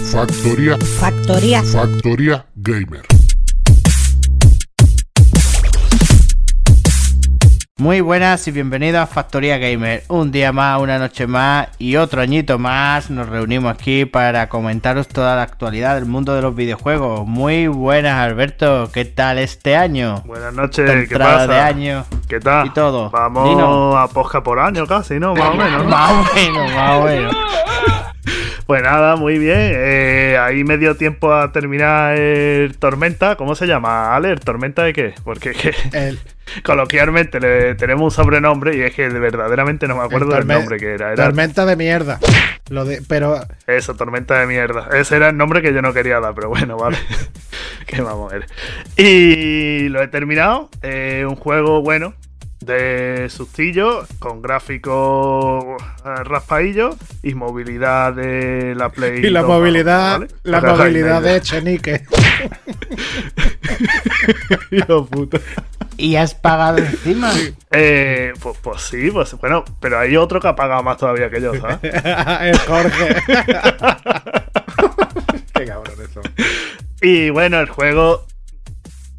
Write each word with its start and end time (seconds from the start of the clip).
Factoría. 0.00 0.76
Factor, 0.76 0.88
Factoría. 1.00 1.62
factoría. 1.62 1.62
Factoría 1.62 2.46
Gamer. 2.56 3.02
Muy 7.78 8.00
buenas 8.02 8.46
y 8.46 8.50
bienvenidos 8.50 9.00
a 9.00 9.06
Factoría 9.06 9.56
Gamer. 9.56 10.02
Un 10.08 10.30
día 10.32 10.52
más, 10.52 10.80
una 10.82 10.98
noche 10.98 11.26
más 11.26 11.68
y 11.78 11.96
otro 11.96 12.20
añito 12.20 12.58
más 12.58 13.08
nos 13.10 13.26
reunimos 13.28 13.72
aquí 13.72 14.04
para 14.04 14.50
comentaros 14.50 15.08
toda 15.08 15.34
la 15.34 15.42
actualidad 15.42 15.94
del 15.94 16.04
mundo 16.04 16.34
de 16.34 16.42
los 16.42 16.54
videojuegos. 16.54 17.26
Muy 17.26 17.66
buenas, 17.66 18.18
Alberto. 18.18 18.90
¿Qué 18.92 19.06
tal 19.06 19.38
este 19.38 19.76
año? 19.76 20.22
Buenas 20.26 20.52
noches, 20.52 20.90
Esta 20.90 21.08
¿qué 21.08 21.18
pasa? 21.18 21.46
de 21.46 21.58
año 21.58 22.04
¿Qué 22.28 22.38
tal? 22.40 22.66
y 22.66 22.70
todo. 22.70 23.08
Vamos 23.10 23.94
a 23.96 24.08
posca 24.08 24.42
por 24.42 24.58
año 24.58 24.86
casi, 24.86 25.18
¿no? 25.18 25.34
Más 25.34 25.48
o 25.50 25.54
menos. 25.54 25.84
¿no? 25.84 25.88
Más 25.90 26.10
o 26.10 26.34
menos, 26.34 26.72
más 26.74 27.00
o 27.00 27.04
menos. 27.04 27.36
Pues 28.66 28.82
nada, 28.82 29.14
muy 29.14 29.38
bien. 29.38 29.56
Eh, 29.60 30.36
ahí 30.40 30.64
me 30.64 30.76
dio 30.76 30.96
tiempo 30.96 31.32
a 31.32 31.52
terminar 31.52 32.16
el 32.16 32.76
Tormenta. 32.76 33.36
¿Cómo 33.36 33.54
se 33.54 33.66
llama, 33.66 34.16
Ale? 34.16 34.32
¿El 34.32 34.40
¿Tormenta 34.40 34.82
de 34.82 34.92
qué? 34.92 35.14
Porque 35.22 35.52
que 35.52 35.72
El, 35.92 36.18
coloquialmente 36.64 37.38
le 37.38 37.76
tenemos 37.76 38.02
un 38.02 38.10
sobrenombre 38.10 38.76
y 38.76 38.80
es 38.80 38.92
que 38.92 39.08
verdaderamente 39.08 39.86
no 39.86 39.96
me 39.96 40.02
acuerdo 40.02 40.36
el 40.36 40.46
del 40.46 40.58
nombre 40.58 40.78
que 40.78 40.94
era. 40.94 41.12
Era 41.12 41.26
Tormenta 41.26 41.64
de 41.64 41.76
mierda. 41.76 42.18
Lo 42.68 42.84
de, 42.84 43.02
pero 43.06 43.38
eso, 43.68 43.94
Tormenta 43.94 44.40
de 44.40 44.48
mierda. 44.48 44.88
Ese 44.94 45.14
era 45.14 45.28
el 45.28 45.36
nombre 45.36 45.62
que 45.62 45.72
yo 45.72 45.80
no 45.80 45.92
quería 45.92 46.18
dar, 46.18 46.34
pero 46.34 46.48
bueno, 46.48 46.76
vale. 46.76 46.98
que 47.86 48.02
vamos 48.02 48.32
a 48.32 48.38
ver. 48.38 48.46
Y 48.96 49.88
lo 49.90 50.02
he 50.02 50.08
terminado. 50.08 50.70
Eh, 50.82 51.24
un 51.28 51.36
juego 51.36 51.82
bueno 51.82 52.14
de 52.66 53.28
sustillo 53.30 54.04
con 54.18 54.42
gráficos 54.42 55.64
eh, 56.04 56.24
raspaillos 56.24 56.96
y 57.22 57.34
movilidad 57.34 58.12
de 58.12 58.74
la 58.74 58.90
Play. 58.90 59.24
y 59.24 59.30
la 59.30 59.40
2, 59.42 59.48
movilidad, 59.48 60.18
¿vale? 60.18 60.28
la 60.42 60.60
movilidad 60.60 61.22
de 61.22 61.36
Echenique. 61.36 62.02
Hijo 64.76 65.06
puta. 65.06 65.38
¿Y 65.96 66.16
has 66.16 66.34
pagado 66.34 66.78
encima? 66.78 67.32
Eh, 67.70 68.32
pues, 68.42 68.58
pues 68.60 68.82
sí, 68.82 69.10
pues 69.10 69.32
bueno, 69.34 69.64
pero 69.80 69.98
hay 69.98 70.16
otro 70.16 70.40
que 70.40 70.48
ha 70.48 70.56
pagado 70.56 70.82
más 70.82 70.98
todavía 70.98 71.30
que 71.30 71.40
yo, 71.40 71.54
¿sabes? 71.54 71.78
el 72.42 72.58
Jorge. 72.58 73.16
Qué 75.54 75.64
cabrón 75.64 75.94
eso. 76.02 76.20
Y 77.00 77.30
bueno, 77.30 77.60
el 77.60 77.68
juego, 77.68 78.26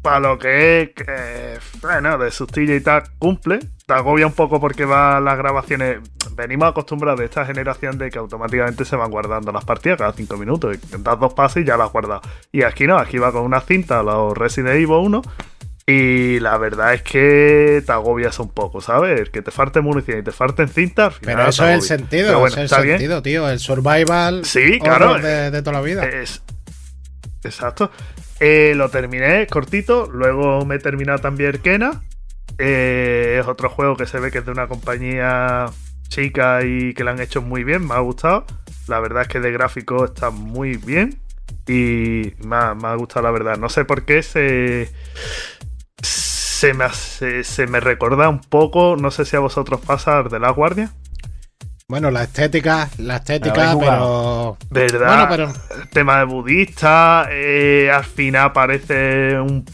para 0.02 0.20
lo 0.20 0.38
que 0.38 0.82
es, 0.82 0.90
que, 0.90 1.58
bueno, 1.82 2.16
de 2.18 2.30
sustillo 2.30 2.74
y 2.74 2.80
tal, 2.80 3.02
cumple. 3.18 3.58
Te 3.86 3.94
agobia 3.94 4.26
un 4.26 4.32
poco 4.32 4.60
porque 4.60 4.84
va 4.84 5.18
las 5.20 5.36
grabaciones. 5.38 5.98
Venimos 6.32 6.68
acostumbrados 6.68 7.18
de 7.20 7.26
esta 7.26 7.44
generación 7.46 7.96
de 7.98 8.10
que 8.10 8.18
automáticamente 8.18 8.84
se 8.84 8.96
van 8.96 9.10
guardando 9.10 9.50
las 9.50 9.64
partidas 9.64 9.98
cada 9.98 10.12
5 10.12 10.36
minutos. 10.36 10.76
Y 10.76 11.02
das 11.02 11.18
dos 11.18 11.32
pasos 11.34 11.62
y 11.62 11.64
ya 11.64 11.76
las 11.76 11.86
has 11.86 11.92
guardado. 11.92 12.20
Y 12.52 12.62
aquí 12.62 12.86
no, 12.86 12.98
aquí 12.98 13.18
va 13.18 13.32
con 13.32 13.42
una 13.42 13.60
cinta, 13.60 14.02
los 14.02 14.36
Resident 14.36 14.74
Evil 14.74 14.90
1. 14.90 15.22
Y 15.86 16.38
la 16.40 16.58
verdad 16.58 16.92
es 16.92 17.02
que 17.02 17.82
te 17.84 17.92
agobias 17.92 18.38
un 18.40 18.50
poco, 18.50 18.82
¿sabes? 18.82 19.30
Que 19.30 19.40
te 19.40 19.50
falte 19.50 19.80
munición 19.80 20.18
y 20.18 20.22
te 20.22 20.32
falten 20.32 20.68
cintas. 20.68 21.06
al 21.06 21.12
final 21.20 21.36
Pero 21.36 21.48
eso 21.48 21.66
es 21.66 21.74
el 21.76 21.82
sentido, 21.82 22.38
bueno, 22.40 22.56
eso 22.56 22.62
es 22.64 22.72
el 22.72 22.82
bien. 22.84 22.98
sentido, 22.98 23.22
tío. 23.22 23.48
El 23.48 23.58
survival 23.58 24.44
Sí, 24.44 24.78
claro. 24.80 25.14
de, 25.18 25.50
de 25.50 25.62
toda 25.62 25.78
la 25.78 25.80
vida. 25.80 26.04
Es, 26.04 26.42
exacto. 27.42 27.90
Eh, 28.40 28.72
lo 28.76 28.88
terminé 28.88 29.46
cortito. 29.46 30.08
Luego 30.10 30.64
me 30.64 30.76
he 30.76 30.78
terminado 30.78 31.18
también 31.18 31.58
Kena. 31.58 32.02
Eh, 32.58 33.38
es 33.40 33.46
otro 33.46 33.68
juego 33.68 33.96
que 33.96 34.06
se 34.06 34.18
ve 34.20 34.30
que 34.30 34.38
es 34.38 34.46
de 34.46 34.52
una 34.52 34.68
compañía 34.68 35.66
chica 36.08 36.64
y 36.64 36.94
que 36.94 37.04
lo 37.04 37.10
han 37.10 37.20
hecho 37.20 37.42
muy 37.42 37.64
bien. 37.64 37.86
Me 37.86 37.94
ha 37.94 38.00
gustado. 38.00 38.44
La 38.86 39.00
verdad 39.00 39.22
es 39.22 39.28
que 39.28 39.40
de 39.40 39.52
gráfico 39.52 40.04
está 40.04 40.30
muy 40.30 40.76
bien. 40.76 41.20
Y 41.66 42.32
me 42.44 42.56
ha, 42.56 42.94
gustado 42.94 43.26
la 43.26 43.30
verdad. 43.30 43.58
No 43.58 43.68
sé 43.68 43.84
por 43.84 44.04
qué 44.04 44.22
se. 44.22 44.90
Se 46.02 46.74
me, 46.74 46.88
se 46.90 47.66
me 47.68 47.78
recuerda 47.78 48.28
un 48.28 48.40
poco, 48.40 48.96
no 48.98 49.12
sé 49.12 49.24
si 49.24 49.36
a 49.36 49.38
vosotros 49.38 49.80
pasa 49.80 50.24
de 50.24 50.40
la 50.40 50.50
guardia. 50.50 50.90
Bueno, 51.90 52.10
la 52.10 52.24
estética, 52.24 52.90
la 52.98 53.16
estética, 53.16 53.70
¿Habéis 53.70 53.88
pero. 53.88 54.58
¿Verdad? 54.68 55.06
Bueno, 55.30 55.54
pero. 55.66 55.80
El 55.80 55.88
tema 55.88 56.18
de 56.18 56.24
budista, 56.24 57.26
eh, 57.30 57.90
al 57.90 58.04
final 58.04 58.48
aparece 58.48 59.40
un... 59.40 59.64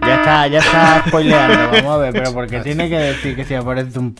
Ya 0.00 0.14
está, 0.16 0.46
ya 0.46 0.58
está 0.60 1.04
spoileando. 1.08 1.70
Vamos 1.70 1.92
a 1.92 1.98
ver, 1.98 2.12
pero 2.14 2.32
porque 2.32 2.60
tiene 2.62 2.88
que 2.88 2.96
decir 2.96 3.36
que 3.36 3.44
si 3.44 3.52
aparece 3.54 3.98
un. 3.98 4.16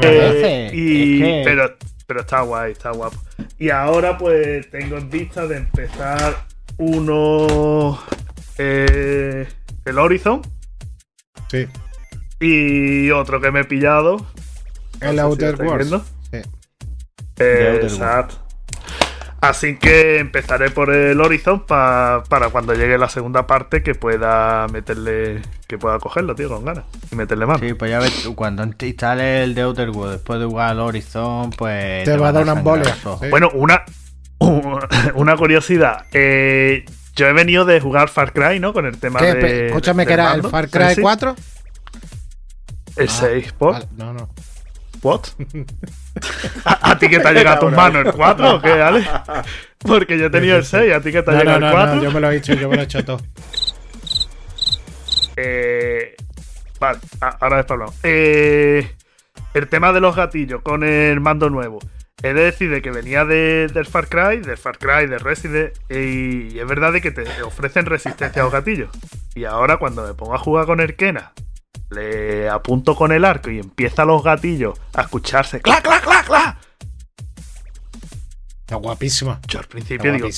Eh, 0.00 0.70
y, 0.72 1.22
es 1.22 1.28
que- 1.28 1.42
pero, 1.44 1.76
pero 2.06 2.20
está 2.22 2.40
guay, 2.40 2.72
está 2.72 2.92
guapo. 2.92 3.18
Y 3.58 3.68
ahora 3.68 4.16
pues 4.16 4.70
tengo 4.70 4.96
en 4.96 5.10
vista 5.10 5.46
de 5.46 5.58
empezar 5.58 6.34
uno... 6.78 7.98
eh, 8.56 9.46
el 9.84 9.98
Horizon 9.98 10.40
Sí. 11.50 11.66
Y 12.40 13.10
otro 13.10 13.40
que 13.40 13.50
me 13.50 13.60
he 13.60 13.64
pillado. 13.64 14.16
El 15.00 15.16
No 15.16 15.22
si 15.22 15.28
Outer 15.28 15.50
estáis 15.54 15.70
Worlds. 15.70 15.88
viendo. 15.90 16.04
Sí. 16.30 16.50
Outer 17.40 17.84
Exacto. 17.84 18.34
Así 19.40 19.76
que 19.76 20.18
empezaré 20.18 20.68
por 20.70 20.92
el 20.92 21.20
Horizon 21.20 21.64
pa- 21.64 22.24
para 22.28 22.48
cuando 22.48 22.74
llegue 22.74 22.98
la 22.98 23.08
segunda 23.08 23.46
parte 23.46 23.84
que 23.84 23.94
pueda 23.94 24.66
meterle, 24.72 25.42
que 25.68 25.78
pueda 25.78 26.00
cogerlo, 26.00 26.34
tío, 26.34 26.48
con 26.48 26.64
ganas. 26.64 26.84
Y 27.12 27.14
meterle 27.14 27.46
mano. 27.46 27.60
Sí, 27.60 27.72
pues 27.74 27.88
ya 27.88 28.00
ves, 28.00 28.28
cuando 28.34 28.68
te 28.70 28.88
instales 28.88 29.44
el 29.44 29.54
de 29.54 29.62
Outer 29.62 29.90
Worlds 29.90 30.14
después 30.16 30.40
de 30.40 30.46
jugar 30.46 30.70
al 30.70 30.80
Horizon, 30.80 31.50
pues. 31.50 32.02
Te 32.04 32.16
va 32.16 32.30
a 32.30 32.32
dar 32.32 32.42
una 32.42 32.54
embolia. 32.54 32.92
Sí. 32.96 33.28
Bueno, 33.30 33.50
una, 33.54 33.84
una 35.14 35.36
curiosidad. 35.36 36.06
Eh, 36.12 36.84
yo 37.14 37.26
he 37.28 37.32
venido 37.32 37.64
de 37.64 37.80
jugar 37.80 38.08
Far 38.08 38.32
Cry, 38.32 38.58
¿no? 38.58 38.72
Con 38.72 38.86
el 38.86 38.98
tema 38.98 39.20
¿Qué? 39.20 39.34
de. 39.34 39.66
Escúchame, 39.68 40.02
del 40.02 40.08
que 40.08 40.14
era 40.14 40.34
el. 40.34 40.42
Far 40.42 40.64
Sí, 40.66 40.70
Cry 40.72 40.94
sí. 40.96 41.00
4. 41.00 41.36
El 42.98 43.08
6. 43.08 43.52
¿Por? 43.52 43.72
Vale, 43.74 43.86
no, 43.96 44.12
no. 44.12 44.28
¿What? 45.02 45.20
¿A, 46.64 46.90
a 46.90 46.98
ti 46.98 47.08
que 47.08 47.20
te 47.20 47.28
ha 47.28 47.32
llegado 47.32 47.56
a 47.56 47.60
tus 47.60 47.72
manos 47.72 48.04
el 48.06 48.12
4 48.12 48.56
o 48.56 48.60
qué, 48.60 48.72
Ale? 48.72 49.06
Porque 49.78 50.18
yo 50.18 50.26
he 50.26 50.30
tenido 50.30 50.56
el 50.56 50.64
6, 50.64 50.92
¿a 50.92 51.00
ti 51.00 51.12
que 51.12 51.22
te 51.22 51.30
ha 51.30 51.34
No, 51.34 51.38
llegado 51.40 51.60
no, 51.60 51.66
el 51.68 51.72
no, 51.72 51.78
4? 51.78 51.94
no, 51.96 52.02
yo 52.02 52.10
me 52.10 52.20
lo 52.20 52.30
he 52.30 52.36
hecho, 52.36 52.54
yo 52.54 52.68
me 52.68 52.76
lo 52.76 52.82
he 52.82 52.84
hecho 52.84 53.04
todo. 53.04 53.20
Eh, 55.36 56.16
vale, 56.80 56.98
ahora 57.20 57.58
después. 57.58 57.90
Eh, 58.02 58.90
el 59.54 59.68
tema 59.68 59.92
de 59.92 60.00
los 60.00 60.16
gatillos 60.16 60.62
con 60.62 60.82
el 60.84 61.20
mando 61.20 61.50
nuevo. 61.50 61.78
He 62.22 62.32
de 62.34 62.42
decir 62.42 62.68
de 62.70 62.82
que 62.82 62.90
venía 62.90 63.24
de- 63.24 63.68
del 63.72 63.86
Far 63.86 64.08
Cry, 64.08 64.38
del 64.38 64.56
Far 64.58 64.78
Cry, 64.78 65.06
de 65.06 65.18
Resident, 65.18 65.72
y 65.88 66.58
es 66.58 66.66
verdad 66.66 66.92
de 66.92 67.00
que 67.00 67.12
te 67.12 67.42
ofrecen 67.44 67.86
resistencia 67.86 68.42
a 68.42 68.44
los 68.46 68.52
gatillos. 68.52 68.90
Y 69.36 69.44
ahora 69.44 69.76
cuando 69.76 70.04
me 70.04 70.14
pongo 70.14 70.34
a 70.34 70.38
jugar 70.38 70.66
con 70.66 70.80
el 70.80 70.96
Kena, 70.96 71.32
le 71.90 72.48
apunto 72.48 72.94
con 72.94 73.12
el 73.12 73.24
arco 73.24 73.50
y 73.50 73.58
empieza 73.58 74.04
los 74.04 74.22
gatillos 74.22 74.78
a 74.94 75.02
escucharse 75.02 75.60
¡clac, 75.60 75.82
clac, 75.82 76.02
clac, 76.02 76.26
clac! 76.26 76.58
Está 78.60 78.76
guapísima. 78.76 79.40
Yo 79.48 79.60
al 79.60 79.64
Está 79.64 79.72
principio 79.72 80.12
digo, 80.12 80.28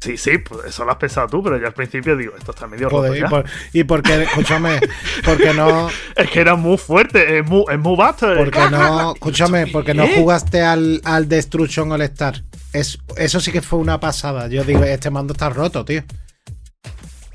sí, 0.00 0.16
sí, 0.16 0.38
pues 0.38 0.66
eso 0.66 0.84
lo 0.84 0.92
has 0.92 0.98
pensado 0.98 1.26
tú, 1.26 1.42
pero 1.42 1.58
yo 1.58 1.66
al 1.66 1.72
principio 1.72 2.16
digo, 2.16 2.36
esto 2.36 2.52
está 2.52 2.68
medio 2.68 2.88
roto 2.88 3.12
y, 3.12 3.18
ya. 3.18 3.28
por, 3.28 3.44
y 3.72 3.82
porque, 3.82 4.22
escúchame, 4.22 4.78
porque 5.24 5.52
no, 5.52 5.88
Es 6.16 6.30
que 6.30 6.40
era 6.40 6.54
muy 6.54 6.78
fuerte, 6.78 7.38
es 7.38 7.44
muy, 7.44 7.64
es 7.72 7.78
muy 7.80 7.96
vasto. 7.96 8.32
porque 8.36 8.70
no, 8.70 9.14
escúchame, 9.14 9.66
porque 9.66 9.94
no 9.94 10.06
jugaste 10.06 10.62
al, 10.62 11.00
al 11.02 11.28
Destruction 11.28 11.90
All 11.90 12.02
Star. 12.02 12.44
Es, 12.72 13.00
eso 13.16 13.40
sí 13.40 13.50
que 13.50 13.62
fue 13.62 13.80
una 13.80 13.98
pasada. 13.98 14.46
Yo 14.46 14.62
digo, 14.62 14.84
este 14.84 15.10
mando 15.10 15.32
está 15.32 15.50
roto, 15.50 15.84
tío. 15.84 16.04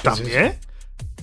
¿También? 0.01 0.57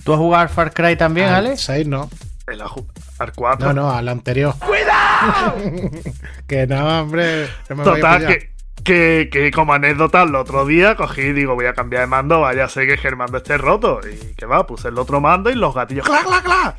¿Tú 0.07 0.13
has 0.13 0.19
jugado 0.19 0.43
al 0.43 0.47
Far 0.47 0.73
Cry 0.73 0.95
también, 0.95 1.27
Al 1.27 1.47
Alex? 1.47 1.63
6 1.63 1.85
no. 1.85 2.09
El 2.47 2.61
al 2.61 3.33
4. 3.35 3.67
No, 3.67 3.73
no, 3.73 3.91
al 3.91 4.07
anterior. 4.07 4.55
¡Cuidado! 4.57 5.55
que 6.47 6.65
no, 6.65 7.01
hombre. 7.01 7.49
no 7.67 7.75
me 7.75 7.83
voy 7.83 7.91
a 7.91 7.95
Total, 7.95 8.25
que, 8.25 8.49
que, 8.85 9.29
que 9.29 9.51
como 9.51 9.73
anécdota, 9.73 10.23
el 10.23 10.33
otro 10.33 10.65
día 10.65 10.95
cogí 10.95 11.23
y 11.23 11.33
digo, 11.33 11.55
voy 11.55 11.65
a 11.65 11.73
cambiar 11.73 12.03
de 12.03 12.07
mando, 12.07 12.39
vaya 12.39 12.69
sé 12.69 12.87
que 12.87 13.05
el 13.05 13.17
mando 13.17 13.39
esté 13.39 13.57
roto. 13.57 13.99
Y 14.09 14.33
que 14.35 14.45
va, 14.45 14.65
puse 14.65 14.87
el 14.87 14.97
otro 14.97 15.19
mando 15.19 15.49
y 15.49 15.55
los 15.55 15.75
gatillos, 15.75 16.05
¡clac, 16.05 16.23
clac, 16.23 16.45
clac! 16.45 16.77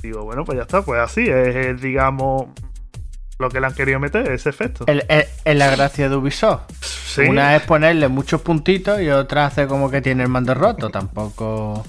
Digo, 0.00 0.24
bueno, 0.24 0.46
pues 0.46 0.56
ya 0.56 0.62
está, 0.62 0.80
pues 0.80 1.00
así, 1.00 1.28
es, 1.28 1.54
es, 1.54 1.82
digamos, 1.82 2.46
lo 3.38 3.50
que 3.50 3.60
le 3.60 3.66
han 3.66 3.74
querido 3.74 4.00
meter, 4.00 4.26
ese 4.32 4.48
efecto. 4.48 4.86
Es 4.86 5.56
la 5.58 5.70
gracia 5.70 6.08
de 6.08 6.16
Ubisoft. 6.16 6.62
Sí, 6.80 7.20
Una 7.28 7.56
es 7.56 7.62
ponerle 7.64 8.08
muchos 8.08 8.40
puntitos 8.40 9.02
y 9.02 9.10
otra 9.10 9.44
hace 9.44 9.66
como 9.66 9.90
que 9.90 10.00
tiene 10.00 10.22
el 10.22 10.30
mando 10.30 10.54
roto. 10.54 10.88
Tampoco. 10.88 11.84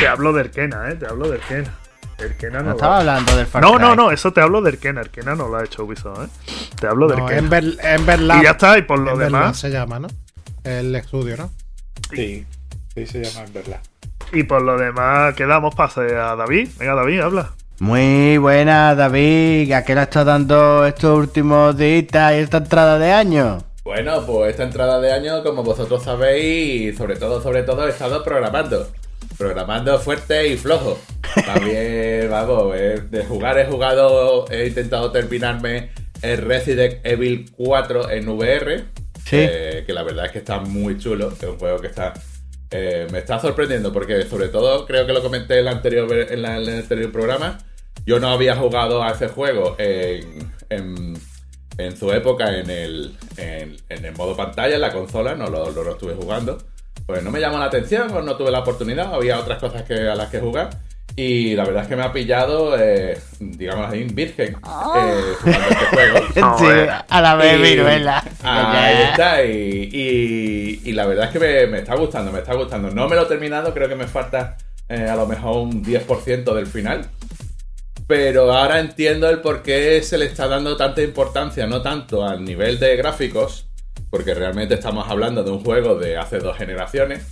Te 0.00 0.08
hablo 0.08 0.32
del 0.32 0.50
Kena, 0.50 0.90
¿eh? 0.90 0.94
Te 0.96 1.06
hablo 1.06 1.28
del 1.28 1.40
Kena. 1.40 1.74
El 2.18 2.34
Kena 2.36 2.58
No 2.60 2.64
no, 2.66 2.70
estaba 2.72 2.98
hablando 3.00 3.36
del 3.36 3.46
Far 3.46 3.62
No, 3.62 3.72
Cry. 3.74 3.80
no, 3.82 3.94
no, 3.96 4.10
eso 4.10 4.32
te 4.32 4.40
hablo 4.40 4.62
del 4.62 4.78
Kena. 4.78 5.00
El 5.02 5.10
Kena 5.10 5.34
no 5.34 5.48
lo 5.48 5.56
ha 5.56 5.64
hecho 5.64 5.84
Ubisoft, 5.84 6.24
¿eh? 6.24 6.28
Te 6.80 6.86
hablo 6.86 7.08
del 7.08 7.18
No, 7.18 7.26
Kena. 7.26 7.38
Ember, 7.38 7.64
Ember 7.82 8.20
Lab. 8.20 8.40
Y 8.40 8.44
ya 8.44 8.50
está, 8.52 8.78
y 8.78 8.82
por 8.82 8.98
lo 8.98 9.12
Ember 9.12 9.30
Lab 9.30 9.40
demás, 9.42 9.58
se 9.58 9.70
llama, 9.70 9.98
¿no? 9.98 10.08
El 10.64 10.94
estudio, 10.96 11.36
¿no? 11.36 11.50
Sí, 12.10 12.46
sí 12.94 13.06
se 13.06 13.22
llama 13.24 13.46
en 13.46 13.52
verdad. 13.52 13.80
y 14.32 14.42
por 14.44 14.62
lo 14.62 14.76
demás, 14.78 15.34
quedamos 15.34 15.74
pase 15.74 16.00
a 16.16 16.34
David. 16.36 16.68
Venga, 16.78 16.94
David, 16.94 17.20
habla. 17.20 17.50
Muy 17.78 18.38
buena, 18.38 18.94
David. 18.94 19.70
¿A 19.72 19.84
qué 19.84 19.94
le 19.94 20.02
estás 20.02 20.24
dando 20.24 20.86
estos 20.86 21.18
últimos 21.18 21.76
días 21.76 22.32
y 22.32 22.36
esta 22.38 22.56
entrada 22.58 22.98
de 22.98 23.12
año? 23.12 23.58
Bueno, 23.84 24.24
pues 24.26 24.50
esta 24.50 24.64
entrada 24.64 24.98
de 25.00 25.12
año, 25.12 25.42
como 25.44 25.62
vosotros 25.62 26.02
sabéis, 26.02 26.96
sobre 26.96 27.16
todo, 27.16 27.40
sobre 27.42 27.62
todo, 27.62 27.86
he 27.86 27.90
estado 27.90 28.24
programando. 28.24 28.88
Programando 29.38 29.98
fuerte 29.98 30.48
y 30.48 30.56
flojo. 30.56 30.98
También, 31.44 32.28
vamos, 32.30 32.74
eh, 32.76 33.02
de 33.10 33.24
jugar 33.24 33.58
he 33.58 33.66
jugado, 33.66 34.46
he 34.50 34.66
intentado 34.68 35.10
terminarme 35.12 35.90
el 36.22 36.38
Resident 36.38 37.04
Evil 37.04 37.50
4 37.56 38.10
en 38.10 38.28
VR. 38.28 38.84
Sí. 39.24 39.36
eh, 39.38 39.82
que 39.86 39.92
la 39.92 40.02
verdad 40.04 40.26
es 40.26 40.32
que 40.32 40.38
está 40.38 40.60
muy 40.60 40.98
chulo. 40.98 41.32
Es 41.32 41.42
un 41.42 41.58
juego 41.58 41.80
que 41.80 41.88
está. 41.88 42.14
eh, 42.70 43.06
me 43.12 43.18
está 43.18 43.38
sorprendiendo 43.40 43.92
porque, 43.92 44.22
sobre 44.24 44.48
todo, 44.48 44.86
creo 44.86 45.06
que 45.06 45.12
lo 45.12 45.22
comenté 45.22 45.54
en 45.54 45.60
el 45.60 45.68
anterior, 45.68 46.12
en 46.12 46.42
la- 46.42 46.56
en 46.56 46.62
el 46.68 46.78
anterior 46.80 47.12
programa. 47.12 47.58
Yo 48.06 48.18
no 48.20 48.28
había 48.28 48.54
jugado 48.56 49.02
a 49.02 49.10
ese 49.12 49.28
juego 49.28 49.74
en, 49.78 50.52
en, 50.70 51.14
en 51.78 51.96
su 51.96 52.12
época 52.12 52.56
en 52.58 52.70
el, 52.70 53.16
en, 53.36 53.76
en 53.88 54.04
el 54.04 54.14
modo 54.16 54.36
pantalla, 54.36 54.76
en 54.76 54.80
la 54.80 54.92
consola, 54.92 55.34
no 55.34 55.48
lo, 55.48 55.70
lo- 55.70 55.82
lo 55.84 55.92
estuve 55.92 56.14
jugando. 56.14 56.58
Pues 57.04 57.22
no 57.22 57.30
me 57.30 57.40
llamó 57.40 57.58
la 57.58 57.66
atención, 57.66 58.10
o 58.14 58.22
no 58.22 58.36
tuve 58.36 58.50
la 58.50 58.60
oportunidad, 58.60 59.12
había 59.14 59.38
otras 59.38 59.58
cosas 59.58 59.82
que, 59.82 59.94
a 60.08 60.14
las 60.14 60.30
que 60.30 60.40
jugar. 60.40 60.70
Y 61.18 61.54
la 61.54 61.64
verdad 61.64 61.84
es 61.84 61.88
que 61.88 61.96
me 61.96 62.02
ha 62.02 62.12
pillado, 62.12 62.76
eh, 62.78 63.18
digamos 63.40 63.88
así, 63.88 64.04
virgen, 64.04 64.54
eh, 64.54 65.22
jugando 65.40 65.68
este 65.68 65.86
juego. 65.86 66.18
Sí, 66.58 66.64
a 67.08 67.20
la 67.22 67.34
vez, 67.36 67.52
viruela. 67.62 68.22
Ahí 68.42 69.02
está, 69.10 69.44
y, 69.44 69.88
y- 69.92 70.80
y 70.84 70.92
la 70.92 71.06
verdad 71.06 71.26
es 71.26 71.30
que 71.30 71.38
me, 71.38 71.66
me 71.68 71.78
está 71.78 71.94
gustando, 71.94 72.30
me 72.32 72.40
está 72.40 72.54
gustando. 72.54 72.90
No 72.90 73.08
me 73.08 73.16
lo 73.16 73.22
he 73.22 73.26
terminado, 73.26 73.72
creo 73.72 73.88
que 73.88 73.94
me 73.94 74.06
falta 74.06 74.56
eh, 74.88 75.08
a 75.08 75.16
lo 75.16 75.26
mejor 75.26 75.56
un 75.58 75.82
10% 75.82 76.52
del 76.54 76.66
final. 76.66 77.06
Pero 78.06 78.52
ahora 78.52 78.78
entiendo 78.78 79.28
el 79.30 79.40
por 79.40 79.62
qué 79.62 80.02
se 80.02 80.18
le 80.18 80.26
está 80.26 80.46
dando 80.48 80.76
tanta 80.76 81.02
importancia, 81.02 81.66
no 81.66 81.82
tanto 81.82 82.24
al 82.24 82.44
nivel 82.44 82.78
de 82.78 82.94
gráficos, 82.96 83.66
porque 84.10 84.34
realmente 84.34 84.74
estamos 84.74 85.08
hablando 85.08 85.42
de 85.44 85.50
un 85.50 85.62
juego 85.64 85.96
de 85.98 86.16
hace 86.16 86.38
dos 86.38 86.56
generaciones, 86.56 87.24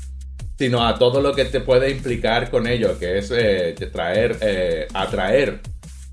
sino 0.58 0.86
a 0.86 0.98
todo 0.98 1.20
lo 1.20 1.34
que 1.34 1.44
te 1.46 1.60
puede 1.60 1.90
implicar 1.90 2.50
con 2.50 2.66
ello, 2.66 2.98
que 2.98 3.18
es 3.18 3.30
eh, 3.34 3.74
traer, 3.92 4.36
eh, 4.40 4.86
atraer 4.94 5.60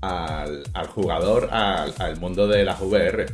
al, 0.00 0.64
al 0.74 0.86
jugador 0.88 1.48
al, 1.52 1.94
al 1.98 2.16
mundo 2.18 2.46
de 2.48 2.64
las 2.64 2.80
VR 2.80 3.26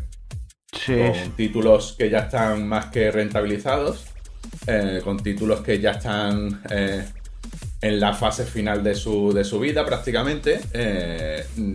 Sí. 0.71 0.95
con 0.97 1.31
títulos 1.35 1.95
que 1.99 2.11
ya 2.11 2.19
están 2.21 2.69
más 2.69 2.87
que 2.87 3.11
rentabilizados, 3.11 4.05
eh, 4.67 5.01
con 5.03 5.17
títulos 5.23 5.61
que 5.63 5.81
ya 5.81 5.93
están 5.93 6.61
eh, 6.71 7.07
en 7.81 7.99
la 8.01 8.13
fase 8.13 8.45
final 8.45 8.85
de 8.85 8.95
su, 8.95 9.33
de 9.33 9.45
su 9.45 9.59
vida 9.61 9.85
prácticamente, 9.87 10.61
mm, 11.57 11.75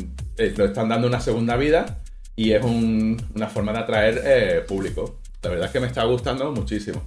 lo 0.58 0.66
están 0.66 0.90
dando 0.90 1.08
una 1.08 1.20
segunda 1.20 1.56
vida 1.58 2.02
y 2.36 2.52
es 2.52 2.64
un- 2.64 3.20
una 3.36 3.48
forma 3.48 3.74
de 3.74 3.80
atraer 3.80 4.66
público. 4.68 5.20
La 5.44 5.50
verdad 5.50 5.66
es 5.68 5.72
que 5.72 5.80
me 5.80 5.88
está 5.88 6.04
gustando 6.06 6.52
muchísimo 6.52 7.04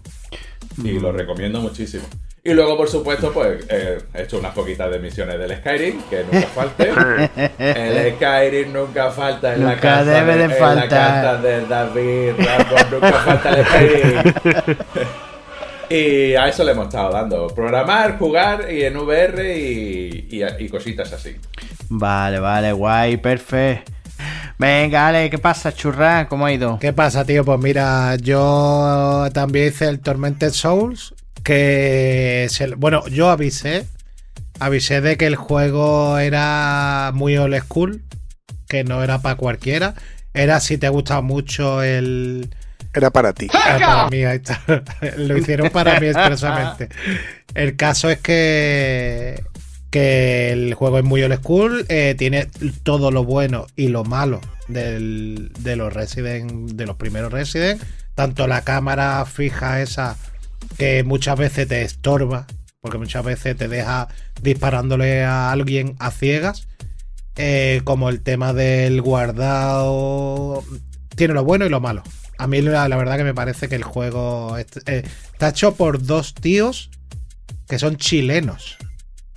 y 0.85 0.99
lo 1.01 1.11
recomiendo 1.13 1.61
muchísimo. 1.61 2.05
Y 2.45 2.53
luego, 2.55 2.77
por 2.77 2.89
supuesto, 2.89 3.33
pues 3.33 3.65
eh, 3.69 3.99
he 4.15 4.23
hecho 4.23 4.39
unas 4.39 4.55
poquitas 4.55 4.89
de 4.91 5.01
misiones 5.01 5.37
del 5.39 5.57
Skyrim, 5.57 6.01
que 6.03 6.23
nunca 6.25 6.47
falte. 6.55 6.93
El 7.59 8.15
Skyrim 8.15 8.73
nunca 8.73 9.11
falta 9.11 9.55
en 9.55 9.65
la 9.65 9.71
Nunca 9.71 9.81
casa 9.81 10.05
debe 10.05 10.37
de 10.37 10.45
en 10.45 10.51
la 10.51 10.57
faltar. 10.57 10.89
casa 10.89 11.37
de 11.39 11.67
David 11.67 12.33
Rambo, 12.39 12.77
nunca 12.93 13.13
falta 13.15 13.51
el 13.51 13.65
Skyrim. 13.67 14.77
Y 15.89 16.35
a 16.35 16.49
eso 16.49 16.65
le 16.65 16.73
hemos 16.73 16.87
estado 16.89 17.13
dando. 17.13 17.47
Programar, 17.47 18.19
jugar 18.19 18.73
y 18.73 18.83
en 18.83 18.97
VR 18.97 19.57
y, 19.57 20.27
y- 20.31 20.65
y 20.65 20.69
cositas 20.69 21.13
así. 21.13 21.37
Vale, 21.89 22.41
vale, 22.41 22.73
guay, 22.73 23.17
perfecto. 23.19 23.93
Venga, 24.59 25.09
Ale, 25.09 25.29
¿qué 25.31 25.39
pasa, 25.39 25.73
churra? 25.75 26.29
¿Cómo 26.29 26.47
ha 26.47 26.53
ido? 26.53 26.79
¿Qué 26.79 26.93
pasa, 26.93 27.25
tío? 27.25 27.45
Pues 27.45 27.59
mira, 27.61 28.17
yo 28.17 29.29
también 29.33 29.69
hice 29.69 29.89
el 29.89 30.01
Tormented 30.01 30.51
Souls. 30.53 31.15
Que. 31.43 32.47
se- 32.51 32.75
bueno, 32.75 33.07
yo 33.09 33.31
avisé. 33.31 33.87
Avisé 34.59 35.01
de 35.01 35.17
que 35.17 35.27
el 35.27 35.37
juego 35.37 36.19
era 36.19 37.11
muy 37.15 37.37
old 37.37 37.57
school. 37.61 38.03
Que 38.69 38.83
no 38.85 39.03
era 39.05 39.21
para 39.21 39.37
cualquiera. 39.37 39.95
Era 40.35 40.61
si 40.61 40.79
te 40.79 40.89
gusta 40.89 41.21
mucho 41.21 41.83
el. 41.83 42.49
Era 42.95 43.11
para 43.11 43.33
ti. 43.35 43.49
Ah, 43.53 43.77
para 43.79 44.09
mí, 44.11 44.25
ahí 44.25 44.37
está. 44.43 44.61
Lo 45.19 45.37
hicieron 45.37 45.69
para 45.71 46.01
mí 46.01 46.07
expresamente. 46.07 46.89
El 47.55 47.77
caso 47.77 48.11
es 48.11 48.19
que, 48.19 49.43
que 49.97 50.53
el 50.53 50.75
juego 50.75 50.99
es 50.99 51.05
muy 51.05 51.23
old 51.23 51.39
school, 51.39 51.87
eh, 51.89 52.15
tiene 52.19 52.49
todo 52.83 53.11
lo 53.11 53.25
bueno 53.25 53.67
y 53.77 53.89
lo 53.89 54.05
malo 54.05 54.41
del- 54.69 55.51
de 55.61 55.75
los 55.77 55.91
Resident, 55.93 56.73
de 56.73 56.85
los 56.87 56.97
primeros 56.97 57.33
Resident. 57.33 57.83
Tanto 58.15 58.47
la 58.47 58.61
cámara 58.63 59.25
fija 59.25 59.81
esa 59.81 60.17
que 60.77 61.03
muchas 61.03 61.39
veces 61.39 61.67
te 61.69 61.81
estorba, 61.83 62.47
porque 62.83 62.99
muchas 62.99 63.25
veces 63.25 63.57
te 63.57 63.69
deja 63.69 64.09
disparándole 64.43 65.25
a 65.25 65.51
alguien 65.51 65.97
a 65.99 66.11
ciegas. 66.11 66.67
eh, 67.39 67.83
como 67.85 68.09
el 68.09 68.23
tema 68.23 68.55
del 68.55 69.03
guardado. 69.03 70.65
Tiene 71.17 71.35
lo 71.35 71.45
bueno 71.45 71.67
y 71.67 71.69
lo 71.69 71.81
malo. 71.81 72.03
A 72.39 72.47
mí 72.47 72.63
la, 72.63 72.89
la 72.89 72.97
verdad 72.97 73.19
que 73.19 73.25
me 73.25 73.35
parece 73.35 73.69
que 73.69 73.75
el 73.77 73.83
juego 73.85 74.57
eh, 74.59 74.65
está 75.33 75.51
hecho 75.51 75.75
por 75.75 76.03
dos 76.03 76.33
tíos 76.33 76.89
que 77.69 77.79
son 77.79 77.97
chilenos. 77.99 78.79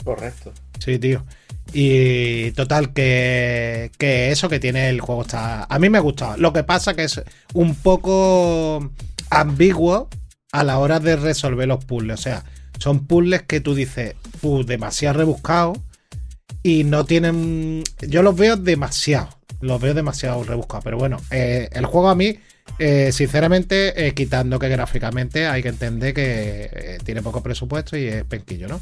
Correcto. 0.04 0.54
Sí, 0.80 0.98
tío. 1.00 1.26
Y 1.74 2.52
total, 2.52 2.94
que, 2.94 3.92
que 3.98 4.32
eso 4.32 4.50
que 4.50 4.60
tiene 4.60 4.90
el 4.90 5.02
juego 5.02 5.22
está. 5.22 5.66
A 5.66 5.80
mí 5.80 5.90
me 5.90 5.98
ha 5.98 6.02
gustado. 6.02 6.38
Lo 6.38 6.52
que 6.52 6.64
pasa 6.64 6.96
que 6.96 7.04
es 7.04 7.22
un 7.54 7.76
poco 7.76 8.92
ambiguo 9.30 10.10
a 10.52 10.64
la 10.64 10.80
hora 10.80 11.00
de 11.00 11.16
resolver 11.16 11.68
los 11.68 11.86
puzzles. 11.86 12.20
O 12.20 12.24
sea, 12.24 12.44
son 12.80 13.06
puzzles 13.06 13.44
que 13.44 13.60
tú 13.62 13.76
dices, 13.76 14.16
"Uh, 14.42 14.64
demasiado 14.64 15.20
rebuscados 15.20 15.78
y 16.64 16.84
no 16.86 17.06
tienen. 17.06 17.84
Yo 18.08 18.24
los 18.24 18.36
veo 18.36 18.56
demasiado. 18.58 19.30
Los 19.62 19.80
veo 19.80 19.94
demasiado 19.94 20.44
rebuscados. 20.44 20.84
Pero 20.84 20.98
bueno, 20.98 21.22
eh, 21.30 21.70
el 21.74 21.86
juego 21.86 22.10
a 22.10 22.16
mí, 22.16 22.40
eh, 22.80 23.12
sinceramente, 23.12 24.08
eh, 24.08 24.14
quitando 24.14 24.58
que 24.58 24.70
gráficamente 24.70 25.46
hay 25.48 25.62
que 25.62 25.70
entender 25.70 26.14
que 26.14 26.98
tiene 27.04 27.22
poco 27.22 27.44
presupuesto 27.44 27.96
y 27.98 28.08
es 28.08 28.24
penquillo, 28.24 28.68
¿no? 28.68 28.80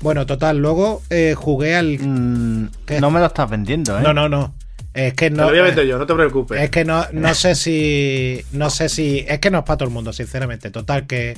Bueno, 0.00 0.26
total, 0.26 0.58
luego 0.58 1.02
eh, 1.10 1.34
jugué 1.36 1.74
al. 1.76 1.98
Mm, 1.98 2.70
no 3.00 3.10
me 3.10 3.20
lo 3.20 3.26
estás 3.26 3.48
vendiendo, 3.50 3.98
¿eh? 3.98 4.02
No, 4.02 4.12
no, 4.14 4.28
no. 4.28 4.54
Es 4.94 5.12
que 5.14 5.30
Te 5.30 5.36
no. 5.36 5.44
lo 5.44 5.50
voy 5.50 5.58
a 5.58 5.62
vender 5.62 5.84
eh, 5.84 5.88
yo, 5.88 5.98
no 5.98 6.06
te 6.06 6.14
preocupes. 6.14 6.60
es 6.60 6.70
que 6.70 6.84
no, 6.84 7.04
no 7.12 7.34
sé 7.34 7.54
si. 7.54 8.42
No 8.52 8.70
sé 8.70 8.88
si. 8.88 9.24
Es 9.28 9.38
que 9.40 9.50
no 9.50 9.58
es 9.58 9.64
para 9.64 9.78
todo 9.78 9.88
el 9.88 9.94
mundo, 9.94 10.12
sinceramente. 10.12 10.70
Total, 10.70 11.06
que 11.06 11.36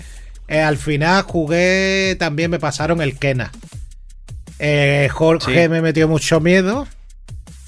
eh, 0.49 0.61
al 0.61 0.77
final 0.77 1.23
jugué. 1.23 2.17
También 2.19 2.51
me 2.51 2.59
pasaron 2.59 3.01
el 3.03 3.19
Kena. 3.19 3.51
Eh, 4.59 5.09
Jorge 5.13 5.63
Sí. 5.65 5.69
me 5.69 5.81
metió 5.83 6.09
mucho 6.09 6.41
miedo. 6.41 6.87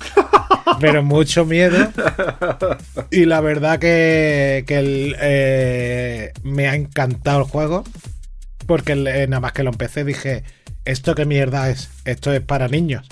pero 0.81 1.03
mucho 1.03 1.45
miedo. 1.45 1.89
Y 3.11 3.25
la 3.27 3.41
verdad 3.41 3.79
que, 3.81 4.65
que 4.67 4.79
el, 4.79 5.17
eh, 5.21 6.33
me 6.45 6.69
ha 6.69 6.75
encantado 6.77 7.39
el 7.41 7.45
juego. 7.45 7.83
Porque 8.71 8.93
eh, 8.93 9.27
nada 9.27 9.41
más 9.41 9.51
que 9.51 9.65
lo 9.65 9.71
empecé 9.71 10.05
dije, 10.05 10.45
¿esto 10.85 11.17
qué 11.17 11.25
mierda 11.25 11.71
es? 11.71 11.91
Esto 12.05 12.33
es 12.33 12.41
para 12.41 12.69
niños. 12.69 13.05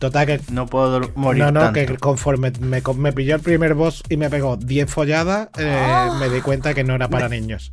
Total 0.00 0.26
que 0.26 0.40
No 0.50 0.66
puedo 0.66 1.12
morir 1.14 1.44
no, 1.44 1.52
no, 1.52 1.60
tanto. 1.60 1.74
que 1.78 1.96
conforme 1.98 2.50
me, 2.58 2.82
me 2.96 3.12
pilló 3.12 3.36
el 3.36 3.40
primer 3.40 3.74
boss 3.74 4.02
y 4.08 4.16
me 4.16 4.28
pegó 4.28 4.56
10 4.56 4.90
folladas, 4.90 5.50
eh, 5.56 6.08
me 6.18 6.28
di 6.30 6.40
cuenta 6.40 6.74
que 6.74 6.82
no 6.82 6.96
era 6.96 7.08
para 7.08 7.28
niños. 7.28 7.70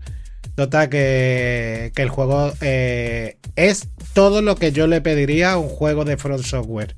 Total, 0.53 0.87
que, 0.89 1.91
que 1.95 2.03
el 2.03 2.09
juego 2.09 2.53
eh, 2.61 3.39
es 3.55 3.87
todo 4.13 4.43
lo 4.43 4.55
que 4.55 4.71
yo 4.71 4.85
le 4.85 5.01
pediría 5.01 5.53
a 5.53 5.57
un 5.57 5.67
juego 5.67 6.05
de 6.05 6.17
Front 6.17 6.43
Software. 6.43 6.95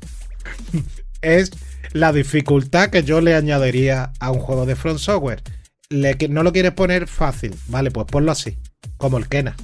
es 1.22 1.52
la 1.94 2.12
dificultad 2.12 2.90
que 2.90 3.04
yo 3.04 3.22
le 3.22 3.34
añadiría 3.34 4.12
a 4.20 4.30
un 4.30 4.40
juego 4.40 4.66
de 4.66 4.76
Front 4.76 5.00
Software. 5.00 5.42
Le, 5.88 6.18
no 6.28 6.44
lo 6.44 6.52
quieres 6.52 6.74
poner 6.74 7.08
fácil, 7.08 7.56
vale, 7.70 7.92
pues 7.92 8.08
ponlo 8.08 8.34
así, 8.34 8.58
como 8.98 9.18
el 9.18 9.30
Kena. 9.30 9.56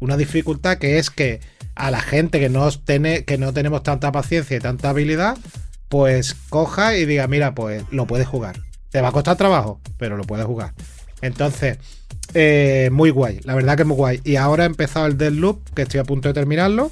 Una 0.00 0.16
dificultad 0.16 0.78
que 0.78 0.98
es 0.98 1.10
que 1.10 1.40
a 1.74 1.90
la 1.90 2.00
gente 2.00 2.40
que 2.40 2.48
no, 2.48 2.70
tiene, 2.72 3.24
que 3.24 3.38
no 3.38 3.52
tenemos 3.52 3.82
tanta 3.82 4.10
paciencia 4.12 4.56
y 4.56 4.60
tanta 4.60 4.90
habilidad, 4.90 5.36
pues 5.88 6.34
coja 6.48 6.96
y 6.96 7.04
diga, 7.06 7.26
mira, 7.28 7.54
pues 7.54 7.84
lo 7.90 8.06
puedes 8.06 8.26
jugar. 8.26 8.60
Te 8.90 9.00
va 9.00 9.08
a 9.08 9.12
costar 9.12 9.36
trabajo, 9.36 9.80
pero 9.98 10.16
lo 10.16 10.24
puedes 10.24 10.46
jugar. 10.46 10.72
Entonces, 11.22 11.78
eh, 12.34 12.88
muy 12.92 13.10
guay, 13.10 13.40
la 13.44 13.54
verdad 13.54 13.76
que 13.76 13.84
muy 13.84 13.96
guay. 13.96 14.20
Y 14.24 14.36
ahora 14.36 14.64
he 14.64 14.66
empezado 14.66 15.06
el 15.06 15.16
Deadloop, 15.18 15.60
que 15.74 15.82
estoy 15.82 16.00
a 16.00 16.04
punto 16.04 16.28
de 16.28 16.34
terminarlo. 16.34 16.90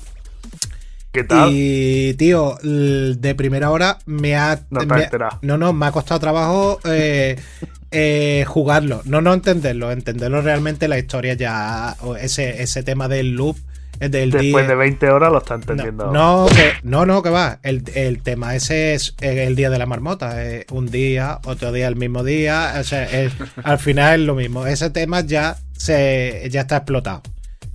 ¿Qué 1.13 1.25
tal? 1.25 1.49
Y, 1.53 2.15
tío, 2.15 2.57
de 2.63 3.35
primera 3.37 3.71
hora 3.71 3.99
me 4.07 4.37
ha. 4.37 4.61
No 4.71 4.81
me- 4.97 5.05
no, 5.43 5.57
no, 5.59 5.73
me 5.73 5.87
ha 5.87 5.93
costado 5.93 6.21
trabajo 6.21 6.79
eh, 6.85 7.37
eh, 7.91 8.45
jugarlo. 8.47 9.03
No, 9.05 9.21
no 9.21 9.33
entenderlo, 9.35 9.91
entenderlo 9.91 10.43
realmente 10.43 10.89
la 10.89 10.99
historia 10.99 11.35
ya. 11.35 11.97
Ese, 12.21 12.63
ese 12.63 12.83
tema 12.83 13.09
del 13.09 13.33
loop 13.35 13.57
El 14.01 14.11
del 14.11 14.31
Después 14.31 14.65
día- 14.67 14.69
de 14.69 14.75
20 14.77 15.09
horas 15.11 15.33
lo 15.33 15.39
está 15.39 15.55
entendiendo. 15.55 16.13
No, 16.13 16.45
no, 16.45 16.49
que, 16.49 16.73
no, 16.83 17.07
no, 17.07 17.23
que 17.23 17.31
va. 17.31 17.59
El, 17.63 17.83
el 17.95 18.23
tema 18.23 18.55
ese 18.55 18.95
es 18.95 19.15
el 19.21 19.57
día 19.57 19.71
de 19.71 19.79
la 19.79 19.87
marmota. 19.87 20.45
eh, 20.45 20.67
un 20.71 20.87
día, 20.91 21.39
otro 21.45 21.73
día, 21.73 21.89
el 21.89 21.97
mismo 21.97 22.23
día. 22.25 22.75
O 22.79 22.85
sea, 22.85 23.05
es- 23.05 23.33
al 23.65 23.79
final 23.79 24.21
es 24.21 24.27
lo 24.27 24.35
mismo. 24.35 24.67
Ese 24.67 24.91
tema 24.91 25.21
ya, 25.23 25.57
se, 25.77 26.47
ya 26.51 26.61
está 26.63 26.77
explotado. 26.79 27.23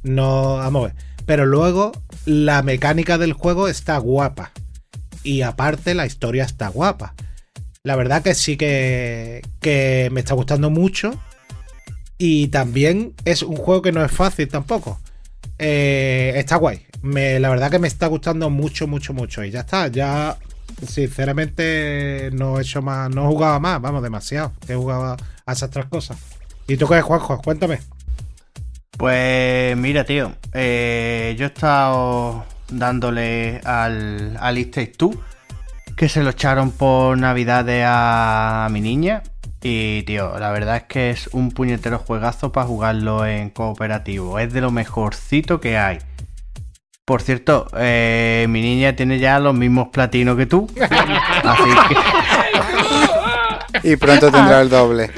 No, 0.03 0.55
vamos 0.57 0.83
a 0.83 0.87
ver. 0.93 0.95
Pero 1.25 1.45
luego 1.45 1.91
la 2.25 2.61
mecánica 2.61 3.17
del 3.17 3.33
juego 3.33 3.67
está 3.67 3.97
guapa. 3.97 4.51
Y 5.23 5.41
aparte 5.41 5.93
la 5.93 6.05
historia 6.05 6.43
está 6.43 6.67
guapa. 6.67 7.13
La 7.85 7.97
verdad 7.97 8.23
que 8.23 8.33
sí 8.33 8.55
que, 8.55 9.41
que 9.59 10.07
me 10.13 10.21
está 10.21 10.33
gustando 10.35 10.69
mucho. 10.69 11.11
Y 12.17 12.47
también 12.47 13.13
es 13.25 13.43
un 13.43 13.57
juego 13.57 13.81
que 13.81 13.91
no 13.91 14.03
es 14.03 14.11
fácil 14.11 14.47
tampoco. 14.47 15.01
Eh, 15.59 16.31
está 16.35 16.55
guay. 16.55 16.85
Me, 17.01 17.41
la 17.41 17.49
verdad 17.49 17.69
que 17.69 17.79
me 17.79 17.89
está 17.89 18.07
gustando 18.07 18.49
mucho, 18.49 18.87
mucho, 18.87 19.13
mucho. 19.13 19.43
Y 19.43 19.51
ya 19.51 19.61
está. 19.61 19.89
Ya, 19.89 20.37
sinceramente, 20.87 22.29
no 22.31 22.57
he 22.57 22.61
hecho 22.61 22.81
más. 22.81 23.09
No 23.09 23.27
jugaba 23.27 23.59
más, 23.59 23.81
vamos, 23.81 24.01
demasiado. 24.01 24.53
Que 24.65 24.75
jugaba 24.75 25.17
a 25.45 25.51
esas 25.51 25.69
tres 25.69 25.85
cosas. 25.87 26.17
¿Y 26.67 26.77
tú 26.77 26.87
qué, 26.87 27.01
Juanjo? 27.01 27.41
Cuéntame. 27.41 27.79
Pues 28.97 29.75
mira, 29.75 30.05
tío, 30.05 30.31
eh, 30.53 31.35
yo 31.37 31.45
he 31.45 31.47
estado 31.47 32.45
dándole 32.69 33.59
al, 33.65 34.37
al 34.39 34.57
It 34.57 34.73
Takes 34.73 34.93
Two, 34.93 35.19
que 35.95 36.09
se 36.09 36.23
lo 36.23 36.31
echaron 36.31 36.71
por 36.71 37.17
navidades 37.17 37.83
a, 37.87 38.67
mi 38.71 38.81
niña. 38.81 39.23
Y 39.61 40.03
tío, 40.03 40.37
la 40.39 40.51
verdad 40.51 40.77
es 40.77 40.83
que 40.83 41.09
es 41.11 41.27
un 41.27 41.51
puñetero 41.51 41.97
juegazo 41.99 42.51
para 42.51 42.67
jugarlo 42.67 43.25
en 43.25 43.49
cooperativo. 43.49 44.37
Es 44.39 44.51
de 44.51 44.61
lo 44.61 44.71
mejorcito 44.71 45.61
que 45.61 45.77
hay. 45.77 45.99
Por 47.05 47.21
cierto, 47.21 47.67
eh, 47.77 48.45
mi 48.49 48.61
niña 48.61 48.95
tiene 48.95 49.19
ya 49.19 49.39
los 49.39 49.53
mismos 49.53 49.89
platinos 49.89 50.37
que 50.37 50.45
tú. 50.45 50.69
Así 51.43 51.69
que... 53.81 53.91
Y 53.91 53.95
pronto 53.97 54.31
tendrá 54.31 54.61
el 54.61 54.69
doble. 54.69 55.11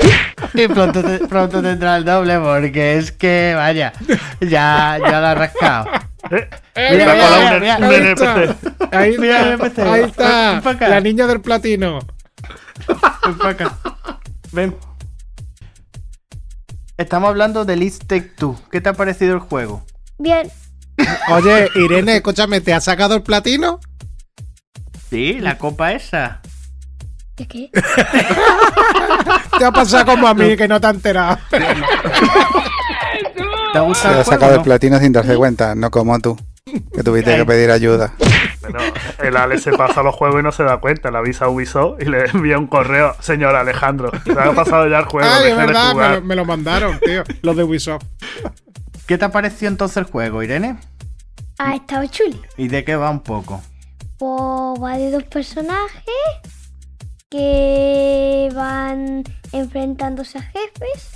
Y 0.54 0.68
pronto, 0.68 1.04
te- 1.04 1.28
pronto 1.28 1.62
tendrá 1.62 1.98
el 1.98 2.06
doble 2.06 2.40
porque 2.40 2.98
es 2.98 3.12
que, 3.12 3.54
vaya, 3.56 3.94
ya, 4.40 4.98
ya 5.00 5.20
la 5.22 5.32
ha 5.32 5.36
rascado. 5.36 5.86
Eh, 6.32 6.90
Mira, 6.92 7.12
ha 7.12 7.60
mira, 7.60 7.60
mira, 7.60 7.78
un- 7.78 7.84
Ahí 7.84 7.96
NPC. 7.96 8.10
está. 8.10 9.92
Ahí. 9.94 10.04
Ahí. 10.04 10.62
Ven. 10.64 10.90
La 10.90 11.00
niña 11.02 11.28
del 11.28 11.42
platino. 11.42 12.00
Ven 13.26 13.38
pa' 13.38 13.50
acá. 13.50 13.78
Ven. 14.52 14.76
Estamos 16.98 17.30
hablando 17.30 17.66
del 17.66 17.84
It 17.84 18.06
Take 18.08 18.32
Two. 18.38 18.60
¿Qué 18.72 18.82
te 18.82 18.90
ha 18.90 18.94
parecido 18.94 19.34
el 19.34 19.40
juego? 19.40 19.86
Bien, 20.18 20.50
Oye, 21.30 21.70
Irene, 21.76 22.16
escúchame, 22.16 22.62
¿te 22.62 22.74
has 22.74 22.86
sacado 22.86 23.16
el 23.16 23.22
platino? 23.24 23.82
Sí, 25.10 25.34
la 25.40 25.58
copa 25.58 25.92
esa. 25.92 26.42
¿de 27.36 27.46
qué? 27.48 27.70
Te 29.60 29.66
ha 29.66 29.72
pasado 29.74 30.06
como 30.06 30.26
a 30.26 30.34
mí, 30.34 30.56
que 30.56 30.70
no 30.70 30.80
te 30.80 30.88
has 30.88 30.94
enterado. 30.96 31.38
¿Te 33.76 33.80
ha 33.80 33.82
Se 33.82 33.88
gustado 33.88 34.16
ha 34.16 34.20
el 34.20 34.26
sacado 34.26 34.40
juego? 34.40 34.54
el 34.54 34.58
no? 34.60 34.64
platino 34.64 35.00
sin 35.00 35.12
darse 35.12 35.36
cuenta, 35.36 35.76
no 35.76 35.92
como 35.92 36.20
tú. 36.20 36.38
Que 36.94 37.04
tuviste 37.04 37.36
que 37.36 37.46
pedir 37.46 37.70
ayuda. 37.72 38.14
Bueno, 38.62 38.80
el 39.22 39.38
Ale 39.38 39.60
se 39.60 39.72
pasa 39.74 40.02
los 40.02 40.16
juegos 40.16 40.40
y 40.40 40.44
no 40.44 40.52
se 40.52 40.64
da 40.64 40.78
cuenta. 40.78 41.12
Le 41.12 41.20
avisa 41.20 41.46
a 41.46 41.50
Ubisoft 41.50 42.02
y 42.02 42.06
le 42.06 42.26
envía 42.34 42.58
un 42.58 42.66
correo. 42.68 43.16
Señor 43.20 43.56
Alejandro, 43.56 44.10
se 44.24 44.32
ha 44.32 44.52
pasado 44.54 44.88
ya 44.88 45.00
el 45.00 45.06
juego. 45.06 45.30
Ay, 45.32 45.38
es 45.38 45.44
deje 45.44 45.60
de 45.62 45.66
verdad, 45.68 45.86
me 45.88 45.92
jugar". 45.94 46.12
lo, 46.16 46.22
me 46.22 46.36
lo 46.36 46.46
mandaron, 46.46 47.00
tío. 47.00 47.24
Los 47.44 47.56
de 47.56 47.64
Ubisoft. 47.64 48.04
¿Qué 49.06 49.18
te 49.20 49.26
ha 49.26 49.32
parecido 49.32 49.70
entonces 49.72 49.98
el 49.98 50.06
juego, 50.06 50.42
Irene? 50.42 50.78
Ha 51.60 51.76
estado 51.76 52.06
chuli. 52.08 52.42
¿Y 52.58 52.68
de 52.70 52.84
qué 52.84 52.96
va 52.96 53.12
un 53.12 53.20
poco? 53.22 53.62
Pues 54.18 54.82
va 54.84 54.98
de 54.98 55.12
dos 55.12 55.24
personajes 55.26 56.02
que 57.30 58.50
van 58.56 59.24
enfrentándose 59.52 60.38
a 60.40 60.42
jefes. 60.42 61.15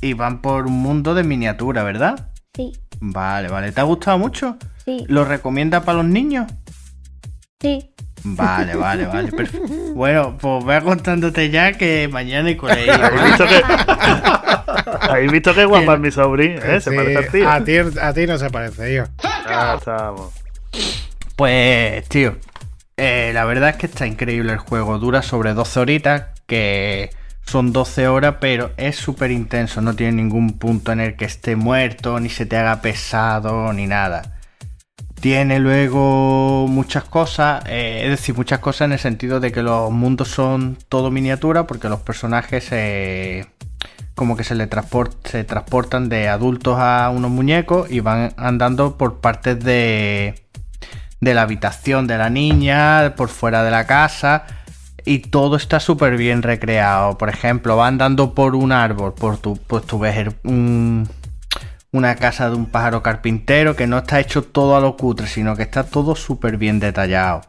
Y 0.00 0.12
van 0.14 0.40
por 0.40 0.66
un 0.66 0.74
mundo 0.80 1.14
de 1.14 1.24
miniatura, 1.24 1.82
¿verdad? 1.82 2.30
Sí, 2.54 2.72
Vale, 3.00 3.48
vale. 3.48 3.70
¿Te 3.72 3.80
ha 3.80 3.84
gustado 3.84 4.18
mucho? 4.18 4.56
sí, 4.84 5.04
¿Lo 5.08 5.24
recomiendas 5.24 5.84
para 5.84 5.98
los 5.98 6.06
niños? 6.06 6.46
sí. 7.60 7.90
Vale, 8.24 8.74
vale, 8.74 9.06
vale. 9.06 9.30
perfecto. 9.30 9.68
Bueno, 9.94 10.36
pues 10.40 10.64
voy 10.64 10.80
contándote 10.82 11.50
ya 11.50 11.72
que 11.74 12.08
mañana 12.10 12.48
hay 12.48 12.56
colegio. 12.56 12.92
¿Habéis 12.92 13.24
visto 13.24 13.46
que, 13.46 13.62
¿Habéis 15.08 15.32
visto 15.32 15.54
que 15.54 15.64
guapa 15.64 15.94
es 15.94 16.00
mi 16.00 16.10
sobrino? 16.10 16.60
¿eh? 16.62 16.80
Se 16.80 16.90
Sí, 16.90 16.96
parece 16.96 17.46
a 17.46 17.62
ti. 17.64 17.76
A 18.00 18.12
ti 18.12 18.26
no 18.26 18.36
se 18.38 18.50
parece, 18.50 18.92
yo. 18.94 19.04
Ya 19.48 19.74
estamos. 19.74 20.32
Pues, 21.36 22.08
tío, 22.08 22.36
eh, 22.96 23.30
la 23.32 23.44
verdad 23.44 23.70
es 23.70 23.76
que 23.76 23.86
está 23.86 24.06
increíble 24.06 24.52
el 24.52 24.58
juego. 24.58 24.98
Dura 24.98 25.22
sobre 25.22 25.54
12 25.54 25.78
horitas, 25.80 26.24
que 26.46 27.10
son 27.48 27.72
12 27.72 28.08
horas, 28.08 28.36
pero 28.40 28.72
es 28.76 28.96
súper 28.96 29.30
intenso. 29.30 29.80
No 29.80 29.94
tiene 29.96 30.12
ningún 30.12 30.58
punto 30.58 30.92
en 30.92 31.00
el 31.00 31.16
que 31.16 31.24
esté 31.24 31.56
muerto, 31.56 32.20
ni 32.20 32.28
se 32.28 32.44
te 32.44 32.58
haga 32.58 32.82
pesado, 32.82 33.72
ni 33.72 33.86
nada. 33.86 34.34
Tiene 35.20 35.58
luego 35.58 36.66
muchas 36.68 37.04
cosas, 37.04 37.64
eh, 37.66 38.02
es 38.04 38.10
decir, 38.10 38.36
muchas 38.36 38.60
cosas 38.60 38.82
en 38.82 38.92
el 38.92 38.98
sentido 38.98 39.40
de 39.40 39.50
que 39.50 39.62
los 39.62 39.90
mundos 39.90 40.28
son 40.28 40.76
todo 40.88 41.10
miniatura, 41.10 41.66
porque 41.66 41.88
los 41.88 42.00
personajes 42.00 42.70
como 44.14 44.36
que 44.36 44.44
se 44.44 44.54
le 44.54 44.66
transportan 44.66 46.08
de 46.08 46.28
adultos 46.28 46.76
a 46.78 47.08
unos 47.10 47.30
muñecos 47.30 47.90
y 47.90 48.00
van 48.00 48.34
andando 48.36 48.98
por 48.98 49.20
partes 49.20 49.58
de, 49.64 50.42
de 51.20 51.34
la 51.34 51.42
habitación 51.42 52.06
de 52.06 52.18
la 52.18 52.28
niña, 52.28 53.14
por 53.16 53.28
fuera 53.28 53.62
de 53.62 53.70
la 53.70 53.86
casa. 53.86 54.44
Y 55.08 55.20
todo 55.20 55.56
está 55.56 55.80
súper 55.80 56.18
bien 56.18 56.42
recreado. 56.42 57.16
Por 57.16 57.30
ejemplo, 57.30 57.78
va 57.78 57.86
andando 57.86 58.34
por 58.34 58.54
un 58.54 58.72
árbol, 58.72 59.14
por 59.14 59.38
tu, 59.38 59.56
pues 59.56 59.86
tú 59.86 59.98
ves 59.98 60.34
una 60.44 62.16
casa 62.16 62.50
de 62.50 62.56
un 62.56 62.66
pájaro 62.66 63.02
carpintero 63.02 63.74
que 63.74 63.86
no 63.86 63.96
está 63.96 64.20
hecho 64.20 64.42
todo 64.42 64.76
a 64.76 64.80
lo 64.80 64.98
cutre, 64.98 65.26
sino 65.26 65.56
que 65.56 65.62
está 65.62 65.84
todo 65.84 66.14
súper 66.14 66.58
bien 66.58 66.78
detallado. 66.78 67.40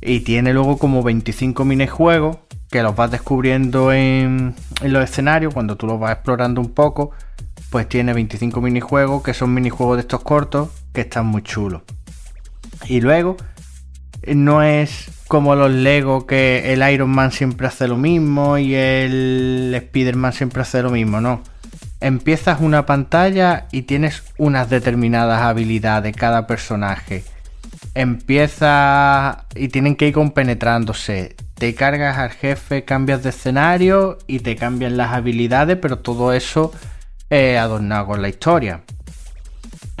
Y 0.00 0.22
tiene 0.22 0.52
luego 0.52 0.76
como 0.76 1.04
25 1.04 1.64
minijuegos 1.64 2.38
que 2.68 2.82
los 2.82 2.96
vas 2.96 3.12
descubriendo 3.12 3.92
en, 3.92 4.56
en 4.82 4.92
los 4.92 5.04
escenarios 5.04 5.54
cuando 5.54 5.76
tú 5.76 5.86
los 5.86 6.00
vas 6.00 6.14
explorando 6.14 6.60
un 6.60 6.74
poco. 6.74 7.12
Pues 7.70 7.88
tiene 7.88 8.12
25 8.12 8.60
minijuegos 8.60 9.22
que 9.22 9.34
son 9.34 9.54
minijuegos 9.54 9.98
de 9.98 10.00
estos 10.00 10.24
cortos 10.24 10.70
que 10.92 11.02
están 11.02 11.26
muy 11.26 11.42
chulos. 11.42 11.82
Y 12.88 13.00
luego 13.00 13.36
no 14.26 14.62
es 14.62 15.10
como 15.28 15.54
los 15.54 15.70
Lego 15.70 16.26
que 16.26 16.72
el 16.72 16.88
Iron 16.90 17.10
Man 17.10 17.32
siempre 17.32 17.66
hace 17.66 17.86
lo 17.86 17.96
mismo 17.96 18.58
y 18.58 18.74
el 18.74 19.72
Spider-Man 19.74 20.32
siempre 20.32 20.62
hace 20.62 20.82
lo 20.82 20.90
mismo, 20.90 21.20
no. 21.20 21.42
Empiezas 22.00 22.60
una 22.60 22.86
pantalla 22.86 23.66
y 23.72 23.82
tienes 23.82 24.22
unas 24.38 24.70
determinadas 24.70 25.42
habilidades 25.42 26.04
de 26.04 26.18
cada 26.18 26.46
personaje. 26.46 27.24
Empieza 27.94 29.44
y 29.54 29.68
tienen 29.68 29.96
que 29.96 30.08
ir 30.08 30.14
compenetrándose. 30.14 31.36
Te 31.54 31.74
cargas 31.74 32.18
al 32.18 32.30
jefe, 32.30 32.84
cambias 32.84 33.22
de 33.24 33.30
escenario 33.30 34.18
y 34.28 34.40
te 34.40 34.54
cambian 34.54 34.96
las 34.96 35.12
habilidades, 35.12 35.76
pero 35.76 35.98
todo 35.98 36.32
eso 36.32 36.72
adornado 37.30 38.06
con 38.06 38.22
la 38.22 38.28
historia. 38.28 38.82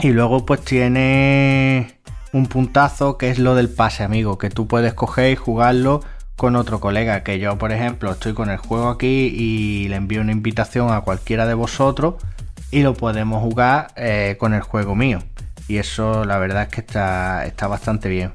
Y 0.00 0.10
luego 0.10 0.46
pues 0.46 0.60
tiene 0.64 1.97
un 2.32 2.46
puntazo 2.46 3.16
que 3.18 3.30
es 3.30 3.38
lo 3.38 3.54
del 3.54 3.68
pase, 3.68 4.04
amigo, 4.04 4.38
que 4.38 4.50
tú 4.50 4.66
puedes 4.66 4.94
coger 4.94 5.32
y 5.32 5.36
jugarlo 5.36 6.00
con 6.36 6.56
otro 6.56 6.80
colega. 6.80 7.22
Que 7.22 7.38
yo, 7.38 7.58
por 7.58 7.72
ejemplo, 7.72 8.12
estoy 8.12 8.34
con 8.34 8.50
el 8.50 8.58
juego 8.58 8.88
aquí 8.88 9.32
y 9.34 9.88
le 9.88 9.96
envío 9.96 10.20
una 10.20 10.32
invitación 10.32 10.90
a 10.92 11.00
cualquiera 11.02 11.46
de 11.46 11.54
vosotros 11.54 12.14
y 12.70 12.82
lo 12.82 12.94
podemos 12.94 13.42
jugar 13.42 13.88
eh, 13.96 14.36
con 14.38 14.54
el 14.54 14.62
juego 14.62 14.94
mío. 14.94 15.20
Y 15.68 15.76
eso 15.76 16.24
la 16.24 16.38
verdad 16.38 16.62
es 16.62 16.68
que 16.68 16.80
está, 16.80 17.44
está 17.46 17.66
bastante 17.66 18.08
bien. 18.08 18.32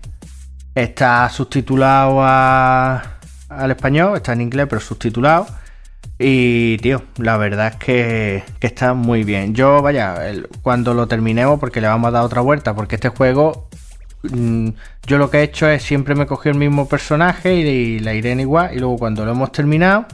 Está 0.75 1.29
subtitulado 1.29 2.23
al 2.23 3.71
español, 3.71 4.17
está 4.17 4.33
en 4.33 4.41
inglés, 4.41 4.67
pero 4.69 4.81
subtitulado. 4.81 5.47
Y, 6.19 6.77
tío, 6.77 7.03
la 7.17 7.37
verdad 7.37 7.67
es 7.67 7.75
que, 7.77 8.43
que 8.59 8.67
está 8.67 8.93
muy 8.93 9.23
bien. 9.23 9.55
Yo, 9.55 9.81
vaya, 9.81 10.15
cuando 10.61 10.93
lo 10.93 11.07
terminemos, 11.07 11.59
porque 11.59 11.81
le 11.81 11.87
vamos 11.87 12.07
a 12.09 12.11
dar 12.11 12.23
otra 12.23 12.41
vuelta, 12.41 12.75
porque 12.75 12.95
este 12.95 13.09
juego, 13.09 13.67
yo 14.23 15.17
lo 15.17 15.29
que 15.29 15.39
he 15.39 15.43
hecho 15.43 15.67
es 15.67 15.83
siempre 15.83 16.15
me 16.15 16.25
cogí 16.25 16.49
el 16.49 16.55
mismo 16.55 16.87
personaje 16.87 17.53
y, 17.55 17.99
la 17.99 18.13
Irene 18.13 18.43
igual, 18.43 18.73
y 18.75 18.79
luego 18.79 18.97
cuando 18.97 19.25
lo 19.25 19.31
hemos 19.31 19.51
terminado, 19.51 20.05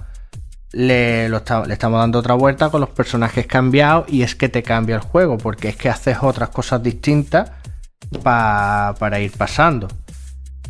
le, 0.71 1.29
lo 1.29 1.37
esta- 1.37 1.65
le 1.65 1.73
estamos 1.73 1.99
dando 1.99 2.19
otra 2.19 2.33
vuelta 2.35 2.69
con 2.69 2.81
los 2.81 2.89
personajes 2.89 3.45
cambiados, 3.47 4.05
y 4.07 4.23
es 4.23 4.35
que 4.35 4.49
te 4.49 4.63
cambia 4.63 4.95
el 4.95 5.01
juego, 5.01 5.37
porque 5.37 5.69
es 5.69 5.75
que 5.75 5.89
haces 5.89 6.17
otras 6.21 6.49
cosas 6.49 6.81
distintas 6.83 7.51
pa- 8.23 8.95
para 8.99 9.19
ir 9.19 9.31
pasando. 9.31 9.87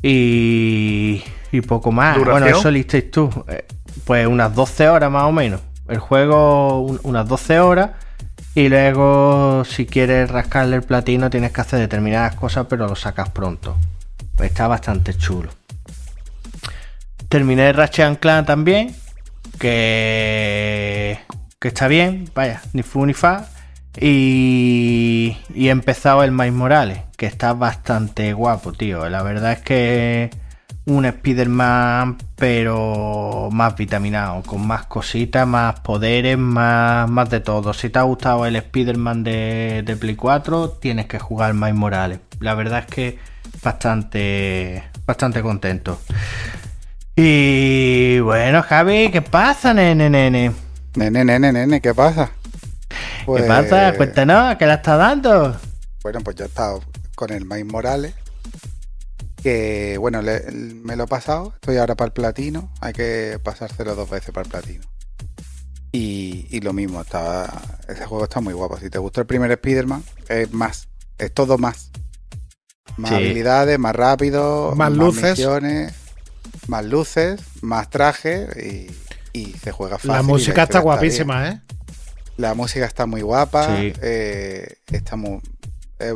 Y, 0.02 1.22
y 1.52 1.62
poco 1.62 1.92
más. 1.92 2.18
¿Duración? 2.18 2.42
Bueno, 2.44 2.58
eso 2.60 2.72
listeis 2.72 3.12
tú. 3.12 3.30
Eh, 3.48 3.66
Pues 4.06 4.26
unas 4.28 4.54
12 4.56 4.88
horas 4.90 5.12
más 5.12 5.24
o 5.24 5.32
menos. 5.32 5.62
El 5.88 6.00
juego, 6.00 6.80
un- 6.82 7.00
unas 7.04 7.28
12 7.28 7.60
horas. 7.60 7.92
Y 8.56 8.68
luego, 8.68 9.64
si 9.64 9.86
quieres 9.86 10.30
rascarle 10.30 10.78
el 10.78 10.84
platino, 10.84 11.30
tienes 11.30 11.52
que 11.52 11.62
hacer 11.62 11.80
determinadas 11.80 12.36
cosas, 12.36 12.66
pero 12.70 12.88
lo 12.88 12.96
sacas 12.96 13.30
pronto. 13.30 13.78
Está 14.40 14.68
bastante 14.68 15.14
chulo. 15.16 15.50
Terminé 17.30 17.72
Ratchet 17.74 18.06
and 18.06 18.20
Clank 18.20 18.48
también, 18.48 18.96
que, 19.60 21.20
que 21.60 21.68
está 21.68 21.88
bien, 21.88 22.30
vaya, 22.34 22.62
ni 22.74 22.82
fu 22.82 23.06
ni 23.06 23.14
fa. 23.14 23.46
Y, 24.00 25.38
y 25.54 25.68
he 25.68 25.72
empezado 25.72 26.24
el 26.24 26.32
Miles 26.32 26.54
Morales, 26.54 27.00
que 27.18 27.26
está 27.28 27.54
bastante 27.54 28.34
guapo, 28.34 28.74
tío. 28.74 29.10
La 29.10 29.22
verdad 29.24 29.54
es 29.54 29.60
que 29.60 30.30
un 30.90 31.06
Spider-Man, 31.06 32.18
pero 32.36 33.50
más 33.52 33.76
vitaminado, 33.76 34.42
con 34.44 34.66
más 34.66 34.86
cositas, 34.88 35.48
más 35.48 35.80
poderes, 35.82 36.38
más, 36.38 37.10
más 37.10 37.30
de 37.30 37.40
todo. 37.40 37.74
Si 37.74 37.90
te 37.90 38.00
ha 38.00 38.04
gustado 38.04 38.46
el 38.46 38.56
Spider-Man 38.56 39.24
de, 39.24 39.84
de 39.86 39.96
Play 39.96 40.16
4, 40.16 40.72
tienes 40.82 41.06
que 41.06 41.20
jugar 41.20 41.54
Miles 41.54 41.76
Morales. 41.76 42.20
La 42.40 42.56
verdad 42.56 42.80
es 42.80 42.94
que 42.94 43.20
bastante, 43.64 44.84
bastante 45.06 45.42
contento. 45.42 46.00
Y 47.16 48.20
bueno, 48.20 48.64
Javi, 48.64 49.12
¿qué 49.12 49.22
pasa, 49.22 49.74
nene, 49.74 50.10
nene? 50.10 50.52
Nene, 50.96 51.24
nene, 51.24 51.52
nene, 51.52 51.82
¿qué 51.82 51.94
pasa? 51.94 52.32
¿Qué 53.26 53.44
pasa? 53.44 53.94
Cuéntanos, 53.96 54.56
¿qué 54.56 54.66
le 54.66 54.74
está 54.74 54.98
dando? 54.98 55.56
Bueno, 56.02 56.22
pues 56.22 56.36
yo 56.38 56.46
he 56.46 56.48
estado 56.48 56.82
con 57.16 57.32
el 57.32 57.46
Miles 57.46 57.66
Morales. 57.66 58.14
Que 59.44 59.98
bueno, 59.98 60.22
le- 60.22 60.52
me 60.52 60.96
lo 60.96 61.06
he 61.06 61.08
pasado. 61.08 61.54
Estoy 61.56 61.78
ahora 61.78 61.96
para 61.96 62.08
el 62.08 62.14
platino. 62.14 62.72
Hay 62.82 62.94
que 62.94 63.40
pasárselo 63.44 63.96
dos 63.96 64.10
veces 64.10 64.32
para 64.32 64.44
el 64.46 64.52
platino. 64.52 64.84
Y, 65.92 66.46
y 66.52 66.60
lo 66.62 66.72
mismo, 66.74 67.02
está, 67.02 67.62
ese 67.88 68.06
juego 68.06 68.26
está 68.26 68.42
muy 68.42 68.54
guapo. 68.54 68.78
Si 68.78 68.90
te 68.90 69.00
gustó 69.00 69.22
el 69.22 69.28
primer 69.28 69.52
Spider-Man, 69.52 70.04
es 70.28 70.52
más. 70.54 70.88
Es 71.18 71.34
todo 71.34 71.58
más. 71.58 71.90
Más 72.98 73.10
Sí. 73.10 73.16
habilidades, 73.16 73.80
más 73.80 73.96
rápido, 73.96 74.74
Más 74.76 74.92
luces. 74.92 75.32
misiones, 75.32 75.94
más 76.68 76.86
luces, 76.86 77.42
más 77.62 77.90
traje 77.90 78.48
y, 79.34 79.40
y 79.40 79.54
se 79.54 79.72
juega 79.72 79.96
fácil. 79.98 80.12
La 80.12 80.22
música 80.22 80.64
está 80.64 80.80
guapísima, 80.80 81.48
¿eh? 81.50 81.62
La 82.38 82.54
música 82.54 82.86
está 82.86 83.06
muy 83.06 83.22
guapa. 83.22 83.78
Sí. 83.78 83.94
eh, 84.02 84.76
está 84.92 85.16
muy. 85.16 85.40
eh, 86.00 86.14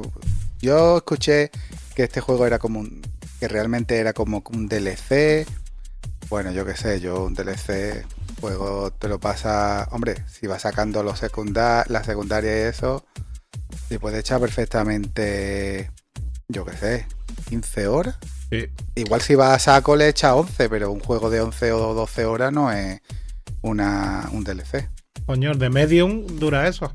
yo 0.62 0.98
escuché 0.98 1.52
que 1.94 2.04
este 2.04 2.22
juego 2.22 2.46
era 2.46 2.60
como 2.60 2.80
un. 2.80 3.02
que 3.40 3.48
realmente 3.48 3.98
era 3.98 4.14
como 4.14 4.44
un 4.52 4.68
DLC. 4.68 5.46
Bueno, 6.30 6.52
yo 6.52 6.66
qué 6.66 6.76
sé, 6.76 7.00
yo 7.00 7.24
un 7.24 7.34
DLC. 7.34 8.06
Juego 8.42 8.92
te 8.92 9.08
lo 9.08 9.20
pasa. 9.20 9.88
Hombre, 9.92 10.16
si 10.28 10.48
vas 10.48 10.64
sacando 10.64 11.04
los 11.04 11.20
secunda 11.20 11.86
la 11.88 12.04
secundaria 12.04 12.52
y 12.58 12.62
eso. 12.70 13.06
Se 13.90 14.00
puede 14.00 14.20
echar 14.20 14.40
perfectamente. 14.40 15.92
Yo 16.48 16.66
qué 16.66 16.78
sé, 16.78 17.08
15 17.50 17.88
horas. 17.88 18.18
Sí. 18.50 18.68
Igual 18.96 19.22
si 19.22 19.36
vas 19.36 19.56
a 19.56 19.60
saco 19.60 19.96
le 19.96 20.10
echa 20.10 20.36
11, 20.36 20.70
pero 20.70 20.92
un 20.92 21.00
juego 21.00 21.30
de 21.30 21.42
11 21.42 21.72
o 21.72 21.94
12 21.94 22.26
horas 22.26 22.52
no 22.52 22.72
es 22.72 23.02
una, 23.62 24.30
un 24.32 24.44
DLC. 24.44 24.90
Coño, 25.26 25.54
de 25.56 25.70
Medium 25.70 26.28
dura 26.28 26.68
eso. 26.68 26.94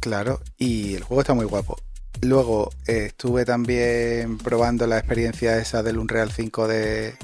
Claro, 0.00 0.40
y 0.56 0.94
el 0.94 1.02
juego 1.02 1.22
está 1.22 1.34
muy 1.34 1.46
guapo. 1.46 1.76
Luego 2.22 2.70
eh, 2.86 3.06
estuve 3.06 3.44
también 3.44 4.38
probando 4.38 4.86
la 4.86 4.98
experiencia 4.98 5.58
esa 5.58 5.82
del 5.82 5.98
Unreal 5.98 6.30
5 6.32 6.68
de, 6.68 7.14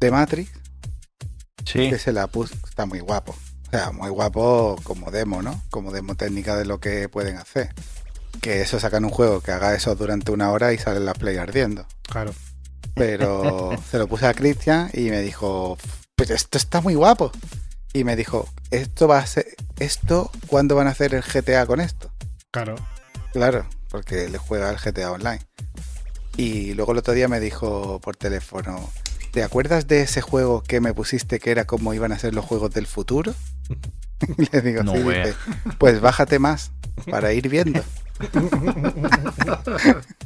de 0.00 0.10
Matrix, 0.10 0.50
Sí. 1.64 1.90
que 1.90 1.98
se 1.98 2.12
la 2.12 2.26
puse, 2.26 2.54
está 2.68 2.86
muy 2.86 3.00
guapo. 3.00 3.36
O 3.66 3.70
sea, 3.70 3.90
muy 3.92 4.08
guapo 4.08 4.76
como 4.82 5.10
demo, 5.10 5.42
¿no? 5.42 5.62
Como 5.70 5.92
demo 5.92 6.14
técnica 6.14 6.56
de 6.56 6.64
lo 6.64 6.80
que 6.80 7.08
pueden 7.10 7.36
hacer. 7.36 7.74
Que 8.40 8.62
eso 8.62 8.80
sacan 8.80 9.04
un 9.04 9.10
juego 9.10 9.40
que 9.42 9.52
haga 9.52 9.74
eso 9.74 9.94
durante 9.94 10.32
una 10.32 10.50
hora 10.50 10.72
y 10.72 10.78
salen 10.78 11.04
las 11.04 11.18
play 11.18 11.36
ardiendo. 11.36 11.86
Claro. 12.02 12.32
Pero 12.94 13.70
se 13.90 13.98
lo 13.98 14.08
puse 14.08 14.26
a 14.26 14.32
Cristian 14.34 14.90
y 14.94 15.10
me 15.10 15.20
dijo, 15.20 15.76
pues 16.16 16.30
esto 16.30 16.56
está 16.56 16.80
muy 16.80 16.94
guapo. 16.94 17.30
Y 17.92 18.04
me 18.04 18.16
dijo, 18.16 18.48
esto 18.70 19.06
va 19.06 19.18
a 19.18 19.26
ser, 19.26 19.46
esto, 19.78 20.30
¿cuándo 20.46 20.74
van 20.74 20.86
a 20.86 20.90
hacer 20.90 21.14
el 21.14 21.22
GTA 21.22 21.66
con 21.66 21.80
esto? 21.80 22.10
Claro. 22.50 22.76
Claro, 23.32 23.66
porque 23.90 24.28
le 24.28 24.38
juega 24.38 24.68
al 24.68 24.78
GTA 24.78 25.12
Online. 25.12 25.40
Y 26.36 26.74
luego 26.74 26.92
el 26.92 26.98
otro 26.98 27.14
día 27.14 27.28
me 27.28 27.40
dijo 27.40 28.00
por 28.00 28.16
teléfono, 28.16 28.90
¿te 29.32 29.42
acuerdas 29.42 29.88
de 29.88 30.02
ese 30.02 30.20
juego 30.20 30.62
que 30.62 30.80
me 30.80 30.94
pusiste 30.94 31.40
que 31.40 31.50
era 31.50 31.66
como 31.66 31.94
iban 31.94 32.12
a 32.12 32.18
ser 32.18 32.34
los 32.34 32.44
juegos 32.44 32.72
del 32.72 32.86
futuro? 32.86 33.34
Y 34.36 34.50
le 34.50 34.62
digo, 34.62 34.82
No 34.82 34.94
sí, 34.94 34.98
dice, 34.98 35.32
pues 35.78 36.00
bájate 36.00 36.40
más 36.40 36.72
para 37.08 37.32
ir 37.32 37.48
viendo. 37.48 37.80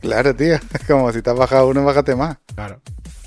claro, 0.00 0.34
tío, 0.34 0.54
es 0.54 0.62
como 0.88 1.12
si 1.12 1.22
te 1.22 1.30
has 1.30 1.36
bajado 1.36 1.68
uno, 1.68 1.84
bájate 1.84 2.16
más. 2.16 2.38
Claro. 2.54 2.80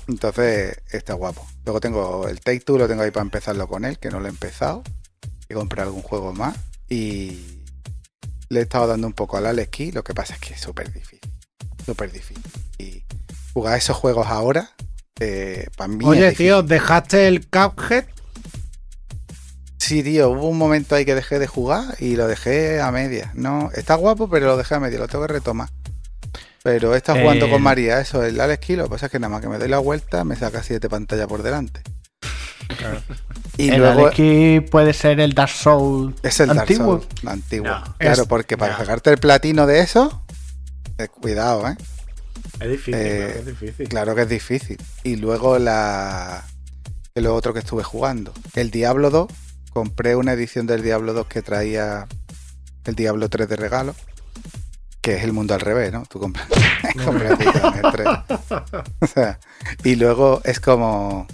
Entonces 0.08 0.80
está 0.90 1.14
guapo. 1.14 1.46
Luego 1.64 1.80
tengo 1.80 2.28
el 2.28 2.40
Take 2.40 2.60
Two, 2.60 2.78
lo 2.78 2.88
tengo 2.88 3.02
ahí 3.02 3.10
para 3.10 3.22
empezarlo 3.22 3.68
con 3.68 3.84
él, 3.84 3.98
que 3.98 4.10
no 4.10 4.20
lo 4.20 4.26
he 4.26 4.30
empezado. 4.30 4.82
Y 5.48 5.54
comprar 5.54 5.86
algún 5.86 6.02
juego 6.02 6.32
más. 6.32 6.56
Y 6.88 7.59
le 8.50 8.60
he 8.60 8.62
estado 8.64 8.88
dando 8.88 9.06
un 9.06 9.12
poco 9.12 9.36
al 9.36 9.46
Alex 9.46 9.68
Key, 9.70 9.92
lo 9.92 10.02
que 10.04 10.12
pasa 10.12 10.34
es 10.34 10.40
que 10.40 10.54
es 10.54 10.60
súper 10.60 10.92
difícil. 10.92 11.20
Súper 11.86 12.10
difícil. 12.10 12.42
Y 12.78 13.04
jugar 13.54 13.78
esos 13.78 13.96
juegos 13.96 14.26
ahora, 14.26 14.70
eh, 15.20 15.68
para 15.76 15.88
mí. 15.88 16.04
Oye, 16.04 16.28
es 16.28 16.36
tío. 16.36 16.62
¿dejaste 16.62 17.28
el 17.28 17.46
Cuphead? 17.46 18.04
Sí, 19.78 20.02
tío, 20.02 20.30
hubo 20.30 20.48
un 20.48 20.58
momento 20.58 20.94
ahí 20.94 21.04
que 21.04 21.14
dejé 21.14 21.38
de 21.38 21.46
jugar 21.46 21.96
y 22.00 22.16
lo 22.16 22.26
dejé 22.26 22.80
a 22.80 22.90
media. 22.90 23.30
No, 23.34 23.70
está 23.74 23.94
guapo, 23.94 24.28
pero 24.28 24.46
lo 24.46 24.56
dejé 24.56 24.74
a 24.74 24.80
media, 24.80 24.98
lo 24.98 25.08
tengo 25.08 25.26
que 25.26 25.32
retomar. 25.32 25.68
Pero 26.62 26.94
estado 26.94 27.20
jugando 27.20 27.46
Eh, 27.46 27.50
con 27.50 27.62
María, 27.62 28.00
eso, 28.00 28.22
el 28.22 28.38
Alex 28.40 28.66
Key, 28.66 28.76
lo 28.76 28.84
que 28.84 28.90
pasa 28.90 29.06
es 29.06 29.12
que 29.12 29.18
nada 29.18 29.30
más 29.30 29.40
que 29.40 29.48
me 29.48 29.58
doy 29.58 29.68
la 29.68 29.78
vuelta, 29.78 30.24
me 30.24 30.36
saca 30.36 30.62
siete 30.62 30.88
pantallas 30.88 31.26
por 31.26 31.42
delante. 31.42 31.82
Y 33.56 33.70
el 33.70 33.78
luego 33.78 34.06
Alex 34.08 34.70
puede 34.70 34.92
ser 34.92 35.20
el 35.20 35.32
Dark 35.34 35.50
Souls 35.50 36.14
es 36.22 36.40
el 36.40 36.48
Dark. 36.48 36.72
Souls, 36.72 37.06
antiguo. 37.26 37.68
No. 37.68 37.94
claro, 37.98 38.22
Es- 38.22 38.28
porque 38.28 38.56
para 38.56 38.72
no. 38.72 38.78
sacarte 38.78 39.10
el 39.10 39.18
platino 39.18 39.66
de 39.66 39.80
eso, 39.80 40.24
eh, 40.98 41.08
cuidado, 41.08 41.68
¿eh? 41.68 41.76
Es 42.60 42.68
difícil, 42.70 42.94
Eh, 42.96 43.08
claro 43.08 43.34
que 43.34 43.38
es 43.40 43.46
difícil. 43.46 43.88
Claro 43.88 44.14
que 44.14 44.22
es 44.22 44.28
difícil. 44.28 44.78
Y 45.04 45.16
luego 45.16 45.58
la. 45.58 46.44
Lo 47.14 47.34
otro 47.34 47.52
que 47.52 47.58
estuve 47.60 47.82
jugando. 47.82 48.32
El 48.54 48.70
Diablo 48.70 49.10
2. 49.10 49.28
Compré 49.72 50.16
una 50.16 50.32
edición 50.32 50.66
del 50.66 50.82
Diablo 50.82 51.12
2 51.12 51.26
que 51.26 51.42
traía 51.42 52.06
el 52.84 52.94
Diablo 52.94 53.28
3 53.28 53.48
de 53.48 53.56
regalo. 53.56 53.94
Que 55.00 55.16
es 55.16 55.24
el 55.24 55.32
mundo 55.32 55.54
al 55.54 55.60
revés, 55.60 55.92
¿no? 55.92 56.04
Tú 56.08 56.18
compras, 56.18 56.46
compras 57.04 57.38
el 57.40 57.46
edición, 57.46 57.74
el 57.84 57.92
3. 57.92 58.08
O 59.00 59.06
sea, 59.06 59.38
y 59.84 59.96
luego 59.96 60.40
es 60.44 60.60
como. 60.60 61.26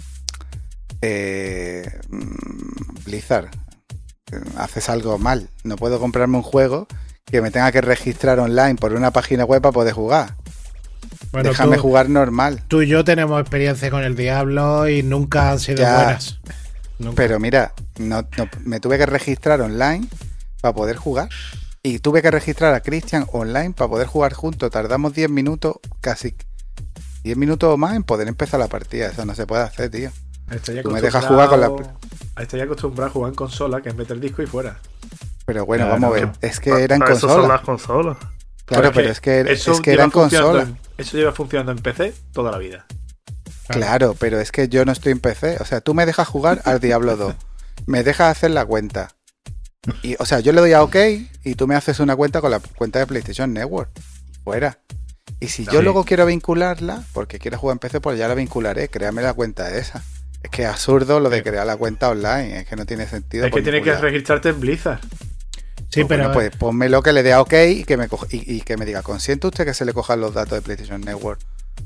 Eh, 1.01 1.89
mm, 2.09 3.03
Blizzard. 3.05 3.49
eh, 4.31 4.39
Haces 4.57 4.89
algo 4.89 5.17
mal. 5.17 5.49
No 5.63 5.75
puedo 5.75 5.99
comprarme 5.99 6.37
un 6.37 6.43
juego 6.43 6.87
que 7.25 7.41
me 7.41 7.51
tenga 7.51 7.71
que 7.71 7.81
registrar 7.81 8.39
online 8.39 8.75
por 8.75 8.93
una 8.93 9.11
página 9.11 9.43
web 9.45 9.61
para 9.61 9.73
poder 9.73 9.93
jugar. 9.93 10.35
Bueno, 11.31 11.49
Déjame 11.49 11.75
tú, 11.75 11.81
jugar 11.83 12.09
normal. 12.09 12.63
tú 12.67 12.81
y 12.81 12.87
yo 12.87 13.03
tenemos 13.03 13.39
experiencia 13.41 13.89
con 13.89 14.03
el 14.03 14.15
Diablo 14.15 14.87
y 14.89 15.03
nunca 15.03 15.51
han 15.51 15.59
sido 15.59 15.79
Ya. 15.83 15.95
buenas. 15.95 16.39
Nunca. 16.99 17.15
Pero 17.15 17.39
mira, 17.39 17.73
no, 17.99 18.21
no- 18.37 18.49
me 18.63 18.79
tuve 18.79 18.97
que 18.97 19.05
registrar 19.05 19.61
online 19.61 20.07
para 20.61 20.73
poder 20.73 20.95
jugar. 20.95 21.29
Y 21.83 21.99
tuve 21.99 22.21
que 22.21 22.31
registrar 22.31 22.73
a 22.73 22.79
Christian 22.81 23.25
online 23.31 23.71
para 23.71 23.89
poder 23.89 24.07
jugar 24.07 24.33
juntos. 24.33 24.71
Tardamos 24.71 25.13
10 25.13 25.29
minutos, 25.29 25.75
casi 26.01 26.35
10 27.23 27.37
minutos 27.37 27.73
o 27.73 27.77
más 27.77 27.95
en 27.95 28.03
poder 28.03 28.27
empezar 28.27 28.59
la 28.59 28.67
partida. 28.67 29.07
Eso 29.07 29.25
no 29.25 29.35
se 29.35 29.45
puede 29.45 29.63
hacer, 29.63 29.89
tío. 29.91 30.11
Estoy 30.51 30.81
tú 30.81 30.91
me 30.91 31.01
dejas 31.01 31.25
jugar 31.25 31.49
con 31.49 31.59
la- 31.59 31.67
acostumbrado- 31.67 31.99
Estoy 32.37 32.61
acostumbrado 32.61 33.09
a 33.09 33.13
jugar 33.13 33.29
en 33.29 33.35
consola, 33.35 33.81
que 33.81 33.89
es 33.89 33.95
meter 33.95 34.19
disco 34.19 34.41
y 34.41 34.45
fuera. 34.47 34.79
Pero 35.45 35.65
bueno, 35.65 35.85
Claro. 35.85 36.01
vamos 36.01 36.17
a 36.17 36.19
ver. 36.21 36.31
Es 36.41 36.59
que 36.59 36.69
eran 36.83 37.01
eso 37.03 37.15
son 37.19 37.29
consolas. 37.29 37.49
las 37.49 37.61
consolas. 37.61 38.17
Claro, 38.65 38.87
es 38.89 38.93
pero 38.95 39.09
es 39.09 39.21
que, 39.21 39.39
es 39.41 39.67
eran 39.67 40.11
funcionando 40.11 40.11
consolas. 40.11 40.67
en- 40.67 40.77
Eso 40.97 41.17
lleva 41.17 41.31
funcionando 41.31 41.71
en 41.71 41.77
PC 41.79 42.13
toda 42.33 42.51
la 42.51 42.57
vida. 42.57 42.85
Claro, 43.69 44.15
pero 44.19 44.39
es 44.39 44.51
que 44.51 44.67
yo 44.69 44.85
no 44.85 44.91
estoy 44.91 45.11
en 45.13 45.19
PC. 45.19 45.57
O 45.59 45.65
sea, 45.65 45.81
tú 45.81 45.93
me 45.93 46.05
dejas 46.05 46.27
jugar 46.27 46.61
al 46.65 46.79
Diablo 46.79 47.15
2. 47.17 47.35
Me 47.85 48.03
dejas 48.03 48.31
hacer 48.35 48.51
la 48.51 48.65
cuenta. 48.65 49.09
Y, 50.03 50.15
o 50.19 50.25
sea, 50.25 50.39
yo 50.41 50.51
le 50.53 50.61
doy 50.61 50.73
a 50.73 50.83
OK 50.83 50.95
y 51.43 51.55
tú 51.55 51.67
me 51.67 51.75
haces 51.75 51.99
una 51.99 52.15
cuenta 52.15 52.41
con 52.41 52.51
la 52.51 52.59
cuenta 52.59 52.99
de 52.99 53.07
PlayStation 53.07 53.53
Network. 53.53 53.89
Fuera. 54.43 54.79
Y 55.39 55.47
si 55.47 55.65
yo 55.65 55.71
Sí. 55.79 55.81
luego 55.81 56.03
quiero 56.03 56.25
vincularla, 56.25 57.03
porque 57.13 57.39
quiero 57.39 57.57
jugar 57.57 57.75
en 57.75 57.79
PC, 57.79 57.99
pues 58.01 58.17
ya 58.17 58.27
la 58.27 58.33
vincularé. 58.35 58.89
Créame 58.89 59.21
la 59.21 59.33
cuenta 59.33 59.69
esa. 59.75 60.03
Es 60.47 60.51
que 60.51 60.63
es 60.63 60.69
absurdo 60.69 61.19
lo 61.19 61.29
de 61.29 61.43
crear 61.43 61.67
la 61.67 61.75
cuenta 61.75 62.09
online. 62.09 62.59
Es 62.59 62.67
que 62.67 62.75
no 62.77 62.85
tiene 62.85 63.05
sentido. 63.05 63.45
es 63.45 63.51
que 63.53 63.61
tienes 63.61 63.83
que 63.83 63.93
registrarte 63.95 64.49
en 64.49 64.59
Blizzard. 64.61 64.99
sí, 65.89 66.03
Pues 66.03 66.07
pero 66.07 66.23
bueno, 66.23 66.33
pues 66.33 66.51
pónmelo 66.55 67.01
que 67.03 67.11
le 67.11 67.21
dé 67.21 67.33
a 67.33 67.41
OK 67.41 67.53
y 67.69 67.83
que 67.83 67.97
me, 67.97 68.07
coja- 68.07 68.27
y, 68.31 68.55
y 68.55 68.61
que 68.61 68.77
me 68.77 68.85
diga, 68.85 69.01
¿consiente 69.01 69.45
usted 69.47 69.65
que 69.65 69.73
se 69.73 69.83
le 69.83 69.91
cojan 69.93 70.21
los 70.21 70.33
datos 70.33 70.53
de 70.53 70.61
PlayStation 70.61 71.01
Network? 71.01 71.41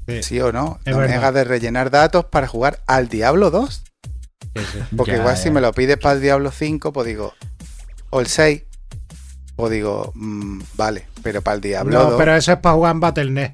Sí. 0.07 0.21
Sí, 0.23 0.39
o 0.41 0.51
no. 0.51 0.79
Es 0.85 0.91
no 0.91 0.97
me 0.97 1.07
verdad. 1.07 1.17
hagas 1.17 1.33
de 1.33 1.43
rellenar 1.43 1.89
datos 1.89 2.25
para 2.25 2.47
jugar 2.47 2.79
al 2.87 3.09
Diablo 3.09 3.49
2. 3.51 3.83
Porque 4.95 5.13
Ya, 5.13 5.17
igual 5.17 5.35
ya. 5.35 5.41
si 5.41 5.49
me 5.49 5.59
lo 5.61 5.73
pides 5.73 5.97
para 5.97 6.15
el 6.15 6.21
Diablo 6.21 6.51
5, 6.51 6.93
pues 6.93 7.07
digo, 7.07 7.33
o 8.11 8.19
el 8.21 8.27
6, 8.27 8.63
pues 9.55 9.71
digo, 9.71 10.11
mm, 10.15 10.61
vale, 10.75 11.07
pero 11.23 11.41
para 11.41 11.55
el 11.55 11.61
Diablo 11.61 11.91
No, 11.97 12.09
2, 12.11 12.13
pero 12.19 12.35
eso 12.35 12.51
es 12.51 12.57
para 12.59 12.75
jugar 12.75 12.91
en 12.93 12.99
Battle.net. 12.99 13.51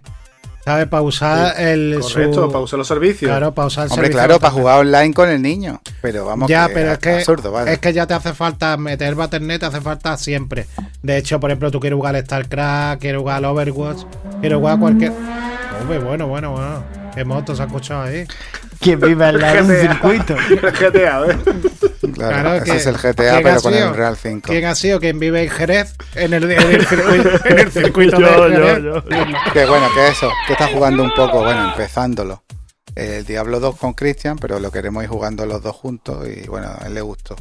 ¿Sabes? 0.68 0.88
Para 0.90 1.02
usar 1.02 1.62
el. 1.62 1.98
Correcto, 2.02 2.46
su- 2.46 2.52
para 2.52 2.60
usar 2.60 2.78
los 2.78 2.88
servicios. 2.90 3.30
Claro, 3.30 3.54
para 3.54 3.68
usar 3.68 3.86
el 3.86 3.92
hombre, 3.94 4.08
servicio 4.08 4.20
claro, 4.20 4.40
para 4.42 4.52
jugar 4.52 4.80
online 4.82 5.14
con 5.14 5.30
el 5.30 5.42
niño. 5.42 5.80
Pero 6.02 6.26
vamos, 6.26 6.50
Ya, 6.50 6.68
que 6.68 6.74
pero 6.74 6.92
es 6.92 6.98
que, 7.00 7.14
absurdo, 7.20 7.54
vale. 7.54 7.72
es 7.72 7.80
que 7.80 7.94
ya 7.94 8.06
te 8.06 8.14
hace 8.16 8.34
falta 8.34 8.76
meter 8.76 9.16
Battle.net, 9.16 9.60
te 9.62 9.66
hace 9.66 9.80
falta 9.80 10.18
siempre. 10.18 10.68
De 11.02 11.18
hecho, 11.18 11.40
por 11.40 11.52
ejemplo, 11.52 11.72
tú 11.72 11.80
quieres 11.80 11.96
jugar 11.96 12.18
al 12.18 12.26
StarCraft, 12.26 13.00
quieres 13.00 13.22
jugar 13.22 13.38
al 13.38 13.46
Overwatch, 13.46 14.00
quieres 14.42 14.58
jugar 14.58 14.76
a 14.76 14.80
cualquier. 14.80 15.14
Hombre, 15.82 16.00
bueno, 16.00 16.28
bueno, 16.28 16.52
bueno. 16.52 16.84
¿Qué 17.16 17.24
moto 17.24 17.56
se 17.56 17.62
ha 17.62 17.66
escuchado 17.68 18.02
ahí? 18.02 18.26
Quien 18.80 19.00
vive 19.00 19.26
al 19.26 19.40
lado 19.42 19.68
de 19.68 19.82
un 19.82 19.90
circuito. 19.92 20.36
GTA. 20.62 21.26
Claro, 22.14 22.14
Claro 22.14 22.54
ese 22.56 22.64
que- 22.66 22.78
es 22.78 22.86
el 22.86 22.96
¿quién 22.96 23.14
GTA, 23.14 23.38
ha 23.38 23.42
pero 23.42 23.62
con 23.62 23.74
sido? 23.74 23.88
el 23.90 23.96
Real 23.96 24.18
5. 24.18 24.42
¿Quién 24.48 24.66
ha 24.66 24.76
sido 24.76 25.00
quien 25.00 25.20
vive 25.20 25.44
en 25.44 25.50
Jerez? 25.50 25.96
En 26.16 26.34
el, 26.34 26.50
en 26.52 26.62
el 26.72 26.86
circuito, 26.86 27.30
en 27.46 27.60
el 27.60 27.72
circuito 27.72 28.20
Yo, 28.20 28.50
de 28.50 28.56
yo, 28.56 28.80
yo. 28.80 29.04
Que 29.54 29.66
bueno, 29.66 29.88
que 29.94 30.08
eso, 30.08 30.30
que 30.48 30.54
está 30.54 30.68
jugando 30.68 31.04
un 31.04 31.14
poco, 31.14 31.44
bueno, 31.44 31.70
empezándolo. 31.70 32.44
El 32.96 33.26
Diablo 33.26 33.60
2 33.60 33.76
con 33.78 33.94
Christian, 33.94 34.38
pero 34.40 34.60
lo 34.60 34.72
queremos 34.72 35.04
ir 35.04 35.10
jugando 35.10 35.46
los 35.46 35.62
dos 35.62 35.76
juntos 35.76 36.28
y 36.28 36.48
bueno, 36.48 36.70
a 36.80 36.88
él 36.88 36.96
le 36.96 37.02
gustó. 37.02 37.36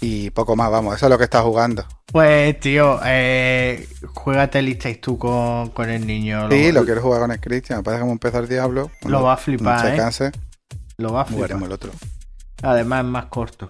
Y 0.00 0.30
poco 0.30 0.54
más, 0.54 0.70
vamos, 0.70 0.94
eso 0.94 1.06
es 1.06 1.10
lo 1.10 1.18
que 1.18 1.24
está 1.24 1.42
jugando. 1.42 1.84
Pues, 2.12 2.58
tío, 2.60 3.00
eh, 3.04 3.88
juégate 4.14 4.60
el 4.60 4.78
Takes 4.78 5.00
Two 5.00 5.18
con, 5.18 5.70
con 5.70 5.90
el 5.90 6.06
niño. 6.06 6.48
Sí, 6.50 6.70
lo 6.72 6.84
quiero 6.84 7.02
jugar 7.02 7.20
con 7.20 7.32
el 7.32 7.40
Christian, 7.40 7.78
me 7.78 7.82
parece 7.82 7.98
que 7.98 8.02
como 8.02 8.12
empezar 8.12 8.42
el 8.42 8.48
Diablo. 8.48 8.90
Lo 9.06 9.22
va 9.22 9.34
a 9.34 9.36
flipar, 9.36 9.76
no 9.76 9.82
se 9.88 9.94
¿eh? 9.94 9.96
canse, 9.96 10.32
lo 10.98 11.12
va 11.12 11.22
a 11.22 11.24
flipar. 11.24 11.48
jugaremos 11.48 11.66
el 11.68 11.72
otro. 11.72 11.92
Además 12.62 13.04
es 13.04 13.10
más 13.10 13.26
corto. 13.26 13.68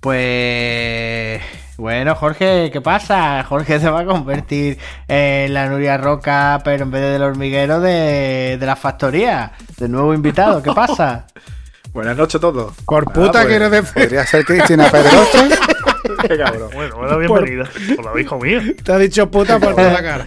Pues 0.00 1.40
bueno, 1.76 2.14
Jorge, 2.14 2.70
¿qué 2.70 2.80
pasa? 2.80 3.42
Jorge 3.42 3.80
se 3.80 3.88
va 3.90 4.00
a 4.00 4.04
convertir 4.04 4.78
en 5.08 5.54
la 5.54 5.66
Nuria 5.68 5.96
Roca, 5.96 6.60
pero 6.62 6.84
en 6.84 6.90
vez 6.90 7.02
del 7.02 7.22
hormiguero 7.22 7.80
de, 7.80 8.58
de 8.60 8.66
la 8.66 8.76
factoría. 8.76 9.52
De 9.78 9.88
nuevo 9.88 10.14
invitado, 10.14 10.62
¿qué 10.62 10.72
pasa? 10.72 11.26
Buenas 11.94 12.16
noches 12.16 12.34
a 12.36 12.40
todos. 12.40 12.72
Por 12.84 13.04
Ah, 13.08 13.12
puta 13.12 13.32
pues, 13.32 13.46
quiero 13.46 13.70
decir. 13.70 13.94
Podría 13.94 14.26
ser 14.26 14.44
Cristina 14.44 14.90
Pedroche. 14.90 15.48
Qué 16.28 16.36
cabrón. 16.36 16.70
Bueno, 16.74 16.96
bueno, 16.96 17.18
bienvenida. 17.18 17.70
Hola, 17.98 18.20
hijo 18.20 18.38
mío. 18.38 18.60
Te 18.82 18.92
ha 18.92 18.98
dicho 18.98 19.30
puta 19.30 19.58
por 19.58 19.74
toda 19.76 19.92
la 19.92 20.02
cara. 20.02 20.26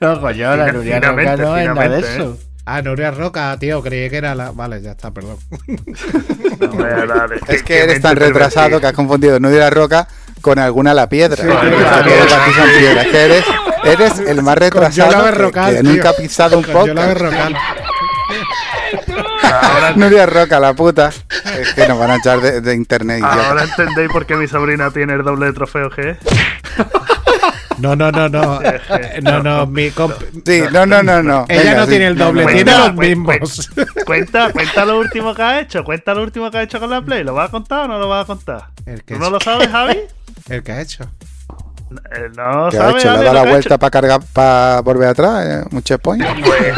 No, 0.00 0.20
coño, 0.20 0.56
la 0.56 0.72
Nuria 0.72 1.00
Roca 1.00 1.36
no 1.36 1.56
es 1.56 1.66
nada 1.66 1.88
de 1.88 2.00
eso. 2.00 2.38
Ah, 2.64 2.80
Nuria 2.80 3.10
Roca, 3.10 3.56
tío, 3.58 3.82
creí 3.82 4.08
que 4.08 4.16
era 4.18 4.34
la. 4.36 4.52
Vale, 4.52 4.80
ya 4.80 4.92
está, 4.92 5.10
perdón. 5.10 5.36
Dale, 6.60 7.40
Es 7.48 7.62
que 7.64 7.80
eres 7.82 8.00
tan 8.00 8.16
retrasado 8.16 8.80
que 8.80 8.86
has 8.86 8.92
confundido 8.92 9.40
Nudia 9.40 9.58
la 9.64 9.70
Roca 9.70 10.06
con 10.40 10.58
alguna 10.60 10.94
la 10.94 11.08
piedra. 11.08 11.36
Sí, 11.36 11.48
piedras. 11.48 13.06
Es 13.06 13.10
que 13.12 13.24
eres, 13.24 13.44
eres 13.84 14.18
el 14.20 14.42
más 14.42 14.56
retrasado 14.56 15.10
que, 15.10 15.22
Berrocal, 15.30 15.74
que 15.74 15.80
tío. 15.82 15.90
nunca 15.92 16.10
ha 16.10 16.12
pisado 16.14 16.58
un. 16.58 16.64
Berrocal. 16.94 17.56
Ahora, 19.42 19.92
Nuria 19.96 20.26
Roca, 20.26 20.58
la 20.60 20.74
puta. 20.74 21.08
Es 21.58 21.74
que 21.74 21.86
nos 21.88 21.98
van 21.98 22.10
a 22.12 22.16
echar 22.16 22.40
de, 22.40 22.60
de 22.60 22.74
internet. 22.74 23.18
idiota. 23.18 23.48
ahora 23.48 23.64
entendéis 23.64 24.10
por 24.10 24.26
qué 24.26 24.34
mi 24.36 24.46
sobrina 24.48 24.90
tiene 24.90 25.14
el 25.14 25.22
doble 25.22 25.46
de 25.46 25.52
trofeo 25.52 25.90
es. 25.96 26.16
No, 27.78 27.96
no, 27.96 28.12
no, 28.12 28.28
no. 28.28 28.60
No, 29.22 29.42
no, 29.42 29.66
mi 29.66 29.90
comp- 29.90 30.14
Sí, 30.46 30.62
no, 30.72 30.86
no, 30.86 31.02
no, 31.02 31.22
no. 31.22 31.46
Ella 31.48 31.62
Venga, 31.62 31.76
no 31.78 31.84
sí. 31.84 31.90
tiene 31.90 32.06
el 32.08 32.16
doble, 32.18 32.46
tiene 32.46 32.78
los 32.78 32.94
mismos. 32.94 33.70
Cuenta, 34.06 34.52
cuenta 34.52 34.84
lo 34.84 34.98
último 35.00 35.34
que 35.34 35.42
ha 35.42 35.60
hecho. 35.60 35.82
Cuenta 35.82 36.14
lo 36.14 36.22
último 36.22 36.50
que 36.50 36.58
ha 36.58 36.62
hecho 36.62 36.78
con 36.78 36.90
la 36.90 37.02
Play. 37.02 37.24
¿Lo 37.24 37.34
vas 37.34 37.48
a 37.48 37.50
contar 37.50 37.80
o 37.84 37.88
no 37.88 37.98
lo 37.98 38.08
vas 38.08 38.24
a 38.24 38.26
contar? 38.26 38.68
¿Tú 39.06 39.18
no 39.18 39.30
lo 39.30 39.40
sabes, 39.40 39.68
Javi? 39.68 39.98
el 40.48 40.62
que 40.62 40.72
ha 40.72 40.80
hecho. 40.80 41.04
Eh, 42.14 42.30
No 42.36 42.68
¿Qué 42.70 42.76
ha 42.78 42.80
sabes, 42.80 43.04
hecho? 43.04 43.12
¿Le 43.12 43.18
ha 43.18 43.22
dado 43.22 43.34
la 43.34 43.40
ha 43.42 43.44
vuelta 43.50 43.78
para 43.78 43.90
cargar, 43.90 44.20
para 44.32 44.80
volver 44.82 45.08
atrás? 45.08 45.46
¿Eh? 45.46 45.64
¿Un 45.70 45.82
checkpoint? 45.82 46.24
Pues 46.44 46.74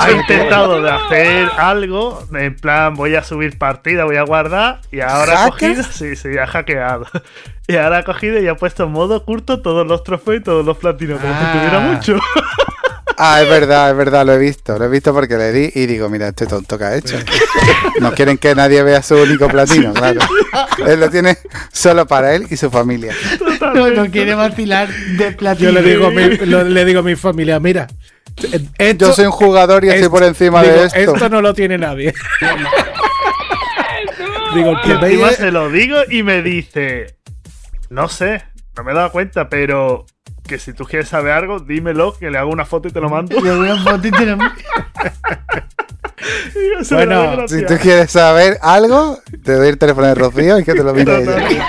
ha 0.00 0.10
intentado 0.10 0.82
de 0.82 0.90
hacer 0.90 1.48
algo, 1.58 2.22
en 2.34 2.56
plan 2.56 2.94
voy 2.94 3.14
a 3.14 3.22
subir 3.22 3.56
partida, 3.58 4.04
voy 4.04 4.16
a 4.16 4.22
guardar, 4.22 4.80
y 4.90 5.00
ahora 5.00 5.44
ha 5.44 5.50
cogido, 5.50 5.82
sí, 5.84 6.16
sí, 6.16 6.36
ha 6.38 6.46
hackeado. 6.46 7.06
Y 7.68 7.76
ahora 7.76 7.98
ha 7.98 8.02
cogido 8.04 8.38
y 8.40 8.46
ha 8.48 8.54
puesto 8.54 8.84
en 8.84 8.92
modo 8.92 9.24
curto 9.24 9.60
todos 9.60 9.86
los 9.86 10.02
trofeos 10.04 10.38
y 10.38 10.42
todos 10.42 10.64
los 10.64 10.76
platinos, 10.76 11.20
como 11.20 11.32
Ah. 11.34 11.38
si 11.52 11.58
tuviera 11.58 11.80
mucho. 11.80 12.16
Ah, 13.18 13.40
es 13.42 13.48
verdad, 13.48 13.90
es 13.90 13.96
verdad, 13.96 14.26
lo 14.26 14.34
he 14.34 14.38
visto. 14.38 14.78
Lo 14.78 14.84
he 14.84 14.88
visto 14.88 15.12
porque 15.14 15.36
le 15.36 15.50
di 15.52 15.70
y 15.74 15.86
digo, 15.86 16.08
mira, 16.10 16.28
este 16.28 16.46
tonto 16.46 16.76
que 16.76 16.84
ha 16.84 16.94
hecho. 16.96 17.16
No 18.00 18.12
quieren 18.12 18.36
que 18.36 18.54
nadie 18.54 18.82
vea 18.82 19.02
su 19.02 19.14
único 19.16 19.48
platino, 19.48 19.94
claro. 19.94 20.20
Él 20.86 21.00
lo 21.00 21.08
tiene 21.10 21.38
solo 21.72 22.06
para 22.06 22.34
él 22.34 22.46
y 22.50 22.56
su 22.58 22.70
familia. 22.70 23.14
No, 23.74 23.90
no 23.90 24.10
quiere 24.10 24.34
vacilar 24.34 24.88
de 25.16 25.32
platino. 25.32 25.70
Yo 25.70 25.80
le 25.80 25.82
digo, 25.88 26.06
a 26.08 26.10
mi, 26.10 26.36
lo- 26.46 26.64
le 26.64 26.84
digo 26.84 27.00
a 27.00 27.02
mi 27.02 27.16
familia, 27.16 27.58
mira, 27.58 27.86
esto, 28.78 29.06
Yo 29.08 29.12
soy 29.14 29.24
un 29.26 29.32
jugador 29.32 29.82
y 29.84 29.88
estoy 29.88 30.02
esto- 30.02 30.10
por 30.10 30.22
encima 30.22 30.62
digo, 30.62 30.74
de 30.74 30.84
esto. 30.86 31.28
no 31.30 31.40
lo 31.40 31.54
tiene 31.54 31.78
nadie. 31.78 32.12
digo, 34.54 34.74
que 34.84 34.94
veis- 34.96 35.36
se 35.36 35.50
lo 35.50 35.70
digo 35.70 35.96
y 36.10 36.22
me 36.22 36.42
dice, 36.42 37.16
no 37.90 38.08
sé, 38.08 38.42
no 38.76 38.84
me 38.84 38.92
he 38.92 38.94
dado 38.94 39.10
cuenta, 39.12 39.48
pero 39.48 40.04
que 40.46 40.58
si 40.58 40.72
tú 40.72 40.84
quieres 40.84 41.08
saber 41.08 41.32
algo, 41.32 41.60
dímelo, 41.60 42.16
que 42.16 42.30
le 42.30 42.38
hago 42.38 42.50
una 42.50 42.64
foto 42.64 42.88
y 42.88 42.92
te 42.92 43.00
lo 43.00 43.08
mando. 43.08 43.40
Le 43.40 43.56
voy 43.56 43.68
a 43.68 43.76
foto 43.76 44.06
y 44.06 44.10
te 44.10 44.36
Bueno. 46.90 47.48
Si 47.48 47.64
tú 47.64 47.74
quieres 47.80 48.10
saber 48.10 48.58
algo, 48.62 49.18
te 49.44 49.52
doy 49.52 49.68
el 49.68 49.78
teléfono 49.78 50.06
de 50.08 50.14
Rocío 50.14 50.58
y 50.58 50.64
que 50.64 50.74
te 50.74 50.82
lo 50.82 50.94
mire 50.94 51.22
ella. 51.22 51.66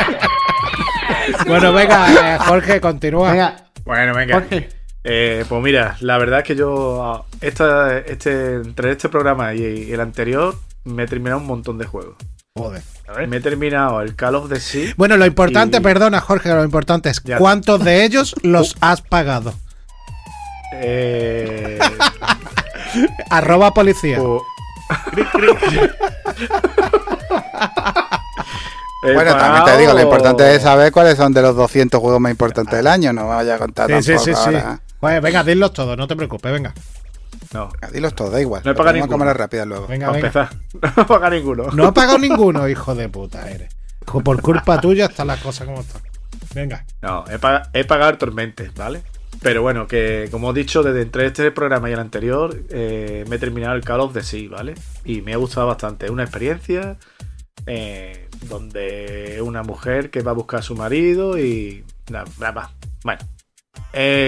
Bueno, 1.46 1.74
venga, 1.74 2.36
eh, 2.36 2.40
Jorge, 2.40 2.82
continúa. 2.82 3.32
Venga, 3.32 3.56
Bueno, 3.86 4.16
venga. 4.16 4.36
Jorge. 4.36 4.70
Eh, 5.04 5.46
pues 5.48 5.62
mira, 5.62 5.96
la 6.00 6.18
verdad 6.18 6.40
es 6.40 6.46
que 6.46 6.56
yo 6.56 7.26
esta, 7.42 7.98
este, 8.00 8.56
entre 8.56 8.92
este 8.92 9.10
programa 9.10 9.54
y, 9.54 9.64
y 9.64 9.94
el 9.94 10.00
anterior 10.00 10.56
me 10.84 11.04
he 11.04 11.08
terminado 11.08 11.40
un 11.40 11.48
montón 11.48 11.78
de 11.78 11.86
juegos. 11.86 12.16
Joder. 12.58 12.82
Me 13.28 13.38
he 13.38 13.40
terminado 13.42 14.02
el 14.02 14.16
Call 14.16 14.36
of 14.36 14.50
the 14.50 14.60
Sea. 14.60 14.94
Bueno, 14.98 15.16
lo 15.18 15.26
importante, 15.26 15.78
Y- 15.78 15.82
perdona, 15.82 16.20
Jorge, 16.20 16.50
lo 16.50 16.64
importante 16.64 17.10
es 17.10 17.22
Ya. 17.24 17.38
cuántos 17.38 17.84
de 17.84 18.04
ellos 18.04 18.36
los 18.44 18.76
has 18.82 19.02
pagado. 19.02 19.54
Eh, 20.74 21.80
Arroba 23.30 23.74
policía. 23.74 24.20
He 29.04 29.14
Bueno, 29.14 29.36
también 29.38 29.64
te 29.66 29.78
digo, 29.78 29.94
lo 29.94 30.02
importante 30.02 30.56
es 30.56 30.64
saber 30.64 30.92
cuáles 30.92 31.18
son 31.18 31.32
de 31.32 31.42
los 31.42 31.56
200 31.56 32.00
juegos 32.02 32.20
más 32.20 32.32
importantes 32.32 32.76
del 32.76 32.88
año. 32.88 33.14
No 33.14 33.28
vaya 33.28 33.56
a 33.56 33.58
contar 33.60 33.88
Sí, 33.88 33.94
sí, 34.02 34.08
tampoco 34.16 34.26
sí, 34.26 34.34
sí. 34.34 34.56
ahora. 34.56 34.80
Pues 35.00 35.22
venga, 35.22 35.44
dilos 35.44 35.72
todos, 35.74 35.96
no 35.98 36.08
te 36.08 36.16
preocupes, 36.16 36.52
venga. 36.52 36.74
No, 37.54 37.70
Dilos 37.94 38.14
todos, 38.14 38.32
da 38.32 38.42
igual. 38.42 38.62
No 38.66 38.72
he 38.72 38.76
pagado 38.76 38.96
ninguno. 38.96 39.12
cámara 39.12 39.34
rápida 39.34 39.66
luego. 39.66 39.88
Venga, 39.88 40.12
venga. 40.12 40.28
empezar. 40.28 40.50
No 40.98 41.08
paga 41.08 41.30
ninguno. 41.30 41.72
No 41.72 41.88
ha 41.88 41.94
pagado 41.94 42.18
ninguno, 42.20 42.68
hijo 42.68 42.94
de 42.96 43.10
puta, 43.10 43.50
eres. 43.50 43.70
Por 44.06 44.42
culpa 44.42 44.80
tuya 44.82 45.06
están 45.06 45.28
las 45.28 45.40
cosas 45.42 45.66
como 45.68 45.82
están. 45.82 46.02
Venga. 46.54 46.86
No, 47.02 47.26
he, 47.30 47.38
pag- 47.40 47.70
he 47.74 47.84
pagado 47.86 48.12
el 48.12 48.18
Tormentes, 48.18 48.74
¿vale? 48.74 49.02
Pero 49.42 49.62
bueno, 49.62 49.86
que 49.88 50.28
como 50.32 50.52
he 50.52 50.54
dicho, 50.54 50.82
desde 50.82 51.02
entre 51.04 51.28
este 51.28 51.52
programa 51.52 51.90
y 51.90 51.94
el 51.94 52.00
anterior, 52.00 52.58
eh, 52.70 53.24
me 53.30 53.36
he 53.36 53.40
terminado 53.40 53.76
el 53.76 53.84
Call 53.84 54.00
of 54.00 54.14
the 54.14 54.24
Sea, 54.24 54.50
¿vale? 54.50 54.74
Y 55.06 55.22
me 55.22 55.34
ha 55.34 55.38
gustado 55.38 55.68
bastante. 55.68 56.06
Es 56.06 56.12
una 56.12 56.24
experiencia 56.24 56.98
eh, 57.68 58.28
donde 58.50 59.40
una 59.44 59.62
mujer 59.64 60.10
que 60.10 60.22
va 60.22 60.32
a 60.32 60.36
buscar 60.36 60.62
a 60.62 60.64
su 60.64 60.76
marido 60.76 61.38
y. 61.38 61.84
Nada, 62.10 62.26
nada 62.40 62.52
más. 62.54 62.70
Bueno, 63.04 63.22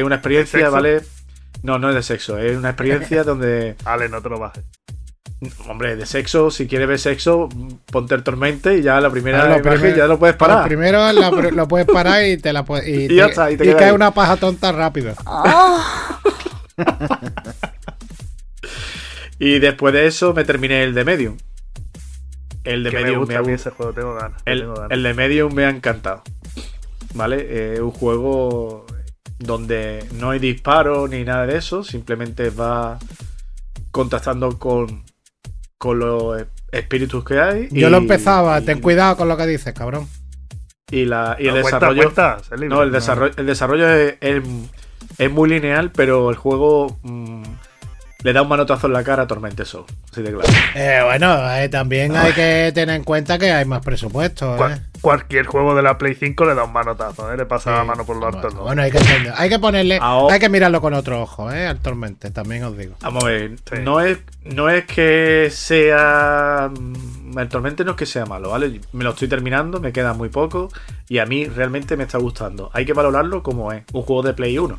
una 0.05 0.15
experiencia, 0.15 0.60
sexo? 0.60 0.71
¿vale? 0.71 1.01
No, 1.63 1.77
no 1.79 1.89
es 1.89 1.95
de 1.95 2.03
sexo, 2.03 2.37
es 2.37 2.57
una 2.57 2.69
experiencia 2.69 3.23
donde. 3.25 3.75
Ale, 3.85 4.09
no 4.09 4.21
te 4.21 4.29
lo 4.29 4.39
bajes. 4.39 4.63
Hombre, 5.69 5.95
de 5.95 6.05
sexo, 6.05 6.51
si 6.51 6.67
quieres 6.67 6.85
ver 6.87 6.99
sexo, 6.99 7.47
ponte 7.91 8.13
el 8.13 8.23
tormente 8.23 8.77
y 8.77 8.81
ya 8.81 8.99
la 8.99 9.09
primera 9.09 9.43
Ah, 9.43 9.47
lo 9.47 9.57
imagen 9.59 9.79
primero- 9.79 9.95
ya 9.97 10.05
lo 10.07 10.19
puedes 10.19 10.33
Lo 10.35 10.37
parar. 10.37 10.67
primero 10.67 10.97
la- 11.13 11.31
lo 11.51 11.67
puedes 11.67 11.87
parar 11.87 12.25
y 12.25 12.35
te 12.37 12.51
la 12.51 12.65
puedes. 12.65 12.87
Y, 12.87 13.05
Y 13.13 13.15
ya 13.15 13.27
está, 13.27 13.49
y 13.49 13.55
te 13.55 13.63
queda 13.63 13.77
cae 13.77 13.89
ahí. 13.89 13.95
una 13.95 14.11
paja 14.11 14.35
tonta 14.35 14.71
rápido. 14.73 15.13
Y 19.41 19.59
después 19.59 19.93
de 19.93 20.05
eso 20.07 20.33
me 20.33 20.43
terminé 20.43 20.83
el 20.83 20.93
de 20.93 21.05
Medium. 21.05 21.37
El 22.65 22.83
de 22.83 22.89
Que 22.89 22.97
me 22.97 23.03
Medium 23.03 23.19
gusta 23.21 23.33
me 23.33 23.39
ha 23.39 23.41
mí 23.41 23.47
gu- 23.47 23.55
ese 23.55 23.69
juego, 23.69 23.93
tengo 23.93 24.13
ganas. 24.15 24.41
el, 24.45 24.59
tengo 24.59 24.73
ganas. 24.75 24.91
el 24.91 25.03
de 25.03 25.13
Medium 25.13 25.53
me 25.53 25.65
ha 25.65 25.69
encantado. 25.69 26.23
¿Vale? 27.13 27.73
Es 27.75 27.79
un 27.79 27.91
juego 27.91 28.85
donde 29.39 30.06
no 30.13 30.30
hay 30.32 30.39
disparos 30.39 31.10
ni 31.10 31.23
nada 31.23 31.45
de 31.47 31.58
eso. 31.58 31.84
Simplemente 31.84 32.49
va 32.49 32.99
contactando 33.91 34.60
con, 34.60 35.04
con 35.78 35.99
los 35.99 36.43
espíritus 36.71 37.23
que 37.23 37.39
hay. 37.39 37.67
Yo 37.71 37.88
y- 37.88 37.91
lo 37.91 37.97
empezaba, 37.97 38.60
y- 38.60 38.65
ten 38.65 38.80
cuidado 38.82 39.17
con 39.17 39.28
lo 39.28 39.38
que 39.38 39.47
dices, 39.47 39.73
cabrón. 39.73 40.08
Y, 40.91 41.06
la, 41.06 41.36
y 41.39 41.47
el 41.47 41.62
cuenta, 41.62 41.67
desarrollo. 41.80 42.02
cuenta, 42.04 42.39
sé 42.43 42.56
libre. 42.56 42.69
No, 42.69 42.84
el 42.84 42.91
desarrollo, 42.91 43.34
el 43.38 43.45
desarrollo 43.45 43.89
es, 43.89 44.15
es- 44.21 44.43
es 45.17 45.32
muy 45.32 45.49
lineal, 45.49 45.91
pero 45.91 46.30
el 46.30 46.36
juego 46.36 46.99
mm, 47.04 47.43
le 48.23 48.34
da 48.34 48.41
un 48.41 48.49
manotazo 48.49 48.88
en 48.88 48.93
la 48.93 49.03
cara 49.03 49.23
a 49.23 49.27
Tormented 49.27 49.63
Soul. 49.65 49.86
Así 50.12 50.21
de 50.21 50.32
claro. 50.34 50.47
Eh, 50.75 50.99
bueno, 51.05 51.53
eh, 51.55 51.69
también 51.69 52.15
hay 52.17 52.34
que 52.34 52.71
tener 52.75 52.95
en 52.97 53.03
cuenta 53.03 53.38
que 53.39 53.51
hay 53.51 53.63
más 53.65 53.82
presupuesto. 53.82 54.58
Cual- 54.58 54.73
¿eh? 54.73 54.82
cualquier 54.99 55.45
juego 55.45 55.73
de 55.75 55.82
la 55.82 55.97
Play 55.97 56.15
5 56.15 56.43
le 56.45 56.53
da 56.55 56.65
un 56.65 56.73
manotazo, 56.73 57.32
¿eh? 57.32 57.38
le 57.38 57.45
pasa 57.45 57.71
la 57.71 57.84
mano 57.86 58.05
por 58.05 58.17
los 58.17 58.25
altos. 58.25 58.53
Bueno, 58.53 58.63
bueno, 58.65 58.82
hay 58.82 58.91
que 58.91 58.97
entender. 58.97 59.34
Hay 59.38 59.49
que 59.49 59.58
ponerle. 59.60 59.97
Ahora- 60.01 60.34
Hay 60.34 60.39
que 60.41 60.49
mirarlo 60.49 60.82
con 60.82 60.93
otro 60.93 61.21
ojo, 61.21 61.49
¿eh? 61.51 61.65
Actualmente, 61.67 62.29
también 62.32 62.63
os 62.65 62.77
digo. 62.77 62.95
Vamos 63.01 63.23
a 63.23 63.27
ver, 63.27 63.55
Sí. 63.71 63.75
no, 63.84 64.01
es, 64.01 64.17
no 64.43 64.69
es 64.69 64.84
que 64.86 65.49
sea. 65.51 66.69
El 67.38 67.47
Tormente 67.47 67.86
no 67.86 67.91
es 67.91 67.97
que 67.97 68.05
sea 68.05 68.25
malo, 68.25 68.49
¿vale? 68.49 68.82
Me 68.91 69.03
lo 69.05 69.12
estoy 69.12 69.29
terminando, 69.29 69.79
me 69.79 69.93
queda 69.93 70.13
muy 70.13 70.27
poco 70.29 70.69
y 71.08 71.19
a 71.19 71.25
mí 71.25 71.45
realmente 71.45 71.95
me 71.95 72.03
está 72.03 72.17
gustando. 72.17 72.69
Hay 72.73 72.86
que 72.86 72.91
valorarlo 72.93 73.43
como 73.43 73.71
es 73.71 73.84
un 73.93 74.01
juego 74.01 74.23
de 74.23 74.34
Play 74.34 74.58
1, 74.58 74.77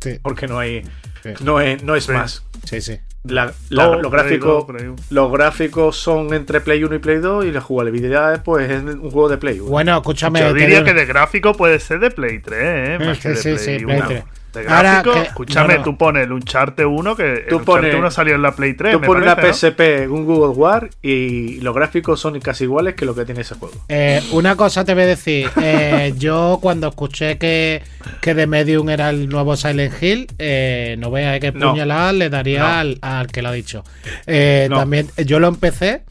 Sí, 0.00 0.18
porque 0.22 0.46
no 0.48 0.58
hay. 0.58 0.82
Sí. 1.22 1.30
No 1.44 1.60
es, 1.60 1.82
no 1.84 1.94
es 1.94 2.04
Sí. 2.04 2.12
más. 2.12 2.42
Sí, 2.64 2.80
sí. 2.80 2.98
La- 3.24 3.52
la- 3.70 3.86
No, 3.86 4.00
los, 4.02 4.10
Play 4.10 4.22
gráficos, 4.24 4.48
2, 4.48 4.64
Play 4.64 4.86
1. 4.88 4.96
los 5.10 5.32
gráficos 5.32 5.96
son 5.96 6.34
entre 6.34 6.60
Play 6.60 6.82
1 6.82 6.94
y 6.96 6.98
Play 6.98 7.18
2 7.18 7.44
y 7.44 7.52
la 7.52 7.60
jugabilidad 7.60 8.42
pues 8.42 8.68
es 8.70 8.82
un 8.82 9.10
juego 9.10 9.28
de 9.28 9.38
Play 9.38 9.60
1. 9.60 9.70
Bueno, 9.70 9.96
escúchame. 9.96 10.40
Yo 10.40 10.52
diría 10.52 10.82
que 10.82 10.92
de 10.92 11.06
gráfico 11.06 11.52
puede 11.52 11.78
ser 11.78 12.00
de 12.00 12.10
Play 12.10 12.40
3, 12.40 12.60
¿eh? 12.62 12.96
Sí, 12.98 13.04
Más 13.06 13.18
que 13.18 13.28
de 13.30 13.36
sí, 13.36 13.58
sí, 13.58 13.64
Play 13.64 13.84
Play 13.84 13.96
1. 13.98 14.08
3. 14.08 14.24
De 14.52 14.68
Ahora 14.68 15.02
que- 15.02 15.22
escúchame, 15.22 15.74
no, 15.74 15.78
no. 15.78 15.84
tú 15.84 15.96
pones 15.96 16.24
el 16.24 16.32
Uncharted 16.32 16.84
1, 16.84 17.16
que 17.16 17.22
el 17.32 17.46
Tú 17.46 17.56
Uncharted 17.58 17.64
pones- 17.64 17.94
1 17.94 18.10
salió 18.10 18.34
en 18.34 18.42
la 18.42 18.52
Play 18.54 18.74
3. 18.74 18.92
Tú 18.92 19.00
pones 19.00 19.22
una 19.22 19.34
¿no? 19.34 19.42
PSP, 19.42 20.06
un 20.08 20.24
Google 20.26 20.54
War 20.54 20.90
y 21.00 21.60
los 21.60 21.74
gráficos 21.74 22.20
son 22.20 22.38
casi 22.40 22.64
iguales 22.64 22.94
que 22.94 23.04
lo 23.06 23.14
que 23.14 23.24
tiene 23.24 23.40
ese 23.40 23.54
juego. 23.54 23.74
Eh, 23.88 24.22
una 24.32 24.54
cosa 24.56 24.84
te 24.84 24.92
voy 24.94 25.04
a 25.04 25.06
decir. 25.06 25.48
eh, 25.62 26.12
yo 26.18 26.58
cuando 26.60 26.88
escuché 26.88 27.38
que, 27.38 27.82
que 28.20 28.34
The 28.34 28.46
Medium 28.46 28.88
era 28.90 29.10
el 29.10 29.28
nuevo 29.28 29.56
Silent 29.56 29.94
Hill, 30.02 30.26
eh, 30.38 30.96
no 30.98 31.10
veas 31.10 31.40
que 31.40 31.52
No. 31.52 31.70
puñalada 31.70 32.12
le 32.12 32.28
daría 32.28 32.58
No. 32.60 32.66
al, 32.66 32.98
al 33.00 33.26
que 33.28 33.40
lo 33.42 33.48
ha 33.48 33.52
dicho. 33.52 33.84
Eh, 34.26 34.66
No. 34.68 34.76
También 34.78 35.08
yo 35.24 35.40
lo 35.40 35.48
empecé 35.48 36.02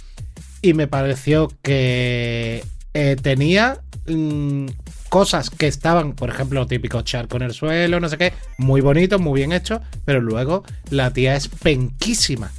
y 0.64 0.74
me 0.74 0.88
pareció 0.88 1.50
que 1.62 2.64
eh, 2.94 3.16
tenía 3.22 3.78
mm, 4.08 4.66
cosas 5.12 5.50
que 5.50 5.68
estaban, 5.68 6.14
por 6.14 6.30
ejemplo, 6.30 6.66
típico 6.68 7.02
charco 7.02 7.36
en 7.36 7.44
el 7.44 7.54
suelo, 7.54 8.00
no 8.00 8.08
sé 8.08 8.18
qué, 8.18 8.32
muy 8.58 8.80
bonito, 8.80 9.20
muy 9.20 9.42
bien 9.42 9.52
hecho, 9.52 9.82
pero 10.06 10.22
luego 10.22 10.64
la 10.90 11.12
tía 11.12 11.36
es 11.36 11.50
penquísima. 11.50 12.50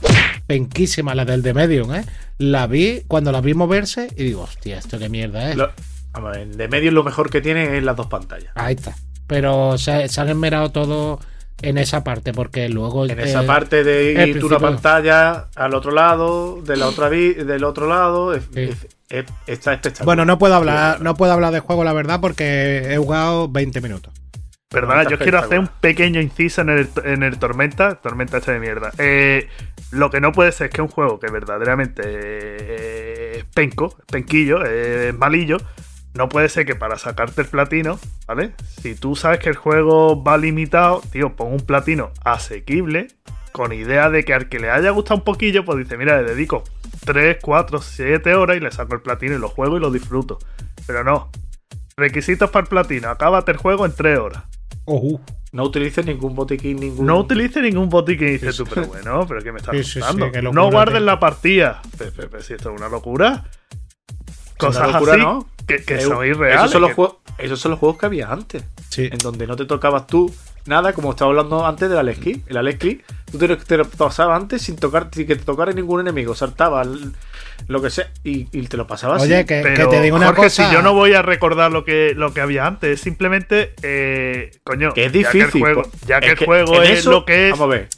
Penquísima 0.46 1.14
la 1.14 1.24
del 1.24 1.42
The 1.42 1.54
Medium, 1.54 1.94
¿eh? 1.94 2.04
La 2.36 2.66
vi 2.66 3.04
cuando 3.08 3.32
la 3.32 3.40
vi 3.40 3.54
moverse 3.54 4.08
y 4.18 4.24
digo, 4.24 4.42
hostia, 4.42 4.76
esto 4.78 4.98
qué 4.98 5.08
mierda 5.08 5.50
es. 5.50 5.56
Lo- 5.56 5.70
vamos 6.12 6.34
a 6.34 6.38
ver, 6.40 6.48
de 6.54 6.68
medio 6.68 6.90
lo 6.92 7.02
mejor 7.04 7.30
que 7.30 7.40
tiene 7.40 7.78
es 7.78 7.82
las 7.82 7.96
dos 7.96 8.08
pantallas. 8.08 8.52
Ahí 8.54 8.74
está. 8.74 8.94
Pero 9.26 9.78
se, 9.78 10.08
se 10.08 10.20
han 10.20 10.28
esmerado 10.28 10.70
todo 10.72 11.20
en 11.60 11.78
esa 11.78 12.02
parte, 12.04 12.32
porque 12.32 12.68
luego. 12.68 13.04
En 13.06 13.18
eh, 13.18 13.24
esa 13.24 13.44
parte 13.44 13.84
de 13.84 14.26
ir 14.28 14.40
tú 14.40 14.46
una 14.46 14.58
pantalla 14.58 15.48
al 15.54 15.74
otro 15.74 15.90
lado, 15.92 16.60
de 16.62 16.76
la 16.76 16.86
otra 16.86 17.08
del 17.10 17.64
otro 17.64 17.86
lado, 17.88 18.34
es- 18.34 18.44
Sí. 18.54 18.60
es- 18.62 18.86
es- 19.10 19.26
está 19.46 19.74
espectacular. 19.74 20.06
Bueno, 20.06 20.24
no 20.24 20.38
puedo 20.38 20.54
hablar, 20.54 21.00
no 21.00 21.14
puedo 21.14 21.32
hablar 21.32 21.52
de 21.52 21.60
juego, 21.60 21.84
la 21.84 21.92
verdad, 21.92 22.20
porque 22.20 22.92
he 22.92 22.96
jugado 22.96 23.48
20 23.48 23.80
minutos. 23.80 24.12
Perdona, 24.70 25.06
yo 25.06 25.18
quiero 25.18 25.38
hacer 25.38 25.58
un 25.58 25.68
pequeño 25.68 26.18
inciso 26.20 26.62
en 26.62 26.70
el, 26.70 26.88
en 27.04 27.22
el 27.22 27.38
Tormenta. 27.38 27.96
Tormenta 27.96 28.38
este 28.38 28.52
de 28.52 28.58
mierda. 28.58 28.90
Eh, 28.96 29.46
lo 29.90 30.08
que 30.08 30.18
no 30.22 30.32
puede 30.32 30.50
ser 30.50 30.68
es 30.68 30.72
que 30.74 30.80
un 30.80 30.88
juego 30.88 31.20
que 31.20 31.30
verdaderamente 31.30 32.02
eh, 32.06 33.32
es 33.38 33.44
penco, 33.54 33.94
penquillo, 34.10 34.64
es 34.64 35.14
malillo, 35.14 35.58
no 36.14 36.28
puede 36.28 36.48
ser 36.48 36.66
que 36.66 36.74
para 36.74 36.98
sacarte 36.98 37.40
el 37.42 37.48
platino, 37.48 37.98
¿vale? 38.26 38.52
Si 38.82 38.94
tú 38.94 39.16
sabes 39.16 39.38
que 39.38 39.48
el 39.48 39.56
juego 39.56 40.22
va 40.22 40.36
limitado, 40.36 41.00
tío, 41.10 41.34
pon 41.36 41.52
un 41.52 41.60
platino 41.60 42.10
asequible, 42.24 43.08
con 43.52 43.72
idea 43.72 44.08
de 44.10 44.24
que 44.24 44.34
al 44.34 44.48
que 44.48 44.58
le 44.58 44.70
haya 44.70 44.90
gustado 44.90 45.18
un 45.18 45.24
poquillo, 45.24 45.64
pues 45.64 45.78
dice, 45.78 45.96
mira, 45.96 46.20
le 46.22 46.28
dedico 46.30 46.64
3, 47.04 47.38
4, 47.42 47.80
7 47.80 48.34
horas 48.34 48.56
y 48.56 48.60
le 48.60 48.70
saco 48.70 48.94
el 48.94 49.02
platino 49.02 49.34
y 49.34 49.38
lo 49.38 49.48
juego 49.48 49.76
y 49.76 49.80
lo 49.80 49.90
disfruto. 49.90 50.38
Pero 50.86 51.04
no. 51.04 51.30
Requisitos 51.96 52.50
para 52.50 52.64
el 52.64 52.68
platino, 52.68 53.08
acábate 53.10 53.52
el 53.52 53.58
juego 53.58 53.84
en 53.86 53.92
3 53.94 54.18
horas. 54.18 54.44
No 55.52 55.64
utilices 55.64 56.04
ningún 56.06 56.34
botiquín, 56.34 56.76
ningún. 56.78 57.04
No 57.04 57.18
utilice 57.18 57.60
ningún 57.60 57.90
botiquín, 57.90 58.28
dices 58.28 58.56
Sí, 58.56 58.64
tú, 58.64 58.70
pero 58.74 58.86
bueno, 58.86 59.26
pero 59.28 59.42
¿qué 59.42 59.52
me 59.52 59.58
estás 59.58 59.76
Sí, 59.76 59.84
sí, 59.84 60.00
contando? 60.00 60.26
sí, 60.26 60.32
qué 60.32 60.42
locura, 60.42 60.62
no 60.62 60.70
guarden 60.70 60.96
tío. 60.98 61.06
la 61.06 61.20
partida. 61.20 61.82
Pero, 61.98 62.10
pero, 62.16 62.30
pero 62.30 62.42
si 62.42 62.54
esto 62.54 62.70
es 62.72 62.78
una 62.80 62.88
locura. 62.88 63.44
Cosas 64.68 64.82
una 64.88 64.92
locura, 64.92 65.12
así 65.14 65.22
¿no? 65.22 65.48
que, 65.66 65.82
que 65.84 65.94
Eh, 65.94 66.00
son 66.00 66.26
irreales. 66.26 66.56
Esos 66.60 66.70
son, 66.72 66.80
los 66.82 66.90
que- 66.90 66.94
juegos, 66.96 67.16
esos 67.38 67.60
son 67.60 67.70
los 67.72 67.80
juegos 67.80 67.98
que 67.98 68.06
había 68.06 68.30
antes. 68.32 68.64
Sí. 68.88 69.08
En 69.10 69.18
donde 69.18 69.46
no 69.46 69.56
te 69.56 69.64
tocabas 69.64 70.06
tú 70.06 70.32
nada, 70.66 70.92
como 70.92 71.10
estaba 71.10 71.30
hablando 71.30 71.66
antes 71.66 71.88
del 71.88 71.98
Alex 71.98 72.18
Kidd. 72.20 72.38
El 72.46 72.56
Alex 72.56 72.78
Kidd, 72.78 73.00
tú 73.30 73.38
te, 73.38 73.48
lo- 73.48 73.56
te 73.58 73.76
lo 73.76 73.84
pasabas 73.84 74.40
antes 74.40 74.62
sin 74.62 74.76
tocar, 74.76 75.08
sin 75.12 75.26
que 75.26 75.34
te 75.36 75.44
tocara 75.44 75.72
ningún 75.72 76.00
enemigo. 76.00 76.34
Saltaba 76.34 76.82
el- 76.82 77.12
lo 77.68 77.80
que 77.82 77.90
sea 77.90 78.10
y, 78.24 78.48
y 78.52 78.66
te 78.66 78.76
lo 78.76 78.86
pasabas 78.86 79.22
Oye, 79.22 79.36
así. 79.36 79.44
que, 79.46 79.56
que 79.56 79.62
Pero, 79.62 79.88
te 79.88 80.00
digo 80.00 80.16
una 80.16 80.26
Jorge, 80.26 80.42
cosa. 80.42 80.68
si 80.68 80.74
yo 80.74 80.82
no 80.82 80.94
voy 80.94 81.14
a 81.14 81.22
recordar 81.22 81.70
lo 81.72 81.84
que, 81.84 82.12
lo 82.16 82.32
que 82.34 82.40
había 82.40 82.66
antes, 82.66 82.90
es 82.90 83.00
simplemente, 83.00 83.72
eh, 83.82 84.50
coño, 84.64 84.92
Que 84.92 85.06
es 85.06 85.12
ya 85.12 85.30
que 85.30 85.38
el 85.38 85.44
difícil. 85.44 85.60
juego, 85.60 85.82
ya 86.06 86.20
que 86.20 86.26
es 86.26 86.32
el 86.32 86.38
que 86.38 86.44
juego 86.44 86.76
en 86.82 86.82
es 86.92 86.98
eso- 87.00 87.10
lo 87.12 87.24
que 87.24 87.46
es, 87.48 87.50
Vamos 87.52 87.64
a 87.74 87.76
ver. 87.78 87.88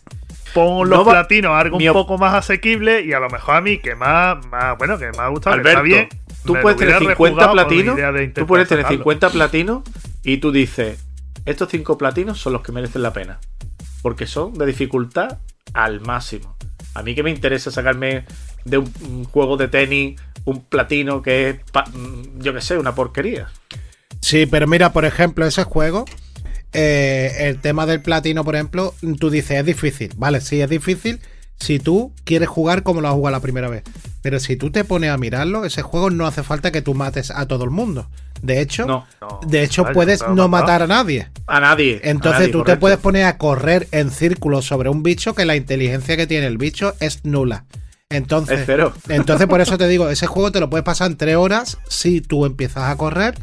pon 0.52 0.76
no 0.88 0.96
los 0.96 1.08
va- 1.08 1.12
platinos 1.12 1.52
algo 1.52 1.76
un 1.78 1.88
op- 1.88 1.94
poco 1.94 2.18
más 2.18 2.34
asequible 2.34 3.00
y 3.02 3.12
a 3.12 3.20
lo 3.20 3.28
mejor 3.30 3.56
a 3.56 3.60
mí 3.60 3.78
que 3.78 3.94
más, 3.94 4.44
más 4.46 4.76
bueno, 4.78 4.98
que 4.98 5.10
me 5.10 5.18
ha 5.18 5.28
gustado, 5.28 5.56
que 5.56 5.60
Alberto, 5.60 5.70
está 5.70 5.82
bien. 5.82 6.08
Tú 6.44 6.54
puedes 6.60 6.78
tener 6.78 6.96
hubiera 6.96 7.14
50 7.14 7.14
rejugado 7.24 7.48
con 7.48 7.56
la 7.56 7.66
platinos. 7.66 8.34
Tú 8.34 8.46
puedes 8.46 8.68
tener 8.68 8.84
sacarlo. 8.84 8.98
50 8.98 9.30
platinos 9.30 9.82
y 10.22 10.36
tú 10.38 10.52
dices: 10.52 10.98
Estos 11.44 11.68
5 11.70 11.98
platinos 11.98 12.40
son 12.40 12.52
los 12.52 12.62
que 12.62 12.72
merecen 12.72 13.02
la 13.02 13.12
pena. 13.12 13.40
Porque 14.02 14.26
son 14.26 14.54
de 14.54 14.66
dificultad 14.66 15.38
al 15.72 16.00
máximo. 16.00 16.56
A 16.94 17.02
mí 17.02 17.14
que 17.14 17.22
me 17.22 17.30
interesa 17.30 17.70
sacarme 17.70 18.24
de 18.64 18.78
un, 18.78 18.92
un 19.08 19.24
juego 19.24 19.56
de 19.56 19.68
tenis 19.68 20.20
un 20.44 20.62
platino 20.64 21.22
que 21.22 21.48
es, 21.50 21.56
pa- 21.72 21.86
mm, 21.86 22.40
yo 22.40 22.52
que 22.52 22.60
sé, 22.60 22.76
una 22.76 22.94
porquería. 22.94 23.48
Sí, 24.20 24.46
pero 24.46 24.66
mira, 24.66 24.92
por 24.92 25.04
ejemplo, 25.06 25.46
ese 25.46 25.64
juego, 25.64 26.04
eh, 26.72 27.32
el 27.40 27.60
tema 27.60 27.86
del 27.86 28.02
platino, 28.02 28.44
por 28.44 28.54
ejemplo, 28.54 28.94
tú 29.18 29.30
dices, 29.30 29.58
es 29.58 29.64
difícil. 29.66 30.12
Vale, 30.16 30.40
sí, 30.40 30.60
es 30.60 30.68
difícil 30.68 31.20
si 31.58 31.78
tú 31.78 32.12
quieres 32.24 32.48
jugar 32.48 32.82
como 32.82 33.00
lo 33.00 33.08
has 33.08 33.14
jugado 33.14 33.36
la 33.36 33.40
primera 33.40 33.68
vez. 33.68 33.82
Pero 34.22 34.40
si 34.40 34.56
tú 34.56 34.70
te 34.70 34.84
pones 34.84 35.10
a 35.10 35.18
mirarlo, 35.18 35.64
ese 35.64 35.82
juego 35.82 36.10
no 36.10 36.26
hace 36.26 36.42
falta 36.42 36.72
que 36.72 36.82
tú 36.82 36.94
mates 36.94 37.30
a 37.30 37.46
todo 37.46 37.64
el 37.64 37.70
mundo. 37.70 38.08
De 38.42 38.60
hecho, 38.60 38.86
No, 38.86 39.06
No, 39.20 39.40
de 39.46 39.62
hecho 39.62 39.84
puedes 39.92 40.26
no 40.28 40.48
matar 40.48 40.82
a 40.82 40.86
nadie. 40.86 41.28
a 41.46 41.60
nadie. 41.60 42.00
a 42.04 42.08
Entonces 42.10 42.40
nadie, 42.40 42.52
tú 42.52 42.64
te 42.64 42.76
puedes 42.76 42.98
poner 42.98 43.24
a 43.24 43.38
correr 43.38 43.88
en 43.90 44.10
círculos 44.10 44.66
sobre 44.66 44.88
un 44.90 45.02
bicho 45.02 45.34
que 45.34 45.44
la 45.44 45.56
inteligencia 45.56 46.16
que 46.16 46.26
tiene 46.26 46.46
el 46.46 46.58
bicho 46.58 46.94
es 47.00 47.24
nula. 47.24 47.64
Entonces, 48.10 48.60
Es 48.60 48.66
cero. 48.66 48.92
entonces 49.08 49.46
por 49.46 49.60
eso 49.60 49.78
te 49.78 49.88
digo, 49.88 50.08
ese 50.10 50.26
juego 50.26 50.52
te 50.52 50.60
lo 50.60 50.68
puedes 50.70 50.84
pasar 50.84 51.10
en 51.10 51.16
tres 51.16 51.36
horas 51.36 51.78
si 51.88 52.20
tú 52.20 52.44
empiezas 52.46 52.84
a 52.84 52.96
correr 52.96 53.34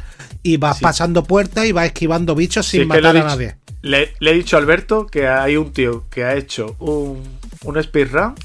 y 0.43 0.57
vas 0.57 0.77
Sí. 0.77 0.83
pasando 0.83 1.23
puertas 1.23 1.65
y 1.65 1.71
vas 1.71 1.87
esquivando 1.87 2.35
bichos 2.35 2.67
sin 2.67 2.87
matar 2.87 3.07
a 3.07 3.13
dicho- 3.13 3.25
nadie. 3.25 3.55
Le, 3.81 4.13
le 4.19 4.31
he 4.31 4.33
dicho 4.35 4.55
a 4.57 4.59
Alberto 4.59 5.07
que 5.07 5.27
hay 5.27 5.57
un 5.57 5.73
tío 5.73 6.05
que 6.11 6.23
ha 6.23 6.35
hecho 6.35 6.75
un, 6.79 7.21
un 7.63 7.81
speedrun 7.81 8.35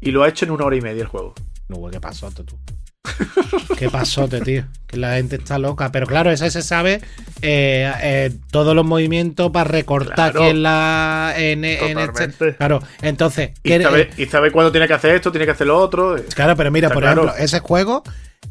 y 0.00 0.10
lo 0.10 0.22
ha 0.22 0.28
hecho 0.28 0.44
en 0.44 0.50
una 0.52 0.64
hora 0.64 0.76
y 0.76 0.80
media 0.80 1.02
el 1.02 1.08
juego. 1.08 1.34
No, 1.68 1.76
güey, 1.76 1.92
qué 1.92 2.00
pasote 2.00 2.44
tú. 2.44 2.56
qué 3.78 3.88
pasote, 3.88 4.40
tío. 4.40 4.64
Que 4.86 4.96
la 4.96 5.14
gente 5.14 5.36
está 5.36 5.58
loca. 5.58 5.90
Pero 5.92 6.06
claro, 6.06 6.30
ese 6.30 6.50
se 6.50 6.62
sabe 6.62 7.00
eh, 7.42 7.92
eh, 8.02 8.32
todos 8.50 8.74
los 8.74 8.84
movimientos 8.84 9.50
para 9.52 9.68
recortar 9.70 10.32
Claro. 10.32 10.44
en 10.48 10.62
la. 10.62 11.32
En, 11.36 11.64
en 11.64 11.98
este- 11.98 12.06
Totalmente. 12.06 12.56
Claro, 12.56 12.82
entonces. 13.02 13.50
Y 13.62 13.68
¿qué- 13.70 13.82
sabe, 13.82 14.10
y 14.16 14.26
sabe 14.26 14.50
cuándo 14.52 14.70
tiene 14.72 14.86
que 14.88 14.94
hacer 14.94 15.14
esto, 15.14 15.30
tiene 15.30 15.44
que 15.46 15.52
hacer 15.52 15.66
lo 15.66 15.78
otro. 15.78 16.16
Claro, 16.34 16.56
pero 16.56 16.70
mira, 16.70 16.90
por 16.90 17.02
claro. 17.02 17.22
ejemplo, 17.24 17.42
ese 17.44 17.60
juego 17.60 18.02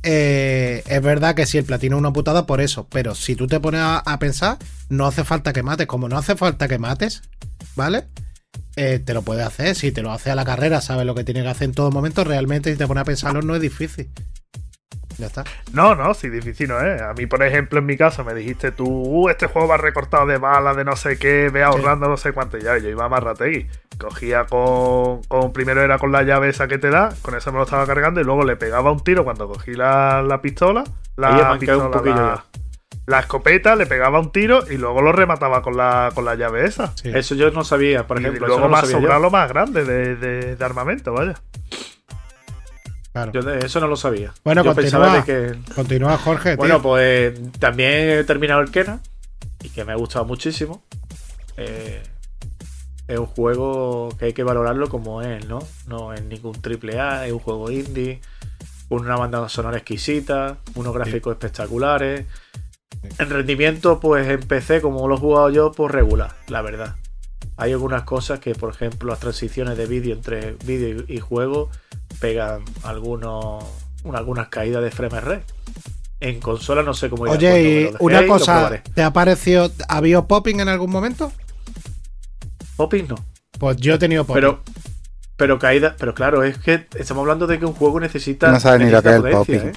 eh, 0.03 0.83
es 0.87 1.01
verdad 1.01 1.35
que 1.35 1.45
si 1.45 1.57
el 1.57 1.65
platino 1.65 1.97
es 1.97 1.99
una 1.99 2.13
putada 2.13 2.45
por 2.45 2.61
eso, 2.61 2.87
pero 2.89 3.13
si 3.15 3.35
tú 3.35 3.47
te 3.47 3.59
pones 3.59 3.81
a, 3.81 3.97
a 3.99 4.19
pensar, 4.19 4.57
no 4.89 5.05
hace 5.05 5.23
falta 5.23 5.51
que 5.53 5.63
mates. 5.63 5.87
Como 5.87 6.07
no 6.09 6.17
hace 6.17 6.35
falta 6.35 6.67
que 6.67 6.79
mates, 6.79 7.23
¿vale? 7.75 8.05
Eh, 8.75 8.99
te 8.99 9.13
lo 9.13 9.21
puedes 9.21 9.45
hacer. 9.45 9.75
Si 9.75 9.91
te 9.91 10.01
lo 10.01 10.11
hace 10.11 10.31
a 10.31 10.35
la 10.35 10.45
carrera, 10.45 10.81
sabes 10.81 11.05
lo 11.05 11.15
que 11.15 11.23
tiene 11.23 11.43
que 11.43 11.49
hacer 11.49 11.65
en 11.65 11.73
todo 11.73 11.91
momento. 11.91 12.23
Realmente, 12.23 12.71
si 12.71 12.77
te 12.77 12.87
pones 12.87 13.01
a 13.01 13.05
pensarlo, 13.05 13.41
no 13.41 13.55
es 13.55 13.61
difícil. 13.61 14.09
Ya 15.17 15.27
está. 15.27 15.45
No, 15.71 15.95
no, 15.95 16.13
sí, 16.13 16.29
difícil 16.29 16.67
no 16.67 16.81
es. 16.81 17.01
A 17.01 17.13
mí, 17.13 17.25
por 17.25 17.41
ejemplo, 17.41 17.79
en 17.79 17.85
mi 17.85 17.95
caso, 17.95 18.25
me 18.25 18.33
dijiste 18.33 18.71
tú, 18.71 18.85
uh, 18.85 19.29
este 19.29 19.47
juego 19.47 19.69
va 19.69 19.77
recortado 19.77 20.25
de 20.25 20.37
balas, 20.37 20.75
de 20.75 20.83
no 20.83 20.97
sé 20.97 21.17
qué, 21.17 21.49
ve 21.49 21.63
ahorrando 21.63 22.09
no 22.09 22.17
sé 22.17 22.33
cuánto. 22.33 22.57
Ya, 22.57 22.77
yo 22.77 22.89
iba 22.89 23.05
a 23.05 23.09
Marrategui. 23.09 23.67
Cogía 23.97 24.45
con, 24.45 25.23
con. 25.23 25.53
Primero 25.53 25.81
era 25.81 25.99
con 25.99 26.11
la 26.11 26.23
llave 26.23 26.49
esa 26.49 26.67
que 26.67 26.77
te 26.77 26.89
da, 26.89 27.13
con 27.21 27.33
esa 27.33 27.51
me 27.51 27.59
lo 27.59 27.63
estaba 27.63 27.85
cargando, 27.85 28.19
y 28.19 28.25
luego 28.25 28.43
le 28.43 28.57
pegaba 28.57 28.91
un 28.91 29.01
tiro 29.01 29.23
cuando 29.23 29.47
cogí 29.47 29.73
la, 29.73 30.21
la 30.21 30.41
pistola. 30.41 30.83
La 31.15 31.29
manqueado 31.29 31.59
pistola, 31.59 31.85
un 31.85 31.91
poquillo 31.91 32.15
la, 32.15 32.45
la 33.07 33.19
escopeta, 33.19 33.75
le 33.75 33.85
pegaba 33.85 34.19
un 34.19 34.31
tiro 34.31 34.63
y 34.69 34.77
luego 34.77 35.01
lo 35.01 35.11
remataba 35.11 35.61
con 35.61 35.77
la, 35.77 36.11
con 36.15 36.25
la 36.25 36.35
llave 36.35 36.65
esa. 36.65 36.93
Sí. 36.97 37.11
Eso 37.13 37.35
yo 37.35 37.51
no 37.51 37.63
sabía, 37.63 38.07
por 38.07 38.17
y 38.19 38.21
ejemplo. 38.21 38.47
luego 38.47 38.53
eso 38.55 38.61
no 38.69 39.01
lo 39.01 39.09
más 39.09 39.21
lo 39.21 39.29
más 39.31 39.49
grande 39.49 39.85
de, 39.85 40.15
de- 40.15 40.55
de 40.55 40.65
armamento, 40.65 41.13
vaya. 41.13 41.35
Claro. 43.13 43.31
Yo 43.31 43.41
de 43.43 43.65
eso 43.65 43.79
no 43.79 43.87
lo 43.87 43.95
sabía. 43.95 44.33
Bueno, 44.43 44.63
yo 44.63 44.73
continúa. 44.75 45.01
pensaba 45.01 45.15
de 45.17 45.23
que. 45.23 45.73
Continúa, 45.73 46.17
Jorge. 46.17 46.55
Bueno, 46.57 46.75
tío. 46.75 46.83
pues 46.83 47.51
también 47.59 48.09
he 48.09 48.23
terminado 48.25 48.59
el 48.61 48.71
Kena 48.71 48.99
y 49.63 49.69
que 49.69 49.85
me 49.85 49.93
ha 49.93 49.95
gustado 49.95 50.25
muchísimo. 50.25 50.83
Eh, 51.55 52.03
es 53.07 53.17
un 53.19 53.25
juego 53.27 54.09
que 54.19 54.25
hay 54.25 54.33
que 54.33 54.43
valorarlo 54.43 54.89
como 54.89 55.21
es, 55.21 55.45
¿no? 55.47 55.59
No 55.87 56.11
es 56.11 56.23
ningún 56.23 56.59
triple 56.61 56.99
A, 56.99 57.25
es 57.25 57.31
un 57.31 57.39
juego 57.39 57.71
indie, 57.71 58.19
con 58.89 58.99
una 59.01 59.15
banda 59.15 59.47
sonora 59.47 59.77
exquisita, 59.77 60.57
unos 60.73 60.93
gráficos 60.93 61.31
espectaculares. 61.33 62.25
En 63.19 63.29
rendimiento, 63.29 63.99
pues 63.99 64.27
en 64.27 64.39
PC, 64.41 64.81
como 64.81 65.07
lo 65.07 65.15
he 65.15 65.17
jugado 65.19 65.49
yo, 65.49 65.71
pues 65.71 65.91
regular, 65.91 66.35
la 66.47 66.61
verdad. 66.61 66.95
Hay 67.57 67.71
algunas 67.71 68.03
cosas 68.03 68.39
que, 68.39 68.53
por 68.55 68.73
ejemplo, 68.73 69.09
las 69.09 69.19
transiciones 69.19 69.77
de 69.77 69.85
vídeo 69.85 70.13
entre 70.13 70.53
vídeo 70.65 71.05
y, 71.07 71.19
juego 71.19 71.69
pegan 72.19 72.63
algunos, 72.83 73.63
un- 74.03 74.15
algunas 74.15 74.49
caídas 74.49 74.83
de 74.83 74.91
frame 74.91 75.21
rate. 75.21 75.45
En 76.19 76.39
consola 76.39 76.81
no 76.83 76.93
sé 76.93 77.09
cómo 77.09 77.25
irá. 77.27 77.33
Oye, 77.35 77.61
y 77.91 77.95
una 77.99 78.25
cosa. 78.27 78.81
¿te 78.93 79.03
ha 79.03 79.13
parecido, 79.13 79.71
ha 79.87 79.97
habido 79.97 80.27
popping 80.27 80.59
en 80.59 80.69
algún 80.69 80.89
momento? 80.91 81.31
Popping 82.75 83.07
no. 83.07 83.15
Pues 83.59 83.77
yo 83.77 83.93
he 83.93 83.97
tenido 83.99 84.25
popping. 84.25 84.41
Pero, 84.41 84.61
pero 85.37 85.59
caída, 85.59 85.95
pero 85.97 86.13
claro, 86.13 86.43
es 86.43 86.57
que 86.57 86.87
estamos 86.95 87.21
hablando 87.21 87.47
de 87.47 87.59
que 87.59 87.65
un 87.65 87.73
juego 87.73 87.99
necesita. 87.99 88.51
No 88.51 88.59
sabe 88.59 88.83
ni 88.85 88.91
lo 88.91 89.01
que 89.01 89.09
es 89.09 89.15
el 89.15 89.21
popping. 89.31 89.55
¿eh? 89.59 89.71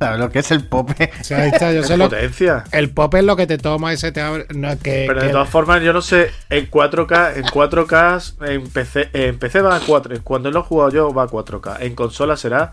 ¿Sabes 0.00 0.18
lo 0.18 0.30
que 0.30 0.38
es 0.38 0.50
el 0.50 0.64
pope? 0.64 1.10
O 1.20 1.24
sea, 1.24 1.42
ahí 1.42 1.50
está, 1.52 1.72
yo 1.72 1.84
sé 1.84 1.98
lo- 1.98 2.04
Potencia. 2.08 2.64
el 2.72 2.88
pop 2.90 3.14
es 3.16 3.22
lo 3.22 3.36
que 3.36 3.46
te 3.46 3.58
toma 3.58 3.92
y 3.92 3.98
se 3.98 4.10
te 4.12 4.22
abre. 4.22 4.46
No, 4.54 4.70
que, 4.78 5.04
Pero 5.06 5.20
de 5.20 5.26
que- 5.26 5.32
todas 5.32 5.48
formas, 5.50 5.82
yo 5.82 5.92
no 5.92 6.00
sé, 6.00 6.30
en 6.48 6.70
4K, 6.70 7.36
en 7.36 7.44
4K, 7.44 8.34
en 8.48 8.66
PC, 8.68 9.10
en 9.12 9.38
PC 9.38 9.60
va 9.60 9.76
a 9.76 9.80
4, 9.80 10.16
cuando 10.24 10.50
lo 10.50 10.60
he 10.60 10.62
jugado 10.62 10.90
yo 10.90 11.12
va 11.12 11.24
a 11.24 11.26
4K, 11.28 11.76
en 11.82 11.94
consola 11.94 12.36
será 12.38 12.72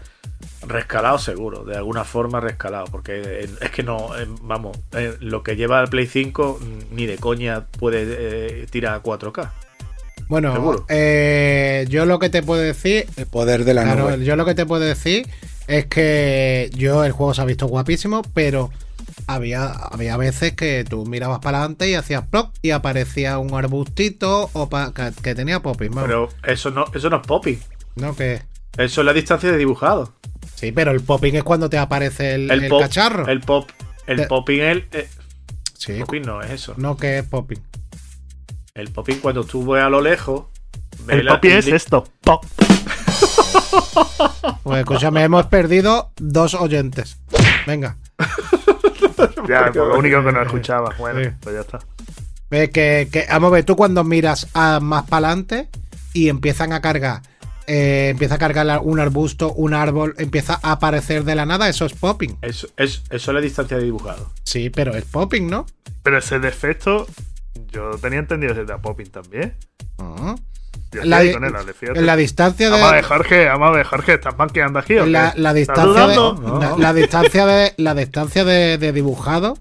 rescalado 0.66 1.18
seguro, 1.20 1.66
de 1.66 1.76
alguna 1.76 2.06
forma 2.06 2.40
rescalado, 2.40 2.86
porque 2.86 3.22
eh, 3.26 3.50
es 3.60 3.72
que 3.72 3.84
no, 3.84 4.18
eh, 4.18 4.26
vamos, 4.44 4.78
eh, 4.94 5.16
lo 5.20 5.44
que 5.44 5.58
lleva 5.58 5.82
el 5.82 5.90
Play 5.90 6.08
5 6.08 6.60
mm, 6.62 6.96
ni 6.96 7.06
de 7.08 7.18
coña 7.18 7.66
puede 7.78 8.06
eh, 8.08 8.68
tirar 8.70 8.96
a 8.96 9.02
4K. 9.04 9.52
bueno, 10.30 10.86
eh, 10.90 11.86
yo 11.90 12.06
lo 12.06 12.20
que 12.20 12.30
te 12.30 12.42
puedo 12.44 12.62
decir 12.62 13.06
El 13.18 13.26
poder 13.28 13.66
de 13.66 13.74
la 13.74 13.84
Claro, 13.84 14.12
nube. 14.12 14.24
yo 14.26 14.36
lo 14.36 14.46
que 14.46 14.56
te 14.56 14.66
puedo 14.66 14.82
decir 14.82 15.28
es 15.68 15.86
que 15.88 16.70
yo 16.76 17.04
el 17.04 17.12
juego 17.12 17.34
se 17.34 17.42
ha 17.42 17.46
visto 17.46 17.68
guapísimo, 17.68 18.22
pero 18.34 18.70
había, 19.28 19.68
había 19.72 20.16
veces 20.18 20.54
que 20.54 20.86
tú 20.90 21.06
mirabas 21.06 21.40
para 21.40 21.60
adelante 21.60 21.90
y 21.90 21.96
hacías 21.96 22.26
plop 22.28 22.54
y 22.62 22.72
aparecía 22.72 23.38
un 23.38 23.54
arbustito 23.54 24.50
o 24.54 24.70
pa- 24.70 24.94
que, 24.94 25.12
que 25.22 25.36
tenía 25.36 25.62
popping. 25.62 25.90
vamos. 25.92 26.04
Pero 26.08 26.30
eso 26.44 26.72
no, 26.72 26.86
eso 26.94 27.10
no 27.10 27.18
es 27.18 27.28
popping, 27.28 27.60
no 27.96 28.16
que 28.16 28.42
eso 28.78 29.02
es 29.02 29.06
la 29.06 29.14
distancia 29.14 29.52
de 29.52 29.58
dibujado. 29.58 30.14
sí, 30.56 30.72
pero 30.72 30.92
el 30.92 31.02
popping 31.02 31.36
es 31.36 31.44
cuando 31.44 31.70
te 31.70 31.78
aparece 31.78 32.36
el, 32.36 32.50
El, 32.52 32.64
el 32.64 32.70
pop, 32.70 32.82
cacharro. 32.82 33.28
el 33.28 33.42
pop, 33.42 33.70
el 34.06 34.28
popping 34.28 34.62
es 34.62 34.72
el, 34.72 34.88
eh, 34.94 35.10
sí, 35.74 36.00
popping 36.00 36.22
no 36.22 36.42
es 36.42 36.52
eso. 36.52 36.74
no 36.78 36.96
que 36.96 37.18
es 37.20 37.24
popping. 37.26 37.60
El 38.76 38.92
popping 38.92 39.18
cuando 39.20 39.44
tú 39.44 39.66
ves 39.66 39.84
a 39.84 39.90
lo 39.90 40.00
lejos, 40.02 40.46
El 41.08 41.26
popping 41.28 41.52
es 41.52 41.68
esto. 41.68 42.04
Pop. 42.22 42.46
Pues 44.64 44.80
escúchame, 44.80 45.24
hemos 45.24 45.46
perdido 45.48 46.12
dos 46.18 46.54
oyentes. 46.54 47.18
Venga. 47.66 47.98
Ya, 49.48 49.66
pues 49.72 49.76
lo 49.76 49.98
único 49.98 50.24
que 50.24 50.32
no 50.32 50.42
escuchaba. 50.42 50.94
Bueno, 51.00 51.22
Sí. 51.24 51.30
pues 51.40 51.56
ya 51.56 51.62
está. 51.62 51.80
Ve 52.50 52.70
que, 52.70 53.08
que- 53.12 53.26
vamos 53.30 53.48
a 53.50 53.54
ver, 53.54 53.64
tú 53.64 53.76
cuando 53.76 54.04
miras 54.04 54.48
a 54.54 54.80
más 54.82 55.06
para 55.08 55.28
adelante 55.30 55.70
y 56.14 56.28
empiezan 56.30 56.74
a 56.74 56.82
cargar, 56.82 57.22
eh, 57.66 58.10
empieza 58.12 58.36
a 58.36 58.38
cargar 58.38 58.82
un 58.84 59.00
arbusto, 59.00 59.54
un 59.54 59.74
árbol, 59.74 60.14
empieza 60.18 60.60
a 60.62 60.74
aparecer 60.74 61.24
de 61.24 61.36
la 61.36 61.46
nada, 61.46 61.70
eso 61.70 61.86
es 61.86 61.94
popping. 61.94 62.38
Eso, 62.42 62.68
es, 62.78 63.04
eso 63.10 63.32
es 63.32 63.36
la 63.36 63.42
distancia 63.42 63.78
de 63.78 63.84
dibujado. 63.84 64.30
Sí, 64.44 64.70
pero 64.70 64.94
es 64.96 65.06
popping, 65.06 65.48
¿no? 65.50 65.66
Pero 66.04 66.18
ese 66.18 66.40
defecto, 66.40 67.08
yo 67.72 67.92
tenía 68.02 68.20
entendido 68.20 68.54
desde 68.54 68.78
Popping 68.78 69.10
también. 69.10 69.56
Ah. 70.00 70.36
La 71.04 71.18
con 71.32 71.44
él. 71.44 71.54
En 71.96 72.06
la 72.06 72.16
distancia 72.16 72.70
Vamos 72.70 72.88
a 72.88 72.92
ver, 72.94 73.04
de. 73.04 73.08
Jorge, 73.08 73.46
vamos 73.46 73.68
a 73.68 73.72
ver, 73.72 73.86
Jorge, 73.86 74.14
¿estás 74.14 74.38
manqueando 74.38 74.80
aquí 74.80 74.94
la, 74.96 75.34
la 75.36 75.52
¿Estás 75.52 75.54
distancia 75.54 76.08
de, 76.08 76.16
la, 76.16 76.76
la 76.78 76.94
distancia 76.94 77.46
de 77.46 77.74
la 77.78 77.94
distancia 77.96 78.46
de, 78.46 78.78
de 78.78 78.94
dibujado 78.94 79.58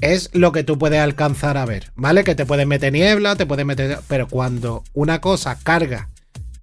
es 0.00 0.30
lo 0.34 0.52
que 0.52 0.62
tú 0.62 0.78
puedes 0.78 1.00
alcanzar 1.00 1.56
a 1.56 1.64
ver, 1.64 1.90
¿vale? 1.94 2.22
Que 2.24 2.34
te 2.34 2.44
puedes 2.44 2.66
meter 2.66 2.92
niebla, 2.92 3.36
te 3.36 3.46
puedes 3.46 3.64
meter. 3.64 4.00
Pero 4.08 4.28
cuando 4.28 4.84
una 4.92 5.20
cosa 5.20 5.58
carga 5.62 6.08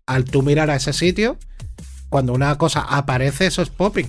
al 0.05 0.25
tú 0.25 0.43
mirar 0.43 0.69
a 0.69 0.75
ese 0.75 0.93
sitio, 0.93 1.37
cuando 2.09 2.33
una 2.33 2.55
cosa 2.57 2.81
aparece, 2.81 3.47
eso 3.47 3.61
es 3.63 3.69
popping. 3.69 4.07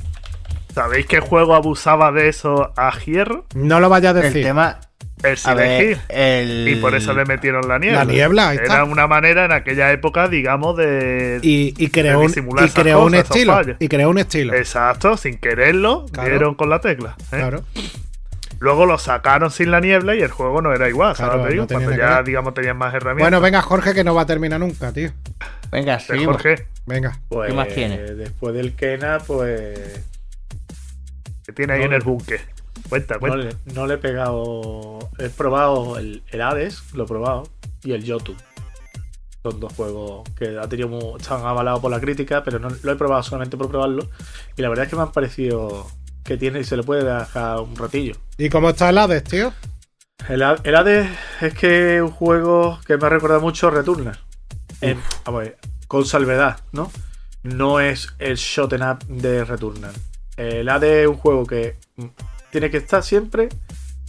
¿Sabéis 0.74 1.06
qué 1.06 1.20
juego 1.20 1.54
abusaba 1.54 2.12
de 2.12 2.28
eso 2.28 2.72
a 2.76 2.92
hierro? 3.00 3.46
No 3.54 3.80
lo 3.80 3.88
vayas 3.88 4.14
a 4.14 4.18
El 4.18 4.24
decir. 4.24 4.42
tema. 4.42 4.80
El 5.24 5.36
Silent 5.38 6.00
el. 6.08 6.68
Y 6.68 6.76
por 6.76 6.94
eso 6.94 7.12
le 7.14 7.24
metieron 7.24 7.66
la 7.68 7.78
niebla. 7.78 8.04
La 8.04 8.12
niebla, 8.12 8.48
ahí 8.50 8.56
está. 8.58 8.74
Era 8.74 8.84
una 8.84 9.06
manera 9.06 9.44
en 9.46 9.52
aquella 9.52 9.90
época, 9.92 10.28
digamos, 10.28 10.76
de. 10.76 11.38
y, 11.42 11.74
y 11.76 11.88
creó 11.88 12.18
de 12.18 12.24
un, 12.26 12.26
disimular 12.28 12.64
y 12.64 12.68
esas 12.68 12.82
creó 12.82 12.98
un 13.04 13.12
cosas, 13.12 13.24
esos 13.24 13.36
estilo. 13.36 13.76
Y 13.80 13.88
creó 13.88 14.10
un 14.10 14.18
estilo. 14.18 14.54
Exacto, 14.54 15.16
sin 15.16 15.38
quererlo, 15.38 16.06
Claro. 16.12 16.28
dieron 16.30 16.54
con 16.54 16.68
la 16.70 16.80
tecla. 16.80 17.16
¿eh? 17.18 17.24
Claro. 17.38 17.64
Luego 18.60 18.86
lo 18.86 18.98
sacaron 18.98 19.50
sin 19.50 19.70
la 19.70 19.80
niebla 19.80 20.14
y 20.14 20.22
el 20.22 20.30
juego 20.30 20.62
no 20.62 20.72
era 20.72 20.88
igual, 20.88 21.16
¿sabes? 21.16 21.34
Claro, 21.34 21.38
lo 21.38 21.42
que 21.44 21.48
te 21.48 21.52
digo? 21.54 21.62
no 21.64 21.66
tenía 21.66 21.84
Cuando 21.86 22.02
ya, 22.02 22.16
ver. 22.16 22.24
digamos, 22.24 22.54
tenían 22.54 22.76
más 22.78 22.94
herramientas. 22.94 23.24
Bueno, 23.24 23.40
venga, 23.40 23.60
Jorge, 23.62 23.92
que 23.94 24.04
no 24.04 24.14
va 24.14 24.22
a 24.22 24.26
terminar 24.26 24.60
nunca, 24.60 24.92
tío. 24.92 25.10
Venga, 25.70 25.98
seguimos. 25.98 26.36
Jorge, 26.36 26.66
Venga. 26.86 27.18
Pues, 27.28 27.48
¿Qué 27.50 27.54
más 27.56 27.68
tiene? 27.68 27.98
Después 27.98 28.54
del 28.54 28.74
Kena, 28.74 29.18
pues. 29.26 30.00
que 31.44 31.52
tiene 31.52 31.74
ahí 31.74 31.80
No, 31.80 31.86
en 31.86 31.92
el 31.94 32.02
búnker. 32.02 32.40
Cuenta, 32.88 33.16
No 33.20 33.36
le, 33.36 33.56
no 33.74 33.86
le 33.86 33.94
he 33.94 33.98
pegado. 33.98 34.98
He 35.18 35.28
probado 35.30 35.98
el, 35.98 36.22
el 36.28 36.42
Hades, 36.42 36.82
lo 36.94 37.04
he 37.04 37.06
probado, 37.06 37.48
y 37.82 37.92
el 37.92 38.04
Yotu. 38.04 38.34
Son 39.42 39.60
dos 39.60 39.72
juegos 39.74 40.28
que 40.38 40.58
ha 40.58 40.68
tenido 40.68 41.16
están 41.18 41.44
avalados 41.44 41.80
por 41.80 41.90
la 41.90 42.00
crítica, 42.00 42.42
pero 42.44 42.58
no 42.58 42.68
lo 42.82 42.92
he 42.92 42.96
probado 42.96 43.22
solamente 43.22 43.56
por 43.56 43.68
probarlo. 43.68 44.08
Y 44.56 44.62
la 44.62 44.68
verdad 44.68 44.84
es 44.84 44.90
que 44.90 44.96
me 44.96 45.02
han 45.02 45.12
parecido 45.12 45.86
que 46.24 46.36
tiene 46.38 46.60
y 46.60 46.64
se 46.64 46.76
le 46.76 46.82
puede 46.82 47.04
dejar 47.04 47.60
un 47.60 47.76
ratillo. 47.76 48.14
¿Y 48.38 48.48
cómo 48.48 48.70
está 48.70 48.88
el 48.90 48.98
Hades, 48.98 49.24
tío? 49.24 49.52
El, 50.28 50.42
el 50.42 50.74
Hades 50.74 51.10
es 51.42 51.52
que 51.54 51.96
es 51.96 52.02
un 52.02 52.10
juego 52.10 52.78
que 52.86 52.96
me 52.96 53.06
ha 53.06 53.10
recordado 53.10 53.40
mucho 53.42 53.70
Returnal. 53.70 54.18
En- 54.80 55.00
vamos 55.26 55.40
a 55.40 55.44
ver, 55.44 55.58
con 55.88 56.04
salvedad, 56.06 56.60
¿no? 56.72 56.90
No 57.42 57.80
es 57.80 58.08
el 58.18 58.36
shot 58.36 58.72
up 58.72 59.04
de 59.08 59.44
Returnal. 59.44 59.92
El 60.38 60.68
Hades 60.70 61.02
es 61.02 61.08
un 61.08 61.16
juego 61.16 61.44
que 61.44 61.76
mm, 62.54 62.60
tiene 62.60 62.70
que 62.70 62.76
estar 62.78 63.02
siempre. 63.02 63.48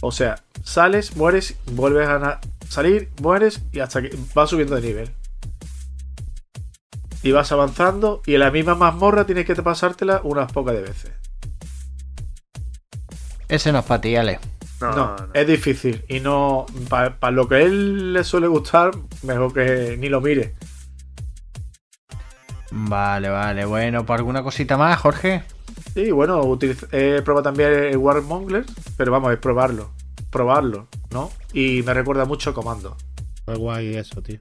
O 0.02 0.12
sea, 0.12 0.36
sales, 0.62 1.16
mueres, 1.16 1.56
vuelves 1.72 2.08
a 2.08 2.40
salir, 2.68 3.10
mueres 3.20 3.62
y 3.72 3.80
hasta 3.80 4.02
que 4.02 4.16
vas 4.34 4.50
subiendo 4.50 4.74
de 4.76 4.82
nivel. 4.82 5.10
Y 7.22 7.32
vas 7.32 7.50
avanzando 7.50 8.22
y 8.26 8.34
en 8.34 8.40
la 8.40 8.50
misma 8.50 8.74
mazmorra 8.74 9.26
tienes 9.26 9.46
que 9.46 9.54
pasártela 9.56 10.20
unas 10.22 10.52
pocas 10.52 10.74
de 10.74 10.82
veces. 10.82 11.12
Ese 13.48 13.72
no 13.72 13.78
es 13.80 13.84
para 13.84 14.00
ti, 14.00 14.16
Ale. 14.16 14.38
No, 14.80 14.90
No, 14.90 14.96
no, 14.96 15.16
no. 15.16 15.28
es 15.32 15.46
difícil. 15.46 16.04
Y 16.08 16.20
no. 16.20 16.66
Para 16.88 17.30
lo 17.30 17.48
que 17.48 17.54
a 17.56 17.60
él 17.62 18.12
le 18.12 18.22
suele 18.22 18.46
gustar, 18.46 18.92
mejor 19.22 19.52
que 19.52 19.96
ni 19.98 20.08
lo 20.08 20.20
mire. 20.20 20.54
Vale, 22.70 23.28
vale. 23.28 23.64
Bueno, 23.64 24.04
¿por 24.04 24.18
alguna 24.18 24.42
cosita 24.42 24.76
más, 24.76 25.00
Jorge? 25.00 25.42
Sí, 25.96 26.10
bueno, 26.10 26.58
he 26.92 27.22
probado 27.22 27.42
también 27.44 27.72
el 27.72 27.96
Warmongers, 27.96 28.66
pero 28.98 29.10
vamos, 29.12 29.32
es 29.32 29.38
probarlo. 29.38 29.92
Probarlo, 30.30 30.88
¿no? 31.10 31.30
Y 31.54 31.82
me 31.84 31.94
recuerda 31.94 32.26
mucho 32.26 32.50
a 32.50 32.54
Comando. 32.54 32.98
Fue 33.46 33.54
guay 33.56 33.96
eso, 33.96 34.20
tío. 34.20 34.38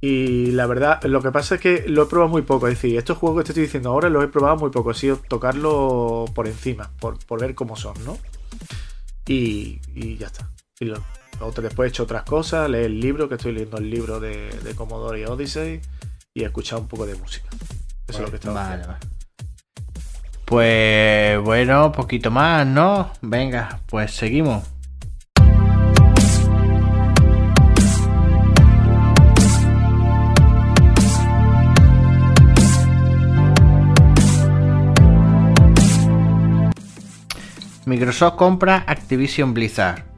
Y 0.00 0.52
la 0.52 0.66
verdad, 0.66 1.02
lo 1.04 1.20
que 1.20 1.30
pasa 1.30 1.56
es 1.56 1.60
que 1.60 1.84
lo 1.86 2.04
he 2.04 2.06
probado 2.06 2.30
muy 2.30 2.40
poco. 2.40 2.66
Es 2.66 2.76
decir, 2.76 2.96
estos 2.96 3.18
juegos 3.18 3.40
que 3.40 3.44
te 3.44 3.52
estoy 3.52 3.64
diciendo 3.64 3.90
ahora 3.90 4.08
los 4.08 4.24
he 4.24 4.28
probado 4.28 4.56
muy 4.56 4.70
poco. 4.70 4.92
He 4.92 4.94
sido 4.94 5.16
tocarlo 5.28 6.24
por 6.34 6.46
encima, 6.48 6.90
por, 6.98 7.18
por 7.26 7.40
ver 7.42 7.54
cómo 7.54 7.76
son, 7.76 8.02
¿no? 8.06 8.16
Y, 9.26 9.80
y 9.94 10.16
ya 10.16 10.28
está. 10.28 10.48
Y 10.80 10.86
lo- 10.86 11.02
después 11.62 11.88
he 11.88 11.90
hecho 11.90 12.04
otras 12.04 12.22
cosas, 12.22 12.70
leer 12.70 12.86
el 12.86 13.00
libro, 13.00 13.28
que 13.28 13.34
estoy 13.34 13.52
leyendo 13.52 13.76
el 13.76 13.90
libro 13.90 14.18
de, 14.18 14.48
de 14.64 14.74
Commodore 14.74 15.20
y 15.20 15.24
Odyssey, 15.24 15.82
y 16.32 16.42
he 16.42 16.46
escuchado 16.46 16.80
un 16.80 16.88
poco 16.88 17.04
de 17.04 17.16
música. 17.16 17.48
Eso 18.08 18.18
es 18.18 18.24
lo 18.24 18.30
que 18.30 18.36
estaba 18.36 18.54
Vale, 18.54 18.82
haciendo. 18.82 18.88
vale. 18.94 19.19
Pues 20.50 21.40
bueno, 21.44 21.92
poquito 21.92 22.32
más, 22.32 22.66
¿no? 22.66 23.12
Venga, 23.22 23.78
pues 23.86 24.10
seguimos. 24.10 24.64
Microsoft 37.86 38.34
compra 38.34 38.82
Activision 38.88 39.54
Blizzard. 39.54 40.09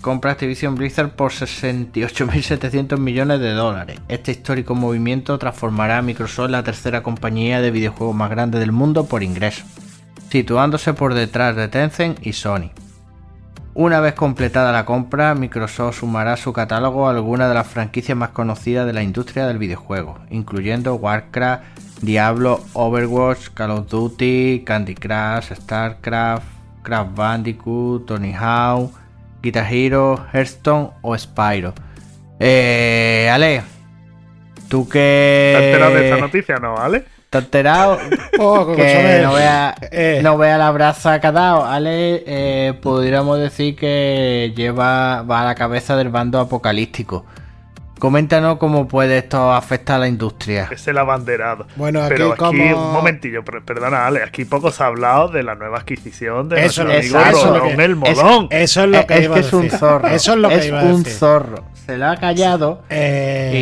Compra 0.00 0.32
Activision 0.32 0.76
Blizzard 0.76 1.10
por 1.10 1.30
68.700 1.30 2.98
millones 2.98 3.40
de 3.40 3.52
dólares. 3.52 4.00
Este 4.08 4.32
histórico 4.32 4.74
movimiento 4.74 5.38
transformará 5.38 5.98
a 5.98 6.02
Microsoft 6.02 6.46
en 6.46 6.52
la 6.52 6.62
tercera 6.62 7.02
compañía 7.02 7.60
de 7.60 7.70
videojuegos 7.70 8.16
más 8.16 8.30
grande 8.30 8.58
del 8.58 8.72
mundo 8.72 9.04
por 9.06 9.22
ingreso, 9.22 9.64
situándose 10.30 10.94
por 10.94 11.12
detrás 11.12 11.54
de 11.54 11.68
Tencent 11.68 12.26
y 12.26 12.32
Sony. 12.32 12.70
Una 13.74 14.00
vez 14.00 14.14
completada 14.14 14.72
la 14.72 14.86
compra, 14.86 15.34
Microsoft 15.34 16.00
sumará 16.00 16.32
a 16.32 16.38
su 16.38 16.52
catálogo 16.52 17.08
algunas 17.08 17.48
de 17.48 17.54
las 17.54 17.66
franquicias 17.66 18.16
más 18.16 18.30
conocidas 18.30 18.86
de 18.86 18.94
la 18.94 19.02
industria 19.02 19.46
del 19.46 19.58
videojuego, 19.58 20.18
incluyendo 20.30 20.94
Warcraft, 20.94 21.62
Diablo, 22.00 22.64
Overwatch, 22.72 23.50
Call 23.54 23.70
of 23.72 23.88
Duty, 23.88 24.64
Candy 24.64 24.94
Crush, 24.94 25.52
StarCraft, 25.54 26.46
Craft 26.82 27.14
Bandicoot, 27.14 28.06
Tony 28.06 28.32
Hawk, 28.32 28.99
Guitar 29.42 29.66
Hero, 29.72 30.26
Hearthstone 30.32 30.90
o 31.02 31.16
Spyro. 31.16 31.74
Eh, 32.38 33.28
Ale, 33.32 33.62
tú 34.68 34.88
que... 34.88 35.54
¿Te 35.58 35.66
enterado 35.66 35.94
de 35.94 36.08
esta 36.08 36.20
noticia, 36.20 36.56
no, 36.56 36.74
¿vale? 36.74 37.04
¿Te 37.28 37.38
has 37.38 37.44
enterado? 37.44 37.98
Oh, 38.42 38.74
que 38.74 39.20
no 39.22 39.34
vea, 39.34 39.74
eh, 39.92 40.20
no 40.22 40.38
vea 40.38 40.56
la 40.56 40.70
braza 40.70 41.20
que 41.20 41.26
ha 41.26 41.32
dado. 41.32 41.66
Ale, 41.66 42.24
eh, 42.26 42.72
podríamos 42.80 43.38
decir 43.38 43.76
que 43.76 44.54
lleva 44.56 45.22
va 45.22 45.42
a 45.42 45.44
la 45.44 45.54
cabeza 45.54 45.94
del 45.94 46.08
bando 46.08 46.40
apocalíptico. 46.40 47.26
Coméntanos 48.00 48.56
cómo 48.58 48.88
puede 48.88 49.18
esto 49.18 49.52
afectar 49.52 49.96
a 49.96 49.98
la 50.00 50.08
industria. 50.08 50.68
Es 50.72 50.88
el 50.88 50.98
abanderado. 50.98 51.66
Bueno, 51.76 52.00
aquí 52.02 52.14
Pero 52.14 52.30
aquí, 52.32 52.38
como- 52.38 52.86
un 52.88 52.92
momentillo, 52.94 53.44
per- 53.44 53.62
perdona, 53.62 54.06
Ale, 54.06 54.22
aquí 54.24 54.44
poco 54.46 54.70
se 54.72 54.82
ha 54.82 54.86
hablado 54.86 55.28
de 55.28 55.42
la 55.42 55.54
nueva 55.54 55.78
adquisición 55.78 56.48
de 56.48 56.64
Eso 56.64 56.84
nuestro 56.84 56.90
es- 56.92 57.14
amigo 57.14 57.20
eso 57.20 57.38
es 57.38 57.44
lo 57.44 57.58
Rodón 57.60 57.76
que- 57.76 57.84
el 57.84 57.96
Modón. 57.96 58.48
Eso 58.50 58.84
es 58.84 58.88
lo 58.90 58.98
Eh, 58.98 59.06
que 59.06 59.14
es 59.18 59.24
iba 59.24 59.34
que 59.34 59.40
a 59.40 59.44
es 59.44 59.52
un 59.52 59.70
zorro. 59.70 60.08
Eso 60.08 60.32
es 60.32 60.38
lo 60.38 60.48
que 60.48 60.66
iba 60.66 60.80
a 60.80 60.84
un 60.84 61.04
zorro. 61.04 61.64
Se 61.86 61.98
lo 61.98 62.06
ha 62.06 62.16
callado 62.16 62.82
Eh, 62.88 63.52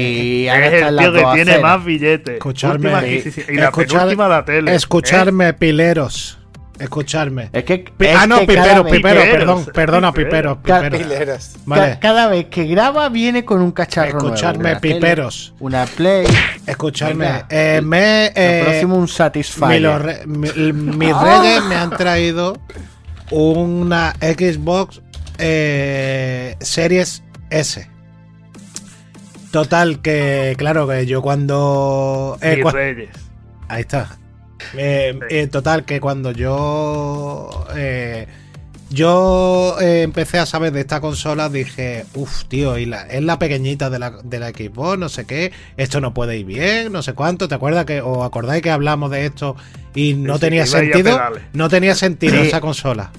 y 0.44 0.48
ahora 0.48 0.66
es 0.66 0.72
está 0.74 0.88
el 0.88 0.98
tío 0.98 1.12
que 1.12 1.24
tiene 1.34 1.58
más 1.58 1.84
billetes. 1.84 2.34
Eh, 2.34 2.94
adquisición. 2.94 3.46
Y 3.50 3.56
la 3.58 3.66
escuchad- 3.70 3.96
penúltima 3.98 4.24
de 4.24 4.30
la 4.30 4.44
tele. 4.44 4.70
¿eh? 4.70 4.74
Escucharme, 4.76 5.52
pileros. 5.54 6.37
Escucharme. 6.78 7.50
Es 7.52 7.64
que, 7.64 7.78
Pi- 7.78 8.06
es 8.06 8.16
ah, 8.16 8.26
no, 8.26 8.40
que 8.40 8.46
pipero, 8.46 8.84
pipero, 8.84 8.90
Piperos, 9.20 9.24
perdón, 9.30 9.64
perdona, 9.74 10.12
piperos. 10.12 10.58
pipero, 10.58 10.90
pipero. 10.98 11.36
Vale, 11.66 11.98
Cada 12.00 12.28
vez 12.28 12.46
que 12.46 12.66
graba 12.66 13.08
viene 13.08 13.44
con 13.44 13.60
un 13.60 13.72
cacharro 13.72 14.20
nuevo. 14.20 14.34
Tele, 14.36 14.76
piperos. 14.76 15.54
Una 15.58 15.86
Play. 15.86 16.26
escuchadme. 16.66 17.24
Venga. 17.26 17.46
Eh, 17.50 17.80
me, 17.82 18.26
eh, 18.34 18.58
Lo 18.60 18.64
próximo 18.70 18.94
un 18.96 19.02
mi- 19.02 19.08
Satisfyer. 19.08 19.80
los 19.82 20.02
re- 20.02 20.26
mi- 20.26 20.72
mis 20.72 21.16
reyes 21.22 21.64
me 21.68 21.74
han 21.74 21.90
traído 21.90 22.56
una 23.30 24.14
Xbox 24.20 25.02
eh, 25.38 26.56
Series 26.60 27.22
S. 27.50 27.88
Total, 29.50 30.00
que 30.02 30.54
claro, 30.58 30.86
que 30.86 31.06
yo 31.06 31.22
cuando... 31.22 32.36
eh, 32.42 32.56
Mis 32.56 32.64
cua- 32.64 32.72
reyes. 32.72 33.08
Ahí 33.68 33.80
está. 33.80 34.16
Eh, 34.76 35.18
Sí. 35.28 35.36
eh, 35.36 35.46
total, 35.48 35.84
que 35.84 36.00
cuando 36.00 36.32
yo. 36.32 37.66
eh, 37.76 38.26
yo 38.90 39.76
eh, 39.82 40.00
empecé 40.02 40.38
a 40.38 40.46
saber 40.46 40.72
de 40.72 40.80
esta 40.80 41.00
consola, 41.02 41.50
dije, 41.50 42.06
uff, 42.14 42.44
tío, 42.44 42.78
y 42.78 42.86
la, 42.86 43.02
es 43.02 43.22
la 43.22 43.38
pequeñita 43.38 43.90
de 43.90 43.98
la, 43.98 44.12
de 44.24 44.38
la 44.38 44.48
Xbox, 44.48 44.98
no 44.98 45.10
sé 45.10 45.26
qué, 45.26 45.52
esto 45.76 46.00
no 46.00 46.14
puede 46.14 46.38
ir 46.38 46.46
bien, 46.46 46.90
no 46.90 47.02
sé 47.02 47.12
cuánto. 47.12 47.48
¿Te 47.48 47.54
acuerdas 47.54 47.84
que, 47.84 48.00
o 48.00 48.24
acordáis 48.24 48.62
que 48.62 48.70
hablamos 48.70 49.10
de 49.10 49.26
esto 49.26 49.56
y 49.94 50.14
no 50.14 50.34
sí, 50.36 50.40
tenía 50.40 50.64
sentido? 50.66 51.20
No 51.52 51.68
tenía 51.68 51.94
sentido 51.94 52.40
Sí. 52.40 52.48
esa 52.48 52.62
consola. 52.62 53.10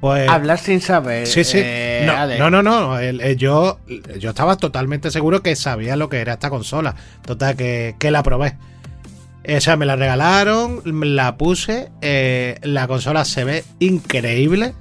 Pues. 0.00 0.28
Hablar 0.28 0.58
sin 0.60 0.80
saber. 0.80 1.26
Sí, 1.26 1.42
sí. 1.42 1.58
eh, 1.60 2.04
no, 2.38 2.48
no, 2.48 2.62
no, 2.62 2.80
no. 2.80 2.98
el- 3.00 3.20
el- 3.20 3.36
yo, 3.36 3.80
yo 4.20 4.30
estaba 4.30 4.56
totalmente 4.56 5.10
seguro 5.10 5.42
que 5.42 5.56
sabía 5.56 5.96
lo 5.96 6.08
que 6.08 6.18
era 6.20 6.34
esta 6.34 6.48
consola. 6.50 6.94
Total, 7.26 7.56
que, 7.56 7.96
que 7.98 8.12
la 8.12 8.22
probé. 8.22 8.54
O 9.56 9.60
sea, 9.60 9.76
me 9.76 9.86
la 9.86 9.96
regalaron, 9.96 10.82
la 10.84 11.36
puse. 11.36 11.90
eh, 12.02 12.58
la 12.62 12.86
consola 12.86 13.24
se 13.24 13.44
ve 13.44 13.64
increíble. 13.78 14.74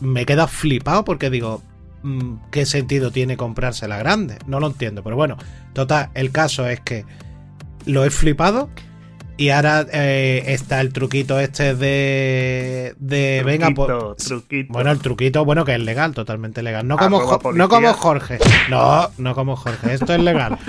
Me 0.00 0.22
he 0.22 0.26
quedado 0.26 0.48
flipado 0.48 1.04
porque 1.04 1.28
digo, 1.28 1.62
mm, 2.02 2.36
¿qué 2.50 2.64
sentido 2.64 3.10
tiene 3.10 3.36
comprarse 3.36 3.86
la 3.86 3.98
grande? 3.98 4.38
No 4.46 4.58
lo 4.58 4.68
entiendo. 4.68 5.02
Pero 5.02 5.16
bueno, 5.16 5.36
total, 5.74 6.10
el 6.14 6.30
caso 6.30 6.66
es 6.66 6.80
que 6.80 7.04
lo 7.84 8.04
he 8.04 8.10
flipado. 8.10 8.70
Y 9.36 9.48
ahora 9.48 9.84
eh, 9.92 10.44
está 10.46 10.80
el 10.80 10.92
truquito 10.92 11.40
este 11.40 11.74
de. 11.74 12.94
de 12.98 13.42
venga, 13.44 13.70
pues. 13.72 13.88
Truquito, 13.88 14.14
truquito. 14.16 14.72
Bueno, 14.72 14.90
el 14.92 14.98
truquito, 15.00 15.44
bueno, 15.44 15.64
que 15.64 15.74
es 15.74 15.80
legal, 15.80 16.14
totalmente 16.14 16.62
legal. 16.62 16.86
No 16.86 16.96
como, 16.96 17.16
Arroba 17.16 17.38
Jo- 17.42 17.52
no 17.52 17.68
como. 17.68 17.92
Jorge. 17.94 18.38
No, 18.70 19.10
no 19.18 19.34
como 19.34 19.56
Jorge. 19.56 19.94
Esto 19.94 20.14
es 20.14 20.20
legal. 20.22 20.58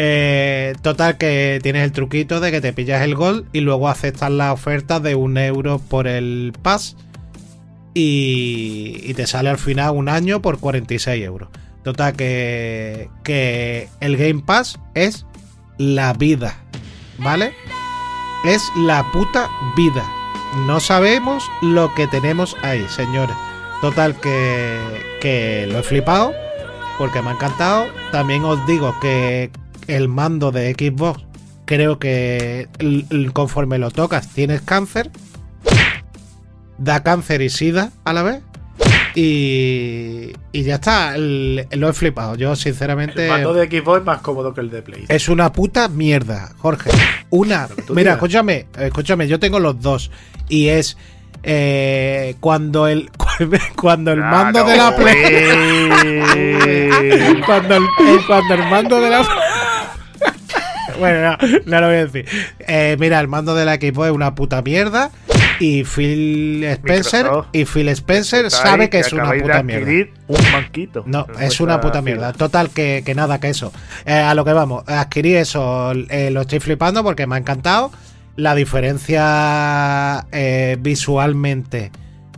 Eh, 0.00 0.74
total, 0.80 1.18
que 1.18 1.58
tienes 1.60 1.82
el 1.82 1.90
truquito 1.90 2.38
de 2.38 2.52
que 2.52 2.60
te 2.60 2.72
pillas 2.72 3.02
el 3.02 3.16
gol 3.16 3.46
y 3.52 3.60
luego 3.60 3.88
aceptas 3.88 4.30
la 4.30 4.52
oferta 4.52 5.00
de 5.00 5.16
un 5.16 5.36
euro 5.38 5.80
por 5.80 6.06
el 6.06 6.52
pass. 6.62 6.96
Y, 7.94 9.00
y 9.02 9.14
te 9.14 9.26
sale 9.26 9.50
al 9.50 9.58
final 9.58 9.96
un 9.96 10.08
año 10.08 10.40
por 10.40 10.60
46 10.60 11.24
euros. 11.24 11.48
Total, 11.82 12.12
que, 12.14 13.10
que 13.24 13.88
el 14.00 14.16
Game 14.16 14.42
Pass 14.46 14.78
es 14.94 15.26
la 15.78 16.12
vida. 16.12 16.56
¿Vale? 17.18 17.52
Es 18.44 18.70
la 18.76 19.04
puta 19.12 19.50
vida. 19.76 20.04
No 20.66 20.80
sabemos 20.80 21.44
lo 21.60 21.94
que 21.94 22.06
tenemos 22.06 22.56
ahí, 22.62 22.86
señores. 22.88 23.36
Total, 23.80 24.16
que, 24.16 25.18
que 25.20 25.66
lo 25.70 25.78
he 25.78 25.82
flipado 25.82 26.32
porque 26.98 27.22
me 27.22 27.30
ha 27.30 27.32
encantado. 27.32 27.86
También 28.10 28.44
os 28.44 28.64
digo 28.66 28.94
que 29.00 29.50
el 29.86 30.08
mando 30.08 30.50
de 30.50 30.72
Xbox, 30.72 31.24
creo 31.64 31.98
que 31.98 32.68
conforme 33.32 33.78
lo 33.78 33.90
tocas, 33.90 34.28
tienes 34.28 34.60
cáncer. 34.60 35.10
Da 36.78 37.02
cáncer 37.02 37.42
y 37.42 37.50
sida 37.50 37.90
a 38.04 38.12
la 38.12 38.22
vez. 38.22 38.42
Y, 39.20 40.32
y 40.52 40.62
ya 40.62 40.76
está, 40.76 41.16
el- 41.16 41.66
lo 41.72 41.88
he 41.88 41.92
flipado. 41.92 42.36
Yo, 42.36 42.54
sinceramente. 42.54 43.24
El 43.24 43.30
mando 43.30 43.52
de 43.52 43.66
Xbox 43.66 43.98
es 43.98 44.04
más 44.06 44.20
cómodo 44.20 44.54
que 44.54 44.60
el 44.60 44.70
de 44.70 44.80
Play. 44.80 45.06
Es 45.08 45.28
una 45.28 45.50
puta 45.50 45.88
mierda, 45.88 46.52
Jorge. 46.58 46.90
Una. 47.30 47.66
Mira, 47.90 48.12
escúchame, 48.12 48.66
escúchame, 48.78 49.26
yo 49.26 49.40
tengo 49.40 49.58
los 49.58 49.80
dos. 49.80 50.12
Y 50.48 50.68
es 50.68 50.96
eh, 51.42 52.36
cuando 52.38 52.86
el 52.86 53.10
cuando 53.76 54.12
el 54.12 54.20
mando 54.20 54.64
de 54.64 54.76
la 54.76 54.94
Play. 54.94 55.88
Cuando 57.44 57.76
el, 57.76 57.82
eh, 57.84 58.18
cuando 58.26 58.54
el 58.54 58.60
mando 58.70 59.00
de 59.00 59.10
la 59.10 59.26
Bueno, 60.98 61.36
no, 61.40 61.48
no 61.66 61.80
lo 61.80 61.86
voy 61.88 61.96
a 61.96 62.06
decir. 62.06 62.26
Eh, 62.60 62.96
mira, 63.00 63.18
el 63.20 63.26
mando 63.28 63.54
de 63.54 63.64
la 63.64 63.74
equipo 63.74 64.04
es 64.06 64.12
una 64.12 64.34
puta 64.34 64.62
mierda. 64.62 65.10
Y 65.60 65.84
Phil 65.84 66.64
Spencer 66.64 67.24
Microsoft. 67.24 67.48
y 67.52 67.64
Phil 67.64 67.88
Spencer 67.88 68.44
Estáis 68.46 68.62
sabe 68.70 68.90
que 68.90 69.00
es 69.00 69.12
una 69.12 69.32
puta 69.32 69.62
mierda. 69.62 70.10
Un 70.28 70.52
banquito. 70.52 71.02
No, 71.06 71.26
es 71.40 71.60
una 71.60 71.80
puta 71.80 71.94
fila. 72.00 72.02
mierda. 72.02 72.32
Total, 72.32 72.70
que, 72.70 73.02
que 73.04 73.14
nada, 73.14 73.40
que 73.40 73.48
eso. 73.48 73.72
Eh, 74.06 74.12
a 74.14 74.34
lo 74.34 74.44
que 74.44 74.52
vamos, 74.52 74.84
adquirí 74.86 75.34
eso, 75.34 75.92
eh, 75.92 76.30
lo 76.30 76.42
estoy 76.42 76.60
flipando 76.60 77.02
porque 77.02 77.26
me 77.26 77.34
ha 77.34 77.38
encantado. 77.38 77.90
La 78.36 78.54
diferencia 78.54 80.26
eh, 80.32 80.76
visualmente 80.80 81.90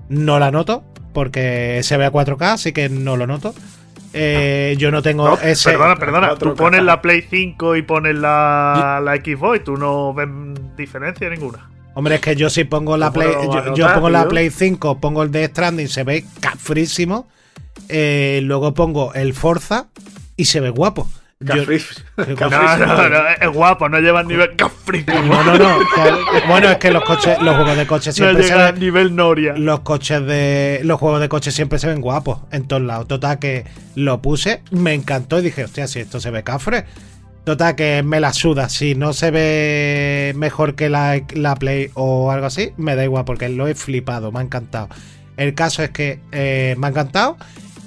no 0.09 0.39
la 0.39 0.51
noto 0.51 0.83
porque 1.13 1.81
se 1.83 1.97
ve 1.97 2.07
a 2.07 2.13
4K, 2.13 2.43
así 2.55 2.73
que 2.73 2.89
no 2.89 3.17
lo 3.17 3.27
noto. 3.27 3.55
Eh, 4.13 4.75
yo 4.79 4.91
no 4.91 5.03
tengo 5.03 5.29
No, 5.29 5.39
ese. 5.41 5.71
Perdona, 5.71 5.97
perdona. 5.97 6.35
Tú 6.37 6.47
4K. 6.47 6.57
pones 6.57 6.83
la 6.83 7.01
Play 7.03 7.23
5 7.29 7.77
y 7.77 7.83
pones 7.83 8.15
la, 8.17 9.01
la 9.05 9.17
Xbox 9.17 9.61
y 9.61 9.65
tú 9.65 9.77
no 9.77 10.13
ves 10.15 10.29
diferencia 10.77 11.29
ninguna. 11.31 11.69
Hombre, 11.95 12.17
es 12.17 12.21
que 12.21 12.37
yo 12.37 12.49
si 12.51 12.65
pongo 12.65 12.97
la 12.97 13.11
¿Cómo 13.11 13.21
Play, 13.25 13.35
yo, 13.77 13.93
pongo 13.95 14.11
la? 14.11 14.29
Play 14.29 14.51
5, 14.51 15.01
pongo 15.01 15.23
el 15.23 15.31
de 15.31 15.47
Stranding, 15.47 15.89
se 15.89 16.05
ve 16.05 16.25
cafrísimo. 16.41 17.29
Eh, 17.89 18.41
luego 18.45 18.73
pongo 18.75 19.13
el 19.15 19.35
Forza 19.35 19.89
y 20.37 20.45
se 20.45 20.61
ve 20.61 20.71
guapo. 20.71 21.09
Yo- 21.41 21.55
No, 22.17 22.77
no, 22.77 23.09
no, 23.09 23.29
es 23.41 23.49
guapo, 23.53 23.89
no 23.89 23.99
lleva 23.99 24.23
nivel 24.23 24.55
cafri. 24.57 25.05
No, 25.07 25.43
no, 25.43 25.57
no. 25.57 25.79
bueno, 26.47 26.69
es 26.71 26.77
que 26.77 26.91
los 26.91 27.03
coches, 27.03 27.41
los 27.41 27.57
juegos 27.57 27.77
de 27.79 27.87
coches 27.87 28.21
No 28.21 28.27
siempre 28.27 28.47
se 28.47 28.55
ven. 28.55 28.79
nivel 28.79 29.17
Noria. 29.17 29.55
Los 29.57 29.81
coches 29.81 30.25
de. 30.27 30.81
Los 30.85 31.01
juegos 31.01 31.19
de 31.21 31.31
coches 31.31 31.55
siempre 31.55 31.79
se 31.79 31.87
ven 31.87 32.03
guapos 32.03 32.41
en 32.53 32.69
todos 32.69 32.83
lados. 32.83 33.09
Total 33.09 33.39
que 33.39 33.65
lo 33.95 34.21
puse, 34.21 34.63
me 34.71 34.93
encantó 34.93 35.39
y 35.39 35.43
dije, 35.43 35.65
hostia, 35.65 35.89
si 35.89 36.01
esto 36.01 36.21
se 36.21 36.31
ve 36.31 36.43
cafre. 36.45 36.85
Total 37.45 37.75
que 37.75 38.03
me 38.03 38.21
la 38.21 38.33
suda. 38.33 38.69
Si 38.69 38.95
no 38.95 39.13
se 39.13 39.31
ve 39.31 40.33
mejor 40.37 40.75
que 40.75 40.89
la, 40.89 41.23
la 41.35 41.57
Play 41.57 41.91
o 41.95 42.31
algo 42.31 42.47
así, 42.47 42.73
me 42.77 42.97
da 42.97 43.05
igual 43.05 43.25
porque 43.25 43.49
lo 43.49 43.67
he 43.67 43.75
flipado, 43.75 44.31
me 44.31 44.41
ha 44.41 44.43
encantado. 44.43 44.89
El 45.37 45.55
caso 45.55 45.83
es 45.83 45.91
que 45.91 46.21
eh, 46.33 46.75
me 46.79 46.87
ha 46.87 46.91
encantado 46.91 47.37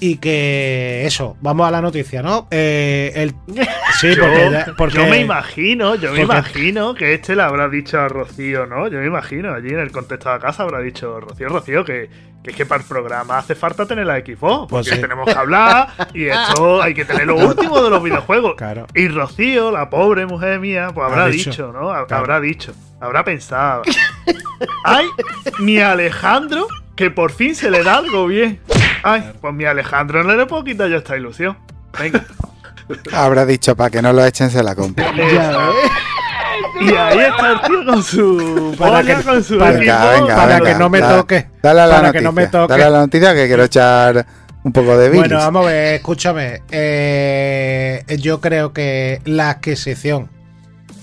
y 0.05 0.17
que 0.17 1.05
eso, 1.05 1.37
vamos 1.39 1.65
a 1.65 1.71
la 1.71 1.81
noticia, 1.81 2.21
¿no? 2.21 2.47
Eh, 2.51 3.11
el, 3.15 3.33
sí, 4.01 4.13
Yo, 4.13 4.23
porque, 4.23 4.49
ya- 4.51 4.73
porque 4.77 4.97
yo 4.97 5.07
me 5.07 5.19
imagino, 5.19 5.95
yo 5.95 6.11
me 6.11 6.19
porque- 6.19 6.21
imagino 6.23 6.93
que 6.93 7.13
este 7.13 7.37
le 7.37 7.41
habrá 7.43 7.69
dicho 7.69 7.99
a 8.01 8.09
Rocío, 8.09 8.65
¿no? 8.65 8.89
Yo 8.89 8.99
me 8.99 9.05
imagino, 9.07 9.53
allí 9.53 9.69
en 9.69 9.79
el 9.79 9.91
contexto 9.93 10.27
de 10.29 10.35
la 10.35 10.41
casa 10.41 10.63
habrá 10.63 10.79
dicho 10.81 11.21
Rocío, 11.21 11.47
Rocío, 11.47 11.85
que, 11.85 12.09
que 12.43 12.49
es 12.51 12.55
que 12.57 12.65
para 12.65 12.81
el 12.81 12.87
programa 12.87 13.37
hace 13.37 13.55
falta 13.55 13.85
tener 13.85 14.05
la 14.05 14.17
Xbox, 14.17 14.69
porque 14.69 14.69
Pues 14.69 14.87
sí. 14.89 14.99
tenemos 14.99 15.25
que 15.25 15.31
hablar 15.39 15.87
y 16.13 16.25
esto 16.25 16.81
hay 16.81 16.93
que 16.93 17.05
tener 17.05 17.25
lo 17.25 17.37
último 17.37 17.81
de 17.81 17.89
los 17.89 18.03
videojuegos. 18.03 18.55
Claro. 18.57 18.85
Y 18.93 19.07
Rocío, 19.07 19.71
la 19.71 19.89
pobre 19.89 20.25
mujer 20.25 20.59
mía, 20.59 20.89
pues 20.93 21.09
habrá 21.09 21.23
Ha 21.23 21.27
dicho, 21.29 21.51
dicho. 21.51 21.71
¿no? 21.71 21.87
Claro. 21.87 22.07
Habrá 22.09 22.41
dicho, 22.41 22.73
habrá 22.99 23.23
pensado. 23.23 23.83
Ay, 24.83 25.05
mi 25.59 25.79
Alejandro 25.79 26.67
que 26.95 27.09
por 27.11 27.31
fin 27.31 27.55
se 27.55 27.69
le 27.71 27.83
da 27.83 27.97
algo 27.97 28.27
bien. 28.27 28.59
Ay, 29.03 29.33
pues 29.41 29.53
mi 29.53 29.65
Alejandro 29.65 30.23
no 30.23 30.35
le 30.35 30.45
puedo 30.45 30.63
quitar 30.63 30.87
yo 30.89 30.97
esta 30.97 31.17
ilusión. 31.17 31.57
Venga. 31.99 32.23
Habrá 33.13 33.45
dicho 33.45 33.75
para 33.75 33.89
que 33.89 34.01
no 34.01 34.13
lo 34.13 34.23
echen, 34.25 34.49
se 34.51 34.61
la 34.63 34.75
compra. 34.75 35.11
Y 36.81 36.93
ahí 36.93 37.19
está 37.19 37.51
el 37.51 37.61
tío 37.61 37.85
con 37.85 38.03
su 38.03 38.75
Para 38.77 39.03
que- 39.03 39.13
con 39.23 39.43
su 39.43 39.55
equipo. 39.55 39.65
Venga, 39.79 40.11
venga, 40.11 40.35
para 40.35 40.55
venga, 40.59 40.71
que 40.73 40.75
no 40.79 40.89
me 40.89 40.99
da- 40.99 41.17
toque. 41.17 41.47
Dale 41.61 41.81
a 41.81 41.87
la 41.87 41.95
Para 41.95 42.07
noticia. 42.07 42.19
que 42.19 42.23
no 42.25 42.31
me 42.31 42.47
toque. 42.47 42.71
Dale 42.71 42.83
a 42.83 42.89
la 42.89 42.99
noticia 42.99 43.33
que 43.35 43.47
quiero 43.47 43.63
echar 43.63 44.25
un 44.63 44.71
poco 44.71 44.97
de 44.97 45.09
bilis. 45.09 45.21
Bueno, 45.29 45.37
vamos 45.37 45.63
a 45.65 45.69
ver, 45.69 45.93
escúchame. 45.95 46.61
Eh, 46.71 48.03
yo 48.19 48.39
creo 48.41 48.73
que 48.73 49.21
la 49.25 49.49
adquisición 49.51 50.29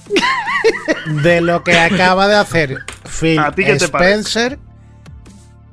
de 1.23 1.41
lo 1.41 1.63
que 1.65 1.79
acaba 1.79 2.29
de 2.29 2.37
hacer 2.37 2.79
Phil 3.05 3.39
¿A 3.39 3.53
ti 3.53 3.65
qué 3.65 3.77
te 3.77 3.85
Spencer 3.87 4.59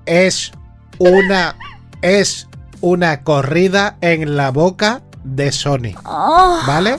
es 0.07 0.51
una 0.99 1.55
es 2.01 2.47
una 2.81 3.21
corrida 3.23 3.97
en 4.01 4.35
la 4.37 4.51
boca 4.51 5.01
de 5.23 5.51
Sony, 5.51 5.93
¿vale? 6.67 6.97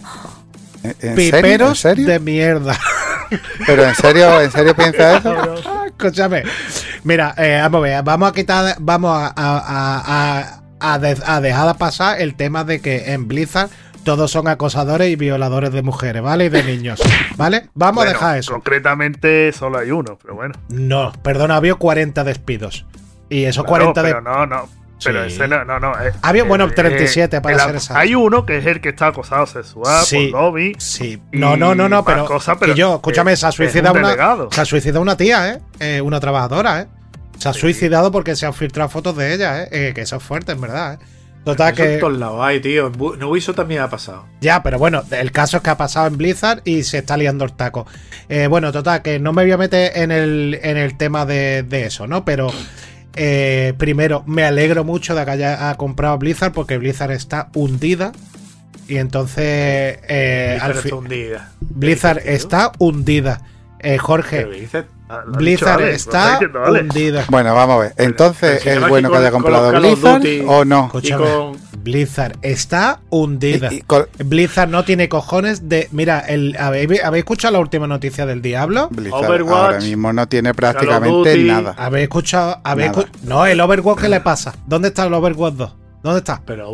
¿En, 0.83 0.91
en 0.91 0.97
serio? 0.97 1.11
¿En 1.11 1.17
Piperos 1.17 1.81
serio? 1.81 2.07
de 2.07 2.21
mierda. 2.21 2.77
Pero 3.67 3.85
en 3.85 3.95
serio, 3.95 4.41
¿en 4.41 4.51
serio 4.51 4.75
piensa 4.75 5.17
eso? 5.19 5.35
Escúchame. 5.87 6.43
Mira, 7.05 7.35
eh, 7.37 7.59
vamos 7.63 7.79
a 7.79 7.83
ver, 7.83 8.03
vamos 8.03 8.29
a 8.31 8.33
quitar, 8.33 8.77
vamos 8.81 9.11
a, 9.17 9.27
a- 9.27 9.59
a- 9.59 10.41
a- 10.41 10.95
a 10.95 10.99
de- 10.99 11.23
a 11.27 11.41
dejar 11.41 11.77
pasar 11.77 12.21
el 12.21 12.35
tema 12.37 12.65
de 12.65 12.81
que 12.81 13.13
en 13.13 13.27
Blizzard 13.29 13.69
todos 14.09 14.31
son 14.31 14.49
acosadores 14.49 15.11
y 15.11 15.17
violadores 15.17 15.71
de 15.71 15.83
mujeres, 15.83 16.23
¿vale? 16.23 16.47
Y 16.47 16.49
de 16.49 16.63
niños, 16.63 16.99
¿vale? 17.37 17.69
Vamos 17.75 17.97
Bueno, 17.97 18.11
a 18.11 18.13
dejar 18.15 18.39
eso. 18.39 18.53
Concretamente 18.53 19.53
solo 19.53 19.77
hay 19.77 19.91
uno, 19.91 20.17
pero 20.23 20.35
bueno. 20.35 20.55
No, 20.71 21.13
perdona, 21.23 21.57
había 21.57 21.75
40 21.75 22.25
despidos. 22.25 22.87
Y 23.29 23.45
esos 23.45 23.65
Claro, 23.67 23.93
40 23.93 24.03
pero 24.03 24.17
de... 24.17 24.23
no, 24.23 24.47
no. 24.47 24.69
Pero 25.05 25.29
Sí. 25.29 25.35
ese 25.35 25.47
no, 25.47 25.63
no, 25.67 25.79
no. 25.79 25.93
eh, 26.03 26.13
Había, 26.23 26.45
bueno, 26.45 26.65
eh, 26.65 26.71
37 26.75 27.43
para 27.43 27.59
ser 27.59 27.75
exacto. 27.75 28.01
Hay 28.01 28.15
uno 28.15 28.47
que 28.47 28.57
es 28.57 28.65
el 28.67 28.81
que 28.81 28.89
está 28.89 29.09
acosado 29.09 29.47
sexual 29.47 30.05
Sí. 30.07 30.29
por 30.33 30.41
lobby. 30.41 30.75
Sí, 30.79 31.21
no, 31.33 31.59
no, 31.59 31.75
no, 31.75 31.87
no, 31.91 32.03
pero, 32.03 32.25
cosas, 32.25 32.55
que 32.57 32.61
pero 32.61 32.75
yo, 32.75 32.95
escúchame, 32.95 33.33
es- 33.35 33.41
se 33.41 33.47
ha 33.47 33.53
suicidado 33.53 33.95
un 33.95 34.05
una, 34.07 34.49
se 34.51 34.61
ha 34.63 34.65
suicidado 34.65 35.03
una 35.03 35.19
tía, 35.19 35.51
¿eh? 35.53 35.61
Eh, 35.81 36.01
Una 36.01 36.19
trabajadora, 36.19 36.81
¿eh? 36.81 36.87
Se 37.39 37.51
ha 37.51 37.53
suicidado 37.53 38.11
porque 38.11 38.35
se 38.37 38.47
han 38.47 38.55
filtrado 38.55 38.89
fotos 38.89 39.15
de 39.19 39.35
ella, 39.35 39.65
¿eh? 39.65 39.69
Eh, 39.71 39.93
que 39.95 40.01
eso 40.01 40.17
es 40.17 40.23
fuerte, 40.23 40.53
en 40.53 40.61
verdad, 40.63 40.95
¿eh? 40.95 40.99
Total 41.45 41.73
Eso 41.73 41.83
en 41.85 41.91
que... 41.91 41.99
todos 41.99 42.19
lados 42.19 42.41
hay, 42.43 42.61
tío. 42.61 42.93
En 43.15 43.25
Ubisoft 43.25 43.57
también 43.57 43.81
ha 43.81 43.89
pasado. 43.89 44.27
Ya, 44.41 44.63
pero 44.63 44.79
bueno, 44.79 45.03
el 45.11 45.33
caso 45.33 45.57
es 45.59 45.63
que 45.63 45.71
ha 45.71 45.77
pasado 45.77 46.07
en 46.07 46.19
Blizzard 46.19 46.61
y 46.65 46.83
se 46.83 46.99
está 46.99 47.17
liando 47.17 47.45
el 47.45 47.53
taco. 47.53 47.87
Eh, 48.29 48.47
bueno, 48.49 48.71
total, 48.71 49.01
que 49.03 49.19
no 49.19 49.33
me 49.33 49.43
voy 49.43 49.53
a 49.53 49.57
meter 49.57 49.93
en 49.97 50.11
el, 50.11 50.59
en 50.63 50.77
el 50.77 50.97
tema 50.99 51.25
de, 51.25 51.63
de 51.63 51.87
eso, 51.87 52.07
¿no? 52.07 52.25
Pero 52.25 52.53
eh, 53.17 53.73
primero, 53.79 54.23
me 54.27 54.45
alegro 54.45 54.85
mucho 54.85 55.15
de 55.15 55.25
que 55.25 55.31
haya 55.31 55.71
ha 55.71 55.75
comprado 55.77 56.19
Blizzard 56.19 56.53
porque 56.53 56.77
Blizzard 56.79 57.13
está 57.13 57.49
hundida. 57.55 58.13
Y 58.87 58.97
entonces, 58.97 59.99
eh, 60.09 60.59
Blizzard 60.61 60.71
al 60.71 60.85
está 60.85 60.95
hundida. 60.97 61.53
Blizzard 61.61 62.19
está 62.25 62.73
hundida. 62.79 63.43
Eh, 63.81 63.93
¿Qué 63.93 63.99
Jorge, 63.99 64.45
dicho 64.45 64.85
Blizzard 65.27 65.83
Alex, 65.83 65.95
está 65.95 66.37
Alex. 66.39 66.83
hundida. 66.83 67.25
Bueno, 67.29 67.55
vamos 67.55 67.77
a 67.77 67.79
ver. 67.81 67.95
Entonces, 67.97 68.61
pero 68.63 68.81
si 68.81 68.85
¿es 68.85 68.89
bueno 68.91 69.09
que 69.09 69.15
que 69.15 69.19
haya 69.21 69.31
comprado 69.31 69.71
Blizzard 69.81 70.21
Duty- 70.23 70.45
o 70.47 70.65
no? 70.65 70.83
Y 70.83 70.87
Escúchame, 70.87 71.25
con. 71.25 71.57
Blizzard 71.83 72.37
está 72.43 73.01
hundida. 73.11 73.73
Y- 73.73 73.77
y 73.77 73.81
con- 73.83 74.07
Blizzard 74.19 74.69
no 74.69 74.85
tiene 74.85 75.09
cojones 75.09 75.69
de. 75.69 75.89
Mira, 75.93 76.19
el, 76.21 76.57
¿habéis, 76.59 77.03
habéis 77.03 77.23
escuchado 77.23 77.53
la 77.53 77.61
última 77.61 77.87
noticia 77.87 78.27
del 78.27 78.43
Diablo? 78.43 78.89
Blizzard 78.91 79.25
Overwatch, 79.25 79.57
ahora 79.57 79.79
mismo 79.81 80.13
no 80.13 80.29
tiene 80.29 80.53
prácticamente 80.55 81.37
nada. 81.45 81.75
¿Habéis 81.79 82.05
escuchado? 82.05 82.61
habéis 82.65 82.91
Nada. 82.91 83.03
escu- 83.05 83.09
no, 83.23 83.47
el 83.47 83.61
Overwatch, 83.61 84.01
¿qué 84.01 84.09
le 84.09 84.21
pasa? 84.21 84.55
¿Dónde 84.67 84.89
está 84.89 85.05
el 85.07 85.15
Overwatch 85.15 85.55
2? 85.55 85.75
¿Dónde 86.03 86.19
está? 86.19 86.41
Pero 86.47 86.71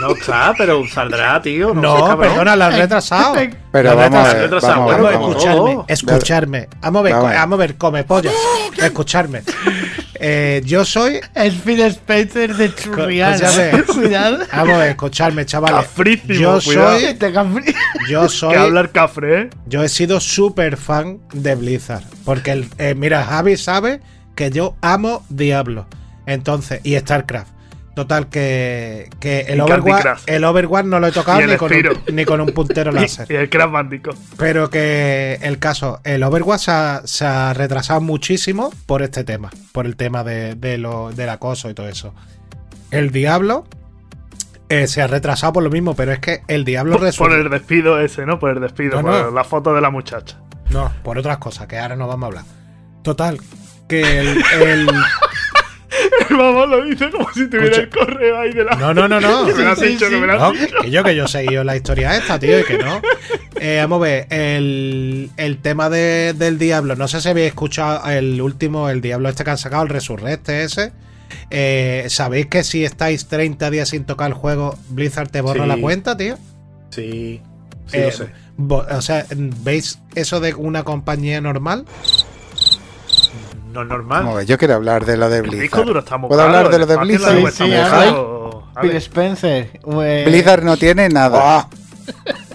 no 0.00 0.10
está, 0.12 0.54
pero 0.56 0.86
saldrá, 0.88 1.40
tío. 1.42 1.74
No, 1.74 2.08
No, 2.08 2.18
perdona, 2.18 2.56
lo 2.56 2.64
han 2.64 2.72
retrasado. 2.76 3.34
Pero 3.72 3.94
Lo 3.94 4.00
han 4.00 4.10
vamos 4.10 4.28
a 4.28 4.32
retrasado. 4.34 4.86
ver, 4.86 4.96
vamos 4.96 5.02
Vamos 5.02 5.12
vamos 5.12 5.30
escucharme, 5.36 5.72
todo. 5.74 5.84
escucharme. 5.88 6.68
Vamos 6.80 7.00
a 7.00 7.02
ver, 7.02 7.12
Vamos 7.12 7.26
a 7.26 7.30
ver. 7.30 7.38
vamos 7.38 7.54
a 7.54 7.58
ver, 7.58 7.76
come 7.76 8.04
pollas. 8.04 8.32
Escucharme. 8.78 9.42
Eh, 10.18 10.62
yo 10.64 10.84
soy. 10.86 11.20
El 11.34 11.52
Phil 11.52 11.80
Spencer 11.82 12.56
de 12.56 12.74
Churriana. 12.74 13.48
Cuidado. 13.86 14.38
Vamos 14.50 14.74
a 14.74 14.78
ver, 14.78 14.88
escucharme, 14.90 15.44
chavales. 15.44 15.76
Cafrísimo, 15.76 16.34
Yo 16.34 16.60
soy. 16.62 17.18
Yo 18.08 18.28
soy. 18.30 18.54
habla 18.54 18.80
el 18.80 18.90
cafre, 18.90 19.40
¿eh? 19.42 19.50
Yo 19.66 19.82
he 19.82 19.90
sido 19.90 20.18
súper 20.20 20.78
fan 20.78 21.18
de 21.34 21.54
Blizzard. 21.54 22.04
Porque, 22.24 22.52
el, 22.52 22.68
eh, 22.78 22.94
mira, 22.94 23.22
Javi 23.24 23.58
sabe 23.58 24.00
que 24.34 24.50
yo 24.50 24.74
amo 24.80 25.22
Diablo. 25.28 25.86
Entonces, 26.24 26.80
y 26.82 26.96
StarCraft. 26.98 27.50
Total, 27.96 28.28
que, 28.28 29.08
que 29.20 29.40
el, 29.48 29.58
Overwatch, 29.58 30.24
el 30.26 30.44
Overwatch 30.44 30.84
no 30.84 31.00
lo 31.00 31.06
he 31.06 31.12
tocado 31.12 31.40
ni 31.40 31.56
con, 31.56 31.72
un, 31.72 31.82
ni 32.14 32.26
con 32.26 32.42
un 32.42 32.48
puntero 32.52 32.92
láser. 32.92 33.26
y 33.32 33.36
el 33.36 33.48
Crash 33.48 33.70
Bandicoot. 33.70 34.14
Pero 34.36 34.68
que 34.68 35.38
el 35.40 35.58
caso, 35.58 36.00
el 36.04 36.22
Overwatch 36.22 36.60
se 36.60 36.70
ha, 36.72 37.00
se 37.06 37.24
ha 37.24 37.54
retrasado 37.54 38.02
muchísimo 38.02 38.70
por 38.84 39.00
este 39.00 39.24
tema. 39.24 39.48
Por 39.72 39.86
el 39.86 39.96
tema 39.96 40.24
de, 40.24 40.56
de 40.56 40.76
lo, 40.76 41.10
del 41.12 41.30
acoso 41.30 41.70
y 41.70 41.74
todo 41.74 41.88
eso. 41.88 42.12
El 42.90 43.12
Diablo 43.12 43.64
eh, 44.68 44.88
se 44.88 45.00
ha 45.00 45.06
retrasado 45.06 45.54
por 45.54 45.62
lo 45.62 45.70
mismo, 45.70 45.96
pero 45.96 46.12
es 46.12 46.18
que 46.18 46.42
el 46.48 46.66
Diablo 46.66 46.98
Por, 46.98 47.16
por 47.16 47.32
el 47.32 47.48
despido 47.48 47.98
ese, 47.98 48.26
¿no? 48.26 48.38
Por 48.38 48.50
el 48.50 48.60
despido, 48.60 49.00
No, 49.00 49.08
por 49.08 49.32
la 49.32 49.42
foto 49.42 49.72
de 49.72 49.80
la 49.80 49.88
muchacha. 49.88 50.38
No, 50.68 50.92
por 51.02 51.16
otras 51.16 51.38
cosas, 51.38 51.66
que 51.66 51.78
ahora 51.78 51.96
no 51.96 52.06
vamos 52.06 52.24
a 52.24 52.26
hablar. 52.26 52.44
Total, 53.02 53.40
que 53.88 54.02
el. 54.20 54.42
el- 54.60 54.90
Vamos, 56.30 56.68
lo 56.68 56.84
dice 56.84 57.10
como 57.10 57.32
si 57.32 57.48
tuviera 57.48 57.76
el 57.76 57.88
correo 57.88 58.38
ahí 58.40 58.52
de 58.52 58.64
la. 58.64 58.76
No, 58.76 58.92
no, 58.94 59.06
no, 59.08 59.20
no. 59.20 59.46
Que 59.46 59.54
me 59.54 59.64
lo 59.64 59.70
has 59.70 59.80
dicho, 59.80 60.08
que 60.08 60.16
me 60.16 60.26
lo 60.26 60.32
has 60.34 60.40
No, 60.40 60.52
dicho. 60.52 60.76
que 60.82 60.90
yo 60.90 61.04
que 61.04 61.14
yo 61.16 61.24
he 61.24 61.28
seguido 61.28 61.64
la 61.64 61.76
historia 61.76 62.16
esta, 62.16 62.38
tío, 62.38 62.58
y 62.60 62.64
que 62.64 62.78
no. 62.78 63.00
Eh, 63.60 63.78
vamos 63.80 63.98
a 63.98 64.02
ver, 64.02 64.26
el, 64.30 65.30
el 65.36 65.58
tema 65.58 65.88
de- 65.90 66.34
del 66.34 66.58
Diablo, 66.58 66.94
no 66.96 67.08
sé 67.08 67.20
si 67.20 67.28
habéis 67.28 67.48
escuchado 67.48 68.08
el 68.10 68.40
último, 68.40 68.88
el 68.90 69.00
Diablo 69.00 69.28
este 69.28 69.44
que 69.44 69.50
han 69.50 69.58
sacado, 69.58 69.82
el 69.84 69.88
Resurrecte 69.88 70.62
ese. 70.64 70.92
Eh, 71.50 72.06
¿Sabéis 72.08 72.46
que 72.46 72.62
si 72.64 72.84
estáis 72.84 73.26
30 73.28 73.70
días 73.70 73.88
sin 73.88 74.04
tocar 74.04 74.28
el 74.28 74.34
juego, 74.34 74.78
Blizzard 74.90 75.28
te 75.30 75.40
borra 75.40 75.62
Sí. 75.64 75.68
la 75.68 75.76
cuenta, 75.78 76.16
tío? 76.16 76.36
Sí, 76.90 77.40
sí 77.86 77.96
Eh, 77.96 78.04
lo 78.06 78.12
sé. 78.12 78.26
O 78.96 79.00
sea, 79.02 79.26
¿veis 79.36 79.98
eso 80.14 80.40
de 80.40 80.54
una 80.54 80.82
compañía 80.84 81.40
normal? 81.40 81.84
No 83.76 83.82
es 83.82 83.88
normal. 83.88 84.46
Yo 84.46 84.56
quiero 84.58 84.74
hablar 84.74 85.04
de 85.04 85.16
lo 85.16 85.28
de 85.28 85.42
Blizzard. 85.42 85.84
duro 85.84 86.02
¿Puedo 86.04 86.28
caro, 86.28 86.42
hablar 86.42 86.70
de 86.70 86.78
lo 86.78 86.86
de 86.86 86.96
Blizzard? 86.96 87.36
Sí, 87.36 87.46
sí, 87.52 87.72
Spencer. 88.96 89.80
eh, 90.02 90.24
Blizzard 90.26 90.62
no 90.64 90.76
tiene 90.76 91.08
nada. 91.08 91.68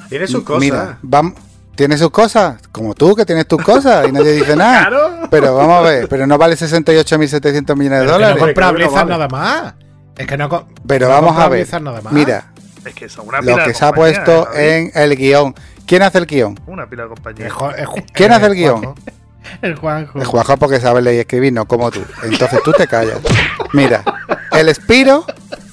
Tiene 0.09 0.27
sus 0.27 0.43
cosas. 0.43 0.59
Mira, 0.61 0.97
vam- 1.03 1.35
tiene 1.75 1.97
sus 1.97 2.09
cosas, 2.11 2.57
como 2.71 2.93
tú 2.95 3.15
que 3.15 3.25
tienes 3.25 3.47
tus 3.47 3.61
cosas 3.61 4.07
y 4.07 4.11
nadie 4.11 4.33
dice 4.33 4.55
nada. 4.55 4.87
Claro. 4.89 5.27
Pero 5.29 5.55
vamos 5.55 5.77
a 5.77 5.81
ver, 5.81 6.07
pero 6.09 6.25
no 6.27 6.37
vale 6.37 6.55
68.700 6.55 7.75
millones 7.75 7.99
de 8.01 8.05
Pero 8.05 8.05
que 8.05 8.05
no 8.05 8.11
dólares. 8.13 8.37
compra 8.37 8.73
que 8.73 8.83
no 8.83 8.91
vale. 8.91 9.09
nada 9.09 9.27
más. 9.27 9.73
Es 10.17 10.27
que 10.27 10.37
no. 10.37 10.67
Pero 10.87 11.07
no 11.07 11.13
vamos 11.13 11.27
compra 11.29 11.45
a 11.45 11.49
ver. 11.49 11.59
Blizzard 11.61 11.81
nada 11.83 12.01
más. 12.01 12.13
Mira, 12.13 12.51
es 12.85 12.93
que 12.93 13.07
son 13.09 13.27
una 13.27 13.37
lo 13.39 13.43
pila 13.53 13.63
que 13.63 13.69
de 13.69 13.73
se 13.75 13.85
ha 13.85 13.93
puesto 13.93 14.47
¿eh, 14.53 14.91
en 14.93 15.01
el 15.01 15.15
guion. 15.15 15.55
¿Quién 15.85 16.01
hace 16.03 16.17
el 16.17 16.25
guion? 16.25 16.59
Una 16.67 16.87
pila 16.87 17.03
de 17.03 17.09
Ju- 17.51 18.05
¿Quién 18.13 18.31
eh, 18.31 18.35
hace 18.35 18.45
el 18.47 18.55
guion? 18.55 18.93
El 19.61 19.75
Juanjo. 19.75 20.19
El 20.19 20.25
Juanjo 20.25 20.57
porque 20.57 20.79
sabe 20.79 21.01
leer 21.01 21.17
y 21.17 21.19
escribir, 21.19 21.53
no 21.53 21.65
como 21.67 21.91
tú. 21.91 22.01
Entonces 22.23 22.59
tú 22.63 22.71
te 22.73 22.87
callas. 22.87 23.17
Mira, 23.73 24.03
el 24.51 24.73
Spiro 24.73 25.25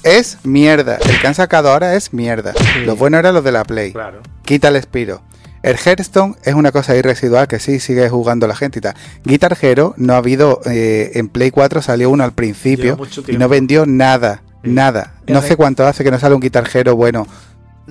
es 0.03 0.37
mierda. 0.43 0.97
El 0.97 1.19
que 1.19 1.27
han 1.27 1.35
sacado 1.35 1.71
ahora 1.71 1.95
es 1.95 2.13
mierda. 2.13 2.53
Lo 2.85 2.95
bueno 2.95 3.17
era 3.17 3.31
los 3.31 3.43
de 3.43 3.51
la 3.51 3.63
Play. 3.63 3.91
Claro. 3.93 4.21
Quita 4.43 4.69
el 4.69 4.81
Spiro. 4.81 5.21
El 5.61 5.75
Hearthstone 5.77 6.35
es 6.43 6.53
una 6.53 6.71
cosa 6.71 6.93
ahí 6.93 7.01
residual 7.01 7.47
que 7.49 7.59
sí 7.59 7.81
sigue 7.81 8.07
jugando 8.09 8.47
la 8.47 8.55
gente 8.55 8.79
y 8.79 8.81
tal. 8.81 8.95
Guitar 9.25 9.57
Hero 9.61 9.93
no 9.97 10.13
ha 10.13 10.17
habido. 10.17 10.61
eh, 10.65 11.11
en 11.15 11.27
Play 11.27 11.51
4 11.51 11.81
salió 11.81 12.09
uno 12.09 12.23
al 12.23 12.31
principio 12.31 12.97
y 13.27 13.37
no 13.37 13.49
vendió 13.49 13.85
nada. 13.85 14.41
Nada. 14.63 15.13
No 15.27 15.41
sé 15.41 15.55
cuánto 15.57 15.85
hace 15.85 16.03
que 16.03 16.11
no 16.11 16.19
sale 16.19 16.35
un 16.35 16.41
Guitar 16.41 16.67
Hero 16.73 16.95
bueno. 16.95 17.27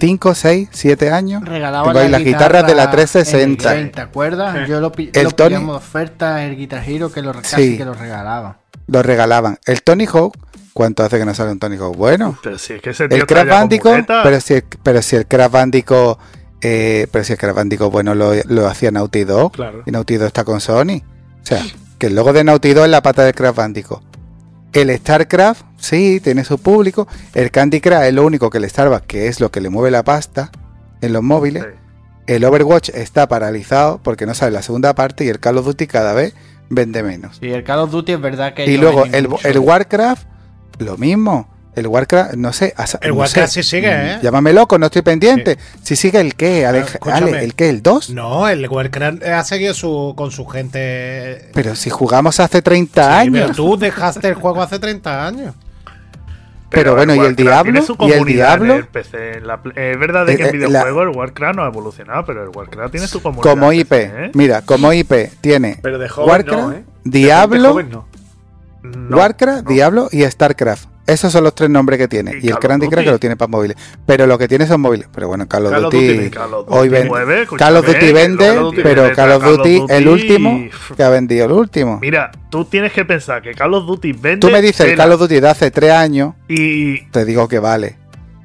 5, 0.01 0.35
6, 0.35 0.69
7 0.73 1.11
años. 1.11 1.45
Regalaba 1.45 1.93
las 1.93 2.23
guitarras 2.23 2.67
de 2.67 2.75
la 2.75 2.85
en 2.85 2.91
360. 2.91 3.75
el 3.77 3.91
¿Te 3.91 4.01
acuerdas? 4.01 4.69
Yo 4.69 4.81
lo, 4.81 4.93
pi 4.93 5.11
El 5.13 5.25
lo 5.25 5.31
Tony- 5.33 5.49
pillamos 5.57 5.75
de 5.75 5.79
oferta 5.79 6.45
el 6.45 6.57
Guitar 6.57 6.83
Hero 6.89 7.11
que 7.13 7.23
lo, 7.23 7.33
re- 7.33 7.41
Sí. 7.45 7.51
casi 7.51 7.77
que 7.79 7.85
lo 7.85 7.95
regalaban. 7.95 8.57
Lo 8.87 9.03
regalaban. 9.03 9.59
El 9.67 9.83
Tony 9.83 10.07
Hawk. 10.07 10.37
¿Cuánto 10.73 11.03
hace 11.03 11.19
que 11.19 11.25
no 11.25 11.35
sale 11.35 11.51
un 11.51 11.59
Tony 11.59 11.77
Hawk? 11.77 11.97
Bueno. 11.97 12.39
Pero 12.43 12.57
si 12.57 12.75
es 12.75 12.81
que 12.83 12.91
ese 12.91 13.09
tío 13.09 13.19
El 13.19 13.27
Crash 13.27 13.49
Bandicoot, 13.49 14.07
pero 14.07 14.41
si, 14.41 14.55
el- 14.55 14.65
pero 14.83 15.03
si 15.03 15.17
el 15.17 15.27
Crash 15.27 15.51
Bandicoot, 15.51 16.19
eh, 16.61 17.07
pero 17.11 17.25
si 17.25 17.33
el 17.33 17.39
Crash 17.39 17.55
Bandicoot, 17.55 17.91
bueno, 17.91 18.15
lo, 18.15 18.33
lo 18.47 18.67
hacía 18.69 18.91
Naughty 18.93 19.25
Dog, 19.25 19.53
Claro. 19.53 19.83
y 19.87 19.91
Naughty 19.91 20.17
Dog 20.19 20.29
está 20.29 20.45
con 20.45 20.61
Sony. 20.61 21.03
O 21.43 21.47
sea, 21.47 21.65
que 21.99 22.07
el 22.07 22.15
logo 22.15 22.33
de 22.33 22.45
Naughty 22.45 22.75
Dog 22.75 22.85
es 22.85 22.91
la 22.93 23.03
pata 23.03 23.25
del 23.25 23.35
Crash 23.35 23.55
Bandicoot. 23.57 24.03
El 24.73 24.97
StarCraft, 24.97 25.63
sí, 25.79 26.21
tiene 26.21 26.45
su 26.45 26.59
público. 26.59 27.09
El 27.35 27.51
Candy 27.51 27.81
Crush 27.81 28.03
es 28.05 28.15
lo 28.15 28.25
único 28.25 28.51
que 28.51 28.61
le 28.61 28.69
salva, 28.69 29.01
que 29.01 29.29
es 29.29 29.41
lo 29.41 29.51
que 29.51 29.61
le 29.61 29.71
mueve 29.71 29.91
la 29.91 30.03
pasta 30.05 30.51
en 31.01 31.13
los 31.13 31.23
móviles. 31.23 31.65
Sí. 31.65 31.71
El 32.27 32.45
Overwatch 32.45 32.91
está 32.91 33.27
paralizado 33.27 34.01
porque 34.03 34.27
no 34.27 34.35
sale 34.35 34.53
la 34.53 34.63
segunda 34.63 34.95
parte 34.95 35.25
y 35.25 35.29
el 35.29 35.41
Call 35.41 35.57
of 35.59 35.65
Duty 35.65 35.87
cada 35.87 36.13
vez 36.13 36.35
vende 36.69 37.03
menos. 37.03 37.39
Y 37.41 37.49
el 37.51 37.65
Call 37.65 37.79
of 37.81 37.91
Duty 37.91 38.13
es 38.13 38.21
verdad 38.21 38.53
que. 38.53 38.67
Y 38.67 38.77
luego 38.77 39.05
el, 39.07 39.29
el 39.45 39.59
Warcraft, 39.59 40.27
lo 40.79 40.99
mismo. 40.99 41.49
El 41.75 41.87
Warcraft, 41.87 42.35
no 42.35 42.53
sé. 42.53 42.75
El 43.01 43.11
no 43.11 43.15
Warcraft 43.17 43.53
sé, 43.53 43.63
sí 43.63 43.71
sigue, 43.77 43.89
mm, 43.89 44.01
¿eh? 44.07 44.19
Llámame 44.21 44.53
loco, 44.53 44.79
no 44.79 44.87
estoy 44.87 45.03
pendiente. 45.03 45.59
Si 45.83 45.95
sigue 45.95 46.21
el 46.21 46.35
qué, 46.35 46.67
Ale. 46.67 46.85
Ale, 47.03 47.45
el 47.45 47.55
qué, 47.55 47.69
el 47.71 47.83
2. 47.83 48.11
No, 48.11 48.49
el 48.49 48.69
Warcraft 48.69 49.23
ha 49.23 49.45
seguido 49.45 49.73
su, 49.75 50.13
con 50.17 50.33
su 50.33 50.45
gente. 50.47 51.51
Pero 51.55 51.77
si 51.77 51.89
jugamos 51.89 52.41
hace 52.41 52.63
30 52.63 53.03
Sí, 53.05 53.09
años. 53.29 53.43
pero 53.43 53.55
tú 53.55 53.77
dejaste 53.79 54.27
el 54.29 54.35
juego 54.35 54.61
hace 54.61 54.79
30 54.81 55.27
años. 55.27 55.55
Pero 56.71 56.95
bueno, 56.95 57.15
¿y 57.15 57.19
el 57.21 57.35
Diablo? 57.35 57.73
tiene 57.73 57.83
su 57.87 57.97
¿Y 58.01 58.13
el 58.13 58.19
en 58.19 58.25
Diablo? 58.25 58.75
el 58.75 58.87
PC. 58.87 59.39
En 59.39 59.47
la 59.47 59.61
eh, 59.75 59.93
es 59.93 59.99
verdad 59.99 60.27
de 60.27 60.37
que 60.37 60.43
Eh, 60.43 60.49
en 60.49 60.55
eh, 60.55 60.59
videojuegos 60.59 61.03
el 61.05 61.17
Warcraft 61.17 61.57
no 61.57 61.65
ha 61.65 61.69
evolucionado, 61.69 62.25
pero 62.27 62.43
el 62.43 62.51
Warcraft 62.51 62.91
tiene 62.91 63.07
su 63.07 63.23
comunidad. 63.23 63.51
Como 63.51 63.73
IP, 63.73 63.89
PC, 63.89 64.25
¿eh? 64.25 64.31
mira, 64.35 64.63
como 64.63 64.93
IP 64.93 65.13
tiene 65.41 65.79
Pero 65.83 65.99
de 65.99 66.09
joven 66.09 66.29
Warcraft, 66.31 66.63
no, 66.63 66.73
¿eh? 66.73 66.85
De 67.05 67.19
Diablo, 67.19 67.71
joven 67.71 67.91
no. 67.91 68.07
No, 68.97 69.17
Warcraft, 69.17 69.65
no. 69.65 69.71
Diablo 69.71 70.09
y 70.13 70.23
StarCraft. 70.25 70.87
Esos 71.07 71.33
son 71.33 71.43
los 71.45 71.55
tres 71.55 71.71
nombres 71.71 71.99
que 71.99 72.07
tiene. 72.07 72.33
Y 72.43 72.47
Y, 72.47 72.51
el 72.51 72.59
Candy 72.59 72.87
Crush 72.89 73.05
que 73.05 73.11
lo 73.11 73.19
tiene 73.19 73.35
para 73.35 73.49
móviles. 73.49 73.79
Pero 74.05 74.27
lo 74.27 74.37
que 74.37 74.47
tiene 74.47 74.67
son 74.67 74.83
móviles. 74.83 75.09
Pero 75.11 75.27
bueno, 75.29 75.49
Call 75.49 75.65
of 75.65 75.73
Duty. 75.85 76.15
Duty, 76.29 76.37
hoy 76.69 76.89
Duty 76.89 77.01
ven- 77.01 77.09
mueve, 77.09 77.47
Call 77.57 77.77
of 77.77 77.87
Duty 77.87 78.13
vende, 78.13 78.55
Duty 78.55 78.83
pero 78.83 79.03
vende, 79.05 79.17
Call 79.17 79.31
of 79.33 79.43
Duty, 79.43 79.83
el 79.89 80.05
Duty- 80.05 80.09
último 80.09 80.69
que 80.95 81.03
ha 81.03 81.09
vendido 81.09 81.47
el 81.47 81.53
último. 81.53 81.99
Mira, 82.03 82.31
tú 82.51 82.67
tienes 82.67 82.93
que 82.93 83.07
pensar 83.07 83.41
que 83.41 83.55
Call 83.55 83.73
of 83.73 83.87
Duty 83.87 84.13
vende. 84.13 84.47
Tú 84.47 84.51
me 84.53 84.61
dices 84.61 84.87
el 84.87 84.97
Call 84.99 85.13
of 85.13 85.21
Duty 85.21 85.41
de 85.41 85.49
hace 85.49 85.71
tres 85.71 85.93
años, 85.93 86.35
Y 86.47 87.01
te 87.07 87.25
digo 87.25 87.49
que 87.49 87.59
vale. 87.59 87.97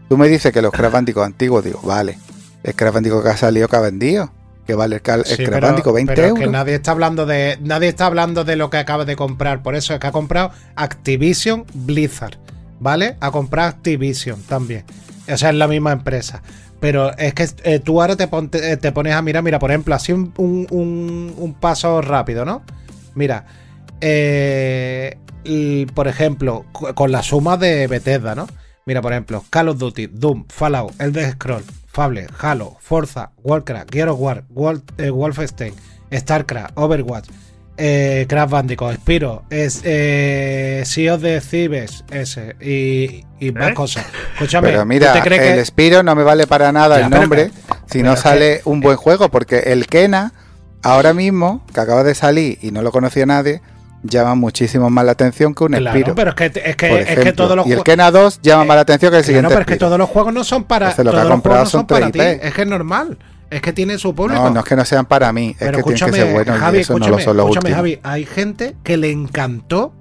Tú 0.07 0.17
me 0.17 0.29
dices 0.29 0.53
que 0.53 0.61
los 0.61 0.71
Crash 0.71 0.91
Bandicoot 0.91 1.25
antiguos, 1.25 1.65
digo, 1.65 1.81
vale. 1.83 2.17
El 2.63 2.75
Crash 2.75 2.93
Bandicoot 2.93 3.23
que 3.23 3.29
ha 3.29 3.35
salido 3.37 3.67
que 3.67 3.75
ha 3.75 3.81
vendido. 3.81 4.31
Que 4.65 4.75
vale 4.75 4.95
el, 4.95 5.01
Cal- 5.01 5.25
Sí, 5.25 5.35
Crash 5.37 5.49
pero, 5.49 5.67
Bandicoot 5.67 5.95
20 5.95 6.13
pero 6.13 6.27
es 6.27 6.33
que 6.33 6.39
euros. 6.39 6.51
nadie 6.53 6.75
está 6.75 6.91
hablando 6.91 7.25
de 7.25 7.57
nadie 7.61 7.89
está 7.89 8.05
hablando 8.05 8.43
de 8.45 8.55
lo 8.55 8.69
que 8.69 8.77
acaba 8.77 9.03
de 9.05 9.15
comprar. 9.15 9.61
Por 9.61 9.75
eso 9.75 9.93
es 9.93 9.99
que 9.99 10.07
ha 10.07 10.11
comprado 10.11 10.51
Activision 10.75 11.65
Blizzard, 11.73 12.37
¿vale? 12.79 13.17
Ha 13.19 13.31
comprado 13.31 13.69
Activision 13.69 14.41
también. 14.43 14.85
O 15.31 15.37
sea, 15.37 15.49
es 15.49 15.55
la 15.55 15.67
misma 15.67 15.91
empresa. 15.91 16.41
Pero 16.79 17.15
es 17.17 17.33
que 17.33 17.47
eh, 17.63 17.79
tú 17.79 18.01
ahora 18.01 18.15
te, 18.17 18.27
eh, 18.71 18.77
te 18.77 18.91
pones 18.91 19.13
a 19.13 19.21
mirar, 19.21 19.41
mira, 19.43 19.57
por 19.59 19.71
ejemplo, 19.71 19.95
así 19.95 20.11
un, 20.11 20.33
un- 20.37 20.67
un- 21.37 21.53
paso 21.53 22.01
rápido, 22.01 22.43
¿no? 22.43 22.61
Mira, 23.15 23.45
eh, 24.01 25.17
y, 25.45 25.85
por 25.87 26.07
ejemplo, 26.09 26.65
co- 26.73 26.93
con 26.93 27.11
la 27.11 27.23
suma 27.23 27.55
de 27.57 27.87
Bethesda, 27.87 28.35
¿no? 28.35 28.47
Mira, 28.85 29.01
por 29.01 29.13
ejemplo, 29.13 29.43
Call 29.49 29.69
of 29.69 29.77
Duty, 29.77 30.07
Doom, 30.07 30.45
Fallout, 30.49 30.93
Elder 30.99 31.31
Scroll, 31.31 31.63
Fable, 31.93 32.25
Halo, 32.39 32.75
Forza, 32.79 33.29
Warcraft, 33.43 33.89
Gears 33.91 34.11
of 34.11 34.19
War, 34.19 34.43
Wol- 34.49 34.81
eh, 34.97 35.11
Wolfenstein, 35.11 35.73
StarCraft, 36.11 36.71
Overwatch, 36.75 37.29
eh, 37.77 38.25
Crash 38.27 38.49
Bandicoot, 38.49 38.95
Spiro, 38.95 39.43
es, 39.51 39.81
eh, 39.83 40.81
Sea 40.85 41.13
of 41.13 41.21
the 41.21 41.39
Thieves, 41.39 42.03
ese, 42.11 42.55
y, 42.59 43.23
y 43.39 43.51
más 43.51 43.69
¿Eh? 43.71 43.73
cosas. 43.75 44.05
Escúchame, 44.33 44.69
Pero 44.69 44.81
¿tú 44.81 44.85
mira, 44.87 45.13
te 45.13 45.21
crees 45.21 45.41
el 45.43 45.55
que- 45.59 45.65
Spiro 45.65 46.01
no 46.03 46.15
me 46.15 46.23
vale 46.23 46.47
para 46.47 46.71
nada 46.71 46.97
Ya, 46.99 47.05
el 47.05 47.11
nombre 47.11 47.45
que- 47.51 47.51
si 47.85 47.99
pero 47.99 48.09
no 48.09 48.15
sale 48.15 48.61
un 48.65 48.81
buen 48.81 48.97
juego, 48.97 49.29
porque 49.29 49.59
el 49.67 49.85
Kena, 49.85 50.33
ahora 50.81 51.13
mismo, 51.13 51.63
que 51.73 51.79
acaba 51.79 52.03
de 52.03 52.15
salir 52.15 52.57
y 52.61 52.71
no 52.71 52.81
lo 52.81 52.91
conocía 52.91 53.25
nadie, 53.27 53.61
llama 54.03 54.35
muchísimo 54.35 54.89
más 54.89 55.05
la 55.05 55.13
atención 55.13 55.55
que 55.55 55.63
un 55.63 55.71
Claro, 55.73 56.13
pero 56.15 56.29
es 56.31 56.35
que, 56.35 56.45
es 56.63 56.75
que, 56.75 57.01
es 57.29 57.35
todos 57.35 57.55
los 57.55 57.65
y 57.67 57.71
el 57.71 57.83
Kena 57.83 58.11
2 58.11 58.39
llama 58.41 58.63
Eh, 58.63 58.67
más 58.67 58.75
la 58.75 58.81
atención 58.81 59.11
que 59.11 59.17
el 59.17 59.23
Claro, 59.23 59.27
siguiente 59.27 59.49
pero 59.49 59.61
es 59.61 59.67
que 59.67 59.75
todos 59.77 59.97
los 59.97 60.09
juegos 60.09 60.33
no 60.33 60.43
son 60.43 60.63
para, 60.65 60.91
Entonces, 60.91 61.05
lo 61.05 61.11
que 61.11 61.17
ha 61.27 61.29
comprado 61.31 61.63
no 61.63 61.69
son 61.69 61.87
para 61.87 62.11
ti. 62.11 62.19
3IP. 62.19 62.39
Es 62.43 62.53
que 62.53 62.61
es 62.61 62.67
normal. 62.67 63.17
Es 63.49 63.61
que 63.61 63.71
tiene 63.73 63.97
su 63.97 64.13
público. 64.15 64.41
No, 64.41 64.49
no 64.49 64.59
es 64.61 64.65
que 64.65 64.75
no 64.75 64.83
sean 64.85 65.05
para 65.05 65.31
mí, 65.31 65.49
es 65.51 65.57
Pero 65.57 65.77
que 65.77 65.83
tienen 65.83 65.83
que 65.85 65.93
escúchame, 66.05 66.17
ser 66.17 66.33
buenos 66.33 66.59
Javi, 66.59 66.77
y 66.77 66.81
eso 66.81 66.93
no 66.93 66.99
lo 66.99 67.05
escúchame, 67.05 67.23
son 67.23 67.37
los 67.37 67.45
escúchame, 67.45 67.75
últimos. 67.75 67.75
Javi, 67.77 67.99
hay 68.03 68.25
gente 68.25 68.75
que 68.83 68.97
le 68.97 69.11
encantó 69.11 69.93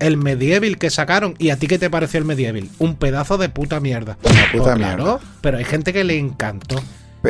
el 0.00 0.16
Medieval 0.16 0.76
que 0.76 0.90
sacaron. 0.90 1.34
¿Y 1.38 1.50
a 1.50 1.56
ti 1.56 1.68
qué 1.68 1.78
te 1.78 1.88
pareció 1.88 2.18
el 2.18 2.24
Medieval? 2.24 2.68
Un 2.78 2.96
pedazo 2.96 3.38
de 3.38 3.48
puta 3.48 3.80
mierda. 3.80 4.18
Una 4.22 4.32
puta 4.52 4.64
Pues 4.64 4.76
mierda. 4.76 4.94
claro, 4.96 5.20
pero 5.40 5.58
hay 5.58 5.64
gente 5.64 5.92
que 5.92 6.04
le 6.04 6.18
encantó. 6.18 6.76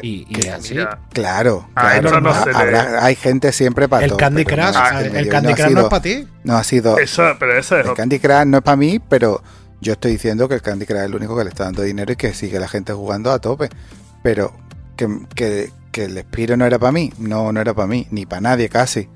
Pe- 0.01 0.07
Y, 0.07 0.27
y 0.29 0.35
que- 0.35 0.51
así. 0.51 0.75
mira, 0.75 0.99
Claro, 1.13 1.69
no 1.75 2.31
habrá- 2.55 3.05
hay 3.05 3.15
gente 3.17 3.53
siempre 3.53 3.89
para 3.89 4.05
el 4.05 4.11
todo, 4.11 4.19
Candy 4.19 4.45
Crush, 4.45 4.59
no, 4.75 4.79
ah, 4.79 5.01
el 5.03 5.29
Candy 5.29 5.55
Crush 5.55 5.65
no 5.65 5.69
sido- 5.71 5.83
es 5.83 5.89
para 5.89 6.03
ti. 6.03 6.29
No 6.45 6.57
ha 6.57 6.65
sido. 6.65 6.99
eso, 6.99 7.23
pero 7.39 7.57
eso 7.59 7.77
es 7.79 7.87
El. 7.87 7.95
Candy 7.95 8.19
Crush 8.19 8.45
no 8.47 8.59
es 8.59 8.63
para 8.63 8.77
mí, 8.77 8.99
pero 9.09 9.43
yo 9.81 9.93
estoy 9.93 10.13
diciendo 10.13 10.49
que 10.49 10.55
el 10.57 10.63
Candy 10.63 10.87
Crush 10.87 10.99
es 10.99 11.05
el 11.05 11.15
único 11.15 11.37
que 11.37 11.45
le 11.45 11.51
está 11.51 11.65
dando 11.65 11.83
dinero 11.83 12.13
y 12.13 12.17
que 12.17 12.33
sigue 12.35 12.59
la 12.59 12.69
gente 12.69 12.93
jugando 12.93 13.31
a 13.33 13.39
tope. 13.39 13.69
Pero 14.23 14.53
que, 14.97 15.09
que, 15.35 15.71
que 15.93 16.05
el 16.05 16.19
Spiro 16.19 16.57
no 16.57 16.65
era 16.67 16.79
para 16.79 16.93
mí, 16.93 17.13
no, 17.19 17.53
no 17.53 17.61
era 17.61 17.75
para 17.75 17.87
mí, 17.87 18.07
ni 18.11 18.27
para 18.27 18.41
nadie 18.41 18.69
casi. 18.69 19.09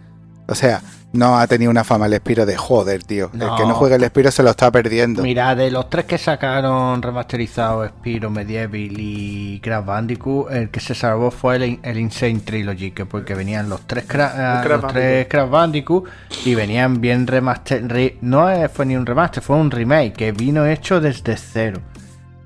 O 0.47 0.55
sea, 0.55 0.83
no 1.13 1.39
ha 1.39 1.47
tenido 1.47 1.71
una 1.71 1.83
fama 1.85 2.07
el 2.07 2.15
Spiro 2.17 2.47
de 2.47 2.57
joder, 2.57 3.03
tío. 3.03 3.31
El 3.33 3.41
que 3.41 3.67
no 3.67 3.75
juegue 3.75 3.97
el 3.97 4.05
Spiro 4.05 4.31
se 4.31 4.43
lo 4.43 4.51
está 4.51 4.71
perdiendo. 4.71 5.23
Mira, 5.23 5.55
de 5.55 5.71
los 5.71 5.91
tres 5.91 6.05
que 6.05 6.19
sacaron 6.19 7.03
remasterizados, 7.03 7.89
Spiro, 7.89 8.31
Medieval 8.31 8.95
y 8.99 9.61
Crash 9.61 9.85
Bandicoot, 9.85 10.53
el 10.53 10.71
que 10.71 10.81
se 10.81 10.95
salvó 10.95 11.31
fue 11.31 11.57
el, 11.57 11.81
el 11.83 11.99
Insane 11.99 12.41
Trilogy, 12.41 12.93
que 12.93 13.07
porque 13.07 13.35
venían 13.35 13.69
los 13.69 13.81
tres 13.87 14.05
Crash, 14.07 14.33
Crash 14.63 14.67
los 14.83 14.93
tres 14.93 15.27
Crash 15.29 15.49
Bandicoot 15.51 16.05
y 16.45 16.55
venían 16.55 17.01
bien 17.01 17.27
remaster. 17.27 17.87
re- 17.89 18.17
no 18.21 18.49
eh, 18.51 18.69
fue 18.69 18.87
ni 18.87 18.97
un 18.97 19.05
remaster, 19.07 19.43
fue 19.43 19.57
un 19.57 19.71
remake 19.71 20.13
que 20.13 20.33
vino 20.33 20.65
hecho 20.67 21.01
desde 21.01 21.37
cero. 21.37 21.81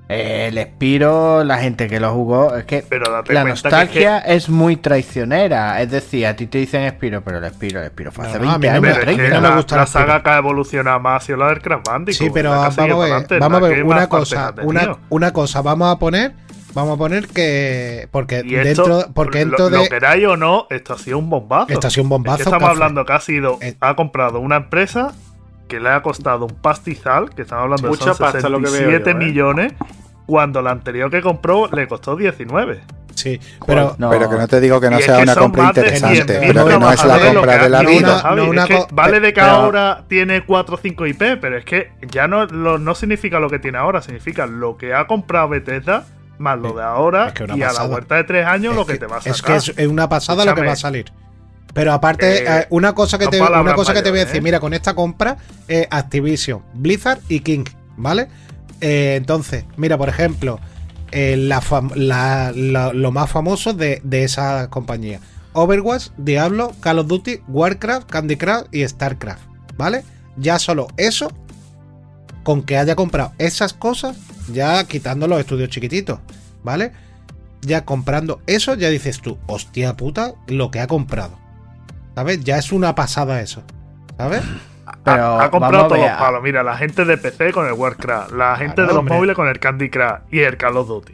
El 0.07 0.59
Spiro, 0.63 1.45
la 1.45 1.57
gente 1.59 1.89
que 1.89 1.99
lo 1.99 2.13
jugó, 2.13 2.55
es 2.57 2.65
que 2.67 2.85
Pero 2.87 3.11
la 3.11 3.23
que 3.23 3.33
nostalgia 3.49 4.19
es 4.19 4.51
muy 4.51 4.77
traicionera. 4.77 5.81
Es 5.81 5.91
decir, 5.91 6.27
a 6.27 6.37
ti 6.37 6.47
te 6.47 6.59
dicen 6.59 6.87
Spiro, 6.91 7.23
pero 7.25 7.39
el 7.39 7.51
Spiro, 7.53 7.81
el 7.81 7.89
Spiro 7.89 8.13
fue 8.13 8.27
hace 8.27 8.39
no, 8.39 8.51
a 8.51 8.59
20 8.59 8.69
mí 8.71 8.75
no 8.75 8.81
me- 8.83 8.89
años, 8.89 8.99
Pero 8.99 9.11
es 9.11 9.17
30. 9.17 9.23
que 9.25 9.35
no 9.35 9.41
me 9.41 9.49
la, 9.49 9.57
gusta 9.57 9.77
la 9.77 9.81
la 9.83 9.87
saga 9.87 10.23
que 10.23 10.31
ha 10.31 10.37
evolucionado 10.37 11.01
más 11.01 11.23
ha 11.23 11.27
sido 11.27 11.39
la 11.39 11.49
del 11.49 11.63
Crash 11.63 11.81
Bandicoot. 11.87 12.19
Sí, 12.19 12.31
pero 12.35 12.51
que 12.51 12.71
sigue 12.71 12.93
vamos 12.93 13.05
a 13.11 13.27
ver, 13.29 13.41
vamos 13.41 13.63
a 13.63 13.67
ver 13.69 13.85
una 13.85 14.07
cosa, 14.09 14.55
una, 14.63 14.97
una 15.09 15.33
cosa, 15.33 15.63
vamos 15.63 15.91
a 15.95 15.99
poner, 15.99 16.33
vamos 16.75 16.95
a 16.95 16.99
poner 16.99 17.27
que 17.29 18.07
porque 18.11 18.41
esto, 18.41 18.85
dentro, 18.87 19.13
porque 19.15 19.45
lo, 19.47 19.57
dentro 19.57 19.71
lo 19.71 19.83
de 19.85 19.89
queráis 19.89 20.27
o 20.27 20.37
no, 20.37 20.67
esto 20.69 20.93
ha 20.93 20.99
sido 20.99 21.17
un 21.19 21.31
bombazo. 21.31 21.73
esto 21.73 21.87
ha 21.87 21.91
sido 21.91 22.03
un 22.03 22.09
Es 22.09 22.11
bombazo. 22.11 22.37
que 22.37 22.43
estamos 22.43 22.61
café. 22.69 22.73
hablando 22.73 23.07
que 23.07 23.13
ha 23.15 23.21
sido, 23.21 23.59
Eh. 23.63 23.75
ha 23.81 23.97
comprado 23.97 24.39
una 24.41 24.57
empresa 24.57 25.15
que 25.69 25.81
le 25.81 25.89
ha 25.91 26.03
costado 26.03 26.47
un 26.47 26.55
pastizal, 26.55 27.31
que 27.31 27.43
estamos 27.43 27.65
hablando 27.65 27.89
Mucha 27.89 28.11
de 28.11 28.15
son 28.15 28.33
pasta 28.33 28.49
lo 28.49 28.59
que 28.59 28.65
veo 28.71 28.73
67 28.73 29.05
yo, 29.05 29.11
¿eh? 29.11 29.15
millones, 29.25 29.73
cuando 30.27 30.63
la 30.63 30.71
anterior 30.71 31.11
que 31.11 31.23
compró 31.23 31.69
le 31.73 31.87
costó 31.89 32.17
19. 32.17 32.81
Sí, 33.15 33.39
pero 33.65 33.95
No. 33.99 34.11
Pero 34.11 34.29
que 34.29 34.37
no 34.37 34.49
te 34.49 34.61
digo 34.61 34.81
que 34.81 34.91
no 34.91 34.99
sea 34.99 35.19
que 35.19 35.23
una 35.23 35.35
compra 35.37 35.65
interesante, 35.67 36.41
100.000 36.41 36.47
pero 36.49 36.67
que 36.67 36.79
no 36.79 36.91
es 36.93 37.05
la 37.05 37.19
compra 37.35 37.59
de 37.63 37.69
la 37.69 37.81
vida. 37.83 38.23
No, 38.35 38.53
Es 38.53 38.67
que 38.67 38.85
vale 38.93 39.21
de 39.21 39.29
que 39.33 39.41
pero- 39.41 39.53
ahora 39.53 40.03
tiene 40.09 40.45
4 40.45 40.75
o 40.75 40.79
5 40.79 41.07
IP, 41.07 41.37
pero 41.41 41.57
es 41.57 41.65
que 41.65 41.93
ya 42.11 42.27
no, 42.27 42.45
lo- 42.47 42.79
no 42.79 42.95
significa 42.97 43.39
lo 43.39 43.49
que 43.49 43.59
tiene 43.61 43.79
ahora, 43.79 44.03
significa 44.03 44.47
lo 44.47 44.77
que 44.77 44.95
ha 44.95 45.07
comprado 45.07 45.49
Bethesda 45.49 46.07
más 46.39 46.59
lo 46.59 46.73
de 46.73 46.83
ahora 46.83 47.29
Es 47.29 47.35
que 47.35 47.45
una 47.45 47.57
y 47.57 47.63
a 47.63 47.73
la 47.73 47.85
vuelta 47.87 48.17
de 48.17 48.25
3 48.25 48.45
años 48.47 48.73
es 48.73 48.77
lo 48.79 48.85
que, 48.87 48.95
que- 48.95 48.99
te 48.99 49.07
va 49.07 49.19
a 49.19 49.21
sacar. 49.21 49.57
es 49.57 49.71
que 49.73 49.83
es 49.83 49.89
una 49.89 50.09
pasada 50.09 50.39
lo 50.45 50.55
que 50.55 50.63
Escúchame. 50.63 50.67
va 50.67 50.73
a 50.73 50.77
salir. 50.77 51.13
Pero 51.75 51.93
aparte, 51.93 52.39
Eh, 52.39 52.45
eh, 52.61 52.67
una 52.71 52.95
cosa 52.95 53.19
que 53.19 53.27
te, 53.27 53.39
una 53.63 53.75
cosa 53.75 53.93
que 53.93 54.03
te 54.03 54.11
voy 54.11 54.21
a 54.21 54.25
decir, 54.25 54.39
¿eh? 54.39 54.43
mira, 54.43 54.61
con 54.61 54.73
esta 54.75 54.95
compra, 54.95 55.37
eh, 55.69 55.87
Activision, 55.91 56.63
Blizzard 56.75 57.21
y 57.29 57.41
King, 57.41 57.65
¿vale? 57.97 58.29
Entonces, 58.81 59.65
mira, 59.77 59.99
por 59.99 60.09
ejemplo, 60.09 60.61
la 61.13 61.61
fam- 61.61 61.95
la- 61.95 62.53
la- 62.55 62.93
lo 62.93 63.13
más 63.13 63.31
famoso 63.31 63.73
de, 63.73 64.01
de 64.05 64.25
esa 64.25 64.69
compañía. 64.71 65.21
Overwatch, 65.53 66.09
Diablo, 66.17 66.73
Call 66.81 66.99
of 67.01 67.07
Duty, 67.07 67.41
Warcraft, 67.49 68.09
Candy 68.11 68.37
Crush 68.37 68.65
y 68.73 68.87
StarCraft, 68.87 69.43
¿vale? 69.77 70.03
Ya 70.37 70.59
solo 70.59 70.89
eso, 70.97 71.31
con 72.43 72.63
que 72.63 72.77
haya 72.77 72.95
comprado 72.97 73.33
esas 73.39 73.73
cosas, 73.73 74.17
ya 74.53 74.85
quitando 74.85 75.27
los 75.29 75.39
estudios 75.41 75.71
chiquititos, 75.71 76.19
¿vale? 76.63 76.93
Ya 77.63 77.85
comprando 77.85 78.41
eso, 78.47 78.75
ya 78.75 78.91
dices 78.91 79.21
tú, 79.21 79.39
hostia 79.47 79.97
puta, 79.97 80.35
lo 80.49 80.71
que 80.71 80.81
ha 80.81 80.87
comprado. 80.89 81.39
¿Sabes? 82.15 82.45
Ya 82.45 82.59
es 82.59 82.73
una 82.73 82.95
pasada 82.95 83.41
eso. 83.41 83.63
¿Sabes? 84.17 84.43
Pero 85.03 85.23
ha, 85.41 85.45
ha 85.45 85.51
comprado 85.51 85.85
a 85.87 85.89
todos 85.89 86.01
los 86.01 86.11
palos. 86.11 86.43
Mira, 86.43 86.63
la 86.63 86.77
gente 86.77 87.05
de 87.05 87.17
PC 87.19 87.53
con 87.53 87.67
el 87.67 87.73
Warcraft, 87.73 88.33
la 88.33 88.57
gente 88.57 88.75
Claro, 88.77 88.89
de 88.89 88.95
los 88.95 88.99
hombre. 89.01 89.15
móviles 89.17 89.37
con 89.37 89.49
el 89.49 89.59
Candy 89.59 89.91
Crush 89.91 90.19
y 90.31 90.41
el 90.41 90.57
Call 90.57 90.77
of 90.77 90.89
Duty. 90.89 91.13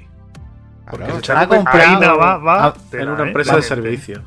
Claro. 0.86 1.14
Porque 1.14 1.32
Ha 1.32 1.40
ha 1.40 1.46
comprado- 1.48 2.18
va, 2.18 2.36
va 2.38 2.74
tela, 2.90 3.02
en 3.04 3.08
una 3.10 3.24
¿eh? 3.24 3.26
empresa 3.28 3.56
de 3.56 3.62
servicio. 3.62 4.22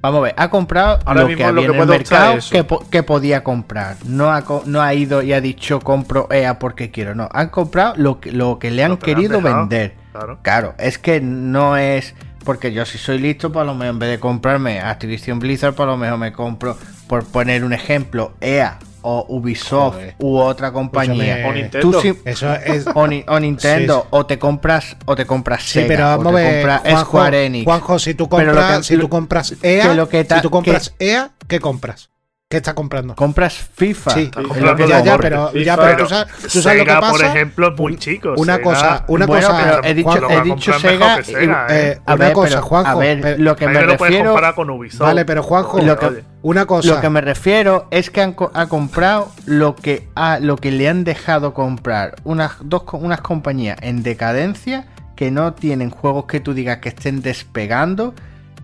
Vamos 0.00 0.18
a 0.20 0.22
ver, 0.24 0.34
ha 0.36 0.50
comprado 0.50 0.98
Ahora 1.04 1.22
lo 1.22 1.26
mismo 1.28 1.38
que 1.46 1.52
lo 1.52 1.60
había 1.60 1.60
que 1.60 1.66
en 1.66 1.80
el 1.80 1.86
puede 1.86 1.98
optar 2.00 2.20
mercado 2.20 2.48
que, 2.50 2.64
po- 2.64 2.90
que 2.90 3.02
podía 3.02 3.42
comprar. 3.44 3.96
No 4.04 4.32
ha, 4.32 4.42
co- 4.42 4.62
no 4.66 4.80
ha 4.80 4.94
ido 4.94 5.22
y 5.22 5.32
ha 5.32 5.40
dicho 5.40 5.80
compro 5.80 6.28
EA 6.30 6.58
porque 6.58 6.90
quiero. 6.90 7.14
No, 7.14 7.28
han 7.32 7.48
comprado 7.48 7.94
lo 7.96 8.20
que, 8.20 8.30
lo 8.32 8.58
que 8.58 8.70
le 8.70 8.84
han 8.84 8.92
Lo 8.92 8.98
que 8.98 9.06
querido 9.14 9.38
dejado. 9.40 9.56
vender. 9.62 9.94
Claro. 10.12 10.38
Claro, 10.42 10.74
es 10.78 10.98
que 10.98 11.20
no 11.20 11.76
es. 11.76 12.14
Porque 12.46 12.72
yo 12.72 12.86
si 12.86 12.96
soy 12.96 13.18
listo, 13.18 13.52
pues 13.52 13.62
a 13.62 13.66
lo 13.66 13.74
mejor 13.74 13.86
en 13.94 13.98
vez 13.98 14.10
de 14.10 14.20
comprarme 14.20 14.80
Activision 14.80 15.38
Blizzard, 15.40 15.74
pues 15.74 15.86
a 15.86 15.90
lo 15.90 15.96
mejor 15.98 16.16
me 16.18 16.32
compro, 16.32 16.78
por 17.08 17.24
poner 17.26 17.64
un 17.64 17.72
ejemplo, 17.74 18.32
EA 18.40 18.78
o 19.02 19.26
Ubisoft 19.28 19.94
Joder. 19.96 20.14
u 20.18 20.38
otra 20.38 20.72
compañía. 20.72 21.38
Escúchame, 21.38 21.48
O 21.48 21.52
Nintendo. 21.62 21.90
Tú 21.90 22.00
sí- 22.00 22.14
Eso 22.24 22.52
es. 22.54 22.86
o, 22.94 23.06
ni- 23.06 23.24
o 23.28 23.38
Nintendo, 23.40 24.00
Sí. 24.02 24.08
o 24.10 24.26
te 24.26 24.38
compras, 24.38 24.96
o 25.06 25.14
te 25.16 25.26
compras 25.26 25.62
Sí, 25.64 25.70
Sega, 25.80 25.86
pero 25.88 26.04
vamos 26.04 26.26
o 26.26 26.36
te 26.36 26.42
ver. 26.42 26.54
compras 26.54 26.80
Juanjo, 26.82 27.04
Square 27.04 27.46
Enix. 27.46 27.64
Juanjo, 27.64 27.98
si 27.98 28.14
tú 28.14 28.28
compras, 28.28 28.76
que- 28.78 28.82
si 28.84 28.94
tú 28.94 29.02
lo- 29.02 29.08
compras 29.10 29.54
EA, 29.62 29.88
que 29.90 29.94
lo 29.94 30.08
que 30.08 30.24
ta- 30.24 30.36
si 30.36 30.42
tú 30.42 30.50
compras 30.50 30.94
EA, 30.98 31.30
¿qué 31.48 31.60
compras? 31.60 32.10
¿Qué 32.56 32.60
¿Qué 32.62 32.70
está 32.70 32.74
comprando? 32.74 33.14
Compras 33.14 33.68
FIFA. 33.74 34.10
Sí, 34.12 34.30
comprando 34.30 34.66
lo 34.70 34.76
que 34.76 34.88
ya, 34.88 35.00
ya, 35.04 35.18
pero, 35.18 35.48
FIFA, 35.48 35.64
ya, 35.64 35.76
pero 35.76 35.96
tú 35.98 36.06
sabes, 36.06 36.32
tú 36.50 36.60
sabes 36.62 36.78
lo 36.78 36.84
que 36.84 36.90
Sega, 36.90 37.00
pasa. 37.00 37.12
por 37.12 37.24
ejemplo, 37.24 37.68
es 37.68 37.78
muy 37.78 37.96
chico. 37.98 38.34
Una 38.38 38.56
Sega- 38.56 38.62
cosa, 38.62 39.04
una 39.08 39.26
Bueno, 39.26 39.46
cosa. 39.48 39.62
pero 39.62 39.84
he 39.84 39.94
dicho, 39.94 40.30
he 40.30 40.40
dicho 40.42 40.72
Sega. 40.78 41.22
Sega, 41.22 41.66
y- 41.68 41.72
eh, 41.74 42.00
a 42.06 42.14
una 42.14 42.24
ver, 42.24 42.32
cosa, 42.32 42.48
pero- 42.48 42.62
Juanjo, 42.62 42.90
A 42.90 42.94
ver, 42.94 43.20
pero- 43.20 43.42
lo 43.42 43.56
que 43.56 43.66
me 43.66 43.72
lo 43.74 43.96
puedes 43.96 44.00
refiero. 44.00 44.30
comparar 44.30 44.54
con 44.54 44.70
Ubisoft. 44.70 45.00
Vale, 45.02 45.24
pero 45.26 45.42
Juanjo, 45.42 45.78
Lo 45.82 45.98
que- 45.98 46.24
una 46.42 46.64
cosa. 46.66 46.88
Lo 46.94 47.00
que 47.02 47.10
me 47.10 47.20
refiero 47.20 47.88
es 47.90 48.10
que 48.10 48.22
han 48.22 48.32
co- 48.32 48.50
ha 48.54 48.66
comprado 48.68 49.30
lo 49.44 49.76
que 49.76 50.08
ha, 50.14 50.38
lo 50.40 50.56
que 50.56 50.70
le 50.72 50.88
han 50.88 51.04
dejado 51.04 51.52
comprar 51.52 52.14
unas 52.24 52.52
dos 52.62 52.84
unas 52.92 53.20
compañías 53.20 53.76
en 53.82 54.02
decadencia 54.02 54.86
que 55.14 55.30
no 55.30 55.52
tienen 55.52 55.90
juegos 55.90 56.24
que 56.24 56.40
tú 56.40 56.54
digas 56.54 56.78
que 56.78 56.88
estén 56.88 57.20
despegando 57.20 58.14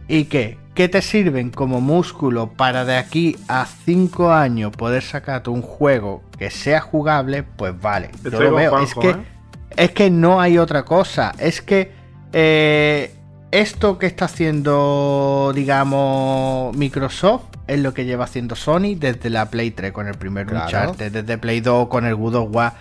y 0.08 0.24
que 0.24 0.58
que 0.74 0.88
te 0.88 1.02
sirven 1.02 1.50
como 1.50 1.80
músculo 1.80 2.52
para 2.52 2.84
de 2.84 2.96
aquí 2.96 3.36
a 3.48 3.66
5 3.66 4.32
años 4.32 4.72
poder 4.72 5.02
sacarte 5.02 5.50
un 5.50 5.62
juego 5.62 6.22
que 6.38 6.50
sea 6.50 6.80
jugable, 6.80 7.42
pues 7.42 7.78
vale. 7.78 8.10
Yo 8.22 8.30
Estoy 8.30 8.46
lo 8.46 8.54
veo. 8.54 8.78
Es 8.78 8.94
que 8.94 9.10
¿eh? 9.10 9.16
es 9.76 9.90
que 9.90 10.10
no 10.10 10.40
hay 10.40 10.58
otra 10.58 10.84
cosa. 10.84 11.32
Es 11.38 11.60
que 11.60 11.92
eh, 12.32 13.14
esto 13.50 13.98
que 13.98 14.06
está 14.06 14.24
haciendo, 14.24 15.52
digamos, 15.54 16.74
Microsoft 16.76 17.44
es 17.66 17.78
lo 17.80 17.92
que 17.92 18.04
lleva 18.04 18.24
haciendo 18.24 18.56
Sony 18.56 18.94
desde 18.96 19.30
la 19.30 19.50
Play 19.50 19.70
3 19.70 19.92
con 19.92 20.08
el 20.08 20.14
primer 20.14 20.46
Claro. 20.46 20.64
Uncharted, 20.64 21.12
desde 21.12 21.38
Play 21.38 21.60
2 21.60 21.88
con 21.88 22.06
el 22.06 22.14
God 22.14 22.34
of 22.36 22.48
War. 22.54 22.72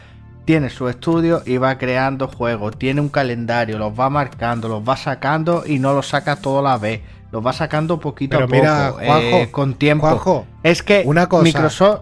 Tiene 0.46 0.70
su 0.70 0.90
estudio 0.90 1.44
y 1.46 1.58
va 1.58 1.78
creando 1.78 2.28
juegos, 2.28 2.78
tiene 2.80 3.00
un 3.00 3.10
calendario, 3.10 3.78
los 3.78 3.98
va 3.98 4.10
marcando, 4.10 4.68
los 4.68 4.82
va 4.82 4.98
sacando 4.98 5.64
y 5.66 5.78
no 5.78 5.94
los 5.94 6.08
saca 6.08 6.38
todo 6.38 6.60
a 6.60 6.64
la 6.64 6.78
vez. 6.78 7.02
Los 7.32 7.46
va 7.46 7.54
sacando 7.54 7.98
poquito 8.00 8.36
Pero 8.38 8.46
a 8.46 8.48
poco, 8.48 8.60
mira, 8.62 8.92
Juanjo, 8.92 9.38
eh, 9.38 9.48
con 9.52 9.74
tiempo. 9.76 10.06
Juanjo, 10.08 10.46
es 10.64 10.84
que 10.84 11.04
una 11.06 11.30
cosa- 11.30 11.44
Microsoft 11.44 12.02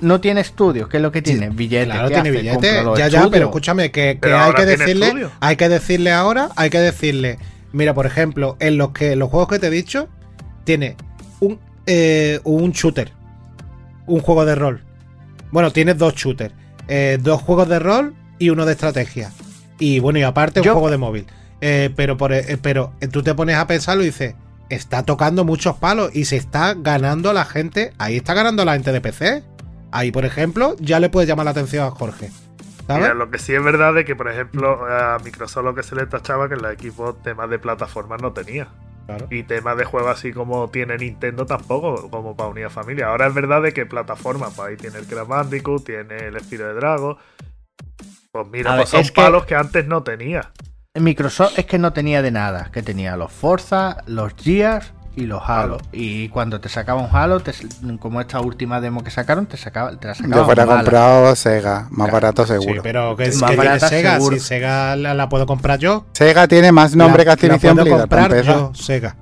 no 0.00 0.20
tiene 0.20 0.40
estudios, 0.40 0.88
¿qué 0.88 0.98
es 0.98 1.02
lo 1.02 1.10
que 1.10 1.20
tiene? 1.20 1.50
Billetes. 1.50 1.86
Claro, 1.86 2.08
¿qué 2.08 2.14
tiene 2.14 2.28
hace? 2.28 2.38
billete. 2.38 2.54
Compra 2.54 2.82
los 2.84 2.98
Ya, 2.98 3.08
ya, 3.08 3.28
pero 3.28 3.46
escúchame, 3.46 3.90
que, 3.90 4.12
que 4.14 4.18
Pero 4.20 4.38
hay 4.38 4.50
que 4.52 4.56
tiene 4.66 4.76
decirle, 4.76 5.06
estudio. 5.06 5.30
hay 5.40 5.56
que 5.56 5.68
decirle 5.68 6.12
ahora, 6.12 6.50
hay 6.54 6.70
que 6.70 6.78
decirle, 6.78 7.38
mira, 7.72 7.92
por 7.92 8.06
ejemplo, 8.06 8.56
en 8.60 8.78
los 8.78 8.90
que 8.92 9.16
los 9.16 9.30
juegos 9.30 9.48
que 9.48 9.58
te 9.58 9.66
he 9.66 9.70
dicho, 9.70 10.08
tiene 10.62 10.94
un, 11.40 11.58
eh, 11.86 12.38
un 12.44 12.70
shooter, 12.70 13.10
un 14.06 14.20
juego 14.20 14.44
de 14.44 14.54
rol. 14.54 14.84
Bueno, 15.50 15.72
tienes 15.72 15.98
dos 15.98 16.14
shooters, 16.14 16.54
eh, 16.86 17.18
dos 17.20 17.42
juegos 17.42 17.68
de 17.68 17.80
rol 17.80 18.14
y 18.38 18.50
uno 18.50 18.64
de 18.64 18.72
estrategia. 18.72 19.32
Y 19.80 19.98
bueno, 19.98 20.20
y 20.20 20.22
aparte 20.22 20.60
Yo- 20.62 20.70
un 20.72 20.78
juego 20.78 20.90
de 20.92 20.98
móvil. 20.98 21.26
Eh, 21.60 21.90
pero, 21.96 22.16
por, 22.16 22.32
eh, 22.32 22.56
pero 22.62 22.92
tú 23.10 23.24
te 23.24 23.34
pones 23.34 23.56
a 23.56 23.66
pensarlo 23.66 24.04
y 24.04 24.06
dices, 24.06 24.34
está 24.70 25.02
tocando 25.04 25.44
muchos 25.44 25.76
palos 25.76 26.14
y 26.14 26.24
se 26.26 26.36
está 26.36 26.74
ganando 26.74 27.32
la 27.32 27.44
gente. 27.44 27.92
Ahí 27.98 28.16
está 28.16 28.34
ganando 28.34 28.64
la 28.64 28.74
gente 28.74 28.92
de 28.92 29.00
PC. 29.00 29.42
Ahí, 29.92 30.10
por 30.10 30.24
ejemplo, 30.24 30.76
ya 30.80 31.00
le 31.00 31.08
puede 31.08 31.26
llamar 31.26 31.44
la 31.46 31.52
atención 31.52 31.86
a 31.86 31.90
Jorge. 31.90 32.30
Mira, 32.88 33.12
lo 33.12 33.30
que 33.30 33.38
sí 33.38 33.54
es 33.54 33.62
verdad 33.62 33.96
es 33.98 34.06
que, 34.06 34.16
por 34.16 34.30
ejemplo, 34.30 34.86
a 34.86 35.18
Microsoft 35.22 35.64
lo 35.64 35.74
que 35.74 35.82
se 35.82 35.94
le 35.94 36.06
tachaba 36.06 36.48
que 36.48 36.54
en 36.54 36.62
los 36.62 36.72
equipos 36.72 37.22
temas 37.22 37.50
de 37.50 37.58
plataformas 37.58 38.22
no 38.22 38.32
tenía. 38.32 38.68
Claro. 39.06 39.26
Y 39.30 39.42
temas 39.42 39.76
de 39.76 39.84
juego 39.84 40.08
así 40.08 40.32
como 40.32 40.68
tiene 40.68 40.96
Nintendo 40.96 41.44
tampoco, 41.46 42.10
como 42.10 42.36
para 42.36 42.50
unir 42.50 42.66
a 42.66 42.70
familia. 42.70 43.08
Ahora 43.08 43.26
es 43.26 43.34
verdad 43.34 43.62
de 43.62 43.72
que 43.72 43.86
plataformas, 43.86 44.52
pues 44.54 44.68
ahí 44.68 44.76
tiene 44.76 44.98
el 44.98 45.06
Crash 45.06 45.26
Bandicoot, 45.26 45.84
tiene 45.84 46.28
el 46.28 46.36
Espiro 46.36 46.66
de 46.68 46.74
Drago. 46.74 47.18
Pues 48.32 48.46
mira, 48.52 48.76
pues 48.76 48.90
son 48.90 49.00
es 49.00 49.10
que- 49.12 49.20
palos 49.20 49.44
que 49.46 49.54
antes 49.54 49.86
no 49.86 50.02
tenía. 50.02 50.52
Microsoft 51.00 51.58
es 51.58 51.66
que 51.66 51.78
no 51.78 51.92
tenía 51.92 52.22
de 52.22 52.30
nada, 52.30 52.70
que 52.72 52.82
tenía 52.82 53.16
los 53.16 53.32
Forza, 53.32 53.98
los 54.06 54.32
Gears 54.36 54.92
y 55.16 55.26
los 55.26 55.42
Halo. 55.48 55.78
Y 55.90 56.28
cuando 56.28 56.60
te 56.60 56.68
sacaba 56.68 57.00
un 57.02 57.08
Halo, 57.14 57.40
te- 57.40 57.52
como 57.98 58.20
esta 58.20 58.40
última 58.40 58.80
demo 58.80 59.02
que 59.02 59.10
sacaron, 59.10 59.46
te 59.46 59.56
sacaba, 59.56 59.98
te 59.98 60.06
la 60.06 60.14
sacaban 60.14 60.38
Yo 60.38 60.44
fuera 60.44 60.64
comprado 60.66 61.34
Sega, 61.34 61.88
más 61.90 62.08
Claro. 62.08 62.12
barato 62.12 62.46
Sí, 62.46 62.52
seguro. 62.52 62.82
pero 62.82 63.16
que, 63.16 63.24
Más 63.26 63.34
que 63.34 63.46
tiene 63.46 63.56
barata, 63.56 63.88
Sega. 63.88 64.14
seguro. 64.14 64.36
Si 64.36 64.40
Sega 64.40 64.94
la, 64.96 65.14
la 65.14 65.28
puedo 65.28 65.46
comprar 65.46 65.78
yo. 65.80 66.06
Sega 66.12 66.46
tiene 66.46 66.70
más 66.70 66.94
nombre 66.94 67.24
la, 67.24 67.34
que 67.36 67.48
la 67.48 67.54
Activision 67.54 67.76
puedo 67.76 67.84
Blizzard, 67.96 68.08
para 68.08 68.22
comprar 68.28 68.44
yo, 68.44 68.74
Sega. 68.74 69.16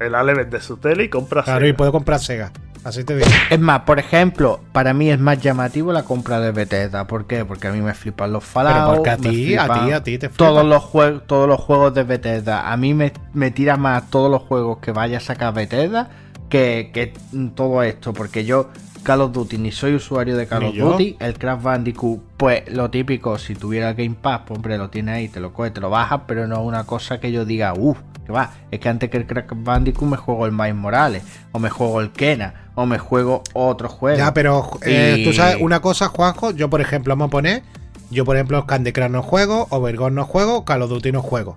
El 0.00 0.14
Ale 0.16 0.34
vende 0.34 0.60
su 0.60 0.76
tele 0.78 1.04
y 1.04 1.08
compra 1.08 1.42
Claro, 1.44 1.60
Sega. 1.60 1.68
y 1.70 1.72
puedo 1.74 1.92
comprar 1.92 2.18
Sega. 2.20 2.50
Así 2.84 3.02
te 3.02 3.16
digo. 3.16 3.26
Es 3.50 3.58
más, 3.58 3.80
por 3.80 3.98
ejemplo, 3.98 4.60
para 4.72 4.92
mí 4.92 5.10
es 5.10 5.18
más 5.18 5.40
llamativo 5.40 5.92
la 5.92 6.02
compra 6.02 6.38
de 6.38 6.52
Bethesda. 6.52 7.06
¿Por 7.06 7.26
qué? 7.26 7.44
Porque 7.44 7.68
a 7.68 7.72
mí 7.72 7.80
me 7.80 7.94
flipan 7.94 8.32
los 8.32 8.44
Fallout. 8.44 8.74
Pero 8.74 8.94
porque 8.94 9.10
a 9.10 9.16
ti, 9.16 9.54
a 9.56 9.64
flipan 9.64 9.86
ti, 9.86 9.92
a 9.92 10.02
ti 10.04 10.18
te 10.18 10.28
flipa. 10.28 10.44
todos 10.44 10.66
los 10.66 10.82
juegos 10.82 11.22
todos 11.26 11.48
los 11.48 11.60
juegos 11.60 11.94
de 11.94 12.02
Bethesda 12.04 12.70
a 12.70 12.76
mí 12.76 12.92
me, 12.92 13.12
me 13.32 13.50
tira 13.50 13.76
más 13.76 14.10
todos 14.10 14.30
los 14.30 14.42
juegos 14.42 14.78
que 14.78 14.92
vaya 14.92 15.18
a 15.18 15.20
sacar 15.20 15.54
Bethesda 15.54 16.10
que, 16.48 16.90
que 16.92 17.14
todo 17.54 17.82
esto 17.82 18.12
porque 18.12 18.44
yo 18.44 18.68
Call 19.04 19.20
of 19.20 19.32
Duty 19.32 19.58
ni 19.58 19.70
soy 19.70 19.94
usuario 19.94 20.36
de 20.36 20.46
Call 20.48 20.64
of 20.64 20.74
yo. 20.74 20.90
Duty 20.92 21.16
el 21.20 21.38
Crash 21.38 21.62
Bandicoot 21.62 22.20
pues 22.36 22.62
lo 22.72 22.90
típico 22.90 23.38
si 23.38 23.54
tuviera 23.54 23.92
Game 23.92 24.16
Pass 24.20 24.40
pues 24.46 24.56
hombre 24.58 24.76
lo 24.78 24.90
tienes 24.90 25.14
ahí 25.14 25.28
te 25.28 25.38
lo 25.40 25.52
coges 25.52 25.72
te 25.72 25.80
lo 25.80 25.90
bajas 25.90 26.22
pero 26.26 26.46
no 26.48 26.56
es 26.56 26.62
una 26.62 26.84
cosa 26.84 27.20
que 27.20 27.30
yo 27.30 27.44
diga 27.44 27.74
uff 27.76 27.98
que 28.26 28.32
va 28.32 28.50
es 28.70 28.80
que 28.80 28.88
antes 28.88 29.10
que 29.10 29.18
el 29.18 29.26
Crash 29.26 29.44
Bandicoot 29.54 30.10
me 30.10 30.16
juego 30.16 30.46
el 30.46 30.52
Miles 30.52 30.74
Morales 30.74 31.22
o 31.52 31.58
me 31.58 31.68
juego 31.70 32.00
el 32.00 32.10
Kena 32.10 32.70
o 32.74 32.86
me 32.86 32.98
juego 32.98 33.42
otro 33.52 33.88
juego 33.88 34.16
Ya, 34.18 34.32
pero 34.34 34.68
eh, 34.82 35.16
Y- 35.18 35.24
tú 35.24 35.32
sabes 35.32 35.58
una 35.60 35.80
cosa, 35.80 36.08
Juanjo. 36.08 36.50
Yo, 36.50 36.68
por 36.70 36.80
ejemplo, 36.80 37.12
vamos 37.12 37.28
a 37.28 37.30
poner. 37.30 37.62
Yo, 38.10 38.24
por 38.24 38.34
ejemplo, 38.36 38.66
Candy 38.66 38.92
Crush 38.92 39.10
no 39.10 39.22
juego, 39.22 39.68
Overgone 39.70 40.16
no 40.16 40.24
juego, 40.24 40.64
Call 40.64 40.82
of 40.82 40.90
Duty 40.90 41.12
no 41.12 41.22
juego. 41.22 41.56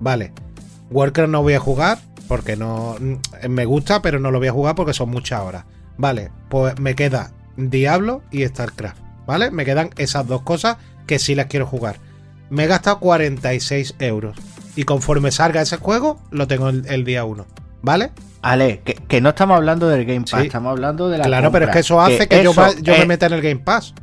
Vale. 0.00 0.32
Warcraft 0.90 1.30
no 1.30 1.42
voy 1.42 1.54
a 1.54 1.60
jugar 1.60 1.98
porque 2.28 2.56
no. 2.56 2.94
mm, 2.98 3.48
Me 3.50 3.64
gusta, 3.66 4.00
pero 4.00 4.18
no 4.18 4.30
lo 4.30 4.38
voy 4.38 4.48
a 4.48 4.52
jugar 4.52 4.74
porque 4.76 4.94
son 4.94 5.10
muchas 5.10 5.40
horas. 5.42 5.64
Vale, 5.98 6.30
pues 6.48 6.78
me 6.78 6.94
queda 6.94 7.32
Diablo 7.56 8.22
y 8.30 8.44
StarCraft. 8.46 9.00
¿Vale? 9.26 9.50
Me 9.50 9.64
quedan 9.64 9.90
esas 9.96 10.26
dos 10.26 10.42
cosas 10.42 10.76
que 11.06 11.18
sí 11.18 11.34
las 11.34 11.46
quiero 11.46 11.66
jugar. 11.66 11.96
Me 12.50 12.64
he 12.64 12.66
gastado 12.66 13.00
46 13.00 13.96
euros. 13.98 14.36
Y 14.76 14.84
conforme 14.84 15.30
salga 15.32 15.62
ese 15.62 15.78
juego, 15.78 16.20
lo 16.30 16.46
tengo 16.46 16.68
el, 16.68 16.86
el 16.86 17.04
día 17.04 17.24
1. 17.24 17.46
¿Vale? 17.82 18.10
Ale, 18.42 18.80
que, 18.84 18.94
que 18.94 19.20
no 19.20 19.30
estamos 19.30 19.56
hablando 19.56 19.88
del 19.88 20.04
Game 20.04 20.24
Pass, 20.30 20.40
Sí. 20.42 20.46
estamos 20.46 20.70
hablando 20.70 21.08
de 21.08 21.18
la 21.18 21.24
Claro, 21.24 21.50
pero 21.50 21.66
es 21.66 21.70
que 21.72 21.78
eso 21.80 22.00
hace 22.00 22.28
que, 22.28 22.44
yo, 22.44 22.50
eso 22.52 22.60
va- 22.60 22.74
yo 22.80 22.92
me 22.98 23.06
meta 23.06 23.26
en 23.26 23.32
el 23.32 23.42
Game 23.42 23.60
Pass. 23.60 23.94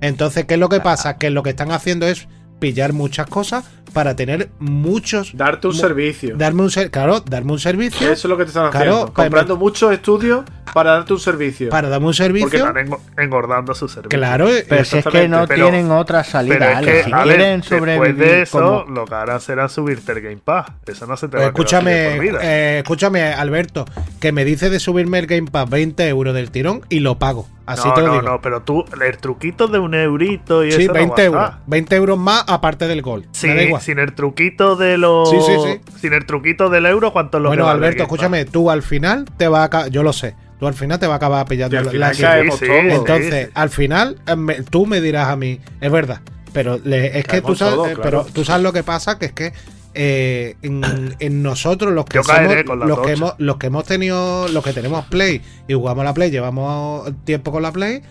Entonces, 0.00 0.44
¿qué 0.44 0.54
es 0.54 0.60
lo 0.60 0.68
que 0.68 0.80
pasa? 0.80 1.16
Que 1.16 1.30
lo 1.30 1.42
que 1.42 1.50
están 1.50 1.70
haciendo 1.72 2.06
es 2.06 2.28
pillar 2.58 2.92
muchas 2.92 3.26
cosas 3.28 3.64
para 3.96 4.14
tener 4.14 4.50
muchos. 4.58 5.30
Darte 5.34 5.68
un 5.68 5.72
mu- 5.74 5.80
servicio. 5.80 6.36
Darme 6.36 6.62
un 6.64 6.70
ser, 6.70 6.90
claro, 6.90 7.20
darme 7.20 7.52
un 7.52 7.58
servicio. 7.58 8.06
Eso 8.12 8.12
es 8.12 8.24
lo 8.30 8.36
que 8.36 8.44
te 8.44 8.48
están 8.48 8.70
Claro, 8.70 8.90
haciendo. 8.92 9.12
para- 9.14 9.24
Comprando 9.28 9.56
muchos 9.56 9.90
estudios 9.90 10.44
para 10.74 10.90
darte 10.92 11.14
un 11.14 11.18
servicio. 11.18 11.70
Para 11.70 11.88
darme 11.88 12.08
un 12.08 12.12
Porque 12.12 12.22
servicio. 12.22 12.58
están 12.58 12.76
engo- 12.76 13.00
engordando 13.16 13.74
su 13.74 13.88
servicio. 13.88 14.10
Claro, 14.18 14.48
Pero 14.68 14.84
si 14.84 14.98
es 14.98 15.04
que 15.06 15.26
no 15.28 15.46
pero- 15.46 15.70
tienen 15.70 15.90
otra 15.90 16.22
salida, 16.24 16.58
Pero 16.58 16.70
es 16.70 16.76
Ale. 16.76 16.86
que, 16.92 17.04
si 17.04 17.12
Ale, 17.12 17.22
quieren 17.36 17.60
después 17.60 17.78
sobrevivir 17.80 18.16
de 18.16 18.42
eso, 18.42 18.58
como- 18.84 18.94
lo 18.94 19.04
que 19.06 19.14
harán 19.14 19.40
será 19.40 19.68
subirte 19.70 20.12
el 20.12 20.20
Game 20.20 20.40
Pass. 20.44 20.66
Eso 20.86 21.06
no 21.06 21.16
se 21.16 21.28
te 21.28 21.38
va 21.38 21.42
eh, 21.44 21.46
a 21.46 21.48
escúchame, 21.48 22.10
por 22.10 22.20
vida. 22.20 22.38
eh, 22.42 22.78
escúchame, 22.80 23.22
Alberto, 23.32 23.86
que 24.20 24.30
me 24.30 24.44
dice 24.44 24.68
de 24.68 24.78
subirme 24.78 25.20
el 25.20 25.26
Game 25.26 25.50
Pass 25.50 25.70
20 25.70 26.06
euros 26.06 26.34
del 26.34 26.50
tirón 26.50 26.82
y 26.90 27.00
lo 27.00 27.18
pago. 27.18 27.48
Así 27.66 27.86
no, 27.88 27.94
te 27.94 28.00
lo 28.02 28.06
no, 28.06 28.12
digo. 28.14 28.22
no, 28.24 28.40
pero 28.40 28.62
tú, 28.62 28.84
el 29.04 29.18
truquito 29.18 29.66
de 29.66 29.78
un 29.80 29.92
eurito 29.94 30.64
y 30.64 30.70
sí, 30.72 30.82
eso 30.82 30.92
no 30.92 30.94
20 30.94 31.14
va 31.14 31.18
a 31.20 31.24
euros. 31.26 31.44
estar. 31.50 31.60
20 31.66 31.96
euros 31.96 32.18
más 32.18 32.44
aparte 32.46 32.86
del 32.86 33.02
gol. 33.02 33.26
Sí, 33.32 33.48
me 33.48 33.54
da 33.56 33.62
igual. 33.64 33.82
sin 33.82 33.98
el 33.98 34.14
truquito 34.14 34.76
de 34.76 34.96
los. 34.98 35.28
Sí, 35.30 35.36
sí, 35.44 35.52
sí. 35.64 35.80
Sin 36.00 36.12
el 36.12 36.24
truquito 36.26 36.68
del 36.70 36.86
euro, 36.86 37.12
¿cuánto 37.12 37.38
lo 37.40 37.50
que 37.50 37.56
Bueno, 37.56 37.68
Alberto, 37.68 38.04
escúchame, 38.04 38.44
tú 38.44 38.70
al 38.70 38.82
final 38.82 39.24
te 39.36 39.48
va 39.48 39.62
a 39.62 39.64
acabar, 39.64 39.90
yo 39.90 40.02
lo 40.04 40.12
sé, 40.12 40.36
tú 40.60 40.66
al 40.68 40.74
final 40.74 40.98
te 41.00 41.06
va 41.08 41.14
a 41.14 41.16
acabar 41.16 41.44
pillando 41.46 41.80
la- 41.82 41.92
la- 41.92 42.14
sí, 42.14 42.22
todos. 42.22 42.58
sí. 42.60 42.66
Entonces, 42.70 43.50
al 43.54 43.70
final, 43.70 44.16
eh, 44.26 44.36
me- 44.36 44.62
tú 44.62 44.86
me 44.86 45.00
dirás 45.00 45.28
a 45.28 45.36
mí, 45.36 45.60
es 45.80 45.90
verdad, 45.90 46.20
pero 46.52 46.78
le- 46.84 47.18
es 47.18 47.24
que 47.26 47.40
tú 47.42 47.56
sabes, 47.56 47.74
eh, 47.74 47.94
claro. 47.94 48.02
pero 48.02 48.26
tú 48.32 48.44
sabes 48.44 48.62
lo 48.62 48.72
que 48.72 48.82
pasa, 48.84 49.18
que 49.18 49.26
es 49.26 49.32
que 49.32 49.52
eh, 49.98 50.56
en, 50.60 51.16
en 51.18 51.42
nosotros 51.42 51.92
los 51.92 52.04
que 52.04 52.22
somos, 52.22 52.54
los 52.86 53.00
que 53.00 53.12
hemos, 53.12 53.34
los 53.38 53.56
que 53.56 53.68
hemos 53.68 53.84
tenido, 53.84 54.46
los 54.48 54.62
que 54.62 54.74
tenemos 54.74 55.06
Play 55.06 55.40
y 55.66 55.72
jugamos 55.72 56.04
la 56.04 56.12
Play, 56.12 56.30
llevamos 56.30 57.10
tiempo 57.24 57.50
con 57.50 57.62
la 57.62 57.72
Play, 57.72 58.02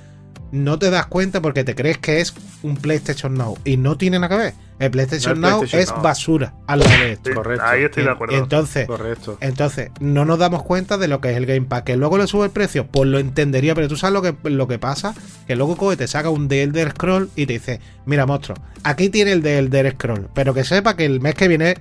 no 0.52 0.80
te 0.80 0.90
das 0.90 1.08
cuenta 1.08 1.42
porque 1.42 1.64
te 1.64 1.76
crees 1.76 1.98
que 1.98 2.22
es 2.22 2.34
un 2.64 2.78
PlayStation 2.78 3.34
Now 3.36 3.58
y 3.66 3.78
no 3.78 3.98
tiene 3.98 4.20
nada 4.20 4.36
que 4.38 4.44
ver. 4.44 4.54
El 4.78 4.92
PlayStation, 4.92 5.40
No 5.40 5.50
Now 5.50 5.60
PlayStation 5.60 5.84
es 5.84 5.92
Now. 5.94 6.02
basura 6.04 6.54
al 6.68 6.80
lado 6.80 6.92
de 6.92 7.12
esto. 7.14 7.30
Sí, 7.30 7.36
Correcto. 7.36 7.66
Ahí 7.66 7.84
estoy 7.84 8.04
de 8.04 8.10
acuerdo. 8.12 8.36
entonces, 8.36 8.88
Correcto. 8.88 9.38
entonces, 9.40 9.90
no 10.02 10.26
nos 10.26 10.38
damos 10.38 10.64
cuenta 10.64 10.98
de 10.98 11.08
lo 11.08 11.22
que 11.22 11.32
es 11.32 11.38
el 11.38 11.46
Game 11.46 11.62
Pass. 11.68 11.84
Que 11.84 11.96
luego 11.96 12.18
le 12.18 12.28
sube 12.28 12.46
el 12.46 12.52
precio, 12.52 12.86
pues 12.88 13.10
lo 13.10 13.18
entendería, 13.20 13.74
pero 13.74 13.88
tú 13.88 13.96
sabes 13.96 14.14
lo 14.14 14.22
que, 14.22 14.50
lo 14.50 14.68
que 14.68 14.78
pasa. 14.78 15.16
Que 15.48 15.56
luego 15.56 15.78
coge, 15.78 15.96
te 15.96 16.08
saca 16.08 16.30
un 16.30 16.48
The 16.50 16.64
Elder 16.64 16.92
Scroll 16.92 17.30
y 17.38 17.46
te 17.46 17.54
dice, 17.54 17.80
mira, 18.06 18.26
monstruo, 18.26 18.58
aquí 18.84 19.10
tiene 19.10 19.32
el 19.32 19.42
The 19.42 19.60
Elder 19.60 19.92
Scroll, 19.94 20.28
pero 20.34 20.54
que 20.54 20.64
sepa 20.66 20.98
que 20.98 21.06
el 21.06 21.22
mes 21.22 21.36
que 21.36 21.48
viene, 21.48 21.76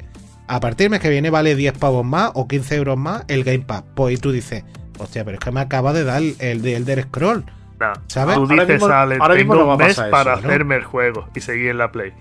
a 0.47 0.61
partir 0.61 0.85
del 0.85 0.91
mes 0.93 1.01
que 1.01 1.11
viene, 1.11 1.31
vale 1.31 1.57
10 1.57 1.73
pavos 1.79 2.05
más 2.05 2.31
o 2.35 2.47
15 2.47 2.77
euros 2.77 2.97
más 2.97 3.25
el 3.27 3.43
Game 3.43 3.65
Pass. 3.67 3.83
Pues 3.97 4.15
y 4.15 4.19
tú 4.19 4.31
dices, 4.31 4.63
hostia, 4.99 5.25
pero 5.25 5.39
es 5.39 5.45
que 5.45 5.51
me 5.51 5.61
acaba 5.61 5.93
de 5.93 6.05
dar 6.05 6.23
el, 6.23 6.37
el 6.39 6.63
The 6.63 6.77
Elder 6.77 7.03
Scroll. 7.03 7.45
No. 7.81 7.93
¿sabes? 8.07 8.37
Tú 8.37 8.43
Ahora 8.43 8.55
dices, 8.65 8.81
mismo- 8.81 8.87
Ale, 8.95 9.17
ahora 9.21 9.35
mismo 9.35 9.55
tengo 9.55 9.67
no 9.67 9.73
un 9.73 9.79
mes 9.79 9.97
para 10.11 10.35
hacerme 10.35 10.77
el 10.77 10.85
juego 10.85 11.29
y 11.35 11.41
seguir 11.41 11.71
en 11.71 11.79
la 11.79 11.91
Play. 11.91 12.13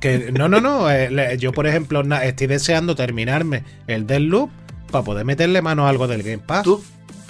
Que 0.00 0.30
no, 0.32 0.48
no, 0.48 0.60
no. 0.60 0.90
eh, 0.90 1.10
le- 1.10 1.36
yo, 1.38 1.52
por 1.52 1.66
ejemplo, 1.66 2.02
na- 2.04 2.24
estoy 2.24 2.46
deseando 2.46 2.94
terminarme 2.94 3.64
el 3.86 4.06
Deathloop 4.06 4.50
para 4.90 5.04
poder 5.04 5.24
meterle 5.24 5.60
mano 5.60 5.86
a 5.86 5.90
algo 5.90 6.06
del 6.08 6.22
Game 6.22 6.38
Pass. 6.38 6.62
Tú, 6.62 6.82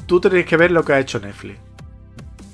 tú 0.06 0.20
tienes 0.20 0.44
que 0.46 0.56
ver 0.56 0.70
lo 0.70 0.84
que 0.84 0.92
ha 0.92 0.98
hecho 1.00 1.18
Netflix. 1.18 1.58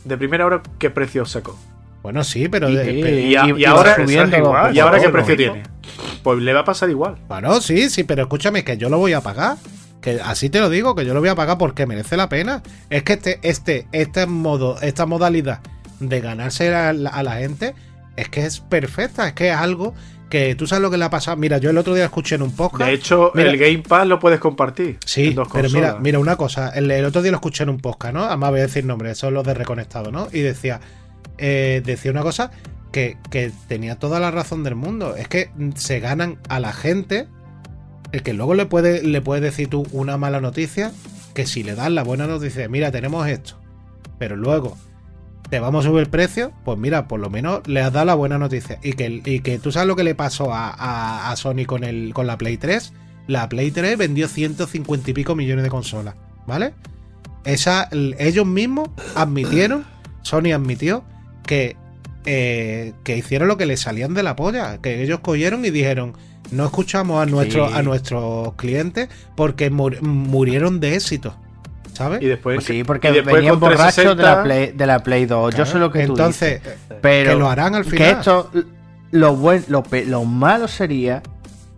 De 0.05 0.17
primera 0.17 0.47
hora, 0.47 0.63
¿qué 0.79 0.91
precio 0.91 1.25
sacó? 1.27 1.59
Bueno, 2.03 2.23
sí, 2.25 2.49
pero. 2.49 2.69
Y- 2.69 2.77
de- 2.77 2.93
y- 2.93 3.03
pero- 3.03 3.17
Y, 3.19 3.37
a- 3.37 3.47
y- 3.47 3.51
y 3.53 3.63
y 3.63 3.65
ahora, 3.65 3.97
subiendo 3.97 4.37
igual. 4.37 4.75
¿y 4.77 4.79
ahora 4.81 5.01
qué 5.01 5.09
precio 5.09 5.37
tiene? 5.37 5.63
Pues 6.23 6.39
le 6.39 6.53
va 6.53 6.61
a 6.61 6.65
pasar 6.65 6.89
igual. 6.91 7.17
Bueno, 7.29 7.61
sí, 7.61 7.91
sí, 7.91 8.05
pero 8.05 8.23
escúchame, 8.23 8.63
que 8.65 8.77
yo 8.77 8.89
lo 8.89 8.99
voy 8.99 9.13
a 9.15 9.21
pagar. 9.21 9.57
Que 10.05 10.21
así 10.23 10.51
te 10.51 10.61
lo 10.61 10.69
digo, 10.69 10.95
que 10.95 11.07
yo 11.07 11.15
lo 11.15 11.21
voy 11.21 11.31
a 11.31 11.35
pagar 11.35 11.57
porque 11.57 11.87
merece 11.87 12.19
la 12.19 12.29
pena. 12.29 12.63
Es 12.91 13.05
que 13.05 13.15
este, 13.15 13.39
este, 13.41 13.87
este 13.91 14.27
modo, 14.27 14.79
esta 14.83 15.07
modalidad 15.07 15.61
de 15.99 16.21
ganarse 16.21 16.75
a 16.75 16.93
la, 16.93 17.09
a 17.09 17.23
la 17.23 17.37
gente 17.37 17.75
es 18.15 18.29
que 18.29 18.45
es 18.45 18.61
perfecta. 18.61 19.27
Es 19.27 19.33
que 19.33 19.49
es 19.49 19.57
algo 19.57 19.95
que 20.29 20.55
tú 20.57 20.67
sabes 20.67 20.83
lo 20.83 20.91
que 20.91 20.99
le 20.99 21.07
ha 21.07 21.11
pasado. 21.11 21.39
Mira, 21.39 21.57
yo 21.57 21.71
el 21.71 21.79
otro 21.79 21.95
día 21.95 22.05
escuché 22.05 22.35
en 22.35 22.43
un 22.43 22.55
podcast. 22.55 22.87
De 22.87 22.93
hecho, 22.93 23.33
Mira. 23.35 23.51
el 23.51 23.57
Game 23.57 23.79
Pass 23.79 24.07
lo 24.07 24.19
puedes 24.19 24.41
compartir. 24.41 24.99
Sí, 25.07 25.29
en 25.29 25.37
dos 25.37 25.49
pero 25.51 25.71
mira, 25.71 25.97
mira 25.99 26.19
una 26.19 26.37
cosa. 26.37 26.69
El, 26.69 26.91
el 26.91 27.07
otro 27.07 27.23
día 27.23 27.31
lo 27.31 27.39
escuché 27.39 27.63
en 27.63 27.71
un 27.71 27.79
podcast, 27.79 28.13
¿no? 28.13 28.25
Además 28.25 28.51
voy 28.51 28.61
a 28.61 28.65
decir 28.65 28.85
nombres, 28.85 29.17
son 29.17 29.33
los 29.33 29.43
de 29.43 29.55
Reconectado, 29.55 30.13
¿no? 30.13 30.29
Y 30.35 30.41
decía, 30.41 30.81
eh, 31.39 31.81
decía 31.83 32.11
una 32.11 32.21
cosa 32.21 32.51
que, 32.93 33.17
que 33.31 33.53
tenía 33.69 33.99
toda 33.99 34.21
la 34.21 34.31
razón 34.31 34.65
del 34.65 34.75
mundo. 34.75 35.17
Es 35.17 35.29
que 35.29 35.49
se 35.77 35.99
ganan 35.99 36.37
a 36.51 36.61
la 36.61 36.75
gente. 36.75 37.27
El 38.15 38.23
que 38.23 38.33
luego 38.33 38.55
le 38.55 38.65
puede, 38.67 39.03
le 39.03 39.21
puedes 39.21 39.43
decir 39.43 39.69
tú 39.69 39.85
una 39.91 40.17
mala 40.17 40.41
noticia. 40.41 40.93
Que 41.35 41.47
si 41.47 41.65
le 41.65 41.75
das 41.75 41.91
la 41.91 42.05
buena 42.05 42.29
noticia, 42.29 42.69
mira, 42.69 42.93
tenemos 42.93 43.27
esto. 43.27 43.57
Pero 44.21 44.37
luego 44.37 44.77
te 45.51 45.59
vamos 45.59 45.85
a 45.85 45.89
subir 45.89 46.03
el 46.05 46.09
precio, 46.11 46.53
pues 46.65 46.79
mira, 46.79 47.09
por 47.09 47.19
lo 47.19 47.29
menos 47.29 47.67
le 47.67 47.81
has 47.81 47.93
dado 47.93 48.07
la 48.07 48.15
buena 48.15 48.39
noticia. 48.39 48.79
Y 48.85 48.93
que, 48.93 49.21
y 49.25 49.41
que 49.41 49.59
tú 49.59 49.73
sabes 49.73 49.89
lo 49.89 49.97
que 49.97 50.05
le 50.05 50.15
pasó 50.15 50.55
a, 50.55 50.69
a- 50.71 51.33
a 51.33 51.37
Sony 51.37 51.65
con, 51.67 51.83
el, 51.83 52.13
con 52.15 52.29
la 52.29 52.39
Play 52.39 52.57
3. 52.57 52.93
La 53.27 53.49
Play 53.49 53.73
3 53.73 53.99
vendió 53.99 54.29
150 54.29 55.11
y 55.11 55.13
pico 55.13 55.35
millones 55.35 55.65
de 55.65 55.71
consolas, 55.71 56.15
¿vale? 56.47 56.73
Esa, 57.45 57.89
ellos 57.91 58.47
mismos 58.47 58.91
admitieron, 59.17 59.85
Sony 60.23 60.53
admitió, 60.55 61.03
que, 61.45 61.77
eh, 62.27 62.93
que 63.03 63.17
hicieron 63.17 63.49
lo 63.49 63.57
que 63.57 63.67
les 63.67 63.81
salían 63.81 64.15
de 64.15 64.23
la 64.23 64.37
polla. 64.37 64.79
Que 64.81 65.03
ellos 65.03 65.19
cogieron 65.19 65.65
y 65.65 65.71
dijeron, 65.71 66.15
no 66.51 66.65
escuchamos 66.65 67.23
a, 67.23 67.27
nuestros 67.27 67.71
Sí. 67.73 67.77
a 67.79 67.83
nuestros 67.83 68.55
clientes 68.55 69.09
porque 69.37 69.71
mur- 69.71 70.01
murieron 70.03 70.81
de 70.81 70.95
éxito, 70.95 71.35
¿sabes? 71.93 72.23
Y 72.23 72.27
después, 72.27 72.57
Pues 72.57 72.67
sí, 72.67 72.85
porque 72.85 73.11
después 73.13 73.37
venían 73.37 73.59
borrachos 73.59 73.97
de 73.97 74.03
360, 74.03 74.23
la, 74.37 74.43
Play, 74.43 74.73
de 74.73 74.87
la 74.87 74.99
Play 75.03 75.27
2. 75.27 75.55
Yo 75.57 75.67
sé 75.67 75.79
lo 75.79 75.91
que 75.91 76.07
tú 76.07 76.13
Entonces, 76.13 76.63
dices. 76.63 76.79
Pero 77.01 77.31
que 77.33 77.37
lo 77.39 77.49
harán 77.49 77.75
al 77.75 77.85
que 77.85 77.91
final. 77.91 78.11
esto, 78.11 78.51
lo, 79.11 79.37
buen, 79.37 79.65
lo, 79.69 79.83
pe- 79.83 80.05
lo 80.07 80.25
malo 80.25 80.69
sería 80.69 81.23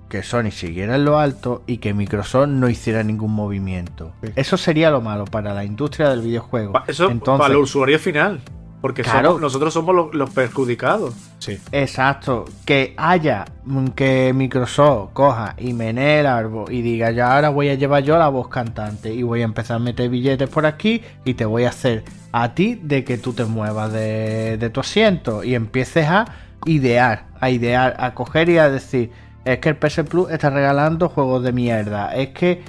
que 0.08 0.22
Sony 0.22 0.52
siguiera 0.52 0.94
en 0.94 1.04
lo 1.04 1.18
alto 1.18 1.62
y 1.66 1.78
que 1.78 1.92
Microsoft 1.92 2.46
no 2.48 2.68
hiciera 2.68 3.02
ningún 3.02 3.32
movimiento. 3.32 4.12
Sí. 4.22 4.30
Eso 4.36 4.56
sería 4.56 4.88
lo 4.90 5.00
malo 5.00 5.24
para 5.24 5.52
la 5.52 5.64
industria 5.64 6.10
del 6.10 6.20
videojuego. 6.22 6.72
pa- 6.72 6.84
Eso 6.86 7.10
Entonces, 7.10 7.42
para 7.42 7.54
el 7.54 7.60
usuario 7.60 7.98
final. 7.98 8.40
Porque 8.80 9.02
Claro. 9.02 9.28
somos- 9.30 9.40
nosotros 9.40 9.72
somos 9.74 9.94
los, 9.94 10.14
los 10.14 10.30
perjudicados. 10.30 11.14
Sí. 11.38 11.58
Exacto, 11.72 12.44
que 12.64 12.94
haya 12.96 13.44
mm, 13.64 13.86
que 13.88 14.32
Microsoft 14.34 15.10
coja 15.12 15.54
y 15.58 15.72
menee 15.72 16.20
el 16.20 16.26
árbol 16.26 16.72
y 16.72 16.82
diga 16.82 17.10
ya 17.10 17.34
ahora 17.34 17.48
voy 17.48 17.68
a 17.68 17.74
llevar 17.74 18.02
yo 18.02 18.18
la 18.18 18.28
voz 18.28 18.48
cantante 18.48 19.12
y 19.14 19.22
voy 19.22 19.40
a 19.42 19.44
empezar 19.44 19.76
a 19.76 19.80
meter 19.80 20.08
billetes 20.10 20.48
por 20.48 20.66
aquí 20.66 21.02
y 21.24 21.34
te 21.34 21.44
voy 21.44 21.64
a 21.64 21.70
hacer 21.70 22.04
a 22.32 22.54
ti 22.54 22.74
de 22.82 23.02
que 23.04 23.18
tú 23.18 23.32
te 23.32 23.44
muevas 23.44 23.92
de, 23.92 24.56
de 24.58 24.70
tu 24.70 24.80
asiento 24.80 25.42
y 25.42 25.54
empieces 25.54 26.06
a 26.08 26.26
idear, 26.64 27.26
a 27.40 27.50
idear, 27.50 27.96
a 27.98 28.14
coger 28.14 28.48
y 28.48 28.58
a 28.58 28.68
decir 28.68 29.10
es 29.44 29.58
que 29.58 29.68
el 29.68 29.76
PS 29.76 30.02
Plus 30.04 30.30
está 30.30 30.50
regalando 30.50 31.08
juegos 31.08 31.42
de 31.44 31.52
mierda, 31.52 32.14
es 32.14 32.30
que 32.30 32.62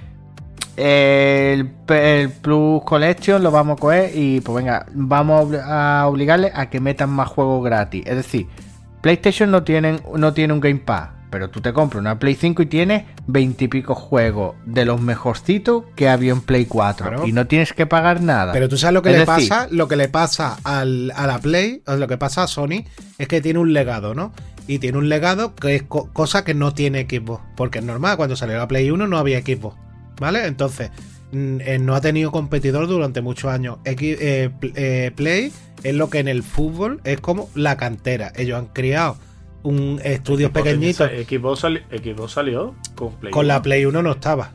el, 0.77 1.69
Plus 2.41 2.83
Collection 2.83 3.41
lo 3.43 3.51
vamos 3.51 3.77
a 3.77 3.81
coger 3.81 4.11
y 4.15 4.41
pues 4.41 4.55
venga, 4.63 4.85
vamos 4.93 5.41
a 5.41 5.45
obli- 5.45 5.63
a 5.63 6.07
obligarle 6.07 6.51
a 6.53 6.69
que 6.69 6.79
metan 6.79 7.09
más 7.09 7.27
juegos 7.27 7.63
gratis. 7.63 8.03
Es 8.05 8.15
decir, 8.15 8.47
PlayStation 9.01 9.51
no, 9.51 9.63
tienen, 9.63 10.01
no 10.15 10.33
tiene 10.33 10.53
un 10.53 10.59
Game 10.59 10.79
Pass, 10.79 11.09
pero 11.29 11.49
tú 11.49 11.61
te 11.61 11.73
compras 11.73 11.99
una 12.01 12.19
Play 12.19 12.35
5 12.35 12.61
y 12.61 12.65
tienes 12.67 13.03
veintipico 13.27 13.95
juegos 13.95 14.55
de 14.65 14.85
los 14.85 15.01
mejorcitos 15.01 15.83
que 15.95 16.09
había 16.09 16.31
en 16.31 16.41
Play 16.41 16.65
4 16.65 17.07
Claro. 17.09 17.27
y 17.27 17.31
no 17.31 17.47
tienes 17.47 17.73
que 17.73 17.85
pagar 17.85 18.21
nada. 18.21 18.53
Pero 18.53 18.69
tú 18.69 18.77
sabes 18.77 18.93
lo 18.93 19.01
que 19.01 19.09
Es 19.09 19.15
le 19.15 19.25
decir, 19.25 19.49
pasa, 19.49 19.67
lo 19.71 19.87
que 19.87 19.95
le 19.95 20.07
pasa 20.09 20.57
al- 20.63 21.11
a 21.15 21.27
la 21.27 21.39
Play, 21.39 21.81
lo 21.85 22.07
que 22.07 22.17
pasa 22.17 22.43
a 22.43 22.47
Sony, 22.47 22.83
es 23.17 23.27
que 23.27 23.41
tiene 23.41 23.59
un 23.59 23.73
legado, 23.73 24.13
¿no? 24.13 24.31
Y 24.67 24.79
tiene 24.79 24.97
un 24.97 25.07
legado 25.09 25.55
que 25.55 25.75
es 25.75 25.83
co- 25.83 26.09
cosa 26.11 26.43
que 26.43 26.53
no 26.53 26.73
tiene 26.73 27.07
Xbox. 27.09 27.41
Porque 27.55 27.79
es 27.79 27.85
normal, 27.85 28.17
cuando 28.17 28.35
salió 28.35 28.57
la 28.57 28.67
Play 28.67 28.91
1 28.91 29.07
no 29.07 29.17
había 29.17 29.39
Xbox. 29.41 29.77
¿Vale? 30.19 30.45
Entonces, 30.47 30.89
eh, 31.33 31.77
no 31.79 31.95
ha 31.95 32.01
tenido 32.01 32.31
competidor 32.31 32.87
durante 32.87 33.21
muchos 33.21 33.51
años. 33.51 33.77
X- 33.85 34.17
eh, 34.19 34.49
eh, 34.75 35.11
Play 35.15 35.51
es 35.83 35.93
lo 35.95 36.09
que 36.09 36.19
en 36.19 36.27
el 36.27 36.43
fútbol 36.43 37.01
es 37.03 37.19
como 37.19 37.49
la 37.55 37.77
cantera. 37.77 38.31
Ellos 38.35 38.57
han 38.57 38.67
criado 38.67 39.17
un 39.63 39.99
estudio 40.03 40.47
Xbox 40.47 40.63
pequeñito. 40.63 41.05
Xbox, 41.07 41.59
sali- 41.59 41.83
Xbox 41.91 42.31
salió 42.31 42.75
con 42.95 43.13
Play. 43.15 43.31
Con 43.31 43.47
la 43.47 43.55
1. 43.57 43.61
Play 43.63 43.85
1 43.85 44.01
no 44.01 44.11
estaba. 44.11 44.51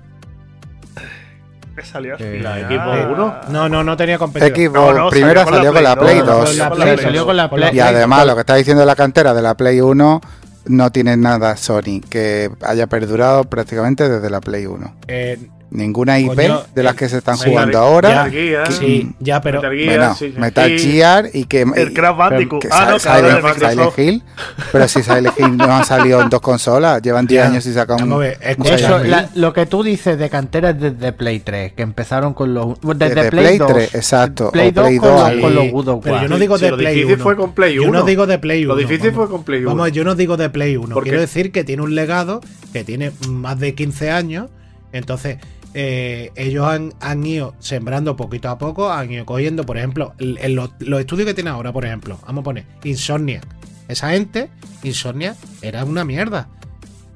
Me 1.75 1.83
salió 1.85 2.17
al 2.17 2.23
Eh, 2.23 2.41
la 2.43 2.57
Xbox 2.69 3.13
Uno. 3.15 3.35
No, 3.51 3.69
no, 3.69 3.83
no 3.83 3.97
tenía 3.97 4.19
competidor. 4.19 4.55
Xbox 4.55 4.75
No, 4.75 5.05
no, 5.05 5.09
primero 5.11 5.45
salió 5.45 5.57
salió 5.57 5.73
con 5.73 5.83
la 5.85 5.97
Play 5.97 6.19
no, 6.19 6.25
2. 6.27 6.37
con 6.51 6.59
la 6.59 6.65
Sí, 6.69 6.75
Play 6.83 6.99
salió 6.99 7.25
con 7.27 7.37
la 7.37 7.49
Con 7.49 7.61
la 7.61 7.67
Play. 7.71 7.77
Y 7.79 7.81
además, 7.81 8.27
lo 8.27 8.35
que 8.35 8.41
está 8.41 8.55
diciendo 8.57 8.85
la 8.85 8.95
cantera 8.97 9.33
de 9.33 9.41
la 9.43 9.57
Play 9.57 9.81
1 9.81 10.21
no 10.67 10.91
tiene 10.91 11.17
nada 11.17 11.57
Sony 11.57 12.01
que 12.09 12.51
haya 12.63 12.87
perdurado 12.87 13.45
prácticamente 13.45 14.09
desde 14.09 14.31
la 14.31 14.41
Play 14.41 14.67
1. 14.67 14.95
Eh, 15.09 15.39
Ninguna 15.73 16.19
IP 16.21 16.35
Coño, 16.37 16.63
de 16.75 16.83
las 16.83 16.93
el- 16.93 16.99
que 16.99 17.09
se 17.09 17.19
están 17.19 17.35
Metal- 17.37 17.51
jugando 17.51 17.73
ya, 17.73 17.79
ahora. 17.79 18.09
Metal 18.09 18.31
Gear, 18.31 18.69
que- 18.69 18.73
sí, 18.75 19.13
ya, 19.21 19.41
pero. 19.41 19.63
Metal 19.63 19.77
Gear, 19.77 19.99
Bueno, 19.99 20.15
sí, 20.15 20.35
Metal 20.37 20.79
sí. 20.79 20.93
Gear 20.93 21.31
y 21.33 21.45
que. 21.45 21.63
El 21.63 21.93
Crash 21.95 22.17
Bandicoot. 22.17 22.65
Ah, 22.71 22.87
no, 22.91 22.99
Silent, 22.99 23.59
Silent. 23.59 23.99
Hill. 23.99 24.23
Pero 24.71 24.89
si 24.89 25.03
Silent 25.03 25.39
Hill 25.39 25.57
no 25.57 25.65
han 25.75 25.85
salido 25.85 26.21
en 26.21 26.29
dos 26.29 26.41
consolas, 26.41 27.01
llevan 27.03 27.27
10 27.27 27.43
Ya. 27.43 27.49
años 27.51 27.67
y 27.67 27.73
sacan 27.73 28.13
un. 28.13 28.23
Eso, 28.23 28.99
la- 29.05 29.29
lo 29.35 29.53
que 29.53 29.67
tú 29.67 29.83
dices 29.83 30.19
de 30.19 30.29
cantera 30.29 30.71
es 30.71 30.81
desde 30.81 31.13
Play 31.13 31.41
3, 31.41 31.73
que 31.73 31.83
empezaron 31.83 32.35
con 32.35 32.53
los. 32.55 32.79
Desde, 32.83 33.15
Desde 33.15 33.31
Play, 33.31 33.45
Play 33.47 33.59
2. 33.59 33.73
3, 33.73 33.95
exacto, 33.95 34.51
Play 34.51 34.69
o 34.69 34.73
2 34.73 34.85
Play 34.85 34.99
con, 34.99 35.09
2 35.09 35.21
los- 35.21 35.29
ahí. 35.31 35.41
con 35.41 35.55
los 35.55 35.87
of 35.89 36.05
Pero 36.05 36.23
yo 36.23 36.29
no 36.29 36.39
digo 36.39 36.59
Sí, 36.59 36.65
de 36.65 36.71
lo 36.71 36.77
Play 36.77 36.95
difícil 36.95 37.15
1. 37.15 37.23
fue 37.25 37.37
con 37.37 37.53
Play 37.55 37.75
Yo 37.77 37.83
1. 37.85 37.93
no 38.01 38.05
digo 38.05 38.27
de 38.27 38.39
Play 38.39 38.65
1. 38.65 38.75
Lo 38.75 38.79
difícil 38.79 39.11
vamos. 39.13 39.27
fue 39.29 39.37
con 39.37 39.45
Play 39.45 39.61
1. 39.63 39.69
Vamos, 39.71 39.93
yo 39.93 40.05
no 40.05 40.15
digo 40.15 40.37
de 40.37 40.51
Play 40.51 40.77
1. 40.77 40.95
Porque- 40.95 41.11
Quiero 41.11 41.21
decir 41.23 41.51
que 41.51 41.65
tiene 41.65 41.83
un 41.83 41.95
legado 41.95 42.41
que 42.73 42.85
tiene 42.85 43.13
más 43.29 43.59
de 43.59 43.75
15 43.75 44.11
años. 44.11 44.51
Entonces, 44.93 45.39
eh, 45.75 46.31
ellos 46.37 46.67
han, 46.67 46.93
han 47.01 47.25
ido 47.25 47.55
sembrando 47.59 48.17
poquito 48.17 48.49
a 48.51 48.59
poco, 48.59 48.91
han 48.93 49.11
ido 49.11 49.25
cogiendo, 49.25 49.65
por 49.65 49.79
ejemplo, 49.79 50.15
los, 50.19 50.71
estudios 51.01 51.27
que 51.27 51.35
tiene 51.35 51.51
ahora, 51.51 51.73
por 51.73 51.85
ejemplo, 51.85 52.19
vamos 52.27 52.43
a 52.43 52.45
poner 52.45 52.67
Insomnia. 52.85 53.41
Esa 53.89 54.11
gente, 54.11 54.51
Insomnia, 54.83 55.37
era 55.61 55.85
una 55.85 56.05
mierda. 56.05 56.49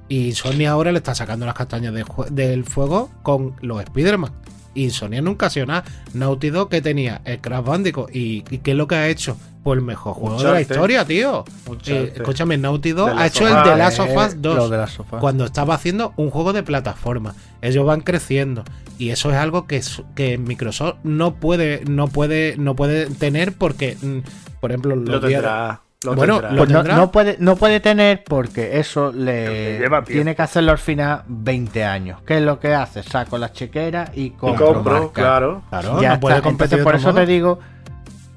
Y 0.08 0.28
Insomnia 0.28 0.70
ahora 0.70 0.92
le 0.92 0.98
está 0.98 1.14
sacando 1.14 1.46
las 1.46 1.54
castañas 1.54 1.92
de 1.92 2.04
del 2.30 2.64
fuego 2.64 3.10
con 3.22 3.56
los 3.60 3.82
Spider-Man. 3.82 4.32
Insomnia 4.74 5.22
nunca 5.22 5.46
ha 5.46 5.50
sido 5.50 5.66
nada. 5.66 5.84
Naughty 6.14 6.50
Dog 6.50 6.68
que 6.68 6.80
tenía 6.80 7.22
el 7.24 7.40
Crash 7.40 7.64
Bandicoot. 7.64 8.14
¿Y, 8.14 8.44
y 8.50 8.58
qué 8.58 8.72
es 8.72 8.76
lo 8.76 8.86
que 8.86 8.94
ha 8.94 9.08
hecho? 9.08 9.36
Pues 9.66 9.78
el 9.80 9.84
mejor 9.84 10.14
juego 10.14 10.40
de 10.40 10.52
la 10.52 10.60
historia, 10.60 11.04
tío. 11.04 11.44
Eh, 11.86 12.12
escúchame, 12.14 12.56
Naughty 12.56 12.92
Dog 12.92 13.10
ha 13.18 13.26
hecho 13.26 13.48
el 13.48 13.56
Us, 13.56 13.64
de 13.64 13.76
Last 13.76 13.98
of 13.98 14.06
Eh, 14.10 14.16
Us 14.16 14.40
2 14.40 14.54
Lo 14.54 14.68
de 14.68 14.76
la 14.78 14.86
sofá. 14.86 15.18
cuando 15.18 15.44
estaba 15.44 15.74
haciendo 15.74 16.12
un 16.16 16.30
juego 16.30 16.52
de 16.52 16.62
plataforma. 16.62 17.34
Ellos 17.62 17.84
van 17.84 18.02
creciendo 18.02 18.62
y 18.96 19.10
eso 19.10 19.30
es 19.32 19.36
algo 19.36 19.66
que, 19.66 19.80
que 20.14 20.38
Microsoft 20.38 20.98
no 21.02 21.34
puede, 21.34 21.82
no 21.88 22.06
puede, 22.06 22.54
no 22.58 22.76
puede 22.76 23.06
tener 23.06 23.54
porque, 23.54 23.96
mm, 24.00 24.18
por 24.60 24.70
ejemplo, 24.70 24.94
Lo 24.94 25.02
los 25.14 25.20
tendrá. 25.20 25.80
Lo 26.04 26.14
Bueno, 26.14 26.34
tendrá. 26.40 26.52
lo 26.52 26.58
Pues 26.58 26.86
no, 26.96 27.10
puede, 27.10 27.36
no 27.40 27.56
puede 27.56 27.80
tener 27.80 28.22
porque 28.22 28.78
eso 28.78 29.10
Le 29.12 29.78
lleva 29.80 30.04
tiene 30.04 30.36
que 30.36 30.42
hacerlo 30.42 30.70
al 30.70 30.78
final 30.78 31.24
20 31.26 31.82
años. 31.84 32.20
¿Qué 32.24 32.36
es 32.36 32.42
lo 32.42 32.60
que 32.60 32.72
hace? 32.72 33.02
Saco 33.02 33.36
las 33.36 33.52
chequeras 33.52 34.10
y 34.14 34.26
Y 34.26 34.30
compro. 34.30 34.74
compro, 34.74 34.92
marca. 35.00 35.12
claro. 35.12 35.62
Claro, 35.70 36.00
Ya 36.00 36.14
no 36.14 36.20
puede 36.20 36.36
está. 36.36 36.48
competir 36.48 36.78
Entonces, 36.78 36.84
por 36.84 37.10
eso 37.10 37.12
te 37.20 37.26
digo, 37.26 37.58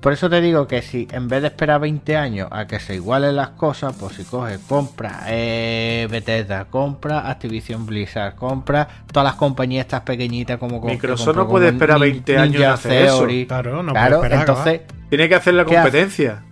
por 0.01 0.13
eso 0.13 0.29
te 0.29 0.39
digo 0.41 0.65
que 0.67 0.81
si 0.81 1.07
en 1.11 1.27
vez 1.27 1.41
de 1.41 1.47
esperar 1.49 1.81
20 1.81 2.15
años 2.15 2.47
a 2.51 2.67
que 2.67 2.79
se 2.79 2.95
igualen 2.95 3.35
las 3.35 3.49
cosas, 3.49 3.95
pues 3.99 4.15
si 4.15 4.23
coges, 4.23 4.59
compra 4.67 5.23
eh, 5.27 6.07
Bethesda, 6.09 6.65
compra 6.65 7.29
Activision 7.29 7.85
Blizzard, 7.85 8.35
compra 8.35 8.87
todas 9.11 9.25
las 9.25 9.35
compañías 9.35 9.85
estas 9.85 10.01
pequeñitas 10.01 10.57
como 10.57 10.79
Microsoft 10.81 11.35
no 11.35 11.47
puede 11.47 11.69
esperar 11.69 11.97
Nin- 11.97 12.01
20 12.23 12.37
años 12.37 12.53
Ninja 12.53 12.73
hacer 12.73 13.05
eso. 13.07 13.17
Theory. 13.19 13.45
Claro, 13.45 13.83
no 13.83 13.91
claro, 13.91 14.17
puede 14.19 14.33
esperar, 14.35 14.49
entonces 14.49 14.81
Tiene 15.09 15.27
que 15.27 15.35
hacer 15.35 15.53
la 15.55 15.65
competencia. 15.65 16.43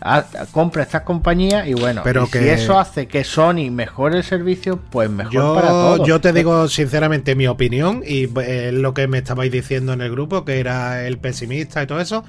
a- 0.00 0.24
compra 0.50 0.82
estas 0.82 1.02
compañías 1.02 1.68
y 1.68 1.74
bueno, 1.74 2.00
Pero 2.02 2.24
y 2.24 2.26
si 2.36 2.48
eso 2.48 2.80
hace 2.80 3.06
que 3.06 3.22
Sony 3.22 3.70
mejore 3.70 4.16
el 4.16 4.24
servicio, 4.24 4.80
pues 4.90 5.08
mejor 5.08 5.32
Yo, 5.32 5.54
para 5.54 5.68
todos. 5.68 6.08
yo 6.08 6.20
te 6.20 6.32
digo 6.32 6.66
sinceramente 6.66 7.36
mi 7.36 7.46
opinión 7.46 8.02
y 8.04 8.28
eh, 8.40 8.70
lo 8.72 8.92
que 8.94 9.06
me 9.06 9.18
estabais 9.18 9.52
diciendo 9.52 9.92
en 9.92 10.00
el 10.00 10.10
grupo, 10.10 10.44
que 10.44 10.58
era 10.58 11.06
el 11.06 11.18
pesimista 11.18 11.80
y 11.80 11.86
todo 11.86 12.00
eso. 12.00 12.24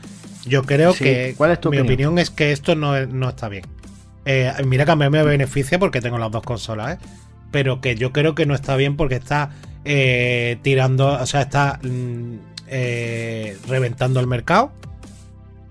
Yo 0.46 0.64
creo 0.64 0.94
Sí, 0.94 1.04
que 1.04 1.34
¿cuál 1.38 1.52
es 1.52 1.62
tu 1.62 1.70
mi 1.70 1.78
opinión? 1.78 2.14
opinión? 2.14 2.20
es 2.20 2.30
que 2.30 2.52
esto 2.52 2.76
no, 2.76 2.96
es- 2.98 3.08
no 3.10 3.30
está 3.30 3.50
bien. 3.50 3.66
Eh, 4.26 4.52
mira 4.66 4.86
que 4.86 4.92
a 4.92 4.96
mí 4.96 5.10
me 5.10 5.24
beneficia 5.24 5.80
porque 5.80 6.02
tengo 6.02 6.18
las 6.18 6.32
dos 6.32 6.44
consolas, 6.44 6.94
¿eh? 6.96 6.98
pero 7.52 7.82
que 7.82 7.96
yo 7.96 8.12
creo 8.12 8.36
que 8.36 8.46
no 8.46 8.56
está 8.56 8.76
bien 8.76 8.96
porque 8.98 9.16
está 9.16 9.52
eh, 9.86 10.58
tirando, 10.62 11.08
o 11.22 11.26
sea, 11.26 11.42
está 11.42 11.80
mm, 11.84 12.36
eh, 12.68 13.58
reventando 13.68 14.20
el 14.20 14.28
mercado. 14.28 14.72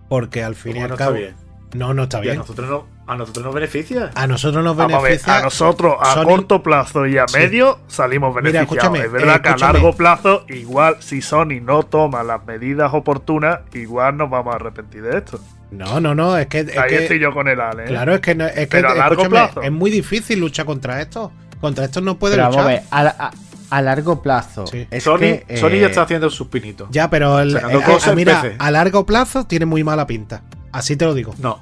Porque 0.08 0.42
al 0.42 0.54
fin 0.54 0.76
y 0.76 0.80
al 0.80 0.90
no 0.90 0.96
cabo. 0.96 1.16
está 1.16 1.20
bien. 1.26 1.34
No, 1.74 1.94
no 1.94 2.02
está 2.04 2.18
Y 2.18 2.20
a 2.20 2.22
bien. 2.24 2.36
nosotros, 2.38 2.68
no, 2.68 2.86
a 3.07 3.16
nosotros 3.16 3.44
nos 3.44 3.55
beneficia. 3.55 4.11
A 4.14 4.26
nosotros 4.26 4.62
nos 4.64 4.76
Vamos 4.76 4.94
a 4.94 5.03
ver, 5.03 5.11
beneficia. 5.12 5.38
a 5.38 5.42
nosotros 5.42 5.96
a 6.00 6.14
Sony- 6.14 6.24
corto 6.24 6.62
plazo 6.62 7.07
y 7.07 7.18
a 7.18 7.26
Sí. 7.26 7.38
medio 7.38 7.80
salimos 7.88 8.30
Mira, 8.30 8.42
beneficiados. 8.42 8.72
escúchame, 8.72 9.07
es 9.07 9.12
verdad 9.12 9.36
eh, 9.36 9.42
que 9.42 9.48
a 9.48 9.57
largo 9.57 9.92
plazo, 9.94 10.44
igual 10.48 10.96
si 11.00 11.20
Sony 11.20 11.61
no 11.62 11.82
toma 11.82 12.22
las 12.22 12.44
medidas 12.46 12.92
oportunas, 12.94 13.61
igual 13.74 14.16
nos 14.16 14.30
vamos 14.30 14.53
a 14.53 14.57
arrepentir 14.57 15.03
de 15.03 15.18
esto. 15.18 15.40
No, 15.70 16.00
no, 16.00 16.14
no. 16.14 16.36
Es 16.36 16.46
que. 16.48 16.61
es 16.61 16.76
Ahí 16.78 16.90
que- 16.90 17.03
estoy 17.03 17.18
yo 17.18 17.32
con 17.32 17.48
el 17.48 17.61
Ale. 17.61 17.84
¿eh? 17.84 17.86
Claro, 17.88 18.14
es 18.14 18.20
que, 18.20 18.34
no- 18.34 18.46
es 18.46 18.55
que 18.55 18.66
Pero 18.66 18.90
a 18.90 18.94
largo 18.94 19.28
plazo. 19.28 19.62
es 19.62 19.72
muy 19.72 19.90
difícil 19.90 20.38
luchar 20.38 20.66
contra 20.66 21.00
esto. 21.00 21.32
Contra 21.61 21.84
esto 21.86 22.00
no 22.00 22.18
puede 22.18 22.34
Pero 22.36 22.50
vamos 22.50 22.59
a 22.66 22.70
luchar. 22.70 22.82
ver, 22.82 23.09
a, 23.16 23.26
a- 23.26 23.30
a 23.70 23.80
largo 23.82 24.20
plazo. 24.20 24.66
Sí. 24.66 24.86
Es 24.90 25.05
Sony, 25.05 25.18
que, 25.18 25.44
eh, 25.48 25.57
Sony 25.57 25.80
ya 25.80 25.86
está 25.86 26.03
haciendo 26.03 26.28
sus 26.28 26.48
pinitos. 26.48 26.88
Ya, 26.90 27.09
pero 27.09 27.40
el- 27.40 27.57
eh, 27.57 27.61
ah, 27.62 28.12
mira, 28.14 28.42
a 28.59 28.70
largo 28.70 29.07
plazo 29.07 29.46
tiene 29.46 29.64
muy 29.64 29.82
mala 29.82 30.07
pinta. 30.07 30.42
Así 30.72 30.94
te 30.96 31.07
lo 31.07 31.14
digo. 31.14 31.34
No, 31.38 31.61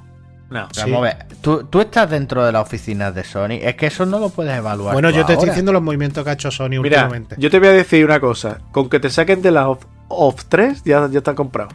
no. 0.50 0.68
Sí. 0.72 0.80
Vamos 0.82 0.98
a 0.98 1.00
ver, 1.02 1.26
¿tú, 1.40 1.64
tú 1.64 1.80
estás 1.80 2.10
dentro 2.10 2.44
de 2.44 2.52
las 2.52 2.62
oficinas 2.62 3.14
de 3.14 3.24
Sony. 3.24 3.58
Es 3.62 3.76
que 3.76 3.86
eso 3.86 4.04
no 4.06 4.18
lo 4.18 4.28
puedes 4.30 4.56
evaluar. 4.56 4.92
Bueno, 4.92 5.10
yo 5.10 5.24
te 5.24 5.32
estoy 5.34 5.48
diciendo 5.48 5.72
los 5.72 5.82
movimientos 5.82 6.22
que 6.24 6.30
ha 6.30 6.32
hecho 6.34 6.50
Sony 6.50 6.70
Mira, 6.70 7.04
últimamente. 7.04 7.36
yo 7.38 7.50
te 7.50 7.58
voy 7.58 7.68
a 7.68 7.72
decir 7.72 8.04
una 8.04 8.20
cosa. 8.20 8.58
Con 8.72 8.88
que 8.90 9.00
te 9.00 9.10
saquen 9.10 9.42
de 9.42 9.50
la 9.52 9.68
off, 9.68 9.84
off 10.08 10.44
3, 10.48 10.82
ya, 10.84 11.08
ya 11.10 11.18
está 11.18 11.34
comprado. 11.34 11.70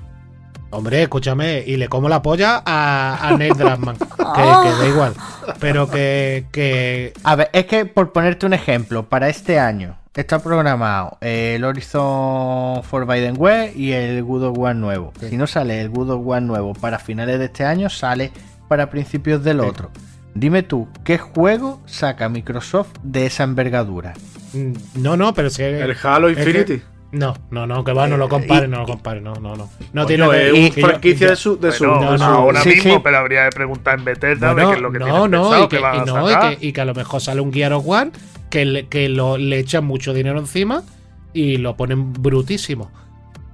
Hombre, 0.72 1.04
escúchame, 1.04 1.64
y 1.66 1.78
le 1.78 1.88
como 1.88 2.10
la 2.10 2.22
polla 2.22 2.62
a, 2.66 3.30
a 3.30 3.38
Neil 3.38 3.54
Druckmann. 3.56 3.96
que, 3.98 4.06
que 4.08 4.70
da 4.78 4.88
igual. 4.88 5.14
Pero 5.60 5.90
que, 5.90 6.48
que 6.52 7.14
A 7.24 7.36
ver, 7.36 7.50
es 7.54 7.66
que 7.66 7.86
por 7.86 8.12
ponerte 8.12 8.46
un 8.46 8.54
ejemplo, 8.54 9.08
para 9.08 9.30
este 9.30 9.58
año 9.58 9.96
está 10.14 10.40
programado 10.40 11.18
el 11.22 11.64
Horizon 11.64 12.84
Forbidden 12.84 13.36
West 13.38 13.76
y 13.78 13.94
el 13.94 14.22
Good 14.24 14.44
of 14.44 14.58
War 14.58 14.76
nuevo. 14.76 15.14
Si 15.30 15.38
no 15.38 15.48
sale 15.48 15.80
el 15.82 15.90
Good 15.90 16.10
of 16.10 16.22
War 16.26 16.42
nuevo 16.42 16.74
para 16.74 17.00
finales 17.00 17.40
de 17.40 17.46
este 17.46 17.64
año, 17.64 17.90
sale 17.90 18.32
para 18.68 18.90
principios 18.90 19.44
del 19.44 19.60
otro. 19.60 19.92
Dime 20.34 20.64
tú, 20.64 20.88
¿qué 21.04 21.18
juego 21.18 21.82
saca 21.86 22.28
Microsoft 22.30 22.90
de 23.04 23.26
esa 23.26 23.44
envergadura? 23.44 24.14
mm, 24.54 24.74
No, 25.02 25.16
no, 25.18 25.34
pero 25.34 25.50
si 25.50 25.64
El 25.64 25.96
Halo 26.04 26.30
es 26.30 26.38
que- 26.38 26.44
Infinity. 26.44 26.82
No, 27.12 27.34
no, 27.50 27.66
no, 27.66 27.86
que 27.86 27.94
va, 27.94 28.08
no 28.08 28.18
lo 28.18 28.28
compare, 28.28 28.68
no 28.68 28.80
lo 28.80 28.86
compare, 28.86 29.22
no, 29.22 29.36
no, 29.36 29.56
no. 29.56 29.70
No 29.94 30.06
tiene 30.06 30.26
es 30.68 30.76
que 30.76 30.82
franquicia 30.82 31.28
yo- 31.28 31.30
de 31.32 31.36
su. 31.38 31.58
De 31.60 31.72
su, 31.72 31.86
Bueno, 31.86 32.12
de 32.12 32.18
su- 32.18 32.24
ahora 32.26 32.60
sí, 32.62 32.70
mismo, 32.70 32.96
sí. 32.96 33.00
pero 33.02 33.18
habría 33.20 33.44
de 33.46 33.52
preguntar 33.52 34.00
en 34.00 34.04
Bethesda 34.06 34.52
Bueno, 34.52 34.68
de 34.70 34.74
qué 34.74 34.78
es 34.80 34.82
lo 34.84 34.92
que 34.92 35.00
no, 35.00 35.28
no, 35.30 35.44
pensado 35.50 35.64
y 35.64 35.68
que 35.70 35.76
y 35.76 35.80
a 35.84 36.06
no, 36.06 36.30
y 36.30 36.34
sacar. 36.34 36.58
que, 36.58 36.68
y 36.68 36.74
que 36.74 36.82
a 36.82 36.86
lo 36.86 36.94
mejor 36.94 37.22
sale 37.22 37.40
un 37.40 37.54
Gear 37.54 37.72
of 37.72 37.86
War 37.86 38.12
que, 38.50 38.66
le, 38.66 38.88
que 38.88 39.08
lo, 39.08 39.38
le 39.38 39.60
echan 39.60 39.86
mucho 39.86 40.14
dinero 40.14 40.40
encima 40.40 40.84
y 41.32 41.56
lo 41.58 41.78
ponen 41.78 42.12
brutísimo. 42.12 42.92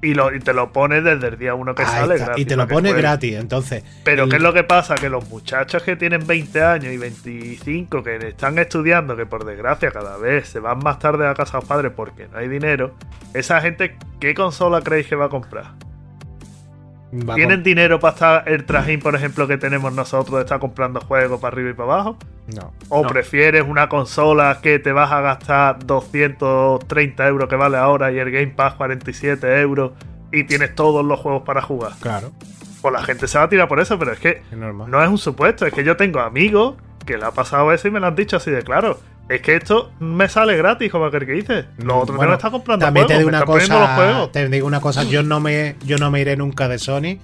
Y, 0.04 0.16
lo- 0.16 0.34
y 0.34 0.40
te 0.40 0.54
lo 0.54 0.72
pones 0.74 1.04
desde 1.04 1.28
el 1.28 1.38
día 1.38 1.54
uno 1.54 1.76
que 1.76 1.84
Ahí 1.84 1.88
sale 1.90 2.16
está, 2.16 2.26
gratis 2.28 2.42
y 2.44 2.48
te 2.48 2.56
lo 2.56 2.68
pone 2.68 2.92
gratis, 2.94 3.36
entonces. 3.36 3.84
Pero 4.04 4.24
el- 4.24 4.30
¿qué 4.30 4.38
es 4.38 4.42
lo 4.42 4.52
que 4.54 4.64
pasa? 4.64 4.96
Que 4.96 5.10
los 5.10 5.30
muchachos 5.30 5.84
que 5.84 5.96
tienen 5.96 6.26
20 6.26 6.64
años 6.64 6.92
y 6.92 6.98
25 6.98 8.02
que 8.04 8.16
están 8.30 8.58
estudiando, 8.58 9.16
que 9.16 9.26
por 9.28 9.46
desgracia 9.46 9.92
cada 9.92 10.18
vez 10.18 10.48
se 10.50 10.60
van 10.60 10.80
más 10.80 10.98
tarde 11.00 11.28
a 11.28 11.34
casa 11.36 11.54
de 11.58 11.62
los 11.62 11.68
padres 11.70 11.92
porque 11.96 12.28
no 12.32 12.40
hay 12.40 12.48
dinero, 12.48 12.96
esa 13.36 13.62
gente, 13.62 13.96
¿qué 14.20 14.34
consola 14.34 14.82
creéis 14.82 15.08
que 15.08 15.16
va 15.16 15.26
a 15.26 15.30
comprar? 15.30 15.66
¿Tienen 17.36 17.62
dinero 17.62 18.00
para 18.00 18.14
estar 18.14 18.50
el 18.50 18.66
trajín, 18.66 19.00
por 19.02 19.16
ejemplo, 19.16 19.48
que 19.48 19.58
tenemos 19.58 19.92
nosotros 19.94 20.36
de 20.38 20.42
estar 20.42 20.60
comprando 20.60 21.02
juegos 21.02 21.42
para 21.42 21.54
arriba 21.54 21.70
y 21.72 21.74
para 21.74 21.94
abajo? 21.94 22.18
No. 22.56 22.74
¿O 22.90 23.04
No. 23.04 23.10
prefieres 23.10 23.64
una 23.68 23.90
consola 23.90 24.60
que 24.62 24.80
te 24.80 24.92
vas 24.94 25.12
a 25.12 25.20
gastar 25.22 25.80
230 25.86 27.28
euros 27.28 27.50
que 27.50 27.56
vale 27.56 27.78
ahora 27.78 28.12
y 28.12 28.20
el 28.20 28.32
Game 28.32 28.48
Pass 28.56 28.76
47 28.76 29.60
euros 29.62 29.92
y 30.32 30.46
tienes 30.46 30.74
todos 30.76 31.04
los 31.06 31.20
juegos 31.20 31.44
para 31.44 31.62
jugar? 31.62 31.94
Claro, 32.00 32.32
Pues 32.82 32.94
la 32.94 33.04
gente 33.04 33.28
se 33.28 33.38
va 33.38 33.44
a 33.44 33.50
tirar 33.50 33.68
por 33.68 33.80
eso, 33.80 34.00
pero 34.00 34.12
es 34.14 34.20
que 34.20 34.42
es 34.52 34.58
no 34.58 35.04
es 35.04 35.10
un 35.10 35.18
supuesto, 35.18 35.66
es 35.68 35.74
que 35.74 35.84
yo 35.84 35.98
tengo 35.98 36.20
amigos 36.20 36.76
que 37.06 37.18
le 37.18 37.26
ha 37.26 37.32
pasado 37.32 37.72
eso 37.74 37.88
y 37.88 37.92
me 37.92 38.00
lo 38.00 38.08
han 38.08 38.16
dicho 38.16 38.38
así 38.38 38.50
de 38.52 38.64
claro. 38.64 38.98
Es 39.32 39.42
que 39.42 39.56
esto 39.56 39.92
me 40.00 40.28
sale 40.28 40.58
gratis, 40.58 40.92
como 40.92 41.06
aquel 41.06 41.26
que 41.26 41.32
dice. 41.32 41.66
Los 41.78 42.04
otros 42.04 42.18
Bueno, 42.18 42.24
no 42.24 42.30
me 42.32 42.36
están 42.36 42.52
comprando 42.52 42.86
También 42.86 43.06
juegos, 43.06 43.18
te 43.18 43.18
digo 43.20 43.30
una 43.38 43.46
cosa, 43.46 43.96
juegos. 43.96 44.32
te 44.32 44.50
digo 44.50 44.68
una 44.68 44.82
cosa, 44.82 45.04
yo 45.04 45.24
no 45.24 45.40
me, 45.40 45.76
yo 45.86 45.98
no 45.98 46.12
me 46.12 46.20
iré 46.22 46.36
nunca 46.36 46.68
de 46.68 46.78
Sony. 46.80 47.18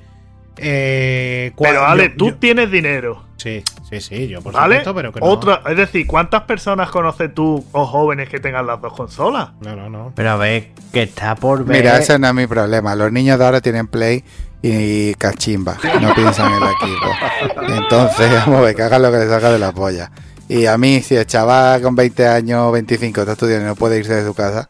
Eh, 0.59 1.51
Pero 1.59 1.85
Ale, 1.85 2.09
yo- 2.09 2.15
tú 2.17 2.27
yo- 2.29 2.35
tienes 2.37 2.71
dinero, 2.71 3.23
sí, 3.37 3.63
sí, 3.89 4.01
sí, 4.01 4.27
yo 4.27 4.41
por 4.41 4.53
¿vale? 4.53 4.75
supuesto, 4.77 4.95
pero 4.95 5.13
que 5.13 5.19
no. 5.19 5.25
Otra, 5.27 5.61
es 5.69 5.77
decir, 5.77 6.07
¿cuántas 6.07 6.43
personas 6.43 6.89
conoces 6.89 7.33
tú 7.33 7.63
o 7.73 7.85
jóvenes 7.85 8.27
que 8.29 8.39
tengan 8.39 8.65
las 8.65 8.81
dos 8.81 8.93
consolas? 8.93 9.49
No, 9.61 9.75
no, 9.75 9.89
no. 9.89 10.11
Pero 10.15 10.31
a 10.31 10.35
ver, 10.37 10.69
que 10.91 11.03
está 11.03 11.35
por 11.35 11.63
ver. 11.63 11.77
Mira, 11.77 11.97
ese 11.99 12.17
no 12.17 12.27
es 12.27 12.33
mi 12.33 12.47
problema. 12.47 12.95
Los 12.95 13.11
niños 13.11 13.37
de 13.37 13.45
ahora 13.45 13.61
tienen 13.61 13.87
Play 13.87 14.23
y 14.63 15.13
cachimba. 15.15 15.77
No 16.01 16.15
piensan 16.15 16.51
en 16.53 16.63
el 16.63 16.69
equipo. 16.69 17.71
Entonces, 17.83 18.31
vamos 18.31 18.57
a 18.57 18.61
ver, 18.61 18.75
que 18.75 18.81
hagan 18.81 19.01
lo 19.03 19.11
que 19.11 19.17
les 19.17 19.29
salga 19.29 19.51
de 19.51 19.59
la 19.59 19.71
polla. 19.71 20.09
Y 20.49 20.65
a 20.65 20.77
mí, 20.77 21.01
si 21.01 21.15
el 21.15 21.25
chaval 21.25 21.81
con 21.81 21.95
20 21.95 22.27
años, 22.27 22.71
25 22.71 23.21
está 23.21 23.33
estudiando 23.33 23.65
y 23.65 23.67
no 23.67 23.75
puede 23.75 23.97
irse 23.97 24.15
de 24.15 24.25
su 24.25 24.33
casa, 24.33 24.69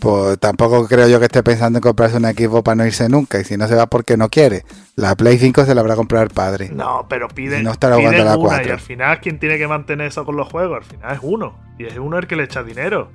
pues 0.00 0.38
tampoco 0.38 0.88
creo 0.88 1.08
yo 1.08 1.18
que 1.18 1.26
esté 1.26 1.42
pensando 1.42 1.78
en 1.78 1.82
comprarse 1.82 2.16
un 2.16 2.24
equipo 2.24 2.62
para 2.62 2.76
no 2.76 2.86
irse 2.86 3.08
nunca. 3.08 3.38
Y 3.38 3.44
si 3.44 3.56
no 3.56 3.68
se 3.68 3.74
va 3.74 3.86
porque 3.86 4.16
no 4.16 4.28
quiere, 4.28 4.64
la 4.96 5.14
Play 5.14 5.38
5 5.38 5.64
se 5.64 5.74
la 5.74 5.82
habrá 5.82 5.94
comprado 5.94 6.24
el 6.24 6.30
padre. 6.30 6.70
No, 6.72 7.06
pero 7.08 7.28
piden, 7.28 7.60
Y 7.60 7.64
no 7.64 7.72
estará 7.72 7.96
jugando 7.96 8.24
la 8.24 8.36
una 8.36 8.40
y 8.40 8.42
cuatro. 8.42 8.72
al 8.72 8.80
final 8.80 9.20
quien 9.20 9.38
tiene 9.38 9.58
que 9.58 9.68
mantener 9.68 10.06
eso 10.06 10.24
con 10.24 10.36
los 10.36 10.48
juegos, 10.48 10.78
al 10.78 10.84
final 10.84 11.14
es 11.14 11.20
uno. 11.22 11.58
Y 11.78 11.84
es 11.84 11.98
uno 11.98 12.18
el 12.18 12.26
que 12.26 12.36
le 12.36 12.44
echa 12.44 12.62
dinero. 12.62 13.10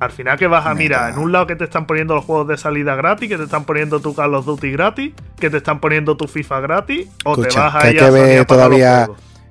Al 0.00 0.12
final 0.12 0.38
que 0.38 0.46
vas 0.46 0.64
a 0.64 0.74
mirar, 0.74 1.12
en 1.12 1.18
un 1.18 1.32
lado 1.32 1.48
que 1.48 1.56
te 1.56 1.64
están 1.64 1.86
poniendo 1.86 2.14
los 2.14 2.24
juegos 2.24 2.46
de 2.46 2.56
salida 2.56 2.94
gratis, 2.94 3.28
que 3.28 3.36
te 3.36 3.44
están 3.44 3.64
poniendo 3.64 3.98
tu 3.98 4.14
Call 4.14 4.32
of 4.34 4.46
Duty 4.46 4.70
gratis, 4.70 5.12
que 5.40 5.50
te 5.50 5.56
están 5.56 5.80
poniendo 5.80 6.16
tu 6.16 6.28
FIFA 6.28 6.60
gratis, 6.60 7.08
o 7.24 7.36
te 7.36 7.48
vas 7.48 7.82
que 7.82 7.88
hay 7.88 7.96
que 7.96 8.04
a 8.04 8.10
ver 8.10 8.46
pagar 8.46 8.70
los 8.70 8.78
todavía. 8.78 9.08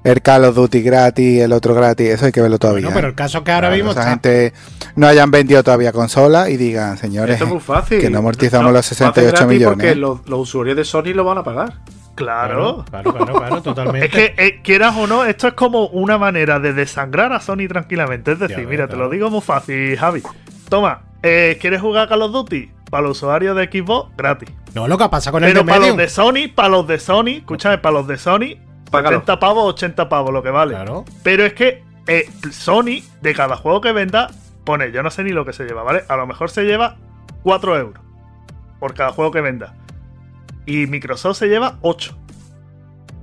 El 0.07 0.21
Call 0.21 0.45
of 0.45 0.55
Duty 0.55 0.81
gratis, 0.81 1.41
el 1.41 1.51
otro 1.53 1.73
gratis, 1.73 2.09
eso 2.09 2.25
hay 2.27 2.31
que 2.31 2.41
verlo 2.41 2.57
todavía. 2.59 2.83
Bueno, 2.85 2.95
pero 2.95 3.07
el 3.09 3.15
caso 3.15 3.39
es 3.39 3.43
que 3.43 3.51
ahora 3.51 3.67
Claro, 3.67 3.75
mismo 3.75 3.91
esa 3.91 4.09
gente 4.09 4.53
no 4.95 5.05
hayan 5.07 5.31
vendido 5.31 5.63
todavía 5.63 5.91
consolas 5.91 6.49
y 6.49 6.57
digan, 6.57 6.97
señores, 6.97 7.33
Esto 7.33 7.45
es 7.45 7.51
muy 7.51 7.59
fácil. 7.59 7.99
que 7.99 8.09
no 8.09 8.19
amortizamos 8.19 8.67
No, 8.67 8.71
los 8.71 8.85
68 8.85 9.21
lo 9.21 9.35
hacen 9.35 9.47
gratis 9.47 9.57
millones. 9.57 9.85
Porque 9.85 9.95
los, 9.95 10.27
los 10.29 10.39
usuarios 10.39 10.77
de 10.77 10.85
Sony 10.85 11.13
lo 11.13 11.23
van 11.25 11.39
a 11.39 11.43
pagar. 11.43 11.73
Claro. 12.15 12.85
Claro, 12.89 13.13
claro, 13.13 13.33
claro, 13.35 13.61
totalmente. 13.61 14.07
Es 14.07 14.11
que, 14.11 14.43
eh, 14.43 14.61
quieras 14.63 14.95
o 14.97 15.05
no, 15.07 15.23
esto 15.25 15.47
es 15.49 15.53
como 15.53 15.87
una 15.87 16.17
manera 16.17 16.59
de 16.59 16.73
desangrar 16.73 17.31
a 17.33 17.39
Sony 17.39 17.67
tranquilamente. 17.67 18.31
Es 18.31 18.39
decir, 18.39 18.61
Ya 18.61 18.67
mira, 18.67 18.87
te 18.87 18.95
lo 18.95 19.09
digo 19.09 19.29
muy 19.29 19.41
fácil, 19.41 19.95
Javi. 19.97 20.23
Toma, 20.69 21.01
eh, 21.21 21.57
¿quieres 21.61 21.79
jugar 21.81 22.07
Call 22.09 22.21
of 22.23 22.31
Duty? 22.31 22.71
Para 22.89 23.03
los 23.03 23.17
usuarios 23.17 23.55
de 23.57 23.65
Xbox, 23.65 24.09
gratis. 24.17 24.49
No, 24.73 24.87
lo 24.87 24.97
que 24.97 25.09
pasa 25.09 25.31
con 25.31 25.43
el 25.43 25.49
Pero 25.51 25.59
de 25.61 25.65
para 25.67 25.79
Medium. 25.79 25.97
los 25.97 26.05
de 26.05 26.09
Sony, 26.09 26.47
para 26.55 26.69
los 26.69 26.87
de 26.87 26.97
Sony, 26.97 27.27
escúchame, 27.39 27.77
para 27.77 27.93
los 27.93 28.07
de 28.07 28.17
Sony, 28.17 28.55
Págalo. 28.91 29.17
70 29.17 29.39
pavos, 29.39 29.73
80 29.73 30.09
pavos, 30.09 30.31
lo 30.31 30.43
que 30.43 30.49
vale. 30.49 30.73
Claro. 30.73 31.05
Pero 31.23 31.45
es 31.45 31.53
que 31.53 31.83
eh, 32.07 32.29
Sony, 32.51 33.03
de 33.21 33.33
cada 33.33 33.57
juego 33.57 33.81
que 33.81 33.91
venda, 33.91 34.29
pone, 34.63 34.91
yo 34.91 35.03
no 35.03 35.11
sé 35.11 35.23
ni 35.23 35.31
lo 35.31 35.45
que 35.45 35.53
se 35.53 35.65
lleva, 35.65 35.83
¿vale? 35.83 36.03
A 36.07 36.15
lo 36.15 36.25
mejor 36.25 36.49
se 36.49 36.63
lleva 36.63 36.97
4 37.43 37.77
euros 37.77 38.03
por 38.79 38.93
cada 38.93 39.11
juego 39.11 39.31
que 39.31 39.41
venda. 39.41 39.75
Y 40.65 40.87
Microsoft 40.87 41.37
se 41.37 41.47
lleva 41.47 41.77
8. 41.81 42.17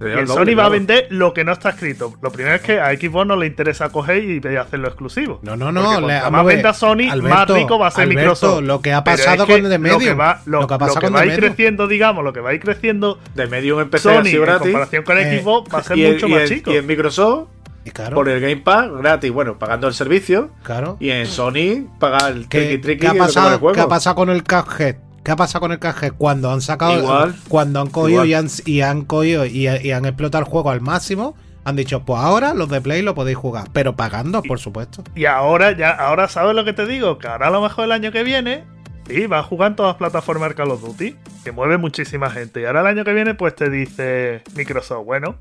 El 0.01 0.27
Sony 0.29 0.55
va 0.59 0.67
a 0.67 0.69
vender 0.69 1.07
lo 1.11 1.33
que 1.33 1.45
no 1.45 1.53
está 1.53 1.71
escrito. 1.71 2.15
Lo 2.21 2.31
primero 2.31 2.57
es 2.57 2.63
que 2.63 2.81
a 2.81 2.91
Xbox 2.91 3.27
no 3.27 3.37
le 3.37 3.47
interesa 3.47 3.91
coger 3.91 4.25
y 4.25 4.57
hacerlo 4.57 4.89
exclusivo. 4.89 5.39
No, 5.43 5.57
no, 5.57 5.71
no. 5.73 6.01
Le- 6.01 6.31
más 6.31 6.45
venda 6.45 6.75
Sony, 6.75 7.07
más 7.23 7.49
rico 7.49 7.79
va 7.79 7.87
a 7.87 7.91
ser 7.91 8.03
Alberto, 8.05 8.21
Microsoft. 8.21 8.63
Lo 8.65 8.81
que 8.83 8.93
ha 8.93 8.99
es 8.99 9.03
pasado 9.05 9.47
que 9.47 9.53
con 9.55 9.65
el 9.65 9.71
de 9.71 9.79
Lo 9.79 9.85
que 9.99 9.99
Medium. 10.05 10.21
va, 10.21 10.43
lo, 10.47 10.61
lo 10.63 10.67
que 10.67 10.75
ha 10.75 10.77
lo 10.77 10.79
pasado 10.81 11.01
que 11.01 11.07
con 11.07 11.15
va 11.15 11.19
a 11.21 11.23
The 11.23 11.27
ir 11.29 11.33
Medium. 11.35 11.49
creciendo, 11.55 11.87
digamos, 11.89 12.25
lo 12.25 12.33
que 12.33 12.41
va 12.41 12.51
a 12.51 12.55
ir 12.55 12.61
creciendo 12.61 13.19
De 13.35 13.47
Medium 13.47 13.81
empecé 13.81 14.03
Sony 14.03 14.21
así 14.21 14.37
en 14.37 14.45
comparación 14.59 15.05
con 15.05 15.19
Eh, 15.19 15.41
Xbox 15.41 15.75
va 15.75 15.79
a 15.79 15.83
ser 15.83 15.97
mucho 15.97 16.29
más 16.29 16.49
chico. 16.49 16.73
y 16.73 16.77
en 16.77 16.87
Microsoft, 16.87 17.49
Y 17.85 17.91
claro, 17.91 18.15
por 18.17 18.29
el 18.29 18.41
Game 18.41 18.57
Pass, 18.59 18.91
gratis. 18.91 19.31
Bueno, 19.31 19.59
pagando 19.59 19.87
el 19.89 19.95
servicio. 19.95 20.51
claro. 20.65 20.97
Y 21.01 21.11
en 21.11 21.27
Sony, 21.27 21.87
pagar 22.01 22.33
el 22.33 22.49
¿Qué, 22.49 22.61
tricky 22.79 22.79
tricky 22.79 23.07
ha 23.07 23.15
pasado. 23.15 23.73
¿Qué 23.73 23.81
ha 23.81 23.89
pasado 23.89 24.17
con 24.17 24.29
el 24.31 24.43
Cuphead? 24.43 24.97
¿Qué 25.25 25.31
ha 25.33 25.37
pasado 25.37 25.61
con 25.63 25.73
el 25.73 25.81
Cuphead? 25.81 26.13
Cuando 26.19 26.53
han 26.53 26.61
sacado. 26.61 26.99
Igual. 26.99 27.35
Cuando 27.49 27.81
han 27.81 27.89
cogido 27.89 28.25
y 28.27 28.35
han, 28.35 28.49
y 28.67 28.83
han 28.83 29.05
cogido 29.05 29.47
y, 29.47 29.67
y 29.67 29.91
han 29.91 30.05
explotado 30.05 30.45
el 30.45 30.51
juego 30.51 30.71
al 30.71 30.83
máximo. 30.83 31.35
Han 31.65 31.77
dicho, 31.77 32.05
pues 32.05 32.21
ahora 32.21 32.53
los 32.53 32.69
de 32.69 32.83
Play 32.83 33.01
lo 33.01 33.15
podéis 33.15 33.39
jugar. 33.39 33.69
Pero 33.73 33.97
pagando, 33.97 34.43
por 34.43 34.59
supuesto. 34.59 35.03
Y 35.15 35.25
ahora 35.25 35.73
ya, 35.73 35.91
ahora 35.93 36.29
sabes 36.29 36.55
lo 36.55 36.67
que 36.67 36.75
te 36.75 36.87
digo, 36.87 37.17
que 37.17 37.27
ahora 37.27 37.49
a 37.49 37.51
lo 37.51 37.63
mejor 37.63 37.87
el 37.87 37.93
año 37.93 38.13
que 38.13 38.23
viene, 38.23 38.65
sí, 39.09 39.27
va 39.27 39.39
a 39.39 39.43
jugar 39.43 39.71
en 39.71 39.77
todas 39.77 39.93
las 39.93 39.97
plataformas 39.97 40.51
de 40.51 40.55
Call 40.57 40.71
of 40.73 40.83
Duty, 40.83 41.17
que 41.43 41.53
mueve 41.53 41.79
muchísima 41.79 42.29
gente. 42.29 42.61
Y 42.61 42.67
ahora 42.67 42.83
el 42.83 42.89
año 42.89 43.05
que 43.05 43.15
viene, 43.15 43.33
pues 43.35 43.57
te 43.57 43.71
dice 43.71 44.43
Microsoft, 44.55 45.07
bueno, 45.07 45.37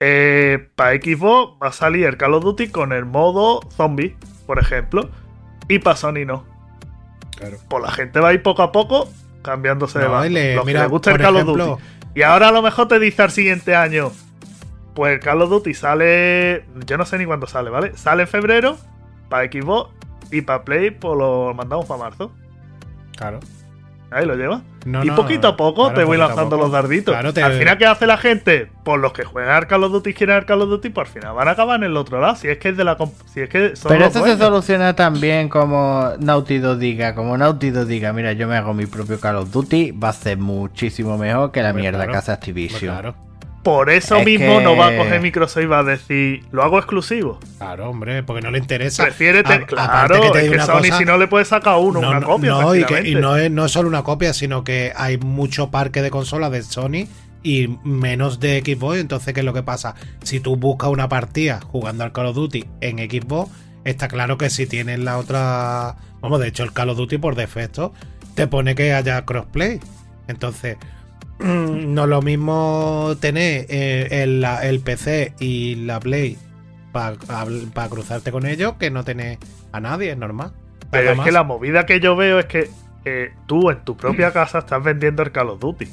eh, 0.00 0.70
para 0.76 0.92
Xbox 0.92 1.62
va 1.62 1.68
a 1.68 1.72
salir 1.72 2.06
el 2.06 2.16
Call 2.16 2.32
of 2.32 2.42
Duty 2.42 2.68
con 2.68 2.94
el 2.94 3.04
modo 3.04 3.60
zombie, 3.76 4.16
por 4.46 4.58
ejemplo, 4.58 5.10
y 5.68 5.78
para 5.78 5.96
Sony 5.96 6.24
no. 6.26 6.46
Claro. 7.40 7.56
Pues 7.68 7.82
la 7.82 7.90
gente 7.90 8.20
va 8.20 8.28
a 8.28 8.32
ir 8.34 8.42
poco 8.42 8.62
a 8.62 8.70
poco 8.70 9.08
cambiándose 9.42 9.98
de 9.98 10.04
bando. 10.06 10.28
le- 10.28 10.54
Los 10.54 10.64
que 10.66 10.72
les 10.82 10.90
gusta 10.90 11.10
el 11.10 11.16
Call 11.18 11.36
of 11.36 11.46
Duty. 11.46 11.82
Y 12.14 12.22
ahora 12.22 12.48
a 12.48 12.52
lo 12.52 12.62
mejor 12.62 12.86
te 12.88 12.98
dice 12.98 13.22
al 13.22 13.30
siguiente 13.30 13.74
año. 13.74 14.12
Pues 14.94 15.14
el 15.14 15.20
Call 15.20 15.40
of 15.42 15.50
Duty 15.50 15.72
sale. 15.74 16.64
Yo 16.86 16.96
no 16.98 17.04
sé 17.06 17.16
ni 17.18 17.24
cuándo 17.24 17.46
sale, 17.46 17.70
¿vale? 17.70 17.96
Sale 17.96 18.22
en 18.22 18.28
febrero 18.28 18.76
para 19.28 19.44
Xbox 19.50 19.90
y 20.30 20.42
para 20.42 20.64
Play, 20.64 20.90
pues 20.90 21.16
lo 21.18 21.54
mandamos 21.54 21.86
para 21.86 22.00
marzo. 22.04 22.32
Claro. 23.16 23.40
Ahí 24.12 24.26
lo 24.26 24.34
lleva. 24.34 24.62
No, 24.86 25.04
y 25.04 25.08
no, 25.08 25.14
poquito 25.14 25.46
a 25.46 25.56
poco 25.56 25.82
claro, 25.84 25.98
te 26.00 26.04
voy 26.04 26.16
lanzando 26.18 26.56
los 26.56 26.72
darditos. 26.72 27.12
Claro, 27.14 27.32
te- 27.32 27.42
Al 27.42 27.52
final, 27.52 27.78
¿qué 27.78 27.86
hace 27.86 28.06
la 28.08 28.16
gente? 28.16 28.68
Por 28.82 28.98
los 28.98 29.12
que 29.12 29.24
juegan 29.24 29.54
al 29.54 29.66
Call 29.68 29.84
of 29.84 29.92
Duty 29.92 30.10
y 30.10 30.14
quieren 30.14 30.36
al 30.36 30.46
Call 30.46 30.62
of 30.62 30.68
Duty, 30.70 30.88
pues 30.88 31.06
al 31.08 31.14
final 31.14 31.34
van 31.34 31.46
a 31.46 31.50
acabar 31.52 31.78
en 31.78 31.84
el 31.84 31.96
otro 31.96 32.20
lado. 32.20 32.34
Si 32.34 32.48
es 32.48 32.58
que 32.58 32.70
es 32.70 32.76
de 32.76 32.82
la. 32.84 32.96
Si 33.32 33.40
es 33.40 33.48
que 33.48 33.76
son 33.76 33.90
Pero 33.90 34.06
los 34.06 34.16
esto 34.16 34.26
se 34.26 34.36
soluciona 34.38 34.96
también 34.96 35.48
como 35.48 36.10
Naughty 36.18 36.58
Dog 36.58 36.78
diga, 36.78 37.14
como 37.14 37.36
Naughty 37.38 37.70
Dog 37.70 37.86
diga, 37.86 38.12
mira, 38.12 38.32
yo 38.32 38.48
me 38.48 38.56
hago 38.56 38.74
mi 38.74 38.86
propio 38.86 39.20
Call 39.20 39.36
of 39.36 39.50
Duty, 39.52 39.92
va 39.92 40.08
a 40.08 40.12
ser 40.12 40.38
muchísimo 40.38 41.16
mejor 41.18 41.52
que 41.52 41.62
la 41.62 41.72
mierda 41.72 41.98
claro. 41.98 42.12
que 42.12 42.18
hace 42.18 42.26
Pues 42.32 42.38
Activision. 42.38 42.92
claro, 42.94 43.14
Por 43.62 43.90
eso 43.90 44.16
Es 44.16 44.24
mismo 44.24 44.58
que- 44.58 44.64
no 44.64 44.74
va 44.74 44.88
a 44.88 44.96
coger 44.96 45.20
Microsoft 45.20 45.62
y 45.62 45.66
va 45.66 45.80
a 45.80 45.84
decir, 45.84 46.44
lo 46.50 46.62
hago 46.62 46.78
exclusivo. 46.78 47.38
claro, 47.58 47.90
hombre, 47.90 48.22
porque 48.22 48.40
no 48.40 48.50
le 48.50 48.58
interesa. 48.58 49.02
Prefiere 49.04 49.40
A- 49.40 49.42
claro, 49.66 49.66
aparte 49.92 50.20
que 50.20 50.30
te 50.30 50.38
es 50.38 50.48
que 50.48 50.54
una 50.54 50.64
Sony 50.66 50.78
cosa- 50.78 50.98
si 50.98 51.04
no 51.04 51.18
le 51.18 51.28
puede 51.28 51.44
sacar 51.44 51.76
uno, 51.78 51.98
una 52.00 52.22
copia. 52.22 52.50
no, 52.50 52.74
y, 52.74 52.84
que, 52.84 53.06
y 53.08 53.14
no, 53.16 53.36
es, 53.36 53.50
no 53.50 53.66
es 53.66 53.72
solo 53.72 53.88
una 53.88 54.02
copia, 54.02 54.32
sino 54.32 54.64
que 54.64 54.92
hay 54.96 55.18
mucho 55.18 55.70
parque 55.70 56.00
de 56.00 56.10
consolas 56.10 56.50
de 56.52 56.62
Sony 56.62 57.06
y 57.42 57.68
menos 57.84 58.40
de 58.40 58.62
Xbox. 58.64 58.96
Entonces, 58.98 59.34
¿qué 59.34 59.40
es 59.40 59.46
lo 59.46 59.52
que 59.52 59.62
pasa? 59.62 59.94
Si 60.22 60.40
tú 60.40 60.56
buscas 60.56 60.88
una 60.88 61.10
partida 61.10 61.60
jugando 61.60 62.04
al 62.04 62.12
Call 62.12 62.26
of 62.26 62.36
Duty 62.36 62.64
en 62.80 62.96
Xbox, 62.98 63.50
está 63.84 64.08
claro 64.08 64.38
que 64.38 64.48
si 64.48 64.66
tienes 64.66 65.00
la 65.00 65.18
otra. 65.18 65.96
Vamos, 66.22 66.40
de 66.40 66.48
hecho, 66.48 66.62
el 66.64 66.72
Call 66.72 66.88
of 66.88 66.96
Duty 66.96 67.18
por 67.18 67.34
defecto 67.34 67.92
te 68.34 68.46
pone 68.46 68.74
que 68.74 68.94
haya 68.94 69.24
crossplay. 69.26 69.80
Entonces, 70.28 70.76
no 71.40 72.02
es 72.04 72.08
lo 72.08 72.22
mismo 72.22 73.14
tener 73.20 73.66
eh, 73.68 74.22
el, 74.62 74.80
PC 74.80 75.34
y 75.40 75.76
la 75.76 76.00
Play 76.00 76.36
para 76.92 77.88
cruzarte 77.88 78.32
con 78.32 78.46
ellos 78.46 78.74
que 78.78 78.90
no 78.90 79.04
tener 79.04 79.38
a 79.72 79.80
nadie, 79.80 80.10
es 80.10 80.18
normal. 80.18 80.52
Pero 80.90 81.04
Nada 81.04 81.12
es 81.12 81.16
más. 81.18 81.26
que 81.26 81.32
la 81.32 81.44
movida 81.44 81.86
que 81.86 82.00
yo 82.00 82.16
veo 82.16 82.38
es 82.38 82.46
que 82.46 82.70
eh, 83.04 83.32
tú 83.46 83.70
en 83.70 83.84
tu 83.84 83.96
propia 83.96 84.32
casa 84.32 84.58
estás 84.58 84.82
vendiendo 84.82 85.22
el 85.22 85.32
Call 85.32 85.50
of 85.50 85.60
Duty. 85.60 85.88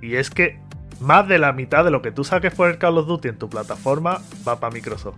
Y 0.00 0.16
es 0.16 0.30
que 0.30 0.58
más 1.00 1.28
de 1.28 1.38
la 1.38 1.52
mitad 1.52 1.84
de 1.84 1.90
lo 1.90 2.02
que 2.02 2.10
tú 2.10 2.24
saques 2.24 2.54
por 2.54 2.70
el 2.70 2.78
Call 2.78 2.98
of 2.98 3.06
Duty 3.06 3.28
en 3.28 3.38
tu 3.38 3.48
plataforma 3.48 4.20
va 4.46 4.58
para 4.58 4.72
Microsoft. 4.72 5.16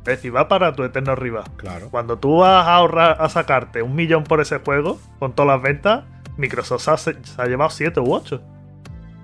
Es 0.00 0.16
decir, 0.16 0.34
va 0.34 0.48
para 0.48 0.74
tu 0.74 0.82
eterno 0.82 1.14
rival. 1.14 1.44
Claro. 1.56 1.88
Cuando 1.90 2.18
tú 2.18 2.38
vas 2.38 2.66
a 2.66 2.74
ahorrar 2.74 3.16
a 3.20 3.28
sacarte 3.28 3.80
un 3.80 3.94
millón 3.94 4.24
por 4.24 4.40
ese 4.40 4.58
juego, 4.58 4.98
con 5.18 5.32
todas 5.32 5.56
las 5.56 5.62
ventas, 5.62 6.04
Microsoft 6.36 6.82
se 6.82 6.90
ha, 6.90 6.96
se 6.96 7.14
ha 7.38 7.46
llevado 7.46 7.70
7 7.70 8.00
u 8.00 8.12
8. 8.12 8.42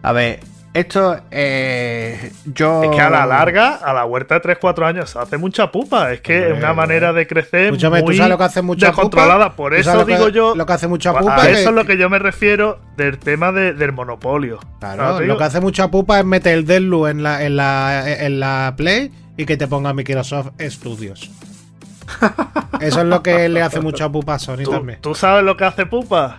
A 0.02 0.12
ver, 0.12 0.40
esto 0.72 1.18
eh, 1.30 2.32
yo... 2.46 2.84
Es 2.84 2.90
que 2.90 3.00
a 3.00 3.10
la 3.10 3.26
larga, 3.26 3.74
a 3.74 3.92
la 3.92 4.04
huerta 4.06 4.38
de 4.38 4.56
3-4 4.58 4.86
años, 4.86 5.16
hace 5.16 5.36
mucha 5.36 5.70
pupa. 5.70 6.12
Es 6.12 6.20
que 6.20 6.50
es 6.50 6.56
una 6.56 6.72
manera 6.72 7.12
de 7.12 7.26
crecer 7.26 7.64
Escúchame, 7.66 8.02
muy 8.02 8.12
¿tú 8.12 8.16
sabes 8.18 8.30
lo 8.30 8.38
que 8.38 8.44
hace 8.44 8.62
mucha 8.62 8.86
descontrolada. 8.86 9.46
pupa? 9.50 9.56
Por 9.56 9.72
¿Tú 9.74 9.78
eso 9.80 10.06
que- 10.06 10.12
digo 10.14 10.28
yo... 10.28 10.54
Lo 10.54 10.64
que 10.66 10.72
hace 10.72 10.86
mucha 10.88 11.10
a 11.10 11.18
pupa 11.18 11.36
eso 11.48 11.52
que- 11.54 11.62
es 11.64 11.72
lo 11.72 11.84
que 11.84 11.98
yo 11.98 12.08
me 12.08 12.18
refiero 12.18 12.80
del 12.96 13.18
tema 13.18 13.52
de- 13.52 13.74
del 13.74 13.92
monopolio. 13.92 14.58
Claro, 14.78 15.20
lo 15.20 15.36
que 15.36 15.44
hace 15.44 15.60
mucha 15.60 15.88
pupa 15.90 16.18
es 16.20 16.24
meter 16.24 16.54
el 16.54 16.64
Deadloop 16.66 17.08
en 17.08 17.22
la, 17.22 17.44
en 17.44 17.56
la, 17.56 18.08
en 18.24 18.40
la 18.40 18.74
Play 18.76 19.10
y 19.36 19.44
que 19.46 19.56
te 19.56 19.66
ponga 19.66 19.92
Microsoft 19.92 20.50
Studios. 20.60 21.30
Eso 22.80 23.00
es 23.00 23.06
lo 23.06 23.22
que 23.22 23.48
le 23.48 23.62
hace 23.62 23.80
mucha 23.80 24.08
pupa 24.08 24.34
a 24.34 24.38
Sony 24.38 24.64
¿Tú, 24.64 24.70
también. 24.70 24.98
tú 25.00 25.14
sabes 25.14 25.44
lo 25.44 25.56
que 25.56 25.64
hace 25.64 25.86
pupa? 25.86 26.38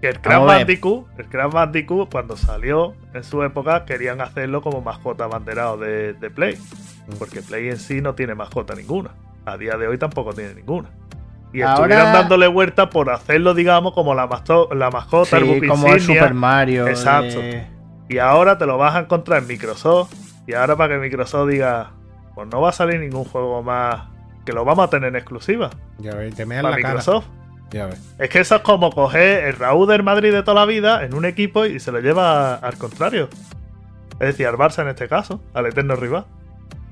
Que 0.00 0.08
el 0.08 0.20
Crash. 0.20 0.44
Bandicoot, 0.46 1.06
el 1.18 1.28
Crash 1.28 1.52
Bandicoot, 1.52 2.10
cuando 2.10 2.36
salió 2.36 2.94
en 3.12 3.22
su 3.22 3.42
época, 3.42 3.84
querían 3.84 4.20
hacerlo 4.20 4.62
como 4.62 4.80
mascota 4.80 5.24
abanderado 5.24 5.76
de, 5.76 6.14
de 6.14 6.30
Play. 6.30 6.56
Mm. 6.56 7.18
Porque 7.18 7.42
Play 7.42 7.68
en 7.68 7.78
sí 7.78 8.00
no 8.00 8.14
tiene 8.14 8.34
mascota 8.34 8.74
ninguna. 8.74 9.10
A 9.44 9.56
día 9.56 9.76
de 9.76 9.88
hoy 9.88 9.98
tampoco 9.98 10.32
tiene 10.32 10.54
ninguna. 10.54 10.88
Y 11.52 11.62
Ahora- 11.62 11.74
estuvieron 11.82 12.12
dándole 12.12 12.46
vuelta 12.46 12.88
por 12.90 13.10
hacerlo, 13.10 13.54
digamos, 13.54 13.92
como 13.92 14.14
la, 14.14 14.26
mascota, 14.26 15.36
el 15.36 15.60
Sí, 15.60 15.66
como 15.66 15.88
el. 15.92 16.00
Super 16.00 16.32
Mario. 16.34 16.86
Exacto. 16.86 17.40
de- 17.40 17.66
Y 18.08 18.18
ahora 18.18 18.56
te 18.56 18.66
lo 18.66 18.78
vas 18.78 18.94
a 18.94 19.00
encontrar 19.00 19.42
en 19.42 19.48
Microsoft. 19.48 20.14
Y 20.46 20.54
ahora 20.54 20.76
para 20.76 20.94
que 20.94 21.00
Microsoft 21.00 21.48
diga, 21.50 21.90
pues 22.34 22.48
no 22.48 22.60
va 22.60 22.70
a 22.70 22.72
salir 22.72 23.00
ningún 23.00 23.24
juego 23.24 23.62
más 23.62 24.04
que 24.44 24.52
lo 24.52 24.64
vamos 24.64 24.86
a 24.86 24.90
tener 24.90 25.10
en 25.10 25.16
exclusiva 25.16 25.70
Ya 25.98 26.12
te 26.30 26.46
para 26.46 26.62
la 26.70 26.80
cara. 26.80 27.02
Ya 27.72 27.86
ves. 27.86 28.00
Es 28.18 28.28
que 28.30 28.40
eso 28.40 28.56
es 28.56 28.62
como 28.62 28.90
coger 28.90 29.44
el 29.44 29.56
Raúl 29.56 29.86
del 29.88 30.02
Madrid 30.02 30.32
de 30.32 30.42
toda 30.42 30.60
la 30.60 30.66
vida 30.66 31.04
en 31.04 31.14
un 31.14 31.24
equipo 31.24 31.64
y 31.66 31.78
se 31.80 31.92
lo 31.92 32.00
lleva 32.00 32.54
al 32.56 32.76
contrario. 32.76 33.28
Es 34.14 34.26
decir, 34.28 34.46
al 34.46 34.56
Barça 34.56 34.82
en 34.82 34.88
este 34.88 35.08
caso, 35.08 35.40
al 35.54 35.66
eterno 35.66 35.94
rival. 35.96 36.26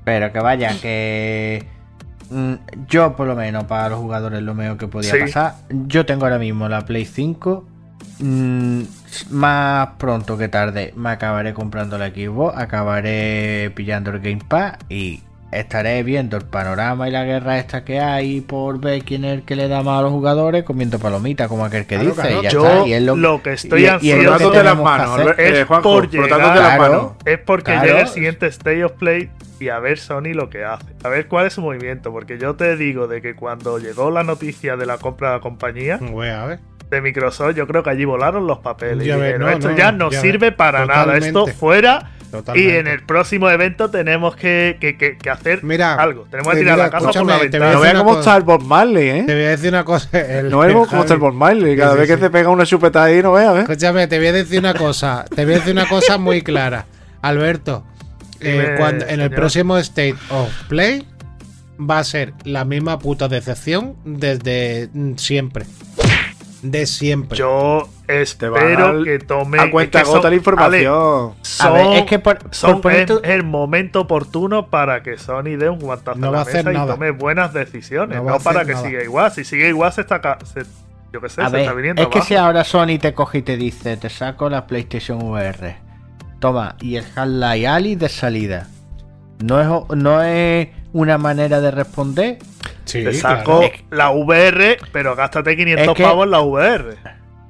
Pero 0.05 0.31
que 0.31 0.39
vaya, 0.39 0.71
que... 0.81 1.65
mm, 2.29 2.53
Yo 2.87 3.15
por 3.15 3.27
lo 3.27 3.35
menos 3.35 3.65
para 3.65 3.89
los 3.89 3.99
jugadores 3.99 4.41
lo 4.41 4.55
mejor 4.55 4.77
que 4.77 4.87
podía 4.87 5.11
Sí. 5.11 5.19
pasar. 5.19 5.55
Yo 5.69 6.05
tengo 6.05 6.25
ahora 6.25 6.39
mismo 6.39 6.67
la 6.69 6.85
Play 6.85 7.05
5. 7.05 7.67
mm, 8.19 8.81
más 9.31 9.89
pronto 9.97 10.37
que 10.37 10.47
tarde 10.47 10.93
me 10.95 11.09
acabaré 11.09 11.53
comprando 11.53 11.97
la 11.97 12.07
Xbox. 12.09 12.57
Acabaré 12.57 13.71
pillando 13.75 14.11
el 14.11 14.19
Game 14.21 14.41
Pass. 14.47 14.77
Y 14.89 15.21
estaré 15.51 16.03
viendo 16.03 16.37
el 16.37 16.45
panorama 16.45 17.07
y 17.07 17.11
la 17.11 17.23
guerra 17.23 17.57
esta 17.57 17.83
que 17.83 17.99
hay 17.99 18.41
por 18.41 18.79
ver 18.79 19.03
quién 19.03 19.25
es 19.25 19.33
el 19.33 19.43
que 19.43 19.55
le 19.55 19.67
da 19.67 19.81
más 19.83 19.99
a 19.99 20.01
los 20.03 20.11
jugadores. 20.11 20.63
Comiendo 20.63 20.99
palomitas 20.99 21.47
como 21.47 21.65
aquel 21.65 21.85
que 21.85 21.95
Claro, 21.95 22.09
dice. 22.09 22.21
claro. 22.21 22.39
y 22.39 22.43
ya 22.43 22.49
Yo 22.49 22.65
está. 22.67 22.87
Y 22.87 22.93
es 22.93 23.01
lo, 23.01 23.15
lo 23.15 23.41
que 23.41 23.53
estoy 23.53 23.81
y 23.81 23.85
es 23.85 23.97
que 23.99 24.23
las 24.63 24.77
manos, 24.77 25.19
eh, 25.37 25.61
Es 25.61 25.65
Juanjo, 25.67 25.91
por 25.93 26.09
llegar- 26.09 26.29
las 26.39 26.51
Claro. 26.75 26.81
manos. 26.81 27.11
Es 27.25 27.39
porque 27.39 27.71
Claro. 27.71 27.87
llega 27.87 28.01
el 28.01 28.07
siguiente 28.07 28.45
State 28.47 28.83
of 28.83 28.91
Play 28.93 29.29
y 29.59 29.69
a 29.69 29.79
ver 29.79 29.97
Sony 29.99 30.33
lo 30.33 30.49
que 30.49 30.63
hace. 30.63 30.85
A 31.03 31.09
ver 31.09 31.27
cuál 31.27 31.47
es 31.47 31.53
su 31.53 31.61
movimiento. 31.61 32.11
Porque 32.11 32.37
yo 32.37 32.55
te 32.55 32.75
digo 32.77 33.07
de 33.07 33.21
que 33.21 33.35
cuando 33.35 33.79
llegó 33.79 34.11
la 34.11 34.23
noticia 34.23 34.77
de 34.77 34.85
la 34.85 34.97
compra 34.97 35.29
de 35.29 35.35
la 35.35 35.41
compañía 35.41 35.97
Voy 36.01 36.27
a 36.29 36.45
ver. 36.45 36.59
de 36.89 37.01
Microsoft, 37.01 37.55
yo 37.55 37.67
creo 37.67 37.83
que 37.83 37.89
allí 37.89 38.05
volaron 38.05 38.47
los 38.47 38.59
papeles. 38.59 39.05
Ya 39.05 39.15
Y 39.17 39.19
ves, 39.19 39.27
dijeron, 39.33 39.47
no, 39.47 39.49
esto 39.53 39.69
no, 39.71 39.77
ya 39.77 39.91
no 39.91 40.09
ya 40.11 40.21
sirve 40.21 40.51
para 40.51 40.85
nada. 40.85 41.17
Esto 41.17 41.45
Totalmente. 42.31 42.73
Y 42.73 42.77
en 42.77 42.87
el 42.87 43.03
próximo 43.03 43.49
evento 43.49 43.89
tenemos 43.89 44.35
que, 44.35 44.77
que- 44.79 44.97
que- 44.97 45.17
que 45.17 45.29
hacer 45.29 45.63
Mira, 45.63 45.95
algo. 45.95 46.27
Tenemos 46.29 46.53
que 46.53 46.59
tirar 46.59 46.75
mira, 46.75 46.85
la 46.85 46.91
casa 46.91 47.11
por 47.11 47.25
la 47.27 47.35
te 47.37 47.41
ventana. 47.43 47.71
No 47.73 47.79
veas 47.81 47.93
cómo 47.95 48.09
cosa. 48.11 48.19
está 48.19 48.37
el 48.37 48.43
Bob 48.43 48.63
Marley, 48.63 49.09
¿eh? 49.09 49.23
Te 49.25 49.33
voy 49.33 49.43
a 49.45 49.49
decir 49.49 49.69
una 49.69 49.83
cosa. 49.83 50.09
el- 50.19 50.49
No 50.49 50.63
el 50.63 50.73
cómo 50.73 51.01
está 51.01 51.13
el. 51.15 51.19
Bob 51.19 51.33
Marley. 51.33 51.75
Cada 51.75 51.93
Sí, 51.93 51.97
vez 51.99 52.07
que 52.07 52.15
sí. 52.15 52.21
se 52.21 52.29
pega 52.29 52.49
una 52.49 52.65
chupeta 52.65 53.03
ahí, 53.03 53.21
no 53.23 53.31
veas, 53.33 53.55
¿eh? 53.57 53.59
Escúchame, 53.61 54.07
te 54.07 54.17
voy 54.19 54.27
a 54.27 54.33
decir 54.33 54.59
una 54.59 54.73
cosa. 54.73 55.25
Te 55.35 55.43
voy 55.45 55.53
a 55.55 55.57
decir 55.57 55.73
una 55.73 55.87
cosa 55.87 56.17
muy 56.17 56.41
clara. 56.41 56.85
Alberto, 57.21 57.83
eh, 58.41 58.75
cuando, 58.77 59.05
en 59.05 59.11
el 59.11 59.17
señor. 59.27 59.35
próximo 59.35 59.77
State 59.79 60.15
of 60.29 60.49
Play 60.67 61.05
va 61.79 61.99
a 61.99 62.03
ser 62.03 62.33
la 62.43 62.63
misma 62.65 62.99
puta 62.99 63.27
decepción 63.27 63.95
desde 64.05 64.89
siempre. 65.17 65.65
De 66.61 66.85
siempre. 66.85 67.37
Yo 67.37 67.87
a 68.07 68.13
espero 68.13 68.53
dar 68.55 69.03
que 69.03 69.19
tome. 69.19 69.59
A 69.59 69.71
cuenta 69.71 69.99
es 69.99 70.03
que 70.03 70.09
gota 70.09 70.21
son- 70.23 70.31
la 70.31 70.35
información. 70.35 70.93
Ale, 70.93 71.37
A 71.41 71.43
son, 71.43 71.73
ver, 71.73 71.97
es 71.99 72.03
que 72.05 72.19
por, 72.19 72.39
son 72.51 72.81
es 72.91 73.05
tu- 73.05 73.21
el 73.23 73.43
momento 73.43 74.01
oportuno 74.01 74.67
para 74.67 75.01
que 75.01 75.17
Sony 75.17 75.55
dé 75.57 75.69
un 75.69 75.79
guantazo 75.79 76.19
No 76.19 76.27
a 76.27 76.29
va 76.31 76.35
la 76.37 76.39
a 76.39 76.41
hacer 76.43 76.65
mesa 76.65 76.71
y 76.71 76.73
nada. 76.75 76.93
tome 76.95 77.11
buenas 77.11 77.53
decisiones. 77.53 78.21
No 78.21 78.33
a 78.33 78.39
para 78.39 78.65
que 78.65 78.73
nada. 78.73 78.85
siga 78.85 79.03
igual. 79.03 79.31
Si 79.31 79.43
sigue 79.45 79.69
igual, 79.69 79.93
se 79.93 80.01
está. 80.01 80.19
ca- 80.19 80.37
se- 80.43 80.65
yo 81.13 81.21
qué 81.21 81.29
sé, 81.29 81.41
A 81.41 81.49
se 81.49 81.61
está 81.61 81.73
viniendo 81.73 82.01
es 82.01 82.07
que 82.09 82.21
si 82.21 82.35
ahora 82.35 82.63
Sony 82.63 82.99
te 83.01 83.13
coge 83.13 83.39
y 83.39 83.41
te 83.41 83.55
dice, 83.57 83.95
te 83.97 84.09
saco 84.09 84.49
la 84.49 84.67
PlayStation 84.67 85.21
VR, 85.23 85.77
toma, 86.39 86.75
y 86.81 86.97
el 86.97 87.05
Half-Life 87.15 87.67
Ali 87.67 87.95
de 87.95 88.09
salida, 88.09 88.67
¿no 89.43 89.59
es, 89.61 89.97
no 89.97 90.21
es 90.21 90.67
una 90.93 91.17
manera 91.17 91.61
de 91.61 91.71
responder? 91.71 92.37
Sí, 92.85 93.03
Te 93.03 93.13
saco 93.13 93.59
claro. 93.59 93.73
la 93.91 94.09
VR, 94.11 94.77
pero 94.91 95.15
gástate 95.15 95.55
500 95.55 95.87
Es 95.89 95.93
que- 95.93 96.03
pavos 96.03 96.25
en 96.25 96.31
la 96.31 96.41
VR. 96.41 96.95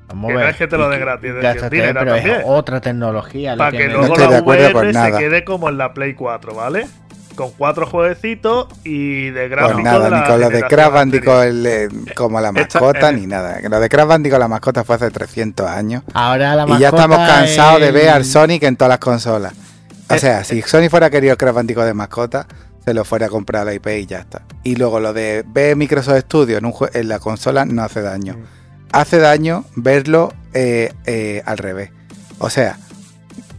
Vamos 0.08 0.28
Que 0.28 0.32
a 0.32 0.36
no 0.36 0.40
ver. 0.42 0.50
es 0.50 0.56
que 0.58 0.68
te 0.68 0.78
lo 0.78 0.90
que- 0.90 0.98
gratis, 0.98 1.32
gástate, 1.42 1.76
dinero 1.76 2.00
pero 2.00 2.16
es 2.16 2.44
otra 2.46 2.82
tecnología. 2.82 3.56
Para 3.56 3.72
que 3.78 3.88
luego 3.88 4.16
de 4.18 4.28
la 4.28 4.38
acuerdo 4.40 4.74
con 4.74 4.88
VR 4.88 4.94
se 5.12 5.18
quede 5.18 5.44
como 5.46 5.70
en 5.70 5.78
la 5.78 5.94
Play 5.94 6.14
4, 6.16 6.56
¿vale? 6.56 6.88
Con 7.36 7.52
cuatro 7.52 7.86
jueguecitos 7.86 8.68
y 8.84 9.30
de 9.30 9.48
gráficos. 9.48 9.74
Pues 9.76 9.86
nada, 9.86 10.04
de 10.06 10.10
la 10.12 10.20
ni 10.22 10.28
con 10.28 10.42
lo 10.42 10.50
de 10.50 10.64
Crash 10.64 10.92
Bandicoot 10.92 11.44
el, 11.44 11.66
eh, 11.66 11.88
como 12.16 12.42
la 12.42 12.50
Esta- 12.50 12.80
mascota 12.82 13.10
eh, 13.12 13.14
ni 13.14 13.28
nada. 13.28 13.60
Lo 13.62 13.80
de 13.80 13.88
Crash 13.88 14.08
Bandicoot 14.08 14.40
la 14.40 14.48
mascota 14.50 14.84
fue 14.84 14.96
hace 14.96 15.10
300 15.12 15.68
años. 15.70 16.04
Ahora 16.14 16.56
la 16.56 16.64
Y 16.64 16.68
ya 16.80 16.92
mascota 16.92 17.04
estamos 17.04 17.18
cansados 17.20 17.80
de 17.82 17.92
ver 17.92 18.10
al 18.10 18.26
Sonic 18.26 18.64
en 18.64 18.76
todas 18.76 18.90
las 18.90 19.00
consolas. 19.00 19.54
O 20.10 20.16
Eh, 20.16 20.20
sea, 20.20 20.44
si 20.44 20.62
Sony 20.64 20.90
fuera 20.90 21.10
querido 21.12 21.38
Crash 21.38 21.54
Bandicoot 21.54 21.86
de 21.86 21.94
mascota, 21.94 22.46
se 22.90 22.94
lo 22.96 23.06
fuera 23.06 23.28
a 23.28 23.30
comprar 23.30 23.62
a 23.62 23.66
la 23.66 23.74
IP 23.76 23.86
y 24.00 24.06
ya 24.08 24.18
está. 24.18 24.42
Y 24.64 24.76
luego 24.76 25.00
lo 25.00 25.14
de 25.14 25.46
ver 25.48 25.76
Microsoft 25.76 26.22
Studio 26.22 26.58
en, 26.58 26.66
un 26.66 26.74
en 26.92 27.08
la 27.08 27.20
consola 27.20 27.64
no 27.64 27.84
hace 27.84 28.02
daño. 28.02 28.36
Hace 28.92 29.20
daño 29.20 29.64
verlo 29.76 30.34
eh, 30.56 30.92
eh, 31.06 31.44
al 31.46 31.60
revés. 31.60 31.92
O 32.40 32.50
sea, 32.50 32.80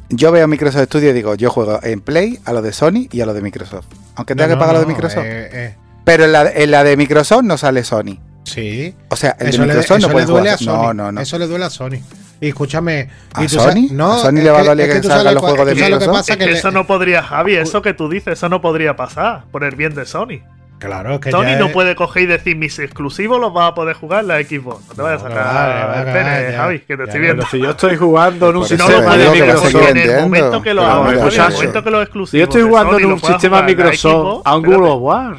yo 0.09 0.33
veo 0.33 0.49
Microsoft 0.49 0.83
Studio 0.87 1.11
y 1.11 1.13
digo, 1.13 1.37
yo 1.37 1.49
juego 1.49 1.79
en 1.85 2.01
Play 2.01 2.41
a 2.45 2.53
lo 2.53 2.61
de 2.61 2.73
Sony 2.73 3.07
y 3.13 3.21
a 3.21 3.27
lo 3.27 3.33
de 3.35 3.41
Microsoft. 3.41 3.87
Aunque 4.17 4.35
tenga 4.35 4.49
No, 4.49 4.55
que 4.55 4.59
pagar 4.59 4.75
no, 4.75 4.81
lo 4.81 4.87
de 4.89 4.93
Microsoft. 4.93 5.23
eh, 5.25 5.77
Pero 6.05 6.25
en 6.25 6.33
la, 6.33 6.51
en 6.51 6.71
la 6.73 6.83
de 6.83 6.97
Microsoft 6.97 7.45
no 7.45 7.57
sale 7.57 7.85
Sony. 7.85 8.19
Sí. 8.45 8.95
O 9.09 9.17
sea, 9.17 9.37
el 9.39 9.49
Eso 9.49 9.63
de 9.63 9.75
le, 9.75 9.81
eso 9.81 9.99
no 9.99 10.09
puede 10.09 10.27
duele 10.27 10.51
a 10.51 10.57
jugar. 10.57 10.75
Sony. 10.77 10.83
No, 10.83 10.95
no, 10.95 11.13
no. 11.13 11.21
Eso 11.21 11.39
le 11.39 11.47
duele 11.47 11.65
a 11.65 11.71
Sony. 11.71 11.99
Y 12.41 12.49
escúchame. 12.49 13.09
¿A 13.35 13.45
¿y 13.45 13.49
tú 13.49 13.57
Sony? 13.57 13.89
no, 13.93 14.13
¿A 14.15 14.19
Sony 14.19 14.39
es 14.39 14.45
le 14.45 14.51
va 14.51 14.61
a 14.61 14.65
doler 14.65 14.91
que 14.91 15.03
sabes 15.07 15.33
los 15.35 15.43
juegos 15.43 15.67
de 15.67 15.75
Microsoft? 15.75 16.13
pasa 16.17 16.33
Es 16.33 16.39
que 16.39 16.47
le- 16.47 16.53
eso 16.53 16.71
no 16.71 16.87
podría, 16.87 17.23
Javi, 17.23 17.55
eso 17.57 17.83
que 17.83 17.93
tú 17.95 18.09
dices, 18.09 18.33
eso 18.35 18.49
no 18.49 18.61
podría 18.63 18.97
pasar 18.97 19.45
por 19.51 19.63
el 19.65 19.75
bien 19.77 19.95
de 19.95 20.07
Sony. 20.07 20.41
Claro, 20.79 21.17
es 21.17 21.21
que 21.21 21.31
Sony 21.31 21.43
ya 21.43 21.59
no 21.59 21.67
es- 21.67 21.73
puede 21.75 21.95
coger 21.95 22.23
y 22.23 22.27
decir 22.27 22.57
mis 22.57 22.79
exclusivos 22.79 23.39
los 23.39 23.53
vas 23.53 23.73
a 23.73 23.75
poder 23.75 23.95
jugar 23.95 24.23
en 24.23 24.29
la 24.29 24.39
Xbox. 24.43 24.89
No 24.89 24.95
te 24.95 25.03
vayas 25.03 25.23
a 25.23 25.29
No, 25.29 25.35
sacar 25.35 25.87
vale, 25.87 26.53
ya, 26.53 26.57
Javi, 26.57 26.79
que 26.81 26.97
te 26.97 26.97
ya, 26.97 27.05
estoy 27.05 27.21
viendo. 27.21 27.37
Pero 27.43 27.51
si 27.51 27.59
yo 27.61 27.71
estoy 27.73 27.97
jugando 27.99 28.49
en 28.49 28.57
un 28.57 28.65
Si 28.67 28.77
no 28.79 28.87
sistema 28.87 29.17
de 29.19 29.29
Microsoft. 29.31 29.75
en 29.91 29.97
el 29.99 30.21
momento 30.23 30.63
que 30.63 30.73
lo 30.73 30.83
en 30.83 30.89
el 30.89 30.97
momento 30.97 31.85
que 31.85 31.91
los 31.91 32.01
Si 32.01 32.05
exclusivos 32.05 32.39
yo 32.41 32.45
estoy 32.45 32.63
jugando 32.63 32.99
en 32.99 33.05
un 33.13 33.21
sistema 33.21 33.61
Microsoft 33.63 34.01
Xbox, 34.01 34.43
a 34.47 34.57
un 34.57 34.65
espérate, 34.65 34.81
Google 34.89 34.95
War. 35.05 35.37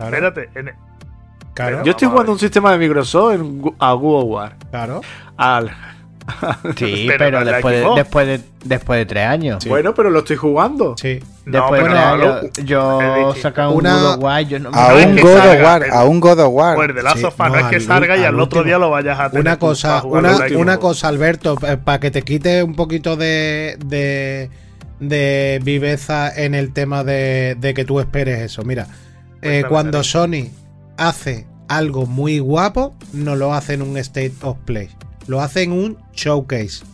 Espérate, 0.00 0.48
en- 0.56 0.89
claro, 1.68 1.84
Yo 1.84 1.90
estoy 1.92 2.08
jugando 2.08 2.32
un 2.32 2.38
sistema 2.38 2.72
de 2.72 2.78
Microsoft 2.78 3.34
en 3.34 3.62
a 3.78 3.92
Google 3.92 4.24
War. 4.28 4.56
claro. 4.70 5.00
Al. 5.36 5.70
Sí, 6.76 7.08
Pero 7.18 7.44
después, 7.44 7.74
de, 7.82 7.90
después, 7.96 8.26
de, 8.26 8.40
después 8.64 8.98
de 8.98 9.06
tres 9.06 9.26
años. 9.26 9.64
Bueno, 9.66 9.94
pero 9.94 10.10
lo 10.10 10.20
estoy 10.20 10.36
jugando. 10.36 10.94
Sí. 10.96 11.18
no, 11.46 11.52
Después 11.52 11.80
de 11.82 11.88
pero 11.88 11.94
tres 12.00 12.06
no, 12.06 12.12
años, 12.12 12.42
lo- 12.58 12.64
yo 12.64 12.98
un 13.70 13.76
Una- 13.78 13.94
God 13.96 14.14
of 14.14 14.22
War, 14.22 14.42
yo 14.42 14.58
no 14.60 14.70
me- 14.70 14.78
A 14.78 14.94
un 14.94 15.16
God 15.16 15.32
of 15.36 15.42
salga, 15.42 15.64
War, 15.64 15.84
a 15.90 16.04
un 16.04 16.20
God 16.20 16.38
of 16.40 16.48
War. 16.52 16.76
Pues 16.76 16.94
de 16.94 17.02
la 17.02 17.12
Sí, 17.14 17.20
sofá 17.22 17.48
no, 17.48 17.54
no, 17.56 17.60
es 17.62 17.66
que 17.66 17.76
al- 17.76 17.82
salga 17.82 18.16
y 18.16 18.20
al 18.20 18.26
al 18.26 18.34
otro 18.34 18.60
último. 18.60 18.64
día 18.64 18.78
lo 18.78 18.90
vayas 18.90 19.18
a 19.18 19.30
tener 19.30 19.40
Una 19.40 19.58
cosa, 19.58 20.02
una, 20.04 20.36
una 20.56 20.76
cosa, 20.78 21.08
Alberto, 21.08 21.56
para 21.56 21.98
que 21.98 22.10
te 22.12 22.22
quite 22.22 22.62
un 22.62 22.76
poquito 22.76 23.16
de, 23.16 23.76
de, 23.84 24.50
de 25.00 25.60
viveza 25.64 26.30
en 26.32 26.54
el 26.54 26.72
tema 26.72 27.02
de, 27.02 27.56
de 27.58 27.74
que 27.74 27.84
tú 27.84 27.98
esperes 27.98 28.38
eso. 28.40 28.62
Mira, 28.62 28.86
eh, 29.42 29.64
cuando. 29.68 30.04
Sony 30.04 30.48
hace 30.96 31.46
algo 31.70 32.04
muy 32.04 32.40
guapo, 32.40 32.94
no 33.12 33.36
lo 33.36 33.54
hace 33.54 33.74
en 33.74 33.82
un 33.82 33.96
State 33.96 34.34
of 34.42 34.58
Play, 34.64 34.90
lo 35.28 35.40
hace 35.40 35.62
en 35.62 35.72
un 35.72 35.96
showcase. 36.12 36.84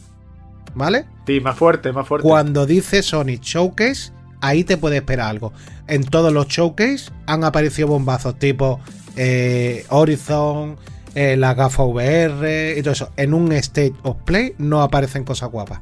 ¿Vale? 0.75 1.07
Sí, 1.27 1.41
más 1.41 1.57
fuerte, 1.57 1.91
más 1.93 2.07
fuerte. 2.07 2.29
Cuando 2.29 2.67
dice 2.67 3.03
Sony 3.03 3.41
Showcase, 3.41 4.13
ahí 4.43 4.63
te 4.63 4.77
puede 4.77 4.99
esperar 4.99 5.31
algo. 5.31 5.55
En 5.89 6.05
todos 6.05 6.31
los 6.31 6.49
showcase 6.49 7.11
han 7.27 7.45
aparecido 7.45 7.89
bombazos 7.89 8.39
tipo 8.39 8.79
eh, 9.17 9.87
Horizon, 9.89 10.77
eh, 11.15 11.39
la 11.39 11.55
gafa 11.55 11.83
VR 11.83 12.75
y 12.77 12.83
todo 12.83 12.93
eso. 12.93 13.11
En 13.17 13.33
un 13.33 13.53
State 13.53 13.95
of 14.03 14.19
Play 14.27 14.55
no 14.59 14.83
aparecen 14.83 15.25
cosas 15.25 15.51
guapas. 15.51 15.81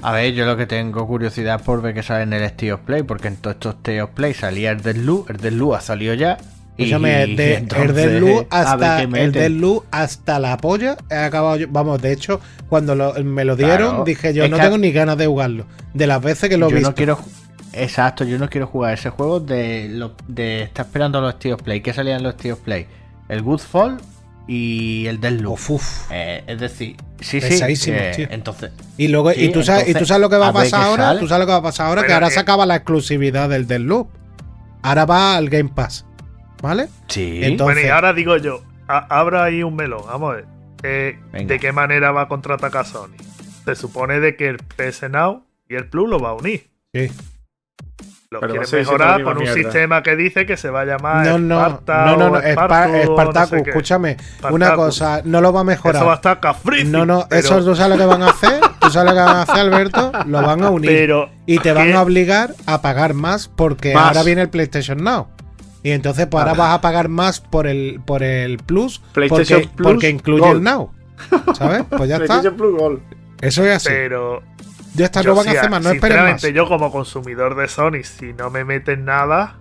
A 0.00 0.12
ver, 0.12 0.32
yo 0.32 0.46
lo 0.46 0.56
que 0.56 0.64
tengo 0.64 1.06
curiosidad 1.06 1.62
por 1.62 1.82
ver 1.82 1.92
que 1.92 2.02
sale 2.02 2.22
en 2.22 2.32
el 2.32 2.44
State 2.44 2.72
of 2.72 2.80
Play, 2.80 3.02
porque 3.02 3.28
en 3.28 3.36
todos 3.36 3.56
estos 3.56 3.74
State 3.74 4.00
of 4.00 4.10
Play 4.10 4.32
salía 4.32 4.70
el 4.70 4.80
Deathloop, 4.80 5.28
el 5.28 5.36
Deathloop 5.36 5.74
ha 5.74 5.80
salido 5.82 6.14
ya. 6.14 6.38
Y- 6.78 6.82
Escúchame, 6.84 7.26
de, 7.26 7.54
entonces, 7.56 8.06
el 8.06 8.16
a 8.22 8.24
ver 8.30 8.46
hasta, 8.50 8.96
qué 9.08 9.22
el. 9.24 9.32
Deathloop 9.32 9.84
hasta 9.90 10.38
la 10.38 10.56
polla 10.56 10.96
he 11.10 11.16
acabado 11.16 11.56
yo- 11.56 11.66
Vamos, 11.70 12.00
de 12.00 12.12
hecho, 12.12 12.40
cuando 12.68 12.94
lo- 12.94 13.12
me 13.24 13.44
lo 13.44 13.56
dieron, 13.56 13.88
Claro, 13.90 14.04
dije 14.04 14.32
yo 14.32 14.44
es 14.44 14.50
no 14.50 14.56
que- 14.56 14.62
tengo 14.62 14.78
ni 14.78 14.92
ganas 14.92 15.18
de 15.18 15.26
jugarlo. 15.26 15.66
De 15.92 16.06
las 16.06 16.22
veces 16.22 16.48
que 16.48 16.56
lo 16.56 16.68
he 16.68 16.70
yo 16.70 16.76
visto. 16.76 16.90
no 16.90 16.94
quiero 16.94 17.18
exacto 17.74 18.24
yo 18.24 18.38
no 18.38 18.48
quiero 18.48 18.66
jugar 18.66 18.94
ese 18.94 19.10
juego 19.10 19.40
de 19.40 19.88
lo, 19.90 20.14
de 20.26 20.62
estar 20.62 20.86
esperando 20.86 21.20
los 21.20 21.30
State 21.34 21.52
of 21.52 21.62
Play 21.62 21.80
que 21.82 21.92
salían 21.92 22.22
los 22.22 22.34
of 22.34 22.58
Play 22.60 22.86
el 23.28 23.42
Goodfall 23.42 23.98
y 24.46 25.06
el 25.06 25.20
Deathloop 25.20 25.52
Uf, 25.52 25.70
uf. 25.70 26.06
Eh, 26.10 26.42
es 26.46 26.58
decir 26.60 26.96
sí 27.20 27.40
sí 27.40 27.90
eh, 27.92 28.12
tío. 28.16 28.26
entonces 28.30 28.70
Y 28.96 29.08
luego, 29.08 29.32
Sí, 29.32 29.44
y 29.44 29.48
tú 29.52 29.62
sabes, 29.62 29.88
y 29.88 29.94
tú 29.94 30.06
sabes 30.06 30.20
lo 30.22 30.30
que 30.30 30.36
va 30.36 30.46
a 30.46 30.50
a 30.50 30.52
pasar 30.54 30.80
qué 30.80 30.86
ahora, 30.86 31.04
sale. 31.08 31.20
tú 31.20 31.28
sabes 31.28 31.40
lo 31.40 31.46
que 31.46 31.52
va 31.52 31.58
a 31.58 31.62
pasar 31.62 31.86
ahora, 31.88 32.04
que 32.04 32.12
ahora 32.14 32.28
eh, 32.28 32.30
se 32.30 32.40
acaba 32.40 32.64
la 32.64 32.76
exclusividad 32.76 33.48
del 33.50 33.66
Deathloop. 33.66 34.08
Ahora 34.82 35.04
va 35.04 35.36
al 35.36 35.50
Game 35.50 35.68
Pass. 35.74 36.06
¿Vale? 36.62 36.88
sí 37.08 37.40
Entonces- 37.42 37.76
Bueno, 37.76 37.88
y 37.88 37.90
ahora 37.90 38.12
digo 38.12 38.36
yo, 38.36 38.62
a- 38.88 39.06
abra 39.20 39.44
ahí 39.44 39.62
un 39.62 39.76
melón, 39.76 40.02
vamos 40.06 40.32
a 40.32 40.36
ver. 40.36 40.46
Eh. 40.82 41.18
¿De 41.44 41.58
qué 41.58 41.72
manera 41.72 42.12
va 42.12 42.22
a 42.22 42.28
contraatacar 42.28 42.86
Sony? 42.86 43.14
Se 43.64 43.74
supone 43.74 44.20
de 44.20 44.36
que 44.36 44.48
el 44.48 44.58
PS 44.58 45.08
Now 45.08 45.44
y 45.68 45.74
el 45.74 45.88
Plus 45.88 46.08
lo 46.08 46.18
va 46.20 46.30
a 46.30 46.34
unir. 46.34 46.68
Sí. 46.94 47.10
Lo 48.30 48.40
siendo 48.40 48.76
mejorar 48.92 49.22
con 49.22 49.38
un 49.38 49.44
mierda. 49.44 49.54
sistema 49.54 50.02
que 50.02 50.14
dice 50.14 50.44
que 50.44 50.58
se 50.58 50.68
va 50.68 50.82
a 50.82 50.84
llamar 50.84 51.24
No, 51.26 51.38
no, 51.38 51.80
no, 51.86 52.16
no, 52.16 52.16
no, 52.30 52.36
Spar- 52.38 52.52
Spartu 52.52 52.92
o 52.92 52.96
no 53.06 53.14
Spartacus, 53.14 53.48
sé 53.50 53.62
qué. 53.62 53.70
escúchame, 53.70 54.16
una 54.50 54.74
cosa, 54.74 55.22
no 55.24 55.40
lo 55.40 55.50
va 55.50 55.60
a 55.60 55.64
mejorar. 55.64 55.96
Eso 55.96 56.04
va 56.06 56.12
a 56.12 56.16
estar 56.16 56.38
cafrísimo. 56.38 56.90
no, 56.98 57.06
no, 57.06 57.26
pero- 57.26 57.40
eso 57.40 57.64
tú 57.64 57.74
sabes 57.74 57.96
lo 57.96 58.04
que 58.04 58.06
van 58.06 58.22
a 58.22 58.28
hacer, 58.28 58.60
tú 58.80 58.90
sabes 58.90 59.12
lo 59.12 59.16
que 59.18 59.24
van 59.24 59.36
a 59.36 59.42
hacer, 59.42 59.58
Alberto, 59.60 60.12
lo 60.26 60.42
van 60.42 60.62
a 60.62 60.68
unir. 60.70 60.90
Pero 60.90 61.30
y 61.46 61.58
te 61.58 61.72
van 61.72 61.86
¿qué? 61.86 61.94
a 61.94 62.02
obligar 62.02 62.54
a 62.66 62.82
pagar 62.82 63.14
más 63.14 63.48
porque 63.48 63.94
Más. 63.94 64.08
ahora 64.08 64.22
viene 64.24 64.42
el 64.42 64.50
PlayStation 64.50 65.02
Now. 65.02 65.28
Y 65.82 65.90
entonces 65.90 66.26
pues 66.26 66.42
ahora 66.42 66.54
vas 66.54 66.74
a 66.74 66.80
pagar 66.80 67.08
más 67.08 67.40
por 67.40 67.66
el 67.66 68.00
por 68.04 68.22
el 68.22 68.58
Plus, 68.58 69.00
PlayStation 69.12 69.60
porque, 69.62 69.76
Plus 69.76 69.88
porque 69.88 70.08
incluye 70.10 70.40
Gold. 70.40 70.56
el 70.56 70.62
Now. 70.64 70.90
¿Sabes? 71.56 71.84
Pues 71.90 72.08
ya 72.08 72.16
está. 72.16 72.26
PlayStation 72.26 72.56
Plus 72.56 72.78
Gold. 72.78 73.00
Eso 73.40 73.64
es 73.64 73.76
así. 73.76 73.88
pero 73.88 74.42
Ya 74.94 75.04
está, 75.06 75.22
yo 75.22 75.30
no 75.30 75.36
van 75.36 75.48
a 75.48 75.50
hacer 75.52 75.70
más, 75.70 75.82
no 75.82 75.90
esperen 75.90 76.24
más. 76.24 76.42
yo 76.42 76.66
como 76.66 76.90
consumidor 76.90 77.56
de 77.56 77.68
Sony, 77.68 78.02
si 78.02 78.32
no 78.32 78.50
me 78.50 78.64
meten 78.64 79.04
nada, 79.04 79.54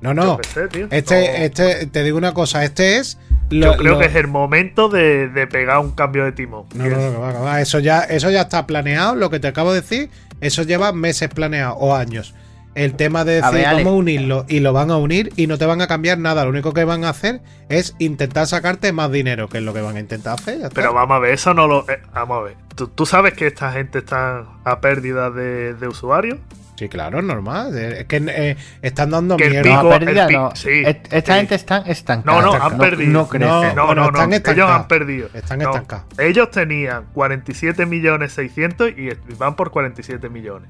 No, 0.00 0.14
no. 0.14 0.38
tío. 0.38 0.86
Este, 0.90 1.20
No- 1.28 1.44
este, 1.44 1.86
te 1.86 2.02
digo 2.04 2.16
una 2.16 2.32
cosa, 2.32 2.64
este 2.64 2.98
es. 2.98 3.18
yo 3.50 3.76
creo 3.76 3.94
lo- 3.94 3.98
que 3.98 4.06
es 4.06 4.14
el 4.14 4.28
momento 4.28 4.88
de, 4.88 5.28
de 5.28 5.46
pegar 5.48 5.78
un 5.80 5.90
cambio 5.90 6.24
de 6.24 6.32
timón. 6.32 6.66
No, 6.74 6.86
no, 6.88 7.10
no, 7.10 7.40
va. 7.42 7.60
Eso 7.60 7.80
ya, 7.80 8.00
eso 8.02 8.30
ya 8.30 8.42
está 8.42 8.66
planeado. 8.66 9.16
Lo 9.16 9.28
que 9.30 9.40
te 9.40 9.48
acabo 9.48 9.72
de 9.72 9.80
decir, 9.80 10.08
eso 10.40 10.62
lleva 10.62 10.92
meses 10.92 11.28
planeado 11.28 11.74
o 11.74 11.94
años. 11.96 12.34
El 12.74 12.94
tema 12.94 13.24
de 13.24 13.32
A 13.42 13.46
decir 13.50 13.52
ver, 13.58 13.66
Ale. 13.66 13.84
vamos 13.84 13.96
a 13.96 14.00
unirlo 14.00 14.44
y 14.48 14.60
lo 14.60 14.72
van 14.72 14.90
a 14.92 14.96
unir 14.96 15.32
y 15.36 15.46
no 15.48 15.58
te 15.58 15.66
van 15.66 15.80
a 15.80 15.88
cambiar 15.88 16.18
nada. 16.18 16.44
Lo 16.44 16.50
único 16.50 16.72
que 16.72 16.84
van 16.84 17.04
a 17.04 17.08
hacer 17.10 17.40
es 17.68 17.96
intentar 17.98 18.46
sacarte 18.46 18.92
más 18.92 19.10
dinero, 19.10 19.48
que 19.48 19.58
es 19.58 19.64
lo 19.64 19.74
que 19.74 19.80
van 19.80 19.96
a 19.96 20.00
intentar 20.00 20.34
hacer. 20.34 20.58
ya 20.60 20.66
está. 20.68 20.74
Pero 20.80 20.94
vamos 20.94 21.16
a 21.16 21.18
ver, 21.18 21.34
eso 21.34 21.52
no 21.52 21.66
lo. 21.66 21.80
eh, 21.90 22.00
vamos 22.14 22.38
a 22.38 22.42
ver. 22.44 22.56
¿Tú, 22.76 22.86
tú 22.88 23.06
sabes 23.06 23.34
que 23.34 23.48
esta 23.48 23.72
gente 23.72 23.98
está 23.98 24.44
a 24.64 24.80
pérdida 24.80 25.30
de, 25.30 25.74
de 25.74 25.88
usuarios? 25.88 26.38
Sí, 26.76 26.88
claro, 26.88 27.18
es 27.18 27.24
normal. 27.24 27.76
Es 27.76 28.06
que 28.06 28.22
eh, 28.26 28.56
están 28.80 29.10
dando 29.10 29.36
Que 29.36 29.44
el 29.44 29.50
mierda. 29.50 29.70
no, 29.74 29.82
pico- 29.82 29.98
pérdida 29.98 30.28
no. 30.30 30.50
sí, 30.54 30.82
Est- 30.86 31.12
esta 31.12 31.32
sí. 31.34 31.38
gente 31.40 31.54
está 31.56 31.78
estancada 31.78 32.40
No, 32.40 32.56
no, 32.56 32.64
han 32.64 32.78
perdido. 32.78 33.10
no 33.12 33.28
No, 33.38 33.74
No, 33.74 33.86
bueno, 33.86 33.94
no, 34.06 34.10
no. 34.12 34.32
están 34.32 34.54
Ellos 34.54 34.70
han 34.70 34.88
perdido. 34.88 35.28
Están 35.34 35.58
No, 35.58 35.70
estancados. 35.70 36.06
Ellos 36.18 36.50
tenían 36.50 37.04
47 37.12 37.84
millones 37.84 38.32
600 38.32 38.92
y 38.96 39.10
van 39.36 39.56
por 39.56 39.70
47 39.72 40.30
millones. 40.30 40.68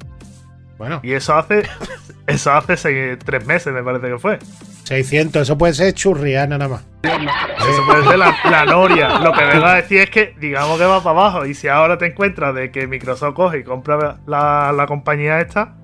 Bueno, 0.81 1.01
Y 1.03 1.13
eso 1.13 1.35
hace. 1.37 1.63
Eso 2.27 2.53
hace 2.53 2.77
seis- 2.77 3.19
tres 3.25 3.45
meses, 3.45 3.73
me 3.73 3.83
parece 3.83 4.07
que 4.07 4.19
fue. 4.19 4.39
600, 4.85 5.43
eso 5.43 5.59
puede 5.59 5.75
ser 5.75 5.93
churriana 5.95 6.59
nada 6.59 6.69
más. 6.69 6.85
Eso 7.03 7.87
puede 7.87 8.07
ser 8.07 8.19
la, 8.19 8.37
la 8.49 8.65
noria. 8.67 9.19
Lo 9.19 9.33
que 9.33 9.45
vengo 9.45 9.67
a 9.67 9.75
decir 9.75 9.99
es 10.03 10.11
que, 10.11 10.35
digamos 10.41 10.79
que 10.79 10.85
va 10.85 11.03
para 11.03 11.11
abajo. 11.19 11.45
Y 11.47 11.55
si 11.55 11.67
ahora 11.67 11.99
te 11.99 12.07
encuentras 12.07 12.55
de 12.55 12.71
que 12.71 12.87
Microsoft 12.87 13.35
coge 13.35 13.59
y 13.59 13.65
compra 13.65 14.19
la, 14.27 14.73
la 14.73 14.87
compañía 14.87 15.41
esta, 15.41 15.75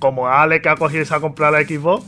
como 0.00 0.26
Ale 0.28 0.60
que 0.60 0.68
ha 0.68 0.74
cogido 0.74 1.02
y 1.02 1.06
se 1.06 1.14
ha 1.14 1.20
comprado 1.20 1.52
la 1.56 1.62
Xbox, 1.62 2.04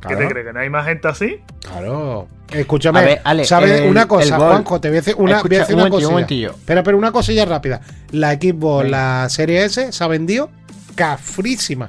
¿qué 0.00 0.08
Claro. 0.08 0.18
te 0.18 0.28
crees? 0.28 0.46
¿Que 0.48 0.52
no 0.52 0.60
hay 0.60 0.70
más 0.70 0.84
gente 0.86 1.06
así? 1.08 1.40
Claro. 1.60 2.26
Escúchame, 2.52 3.04
ver, 3.04 3.20
Ale, 3.22 3.44
¿sabes 3.44 3.80
el- 3.82 3.90
una 3.90 4.08
cosa. 4.08 4.36
Juanjo? 4.38 4.80
Te 4.80 4.88
voy 4.88 4.96
a 4.98 5.00
decir 5.02 5.14
una, 5.18 5.24
voy 5.24 5.32
a 5.32 5.36
Escucha, 5.36 5.58
decir 5.60 5.74
un 5.76 5.80
una 5.82 5.84
un 5.86 5.90
cosilla. 5.92 6.10
momentillo. 6.10 6.50
Espera, 6.50 6.82
pero 6.82 6.98
una 6.98 7.12
cosilla 7.12 7.44
rápida. 7.44 7.80
La 8.10 8.32
Xbox, 8.32 8.88
la 8.90 9.28
serie 9.28 9.64
S, 9.64 9.92
se 9.92 10.04
ha 10.04 10.08
vendido 10.08 10.50
cafrísima. 10.98 11.86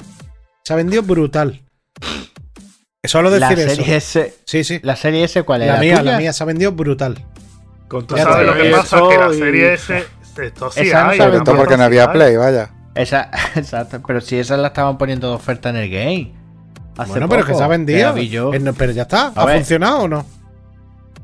Se 0.64 0.74
ha 0.74 0.76
vendido 0.76 1.02
brutal. 1.04 1.62
Solo 3.04 3.30
la 3.30 3.50
decir 3.50 3.70
serie 3.70 3.96
eso. 3.96 4.20
S 4.20 4.34
Sí, 4.46 4.64
sí. 4.64 4.80
la 4.84 4.96
serie 4.96 5.24
S 5.24 5.42
cuál 5.44 5.62
es 5.64 5.68
La 5.70 5.80
mía, 5.80 6.00
tuya? 6.00 6.12
la 6.12 6.18
mía 6.18 6.34
se 6.34 6.44
ha 6.44 6.46
vendido 6.46 6.72
brutal. 6.74 7.26
Con 7.88 8.06
¿Tú 8.06 8.16
Ya 8.16 8.24
sabes 8.24 8.46
lo 8.46 8.54
que 8.56 8.70
pasa? 8.70 9.00
Que 9.10 9.18
la 9.18 9.34
serie 9.34 9.74
S. 9.74 10.06
Esto 10.42 10.72
sí 10.72 10.82
Esa 10.82 11.04
no 11.04 11.10
hay. 11.10 11.18
la 11.18 11.26
Sobre 11.26 11.40
todo 11.42 11.58
porque 11.58 11.78
no 11.78 11.84
había. 11.84 12.12
Play, 12.12 12.36
vaya. 12.38 12.70
esa 12.96 13.30
exacto 13.56 14.02
pero 14.06 14.22
si 14.22 14.38
esa 14.38 14.58
la 14.58 14.68
estaban 14.70 14.98
poniendo 14.98 15.30
de 15.30 15.36
oferta 15.36 15.70
en 15.70 15.76
el 15.78 15.90
game 15.90 16.34
Hace 16.98 17.12
bueno, 17.12 17.30
pero 17.30 17.44
que 17.46 17.52
poco, 17.54 17.58
se 17.60 17.64
ha 17.64 17.68
que 17.68 17.72
vendido. 17.78 18.50
la. 18.52 18.56
Eh, 18.56 18.60
no, 18.60 18.74
Pero 18.74 18.92
ya 18.92 19.04
está. 19.04 19.28
A 19.28 19.42
¿Ha 19.42 19.46
ver. 19.46 19.56
funcionado 19.58 20.00
o 20.00 20.08
no? 20.10 20.26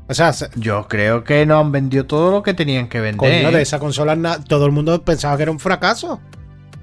O 0.08 0.14
sea, 0.14 0.32
se- 0.32 0.48
Yo 0.54 0.86
creo 0.88 1.22
que 1.24 1.44
no 1.44 1.58
han 1.58 1.72
vendido 1.72 2.06
todo 2.06 2.30
lo 2.30 2.42
que 2.42 2.54
tenían 2.54 2.88
que 2.88 3.00
vender. 3.00 3.42
coño, 3.42 3.54
de 3.54 3.62
esa 3.62 3.78
consola 3.78 4.38
todo 4.48 4.64
el 4.66 4.72
mundo 4.72 5.02
pensaba 5.02 5.36
que 5.36 5.42
era 5.42 5.52
un 5.52 5.60
fracaso. 5.60 6.20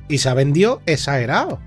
Y 0.07 0.17
se 0.19 0.30
ha 0.30 0.34
vendido 0.34 0.81
exagerado. 0.85 1.59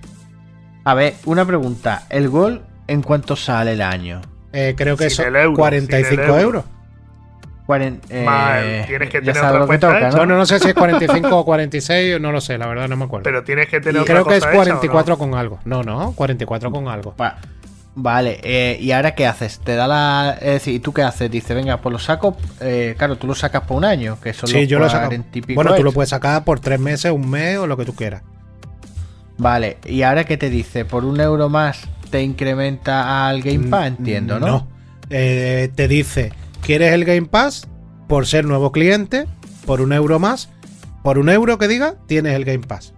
A 0.85 0.95
ver, 0.95 1.15
una 1.25 1.45
pregunta. 1.45 2.05
¿El 2.11 2.29
gol 2.29 2.63
en 2.87 3.03
cuánto 3.03 3.35
sale 3.37 3.73
el 3.73 3.83
año? 3.83 4.21
Eh, 4.53 4.75
creo 4.77 4.97
que 4.97 5.11
Sin 5.11 5.25
son 5.27 5.37
euro, 5.37 5.55
45 5.57 6.09
sin 6.11 6.21
el 6.21 6.27
euro. 6.27 6.41
euros. 6.43 6.65
Cuaren- 7.67 7.99
eh, 8.11 8.25
Más, 8.25 8.87
tienes 8.87 9.11
que 9.11 9.21
tener 9.21 9.43
otra 9.45 9.67
cuenta 9.67 9.93
toca. 9.93 10.11
¿no? 10.11 10.17
Bueno, 10.19 10.37
no 10.37 10.47
sé 10.47 10.61
si 10.61 10.69
es 10.69 10.75
45 11.29 11.37
o 11.37 11.45
46, 11.45 12.21
no 12.21 12.31
lo 12.31 12.41
sé, 12.41 12.57
la 12.59 12.69
verdad 12.69 12.87
no 12.89 12.97
me 12.97 13.07
acuerdo. 13.07 13.25
Pero 13.25 13.43
tienes 13.43 13.67
que 13.67 13.81
tener 13.81 13.97
Y 13.97 13.99
otra 13.99 14.15
creo 14.15 14.25
que 14.27 14.37
es 14.37 14.45
cosa 14.45 14.51
hecha, 14.53 14.61
¿o 14.61 14.75
no? 14.75 14.79
44 14.81 15.19
con 15.19 15.35
algo. 15.35 15.59
No, 15.65 15.83
no, 15.83 16.13
44 16.13 16.71
con 16.71 16.87
algo. 16.87 17.15
Va- 17.21 17.39
Vale, 17.99 18.39
eh, 18.43 18.77
¿y 18.79 18.93
ahora 18.93 19.15
qué 19.15 19.27
haces? 19.27 19.59
Te 19.59 19.75
da 19.75 19.89
la. 19.89 20.37
Es 20.39 20.53
decir, 20.53 20.75
¿y 20.75 20.81
tú 20.81 20.93
qué 20.93 21.03
haces? 21.03 21.31
Dice, 21.31 21.55
venga, 21.55 21.81
pues 21.81 21.93
lo 21.95 21.99
saco. 21.99 22.37
eh, 22.61 22.95
claro, 22.99 23.17
tú 23.17 23.27
lo 23.27 23.35
sacas 23.35 23.63
por 23.63 23.79
un 23.79 23.87
año, 23.87 24.21
que 24.21 24.35
son 24.35 24.51
Sí, 24.51 24.61
los 24.61 24.69
yo 24.69 24.79
lo 24.79 24.91
saco. 24.91 25.07
40 25.07 25.39
y 25.39 25.41
pico 25.41 25.55
Bueno, 25.63 25.75
tú 25.75 25.83
lo 25.83 25.93
puedes 25.93 26.11
sacar 26.11 26.45
por 26.45 26.61
tres 26.61 26.79
meses, 26.79 27.11
un 27.11 27.29
mes 27.31 27.57
o 27.57 27.67
lo 27.67 27.77
que 27.79 27.87
tú 27.87 27.95
quieras. 27.95 28.23
Vale, 29.39 29.79
¿y 29.87 30.03
ahora 30.03 30.25
qué 30.25 30.37
te 30.37 30.51
dice? 30.51 30.85
¿Por 30.85 31.05
un 31.07 31.21
euro 31.21 31.49
más 31.49 31.89
te 32.11 32.23
incrementa 32.23 33.27
al 33.29 33.41
Game 33.43 33.69
Pass? 33.69 33.87
Entiendo, 33.87 34.39
¿no? 34.41 34.47
Mm, 34.47 34.51
No. 34.51 34.69
Eh, 35.09 35.71
te 35.75 35.89
dice, 35.89 36.33
¿quieres 36.61 36.93
el 36.93 37.05
Game 37.07 37.27
Pass? 37.29 37.67
Por 38.09 38.27
ser 38.27 38.45
nuevo 38.45 38.73
cliente, 38.73 39.27
por 39.65 39.81
un 39.81 39.93
euro 39.95 40.19
más. 40.19 40.51
Por 41.03 41.19
un 41.19 41.31
euro 41.31 41.57
que 41.59 41.67
diga, 41.69 41.95
tienes 42.07 42.35
el 42.35 42.45
Game 42.45 42.67
Pass. 42.67 42.93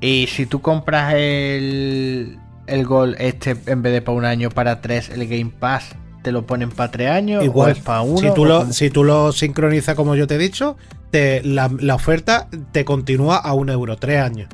Y 0.00 0.28
si 0.28 0.46
tú 0.46 0.60
compras 0.62 1.14
el. 1.14 2.38
El 2.66 2.84
gol 2.86 3.16
este 3.18 3.56
en 3.66 3.82
vez 3.82 3.92
de 3.92 4.02
para 4.02 4.16
un 4.18 4.24
año, 4.24 4.50
para 4.50 4.80
tres, 4.80 5.08
el 5.10 5.26
Game 5.28 5.52
Pass 5.58 5.94
te 6.22 6.32
lo 6.32 6.46
ponen 6.46 6.70
para 6.70 6.90
tres 6.90 7.10
años? 7.10 7.42
o 7.42 7.44
Igual, 7.44 7.72
es 7.72 7.78
para 7.78 8.00
uno. 8.00 8.16
si, 8.18 8.30
tú 8.32 8.42
o 8.42 8.44
lo, 8.46 8.72
si 8.72 8.90
tú 8.90 9.04
lo 9.04 9.32
sincronizas 9.32 9.94
como 9.94 10.14
yo 10.16 10.26
te 10.26 10.36
he 10.36 10.38
dicho, 10.38 10.76
te- 11.10 11.42
la, 11.42 11.70
la 11.80 11.94
oferta 11.94 12.48
te 12.72 12.84
continúa 12.84 13.36
a 13.36 13.52
un 13.52 13.68
euro, 13.68 13.96
tres 13.96 14.20
años. 14.22 14.48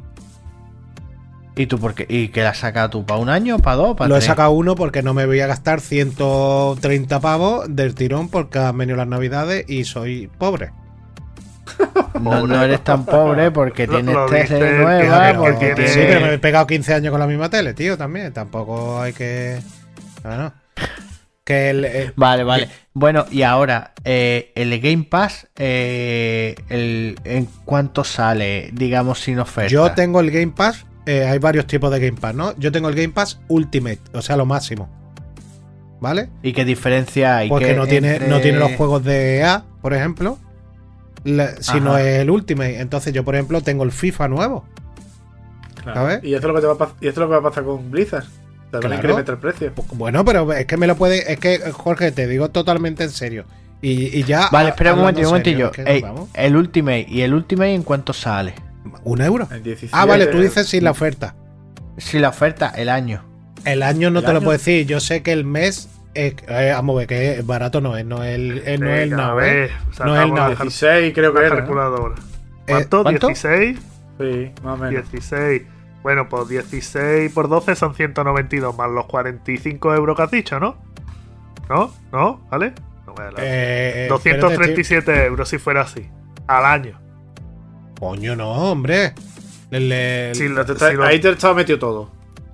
¿Y 1.56 1.66
tú 1.66 1.78
por 1.78 1.94
qué? 1.94 2.06
¿Y 2.08 2.28
qué 2.28 2.42
la 2.42 2.50
has 2.50 2.58
sacado 2.58 2.90
tú? 2.90 3.04
¿Para 3.04 3.20
un 3.20 3.28
año? 3.28 3.58
¿Para 3.58 3.76
dos? 3.76 3.96
¿Para 3.96 4.08
Lo 4.08 4.16
he 4.16 4.20
sacado 4.22 4.50
uno 4.52 4.74
porque 4.76 5.02
no 5.02 5.14
me 5.14 5.26
voy 5.26 5.40
a 5.40 5.46
gastar 5.46 5.80
130 5.80 7.20
pavos 7.20 7.66
del 7.68 7.94
tirón 7.94 8.28
porque 8.28 8.58
han 8.58 8.78
venido 8.78 8.96
las 8.96 9.08
navidades 9.08 9.68
y 9.68 9.84
soy 9.84 10.28
pobre. 10.38 10.72
No, 12.20 12.46
no 12.46 12.62
eres 12.62 12.84
tan 12.84 13.06
pobre 13.06 13.50
porque 13.50 13.86
Lo- 13.86 13.94
tienes 13.94 14.14
lo 14.14 14.26
tele 14.26 14.42
dices 14.42 14.58
que- 14.58 14.72
nueva, 14.78 15.26
pero 15.28 15.40
porque. 15.40 15.74
Sí, 15.88 16.00
pero 16.06 16.20
me 16.20 16.34
he 16.34 16.38
pegado 16.38 16.66
15 16.66 16.92
años 16.94 17.10
con 17.10 17.20
la 17.20 17.26
misma 17.26 17.48
tele, 17.48 17.72
tío, 17.72 17.96
también. 17.96 18.32
Tampoco 18.32 19.00
hay 19.00 19.12
que. 19.14 19.58
Bueno. 20.22 20.52
Que 21.44 21.70
el, 21.70 21.84
eh, 21.86 22.12
Vale, 22.16 22.44
vale. 22.44 22.68
Bueno, 22.92 23.24
y 23.30 23.42
ahora, 23.42 23.92
eh, 24.04 24.52
el 24.54 24.78
Game 24.80 25.04
Pass, 25.08 25.48
eh, 25.56 26.54
el, 26.68 27.18
¿en 27.24 27.48
cuánto 27.64 28.04
sale, 28.04 28.68
digamos, 28.74 29.20
sin 29.20 29.38
oferta? 29.38 29.70
yo 29.70 29.90
tengo 29.92 30.20
el 30.20 30.30
Game 30.30 30.52
Pass. 30.54 30.84
eh, 31.06 31.24
hay 31.26 31.38
varios 31.38 31.66
tipos 31.66 31.90
de 31.90 31.98
Game 32.00 32.20
Pass, 32.20 32.34
¿no? 32.34 32.54
Yo 32.58 32.70
tengo 32.70 32.88
el 32.90 32.94
Game 32.94 33.08
Pass 33.14 33.40
Ultimate, 33.48 34.00
o 34.12 34.20
sea, 34.20 34.36
lo 34.36 34.44
máximo. 34.44 34.90
¿Vale? 36.00 36.28
¿Y 36.42 36.52
qué 36.52 36.64
diferencia 36.64 37.38
hay? 37.38 37.48
Porque 37.48 37.66
¿Qué 37.68 37.74
no 37.74 37.86
tiene, 37.86 38.12
entre- 38.14 38.28
no 38.28 38.40
tiene 38.40 38.58
los 38.58 38.72
juegos 38.72 39.02
de 39.04 39.38
EA, 39.38 39.64
por 39.82 39.92
ejemplo. 39.94 40.38
La- 41.24 41.56
sino 41.62 41.92
Ajá. 41.94 42.02
el 42.02 42.30
Ultimate. 42.30 42.80
Entonces 42.80 43.12
yo, 43.12 43.24
por 43.24 43.34
ejemplo, 43.34 43.60
tengo 43.62 43.84
el 43.84 43.92
FIFA 43.92 44.28
nuevo. 44.28 44.64
Claro. 45.82 46.00
¿Sabes? 46.00 46.24
Y 46.24 46.34
esto 46.34 46.46
es 46.46 46.52
lo 46.52 46.54
que 46.54 46.60
te 46.60 46.66
va 46.66 46.86
a 46.86 46.92
y 47.00 47.08
esto 47.08 47.20
es 47.20 47.24
lo 47.24 47.26
que 47.28 47.32
va 47.32 47.38
a 47.38 47.50
pasar 47.50 47.64
con 47.64 47.90
Blizzard. 47.90 48.24
Te 48.24 48.76
van 48.76 48.76
a 48.76 48.80
Claro. 48.80 48.94
incrementar 48.96 49.34
el 49.34 49.40
precio. 49.40 49.72
Bueno, 49.94 50.24
pero 50.24 50.52
es 50.52 50.66
que 50.66 50.76
me 50.76 50.86
lo 50.86 50.96
puede. 50.96 51.32
Es 51.32 51.38
que, 51.40 51.58
Jorge, 51.72 52.12
te 52.12 52.26
digo 52.26 52.50
totalmente 52.50 53.02
en 53.04 53.10
serio. 53.10 53.44
Y, 53.82 54.16
y 54.18 54.24
ya. 54.24 54.48
Vale, 54.52 54.68
espera 54.70 54.92
un 54.92 55.00
momentillo, 55.00 55.28
un 55.28 55.32
momentillo. 55.32 55.66
es 55.68 55.72
que, 55.72 55.82
Ey, 55.90 56.04
el 56.34 56.56
Ultimate, 56.56 57.06
¿y 57.08 57.22
el 57.22 57.32
Ultimate 57.34 57.74
en 57.74 57.82
cuánto 57.82 58.12
sale? 58.12 58.54
un 59.04 59.20
euro. 59.20 59.46
En 59.50 59.62
17. 59.62 59.90
Ah, 59.92 60.04
vale, 60.06 60.26
tú 60.26 60.38
dices 60.40 60.66
sin 60.68 60.84
la 60.84 60.90
oferta. 60.90 61.34
Si 61.96 62.18
la 62.18 62.28
oferta, 62.30 62.68
el 62.76 62.88
año. 62.88 63.24
El 63.64 63.82
año 63.82 64.10
no 64.10 64.20
¿El 64.20 64.24
te 64.26 64.32
lo 64.32 64.40
puedo 64.40 64.52
decir. 64.52 64.86
Yo 64.86 65.00
sé 65.00 65.22
que 65.22 65.32
el 65.32 65.44
mes. 65.44 65.88
Eh, 66.14 66.34
eh, 66.48 66.70
vamos 66.74 66.94
a 66.94 66.98
ver, 66.98 67.06
que 67.06 67.32
es 67.38 67.46
barato 67.46 67.80
no 67.80 67.96
es. 67.96 68.04
No 68.04 68.22
es 68.24 68.34
el, 68.34 68.62
eh, 68.66 68.78
no 68.78 68.88
es 68.90 69.02
el 69.02 69.10
Venga, 69.10 69.16
now, 69.16 69.38
a 69.38 69.46
¿eh? 69.46 69.50
ver, 69.50 69.70
No 70.04 70.16
es 70.16 70.22
el 70.28 70.34
cal- 70.34 70.56
16 70.56 71.14
creo 71.14 71.32
que 71.34 71.40
era. 71.40 71.48
¿no? 71.50 71.56
calculadora. 71.56 72.14
Eh, 72.66 72.72
¿Cuánto? 72.72 73.02
¿cuánto? 73.02 73.26
16. 73.28 73.78
Sí, 74.18 74.52
más 74.62 74.74
o 74.74 74.76
menos. 74.82 75.10
16. 75.12 75.62
Bueno, 76.02 76.28
pues 76.28 76.48
16 76.48 77.32
por 77.32 77.48
12 77.48 77.74
son 77.76 77.94
192 77.94 78.76
más 78.76 78.90
los 78.90 79.06
45 79.06 79.94
euros 79.94 80.16
que 80.16 80.22
has 80.22 80.30
dicho, 80.30 80.58
¿no? 80.60 80.76
¿No? 81.68 81.92
¿No? 82.12 82.40
¿Vale? 82.50 82.72
No 83.06 83.14
me 83.14 83.24
da 83.24 83.30
la- 83.32 83.38
Eh, 83.42 84.04
eh, 84.04 84.06
237 84.08 85.26
euros 85.26 85.48
si 85.48 85.58
fuera 85.58 85.82
así. 85.82 86.08
Al 86.46 86.64
año. 86.64 86.98
espérate, 86.98 88.00
Coño, 88.00 88.34
no, 88.36 88.50
hombre. 88.52 89.12
El- 89.70 89.92
el- 89.92 90.54
lo- 90.54 90.64
Te 90.64 90.72
está- 90.72 90.90
si 90.90 90.96
lo- 90.96 91.04
Ahí 91.04 91.20
te 91.20 91.30
estaba 91.30 91.54
metido 91.54 91.78
todo. 91.78 92.10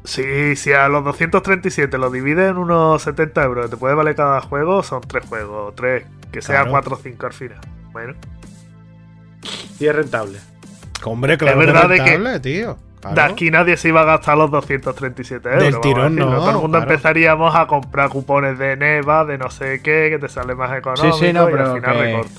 Sí, 0.06 0.56
si 0.56 0.72
a 0.72 0.88
los 0.88 1.04
237 1.04 1.98
lo 1.98 2.10
divides 2.10 2.50
en 2.50 2.56
unos 2.58 3.02
70 3.02 3.42
euros 3.44 3.64
que 3.66 3.70
te 3.72 3.76
puede 3.76 3.94
valer 3.94 4.14
cada 4.14 4.40
juego, 4.40 4.82
son 4.82 5.00
3 5.02 5.24
juegos, 5.26 5.74
3, 5.74 6.04
que 6.32 6.40
sea 6.40 6.56
Claro. 6.62 6.70
4 6.70 6.94
o 6.94 6.98
5 6.98 7.26
al 7.26 7.32
final. 7.32 7.58
Bueno, 7.92 8.14
Y 9.78 9.86
es 9.86 9.94
rentable. 9.94 10.38
Hombre, 11.04 11.36
claro, 11.36 11.60
Es 11.60 11.66
que 11.66 11.72
verdad 11.72 11.88
de 11.88 11.96
que- 11.96 12.10
rentable, 12.16 12.40
tío. 12.40 12.78
Claro. 13.00 13.14
de 13.14 13.22
aquí 13.22 13.50
nadie 13.50 13.76
se 13.76 13.88
iba 13.88 14.00
a 14.00 14.04
gastar 14.04 14.36
los 14.38 14.50
237 14.50 15.48
euros. 15.48 15.62
Del 15.62 15.80
tirón, 15.80 16.16
no, 16.16 16.24
Todo 16.34 16.50
el 16.50 16.56
mundo 16.56 16.78
claro. 16.78 16.90
empezaríamos 16.92 17.54
a 17.54 17.66
comprar 17.66 18.08
cupones 18.08 18.58
de 18.58 18.74
Neva, 18.76 19.24
de 19.24 19.38
no 19.38 19.50
sé 19.50 19.80
qué, 19.82 20.08
que 20.10 20.18
te 20.18 20.28
sale 20.28 20.54
más 20.54 20.76
económico 20.76 21.16
sí, 21.18 21.32
no, 21.32 21.48
y 21.48 21.52
pero 21.52 21.72
al 21.72 21.80
final 21.80 21.96
que- 21.96 22.02
recorta. 22.02 22.30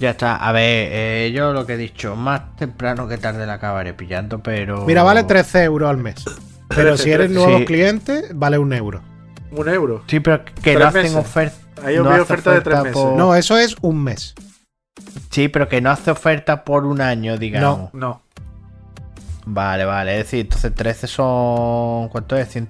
Ya 0.00 0.10
está. 0.10 0.36
A 0.36 0.50
ver, 0.52 0.88
eh, 0.92 1.32
yo 1.32 1.52
lo 1.52 1.66
que 1.66 1.74
he 1.74 1.76
dicho, 1.76 2.16
más 2.16 2.56
temprano 2.56 3.06
que 3.06 3.18
tarde 3.18 3.46
la 3.46 3.54
acabaré 3.54 3.92
pillando, 3.94 4.42
pero. 4.42 4.84
Mira, 4.86 5.02
vale 5.02 5.22
13 5.24 5.62
euros 5.64 5.88
al 5.90 5.98
mes. 5.98 6.24
Pero 6.68 6.90
13, 6.94 7.02
si 7.02 7.10
eres 7.10 7.26
13, 7.28 7.34
nuevo 7.44 7.58
sí. 7.58 7.64
cliente, 7.64 8.22
vale 8.32 8.56
un 8.56 8.72
euro. 8.72 9.02
Un 9.50 9.68
euro. 9.68 10.04
Sí, 10.06 10.20
pero 10.20 10.44
que 10.44 10.74
no 10.76 10.86
hacen 10.86 11.16
oferta. 11.16 11.56
Ahí 11.84 11.98
os 11.98 12.04
no 12.04 12.10
hace 12.12 12.20
oferta 12.20 12.52
de 12.52 12.60
tres 12.60 12.78
meses. 12.78 12.92
por- 12.92 13.12
No, 13.16 13.34
eso 13.34 13.58
es 13.58 13.74
un 13.80 14.04
mes. 14.04 14.34
Sí, 15.30 15.48
pero 15.48 15.68
que 15.68 15.80
no 15.80 15.90
hace 15.90 16.12
oferta 16.12 16.64
por 16.64 16.86
un 16.86 17.00
año, 17.00 17.36
digamos. 17.38 17.92
No. 17.92 18.22
Vale, 19.46 19.84
vale. 19.84 20.12
Es 20.20 20.26
decir, 20.26 20.40
entonces 20.42 20.72
13 20.72 21.06
son. 21.08 22.08
¿Cuánto 22.10 22.36
es? 22.36 22.48
100... 22.48 22.68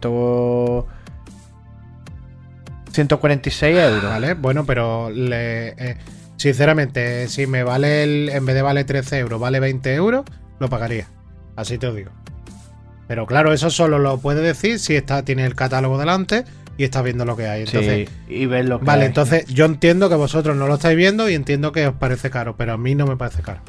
146 2.93 3.77
euros. 3.78 4.05
¿Vale? 4.05 4.32
Bueno, 4.35 4.65
pero 4.65 5.11
le- 5.11 5.69
eh, 5.77 5.97
sinceramente, 6.41 7.29
si 7.29 7.47
me 7.47 7.62
vale 7.62 8.03
el. 8.03 8.31
En 8.31 8.47
vez 8.47 8.55
de 8.55 8.62
vale 8.62 8.85
13 8.85 9.19
euros, 9.19 9.39
vale 9.39 9.61
20 9.61 9.95
euros, 9.95 10.25
lo 10.59 10.71
pagaría. 10.71 11.07
Así 11.55 11.77
te 11.77 11.87
lo 11.87 11.95
digo. 11.95 12.11
Pero 13.07 13.27
claro, 13.27 13.53
eso 13.53 13.69
solo 13.69 13.99
lo 13.99 14.19
puedes 14.19 14.43
decir 14.43 14.79
si 14.79 14.97
está, 14.97 15.23
tienes 15.23 15.45
el 15.45 15.55
catálogo 15.55 15.99
delante 15.99 16.45
y 16.79 16.85
estás 16.85 17.05
viendo 17.05 17.27
lo 17.27 17.37
que 17.37 17.47
hay. 17.47 17.65
Entonces, 17.65 18.09
sí, 18.09 18.35
y 18.35 18.47
ver 18.47 18.67
lo 18.67 18.79
que 18.79 18.87
vale, 18.87 19.03
hay. 19.03 19.09
entonces 19.09 19.45
yo 19.47 19.67
entiendo 19.67 20.09
que 20.09 20.15
vosotros 20.15 20.57
no 20.57 20.67
lo 20.67 20.75
estáis 20.75 20.97
viendo 20.97 21.29
y 21.29 21.35
entiendo 21.35 21.73
que 21.73 21.89
os 21.89 21.95
parece 21.95 22.31
caro, 22.31 22.57
pero 22.57 22.73
a 22.73 22.79
mí 22.79 22.95
no 22.95 23.07
me 23.07 23.17
parece 23.17 23.43
caro. 23.43 23.61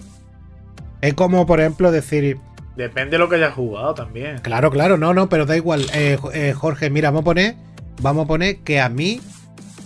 Es 1.01 1.13
como, 1.15 1.45
por 1.45 1.59
ejemplo, 1.59 1.91
decir, 1.91 2.37
Depende 2.77 3.11
de 3.11 3.17
lo 3.17 3.27
que 3.27 3.35
hayas 3.35 3.53
jugado 3.53 3.93
también. 3.93 4.37
Claro, 4.37 4.71
claro, 4.71 4.97
no, 4.97 5.13
no, 5.13 5.27
pero 5.27 5.45
da 5.45 5.57
igual. 5.57 5.85
Eh, 5.93 6.17
eh, 6.33 6.53
Jorge, 6.53 6.89
mira, 6.89 7.09
vamos 7.09 7.21
a 7.21 7.25
poner. 7.25 7.55
Vamos 8.01 8.25
a 8.25 8.27
poner 8.27 8.59
que 8.59 8.79
a 8.79 8.87
mí. 8.87 9.19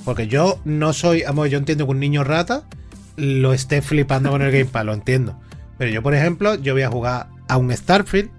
Porque 0.05 0.27
yo 0.27 0.59
no 0.63 0.93
soy. 0.93 1.23
Vamos, 1.23 1.49
yo 1.49 1.57
entiendo 1.57 1.85
que 1.85 1.91
un 1.91 1.99
niño 1.99 2.23
rata 2.23 2.63
lo 3.17 3.53
esté 3.53 3.81
flipando 3.81 4.29
con 4.29 4.41
el 4.41 4.51
Game 4.51 4.65
Pass, 4.65 4.85
lo 4.85 4.93
entiendo. 4.93 5.37
Pero 5.77 5.91
yo, 5.91 6.01
por 6.01 6.13
ejemplo, 6.13 6.55
yo 6.55 6.73
voy 6.73 6.83
a 6.83 6.89
jugar 6.89 7.27
a 7.47 7.57
un 7.57 7.75
Starfield. 7.75 8.29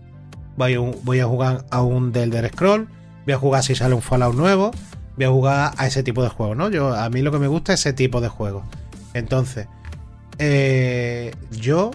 Voy 0.57 0.75
a, 1.21 1.27
jugar 1.27 1.67
a 1.71 1.83
un 1.83 2.13
The 2.13 2.23
Elder 2.23 2.49
Scroll. 2.51 2.89
Voy 3.27 3.35
a 3.35 3.39
jugar 3.39 3.63
si 3.63 3.75
sale 3.75 3.95
un 3.95 4.01
Fallout 4.01 4.35
nuevo. 4.35 4.71
Voy 5.17 5.25
a 5.27 5.31
jugar 5.31 5.75
a 5.77 5.87
ese 5.87 6.03
tipo 6.03 6.23
de 6.23 6.29
juegos, 6.29 6.57
¿no? 6.57 6.71
Yo, 6.71 6.95
a 6.95 7.11
mí 7.11 7.21
lo 7.21 7.31
que 7.33 7.39
me 7.39 7.49
gusta 7.49 7.75
es 7.75 7.81
ese 7.81 7.93
tipo 7.93 8.21
de 8.21 8.29
juegos. 8.29 8.65
Entonces, 9.13 9.67
eh, 10.39 11.35
yo 11.51 11.91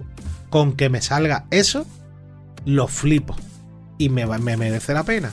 con 0.50 0.74
que 0.74 0.90
me 0.90 1.02
salga 1.02 1.46
eso, 1.50 1.86
lo 2.66 2.88
flipo. 2.88 3.36
Y 3.98 4.10
me, 4.10 4.26
merece 4.26 4.94
la 4.94 5.04
pena. 5.04 5.32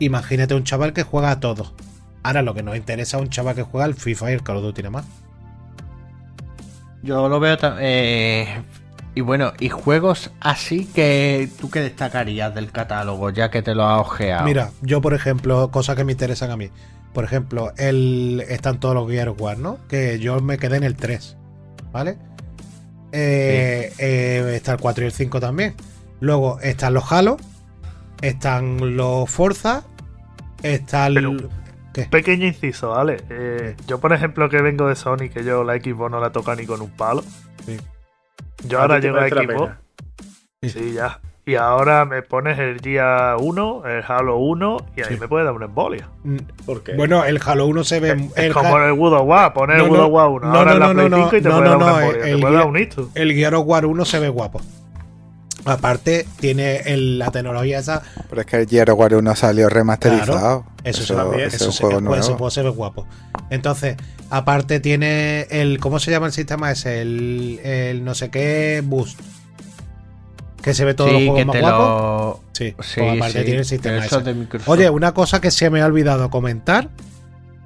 Imagínate 0.00 0.54
un 0.54 0.64
chaval 0.64 0.92
que 0.92 1.02
juega 1.02 1.30
a 1.30 1.40
todo. 1.40 1.72
Ahora 2.22 2.42
lo 2.42 2.54
que 2.54 2.62
nos 2.62 2.76
interesa 2.76 3.16
es 3.16 3.22
un 3.22 3.30
chaval 3.30 3.54
que 3.54 3.62
juega 3.62 3.84
al 3.84 3.94
FIFA 3.94 4.30
y 4.30 4.34
el 4.34 4.42
Call 4.42 4.56
of 4.58 4.62
Duty 4.62 4.82
nada 4.82 4.90
más. 4.90 5.04
Yo 7.02 7.28
lo 7.28 7.40
veo 7.40 7.56
eh, 7.80 8.46
y 9.14 9.20
bueno, 9.22 9.52
y 9.58 9.68
juegos 9.68 10.30
así 10.40 10.86
que 10.86 11.48
tú 11.60 11.68
que 11.68 11.80
destacarías 11.80 12.54
del 12.54 12.70
catálogo, 12.70 13.30
ya 13.30 13.50
que 13.50 13.60
te 13.60 13.74
lo 13.74 13.84
has 13.86 14.00
ojeado. 14.00 14.44
Mira, 14.44 14.70
yo 14.82 15.00
por 15.00 15.12
ejemplo, 15.12 15.70
cosas 15.70 15.96
que 15.96 16.04
me 16.04 16.12
interesan 16.12 16.50
a 16.52 16.56
mí. 16.56 16.70
Por 17.12 17.24
ejemplo, 17.24 17.72
el, 17.76 18.42
están 18.48 18.80
todos 18.80 18.94
los 18.94 19.10
Gear 19.10 19.30
War, 19.30 19.58
¿no? 19.58 19.78
Que 19.88 20.18
yo 20.18 20.40
me 20.40 20.58
quedé 20.58 20.76
en 20.78 20.84
el 20.84 20.96
3. 20.96 21.36
¿Vale? 21.92 22.16
Eh, 23.12 23.92
eh, 23.98 24.52
está 24.56 24.72
el 24.72 24.78
4 24.80 25.04
y 25.04 25.06
el 25.08 25.12
5 25.12 25.40
también. 25.40 25.74
Luego 26.20 26.58
están 26.60 26.94
los 26.94 27.10
Halo. 27.12 27.36
Están 28.22 28.96
los 28.96 29.28
Forza. 29.28 29.82
Está 30.62 31.08
el. 31.08 31.14
Pero- 31.14 31.61
¿Qué? 31.92 32.04
Pequeño 32.04 32.46
inciso, 32.46 32.90
¿vale? 32.90 33.18
Eh, 33.30 33.76
yo, 33.86 33.98
por 34.00 34.12
ejemplo, 34.12 34.48
que 34.48 34.62
vengo 34.62 34.88
de 34.88 34.94
Sony, 34.96 35.28
que 35.32 35.44
yo 35.44 35.62
la 35.64 35.74
Xbox 35.74 36.10
no 36.10 36.20
la 36.20 36.30
toca 36.32 36.54
ni 36.56 36.64
con 36.66 36.80
un 36.80 36.90
palo. 36.90 37.22
Sí. 37.66 37.78
Yo 38.66 38.78
¿A 38.78 38.82
ahora 38.82 38.98
llego 38.98 39.18
a 39.18 39.28
Xbox. 39.28 39.46
pena? 39.46 39.80
Sí, 40.62 40.92
ya. 40.94 41.20
Y 41.44 41.56
ahora 41.56 42.04
me 42.04 42.22
pones 42.22 42.56
el 42.60 42.78
día 42.78 43.34
1, 43.38 43.82
el 43.86 44.04
Halo 44.06 44.36
1, 44.36 44.76
y 44.96 45.00
ahí 45.02 45.14
Sí. 45.14 45.20
me 45.20 45.26
puede 45.26 45.44
dar 45.44 45.52
una 45.54 45.64
embolia. 45.66 46.08
Mm, 46.22 46.36
¿Por 46.64 46.84
qué? 46.84 46.94
Bueno, 46.94 47.24
el 47.24 47.40
Halo 47.44 47.66
1 47.66 47.82
se 47.82 47.98
ve. 47.98 48.10
Es 48.36 48.44
el 48.44 48.52
como 48.54 48.76
Ha- 48.76 48.86
el 48.86 48.92
Wood 48.92 49.12
of 49.12 49.26
War, 49.26 49.52
poner 49.52 49.78
No, 49.78 49.84
el 49.84 49.90
Wood 49.90 49.98
no, 49.98 50.06
of 50.06 50.12
War 50.12 50.28
1. 50.28 50.46
no, 50.52 50.58
ahora 50.58 50.70
no, 50.70 50.72
en 50.74 50.80
la 50.80 50.86
no, 50.86 50.94
Play 50.94 51.08
no, 51.10 51.16
5 51.16 51.36
y 51.36 51.42
te 51.42 51.48
no, 51.48 51.56
puede 51.56 51.64
no, 51.64 51.70
dar 51.70 51.76
una 51.78 51.86
no, 51.90 52.00
embolia. 52.00 52.24
el 52.28 52.36
te 52.36 52.40
puede 52.42 52.54
dar 52.54 52.66
un 52.66 52.78
hito. 52.78 53.08
el 53.16 53.32
Gear 53.34 53.54
of 53.56 53.64
War 53.66 53.86
1 53.86 54.04
se 54.04 54.18
ve 54.20 54.28
guapo. 54.28 54.60
Aparte, 55.64 56.26
tiene 56.40 56.78
el- 56.86 57.18
la 57.18 57.30
tecnología 57.30 57.78
esa. 57.78 58.02
Pero 58.28 58.40
es 58.40 58.46
que 58.46 58.56
el 58.56 58.68
Gear 58.68 58.90
War 58.92 59.14
1 59.14 59.36
salió 59.36 59.68
remasterizado. 59.68 60.32
Claro, 60.32 60.66
eso, 60.82 61.02
eso, 61.04 61.14
también, 61.14 61.46
eso 61.46 61.56
es 61.56 61.62
un 61.62 61.72
se- 61.72 61.82
juego 61.84 61.98
ese 61.98 62.04
nuevo. 62.04 62.24
juego 62.24 62.50
se 62.50 62.62
ve 62.62 62.70
guapo. 62.70 63.06
Entonces, 63.50 63.96
aparte 64.30 64.80
tiene 64.80 65.42
el. 65.50 65.78
¿Cómo 65.78 66.00
se 66.00 66.10
llama 66.10 66.26
el 66.26 66.32
sistema 66.32 66.70
ese? 66.72 67.00
El, 67.02 67.60
el 67.62 68.04
no 68.04 68.14
sé 68.14 68.30
qué 68.30 68.82
boost. 68.84 69.20
Que 70.62 70.74
se 70.74 70.84
ve 70.84 70.94
todos 70.94 71.12
los 71.12 71.22
juegos 71.22 71.46
más 71.46 71.60
guapos. 71.60 71.78
lo. 71.80 72.40
Sí, 72.52 72.68
Sí, 72.80 73.00
pues 73.00 73.16
aparte 73.16 73.38
sí, 73.40 73.44
tiene 73.44 73.58
el 73.60 73.64
sistema 73.64 74.04
ese. 74.04 74.20
de 74.20 74.34
Microsoft. 74.34 74.68
Oye, 74.68 74.90
una 74.90 75.12
cosa 75.14 75.40
que 75.40 75.50
se 75.50 75.70
me 75.70 75.80
ha 75.80 75.86
olvidado 75.86 76.30
comentar 76.30 76.90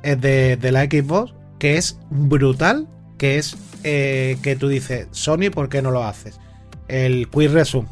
es 0.03 0.19
de, 0.21 0.57
de 0.57 0.73
la 0.73 0.85
Xbox, 0.85 1.35
que 1.59 1.77
es 1.77 1.99
brutal, 2.11 2.87
que 3.19 3.37
es 3.39 3.57
eh, 3.85 4.39
que 4.43 4.57
tú 4.57 4.69
dices, 4.69 5.09
Sony, 5.11 5.51
¿por 5.53 5.69
qué 5.69 5.83
no 5.83 5.91
lo 5.91 6.05
haces? 6.05 6.39
El 6.89 7.29
Quick 7.29 7.51
Resume. 7.53 7.89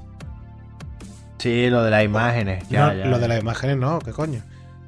Sí, 1.39 1.69
lo 1.69 1.83
de 1.83 1.91
las 1.91 2.05
imágenes. 2.05 2.65
Ya, 2.71 2.87
No, 2.87 2.95
ya, 2.95 3.05
lo 3.07 3.13
ya. 3.13 3.19
de 3.19 3.29
las 3.29 3.41
imágenes 3.41 3.77
no, 3.77 3.99
¿qué 3.99 4.13
coño? 4.13 4.41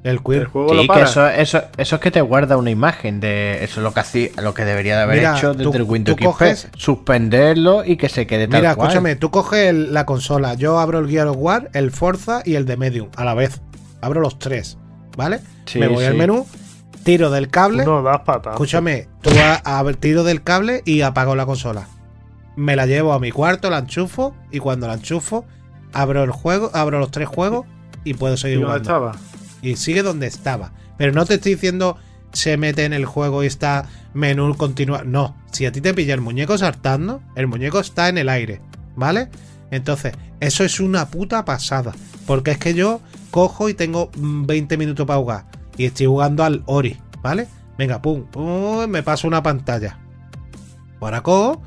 El 0.03 0.23
queer. 0.23 0.41
El 0.43 0.47
juego 0.47 0.69
Sí, 0.69 0.75
lo 0.87 0.93
que 0.93 1.01
eso, 1.01 1.27
eso, 1.27 1.61
eso 1.77 1.95
es 1.95 2.01
que 2.01 2.11
te 2.11 2.21
guarda 2.21 2.55
una 2.55 2.69
imagen 2.69 3.19
de 3.19 3.63
eso 3.63 3.79
es 3.79 3.83
lo 3.83 3.93
que 3.93 3.99
hacía, 3.99 4.29
lo 4.41 4.53
que 4.53 4.63
debería 4.63 4.95
de 4.95 5.03
haber 5.03 5.17
Mira, 5.17 5.37
hecho 5.37 5.53
desde 5.53 5.63
tú- 5.71 5.73
el 5.77 5.83
Windows 5.83 6.17
tú 6.17 6.23
XP, 6.23 6.45
coges- 6.45 6.67
suspenderlo 6.77 7.83
y 7.83 7.97
que 7.97 8.07
se 8.07 8.25
quede 8.25 8.47
tal 8.47 8.61
Mira, 8.61 8.75
cual. 8.75 8.87
escúchame, 8.87 9.15
tú 9.17 9.29
coges 9.31 9.67
el- 9.69 9.93
la 9.93 10.05
consola, 10.05 10.53
yo 10.53 10.79
abro 10.79 10.99
el 10.99 11.09
Gear 11.09 11.27
of 11.27 11.37
War, 11.39 11.69
el 11.73 11.91
Forza 11.91 12.41
y 12.45 12.55
el 12.55 12.65
de 12.65 12.77
Medium 12.77 13.09
a 13.17 13.25
la 13.25 13.33
vez. 13.33 13.59
Abro 14.01 14.21
los 14.21 14.39
tres, 14.39 14.77
¿vale? 15.17 15.39
Sí, 15.65 15.79
Me 15.79 15.87
voy 15.87 16.05
al 16.05 16.13
menú, 16.15 16.47
tiro 17.03 17.29
del 17.29 17.49
cable. 17.49 17.83
No 17.83 18.01
das 18.01 18.21
patas. 18.21 18.53
Escúchame, 18.53 19.09
tú 19.21 19.31
a, 19.31 19.79
a- 19.79 19.93
tiro 19.93 20.23
del 20.23 20.41
cable 20.43 20.83
y 20.85 21.01
apago 21.01 21.35
la 21.35 21.45
consola. 21.45 21.87
Me 22.57 22.75
la 22.75 22.85
llevo 22.85 23.13
a 23.13 23.19
mi 23.19 23.31
cuarto, 23.31 23.69
la 23.69 23.79
enchufo 23.79 24.35
y 24.51 24.59
cuando 24.59 24.87
la 24.87 24.95
enchufo, 24.95 25.45
abro 25.93 26.23
el 26.23 26.31
juego, 26.31 26.69
abro 26.73 26.99
los 26.99 27.11
tres 27.11 27.29
juegos 27.29 27.65
y 28.03 28.15
puedo 28.15 28.33
¿Y 28.33 28.37
seguir 28.37 28.57
dónde 28.59 28.79
jugando. 28.79 29.09
estaba? 29.11 29.11
Y 29.61 29.75
sigue 29.77 30.03
donde 30.03 30.27
estaba. 30.27 30.73
Pero 30.97 31.13
no 31.13 31.25
te 31.25 31.35
estoy 31.35 31.53
diciendo 31.53 31.97
se 32.33 32.57
mete 32.57 32.85
en 32.85 32.93
el 32.93 33.05
juego 33.05 33.43
y 33.43 33.47
está 33.47 33.85
menú 34.13 34.55
continuar. 34.55 35.05
No, 35.05 35.35
si 35.51 35.65
a 35.65 35.71
ti 35.71 35.81
te 35.81 35.93
pilla 35.93 36.13
el 36.13 36.21
muñeco 36.21 36.57
saltando, 36.57 37.21
el 37.35 37.47
muñeco 37.47 37.79
está 37.79 38.09
en 38.09 38.17
el 38.17 38.29
aire, 38.29 38.61
¿vale? 38.95 39.29
Entonces, 39.71 40.13
eso 40.39 40.63
es 40.63 40.79
una 40.79 41.09
puta 41.09 41.45
pasada. 41.45 41.93
Porque 42.25 42.51
es 42.51 42.57
que 42.57 42.73
yo 42.73 43.01
cojo 43.31 43.69
y 43.69 43.73
tengo 43.73 44.11
mm, 44.17 44.45
20 44.45 44.77
minutos 44.77 45.05
para 45.05 45.19
jugar. 45.19 45.45
Y 45.77 45.85
estoy 45.85 46.07
jugando 46.07 46.43
al 46.43 46.63
Ori, 46.65 46.97
¿vale? 47.21 47.47
Venga, 47.77 48.01
pum, 48.01 48.25
pum, 48.25 48.87
me 48.87 49.03
paso 49.03 49.27
una 49.27 49.43
pantalla. 49.43 49.99
Ahora 50.99 51.21
cojo 51.21 51.61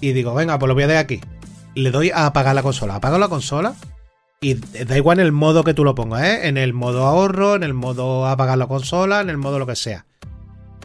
y 0.00 0.12
digo, 0.12 0.34
venga, 0.34 0.58
pues 0.58 0.68
lo 0.68 0.74
voy 0.74 0.84
a 0.84 0.86
dejar 0.88 1.04
aquí. 1.04 1.20
Le 1.74 1.90
doy 1.90 2.10
a 2.10 2.26
apagar 2.26 2.54
la 2.54 2.62
consola. 2.62 2.96
Apago 2.96 3.18
la 3.18 3.28
consola 3.28 3.74
y 4.40 4.54
da 4.54 4.96
igual 4.96 5.18
en 5.20 5.26
el 5.26 5.32
modo 5.32 5.64
que 5.64 5.74
tú 5.74 5.84
lo 5.84 5.94
pongas, 5.94 6.22
¿eh? 6.24 6.48
En 6.48 6.56
el 6.56 6.72
modo 6.72 7.04
ahorro, 7.06 7.54
en 7.54 7.62
el 7.62 7.74
modo 7.74 8.26
apagar 8.26 8.56
la 8.58 8.66
consola, 8.66 9.20
en 9.20 9.30
el 9.30 9.36
modo 9.36 9.58
lo 9.58 9.66
que 9.66 9.76
sea. 9.76 10.06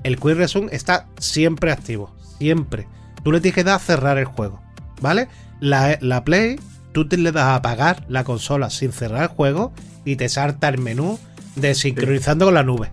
El 0.04 0.18
Quick 0.20 0.36
Resume 0.38 0.70
está 0.76 1.08
siempre 1.20 1.72
activo. 1.72 2.16
Siempre. 2.40 2.88
Tú 3.24 3.32
le 3.32 3.40
tienes 3.40 3.56
que 3.56 3.64
dar 3.64 3.76
a 3.76 3.80
cerrar 3.80 4.18
el 4.18 4.26
juego. 4.26 4.62
¿Vale? 5.02 5.28
La, 5.60 5.98
la 6.02 6.24
Play, 6.24 6.60
tú 6.92 7.08
te 7.08 7.18
le 7.18 7.32
das 7.32 7.44
a 7.46 7.56
apagar 7.56 8.04
la 8.08 8.24
consola 8.24 8.70
sin 8.70 8.92
cerrar 8.92 9.24
el 9.24 9.28
juego 9.30 9.74
y 10.06 10.16
te 10.16 10.28
salta 10.30 10.70
el 10.70 10.80
menú 10.80 11.20
de 11.56 11.76
sincronizando 11.76 12.46
con 12.46 12.54
la 12.56 12.64
nube. 12.64 12.92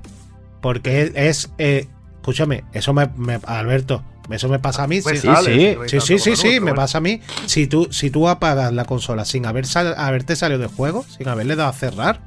Porque 0.60 1.02
es. 1.02 1.12
es, 1.14 1.50
eh, 1.58 1.88
escúchame, 2.16 2.64
eso 2.72 2.92
me, 2.92 3.08
me- 3.16 3.40
Alberto, 3.46 4.02
eso 4.36 4.48
me 4.48 4.58
pasa 4.58 4.84
a 4.84 4.86
mí. 4.86 5.00
Pues 5.00 5.20
sí, 5.20 5.28
sí. 5.44 5.76
Sí, 5.86 6.00
sí, 6.00 6.18
sí, 6.18 6.36
sí, 6.36 6.60
me 6.60 6.74
pasa 6.74 6.98
a 6.98 7.00
mí. 7.00 7.20
Si 7.46 7.66
tú, 7.66 7.88
si 7.90 8.10
tú 8.10 8.28
apagas 8.28 8.72
la 8.72 8.84
consola 8.84 9.24
sin 9.24 9.46
haber 9.46 9.66
sal- 9.66 9.94
haberte 9.96 10.36
salido 10.36 10.60
del 10.60 10.68
juego, 10.68 11.04
sin 11.08 11.28
haberle 11.28 11.56
dado 11.56 11.70
a 11.70 11.72
cerrar, 11.72 12.20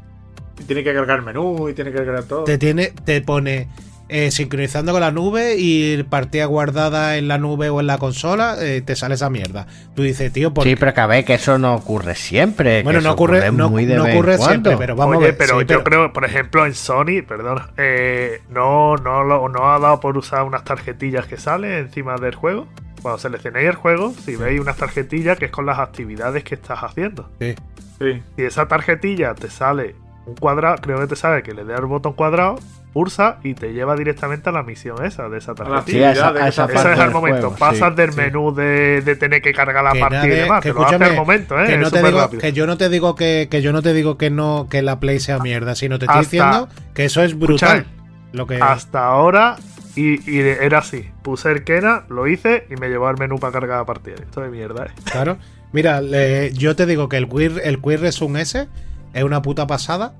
Y 0.59 0.63
tiene 0.63 0.83
que 0.83 0.93
cargar 0.93 1.19
el 1.19 1.25
menú 1.25 1.69
y 1.69 1.73
tiene 1.73 1.91
que 1.91 1.97
cargar 1.97 2.23
todo. 2.23 2.43
te 2.43 2.57
tiene, 2.57 2.87
te 3.03 3.21
pone 3.21 3.67
eh, 4.11 4.29
sincronizando 4.29 4.91
con 4.91 5.01
la 5.01 5.11
nube 5.11 5.55
y 5.57 6.03
partida 6.03 6.45
guardada 6.45 7.17
en 7.17 7.27
la 7.27 7.37
nube 7.37 7.69
o 7.69 7.79
en 7.79 7.87
la 7.87 7.97
consola, 7.97 8.55
eh, 8.59 8.81
te 8.81 8.95
sale 8.95 9.15
esa 9.15 9.29
mierda. 9.29 9.65
Tú 9.95 10.03
dices, 10.03 10.31
tío, 10.33 10.53
¿por 10.53 10.63
Sí, 10.65 10.75
pero 10.75 10.93
que 10.93 11.01
a 11.01 11.07
ver 11.07 11.25
que 11.25 11.33
eso 11.35 11.57
no 11.57 11.73
ocurre 11.75 12.15
siempre. 12.15 12.79
que 12.79 12.83
Bueno, 12.83 12.99
no 12.99 13.09
eso 13.09 13.13
ocurre, 13.13 13.51
no, 13.51 13.69
muy 13.69 13.85
de 13.85 13.95
no 13.95 14.03
ocurre 14.05 14.37
siempre, 14.37 14.75
pero 14.77 14.95
vamos 14.95 15.15
Oye, 15.15 15.25
a 15.25 15.27
ver. 15.29 15.37
pero 15.37 15.59
sí, 15.59 15.65
yo 15.67 15.83
creo, 15.83 16.11
por 16.13 16.25
ejemplo, 16.25 16.65
en 16.65 16.73
Sony, 16.75 17.23
perdón, 17.27 17.61
eh, 17.77 18.41
no, 18.49 18.97
no, 18.97 19.23
lo- 19.23 19.49
no 19.49 19.71
ha 19.73 19.79
dado 19.79 19.99
por 19.99 20.17
usar 20.17 20.43
unas 20.43 20.63
tarjetillas 20.63 21.25
que 21.25 21.37
salen 21.37 21.71
encima 21.71 22.17
del 22.17 22.35
juego. 22.35 22.67
Cuando 23.01 23.17
seleccionéis 23.17 23.67
el 23.69 23.75
juego, 23.75 24.13
si 24.25 24.35
veis 24.35 24.59
unas 24.59 24.77
tarjetillas 24.77 25.37
que 25.39 25.45
es 25.45 25.51
con 25.51 25.65
las 25.65 25.79
actividades 25.79 26.43
que 26.43 26.53
estás 26.55 26.79
haciendo. 26.83 27.29
Sí. 27.39 27.55
Sí. 27.97 28.21
Si 28.35 28.43
esa 28.43 28.67
tarjetilla 28.67 29.33
te 29.35 29.49
sale 29.49 29.95
un 30.25 30.35
cuadrado, 30.35 30.75
creo 30.81 30.99
que 30.99 31.07
te 31.07 31.15
sale 31.15 31.41
que 31.43 31.53
le 31.53 31.63
dé 31.63 31.73
al 31.73 31.85
botón 31.85 32.13
cuadrado, 32.13 32.59
pulsa 32.93 33.37
y 33.43 33.53
te 33.53 33.73
lleva 33.73 33.95
directamente 33.95 34.49
a 34.49 34.51
la 34.51 34.63
misión 34.63 35.03
esa 35.05 35.29
de 35.29 35.37
esa 35.37 35.51
A 35.51 35.55
la 35.55 35.63
tarjetilla. 35.63 36.13
Sí, 36.13 36.19
esa- 36.19 36.67
parte 36.67 36.91
es 36.91 36.97
del 36.97 37.11
momento. 37.11 37.41
juego, 37.51 37.55
Pasas 37.57 37.89
sí, 37.91 37.95
del 37.95 38.11
sí. 38.11 38.17
menú 38.17 38.53
de, 38.53 39.01
de 39.01 39.15
tener 39.15 39.41
que 39.41 39.53
cargar 39.53 39.83
la 39.83 39.93
Que 39.93 39.99
partida 39.99 40.21
nadie- 40.23 40.33
y 40.33 40.39
demás. 40.41 40.61
que 40.61 40.69
Que, 40.69 40.73
lo 40.73 40.85
hace 40.85 40.95
al 41.03 41.15
momento, 41.15 41.59
¿eh? 41.59 41.65
que 41.67 41.73
Es 41.75 41.79
no 41.79 41.91
te 41.91 42.03
digo 42.03 42.29
que 42.29 42.51
yo 42.53 42.67
no 42.67 42.77
te 42.77 42.89
digo 42.89 43.15
que, 43.15 43.47
que 43.49 43.61
yo 43.61 43.71
no 43.73 43.81
te 43.81 43.93
digo 43.93 44.17
que 44.17 44.29
no 44.29 44.67
que 44.69 44.81
la 44.81 44.99
play 44.99 45.19
sea 45.19 45.39
mierda 45.39 45.75
sino 45.75 45.99
te 45.99 46.05
estoy 46.05 46.19
Hasta- 46.21 46.31
diciendo 46.31 46.69
que 46.93 47.05
eso 47.05 47.23
es 47.23 47.37
brutal 47.39 47.77
Escucha, 47.79 47.91
lo 48.33 48.47
que 48.47 48.55
Hasta 48.61 49.05
ahora, 49.05 49.55
y, 49.95 50.29
y 50.29 50.39
era 50.39 50.79
así. 50.79 51.09
Puse 51.21 51.51
el 51.51 51.63
Kena, 51.65 52.03
lo 52.09 52.27
hice 52.27 52.65
y 52.69 52.75
me 52.75 52.87
llevó 52.89 53.07
al 53.07 53.17
menú 53.17 53.39
para 53.39 53.51
cargar 53.53 53.79
la 53.79 53.85
partida. 53.85 54.15
Esto 54.21 54.39
de 54.41 54.49
mierda, 54.49 54.85
¿eh? 54.85 54.91
Claro. 55.11 55.37
Mira, 55.73 56.01
le- 56.01 56.51
yo 56.53 56.75
te 56.75 56.85
digo 56.85 57.07
que 57.09 57.17
el 57.17 57.27
Queer, 57.29 57.61
el 57.63 57.81
Queer 57.81 57.99
Resume 58.01 58.41
S 58.41 58.67
es 59.13 59.23
una 59.23 59.41
puta 59.41 59.67
pasada 59.67 60.13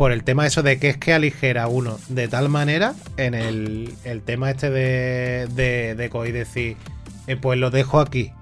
por 0.00 0.12
el 0.12 0.24
tema 0.24 0.46
eso 0.46 0.62
de 0.62 0.78
que 0.78 0.88
es 0.88 0.96
que 0.96 1.12
aligera 1.12 1.68
uno 1.68 1.98
de 2.08 2.26
tal 2.26 2.48
manera 2.48 2.94
en 3.18 3.34
el, 3.34 3.92
el 4.04 4.22
tema 4.22 4.50
este 4.50 4.70
de, 4.70 5.46
de, 5.54 5.94
de 5.94 6.10
y 6.26 6.32
decir, 6.32 6.78
eh, 7.26 7.36
pues 7.36 7.58
lo 7.58 7.70
dejo 7.70 8.00
aquí. 8.00 8.32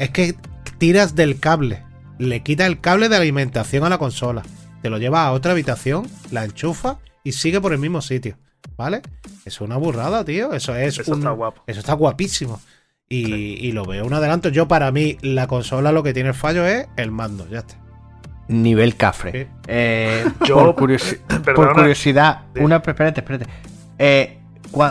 Es 0.00 0.10
que 0.10 0.34
tiras 0.78 1.14
del 1.14 1.38
cable, 1.38 1.84
le 2.18 2.42
quitas 2.42 2.66
el 2.66 2.80
cable 2.80 3.08
de 3.08 3.14
alimentación 3.14 3.84
a 3.84 3.88
la 3.88 3.98
consola, 3.98 4.42
te 4.82 4.90
lo 4.90 4.98
llevas 4.98 5.20
a 5.20 5.30
otra 5.30 5.52
habitación, 5.52 6.04
la 6.32 6.44
enchufas 6.44 6.96
y 7.22 7.30
sigue 7.30 7.60
por 7.60 7.72
el 7.72 7.78
mismo 7.78 8.02
sitio. 8.02 8.36
¿Vale? 8.76 9.00
Eso 9.44 9.44
es 9.44 9.60
una 9.60 9.76
burrada, 9.76 10.24
tío. 10.24 10.52
Eso 10.52 10.74
es 10.74 10.98
Eso 10.98 11.12
un- 11.12 11.18
está 11.18 11.30
guapo. 11.30 11.62
Eso 11.68 11.78
está 11.78 11.92
guapísimo. 11.92 12.60
Y, 13.08 13.24
y 13.64 13.70
lo 13.70 13.84
veo 13.84 14.04
un 14.04 14.14
adelanto. 14.14 14.48
Yo, 14.48 14.66
para 14.66 14.90
mí, 14.90 15.16
la 15.22 15.46
consola 15.46 15.92
lo 15.92 16.02
que 16.02 16.12
tiene 16.12 16.30
el 16.30 16.34
fallo 16.34 16.66
es 16.66 16.88
el 16.96 17.12
mando. 17.12 17.48
Ya 17.48 17.60
está. 17.60 17.76
Nivel 18.48 18.96
cafre. 18.96 19.32
Sí. 19.44 19.50
Eh, 19.68 20.24
Yo- 20.46 20.74
por, 20.74 20.88
curiosi- 20.90 21.18
por 21.28 21.42
Perdona. 21.42 21.72
curiosidad, 21.72 22.40
Sí. 22.54 22.60
una. 22.62 22.76
Espérate, 22.76 23.20
espérate. 23.20 23.46
Eh, 23.98 24.38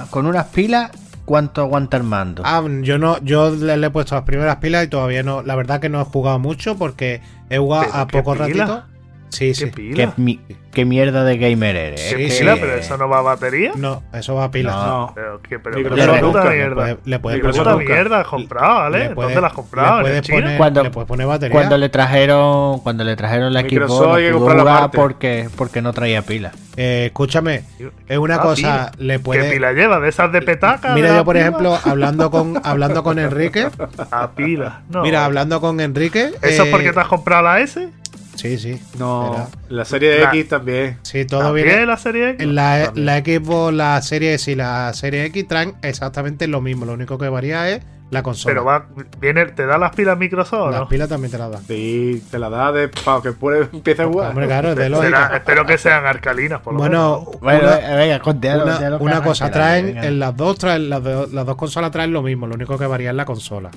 con 0.10 0.26
unas 0.26 0.46
pilas, 0.48 0.92
¿cuánto 1.26 1.62
aguanta 1.62 1.98
el 1.98 2.04
mando? 2.04 2.42
Ah, 2.46 2.64
yo 2.82 2.98
no, 2.98 3.20
yo 3.24 3.52
le, 3.52 3.78
le 3.78 3.88
he 3.88 3.90
puesto 3.90 4.16
las 4.16 4.24
primeras 4.24 4.58
pilas 4.58 4.86
y 4.86 4.88
todavía 4.88 5.24
no. 5.24 5.42
La 5.44 5.56
verdad 5.56 5.80
que 5.80 5.90
no 5.90 6.02
he 6.02 6.06
jugado 6.06 6.40
mucho 6.40 6.78
porque 6.78 7.22
he 7.50 7.58
jugado 7.58 7.86
¿Pero 7.92 7.98
a 7.98 8.08
poco 8.08 8.34
pila? 8.34 8.46
ratito. 8.66 8.84
Sí, 9.30 9.48
¿Qué 9.48 9.54
sí. 9.54 9.66
¿Qué, 9.66 9.72
pila? 9.72 10.14
mi- 10.18 10.40
qué 10.72 10.86
mierda 10.86 11.24
de 11.24 11.38
gamer 11.38 11.76
eres? 11.76 12.02
Sí, 12.02 12.16
eh? 12.16 12.18
¿Qué 12.18 12.30
sí. 12.32 12.40
pila? 12.40 12.56
¿Pero 12.60 12.76
eso 12.76 12.98
no 12.98 13.10
va 13.10 13.20
a 13.20 13.22
batería? 13.22 13.72
No, 13.76 14.04
eso 14.14 14.36
va 14.36 14.46
a 14.46 14.52
pilas. 14.52 14.74
No. 14.76 14.86
No. 14.88 15.12
Pero, 15.16 15.42
¿qué, 15.42 15.60
pero 15.60 15.76
¿qué 15.78 15.84
puta 16.22 16.44
mierda? 16.46 16.76
puedes, 16.76 16.98
le 17.06 17.20
puedes 17.20 17.40
¿Qué 17.42 17.48
Microsoft 17.48 17.74
puta 17.74 17.84
mierda 17.94 18.20
has 18.22 18.28
comprado, 18.28 18.76
¿vale? 18.76 19.00
le 19.00 19.10
puedes- 19.16 19.28
¿Dónde 19.30 19.42
la 19.42 19.48
has 19.48 19.54
comprado? 19.54 19.92
le 19.92 19.98
¿En 19.98 20.04
puedes 20.24 20.30
poner, 20.42 20.58
Cuando- 20.58 20.84
le 20.84 20.90
puedes 20.92 21.08
poner 21.08 21.28
batería. 21.28 21.54
Cuando 21.54 21.78
le 21.78 21.90
trajeron, 21.90 22.80
cuando 22.80 23.04
le 23.04 23.16
trajeron 23.16 23.54
la 23.54 23.64
Microsoft 23.64 24.18
que 24.18 24.32
no 24.32 24.38
pudo 24.38 24.46
comprarla 24.48 24.62
jugar 24.62 24.78
aparte. 24.78 24.98
porque, 24.98 25.50
porque 25.56 25.82
no 25.82 25.94
traía 25.94 26.22
pila. 26.22 26.52
Eh, 26.78 27.06
escúchame, 27.08 27.64
es 28.08 28.18
una 28.18 28.36
Ah, 28.36 28.40
cosa, 28.42 28.56
pila. 28.56 28.92
le 28.98 29.14
¿Qué 29.16 29.20
puede. 29.20 29.52
pila 29.52 29.74
lleva? 29.74 30.00
¿De 30.00 30.10
esas 30.10 30.32
de 30.32 30.42
petaca? 30.42 30.94
Mira, 30.94 31.08
de 31.08 31.14
yo 31.14 31.18
la 31.20 31.24
por 31.26 31.34
pila? 31.36 31.46
ejemplo, 31.48 31.78
hablando 31.84 32.32
con, 32.32 32.54
hablando 32.64 33.04
con 33.04 33.20
Enrique. 33.20 33.68
A 34.12 34.32
pila. 34.32 34.82
No. 34.90 35.02
Mira, 35.02 35.26
hablando 35.26 35.60
con 35.60 35.80
Enrique. 35.82 36.32
¿Eso 36.42 36.64
es 36.64 36.68
eh, 36.68 36.68
porque 36.72 36.94
te 36.94 37.00
has 37.00 37.08
comprado 37.08 37.44
la 37.44 37.60
S? 37.60 37.90
Sí, 38.38 38.58
sí. 38.58 38.82
No, 38.98 39.34
Era- 39.34 39.48
la 39.70 39.84
serie 39.86 40.12
de 40.12 40.20
La- 40.22 40.30
X 40.30 40.48
también. 40.48 40.98
Sí, 41.02 41.26
todo 41.26 41.42
¿También 41.42 41.68
viene. 41.68 41.86
la 41.86 41.98
serie 41.98 42.30
X? 42.32 42.48
La, 42.48 42.92
la 42.96 43.18
Xbox, 43.20 43.74
la 43.74 44.02
serie 44.02 44.34
S 44.36 44.50
y 44.52 44.56
la 44.56 44.94
serie 44.94 45.26
X 45.26 45.48
traen 45.48 45.74
exactamente 45.82 46.48
lo 46.48 46.62
mismo. 46.62 46.86
Lo 46.86 46.94
único 46.94 47.18
que 47.18 47.28
varía 47.30 47.68
es 47.70 47.82
la 48.10 48.24
consola. 48.24 48.52
Pero 48.54 48.64
va, 48.64 48.86
viene, 49.20 49.48
¿te 49.48 49.66
da 49.66 49.78
las 49.78 49.94
pilas 49.94 50.18
Microsoft 50.18 50.54
o 50.68 50.72
Las 50.72 50.80
no? 50.82 50.88
pilas 50.88 51.10
también 51.10 51.30
te 51.32 51.38
las 51.38 51.52
dan. 51.52 51.64
Sí, 51.68 52.24
te 52.32 52.40
la 52.40 52.50
da 52.50 52.72
de, 52.72 52.88
para 52.88 53.22
que 53.22 53.34
puede, 53.34 53.68
empiece 53.74 54.04
a 54.04 54.06
jugar. 54.06 54.30
Hombre, 54.30 54.46
claro, 54.46 54.70
es 54.70 54.76
de 54.78 54.84
Será- 54.86 54.98
lógica. 54.98 55.32
espero 55.36 55.66
que 55.66 55.78
sean 55.78 56.06
alcalinas, 56.06 56.62
por 56.62 56.74
lo 56.74 56.80
Bueno, 56.80 57.26
menos. 57.26 57.42
Bueno, 57.42 57.60
una, 57.68 57.96
venga, 57.98 58.20
contéalo, 58.20 58.64
una- 58.64 58.72
contéalo, 58.74 58.98
una 59.00 59.18
que 59.22 59.28
cosa, 59.28 59.52
traen 59.52 59.86
venga. 59.88 60.06
en 60.06 60.20
las 60.20 60.38
dos, 60.38 60.58
traen, 60.58 60.90
las, 60.90 61.04
las 61.04 61.46
dos 61.46 61.56
consolas 61.58 61.92
traen 61.92 62.14
lo 62.14 62.22
mismo. 62.22 62.48
Lo 62.48 62.54
único 62.56 62.78
que 62.78 62.86
varía 62.88 63.10
es 63.10 63.16
la 63.16 63.26
consola. 63.26 63.72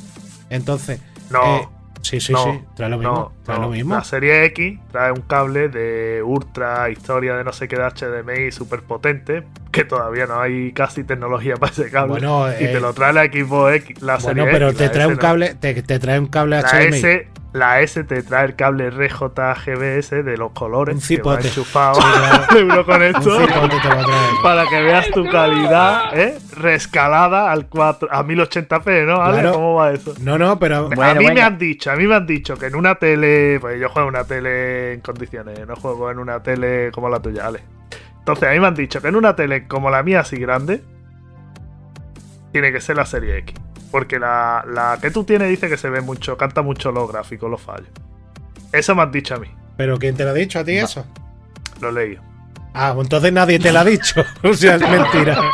Entonces, 0.48 1.00
No. 1.30 1.56
eh, 1.56 1.68
sí, 2.02 2.20
sí, 2.20 2.32
no, 2.32 2.44
sí, 2.44 2.60
trae 2.74 2.88
lo 2.88 2.98
mismo. 2.98 3.12
no, 3.12 3.32
trae 3.44 3.58
no. 3.58 3.64
lo 3.64 3.70
mismo. 3.70 3.94
La 3.94 4.04
serie 4.04 4.44
X 4.46 4.78
trae 4.90 5.12
un 5.12 5.22
cable 5.22 5.68
de 5.68 6.22
ultra 6.24 6.90
historia 6.90 7.36
de 7.36 7.44
no 7.44 7.52
sé 7.52 7.68
qué 7.68 7.76
de 7.76 7.82
HDMI 7.82 8.52
súper 8.52 8.82
potente, 8.82 9.44
que 9.70 9.84
todavía 9.84 10.26
no 10.26 10.40
hay 10.40 10.72
casi 10.72 11.04
tecnología 11.04 11.56
para 11.56 11.72
ese 11.72 11.90
cable. 11.90 12.12
Bueno, 12.12 12.48
y 12.48 12.64
eh, 12.64 12.68
te 12.68 12.80
lo 12.80 12.92
trae 12.92 13.12
la 13.12 13.24
Xbox 13.24 13.74
X, 13.76 14.02
la 14.02 14.16
Bueno, 14.16 14.28
serie 14.28 14.52
pero 14.52 14.68
X, 14.68 14.78
te 14.78 14.88
trae 14.88 15.06
S 15.06 15.16
cable, 15.16 15.54
te, 15.54 15.82
te 15.82 15.98
trae 15.98 16.18
un 16.18 16.26
cable 16.26 16.60
La 16.60 16.68
HDMI. 16.68 16.96
S, 16.96 17.28
la 17.52 17.80
S 17.80 18.04
te 18.04 18.22
trae 18.22 18.46
el 18.46 18.54
cable 18.54 18.90
RJGBS 18.90 20.24
de 20.24 20.36
los 20.36 20.52
colores. 20.52 20.94
Un 20.94 21.16
que 21.16 21.22
va 21.22 21.40
enchufado 21.40 22.00
Sí, 22.00 22.06
claro. 22.12 22.46
Un 22.50 23.22
cipote 23.22 23.80
te 23.82 23.88
va 23.88 24.00
a 24.00 24.04
traer. 24.04 24.30
Para 24.42 24.66
que 24.66 24.82
veas 24.82 25.10
tu 25.10 25.28
calidad, 25.28 26.18
¿eh? 26.18 26.38
Rescalada 26.60 27.50
al 27.50 27.68
4, 27.68 28.08
a 28.10 28.22
1080p, 28.24 29.06
¿no? 29.06 29.18
¿Vale? 29.18 29.40
Claro. 29.40 29.52
¿Cómo 29.54 29.74
va 29.74 29.92
eso? 29.92 30.14
No, 30.20 30.38
no, 30.38 30.58
pero 30.58 30.76
a 30.76 30.80
Bueno, 30.82 31.20
mí 31.20 31.26
me 31.32 31.40
han 31.42 31.58
dicho, 31.58 31.90
a 31.90 31.96
mí 31.96 32.06
me 32.06 32.14
han 32.14 32.26
dicho 32.26 32.56
que 32.56 32.66
en 32.66 32.74
una 32.76 32.94
tele, 32.96 33.58
pues 33.60 33.80
yo 33.80 33.88
juego 33.88 34.08
en 34.08 34.14
una 34.14 34.24
tele 34.24 34.92
en 34.94 35.00
condiciones, 35.00 35.66
no 35.66 35.76
juego 35.76 36.10
en 36.10 36.18
una 36.18 36.42
tele 36.42 36.90
como 36.92 37.08
la 37.08 37.20
tuya, 37.20 37.46
Ale. 37.46 37.60
Entonces 38.18 38.48
a 38.48 38.52
mí 38.52 38.60
me 38.60 38.66
han 38.66 38.74
dicho 38.74 39.00
que 39.00 39.08
en 39.08 39.16
una 39.16 39.34
tele 39.34 39.66
como 39.66 39.90
la 39.90 40.02
mía 40.02 40.20
así 40.20 40.36
grande, 40.36 40.82
tiene 42.52 42.72
que 42.72 42.80
ser 42.80 42.96
la 42.96 43.06
serie 43.06 43.38
X. 43.38 43.56
Porque 43.90 44.18
la, 44.18 44.64
la 44.68 44.98
que 45.00 45.10
tú 45.10 45.24
tienes 45.24 45.48
dice 45.48 45.68
que 45.68 45.76
se 45.76 45.90
ve 45.90 46.00
mucho, 46.00 46.36
canta 46.36 46.62
mucho 46.62 46.92
los 46.92 47.10
gráficos, 47.10 47.50
los 47.50 47.60
fallos. 47.60 47.88
Eso 48.72 48.94
me 48.94 49.02
han 49.02 49.10
dicho 49.10 49.34
a 49.34 49.38
mí. 49.38 49.48
¿Pero 49.76 49.98
quién 49.98 50.16
te 50.16 50.24
lo 50.24 50.30
ha 50.30 50.34
dicho 50.34 50.58
a 50.60 50.64
ti 50.64 50.76
eso? 50.76 51.04
Lo 51.80 51.90
leí. 51.90 52.16
Ah, 52.72 52.92
pues 52.94 53.06
entonces 53.06 53.32
nadie 53.32 53.58
te 53.58 53.72
lo 53.72 53.80
ha 53.80 53.84
dicho. 53.84 54.22
o 54.44 54.54
sea, 54.54 54.76
es 54.76 54.88
mentira. 54.88 55.40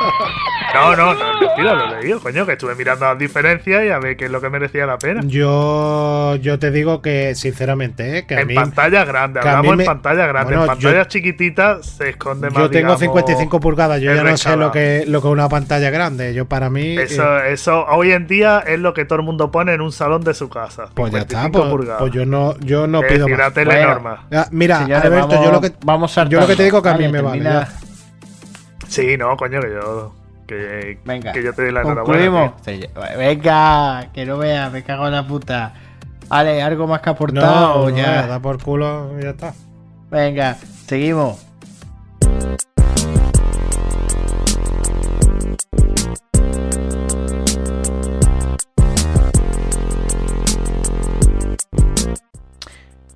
No, 0.76 0.96
no, 0.96 1.14
mentira, 1.40 1.74
lo 1.74 2.00
leí, 2.00 2.12
coño, 2.20 2.44
que 2.46 2.52
estuve 2.52 2.74
mirando 2.74 3.06
las 3.06 3.18
diferencias 3.18 3.84
y 3.84 3.88
a 3.88 3.98
ver 3.98 4.16
qué 4.16 4.26
es 4.26 4.30
lo 4.30 4.40
que 4.40 4.50
merecía 4.50 4.86
la 4.86 4.98
pena. 4.98 5.20
Yo, 5.24 6.36
yo 6.36 6.58
te 6.58 6.70
digo 6.70 7.00
que, 7.02 7.34
sinceramente, 7.34 8.18
¿eh? 8.18 8.26
que 8.26 8.34
a 8.36 8.40
En 8.40 8.48
mí. 8.48 8.54
pantalla 8.54 9.04
grande, 9.04 9.40
a 9.40 9.42
hablamos 9.42 9.76
me- 9.76 9.82
en 9.84 9.86
pantalla 9.86 10.26
grande. 10.26 10.56
Bueno, 10.56 10.72
en 10.72 10.78
yo- 10.78 10.88
pantalla 10.90 11.08
chiquitita 11.08 11.82
se 11.82 12.10
esconde 12.10 12.50
más. 12.50 12.58
Yo 12.58 12.70
tengo 12.70 12.96
digamos, 12.96 13.00
55 13.00 13.60
pulgadas, 13.60 14.00
yo 14.00 14.14
ya 14.14 14.22
no 14.22 14.36
sé 14.36 14.56
lo 14.56 14.70
que, 14.72 15.04
lo 15.06 15.20
que 15.22 15.28
es 15.28 15.32
una 15.32 15.48
pantalla 15.48 15.90
grande. 15.90 16.34
Yo 16.34 16.46
para 16.46 16.68
mí. 16.70 16.96
Eso, 16.98 17.38
eh, 17.38 17.52
eso 17.52 17.86
hoy 17.86 18.12
en 18.12 18.26
día 18.26 18.62
es 18.66 18.78
lo 18.78 18.92
que 18.94 19.04
todo 19.04 19.18
el 19.20 19.24
mundo 19.24 19.50
pone 19.50 19.72
en 19.74 19.80
un 19.80 19.92
salón 19.92 20.22
de 20.22 20.34
su 20.34 20.48
casa. 20.48 20.86
pues 20.94 21.12
ya 21.12 21.18
está, 21.20 21.42
55 21.44 21.58
pues, 21.58 21.70
pulgadas. 21.70 22.00
pues 22.00 22.12
yo 22.12 22.26
no, 22.26 22.56
yo 22.60 22.86
no 22.86 23.00
es 23.02 23.12
pido 23.12 23.26
decir, 23.26 23.38
más. 23.38 23.54
Bueno. 23.54 23.86
norma. 23.88 24.26
Ah, 24.32 24.46
Mira, 24.50 24.78
Señores, 24.80 25.04
Alberto, 25.04 25.28
vamos, 25.28 25.44
yo 25.46 25.52
lo 25.52 25.60
que. 25.60 25.72
vamos 25.84 26.14
yo 26.28 26.40
lo 26.40 26.46
que 26.46 26.56
te 26.56 26.62
digo 26.64 26.82
que 26.82 26.88
a 26.88 26.94
mí 26.96 27.08
me 27.08 27.20
vale, 27.20 27.42
termina- 27.42 27.68
Sí, 28.88 29.16
no, 29.16 29.36
coño, 29.36 29.60
que 29.60 29.70
yo. 29.70 30.14
Que, 30.46 30.98
Venga, 31.04 31.32
que 31.32 31.42
yo 31.42 31.52
te 31.52 31.62
doy 31.62 31.72
la 31.72 31.82
enhorabuena. 31.82 32.54
Venga, 33.16 34.08
que 34.12 34.24
no 34.24 34.38
veas, 34.38 34.72
me 34.72 34.82
cago 34.84 35.06
en 35.06 35.12
la 35.12 35.26
puta. 35.26 35.74
Vale, 36.28 36.62
¿algo 36.62 36.86
más 36.86 37.00
que 37.00 37.10
aportar 37.10 37.44
No, 37.44 37.74
o 37.74 37.90
no, 37.90 37.96
ya? 37.96 38.26
da 38.26 38.40
por 38.40 38.62
culo 38.62 39.12
y 39.18 39.22
ya 39.22 39.30
está. 39.30 39.54
Venga, 40.10 40.54
seguimos. 40.86 41.44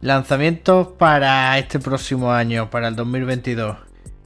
Lanzamientos 0.00 0.88
para 0.98 1.58
este 1.58 1.78
próximo 1.78 2.32
año, 2.32 2.70
para 2.70 2.88
el 2.88 2.96
2022. 2.96 3.76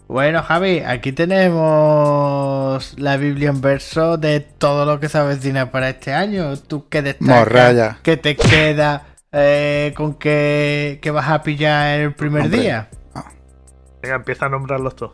Bueno, 0.06 0.42
Javi, 0.42 0.80
aquí 0.80 1.12
tenemos 1.12 2.94
la 2.98 3.16
Biblia 3.16 3.48
en 3.48 3.60
verso 3.60 4.18
de 4.18 4.40
todo 4.40 4.84
lo 4.84 5.00
que 5.00 5.08
se 5.08 5.16
avecina 5.18 5.70
para 5.70 5.88
este 5.90 6.12
año. 6.12 6.56
¿Tú 6.58 6.88
qué 6.88 7.00
destacas? 7.02 7.26
Morralla. 7.38 7.98
¿Qué 8.02 8.16
te 8.18 8.36
queda? 8.36 9.06
Eh, 9.32 9.92
¿Con 9.96 10.14
qué, 10.14 10.98
qué 11.02 11.10
vas 11.10 11.28
a 11.30 11.42
pillar 11.42 12.00
el 12.00 12.14
primer 12.14 12.42
Hombre. 12.44 12.60
día? 12.60 12.88
Venga, 14.02 14.16
empieza 14.16 14.46
a 14.46 14.48
nombrarlos 14.50 14.94
todos. 14.94 15.12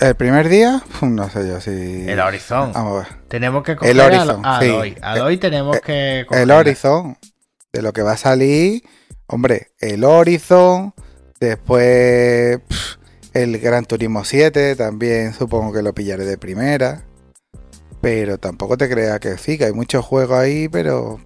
El 0.00 0.14
primer 0.14 0.48
día, 0.48 0.80
no 1.02 1.28
sé 1.28 1.46
yo 1.48 1.60
si. 1.60 2.08
El 2.08 2.20
Horizon. 2.20 2.72
Vamos 2.72 2.92
a 2.92 2.98
ver. 3.08 3.18
Tenemos 3.28 3.64
que 3.64 3.74
coger 3.76 3.90
El 3.90 4.00
Horizon, 4.00 4.46
a, 4.46 4.60
sí. 4.60 4.66
Aloy. 4.70 4.96
Aloy 5.02 5.36
tenemos 5.38 5.76
Eh, 5.78 5.80
que 5.84 6.24
coger. 6.28 6.42
El 6.44 6.50
Horizon, 6.52 7.18
de 7.72 7.82
lo 7.82 7.92
que 7.92 8.02
va 8.02 8.12
a 8.12 8.16
salir, 8.16 8.82
hombre, 9.26 9.72
el 9.80 10.04
Horizon, 10.04 10.94
después 11.40 12.60
el 13.34 13.58
Gran 13.58 13.84
Turismo 13.84 14.24
7, 14.24 14.76
también 14.76 15.32
supongo 15.34 15.72
que 15.72 15.82
lo 15.82 15.92
pillaré 15.94 16.24
de 16.24 16.38
primera. 16.38 17.02
Pero 18.00 18.38
tampoco 18.38 18.76
te 18.76 18.88
creas 18.88 19.20
que 19.20 19.38
sí, 19.38 19.56
que 19.58 19.66
hay 19.66 19.72
muchos 19.72 20.04
juegos 20.04 20.38
ahí, 20.38 20.68
pero 20.68 21.20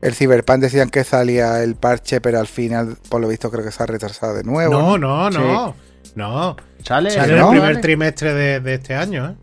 el 0.00 0.14
Cyberpunk 0.14 0.60
decían 0.60 0.88
que 0.88 1.04
salía 1.04 1.62
el 1.62 1.76
parche, 1.76 2.20
pero 2.20 2.40
al 2.40 2.46
final, 2.46 2.96
por 3.10 3.20
lo 3.20 3.28
visto, 3.28 3.50
creo 3.50 3.64
que 3.64 3.70
se 3.70 3.82
ha 3.82 3.86
retrasado 3.86 4.34
de 4.34 4.44
nuevo. 4.44 4.72
No, 4.72 4.96
no, 4.98 5.30
no. 5.30 5.74
No. 6.14 6.56
Sale, 6.82 7.10
Sale 7.10 7.32
en 7.34 7.38
¿no? 7.38 7.46
el 7.46 7.50
primer 7.50 7.70
Vale. 7.74 7.80
trimestre 7.82 8.34
de, 8.34 8.60
de 8.60 8.74
este 8.74 8.94
año, 8.94 9.30
¿eh? 9.30 9.34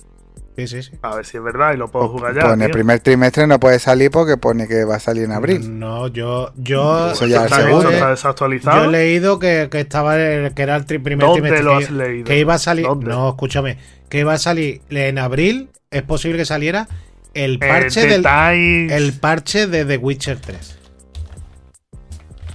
Sí, 0.57 0.67
sí, 0.67 0.83
sí. 0.83 0.91
A 1.01 1.15
ver 1.15 1.25
si 1.25 1.37
es 1.37 1.43
verdad 1.43 1.73
y 1.73 1.77
lo 1.77 1.87
puedo 1.87 2.09
jugar 2.09 2.35
ya. 2.35 2.41
Pues 2.41 2.53
en 2.53 2.61
el 2.61 2.71
primer 2.71 2.99
trimestre 2.99 3.47
no 3.47 3.59
puede 3.59 3.79
salir 3.79 4.11
porque 4.11 4.35
pone 4.35 4.67
que 4.67 4.83
va 4.83 4.95
a 4.95 4.99
salir 4.99 5.23
en 5.23 5.31
abril. 5.31 5.79
No, 5.79 6.07
yo. 6.07 6.51
yo 6.57 7.11
Eso 7.11 7.25
ya 7.25 7.45
¿Está. 7.45 7.61
¿Está 7.61 7.69
Yo 7.69 8.09
desactualizado? 8.09 8.83
he 8.83 8.87
leído 8.89 9.39
que, 9.39 9.69
que 9.71 9.79
estaba 9.79 10.17
el- 10.19 10.53
que 10.53 10.61
era 10.61 10.75
el 10.75 10.85
tri- 10.85 11.01
primer 11.01 11.25
¿Dónde 11.25 11.41
trimestre. 11.41 11.63
lo 11.63 11.77
que- 11.79 11.85
has 11.85 11.91
leído? 11.91 12.25
Que 12.25 12.37
iba 12.39 12.53
a 12.55 12.59
salir. 12.59 12.85
¿Dónde? 12.85 13.07
No, 13.07 13.29
escúchame. 13.29 13.77
Que 14.09 14.19
iba 14.19 14.33
a 14.33 14.37
salir 14.37 14.81
en 14.89 15.17
abril. 15.19 15.69
Es 15.89 16.03
posible 16.03 16.37
que 16.37 16.45
saliera 16.45 16.87
el 17.33 17.57
parche 17.57 18.03
el 18.13 18.21
del. 18.21 18.91
El 18.91 19.13
parche 19.13 19.67
de 19.67 19.85
The 19.85 19.97
Witcher 19.97 20.37
3. 20.39 20.77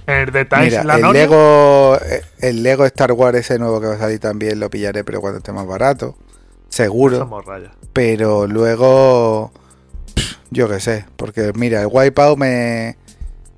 el 0.05 0.31
detalle, 0.31 0.69
Mira, 0.69 0.83
la 0.83 0.95
el. 0.97 1.11
Lego, 1.13 1.97
eh, 1.97 2.21
el 2.39 2.63
Lego 2.63 2.85
Star 2.85 3.11
Wars 3.11 3.37
ese 3.39 3.59
nuevo 3.59 3.81
que 3.81 3.87
va 3.87 3.95
a 3.95 3.99
salir 3.99 4.19
también 4.19 4.59
lo 4.59 4.69
pillaré, 4.69 5.03
pero 5.03 5.19
cuando 5.19 5.39
esté 5.39 5.51
más 5.51 5.67
barato. 5.67 6.15
Seguro. 6.69 7.19
Somos. 7.19 7.45
Pero 7.93 8.47
luego, 8.47 9.51
pff, 10.13 10.35
yo 10.51 10.69
qué 10.69 10.79
sé, 10.79 11.05
porque 11.15 11.51
mira, 11.55 11.81
el 11.81 11.87
Wipeout 11.91 12.37
me... 12.37 12.97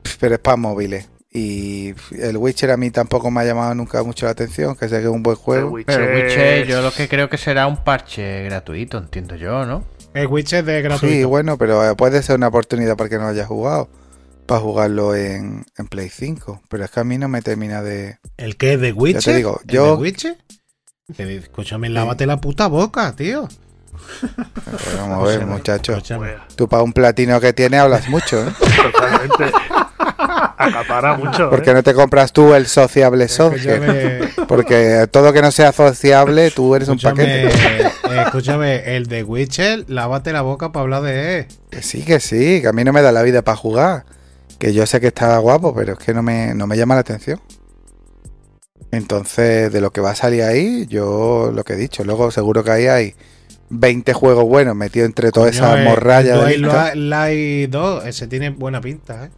pff, 0.03 0.17
Pero 0.19 0.35
es 0.35 0.39
para 0.41 0.57
móviles. 0.57 1.09
Y 1.31 1.93
el 2.19 2.37
Witcher 2.37 2.71
a 2.71 2.77
mí 2.77 2.89
tampoco 2.89 3.29
me 3.29 3.41
ha 3.41 3.45
llamado 3.45 3.75
nunca 3.75 4.01
mucho 4.01 4.25
la 4.25 4.31
atención, 4.31 4.75
que 4.75 4.89
sé 4.89 4.95
que 4.97 5.03
es 5.03 5.09
un 5.09 5.21
buen 5.21 5.35
El 5.37 5.41
juego. 5.43 5.77
Pero 5.85 6.03
el 6.03 6.25
Witcher- 6.27 6.65
yo 6.65 6.81
lo 6.81 6.91
que 6.91 7.07
creo 7.07 7.29
que 7.29 7.37
será 7.37 7.67
un 7.67 7.83
parche 7.83 8.43
gratuito, 8.45 8.97
entiendo 8.97 9.35
yo, 9.35 9.63
¿no? 9.65 9.83
El 10.15 10.25
Witcher 10.25 10.63
de 10.65 10.81
gratuito. 10.81 11.13
Sí, 11.13 11.23
bueno, 11.25 11.57
pero 11.59 11.87
eh, 11.87 11.95
puede 11.95 12.23
ser 12.23 12.37
una 12.37 12.47
oportunidad 12.47 12.97
para 12.97 13.09
que 13.11 13.17
no 13.19 13.27
haya 13.27 13.45
jugado. 13.45 13.89
Para 14.47 14.61
jugarlo 14.61 15.13
en, 15.15 15.63
en 15.77 15.87
Play 15.87 16.09
5. 16.09 16.63
Pero 16.67 16.83
es 16.83 16.89
que 16.89 16.99
a 16.99 17.03
mí 17.03 17.19
no 17.19 17.27
me 17.27 17.43
termina 17.43 17.83
de... 17.83 18.17
¿El 18.37 18.57
que 18.57 18.73
es 18.73 18.81
The 18.81 18.93
Witcher? 18.93 19.21
te 19.23 19.35
digo, 19.35 19.59
¿El 19.67 19.71
yo- 19.71 19.95
The 19.97 20.01
Witcher? 20.01 20.37
Escúchame, 21.17 21.89
lávate 21.89 22.25
la 22.25 22.37
puta 22.37 22.67
boca, 22.67 23.13
tío. 23.15 23.47
Pues 24.21 24.97
vamos 24.97 25.19
a 25.19 25.27
ver, 25.27 25.45
muchachos. 25.45 25.97
escúchame. 25.97 26.35
Tú 26.55 26.67
para 26.67 26.83
un 26.83 26.93
platino 26.93 27.39
que 27.39 27.53
tiene 27.53 27.77
hablas 27.79 28.07
mucho, 28.09 28.47
¿eh? 28.47 28.51
totalmente. 28.91 29.51
Acapara 30.57 31.15
mucho. 31.17 31.49
¿Por 31.49 31.59
¿eh? 31.59 31.61
qué 31.63 31.73
no 31.73 31.83
te 31.83 31.93
compras 31.93 32.31
tú 32.33 32.53
el 32.53 32.67
sociable 32.67 33.27
software? 33.27 34.29
Porque 34.47 35.07
todo 35.11 35.33
que 35.33 35.41
no 35.41 35.51
sea 35.51 35.71
sociable, 35.71 36.51
tú 36.51 36.75
eres 36.75 36.87
un 36.89 36.99
paquete. 36.99 37.47
eh, 37.47 37.91
escúchame, 38.25 38.95
el 38.95 39.07
de 39.07 39.23
Witcher, 39.23 39.85
lávate 39.87 40.31
la 40.33 40.41
boca 40.41 40.71
para 40.71 40.83
hablar 40.83 41.01
de 41.03 41.39
él. 41.39 41.45
Que 41.69 41.81
sí, 41.81 42.03
que 42.03 42.19
sí, 42.19 42.61
que 42.61 42.67
a 42.67 42.73
mí 42.73 42.83
no 42.83 42.93
me 42.93 43.01
da 43.01 43.11
la 43.11 43.21
vida 43.21 43.41
para 43.41 43.57
jugar. 43.57 44.05
Que 44.57 44.73
yo 44.73 44.85
sé 44.85 44.99
que 44.99 45.07
está 45.07 45.37
guapo, 45.37 45.73
pero 45.73 45.93
es 45.93 45.99
que 45.99 46.13
no 46.13 46.21
me, 46.21 46.53
no 46.53 46.67
me 46.67 46.75
llama 46.77 46.95
la 46.95 47.01
atención. 47.01 47.39
Entonces, 48.91 49.71
de 49.71 49.81
lo 49.81 49.91
que 49.91 50.01
va 50.01 50.11
a 50.11 50.15
salir 50.15 50.41
ahí, 50.43 50.85
yo 50.87 51.51
lo 51.53 51.63
que 51.63 51.73
he 51.73 51.77
dicho. 51.77 52.03
Luego, 52.03 52.31
seguro 52.31 52.63
que 52.63 52.71
ahí 52.71 52.87
hay 52.87 53.15
20 53.69 54.13
juegos 54.13 54.45
buenos 54.45 54.75
metidos 54.75 55.05
entre 55.07 55.31
toda 55.31 55.49
esa 55.49 55.71
Coño, 55.71 55.81
eh, 55.81 55.85
morralla 55.85 56.33
el 56.35 56.45
de 56.49 56.57
lista. 56.57 56.95
Light 56.95 57.69
2, 57.69 58.05
ese 58.05 58.27
tiene 58.27 58.49
buena 58.49 58.81
pinta, 58.81 59.25
¿eh? 59.25 59.29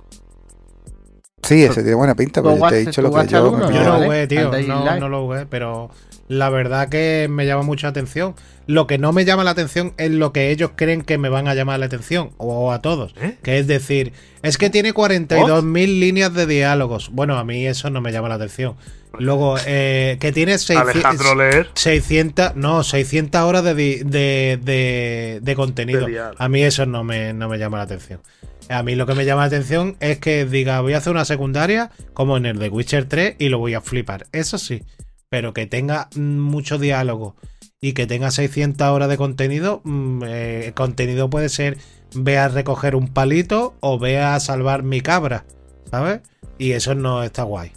Sí, 1.43 1.63
ese 1.63 1.81
tiene 1.81 1.95
buena 1.95 2.15
pinta, 2.15 2.41
pero 2.41 2.55
¿Tú 2.55 2.61
yo 2.61 2.69
te 2.69 2.75
he 2.77 2.85
dicho 2.85 3.01
lo 3.01 3.11
que 3.11 3.27
yo 3.27 3.37
alguno, 3.39 3.71
Yo 3.71 3.83
no, 3.83 3.91
vale. 3.93 4.05
jugué, 4.05 4.27
tío, 4.27 4.51
no, 4.67 4.85
Light. 4.85 4.99
no 5.01 5.09
lo 5.09 5.23
jugué, 5.23 5.45
pero 5.47 5.89
la 6.31 6.49
verdad 6.49 6.87
que 6.89 7.27
me 7.29 7.45
llama 7.45 7.63
mucha 7.63 7.89
atención. 7.89 8.35
Lo 8.67 8.87
que 8.87 8.97
no 8.97 9.11
me 9.11 9.25
llama 9.25 9.43
la 9.43 9.51
atención 9.51 9.93
es 9.97 10.11
lo 10.11 10.31
que 10.31 10.49
ellos 10.51 10.71
creen 10.77 11.01
que 11.01 11.17
me 11.17 11.27
van 11.27 11.47
a 11.49 11.55
llamar 11.55 11.79
la 11.79 11.87
atención, 11.87 12.31
o 12.37 12.71
a 12.71 12.81
todos. 12.81 13.13
¿Eh? 13.21 13.35
Que 13.43 13.57
es 13.59 13.67
decir, 13.67 14.13
es 14.43 14.57
que 14.57 14.69
tiene 14.69 14.93
42.000 14.93 15.99
líneas 15.99 16.33
de 16.33 16.45
diálogos. 16.45 17.09
Bueno, 17.11 17.37
a 17.37 17.43
mí 17.43 17.65
eso 17.67 17.89
no 17.89 17.99
me 17.99 18.11
llama 18.13 18.29
la 18.29 18.35
atención. 18.35 18.75
Luego, 19.19 19.57
eh, 19.65 20.15
que 20.21 20.31
tiene 20.31 20.57
600, 20.57 20.89
Alejandro 20.95 21.35
Leer. 21.35 21.67
600, 21.73 22.55
no, 22.55 22.83
600 22.83 23.41
horas 23.41 23.63
de, 23.65 23.73
de, 23.73 24.57
de- 24.63 25.39
de 25.41 25.55
contenido. 25.55 26.07
A 26.37 26.47
mí 26.47 26.63
eso 26.63 26.85
no 26.85 27.03
me, 27.03 27.33
no 27.33 27.49
me 27.49 27.57
llama 27.57 27.77
la 27.77 27.83
atención. 27.83 28.21
A 28.69 28.83
mí 28.83 28.95
lo 28.95 29.05
que 29.05 29.15
me 29.15 29.25
llama 29.25 29.41
la 29.41 29.47
atención 29.47 29.97
es 29.99 30.19
que 30.19 30.45
diga, 30.45 30.79
voy 30.79 30.93
a 30.93 30.99
hacer 30.99 31.11
una 31.11 31.25
secundaria 31.25 31.91
como 32.13 32.37
en 32.37 32.45
el 32.45 32.57
de 32.57 32.69
Witcher 32.69 33.03
3 33.05 33.35
y 33.37 33.49
lo 33.49 33.57
voy 33.57 33.73
a 33.73 33.81
flipar. 33.81 34.27
Eso 34.31 34.57
sí, 34.57 34.83
pero 35.31 35.53
que 35.53 35.65
tenga 35.65 36.09
mm, 36.13 36.39
mucho 36.39 36.77
diálogo 36.77 37.37
y 37.79 37.93
que 37.93 38.05
tenga 38.05 38.31
600 38.31 38.89
horas 38.89 39.07
de 39.07 39.15
contenido, 39.15 39.79
mm, 39.85 40.23
eh, 40.25 40.65
el 40.67 40.73
contenido 40.73 41.29
puede 41.29 41.47
ser 41.47 41.77
ve 42.13 42.37
a 42.37 42.49
recoger 42.49 42.95
un 42.95 43.07
palito 43.07 43.73
o 43.79 43.97
ve 43.97 44.19
a 44.19 44.37
salvar 44.41 44.83
mi 44.83 44.99
cabra, 44.99 45.45
¿sabes? 45.89 46.19
Y 46.57 46.73
eso 46.73 46.95
no 46.95 47.23
está 47.23 47.43
guay. 47.43 47.71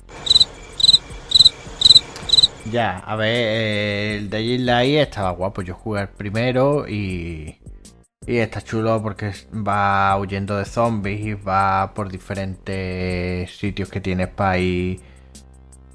Ya, 2.73 2.99
a 2.99 3.15
ver, 3.15 3.29
eh, 3.29 4.17
el 4.17 4.31
Dying 4.31 4.67
Light 4.67 4.99
estaba 4.99 5.31
guapo. 5.31 5.63
Yo 5.63 5.75
jugué 5.75 6.03
el 6.03 6.09
primero 6.09 6.89
y, 6.89 7.61
y 8.27 8.39
está 8.39 8.63
chulo 8.63 9.01
porque 9.01 9.33
va 9.53 10.19
huyendo 10.19 10.57
de 10.57 10.65
zombies 10.65 11.21
y 11.25 11.35
va 11.35 11.93
por 11.95 12.11
diferentes 12.11 13.57
sitios 13.57 13.89
que 13.91 14.01
tienes 14.01 14.27
para 14.29 14.59
ir. 14.59 15.14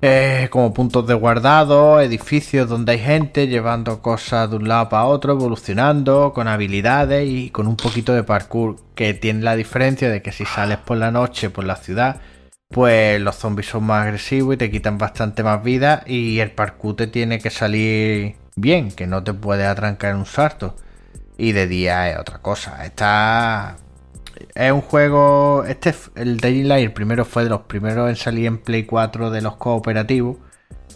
Eh, 0.01 0.47
como 0.49 0.73
puntos 0.73 1.05
de 1.07 1.13
guardado, 1.13 1.99
edificios 1.99 2.69
donde 2.69 2.93
hay 2.93 2.99
gente 2.99 3.47
llevando 3.47 4.01
cosas 4.01 4.49
de 4.49 4.55
un 4.55 4.67
lado 4.67 4.87
para 4.89 5.05
otro, 5.05 5.33
evolucionando, 5.33 6.31
con 6.33 6.47
habilidades 6.47 7.27
y 7.29 7.49
con 7.49 7.67
un 7.67 7.75
poquito 7.75 8.13
de 8.13 8.23
parkour. 8.23 8.77
Que 8.95 9.13
tiene 9.13 9.43
la 9.43 9.55
diferencia 9.55 10.09
de 10.09 10.21
que 10.21 10.31
si 10.31 10.45
sales 10.45 10.77
por 10.77 10.97
la 10.97 11.11
noche 11.11 11.49
por 11.49 11.65
la 11.65 11.75
ciudad, 11.75 12.21
pues 12.69 13.19
los 13.21 13.35
zombies 13.35 13.67
son 13.67 13.83
más 13.85 14.03
agresivos 14.05 14.55
y 14.55 14.57
te 14.57 14.71
quitan 14.71 14.97
bastante 14.97 15.43
más 15.43 15.63
vida 15.63 16.03
y 16.05 16.39
el 16.39 16.51
parkour 16.51 16.95
te 16.95 17.07
tiene 17.07 17.39
que 17.39 17.49
salir 17.49 18.35
bien, 18.55 18.91
que 18.91 19.07
no 19.07 19.23
te 19.23 19.33
puedes 19.33 19.67
atrancar 19.67 20.11
en 20.11 20.17
un 20.17 20.25
salto. 20.25 20.75
Y 21.37 21.53
de 21.53 21.67
día 21.67 22.09
es 22.11 22.17
otra 22.19 22.39
cosa. 22.39 22.85
Está... 22.85 23.77
es 24.55 24.71
un 24.71 24.81
juego. 24.81 25.63
Este, 25.65 25.93
el 26.15 26.37
Dying 26.37 26.67
Light, 26.67 26.85
el 26.85 26.93
primero 26.93 27.25
fue 27.25 27.43
de 27.43 27.49
los 27.49 27.61
primeros 27.61 28.09
en 28.09 28.15
salir 28.15 28.45
en 28.47 28.57
Play 28.57 28.85
4 28.85 29.31
de 29.31 29.41
los 29.41 29.55
cooperativos. 29.57 30.37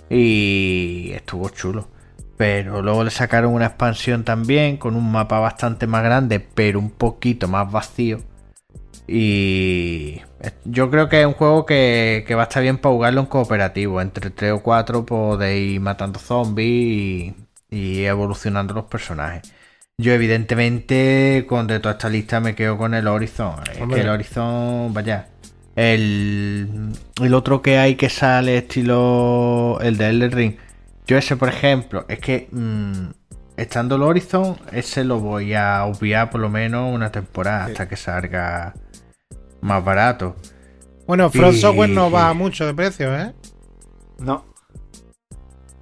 Y 0.10 1.11
estuvo 1.14 1.49
chulo. 1.49 1.90
Pero 2.38 2.82
luego 2.82 3.03
le 3.03 3.11
sacaron 3.11 3.53
una 3.53 3.68
expansión 3.68 4.24
también 4.24 4.78
con 4.78 4.95
un 4.95 5.11
mapa 5.11 5.40
bastante 5.40 5.88
más 5.88 6.03
grande, 6.03 6.40
pero 6.40 6.80
un 6.80 6.90
poquito 6.91 7.48
más 7.48 7.72
vacío. 7.72 8.20
Y 9.07 10.22
yo 10.65 10.90
creo 10.90 11.10
que 11.10 11.22
es 11.22 11.28
un 11.28 11.34
juego 11.34 11.65
que, 11.65 12.24
que 12.28 12.36
va 12.36 12.44
a 12.44 12.45
estar 12.45 12.64
bien 12.64 12.78
para 12.78 12.94
jugarlo 12.95 13.22
en 13.22 13.28
cooperativo. 13.28 14.02
Entre 14.02 14.30
3 14.30 14.53
o 14.53 14.64
4 14.64 15.06
podéis 15.06 15.76
ir 15.76 15.82
matando 15.82 16.20
zombies 16.20 17.34
y 17.70 18.03
evolucionando 18.06 18.74
los 18.74 18.86
personajes. 18.86 19.53
Yo 19.99 20.11
evidentemente 20.11 21.45
con 21.48 21.68
de 21.68 21.80
toda 21.80 21.94
esta 21.94 22.10
lista 22.10 22.40
me 22.40 22.56
quedo 22.56 22.78
con 22.78 22.94
el 22.94 23.07
Horizon. 23.07 23.56
Es 23.72 23.80
Hombre. 23.80 23.98
que 23.98 24.02
el 24.02 24.10
Horizon, 24.10 24.94
vaya. 24.94 25.30
El, 25.76 26.91
el 27.22 27.34
otro 27.34 27.61
que 27.61 27.78
hay 27.78 27.95
que 27.95 28.10
sale 28.10 28.57
estilo 28.57 29.80
el 29.82 29.98
de 29.98 30.10
Elden 30.10 30.32
Ring. 30.32 30.56
Yo 31.06 31.18
ese, 31.18 31.36
por 31.36 31.49
ejemplo, 31.49 32.06
es 32.07 32.20
que 32.20 32.48
mm, 32.52 33.10
estando 33.57 33.95
el 33.95 34.03
Horizon, 34.03 34.57
ese 34.72 35.03
lo 35.03 35.20
voy 35.20 35.53
a 35.53 35.86
obviar 35.86 36.30
por 36.30 36.41
lo 36.41 36.49
menos 36.49 36.94
una 36.94 37.11
temporada 37.11 37.65
hasta 37.65 37.88
que 37.88 37.95
salga 37.95 38.74
más 39.61 39.84
barato. 39.84 40.36
Bueno, 41.06 41.30
Front 41.30 41.56
Y- 41.56 41.60
Software 41.60 41.90
no 41.90 42.10
baja 42.11 42.34
mucho 42.34 42.65
de 42.65 42.74
precio, 42.74 43.15
¿eh? 43.15 43.34
No. 44.20 44.45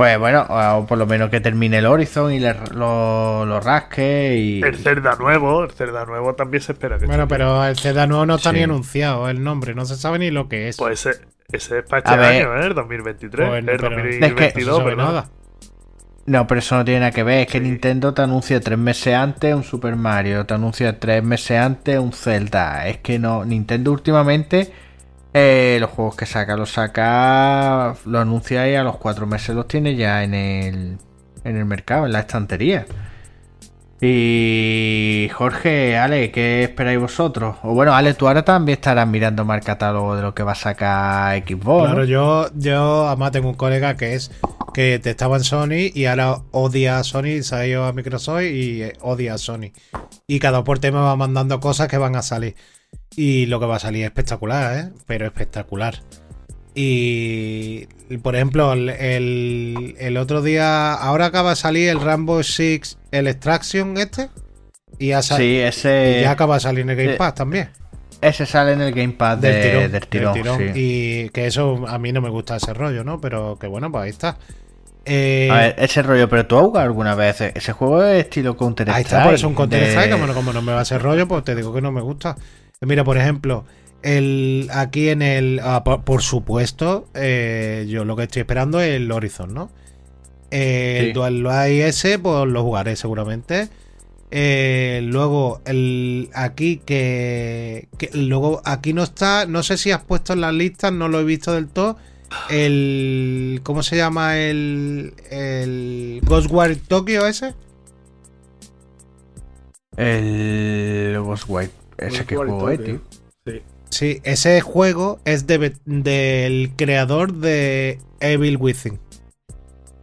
Pues 0.02 0.18
bueno, 0.18 0.48
o 0.50 0.86
por 0.88 0.98
lo 0.98 1.06
menos 1.06 1.30
que 1.30 1.40
termine 1.42 1.78
el 1.78 1.86
Horizon 1.86 2.34
y 2.34 2.40
le- 2.40 2.56
lo, 2.74 3.46
lo 3.46 3.60
rasque 3.60 4.36
y... 4.36 4.64
El 4.64 4.76
Zelda 4.78 5.16
nuevo, 5.20 5.64
el 5.64 5.70
Zelda 5.70 6.06
nuevo 6.06 6.34
también 6.34 6.64
se 6.64 6.72
espera 6.72 6.98
que 6.98 7.06
Bueno, 7.06 7.24
esté. 7.24 7.36
pero 7.36 7.64
el 7.64 7.78
Zelda 7.78 8.08
nuevo 8.08 8.26
no 8.26 8.36
está 8.38 8.50
Sí. 8.50 8.56
ni 8.58 8.64
anunciado, 8.64 9.30
el 9.30 9.44
nombre, 9.44 9.76
no 9.76 9.86
se 9.86 9.96
sabe 9.96 10.18
ni 10.18 10.32
lo 10.32 10.50
que 10.50 10.70
es. 10.70 10.78
Pues 10.78 11.06
ese, 11.06 11.22
ese 11.52 11.78
es 11.80 11.86
para 11.86 12.02
A 12.10 12.16
este 12.16 12.18
ver. 12.18 12.48
año, 12.48 12.64
¿eh? 12.64 12.66
El 12.66 12.74
2023. 12.74 13.48
Pues, 13.48 13.60
el 13.60 13.66
pero- 13.66 13.88
Es 14.00 14.04
que- 14.16 14.20
2022, 14.22 14.56
no 14.56 14.74
se 14.74 14.80
sabe 14.82 14.96
perdón. 14.96 15.06
nada. 15.14 15.30
No, 16.26 16.48
pero 16.48 16.60
eso 16.60 16.76
no 16.78 16.84
tiene 16.86 17.00
nada 17.02 17.12
que 17.12 17.22
ver. 17.24 17.42
Es 17.42 17.48
que 17.48 17.60
Sí. 17.60 17.64
Nintendo 17.64 18.14
te 18.16 18.24
anuncia 18.24 18.60
tres 18.60 18.80
meses 18.80 19.14
antes 19.14 19.54
un 19.54 19.64
Super 19.64 19.96
Mario, 19.96 20.48
te 20.48 20.56
anuncia 20.56 21.00
tres 21.00 21.24
meses 21.24 21.60
antes 21.60 22.00
un 22.00 22.12
Zelda. 22.14 22.88
Es 22.88 22.98
que 22.98 23.20
no, 23.20 23.46
Nintendo 23.46 23.92
últimamente 23.92 24.72
eh, 25.34 25.78
los 25.80 25.90
juegos 25.90 26.16
que 26.16 26.26
saca, 26.26 26.58
los 26.58 26.72
saca, 26.72 27.96
lo 28.06 28.20
anuncia 28.20 28.70
y 28.70 28.76
a 28.76 28.84
los 28.84 28.98
cuatro 28.98 29.26
meses 29.26 29.56
los 29.56 29.68
tiene 29.68 29.96
ya 29.96 30.24
en 30.24 30.34
el, 30.34 30.98
en 31.44 31.58
el 31.58 31.66
mercado, 31.66 32.06
en 32.06 32.14
la 32.14 32.20
estantería. 32.20 32.86
Y 34.04 35.30
Jorge, 35.32 35.96
Ale, 35.96 36.32
¿qué 36.32 36.64
esperáis 36.64 37.00
vosotros? 37.00 37.58
O 37.62 37.76
bueno, 37.76 37.94
Ale, 37.94 38.16
tú 38.16 38.28
ahora 38.28 38.44
también 38.44 38.78
estarás 38.80 39.08
mirando 39.08 39.46
más 39.46 39.60
el 39.60 39.64
catálogo 39.64 40.16
de 40.16 40.24
lo 40.24 40.34
que 40.34 40.42
va 40.42 40.54
a 40.54 40.56
sacar 40.56 41.38
Xbox. 41.38 41.86
Claro, 41.86 42.06
yo, 42.06 42.48
yo 42.56 43.08
además 43.08 43.32
tengo 43.32 43.50
un 43.50 43.54
colega 43.54 43.96
que 43.98 44.16
es 44.16 44.32
que 44.74 44.98
te 44.98 45.12
estaba 45.12 45.38
en 45.38 45.44
Sony 45.44 45.92
y 45.94 46.06
ahora 46.06 46.38
odia 46.50 46.98
a 46.98 47.04
Sony, 47.04 47.44
se 47.44 47.56
ha 47.56 47.68
ido 47.68 47.86
a 47.86 47.94
Microsoft 47.94 48.42
y 48.42 48.82
eh, 48.82 48.94
odia 49.02 49.36
a 49.36 49.38
Sony. 49.38 49.72
Y 50.26 50.40
cada 50.40 50.64
por 50.64 50.80
tema 50.80 51.02
va 51.02 51.16
mandando 51.16 51.60
cosas 51.60 51.88
que 51.88 52.00
van 52.00 52.16
a 52.16 52.24
salir. 52.24 52.56
Y 53.16 53.46
lo 53.48 53.60
que 53.60 53.66
va 53.66 53.76
a 53.76 53.80
salir 53.80 54.04
es 54.04 54.08
espectacular, 54.08 54.78
¿eh? 54.78 54.90
Pero 55.06 55.26
espectacular. 55.26 55.96
Y, 56.74 57.86
por 58.24 58.36
ejemplo, 58.36 58.74
el, 58.74 58.90
el- 58.90 59.96
el 60.00 60.18
otro 60.18 60.42
día, 60.42 60.94
ahora 60.94 61.26
acaba 61.28 61.52
de 61.52 61.56
salir 61.58 61.90
el 61.90 62.00
Rambo 62.00 62.42
Six, 62.44 62.98
el 63.12 63.28
Extraction 63.28 63.98
este. 63.98 64.30
Y 64.98 65.08
ya, 65.08 65.22
Sí, 65.22 65.44
y 65.44 65.58
ese, 65.58 66.20
ya 66.22 66.32
acaba 66.32 66.56
de 66.56 66.60
salir 66.62 66.82
en 66.84 66.92
el 66.92 66.96
Game 66.96 67.14
eh, 67.14 67.18
Pass 67.18 67.36
también. 67.36 67.70
ese 68.22 68.46
sale 68.46 68.74
en 68.74 68.82
el 68.82 68.94
Gamepad 68.94 69.38
de- 69.40 69.52
Del 69.52 69.62
tirón. 69.72 69.92
del 69.92 70.08
tirón. 70.08 70.34
del 70.34 70.44
tirón. 70.44 70.58
sí. 70.76 70.80
Y 71.26 71.30
que 71.30 71.48
eso 71.48 71.86
a 71.88 71.98
mí 71.98 72.12
no 72.12 72.22
me 72.22 72.30
gusta 72.30 72.56
ese 72.58 72.74
rollo, 72.74 73.04
¿no? 73.04 73.20
Pero 73.20 73.58
que 73.60 73.68
bueno, 73.68 73.92
pues 73.92 74.04
ahí 74.04 74.10
está. 74.12 74.38
Eh, 75.06 75.50
A 75.52 75.56
ver, 75.56 75.76
ese 75.80 76.04
rollo, 76.04 76.30
pero 76.30 76.46
tú 76.46 76.58
has 76.58 76.64
jugado 76.66 76.86
alguna 76.86 77.16
vez. 77.16 77.42
Ese 77.42 77.72
juego 77.74 78.04
es 78.04 78.24
estilo 78.26 78.56
Counter 78.56 78.90
ahí 78.92 79.02
Strike. 79.02 79.08
está, 79.08 79.24
por 79.26 79.34
eso 79.34 79.48
un 79.48 79.56
Counter 79.56 79.82
Strike, 79.84 80.12
como, 80.12 80.28
no- 80.28 80.34
como 80.36 80.54
no 80.54 80.62
me 80.62 80.72
va 80.72 80.80
a 80.80 80.82
hacer 80.84 81.02
rollo, 81.02 81.28
pues 81.28 81.44
te 81.44 81.56
digo 81.56 81.74
que 81.74 81.82
no 81.82 81.92
me 81.92 82.02
gusta. 82.02 82.38
Mira, 82.84 83.04
por 83.04 83.18
ejemplo, 83.18 83.66
el 84.02 84.68
aquí 84.74 85.10
en 85.10 85.22
el. 85.22 85.60
ah, 85.64 85.84
por, 85.84 86.04
por 86.04 86.22
supuesto, 86.24 87.08
eh, 87.14 87.86
yo 87.88 88.06
lo 88.06 88.16
que 88.16 88.24
estoy 88.24 88.42
esperando 88.42 88.82
es 88.82 88.96
el 88.96 89.12
Horizon, 89.12 89.54
¿no? 89.54 89.70
Eh, 90.50 90.98
Sí. 91.00 91.06
El 91.08 91.14
Dual 91.14 91.44
Light 91.44 91.82
ese, 91.84 92.18
pues 92.20 92.48
lo 92.48 92.64
jugaré 92.64 92.96
seguramente. 92.96 93.70
Eh, 94.32 95.02
luego, 95.04 95.62
el 95.66 96.30
aquí 96.34 96.78
que, 96.86 97.88
que 97.98 98.10
Luego, 98.14 98.62
aquí 98.66 98.94
no 98.94 99.04
está. 99.04 99.46
No 99.46 99.62
sé 99.62 99.78
si 99.78 99.92
has 99.92 100.02
puesto 100.04 100.34
en 100.34 100.42
las 100.42 100.54
listas, 100.54 100.92
no 100.92 101.08
lo 101.08 101.20
he 101.20 101.24
visto 101.24 101.54
del 101.54 101.68
todo. 101.68 101.98
El. 102.50 103.60
¿Cómo 103.64 103.84
se 103.84 103.96
llama 103.98 104.38
el. 104.40 105.14
El. 105.30 106.22
Ghostwire 106.26 106.78
Tokyo 106.78 107.28
ese? 107.28 107.54
El 109.98 111.20
Ghostwire. 111.24 111.81
Ese 112.08 112.26
que 112.26 112.36
juego 112.36 112.70
es, 112.70 112.84
tío. 112.84 113.02
Sí. 113.46 113.62
Sí, 113.90 114.22
ese 114.24 114.62
juego 114.62 115.20
es 115.26 115.48
de, 115.48 115.74
del 115.86 116.72
creador 116.78 117.34
de 117.34 118.00
Evil 118.20 118.58
Within. 118.58 119.00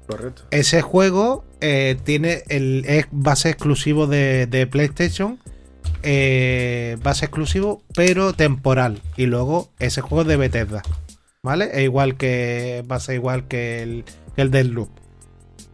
Correcto. 0.07 0.43
Ese 0.51 0.83
juego 0.83 1.45
eh, 1.61 1.97
tiene 2.05 2.43
el 2.49 2.85
es 2.87 3.07
base 3.11 3.51
exclusivo 3.51 4.07
de, 4.07 4.47
de 4.47 4.67
PlayStation. 4.67 5.39
eh, 6.03 6.97
base 7.03 7.25
exclusivo, 7.27 7.83
pero 7.95 8.33
temporal. 8.33 9.01
Y 9.17 9.27
luego 9.27 9.71
ese 9.79 10.01
juego 10.01 10.23
es 10.23 10.29
de 10.29 10.37
Bethesda. 10.37 10.83
¿Vale? 11.43 11.71
Es 11.73 11.83
igual 11.85 12.17
que. 12.17 12.85
Va 12.91 12.97
a 12.97 13.01
ser 13.01 13.15
igual 13.17 13.49
que 13.49 13.83
el, 13.83 14.05
que 14.37 14.43
el 14.43 14.51
Deathloop. 14.51 14.89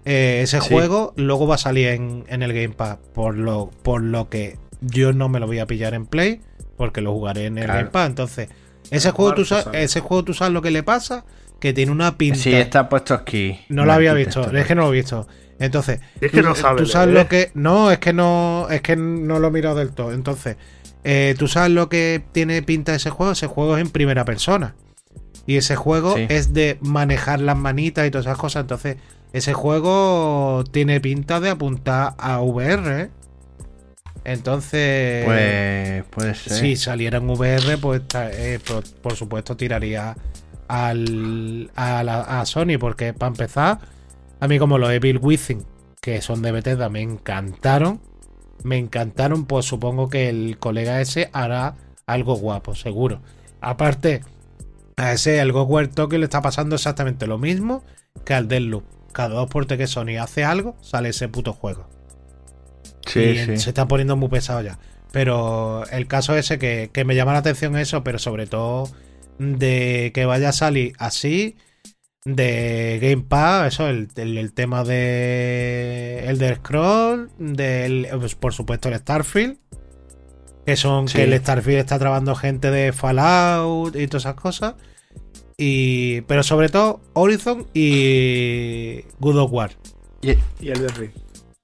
Eh, 0.05 0.41
ese 0.43 0.61
Sí. 0.61 0.69
juego 0.69 1.13
luego 1.17 1.47
va 1.47 1.55
a 1.55 1.59
salir 1.59 1.89
en, 1.89 2.25
en 2.29 2.43
el 2.43 2.53
Game 2.53 2.71
Pass. 2.75 2.99
Por 3.15 3.37
lo, 3.37 3.71
por 3.83 4.03
lo 4.03 4.29
que 4.29 4.57
yo 4.85 5.13
no 5.13 5.29
me 5.29 5.41
lo 5.41 5.47
voy 5.47 5.59
a 5.59 5.67
pillar 5.67 5.95
en 5.95 6.07
Play. 6.07 6.41
Porque 6.77 7.01
lo 7.01 7.13
jugaré 7.13 7.47
en 7.47 7.59
el 7.59 7.65
Claro. 7.67 7.79
Game 7.81 7.91
Pass. 7.91 8.09
Entonces, 8.09 8.49
ese 8.91 9.11
juego, 9.13 9.35
tú 9.35 9.45
sabes, 9.45 9.67
ese 9.75 10.01
juego 10.01 10.25
tú 10.25 10.35
sabes 10.35 10.53
lo 10.53 10.61
que 10.63 10.71
le 10.73 10.83
pasa. 10.83 11.25
Que 11.61 11.73
tiene 11.73 11.93
una 11.93 12.19
pinta. 12.19 12.39
Sí, 12.41 12.53
está 12.53 12.89
puesto 12.89 13.15
aquí. 13.15 13.59
No 13.69 13.85
lo 13.87 13.93
había 13.93 14.13
visto, 14.13 14.51
es 14.55 14.67
que 14.67 14.75
no 14.75 14.83
lo 14.83 14.89
he 14.93 14.97
visto. 14.97 15.27
Entonces, 15.61 16.01
es 16.21 16.31
que 16.33 16.41
tú, 16.43 16.49
no 16.49 16.55
sabe 16.57 16.79
tú 16.83 16.87
sabes 16.87 17.15
lo 17.15 17.27
que. 17.29 17.53
No, 17.55 17.91
es 17.93 17.99
que 18.01 18.13
no. 18.13 18.67
Es 18.71 18.83
que 18.83 18.97
no 18.97 19.39
lo 19.39 19.49
he 19.49 19.51
mirado 19.53 19.77
del 19.77 19.93
todo. 19.93 20.13
Entonces, 20.13 20.57
eh, 21.05 21.35
tú 21.39 21.47
sabes 21.49 21.71
lo 21.71 21.89
que 21.89 22.23
tiene 22.33 22.61
pinta 22.63 22.95
ese 22.95 23.09
juego. 23.11 23.33
Ese 23.33 23.47
juego 23.47 23.77
es 23.77 23.83
en 23.83 23.91
primera 23.91 24.25
persona. 24.25 24.75
Y 25.47 25.57
ese 25.57 25.77
juego 25.77 26.17
Sí. 26.17 26.27
es 26.29 26.53
de 26.53 26.77
manejar 26.83 27.41
las 27.41 27.57
manitas 27.57 28.07
y 28.07 28.11
todas 28.11 28.27
esas 28.27 28.39
cosas. 28.39 28.63
Entonces, 28.63 28.97
ese 29.33 29.53
juego 29.55 30.65
tiene 30.71 31.01
pinta 31.01 31.39
de 31.41 31.51
apuntar 31.51 32.15
a 32.19 32.41
VR. 32.41 33.01
¿eh? 33.03 33.11
Entonces. 34.25 35.25
Pues 35.25 36.05
puede 36.11 36.35
ser. 36.35 36.53
Si 36.59 36.77
saliera 36.77 37.19
en 37.19 37.29
VR, 37.31 37.79
pues 37.79 38.03
eh, 38.15 38.59
por, 38.67 38.85
por 39.03 39.15
supuesto 39.17 39.57
tiraría 39.57 40.17
al, 40.69 41.71
a, 41.77 42.03
la- 42.03 42.41
a 42.41 42.47
Sony, 42.47 42.79
porque 42.81 43.13
para 43.13 43.29
empezar, 43.29 43.79
a 44.41 44.49
mí 44.49 44.59
como 44.59 44.79
los 44.79 44.91
Evil 44.91 45.19
Within, 45.19 45.65
que 46.01 46.21
son 46.23 46.43
de 46.43 46.53
Bethesda, 46.53 46.89
me 46.89 47.03
encantaron. 47.03 48.01
Me 48.63 48.79
encantaron, 48.79 49.45
pues 49.45 49.67
supongo 49.67 50.09
que 50.09 50.31
el 50.31 50.57
colega 50.59 51.01
ese 51.03 51.29
hará 51.35 51.77
algo 52.07 52.35
guapo, 52.37 52.75
seguro. 52.75 53.21
Aparte, 53.61 54.23
a 54.97 55.13
ese, 55.13 55.39
el 55.41 55.53
Ghostwire 55.53 55.89
Tokyo 55.89 56.17
le 56.19 56.25
está 56.25 56.41
pasando 56.41 56.77
exactamente 56.77 57.27
lo 57.27 57.37
mismo 57.37 57.85
que 58.25 58.33
al 58.33 58.49
Deathloop. 58.49 58.85
Cada 59.13 59.35
dos 59.35 59.49
que 59.69 59.87
Sony 59.87 60.17
hace 60.19 60.45
algo, 60.45 60.77
sale 60.81 61.11
ese 61.11 61.29
puto 61.29 61.53
juego 61.53 61.89
sí, 63.07 63.21
y 63.21 63.39
sí. 63.39 63.57
se 63.59 63.71
está 63.71 63.87
poniendo 63.89 64.17
muy 64.17 64.29
pesado 64.29 64.63
ya. 64.63 64.79
Pero 65.13 65.85
el 65.91 66.07
caso 66.09 66.37
ese 66.37 66.59
que, 66.59 66.91
que 66.93 67.05
me 67.05 67.15
llama 67.15 67.33
la 67.33 67.39
atención 67.39 67.77
eso, 67.77 68.03
pero 68.03 68.19
sobre 68.19 68.47
todo 68.47 68.89
de 69.39 70.11
que 70.15 70.25
vaya 70.27 70.49
a 70.51 70.53
salir 70.53 70.93
así 70.99 71.57
de 72.25 72.99
Game 73.03 73.25
Pass, 73.29 73.75
eso, 73.75 73.89
el, 73.89 74.09
el- 74.17 74.39
el 74.39 74.53
tema 74.55 74.83
de 74.85 76.25
Elder 76.27 76.57
Scroll, 76.57 77.31
del, 77.39 78.09
pues, 78.19 78.35
por 78.35 78.55
supuesto 78.55 78.89
el 78.89 78.97
Starfield, 78.97 79.59
que 80.67 80.77
son 80.77 81.07
Sí. 81.09 81.19
que 81.19 81.25
el 81.25 81.39
Starfield 81.39 81.79
está 81.81 81.99
trabajando 81.99 82.35
gente 82.35 82.71
de 82.71 82.93
Fallout 82.93 83.95
y 83.97 84.07
todas 84.07 84.23
esas 84.25 84.35
cosas. 84.35 84.75
Y, 85.57 86.23
pero 86.23 86.43
sobre 86.43 86.69
todo 86.71 87.01
Horizon 87.13 87.67
y 87.75 89.03
Good 89.21 89.37
of 89.39 89.53
War. 89.53 89.71
Y 90.23 90.69
el 90.71 90.81
de 90.81 90.89
Ring. 90.89 91.11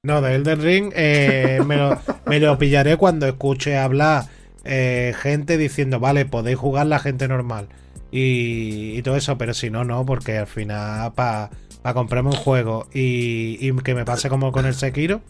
No, 0.02 0.22
de 0.22 0.34
Elden 0.34 0.62
Ring 0.62 0.92
eh, 0.96 1.60
me, 1.66 1.76
lo, 1.76 1.98
me 2.24 2.40
lo 2.40 2.56
pillaré 2.58 2.96
cuando 2.96 3.26
escuche 3.26 3.76
hablar 3.76 4.24
eh, 4.64 5.14
gente 5.18 5.58
diciendo, 5.58 6.00
vale, 6.00 6.24
podéis 6.24 6.56
jugar 6.58 6.86
la 6.86 6.98
gente 6.98 7.28
normal. 7.28 7.68
Y, 8.10 8.96
y 8.98 9.02
todo 9.02 9.16
eso, 9.16 9.36
pero 9.38 9.52
si 9.54 9.70
no, 9.70 9.84
no, 9.84 10.04
porque 10.06 10.38
al 10.38 10.46
final 10.46 11.12
para 11.14 11.50
comprarme 11.94 12.30
un 12.30 12.36
juego 12.36 12.88
y, 12.92 13.58
y 13.60 13.76
que 13.82 13.94
me 13.94 14.04
pase 14.06 14.28
como 14.30 14.52
con 14.52 14.66
el 14.66 14.74
Sekiro, 14.74 15.22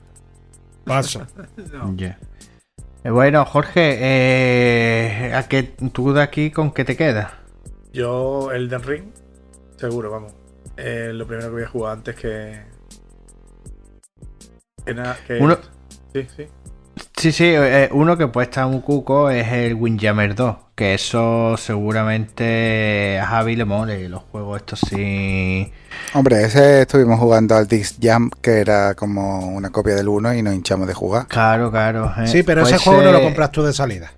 paso. 0.87 1.27
No. 1.73 1.97
Eh, 3.05 3.11
Bueno, 3.11 3.45
Jorge, 3.45 3.99
eh, 4.01 5.33
¿a 5.35 5.49
qué, 5.49 5.63
¿tú 5.93 6.13
de 6.13 6.23
aquí 6.23 6.51
con 6.51 6.73
qué 6.73 6.85
te 6.85 6.97
quedas? 6.97 7.33
Yo, 7.93 8.51
Elden 8.53 8.83
Ring, 8.83 9.13
seguro, 9.77 10.11
vamos. 10.11 10.35
Eh, 10.77 11.13
lo 11.15 11.27
primero 11.27 11.49
que 11.49 11.55
voy 11.55 11.63
a 11.65 11.69
jugar 11.69 11.93
antes 11.99 12.17
que. 12.17 12.70
Que 14.85 14.95
nada. 14.95 15.17
Que... 15.27 15.39
Uno- 15.39 15.59
Sí, 16.13 16.27
sí. 16.37 16.47
Sí, 17.17 17.33
sí, 17.33 17.45
eh, 17.47 17.89
uno 17.93 18.17
que 18.19 18.27
puede 18.27 18.47
estar 18.47 18.67
muy 18.67 18.81
cuco 18.81 19.31
es 19.31 19.47
el 19.53 19.75
Windjammer 19.75 20.35
2, 20.35 20.57
que 20.75 20.95
eso 20.95 21.57
seguramente 21.57 23.19
a 23.21 23.27
Javi 23.27 23.57
le 23.57 23.65
mole, 23.65 24.09
los 24.09 24.23
juegos 24.25 24.59
estos 24.61 24.81
sí... 24.81 25.71
Hombre, 26.15 26.43
ese 26.45 26.83
estuvimos 26.83 27.19
jugando 27.21 27.55
al 27.57 27.67
Dix 27.69 27.97
Jam, 28.01 28.31
que 28.43 28.61
era 28.61 28.95
como 28.95 29.47
una 29.49 29.71
copia 29.71 29.95
del 29.95 30.09
1 30.09 30.35
y 30.35 30.43
nos 30.43 30.55
hinchamos 30.55 30.87
de 30.89 30.95
jugar. 30.95 31.27
Claro, 31.29 31.71
claro. 31.71 32.13
eh. 32.19 32.27
Sí, 32.27 32.43
pero 32.43 32.63
Pues, 32.63 32.75
ese 32.75 32.85
juego 32.85 33.03
no 33.03 33.13
lo 33.13 33.23
compras 33.23 33.53
tú 33.53 33.63
de 33.63 33.73
salida. 33.73 34.13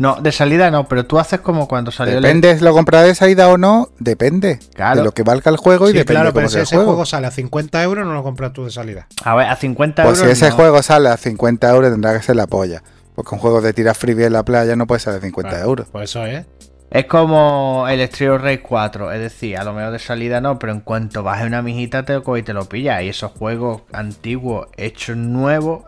No, 0.00 0.16
de 0.20 0.32
salida 0.32 0.70
no, 0.70 0.88
pero 0.88 1.04
tú 1.04 1.18
haces 1.18 1.40
como 1.40 1.68
cuando 1.68 1.90
salió 1.90 2.16
el- 2.16 2.22
Depende 2.22 2.56
si 2.56 2.64
lo 2.64 2.72
compras 2.72 3.04
de 3.04 3.14
salida 3.14 3.48
o 3.50 3.58
no, 3.58 3.90
depende 3.98 4.58
Claro. 4.74 4.96
de 4.98 5.04
lo 5.04 5.12
que 5.12 5.22
valga 5.22 5.50
el 5.50 5.58
juego 5.58 5.90
y 5.90 5.92
depende 5.92 6.12
claro, 6.14 6.26
de 6.28 6.32
cómo 6.32 6.40
pero 6.40 6.48
si 6.48 6.52
sea 6.54 6.60
el 6.60 6.64
ese 6.64 6.76
juego. 6.76 6.90
juego 6.92 7.04
sale 7.06 7.26
a 7.26 7.30
50 7.30 7.82
euros, 7.82 8.06
no 8.06 8.14
lo 8.14 8.22
compras 8.22 8.52
tú 8.54 8.64
de 8.64 8.70
salida. 8.70 9.06
A 9.24 9.34
ver, 9.34 9.46
a 9.48 9.56
50 9.56 10.02
Pues 10.04 10.16
si 10.16 10.24
euros. 10.24 10.38
ese 10.38 10.48
no. 10.48 10.56
juego 10.56 10.82
sale 10.82 11.10
a 11.10 11.16
50 11.18 11.70
euros 11.70 11.90
tendrá 11.92 12.16
que 12.16 12.22
ser 12.24 12.36
la 12.36 12.46
polla. 12.46 12.82
Porque 13.14 13.34
un 13.34 13.40
juego 13.42 13.60
de 13.60 13.74
tirar 13.74 13.94
freebie 13.94 14.24
en 14.26 14.32
la 14.32 14.42
playa 14.42 14.74
no 14.74 14.86
puede 14.86 15.00
salir 15.00 15.18
a 15.18 15.22
50 15.22 15.50
Claro, 15.50 15.64
euros. 15.66 15.88
Pues 15.92 16.08
eso 16.08 16.24
es. 16.24 16.46
Es 16.90 17.04
como 17.04 17.86
el 17.88 18.00
Street 18.00 18.30
of 18.32 18.40
Rage 18.42 18.62
4, 18.62 19.12
es 19.12 19.20
decir, 19.20 19.58
a 19.58 19.64
lo 19.64 19.74
mejor 19.74 19.92
de 19.92 19.98
salida 19.98 20.40
no, 20.40 20.58
pero 20.58 20.72
en 20.72 20.80
cuanto 20.80 21.22
baje 21.22 21.44
una 21.44 21.60
mijita 21.62 22.04
te 22.06 22.14
lo 22.14 22.36
y 22.38 22.42
te 22.42 22.52
lo 22.54 22.64
pillas. 22.64 23.02
Y 23.02 23.08
esos 23.10 23.32
juegos 23.32 23.82
antiguos, 23.92 24.66
hechos 24.78 25.16
nuevos, 25.18 25.84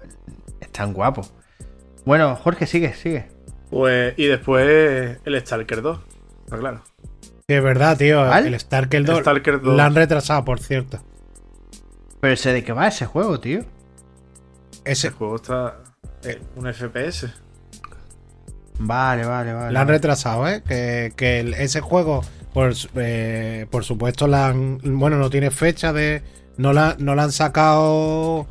están 0.60 0.92
guapos. 0.92 1.32
Bueno, 2.04 2.36
Jorge, 2.36 2.66
sigue, 2.66 2.92
sigue. 2.94 3.26
Pues, 3.72 4.12
y 4.18 4.26
después 4.26 5.18
el 5.24 5.40
Stalker 5.40 5.80
2. 5.82 5.98
Está 6.44 6.58
claro. 6.58 6.82
Sí, 7.48 7.54
es 7.54 7.62
verdad, 7.62 7.96
tío. 7.96 8.32
El 8.32 8.60
Stalker 8.60 9.04
2 9.04 9.20
Stalker 9.20 9.60
2. 9.62 9.76
la 9.76 9.86
han 9.86 9.94
retrasado, 9.94 10.44
por 10.44 10.60
cierto. 10.60 11.02
Pero 12.20 12.34
ese 12.34 12.52
de 12.52 12.62
qué 12.62 12.72
va 12.72 12.86
ese 12.86 13.06
juego, 13.06 13.40
tío. 13.40 13.64
Ese, 14.84 15.08
El 15.08 15.14
juego 15.14 15.36
está. 15.36 15.78
eh, 16.22 16.40
un 16.54 16.66
FPS. 16.72 17.32
Vale, 18.78 19.24
vale, 19.24 19.52
vale. 19.52 19.72
la 19.72 19.80
han 19.82 19.88
retrasado, 19.88 20.46
¿eh? 20.48 20.62
Que, 20.66 21.12
que 21.16 21.40
el- 21.40 21.54
ese 21.54 21.80
juego, 21.80 22.22
por, 22.52 22.72
eh, 22.96 23.66
por 23.70 23.84
supuesto, 23.84 24.26
la 24.26 24.48
han- 24.48 24.78
bueno, 24.98 25.16
no 25.18 25.30
tiene 25.30 25.50
fecha 25.50 25.92
de. 25.92 26.22
No 26.58 26.72
la, 26.74 26.96
no 26.98 27.14
la 27.14 27.24
han 27.24 27.32
sacado. 27.32 28.46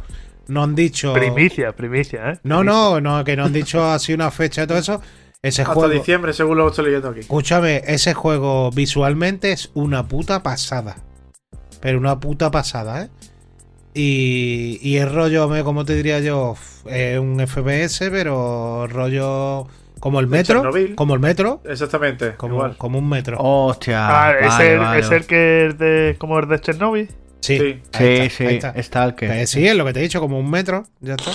No 0.51 0.63
han 0.63 0.75
dicho. 0.75 1.13
Primicia, 1.13 1.71
primicia, 1.75 2.31
¿eh? 2.31 2.39
No, 2.43 2.63
no, 2.63 2.99
no, 2.99 3.23
que 3.23 3.35
no 3.37 3.45
han 3.45 3.53
dicho 3.53 3.83
así 3.85 4.13
una 4.13 4.31
fecha 4.31 4.63
y 4.63 4.67
todo 4.67 4.77
eso. 4.77 5.01
Ese 5.41 5.61
Hasta 5.61 5.73
juego. 5.73 5.89
diciembre, 5.93 6.33
según 6.33 6.57
lo 6.57 6.67
estoy 6.67 6.85
leyendo 6.85 7.09
aquí. 7.09 7.21
Escúchame, 7.21 7.81
ese 7.87 8.13
juego 8.13 8.69
visualmente 8.71 9.53
es 9.53 9.71
una 9.73 10.07
puta 10.07 10.43
pasada. 10.43 10.97
Pero 11.79 11.97
una 11.97 12.19
puta 12.19 12.51
pasada, 12.51 13.03
¿eh? 13.03 13.09
Y, 13.93 14.77
y 14.81 14.97
es 14.97 15.11
rollo, 15.11 15.47
me- 15.49 15.63
como 15.63 15.83
te 15.85 15.95
diría 15.95 16.19
yo, 16.19 16.55
es 16.85 17.17
un 17.19 17.39
FPS, 17.45 18.09
pero 18.09 18.87
rollo 18.87 19.67
como 19.99 20.19
el 20.19 20.27
metro. 20.27 20.57
Chernobyl. 20.61 20.95
Como 20.95 21.13
el 21.13 21.19
metro. 21.19 21.61
Exactamente. 21.65 22.35
Como, 22.35 22.55
igual. 22.55 22.77
como 22.77 22.99
un 22.99 23.09
metro. 23.09 23.37
Hostia. 23.39 24.07
Ah, 24.27 24.31
¿es, 24.39 24.59
el, 24.59 24.79
vale, 24.79 24.99
es 24.99 25.11
el 25.11 25.25
que 25.25 25.67
es 25.67 25.77
de, 25.77 26.15
como 26.19 26.39
el 26.39 26.47
de 26.47 26.59
Chernobyl? 26.59 27.09
Sí, 27.41 27.57
sí. 27.57 27.81
Sí, 27.97 28.03
ahí 28.03 28.13
está, 28.19 28.29
sí, 28.35 28.45
ahí 28.45 28.55
está. 28.55 28.81
Stalker. 28.81 29.31
Eh, 29.31 29.47
sí, 29.47 29.67
es 29.67 29.75
lo 29.75 29.85
que 29.85 29.93
te 29.93 29.99
he 29.99 30.03
dicho, 30.03 30.19
como 30.19 30.39
un 30.39 30.49
metro, 30.49 30.85
ya 31.01 31.15
está. 31.15 31.31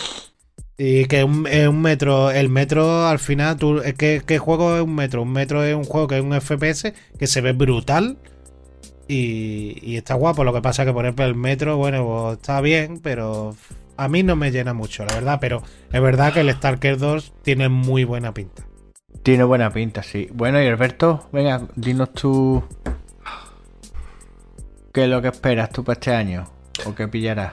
Y 0.78 1.06
que 1.06 1.24
un, 1.24 1.46
es 1.46 1.66
un 1.68 1.80
metro, 1.80 2.30
el 2.30 2.48
metro 2.48 3.06
al 3.06 3.18
final, 3.18 3.56
tú, 3.56 3.78
es 3.78 3.94
que, 3.94 4.22
¿qué 4.26 4.38
juego 4.38 4.76
es 4.76 4.82
un 4.82 4.94
metro? 4.94 5.22
Un 5.22 5.32
metro 5.32 5.64
es 5.64 5.74
un 5.74 5.84
juego 5.84 6.06
que 6.06 6.18
es 6.18 6.22
un 6.22 6.38
FPS 6.38 6.92
que 7.18 7.26
se 7.26 7.40
ve 7.40 7.52
brutal 7.52 8.18
y, 9.08 9.78
y 9.82 9.96
está 9.96 10.14
guapo. 10.14 10.44
Lo 10.44 10.52
que 10.52 10.60
pasa 10.60 10.84
que, 10.84 10.92
por 10.92 11.04
ejemplo, 11.04 11.24
el 11.24 11.34
metro, 11.34 11.76
bueno, 11.76 12.04
pues, 12.06 12.38
está 12.38 12.60
bien, 12.60 13.00
pero 13.02 13.56
a 13.96 14.08
mí 14.08 14.22
no 14.22 14.36
me 14.36 14.50
llena 14.50 14.74
mucho, 14.74 15.04
la 15.06 15.14
verdad. 15.14 15.38
Pero 15.40 15.62
es 15.90 16.00
verdad 16.00 16.32
que 16.34 16.40
el 16.40 16.52
Stalker 16.52 16.98
2 16.98 17.32
tiene 17.42 17.68
muy 17.68 18.04
buena 18.04 18.34
pinta. 18.34 18.66
Tiene 19.22 19.44
buena 19.44 19.72
pinta, 19.72 20.02
sí. 20.02 20.28
Bueno, 20.32 20.62
y 20.62 20.66
Alberto, 20.66 21.28
venga, 21.32 21.66
dinos 21.74 22.12
tú. 22.12 22.62
¿Qué 24.96 25.04
es 25.04 25.10
lo 25.10 25.20
que 25.20 25.28
esperas 25.28 25.68
tú 25.68 25.84
para 25.84 25.92
este 25.92 26.10
año? 26.14 26.48
¿O 26.86 26.94
qué 26.94 27.06
pillarás? 27.06 27.52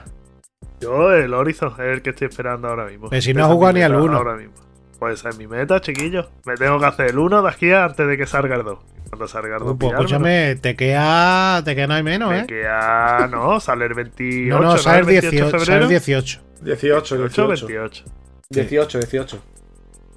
Yo, 0.80 1.12
el 1.12 1.34
Horizon 1.34 1.74
es 1.74 1.78
el 1.80 2.00
que 2.00 2.08
estoy 2.08 2.28
esperando 2.28 2.68
ahora 2.68 2.86
mismo. 2.86 3.10
Pero 3.10 3.20
si 3.20 3.34
no 3.34 3.44
has 3.44 3.74
ni 3.74 3.82
al 3.82 3.92
meta 3.92 4.02
uno. 4.02 4.16
Ahora 4.16 4.34
mismo. 4.34 4.54
Pues 4.98 5.20
esa 5.20 5.28
es 5.28 5.36
mi 5.36 5.46
meta, 5.46 5.78
chiquillo. 5.78 6.30
Me 6.46 6.54
tengo 6.54 6.80
que 6.80 6.86
hacer 6.86 7.10
el 7.10 7.18
1 7.18 7.42
de 7.42 7.48
aquí 7.50 7.70
antes 7.70 8.08
de 8.08 8.16
que 8.16 8.24
salga 8.24 8.56
el 8.56 8.62
2. 8.62 8.78
Cuando 9.10 9.28
salga 9.28 9.58
el 9.58 9.62
2, 9.62 9.76
Pues 9.78 9.92
escúchame, 9.92 10.54
te 10.54 10.74
queda, 10.74 11.62
te 11.62 11.74
queda 11.74 11.86
no 11.86 11.94
hay 11.96 12.02
menos, 12.02 12.30
Me 12.30 12.38
¿eh? 12.40 12.46
queda, 12.46 13.28
no, 13.30 13.60
sale 13.60 13.84
el 13.84 13.92
28. 13.92 14.48
No, 14.48 14.62
no, 14.62 14.78
sale 14.78 15.00
el 15.00 15.06
18, 15.06 15.58
de 15.58 15.64
sale 15.66 15.82
el 15.82 15.88
18. 15.90 16.40
18, 16.62 17.16
18, 17.18 17.46
18. 17.48 17.66
28. 17.66 18.04
18, 18.48 18.98
18. 19.00 19.42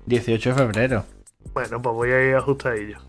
18 0.05 0.49
de 0.49 0.55
febrero. 0.55 1.03
Bueno, 1.53 1.81
pues 1.81 1.93
voy 1.93 2.09
a 2.09 2.23
ir 2.23 2.35
ajustadillo. 2.35 2.99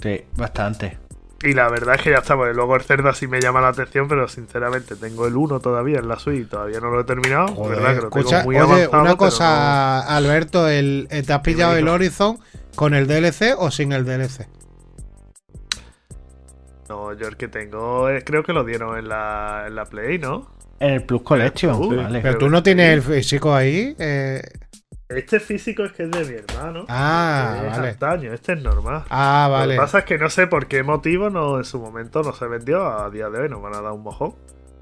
Sí, 0.00 0.24
bastante. 0.38 1.05
Y 1.42 1.52
la 1.52 1.68
verdad 1.68 1.96
es 1.96 2.02
que 2.02 2.10
ya 2.10 2.16
estamos. 2.18 2.48
Luego 2.54 2.76
el 2.76 2.82
Cerda 2.82 3.12
sí 3.12 3.26
me 3.26 3.40
llama 3.40 3.60
la 3.60 3.68
atención, 3.68 4.08
pero 4.08 4.26
sinceramente 4.26 4.96
tengo 4.96 5.26
el 5.26 5.36
1 5.36 5.60
todavía 5.60 5.98
en 5.98 6.08
la 6.08 6.18
suite 6.18 6.42
y 6.42 6.44
todavía 6.46 6.80
no 6.80 6.90
lo 6.90 7.00
he 7.00 7.04
terminado. 7.04 7.48
Joder, 7.48 7.76
verdad 7.78 7.94
que 7.94 8.00
lo 8.00 8.06
escucha, 8.08 8.28
tengo 8.38 8.44
muy 8.44 8.56
oye, 8.56 8.64
avanzado, 8.64 9.02
una 9.02 9.16
cosa, 9.16 10.16
Alberto, 10.16 10.66
el, 10.68 11.08
eh, 11.10 11.22
¿te 11.22 11.32
has 11.34 11.40
pillado 11.40 11.76
el. 11.76 11.88
Horizon 11.88 12.38
con 12.74 12.94
el 12.94 13.06
DLC 13.06 13.54
o 13.58 13.70
sin 13.70 13.92
el 13.92 14.04
DLC? 14.06 14.48
No, 16.88 17.12
yo 17.14 17.26
el 17.26 17.36
que 17.36 17.48
tengo, 17.48 18.08
eh, 18.08 18.22
creo 18.24 18.42
que 18.44 18.52
lo 18.52 18.64
dieron 18.64 18.96
en 18.96 19.08
la, 19.08 19.64
en 19.66 19.74
la 19.74 19.84
Play, 19.86 20.18
¿no? 20.18 20.50
En 20.78 20.90
el 20.94 21.02
Plus 21.04 21.22
Collection, 21.22 21.74
Uh, 21.74 21.96
vale. 21.96 22.20
Pero 22.20 22.38
tú 22.38 22.48
no 22.48 22.62
tienes 22.62 22.92
el 22.92 23.02
físico 23.02 23.54
ahí. 23.54 23.94
eh, 23.98 24.42
Este 25.08 25.38
físico 25.38 25.84
es 25.84 25.92
que 25.92 26.02
es 26.04 26.10
de 26.10 26.24
mi 26.24 26.34
hermano. 26.34 26.84
Ah, 26.88 27.60
es 27.64 27.76
vale. 27.76 27.88
antaño, 27.90 28.32
este 28.32 28.54
es 28.54 28.62
normal. 28.62 29.04
Ah, 29.08 29.46
Lo 29.48 29.54
vale. 29.54 29.74
que 29.74 29.80
pasa 29.80 29.98
es 30.00 30.04
que 30.04 30.18
no 30.18 30.28
sé 30.28 30.48
por 30.48 30.66
qué 30.66 30.82
motivo 30.82 31.30
no 31.30 31.58
en 31.58 31.64
su 31.64 31.78
momento 31.78 32.22
no 32.22 32.32
se 32.32 32.46
vendió. 32.48 32.84
A 32.86 33.08
día 33.10 33.30
de 33.30 33.40
hoy 33.42 33.48
nos 33.48 33.62
van 33.62 33.74
a 33.76 33.80
dar 33.82 33.92
un 33.92 34.02
mojón. 34.02 34.34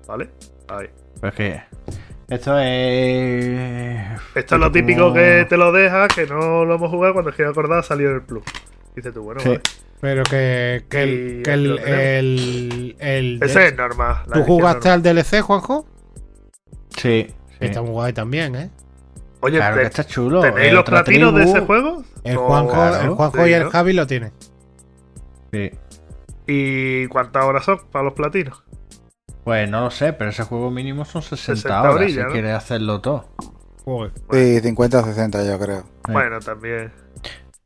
¿Vale? 0.06 0.30
Ahí. 0.68 0.88
Pero 1.20 1.28
es 1.28 1.34
que. 1.34 1.62
Esto 2.28 2.58
es. 2.58 4.20
Esto 4.34 4.54
es 4.54 4.60
lo 4.60 4.72
típico 4.72 5.12
que 5.12 5.46
te 5.46 5.58
lo 5.58 5.72
deja, 5.72 6.08
que 6.08 6.26
no 6.26 6.64
lo 6.64 6.74
hemos 6.76 6.90
jugado 6.90 7.12
cuando 7.12 7.30
es 7.30 7.36
que 7.36 7.44
acordar 7.44 7.84
salió 7.84 8.08
en 8.08 8.14
el 8.16 8.22
Plus. 8.22 8.44
Dice 8.96 9.12
tú, 9.12 9.22
bueno, 9.24 9.40
Sí. 9.40 9.48
vale. 9.50 9.60
Pero 10.00 10.22
que, 10.24 10.84
que 10.90 11.02
el, 11.02 11.42
que 11.42 11.52
el, 11.52 11.68
lo 11.68 11.78
el, 11.78 12.96
el- 12.98 13.40
Ese 13.42 13.68
es 13.68 13.76
normal. 13.76 14.22
¿Tú 14.32 14.42
jugaste 14.42 14.88
normal. 14.88 14.92
al 14.94 15.02
DLC, 15.16 15.40
Juanjo? 15.42 15.86
Sí. 16.96 17.26
sí. 17.28 17.56
Está 17.60 17.80
muy 17.82 17.90
guay 17.92 18.12
también, 18.12 18.54
¿eh? 18.56 18.70
Oye, 19.44 19.58
Claro 19.58 19.76
que 19.76 19.82
está 19.82 20.04
chulo. 20.06 20.40
¿tenéis 20.40 20.66
es 20.68 20.72
los 20.72 20.84
platinos 20.84 21.34
de 21.34 21.40
tribu. 21.42 21.56
ese 21.56 21.66
juego? 21.66 22.02
El 22.24 22.36
Juanjo, 22.36 22.72
claro. 22.72 23.00
el 23.02 23.08
Juanjo 23.10 23.44
Sí, 23.44 23.50
y 23.50 23.52
el 23.52 23.62
¿no? 23.64 23.70
Javi 23.70 23.92
lo 23.92 24.06
tienen. 24.06 24.32
Sí. 25.52 25.70
¿Y 26.46 27.06
cuántas 27.08 27.44
horas 27.44 27.64
son 27.64 27.80
para 27.90 28.04
los 28.04 28.14
platinos? 28.14 28.62
Pues 29.44 29.68
no 29.68 29.82
lo 29.82 29.90
sé, 29.90 30.12
pero 30.14 30.30
ese 30.30 30.42
juego 30.44 30.70
mínimo 30.70 31.04
son 31.04 31.20
60, 31.22 31.56
60 31.56 31.82
horas 31.82 31.94
orillas, 31.96 32.14
si 32.14 32.22
¿no? 32.22 32.32
quieres 32.32 32.52
hacerlo 32.54 33.00
todo. 33.00 33.28
Joder. 33.84 34.12
Sí, 34.30 34.60
50 34.60 34.98
o 35.00 35.04
60 35.04 35.44
yo 35.44 35.58
creo. 35.58 35.80
Sí. 36.06 36.12
Bueno, 36.12 36.40
también. 36.40 36.90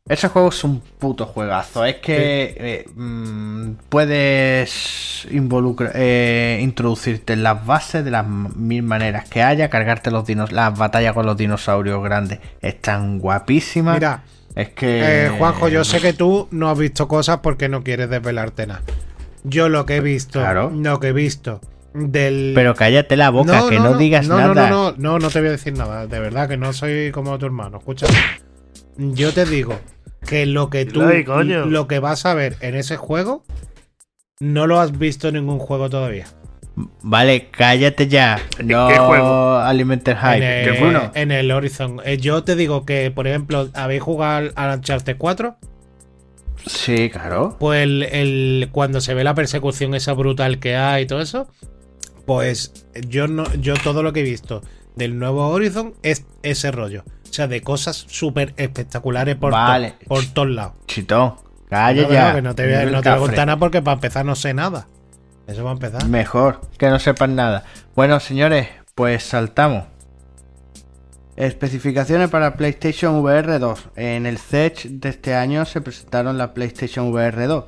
Ese 0.08 0.28
juego 0.28 0.48
es 0.48 0.64
un 0.64 0.80
puto 0.80 1.26
juegazo. 1.26 1.84
Es 1.84 1.96
que 1.96 2.54
eh, 2.58 2.88
mm, 2.94 3.72
puedes 3.88 5.26
involucra- 5.30 5.92
eh, 5.94 6.58
introducirte 6.62 7.34
en 7.34 7.42
las 7.42 7.64
bases 7.66 8.04
de 8.04 8.10
las 8.10 8.26
mil 8.26 8.82
maneras 8.82 9.28
que 9.28 9.42
haya, 9.42 9.68
cargarte 9.68 10.10
los 10.10 10.26
dinos 10.26 10.52
las 10.52 10.76
batallas 10.78 11.12
con 11.12 11.26
los 11.26 11.36
dinosaurios 11.36 12.02
grandes. 12.02 12.38
Están 12.62 13.18
guapísimas. 13.18 13.94
Mira, 13.96 14.22
es 14.54 14.70
que. 14.70 15.26
eh, 15.26 15.28
Juanjo, 15.36 15.68
yo 15.68 15.84
sé 15.84 16.00
que 16.00 16.12
tú 16.12 16.48
no 16.50 16.70
has 16.70 16.78
visto 16.78 17.06
cosas 17.08 17.38
porque 17.42 17.68
no 17.68 17.82
quieres 17.82 18.08
desvelarte 18.10 18.66
nada. 18.66 18.82
Yo 19.44 19.68
lo 19.68 19.86
que 19.86 19.96
he 19.96 20.00
visto, 20.00 20.40
Claro. 20.40 20.70
lo 20.74 20.98
que 21.00 21.08
he 21.08 21.12
visto 21.12 21.60
del. 21.94 22.52
Pero 22.54 22.74
cállate 22.74 23.16
la 23.16 23.30
boca, 23.30 23.62
que 23.68 23.78
no, 23.78 23.96
digas 23.96 24.26
no, 24.26 24.36
nada. 24.38 24.54
No, 24.54 24.54
no, 24.54 24.90
no, 24.92 24.94
no, 24.96 25.18
no 25.18 25.28
te 25.30 25.38
voy 25.40 25.48
a 25.48 25.52
decir 25.52 25.76
nada. 25.76 26.06
De 26.06 26.18
verdad 26.18 26.48
que 26.48 26.56
no 26.56 26.72
soy 26.72 27.10
como 27.12 27.38
tu 27.38 27.46
hermano. 27.46 27.78
Escúchame. 27.78 28.14
Yo 28.96 29.32
te 29.32 29.44
digo 29.44 29.78
que 30.26 30.46
lo 30.46 30.70
que 30.70 30.84
tú, 30.86 31.02
lo 31.02 31.88
que 31.88 31.98
vas 31.98 32.26
a 32.26 32.34
ver 32.34 32.56
en 32.60 32.74
ese 32.74 32.96
juego, 32.96 33.44
no 34.40 34.66
lo 34.66 34.80
has 34.80 34.98
visto 34.98 35.28
en 35.28 35.34
ningún 35.34 35.58
juego 35.58 35.88
todavía. 35.90 36.26
Vale, 37.02 37.48
cállate 37.50 38.06
ya. 38.06 38.40
No 38.64 38.86
qué 38.88 38.98
juego? 38.98 39.56
alimentes 39.58 40.16
En 40.16 40.20
hype. 40.34 40.64
el, 40.64 40.72
Ninguno. 40.74 41.10
en 41.14 41.32
el 41.32 41.50
Horizon. 41.50 42.00
Eh, 42.04 42.18
yo 42.18 42.44
te 42.44 42.54
digo 42.54 42.84
que, 42.86 43.10
por 43.10 43.26
ejemplo, 43.26 43.68
¿habéis 43.74 44.02
jugado 44.02 44.50
al 44.54 44.76
Uncharted 44.78 45.16
4? 45.18 45.56
Sí, 46.66 47.10
claro. 47.10 47.56
Pues 47.58 47.82
el, 47.82 48.02
el- 48.04 48.68
cuando 48.70 49.00
se 49.00 49.14
ve 49.14 49.24
la 49.24 49.34
persecución 49.34 49.94
esa 49.94 50.12
brutal 50.12 50.58
que 50.60 50.76
hay 50.76 51.04
y 51.04 51.06
todo 51.06 51.20
eso, 51.20 51.48
pues 52.26 52.86
yo 53.08 53.26
no, 53.26 53.44
yo 53.54 53.74
todo 53.82 54.02
lo 54.02 54.12
que 54.12 54.20
he 54.20 54.24
visto 54.24 54.62
del 54.94 55.18
nuevo 55.18 55.48
Horizon 55.48 55.94
es 56.02 56.26
ese 56.42 56.70
rollo. 56.70 57.02
O 57.30 57.32
sea, 57.32 57.46
de 57.48 57.60
cosas 57.62 57.96
súper 58.08 58.54
espectaculares 58.56 59.36
por, 59.36 59.52
Vale. 59.52 59.92
to- 59.92 60.06
por 60.06 60.24
todos 60.26 60.48
lados. 60.48 60.72
Chitón, 60.86 61.34
calla 61.68 62.02
No, 62.02 62.10
ya. 62.12 62.28
no, 62.30 62.34
que 62.36 62.42
no 62.42 62.54
te 62.54 62.62
voy 62.64 62.72
a, 62.72 62.76
Mira 62.78 62.88
el 62.88 62.92
no 62.92 63.02
te 63.02 63.08
voy 63.08 63.16
a 63.16 63.20
cafre. 63.20 63.26
contar 63.28 63.46
nada 63.46 63.58
porque 63.58 63.82
para 63.82 63.94
empezar 63.94 64.24
no 64.24 64.34
sé 64.34 64.54
nada. 64.54 64.86
Eso 65.46 65.64
va 65.64 65.70
a 65.70 65.72
empezar. 65.74 66.04
Mejor 66.06 66.60
que 66.78 66.88
no 66.90 66.98
sepan 66.98 67.34
nada. 67.36 67.64
Bueno, 67.94 68.20
señores, 68.20 68.68
pues 68.94 69.22
saltamos. 69.22 69.84
Especificaciones 71.36 72.28
para 72.30 72.56
PlayStation 72.56 73.14
VR 73.16 73.58
2. 73.58 73.90
En 73.96 74.26
el 74.26 74.38
CES 74.38 75.00
de 75.00 75.08
este 75.08 75.34
año 75.36 75.64
se 75.64 75.80
presentaron 75.80 76.36
la 76.36 76.52
PlayStation 76.52 77.12
VR 77.12 77.46
2 77.46 77.64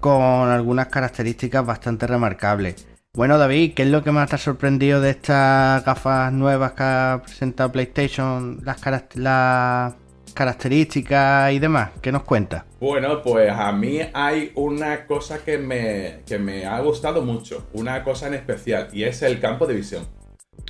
con 0.00 0.22
algunas 0.48 0.88
características 0.88 1.64
bastante 1.64 2.06
remarcables. 2.06 2.86
Bueno, 3.12 3.38
David, 3.38 3.74
¿qué 3.74 3.82
es 3.82 3.88
lo 3.88 4.04
que 4.04 4.12
más 4.12 4.28
te 4.30 4.36
ha 4.36 4.38
sorprendido 4.38 5.00
de 5.00 5.10
estas 5.10 5.84
gafas 5.84 6.32
nuevas 6.32 6.72
que 6.72 6.82
ha 6.84 7.20
presentado 7.24 7.72
PlayStation? 7.72 8.60
Las, 8.64 8.80
carac- 8.80 9.14
las 9.16 9.94
características 10.32 11.52
y 11.52 11.58
demás. 11.58 11.90
¿Qué 12.00 12.12
nos 12.12 12.22
cuenta? 12.22 12.66
Bueno, 12.78 13.20
pues 13.22 13.50
a 13.50 13.72
mí 13.72 13.98
hay 14.14 14.52
una 14.54 15.06
cosa 15.06 15.42
que 15.44 15.58
me, 15.58 16.20
que 16.24 16.38
me 16.38 16.64
ha 16.66 16.78
gustado 16.80 17.22
mucho, 17.22 17.66
una 17.72 18.04
cosa 18.04 18.28
en 18.28 18.34
especial, 18.34 18.88
y 18.92 19.02
es 19.02 19.22
el 19.22 19.40
campo 19.40 19.66
de 19.66 19.74
visión. 19.74 20.06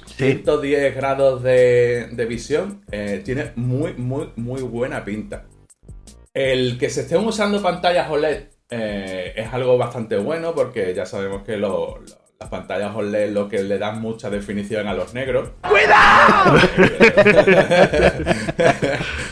110 0.07 0.95
grados 0.97 1.43
de, 1.43 2.09
de 2.11 2.25
visión 2.27 2.83
eh, 2.91 3.21
tiene 3.25 3.53
muy, 3.57 3.93
muy, 3.95 4.31
muy 4.37 4.63
buena 4.63 5.05
pinta. 5.05 5.45
El 6.33 6.79
que 6.79 6.91
se 6.91 7.03
estén 7.03 7.25
usando 7.27 7.61
pantallas 7.63 8.11
OLED 8.11 8.45
eh, 8.71 9.33
es 9.37 9.53
algo 9.53 9.77
bastante 9.77 10.17
bueno 10.17 10.55
porque 10.55 10.95
ya 10.95 11.05
sabemos 11.07 11.43
que 11.43 11.57
lo- 11.57 11.99
lo- 11.99 12.20
las 12.41 12.49
pantallas 12.49 12.97
OLED 12.97 13.33
lo 13.33 13.51
que 13.51 13.63
le 13.63 13.77
dan 13.77 14.01
mucha 14.01 14.31
definición 14.31 14.89
a 14.89 14.95
los 14.95 15.13
negros. 15.13 15.51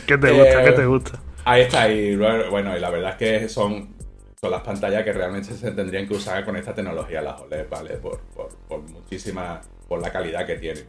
¿Qué 0.06 0.18
te 0.18 0.30
gusta? 0.30 0.62
Eh, 0.62 0.64
¿Qué 0.66 0.72
te 0.72 0.85
gusta? 0.85 1.18
Ahí 1.47 1.62
está, 1.62 1.89
y 1.90 2.14
bueno, 2.16 2.76
y 2.76 2.80
la 2.80 2.90
verdad 2.90 3.12
es 3.12 3.16
que 3.16 3.48
son, 3.48 3.94
son 4.39 4.51
las 4.51 4.60
pantallas 4.60 5.05
que 5.05 5.14
realmente 5.14 5.55
se 5.55 5.70
tendrían 5.70 6.06
que 6.06 6.12
usar 6.14 6.44
con 6.44 6.55
esta 6.56 6.74
tecnología, 6.74 7.22
las 7.22 7.40
OLED, 7.40 7.66
¿vale? 7.70 7.94
Por, 7.94 8.20
por, 8.36 8.51
por 8.68 8.82
muchísima, 8.82 9.62
por 9.89 10.02
la 10.02 10.12
calidad 10.12 10.44
que 10.44 10.56
tienen. 10.56 10.85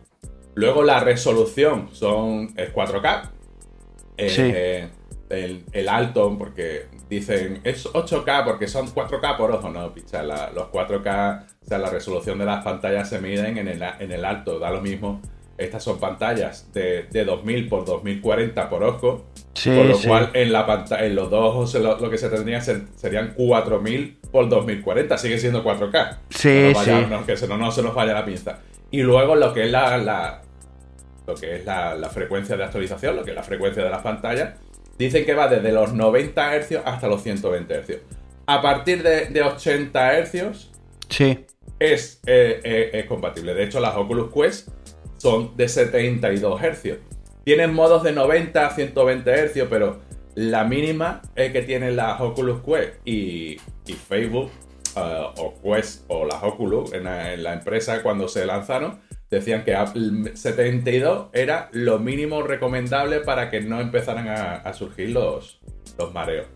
Luego 0.55 0.83
la 0.83 0.99
resolución 0.99 1.87
son, 1.93 2.53
es 2.57 2.73
4K. 2.73 3.29
Eh, 4.17 4.29
Sí. 4.29 4.41
eh, 4.53 4.89
el, 5.29 5.63
el 5.73 5.87
alto, 5.89 6.35
porque 6.37 6.87
dicen, 7.09 7.61
es 7.63 7.85
8K 7.85 8.43
porque 8.45 8.67
son 8.67 8.87
4K 8.93 9.37
por 9.37 9.51
ojo, 9.51 9.69
no, 9.69 9.93
picha, 9.93 10.23
la- 10.23 10.49
los 10.51 10.67
4K, 10.71 11.43
o 11.61 11.65
sea, 11.65 11.77
la 11.77 11.89
resolución 11.89 12.39
de 12.39 12.45
las 12.45 12.63
pantallas 12.63 13.09
se 13.09 13.19
miden 13.19 13.57
en 13.57 13.67
el, 13.67 13.83
en 13.99 14.11
el 14.11 14.25
alto, 14.25 14.59
da 14.59 14.71
lo 14.71 14.81
mismo. 14.81 15.21
Estas 15.57 15.83
son 15.83 15.99
pantallas 15.99 16.71
de, 16.71 17.03
de 17.11 17.25
2000 17.25 17.67
por 17.67 17.83
2040 17.85 18.69
por 18.69 18.81
ojo, 18.83 19.25
Sí, 19.53 19.69
con 19.75 19.89
lo 19.89 19.95
sí. 19.95 20.07
cual 20.07 20.29
en, 20.33 20.53
la 20.53 20.65
pantalla, 20.65 21.05
en 21.05 21.15
los 21.15 21.29
dos 21.29 21.43
ojos 21.53 21.73
lo, 21.75 21.99
lo 21.99 22.09
que 22.09 22.17
se 22.17 22.29
tendría 22.29 22.61
ser- 22.61 22.83
serían 22.95 23.33
4000 23.35 24.19
por 24.31 24.47
2040, 24.47 25.17
sigue 25.17 25.37
siendo 25.37 25.61
4K. 25.63 26.17
Sí, 26.29 26.69
No 26.73 26.79
vaya- 26.79 26.99
sí. 27.01 27.05
no, 27.09 27.25
que 27.25 27.35
se- 27.35 27.47
no, 27.49 27.57
no 27.57 27.71
se 27.71 27.83
nos 27.83 27.93
vaya 27.93 28.13
la 28.13 28.23
pinza. 28.23 28.59
Y 28.89 29.01
luego 29.01 29.35
lo 29.35 29.53
que 29.53 29.65
es 29.65 29.71
la, 29.71 29.97
la- 29.97 30.41
lo 31.27 31.35
que 31.35 31.57
es 31.57 31.65
la, 31.65 31.93
la 31.93 32.09
frecuencia 32.09 32.55
de 32.55 32.63
actualización, 32.63 33.17
lo 33.17 33.23
que 33.25 33.31
es 33.31 33.35
la 33.35 33.43
frecuencia 33.43 33.83
de 33.83 33.89
las 33.89 34.01
pantallas, 34.01 34.53
dicen 34.99 35.25
que 35.25 35.33
va 35.33 35.47
desde 35.47 35.71
los 35.71 35.93
90 35.93 36.59
Hz 36.59 36.81
hasta 36.85 37.07
los 37.07 37.23
120 37.23 37.73
Hz. 37.81 37.97
A 38.45 38.61
partir 38.61 39.01
de, 39.01 39.27
de 39.27 39.41
80 39.41 40.21
Hz 40.25 40.69
Sí. 41.07 41.45
es, 41.79 42.21
eh, 42.27 42.59
eh, 42.63 42.89
es 42.93 43.05
compatible. 43.05 43.53
De 43.55 43.63
hecho, 43.63 43.79
las 43.79 43.95
Oculus 43.95 44.31
Quest 44.31 44.69
son 45.17 45.55
de 45.57 45.67
72 45.67 46.61
Hz. 46.61 46.97
Tienen 47.45 47.73
modos 47.73 48.03
de 48.03 48.11
90 48.11 48.67
a 48.67 48.69
120 48.71 49.47
Hz, 49.47 49.67
pero 49.69 50.01
la 50.35 50.63
mínima 50.65 51.21
es 51.35 51.51
que 51.51 51.61
tienen 51.63 51.95
las 51.95 52.19
Oculus 52.21 52.61
Quest 52.61 52.95
y, 53.05 53.57
y 53.87 53.93
Facebook, 53.93 54.51
eh, 54.95 55.25
o 55.37 55.53
Quest, 55.63 56.03
o 56.09 56.25
las 56.25 56.43
Oculus 56.43 56.93
en 56.93 57.05
la, 57.05 57.33
en 57.33 57.43
la 57.43 57.53
empresa 57.53 58.03
cuando 58.03 58.27
se 58.27 58.45
lanzaron, 58.45 58.99
decían 59.29 59.63
que 59.63 59.75
a- 59.75 59.93
72 60.33 61.27
era 61.33 61.69
lo 61.73 61.99
mínimo 61.99 62.41
recomendable 62.43 63.21
para 63.21 63.49
que 63.49 63.61
no 63.61 63.79
empezaran 63.81 64.27
a, 64.27 64.55
a 64.55 64.73
surgir 64.73 65.09
los, 65.11 65.59
los 65.97 66.13
mareos. 66.13 66.47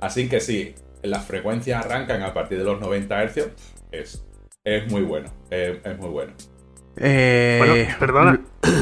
Así 0.00 0.28
que 0.28 0.40
sí, 0.40 0.74
las 1.02 1.26
frecuencias 1.26 1.84
arrancan 1.84 2.22
a 2.22 2.34
partir 2.34 2.58
de 2.58 2.64
los 2.64 2.80
90 2.80 3.22
Hz, 3.28 3.50
es, 3.92 4.24
es 4.64 4.90
muy 4.90 5.02
bueno, 5.02 5.32
es, 5.50 5.78
es 5.84 5.98
muy 5.98 6.08
bueno. 6.10 6.32
Eh, 6.96 7.56
Bueno, 7.58 7.96
perdona, 7.98 8.40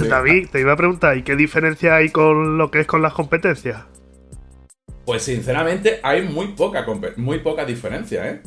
David, 0.08 0.48
te 0.50 0.60
iba 0.60 0.72
a 0.72 0.76
preguntar, 0.76 1.16
¿y 1.16 1.22
qué 1.22 1.36
diferencia 1.36 1.96
hay 1.96 2.10
con 2.10 2.58
lo 2.58 2.70
que 2.70 2.80
es 2.80 2.86
con 2.86 3.02
las 3.02 3.12
competencias? 3.12 3.84
Pues 5.04 5.22
sinceramente 5.22 6.00
hay 6.02 6.22
muy 6.22 6.48
poca, 6.48 6.86
muy 7.16 7.38
poca 7.40 7.64
diferencia, 7.64 8.28
¿eh? 8.28 8.42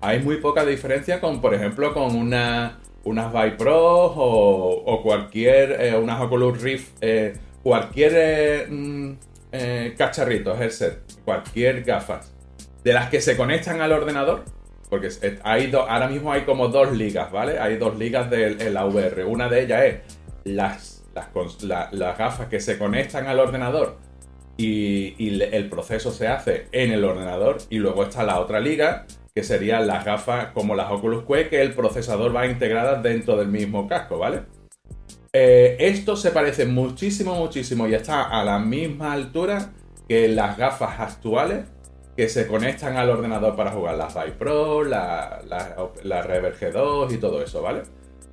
Hay 0.00 0.20
muy 0.22 0.36
poca 0.38 0.64
diferencia 0.64 1.20
con, 1.20 1.40
por 1.40 1.54
ejemplo, 1.54 1.94
con 1.94 2.16
una, 2.16 2.80
unas 3.04 3.32
Vive 3.32 3.52
Pro 3.52 3.78
o, 4.06 4.84
o 4.84 5.02
cualquier, 5.02 5.80
eh, 5.80 5.96
unas 5.96 6.20
Oculus 6.20 6.60
Rift, 6.62 6.92
eh, 7.00 7.34
cualquier 7.62 8.12
eh, 8.16 8.66
mm, 8.68 9.12
eh, 9.52 9.94
cacharrito, 9.96 10.54
headset, 10.60 10.98
cualquier 11.24 11.82
gafas, 11.84 12.32
de 12.84 12.92
las 12.92 13.08
que 13.10 13.20
se 13.20 13.36
conectan 13.36 13.80
al 13.80 13.92
ordenador, 13.92 14.44
porque 14.90 15.08
hay 15.44 15.68
do- 15.68 15.88
ahora 15.88 16.08
mismo 16.08 16.32
hay 16.32 16.42
como 16.42 16.68
dos 16.68 16.92
ligas, 16.96 17.30
¿vale? 17.32 17.58
Hay 17.58 17.76
dos 17.76 17.96
ligas 17.98 18.28
de, 18.30 18.46
en 18.48 18.74
la 18.74 18.84
VR. 18.86 19.24
Una 19.24 19.48
de 19.48 19.62
ellas 19.62 19.82
es 19.84 19.94
las, 20.44 21.04
las, 21.14 21.62
la- 21.62 21.88
las 21.92 22.18
gafas 22.18 22.48
que 22.48 22.60
se 22.60 22.78
conectan 22.78 23.26
al 23.26 23.40
ordenador 23.40 23.96
y, 24.56 25.14
y 25.18 25.40
el 25.42 25.68
proceso 25.70 26.10
se 26.12 26.28
hace 26.28 26.66
en 26.72 26.92
el 26.92 27.04
ordenador 27.04 27.58
y 27.70 27.78
luego 27.78 28.02
está 28.04 28.22
la 28.22 28.38
otra 28.38 28.60
liga 28.60 29.06
que 29.34 29.42
serían 29.42 29.86
las 29.86 30.04
gafas 30.04 30.48
como 30.52 30.74
las 30.74 30.90
Oculus 30.90 31.24
Quest 31.24 31.50
que 31.50 31.62
el 31.62 31.74
procesador 31.74 32.34
va 32.34 32.46
integradas 32.46 33.02
dentro 33.02 33.36
del 33.36 33.48
mismo 33.48 33.88
casco, 33.88 34.18
¿vale? 34.18 34.42
Eh, 35.32 35.76
esto 35.80 36.16
se 36.16 36.30
parece 36.30 36.66
muchísimo, 36.66 37.34
muchísimo 37.34 37.88
y 37.88 37.94
está 37.94 38.24
a 38.24 38.44
la 38.44 38.58
misma 38.58 39.12
altura 39.14 39.72
que 40.08 40.28
las 40.28 40.58
gafas 40.58 41.00
actuales 41.00 41.64
que 42.14 42.28
se 42.28 42.46
conectan 42.46 42.96
al 42.98 43.08
ordenador 43.08 43.56
para 43.56 43.70
jugar 43.72 43.96
las 43.96 44.14
Vive 44.14 44.32
Pro, 44.32 44.84
la, 44.84 45.40
la, 45.48 45.74
la 46.02 46.22
Reverb 46.22 46.54
G2 46.60 47.14
y 47.14 47.16
todo 47.16 47.42
eso, 47.42 47.62
¿vale? 47.62 47.82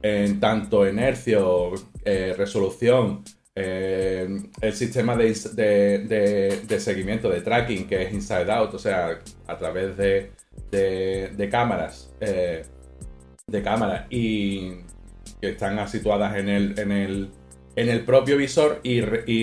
En 0.02 0.42
tanto 0.42 0.86
inercio, 0.88 1.72
eh, 2.04 2.34
resolución, 2.38 3.24
eh, 3.56 4.28
el 4.60 4.74
sistema 4.74 5.16
de, 5.16 5.34
de- 5.54 6.00
de- 6.00 6.62
de 6.68 6.80
seguimiento, 6.82 7.30
de 7.30 7.40
tracking, 7.40 7.88
que 7.88 8.04
es 8.04 8.14
inside 8.14 8.52
out, 8.52 8.74
o 8.74 8.80
sea, 8.80 9.20
a 9.48 9.58
través 9.58 9.96
de, 9.96 10.32
de- 10.72 11.32
cámaras, 11.50 12.14
eh, 12.20 12.64
de 13.48 13.62
cámaras 13.64 14.06
y 14.10 14.72
que 15.42 15.50
están 15.50 15.88
situadas 15.88 16.36
en 16.38 16.50
el, 16.50 16.80
en 16.80 16.92
el, 16.92 17.30
en 17.76 17.90
el 17.90 18.04
propio 18.06 18.38
visor 18.38 18.80
y, 18.84 19.02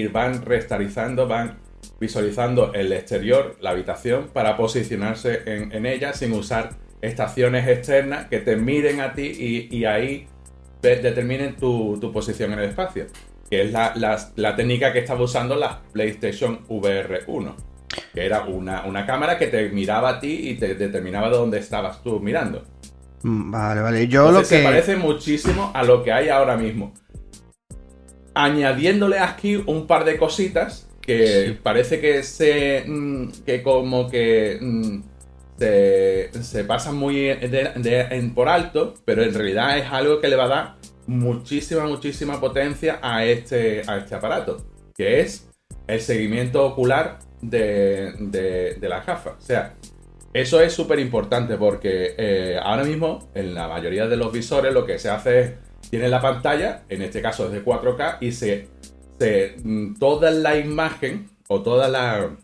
van 0.09 0.43
restarizando, 0.45 1.27
van 1.27 1.59
visualizando 2.01 2.73
el 2.75 2.93
exterior, 2.93 3.57
la 3.61 3.71
habitación, 3.71 4.29
para 4.33 4.57
posicionarse 4.57 5.43
en, 5.47 5.73
ella 5.87 6.13
sin 6.13 6.33
usar 6.33 6.71
estaciones 7.01 7.67
externas 7.69 8.27
que 8.27 8.41
te 8.41 8.57
miren 8.57 9.01
a 9.01 9.13
ti 9.15 9.69
y, 9.71 9.85
ahí 9.85 10.27
de- 10.83 10.97
determinen 10.97 11.57
tu, 11.57 11.99
tu 12.01 12.13
posición 12.13 12.53
en 12.53 12.59
el 12.61 12.69
espacio. 12.71 13.07
Que 13.49 13.63
es 13.63 13.73
la, 13.73 13.93
la- 13.97 14.33
la 14.35 14.57
técnica 14.57 14.93
que 14.93 14.99
estaba 14.99 15.23
usando 15.23 15.55
la 15.55 15.83
PlayStation 15.93 16.61
VR 16.69 17.21
1. 17.29 17.57
Que 18.13 18.27
era 18.27 18.43
una, 18.45 18.85
una 18.85 19.07
cámara 19.07 19.39
que 19.39 19.47
te 19.47 19.69
miraba 19.71 20.09
a 20.11 20.21
ti 20.21 20.51
y 20.51 20.55
te 20.55 20.75
determinaba 20.75 21.29
de 21.31 21.37
dónde 21.37 21.59
estabas 21.59 22.03
tú 22.03 22.21
mirando. 22.21 22.65
Mm, 23.23 23.51
Vale, 23.51 23.81
vale. 23.81 24.09
Yo 24.09 24.29
Entonces 24.29 24.35
lo 24.35 24.57
que. 24.57 24.63
se 24.63 24.65
parece 24.65 24.97
muchísimo 24.97 25.71
a 25.75 25.83
lo 25.83 26.03
que 26.03 26.13
hay 26.13 26.29
ahora 26.29 26.57
mismo. 26.57 26.93
Añadiéndole 28.35 29.19
aquí 29.19 29.57
un 29.67 29.87
par 29.87 30.05
de 30.05 30.19
cositas 30.19 30.89
que 31.01 31.57
parece 31.63 32.01
que 32.01 32.23
se. 32.23 32.85
mm, 32.87 33.29
que 33.47 33.63
como 33.63 34.09
que. 34.11 34.59
mm, 34.61 35.03
se, 35.59 36.31
se 36.43 36.65
pasan 36.65 36.97
muy 36.97 37.15
de- 37.17 37.73
de- 37.77 38.01
en 38.11 38.35
por 38.35 38.47
alto, 38.49 38.93
pero 39.07 39.23
en 39.23 39.33
realidad 39.33 39.79
es 39.79 39.87
algo 39.91 40.21
que 40.21 40.29
le 40.29 40.37
va 40.37 40.45
a 40.45 40.49
dar 40.49 40.75
muchísima, 41.07 41.87
muchísima 41.87 42.39
potencia 42.41 42.99
a 43.01 43.25
este, 43.25 43.81
a 43.87 43.97
este 43.97 44.15
aparato, 44.17 44.67
que 44.95 45.21
es 45.21 45.49
el 45.87 46.01
seguimiento 46.03 46.63
ocular 46.67 47.21
de, 47.41 48.13
de, 48.19 48.75
de. 48.75 48.89
O 48.89 49.41
sea, 49.41 49.75
eso 50.33 50.61
es 50.61 50.73
súper 50.73 50.99
importante 50.99 51.57
porque 51.57 52.15
eh, 52.19 52.59
ahora 52.63 52.85
mismo 52.85 53.31
en 53.35 53.55
la 53.55 53.69
mayoría 53.69 54.07
de 54.07 54.17
los 54.17 54.33
visores 54.33 54.73
lo 54.75 54.85
que 54.85 54.99
se 54.99 55.09
hace 55.11 55.41
es, 55.41 55.53
tiene 55.91 56.09
la 56.09 56.21
pantalla, 56.21 56.83
en 56.89 57.03
este 57.03 57.23
caso 57.23 57.47
es 57.47 57.53
de 57.53 57.65
4K, 57.65 58.19
y 58.21 58.33
se, 58.33 58.69
se 59.19 59.57
mm, 59.63 59.95
toda 59.99 60.31
la 60.31 60.57
imagen 60.59 61.31
o 61.49 61.63
toda 61.63 61.89
la, 61.89 62.37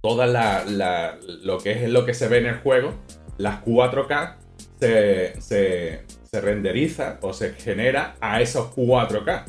toda 0.00 0.26
la, 0.26 0.64
la- 0.64 1.18
lo 1.42 1.58
que 1.58 1.72
es 1.84 1.90
lo 1.90 2.06
que 2.06 2.14
se 2.14 2.28
ve 2.28 2.38
en 2.38 2.46
el 2.46 2.58
juego, 2.60 2.94
las 3.38 3.64
4K 3.64 4.36
se, 4.80 5.40
se, 5.40 6.02
se 6.30 6.40
renderiza 6.40 7.18
o 7.22 7.32
se 7.32 7.52
genera 7.54 8.14
a 8.20 8.40
esos 8.40 8.74
4K. 8.74 9.44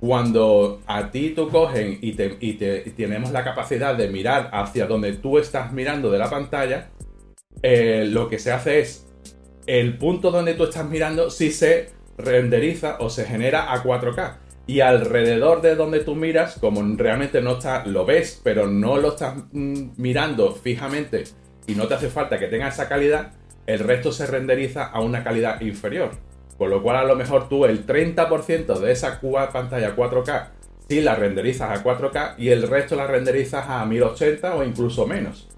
Cuando 0.00 0.80
a 0.86 1.10
ti 1.10 1.30
tú 1.30 1.48
cogen 1.48 1.98
y, 2.00 2.12
te, 2.12 2.36
y 2.40 2.54
te- 2.54 2.80
tenemos 2.96 3.32
la 3.32 3.44
capacidad 3.44 3.96
de 3.96 4.08
mirar 4.08 4.50
hacia 4.52 4.86
donde 4.86 5.14
tú 5.14 5.38
estás 5.38 5.72
mirando 5.72 6.10
de 6.10 6.18
la 6.18 6.30
pantalla, 6.30 6.90
eh, 7.62 8.06
lo 8.10 8.28
que 8.28 8.38
se 8.38 8.52
hace 8.52 8.80
es 8.80 9.06
el 9.66 9.98
punto 9.98 10.30
donde 10.30 10.54
tú 10.54 10.64
estás 10.64 10.88
mirando 10.88 11.30
si 11.30 11.50
se 11.50 11.90
renderiza 12.16 12.96
o 13.00 13.10
se 13.10 13.24
genera 13.24 13.72
a 13.72 13.82
4K. 13.82 14.38
Y 14.66 14.80
alrededor 14.80 15.62
de 15.62 15.76
donde 15.76 16.00
tú 16.00 16.14
miras, 16.14 16.58
como 16.60 16.82
realmente 16.96 17.40
no 17.40 17.52
está, 17.52 17.86
lo 17.86 18.04
ves, 18.04 18.40
pero 18.44 18.66
no 18.66 18.98
lo 18.98 19.10
estás 19.10 19.36
mm, 19.52 19.90
mirando 19.96 20.54
fijamente 20.54 21.24
y 21.66 21.74
no 21.74 21.86
te 21.88 21.94
hace 21.94 22.08
falta 22.10 22.38
que 22.38 22.48
tenga 22.48 22.68
esa 22.68 22.88
calidad, 22.88 23.32
el 23.66 23.80
resto 23.80 24.12
se 24.12 24.26
renderiza 24.26 24.84
a 24.86 25.00
una 25.00 25.24
calidad 25.24 25.60
inferior. 25.60 26.10
Con 26.58 26.70
lo 26.70 26.82
cual, 26.82 26.96
a 26.96 27.04
lo 27.04 27.14
mejor 27.14 27.48
tú 27.48 27.64
el 27.64 27.86
30% 27.86 28.78
de 28.80 28.92
esa 28.92 29.20
pantalla 29.52 29.94
4K 29.94 30.48
sí 30.88 31.02
la 31.02 31.14
renderizas 31.14 31.78
a 31.78 31.84
4K 31.84 32.34
y 32.38 32.48
el 32.48 32.66
resto 32.66 32.96
la 32.96 33.06
renderizas 33.06 33.68
a 33.68 33.84
1080 33.84 34.54
o 34.54 34.64
incluso 34.64 35.06
menos. 35.06 35.48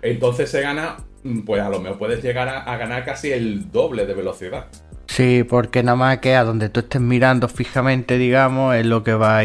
Entonces 0.00 0.50
se 0.50 0.60
gana, 0.60 0.98
mm, 1.24 1.40
pues 1.40 1.60
a 1.60 1.68
lo 1.68 1.80
mejor 1.80 1.98
puedes 1.98 2.22
llegar 2.22 2.48
a, 2.48 2.76
ganar 2.76 3.04
casi 3.04 3.32
el 3.32 3.70
doble 3.72 4.06
de 4.06 4.14
velocidad. 4.14 4.66
Sí, 5.06 5.44
porque 5.44 5.82
nada 5.82 5.96
más 5.96 6.18
que 6.18 6.34
a 6.34 6.44
donde 6.44 6.68
tú 6.68 6.80
estés 6.80 7.00
mirando 7.00 7.48
fijamente, 7.48 8.18
digamos, 8.18 8.76
es 8.76 8.86
lo 8.86 9.02
que 9.02 9.14
va. 9.14 9.40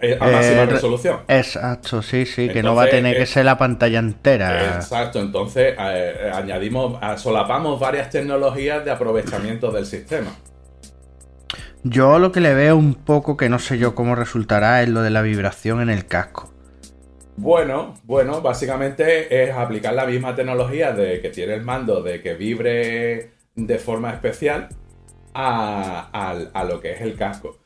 Eh, 0.00 0.16
a 0.20 0.28
máxima 0.28 0.66
re- 0.66 0.66
resolución. 0.66 1.20
Exacto, 1.28 2.02
sí, 2.02 2.26
sí, 2.26 2.50
que 2.50 2.62
no 2.62 2.74
va 2.74 2.84
a 2.84 2.88
tener 2.88 3.16
que 3.16 3.22
eh, 3.22 3.26
ser 3.26 3.44
la 3.44 3.58
pantalla 3.58 3.98
entera. 3.98 4.76
Exacto, 4.76 5.20
entonces 5.20 5.74
eh, 5.74 5.76
eh, 5.78 6.30
añadimos, 6.34 6.98
solapamos 7.20 7.80
varias 7.80 8.10
tecnologías 8.10 8.84
de 8.84 8.90
aprovechamiento 8.90 9.70
del 9.72 9.86
sistema. 9.86 10.30
Yo 11.82 12.18
lo 12.18 12.32
que 12.32 12.40
le 12.40 12.54
veo 12.54 12.76
un 12.76 12.94
poco 12.94 13.36
que 13.36 13.48
no 13.48 13.58
sé 13.58 13.78
yo 13.78 13.94
cómo 13.94 14.14
resultará 14.14 14.82
es 14.82 14.88
lo 14.88 15.02
de 15.02 15.10
la 15.10 15.22
vibración 15.22 15.80
en 15.80 15.90
el 15.90 16.06
casco. 16.06 16.52
Bueno, 17.36 17.94
bueno, 18.04 18.40
básicamente 18.40 19.44
es 19.44 19.54
aplicar 19.54 19.94
la 19.94 20.06
misma 20.06 20.34
tecnología 20.34 20.92
de 20.92 21.20
que 21.20 21.28
tiene 21.30 21.54
el 21.54 21.62
mando 21.62 22.02
de 22.02 22.22
que 22.22 22.34
vibre 22.34 23.32
de 23.54 23.78
forma 23.78 24.12
especial 24.12 24.68
a, 25.34 26.08
a 26.52 26.64
lo 26.64 26.80
que 26.80 26.92
es 26.92 27.00
el 27.02 27.14
casco. 27.14 27.58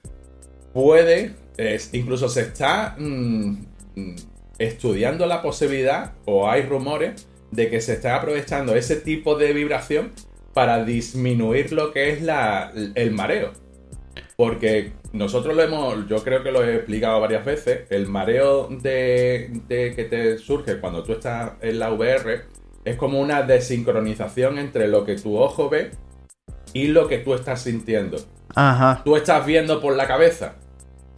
Puede, 0.73 1.35
es- 1.56 1.93
incluso 1.94 2.28
se 2.28 2.43
está 2.43 2.94
mm, 2.98 3.51
mm, 3.97 4.14
estudiando 4.59 5.27
la 5.27 5.43
posibilidad, 5.43 6.12
o 6.27 6.48
hay 6.48 6.62
rumores, 6.62 7.27
de 7.51 7.68
que 7.68 7.81
se 7.81 7.94
está 7.94 8.16
aprovechando 8.16 8.77
ese 8.77 8.97
tipo 8.97 9.35
de 9.36 9.52
vibración 9.52 10.12
para 10.55 10.85
disminuir 10.85 11.72
lo 11.72 11.93
que 11.93 12.10
es 12.10 12.22
la, 12.22 12.72
el 12.94 13.10
mareo. 13.12 13.52
Porque 14.36 14.93
nosotros 15.12 15.55
lo 15.56 15.62
hemos, 15.62 16.09
yo 16.09 16.22
creo 16.22 16.43
que 16.43 16.52
lo 16.52 16.64
he 16.64 16.77
explicado 16.77 17.20
varias 17.20 17.44
veces, 17.44 17.81
el 17.90 18.06
mareo 18.06 18.68
de, 18.68 19.51
de 19.68 19.94
que 19.94 20.05
te 20.05 20.39
surge 20.39 20.78
cuando 20.81 21.02
tú 21.02 21.12
estás 21.12 21.52
en 21.60 21.78
la 21.78 21.90
VR 21.93 22.43
es 22.85 22.97
como 22.97 23.20
una 23.20 23.43
desincronización 23.43 24.59
entre 24.59 24.89
lo 24.89 25.05
que 25.05 25.16
tu 25.16 25.36
ojo 25.36 25.68
ve 25.68 25.90
y 26.72 26.86
lo 26.89 27.09
que 27.09 27.18
tú 27.18 27.35
estás 27.35 27.62
sintiendo. 27.62 28.16
Ajá. 28.55 29.02
Tú 29.05 29.16
estás 29.16 29.44
viendo 29.44 29.81
por 29.81 29.94
la 29.97 30.06
cabeza 30.06 30.55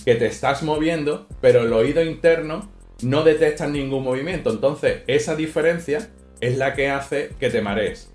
que 0.04 0.14
te 0.14 0.26
estás 0.26 0.62
moviendo, 0.62 1.26
pero 1.40 1.62
el 1.62 1.72
oído 1.72 2.02
interno 2.02 2.70
no 3.02 3.24
detecta 3.24 3.66
ningún 3.66 4.04
movimiento. 4.04 4.50
Entonces, 4.50 5.02
esa 5.06 5.36
diferencia 5.36 6.10
es 6.40 6.58
la 6.58 6.74
que 6.74 6.90
hace 6.90 7.30
que 7.38 7.50
te 7.50 7.62
marees. 7.62 8.12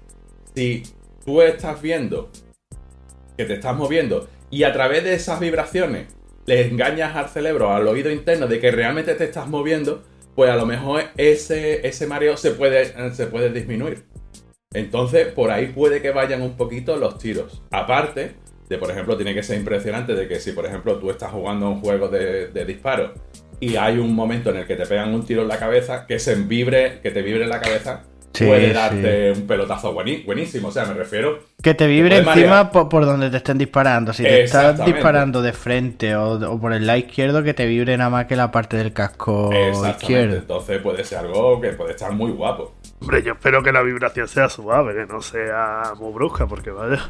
Si 0.55 0.83
tú 1.25 1.41
estás 1.41 1.81
viendo 1.81 2.29
que 3.37 3.45
te 3.45 3.53
estás 3.53 3.75
moviendo 3.75 4.27
y 4.49 4.63
a 4.63 4.73
través 4.73 5.03
de 5.03 5.13
esas 5.13 5.39
vibraciones 5.39 6.07
le 6.45 6.67
engañas 6.67 7.15
al 7.15 7.29
cerebro, 7.29 7.71
al 7.73 7.87
oído 7.87 8.09
interno 8.09 8.47
de 8.47 8.59
que 8.59 8.71
realmente 8.71 9.13
te 9.15 9.25
estás 9.25 9.47
moviendo, 9.47 10.03
pues 10.35 10.49
a 10.49 10.55
lo 10.55 10.65
mejor 10.65 11.03
ese, 11.17 11.87
ese 11.87 12.07
mareo 12.07 12.37
se 12.37 12.51
puede, 12.51 13.13
se 13.13 13.27
puede 13.27 13.51
disminuir. 13.51 14.05
Entonces, 14.73 15.27
por 15.27 15.51
ahí 15.51 15.67
puede 15.67 16.01
que 16.01 16.11
vayan 16.11 16.41
un 16.41 16.55
poquito 16.55 16.97
los 16.97 17.17
tiros. 17.17 17.61
Aparte 17.71 18.35
de, 18.69 18.77
por 18.77 18.91
ejemplo, 18.91 19.15
tiene 19.15 19.33
que 19.33 19.43
ser 19.43 19.57
impresionante 19.57 20.13
de 20.13 20.27
que 20.27 20.39
si, 20.39 20.51
por 20.51 20.65
ejemplo, 20.65 20.97
tú 20.97 21.09
estás 21.09 21.31
jugando 21.31 21.69
un 21.69 21.79
juego 21.81 22.07
de, 22.09 22.47
de 22.47 22.65
disparo 22.65 23.13
y 23.59 23.75
hay 23.75 23.97
un 23.97 24.13
momento 24.13 24.49
en 24.51 24.57
el 24.57 24.67
que 24.67 24.75
te 24.75 24.85
pegan 24.85 25.13
un 25.13 25.25
tiro 25.25 25.41
en 25.43 25.47
la 25.47 25.57
cabeza, 25.57 26.05
que 26.05 26.19
se 26.19 26.35
vibre, 26.35 26.99
que 27.01 27.11
te 27.11 27.21
vibre 27.21 27.47
la 27.47 27.59
cabeza, 27.61 28.03
Sí, 28.33 28.45
puede 28.45 28.67
sí. 28.67 28.73
darte 28.73 29.31
un 29.31 29.47
pelotazo 29.47 29.95
buení- 29.95 30.23
buenísimo. 30.23 30.67
O 30.67 30.71
sea, 30.71 30.85
me 30.85 30.93
refiero 30.93 31.39
Que 31.63 31.73
te 31.73 31.87
vibre 31.87 32.17
encima 32.17 32.71
por, 32.71 32.87
por 32.87 33.03
donde 33.03 33.31
te 33.31 33.37
estén 33.37 33.57
disparando. 33.57 34.13
Si 34.13 34.21
te 34.21 34.43
estás 34.43 34.85
disparando 34.85 35.41
de 35.41 35.53
frente 35.53 36.15
o, 36.15 36.33
o 36.51 36.59
por 36.61 36.71
el 36.73 36.85
lado 36.85 36.99
izquierdo, 36.99 37.41
que 37.41 37.55
te 37.55 37.65
vibre 37.65 37.97
nada 37.97 38.11
más 38.11 38.25
que 38.27 38.35
la 38.35 38.51
parte 38.51 38.77
del 38.77 38.93
casco 38.93 39.49
izquierdo. 39.89 40.35
Entonces 40.35 40.79
puede 40.83 41.03
ser 41.03 41.19
algo 41.19 41.59
que 41.59 41.69
puede 41.69 41.91
estar 41.91 42.11
muy 42.11 42.29
guapo. 42.31 42.75
Hombre, 43.01 43.23
yo 43.23 43.33
espero 43.33 43.63
que 43.63 43.71
la 43.71 43.81
vibración 43.81 44.27
sea 44.27 44.49
suave, 44.49 44.93
que 44.93 45.11
no 45.11 45.19
sea 45.19 45.93
muy 45.99 46.13
brusca, 46.13 46.45
porque 46.45 46.69
vaya. 46.69 47.09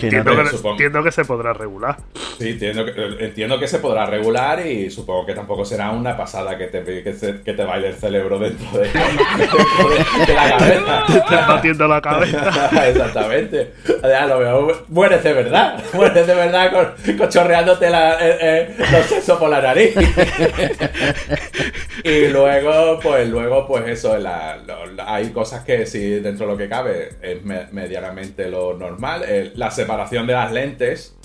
Sí, 0.00 0.06
Entiendo, 0.06 0.32
no 0.32 0.36
te- 0.38 0.44
que, 0.50 0.56
supongo. 0.56 0.74
entiendo 0.74 1.02
que 1.04 1.12
se 1.12 1.24
podrá 1.24 1.52
regular. 1.52 1.96
Sí, 2.38 2.50
entiendo 2.50 2.84
que, 2.84 2.92
entiendo 3.24 3.58
que 3.58 3.66
se 3.68 3.78
podrá 3.78 4.06
regular 4.06 4.64
y 4.66 4.90
supongo 4.90 5.24
que 5.26 5.34
tampoco 5.34 5.64
será 5.64 5.90
una 5.90 6.16
pasada 6.16 6.56
que 6.58 6.66
te, 6.66 7.02
que 7.02 7.12
se- 7.14 7.40
que 7.42 7.52
te 7.54 7.64
baile 7.64 7.88
el 7.88 7.94
cerebro 7.94 8.38
dentro 8.38 8.66
de, 8.78 8.88
dentro 9.38 9.58
de- 9.88 10.26
de 10.26 10.34
la 10.34 10.56
cabeza. 10.58 11.46
Batiendo 11.48 11.88
la 11.88 12.00
cabeza. 12.00 12.70
Exactamente. 12.88 13.72
A 14.02 14.26
lo 14.26 14.84
mueres 14.88 15.22
de 15.22 15.32
verdad. 15.32 15.82
Mueres 15.92 16.26
de 16.26 16.34
verdad 16.34 16.72
con, 16.72 17.16
cochorreándote 17.16 17.90
la, 17.90 18.14
eh, 18.20 18.38
eh, 18.40 18.76
los 18.92 19.06
sesos 19.06 19.38
por 19.38 19.48
la 19.50 19.60
nariz. 19.62 19.94
y 22.04 22.28
luego, 22.28 23.00
pues, 23.02 23.28
luego, 23.28 23.66
pues 23.66 23.86
eso, 23.88 24.16
la- 24.18 24.56
lo- 24.66 24.86
la- 24.86 25.14
hay 25.14 25.30
cosas 25.30 25.64
que 25.64 25.86
si 25.86 26.10
dentro 26.20 26.46
de 26.46 26.52
lo 26.52 26.58
que 26.58 26.68
cabe 26.68 27.10
es 27.22 27.42
me- 27.44 27.66
medianamente 27.72 28.48
lo 28.48 28.74
normal. 28.74 29.22
Eh, 29.26 29.52
la 29.54 29.70
separación 29.86 30.26
de 30.26 30.32
las 30.34 30.52
lentes 30.52 31.16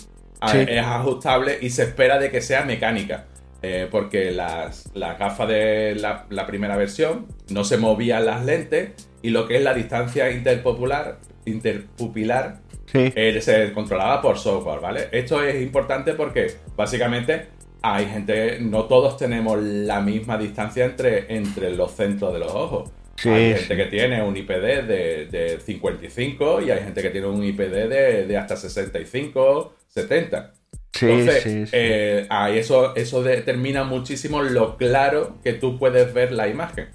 Sí. 0.48 0.58
es 0.68 0.84
ajustable 0.84 1.60
y 1.62 1.70
se 1.70 1.84
espera 1.84 2.18
de 2.18 2.32
que 2.32 2.42
sea 2.42 2.64
mecánica. 2.66 3.26
Eh, 3.64 3.88
porque 3.92 4.32
las, 4.32 4.90
las 4.96 5.20
gafas 5.20 5.48
de 5.48 5.94
la, 5.96 6.26
la 6.32 6.48
primera 6.48 6.76
versión 6.78 7.28
no 7.50 7.64
se 7.64 7.78
movían 7.78 8.26
las 8.26 8.44
lentes 8.44 8.92
y 9.22 9.30
lo 9.30 9.48
que 9.48 9.58
es 9.58 9.62
la 9.64 9.76
distancia 9.76 10.32
interpopular, 10.32 11.20
interpupilar 11.46 12.60
Sí. 12.88 13.14
eh, 13.16 13.40
se 13.40 13.72
controlaba 13.72 14.22
por 14.22 14.38
software, 14.38 14.82
¿vale? 14.82 15.08
Esto 15.12 15.42
es 15.44 15.62
importante 15.62 16.14
porque 16.14 16.56
básicamente 16.76 17.48
hay 17.84 18.06
gente, 18.08 18.58
no 18.60 18.84
todos 18.86 19.16
tenemos 19.18 19.60
la 19.62 20.02
misma 20.02 20.38
distancia 20.38 20.84
entre, 20.86 21.34
entre 21.34 21.72
los 21.76 21.92
centros 21.94 22.34
de 22.34 22.40
los 22.40 22.52
ojos. 22.52 22.90
Sí, 23.18 23.30
hay 23.30 23.54
gente 23.54 23.78
que 23.78 23.86
tiene 23.86 24.24
un 24.24 24.36
IPD 24.36 24.84
de, 24.88 25.28
de 25.30 25.60
55 25.60 26.62
y 26.62 26.72
hay 26.72 26.84
gente 26.84 27.02
que 27.02 27.10
tiene 27.12 27.28
un 27.28 27.44
IPD 27.44 27.88
de, 27.90 28.26
de 28.26 28.38
hasta 28.38 28.56
65, 28.56 29.76
70. 29.88 30.54
Sí, 30.94 31.06
Entonces, 31.10 31.44
sí. 31.44 31.64
eh, 31.72 32.26
ahí 32.30 32.58
eso, 32.58 32.96
eso 32.96 33.22
determina 33.24 33.84
muchísimo 33.84 34.42
lo 34.42 34.76
claro 34.78 35.38
que 35.44 35.54
tú 35.54 35.78
puedes 35.78 36.14
ver 36.14 36.32
la 36.32 36.48
imagen. 36.48 36.90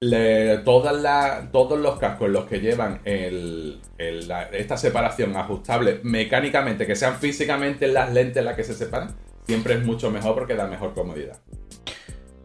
Le- 0.00 0.58
todas 0.58 0.94
la- 1.00 1.48
todos 1.52 1.78
los 1.78 1.98
cascos 1.98 2.28
los 2.28 2.44
que 2.46 2.60
llevan 2.60 3.00
el- 3.04 3.80
el- 3.98 4.26
la- 4.28 4.44
esta 4.50 4.76
separación 4.76 5.36
ajustable 5.36 6.00
mecánicamente, 6.02 6.86
que 6.86 6.96
sean 6.96 7.16
físicamente 7.16 7.86
las 7.88 8.12
lentes 8.12 8.44
las 8.44 8.56
que 8.56 8.64
se 8.64 8.74
separan, 8.74 9.14
siempre 9.46 9.74
es 9.74 9.82
mucho 9.84 10.10
mejor 10.10 10.34
porque 10.34 10.54
da 10.54 10.66
mejor 10.66 10.92
comodidad. 10.94 11.38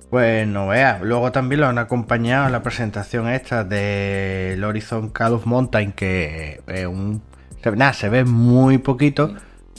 Pues 0.09 0.47
no 0.47 0.67
veas. 0.67 1.01
Luego 1.01 1.31
también 1.31 1.61
lo 1.61 1.67
han 1.67 1.77
acompañado 1.77 2.47
en 2.47 2.51
la 2.51 2.63
presentación 2.63 3.29
esta 3.29 3.63
del 3.63 4.63
Horizon 4.63 5.09
Call 5.09 5.33
of 5.33 5.45
Mountain, 5.45 5.91
que 5.91 6.61
es 6.67 6.85
un. 6.87 7.21
se- 7.61 7.71
Nada, 7.75 7.93
se 7.93 8.09
ve 8.09 8.23
muy 8.25 8.79
poquito, 8.79 9.35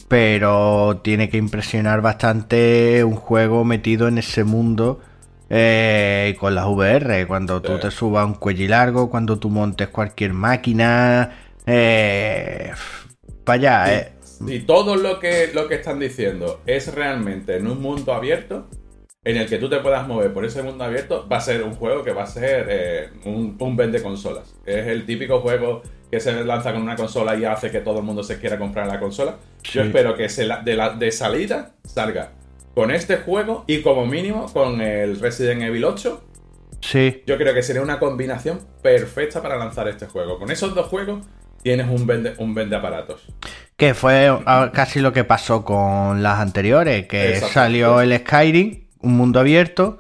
pero 0.09 1.01
tiene 1.02 1.28
que 1.28 1.36
impresionar 1.36 2.01
bastante 2.01 3.02
un 3.02 3.16
juego 3.16 3.65
metido 3.65 4.07
en 4.07 4.19
ese 4.19 4.44
mundo 4.44 5.01
eh, 5.48 6.36
con 6.39 6.55
las 6.55 6.66
VR. 6.66 7.27
Cuando 7.27 7.61
tú 7.61 7.73
te 7.81 7.90
subas 7.90 8.24
un 8.27 8.35
cuello 8.35 8.69
largo, 8.69 9.11
cuando 9.11 9.36
tú 9.39 9.51
montes 9.51 9.89
cualquier 9.89 10.32
máquina. 10.32 11.32
Eh, 11.66 12.70
para 13.44 13.55
allá, 13.57 13.94
eh. 13.98 14.12
Si 14.23 14.61
todo 14.61 14.94
lo 14.97 15.19
que, 15.19 15.51
lo 15.52 15.66
que 15.69 15.74
están 15.74 15.98
diciendo 15.98 16.61
es 16.66 16.94
realmente 16.94 17.57
en 17.57 17.66
un 17.66 17.82
mundo 17.82 18.15
abierto, 18.15 18.69
en 19.23 19.37
el 19.37 19.47
que 19.49 19.59
tú 19.59 19.69
te 19.69 19.79
puedas 19.81 20.07
mover 20.09 20.33
por 20.33 20.45
ese 20.45 20.63
mundo 20.63 20.85
abierto, 20.85 21.27
va 21.31 21.37
a 21.37 21.41
ser 21.41 21.63
un 21.63 21.75
juego 21.75 22.03
que 22.03 22.13
va 22.13 22.23
a 22.23 22.27
ser 22.27 22.67
eh, 22.71 23.09
un, 23.27 23.57
un 23.59 23.77
vende 23.77 24.03
consolas. 24.03 24.55
Es 24.65 24.87
el 24.87 25.05
típico 25.05 25.41
juego 25.41 25.83
que 26.11 26.21
se 26.21 26.33
lanza 26.45 26.73
con 26.73 26.83
una 26.83 26.97
consola 26.97 27.37
y 27.37 27.45
hace 27.45 27.71
que 27.71 27.81
todo 27.81 27.99
el 27.99 28.05
mundo 28.05 28.23
se 28.23 28.39
quiera 28.39 28.59
comprar 28.59 28.87
la 28.87 28.99
consola. 28.99 29.37
Yo 29.63 29.83
espero 29.83 30.17
que 30.17 30.29
se 30.29 30.45
la- 30.47 30.63
de, 30.63 30.75
la, 30.75 30.91
de 30.91 31.13
salida 31.13 31.75
salga 31.85 32.33
con 32.75 32.91
este 32.91 33.19
juego 33.19 33.65
y 33.67 33.83
como 33.83 34.07
mínimo 34.07 34.51
con 34.53 34.81
el 34.81 35.21
Resident 35.21 35.63
Evil 35.63 35.85
8. 35.85 36.25
Sí. 36.81 37.23
Yo 37.27 37.37
creo 37.37 37.53
que 37.53 37.63
sería 37.63 37.83
una 37.83 37.99
combinación 37.99 38.61
perfecta 38.83 39.43
para 39.43 39.57
lanzar 39.57 39.87
este 39.89 40.07
juego. 40.07 40.39
Con 40.39 40.51
esos 40.51 40.75
dos 40.75 40.87
juegos 40.87 41.27
tienes 41.63 41.89
un 41.91 42.07
vende, 42.07 42.35
un 42.39 42.55
vende 42.55 42.75
aparatos. 42.77 43.27
Que 43.77 43.93
fue 43.95 44.29
ah, 44.47 44.71
casi 44.73 45.01
lo 45.01 45.13
que 45.13 45.25
pasó 45.25 45.65
con 45.65 46.23
las 46.23 46.39
anteriores, 46.41 47.07
que 47.07 47.37
salió 47.37 48.01
el 48.01 48.17
Skyrim, 48.19 48.80
un 49.03 49.17
mundo 49.17 49.41
abierto, 49.41 49.99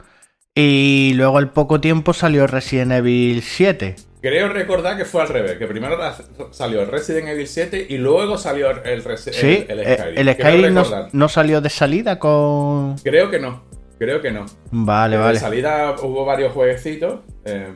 y 0.54 1.12
luego 1.14 1.38
al 1.38 1.52
poco 1.52 1.80
tiempo 1.80 2.12
salió 2.12 2.46
Resident 2.46 2.92
Evil 2.92 3.42
7. 3.42 3.96
Creo 4.22 4.48
recordar 4.50 4.98
que 4.98 5.06
fue 5.06 5.22
al 5.22 5.28
revés, 5.28 5.56
que 5.56 5.66
primero 5.66 5.96
salió 6.50 6.84
Resident 6.84 7.28
Evil 7.28 7.46
7 7.46 7.86
y 7.88 7.96
luego 7.96 8.36
salió 8.36 8.70
el, 8.70 9.02
Resi- 9.02 9.32
Sí, 9.32 9.64
el, 9.66 9.80
el 9.80 9.86
eh, 9.88 9.94
Skyrim. 9.96 10.18
el 10.28 10.34
Skyrim 10.34 10.74
no, 11.12 11.28
salió 11.28 11.60
de 11.62 11.70
salida 11.70 12.18
con... 12.18 12.96
Creo 12.98 13.30
que 13.30 13.38
no, 13.38 13.62
creo 13.98 14.20
que 14.20 14.30
no. 14.30 14.44
Vale, 14.72 15.16
De 15.16 15.22
vale. 15.22 15.38
salida 15.38 15.94
hubo 16.02 16.26
varios 16.26 16.52
jueguecitos. 16.52 17.20
eh, 17.46 17.72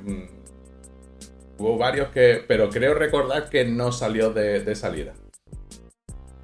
hubo 1.56 1.78
varios 1.78 2.08
que. 2.08 2.44
Pero 2.46 2.68
creo 2.68 2.92
recordar 2.94 3.48
que 3.48 3.64
no 3.64 3.92
salió 3.92 4.30
de, 4.30 4.60
de 4.60 4.74
salida. 4.74 5.14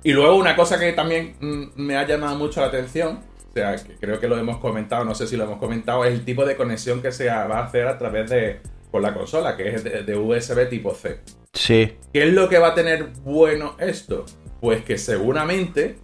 Y 0.02 0.12
luego 0.12 0.36
una 0.36 0.56
cosa 0.56 0.78
que 0.78 0.92
también 0.94 1.34
mm, 1.40 1.64
me 1.76 1.96
ha 1.98 2.06
llamado 2.06 2.36
mucho 2.36 2.60
la 2.62 2.68
atención. 2.68 3.20
O 3.50 3.52
sea, 3.52 3.76
que 3.76 3.94
creo 3.96 4.20
que 4.20 4.28
lo 4.28 4.38
hemos 4.38 4.58
comentado, 4.58 5.04
no 5.04 5.14
sé 5.14 5.26
si 5.26 5.36
lo 5.36 5.44
hemos 5.44 5.58
comentado, 5.58 6.04
es 6.04 6.12
el 6.14 6.24
tipo 6.24 6.44
de 6.44 6.56
conexión 6.56 7.02
que 7.02 7.10
se 7.12 7.26
va 7.26 7.42
a 7.58 7.64
hacer 7.64 7.86
a 7.88 7.98
través 7.98 8.30
de. 8.30 8.60
con 8.90 9.02
la 9.02 9.12
consola, 9.14 9.56
que 9.56 9.68
es 9.74 9.84
de, 9.84 10.02
de 10.04 10.16
USB 10.16 10.68
tipo 10.68 10.94
C. 10.94 11.20
Sí. 11.52 11.92
¿Qué 12.12 12.28
es 12.28 12.32
lo 12.32 12.48
que 12.48 12.58
va 12.58 12.68
a 12.68 12.74
tener 12.74 13.08
bueno 13.24 13.74
esto? 13.80 14.24
Pues 14.60 14.84
que 14.84 14.98
seguramente 14.98 15.96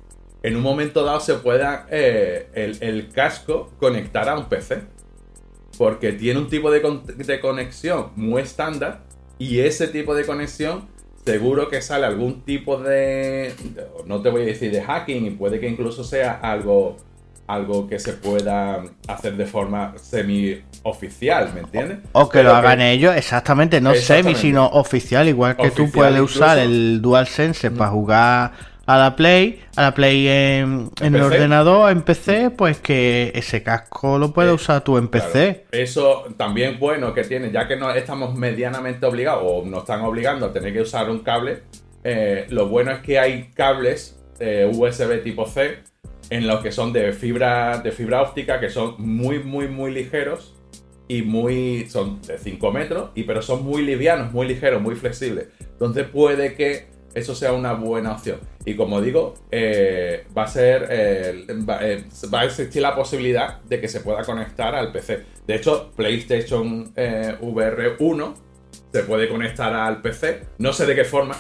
en 0.43 0.57
un 0.57 0.63
momento 0.63 1.05
dado 1.05 1.21
se 1.21 1.35
pueda 1.35 1.87
eh, 1.91 2.49
el, 2.55 2.79
el 2.81 3.09
casco 3.11 3.71
conectar 3.79 4.29
a 4.29 4.37
un 4.39 4.47
PC. 4.49 4.83
Porque 5.79 6.13
tiene 6.13 6.41
un 6.41 6.49
tipo 6.49 6.71
de, 6.71 6.81
con- 6.83 7.05
de 7.07 7.41
conexión 7.41 8.11
muy 8.17 8.43
estándar 8.43 9.03
y 9.39 9.61
ese 9.61 9.89
tipo 9.89 10.15
de 10.15 10.25
conexión 10.25 10.89
seguro 11.25 11.69
que 11.69 11.83
sale 11.83 12.07
algún 12.07 12.43
tipo 12.43 12.79
de, 12.79 13.53
de- 13.75 13.87
no 14.07 14.23
te 14.23 14.31
voy 14.31 14.43
a 14.43 14.47
decir 14.47 14.71
de 14.73 14.81
hacking 14.83 15.27
y 15.27 15.31
puede 15.31 15.61
que 15.61 15.69
incluso 15.69 16.03
sea 16.05 16.33
algo 16.43 16.97
algo 17.47 17.87
que 17.87 17.99
se 17.99 18.15
pueda 18.15 18.83
hacer 19.07 19.37
de 19.37 19.47
forma 19.47 19.97
semi 19.99 20.65
oficial, 20.83 21.53
¿me 21.53 21.61
entiendes? 21.61 22.01
O 22.13 22.29
que 22.31 22.43
Pero 22.43 22.45
lo 22.45 22.55
hagan 22.55 22.81
ellos, 22.81 23.15
exactamente, 23.15 23.81
no 23.81 23.95
semi, 23.95 24.35
sino 24.35 24.67
oficial, 24.67 25.29
igual 25.29 25.59
que 25.59 25.71
tú 25.71 25.91
puedes 25.93 26.21
usar 26.21 26.59
el 26.59 27.01
DualSense 27.03 27.71
para 27.71 27.91
jugar 27.91 28.53
a 28.87 28.97
la 28.99 29.17
Play, 29.17 29.61
a 29.77 29.83
la 29.83 29.95
Play 29.95 30.27
en, 30.29 30.91
en 31.01 31.15
el 31.17 31.23
PC. 31.23 31.23
ordenador, 31.23 31.91
en 31.93 32.03
PC, 32.03 32.51
pues 32.51 32.81
que 32.81 33.33
ese 33.35 33.63
casco 33.63 34.19
lo 34.19 34.33
puedes 34.33 34.53
Eh, 34.53 34.55
usar 34.55 34.83
tú 34.83 34.97
en 34.97 35.09
Claro. 35.09 35.09
PC. 35.09 35.67
Eso 35.71 36.25
también 36.37 36.79
bueno 36.79 37.15
que 37.15 37.25
tiene, 37.25 37.53
ya 37.53 37.69
que 37.69 37.77
no 37.77 37.91
estamos 37.93 38.35
medianamente 38.35 39.07
obligados 39.07 39.45
o 39.47 39.65
nos 39.67 39.81
están 39.81 40.03
obligando 40.03 40.47
a 40.47 40.53
tener 40.53 40.73
que 40.73 40.81
usar 40.83 41.11
un 41.11 41.21
cable, 41.23 41.65
eh, 42.05 42.47
lo 42.51 42.69
bueno 42.69 42.93
es 42.93 43.01
que 43.03 43.19
hay 43.19 43.53
cables 43.53 44.23
eh, 44.39 44.71
USB 44.73 45.23
tipo 45.23 45.47
C 45.47 45.83
en 46.31 46.47
los 46.47 46.61
que 46.61 46.73
son 46.73 46.93
de 46.93 47.13
fibra, 47.13 47.79
de 47.79 47.93
fibra 47.93 48.23
óptica, 48.23 48.59
que 48.61 48.71
son 48.71 48.95
muy, 48.99 49.39
muy, 49.41 49.69
muy 49.69 49.93
ligeros 49.93 50.55
y 51.09 51.23
muy. 51.23 51.87
son 51.89 52.21
de 52.23 52.37
5 52.39 52.73
metros, 52.73 53.11
y, 53.15 53.23
pero 53.25 53.43
son 53.43 53.65
muy 53.65 53.83
livianos, 53.83 54.33
muy 54.33 54.47
ligeros, 54.49 54.83
muy 54.83 54.97
flexibles. 54.97 55.47
Entonces 55.61 56.07
puede 56.09 56.55
que 56.55 56.87
eso 57.15 57.35
sea 57.35 57.53
una 57.53 57.73
buena 57.75 58.13
opción. 58.13 58.41
Y 58.65 58.75
como 58.75 59.01
digo, 59.01 59.35
eh, 59.53 60.27
va 60.37 60.43
a 60.43 60.49
ser. 60.49 60.89
eh, 60.91 61.45
va, 61.69 61.79
eh, 61.87 62.05
va 62.35 62.41
a 62.41 62.45
existir 62.45 62.83
la 62.83 62.95
posibilidad 62.97 63.61
de 63.63 63.81
que 63.81 63.87
se 63.89 64.01
pueda 64.01 64.23
conectar 64.25 64.75
al 64.75 64.91
PC. 64.93 65.21
De 65.47 65.55
hecho, 65.55 65.93
PlayStation 65.97 66.93
VR 67.41 67.95
1 68.01 68.35
se 68.93 69.03
puede 69.05 69.29
conectar 69.29 69.73
al 69.75 70.03
PC. 70.03 70.41
No 70.59 70.73
sé 70.73 70.87
de 70.87 70.95
qué 70.97 71.05
forma, 71.05 71.37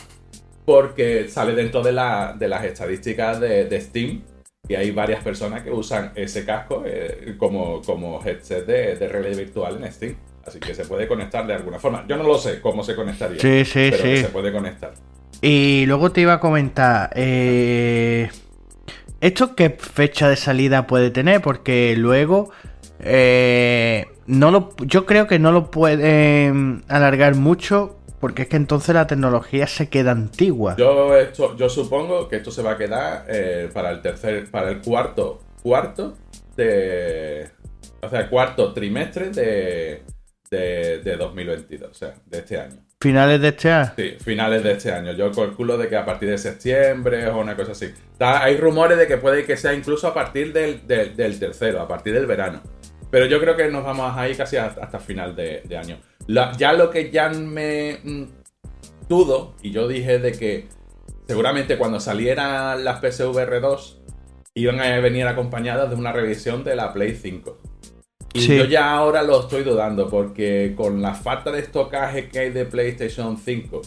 porque 0.65 1.29
sale 1.29 1.55
dentro 1.57 1.83
de, 1.83 1.93
la- 1.93 2.35
de 2.39 2.47
las 2.49 2.65
estadísticas 2.65 3.41
de 3.41 3.81
Steam. 3.81 4.23
Y 4.69 4.75
hay 4.75 4.91
varias 4.91 5.23
personas 5.23 5.63
que 5.63 5.71
usan 5.71 6.13
ese 6.15 6.45
casco 6.45 6.83
eh, 6.85 7.35
como, 7.39 7.81
como 7.83 8.21
headset 8.25 8.67
de, 8.67 8.97
de 8.97 9.09
realidad 9.09 9.37
virtual 9.37 9.83
en 9.83 9.93
Steam. 9.93 10.17
Así 10.47 10.61
que 10.61 10.75
se 10.75 10.85
puede 10.85 11.09
conectar 11.09 11.47
de 11.47 11.55
alguna 11.55 11.79
forma. 11.79 12.05
Yo 12.09 12.17
no 12.17 12.23
lo 12.23 12.39
sé 12.39 12.61
cómo 12.61 12.85
se 12.85 12.95
conectaría. 12.95 13.41
Sí, 13.41 13.65
sí, 13.65 13.89
pero 13.91 14.03
que 14.03 14.17
sí. 14.17 14.23
se 14.23 14.29
puede 14.29 14.53
conectar. 14.53 14.95
Y 15.41 15.85
luego 15.87 16.13
te 16.13 16.23
iba 16.23 16.35
a 16.35 16.41
comentar, 16.41 17.11
eh, 17.15 18.31
¿esto 19.21 19.55
qué 19.55 19.71
fecha 19.71 20.29
de 20.29 20.37
salida 20.37 20.87
puede 20.87 21.11
tener? 21.11 21.43
Porque 21.43 21.95
luego, 21.97 22.51
eh, 23.01 24.07
no 24.27 24.51
lo, 24.51 24.75
yo 24.79 25.05
creo 25.05 25.27
que 25.27 25.39
no 25.39 25.53
lo 25.53 25.71
pueden 25.71 26.85
alargar 26.89 27.35
mucho, 27.35 27.96
porque 28.21 28.43
es 28.43 28.49
que 28.49 28.57
entonces 28.57 28.95
la 28.95 29.07
tecnología 29.07 29.67
se 29.67 29.89
queda 29.89 30.13
antigua. 30.13 30.75
Yo, 30.79 31.17
esto, 31.17 31.57
yo 31.57 31.69
supongo 31.69 32.29
que 32.29 32.37
esto 32.37 32.51
se 32.51 32.63
va 32.63 32.73
a 32.73 32.77
quedar 32.79 33.25
eh, 33.29 33.69
para 33.73 33.91
el 33.91 34.01
tercer, 34.03 34.51
para 34.51 34.71
el 34.71 34.81
cuarto, 34.81 35.41
cuarto 35.63 36.17
de, 36.57 37.49
o 38.03 38.09
sea, 38.09 38.29
cuarto 38.29 38.73
trimestre 38.73 39.31
de, 39.31 40.03
de, 40.51 40.99
de 41.01 41.17
2022, 41.17 41.91
o 41.91 41.95
sea, 41.95 42.15
de 42.27 42.39
este 42.39 42.59
año. 42.61 42.77
Finales 43.01 43.41
de 43.43 43.49
este 43.49 43.71
año. 43.71 43.93
Sí, 43.97 44.17
finales 44.25 44.63
de 44.63 44.73
este 44.73 44.91
año. 44.91 45.13
Yo 45.13 45.31
calculo 45.31 45.77
de 45.77 45.89
que 45.89 45.97
a 45.97 46.05
partir 46.07 46.31
de 46.31 46.39
septiembre 46.39 47.29
o 47.29 47.39
una 47.39 47.55
cosa 47.55 47.73
así. 47.73 47.85
Está- 48.13 48.43
hay 48.43 48.57
rumores 48.57 48.97
de 48.97 49.07
que 49.07 49.19
puede 49.19 49.45
que 49.45 49.57
sea 49.59 49.75
incluso 49.75 50.09
a 50.09 50.15
partir 50.15 50.53
del, 50.53 50.87
del- 50.87 51.15
del 51.15 51.39
tercero, 51.39 51.83
a 51.83 51.87
partir 51.89 52.15
del 52.15 52.25
verano. 52.27 52.63
Pero 53.11 53.27
yo 53.27 53.39
creo 53.39 53.55
que 53.55 53.69
nos 53.71 53.85
vamos 53.85 54.17
a 54.17 54.27
ir 54.29 54.37
casi 54.37 54.57
hasta, 54.57 54.83
hasta 54.83 54.99
final 54.99 55.37
de, 55.37 55.61
de 55.65 55.77
año. 55.77 55.99
La- 56.27 56.53
ya 56.57 56.73
lo 56.73 56.91
que 56.91 57.11
ya 57.11 57.29
me 57.29 57.99
mm, 58.03 58.23
dudo, 59.09 59.55
y 59.63 59.71
yo 59.71 59.87
dije 59.89 60.19
de 60.19 60.33
que 60.33 60.69
seguramente 61.27 61.79
cuando 61.79 62.01
salieran 62.01 62.85
las 62.85 63.01
PSVR 63.01 63.61
2 63.61 64.01
iban 64.55 64.81
a 64.81 64.99
venir 65.01 65.27
acompañadas 65.27 65.91
de 65.91 65.97
una 65.97 66.13
revisión 66.13 66.65
de 66.65 66.77
la 66.77 66.93
Play 66.93 67.15
5. 67.15 67.59
Y 68.35 68.41
Sí. 68.41 68.57
yo 68.57 68.65
ya 68.65 68.93
ahora 68.95 69.23
lo 69.23 69.41
estoy 69.41 69.63
dudando 69.63 70.09
porque 70.09 70.75
con 70.77 71.01
la 71.01 71.15
falta 71.15 71.51
de 71.51 71.61
estocaje 71.61 72.29
que 72.29 72.39
hay 72.41 72.51
de 72.51 72.65
PlayStation 72.67 73.39
5 73.39 73.81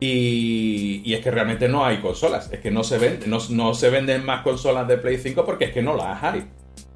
y, 0.00 1.02
y 1.04 1.14
es 1.14 1.20
que 1.20 1.30
realmente 1.30 1.68
no 1.68 1.84
hay 1.84 1.98
consolas, 1.98 2.50
es 2.52 2.60
que 2.60 2.70
no 2.70 2.82
se, 2.84 2.98
venden, 2.98 3.28
no, 3.30 3.38
no 3.50 3.74
se 3.74 3.90
venden 3.90 4.24
más 4.24 4.42
consolas 4.42 4.88
de 4.88 4.96
Play 4.98 5.18
5 5.18 5.44
porque 5.44 5.66
es 5.66 5.72
que 5.72 5.82
no 5.82 5.94
las 5.96 6.22
hay. 6.22 6.44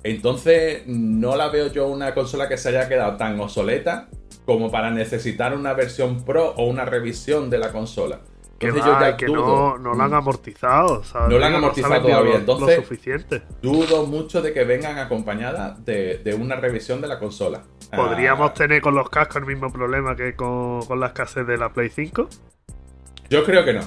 Entonces 0.03 0.83
no 0.87 1.37
la 1.37 1.49
veo 1.49 1.73
yo 1.73 1.87
una 1.89 2.15
consola 2.15 2.49
que 2.49 2.57
se 2.59 2.71
haya 2.71 2.89
quedado 2.89 3.17
tan 3.17 3.39
obsoleta 3.41 4.09
como 4.45 4.71
para 4.71 4.91
necesitar 4.91 5.57
una 5.57 5.73
versión 5.75 6.25
Pro 6.25 6.51
o 6.57 6.65
una 6.67 6.85
revisión 6.85 7.51
de 7.51 7.59
la 7.59 7.73
consola. 7.73 8.21
Que, 8.59 8.69
Entonces 8.69 8.93
va, 8.93 9.01
yo 9.01 9.07
ya 9.11 9.17
que 9.17 9.27
dudo. 9.27 9.47
no, 9.47 9.79
no 9.79 9.95
la 9.95 10.05
han 10.05 10.15
amortizado. 10.15 11.03
¿sabes? 11.05 11.29
No 11.31 11.39
la 11.39 11.47
han 11.49 11.55
amortizado 11.57 12.01
todavía, 12.03 12.37
entonces- 12.37 12.77
Lo 12.79 12.83
suficiente. 12.83 13.43
Dudo 13.61 14.07
mucho 14.07 14.41
de 14.43 14.53
que 14.53 14.65
vengan 14.65 14.99
acompañadas 14.99 15.85
de, 15.85 16.19
de 16.19 16.35
una 16.35 16.57
revisión 16.57 17.01
de 17.01 17.09
la 17.09 17.19
consola. 17.19 17.63
¿Podríamos 17.95 18.51
Ah, 18.51 18.55
tener 18.55 18.81
con 18.81 18.95
los 18.95 19.09
cascos 19.11 19.37
el 19.37 19.47
mismo 19.47 19.73
problema 19.73 20.15
que 20.17 20.35
con, 20.37 20.83
con 20.87 21.01
las 21.01 21.13
cassettes 21.13 21.47
de 21.49 21.57
la 21.59 21.73
Play 21.73 21.91
5? 21.91 22.29
Yo 23.31 23.45
creo 23.45 23.65
que 23.65 23.73
no. 23.75 23.83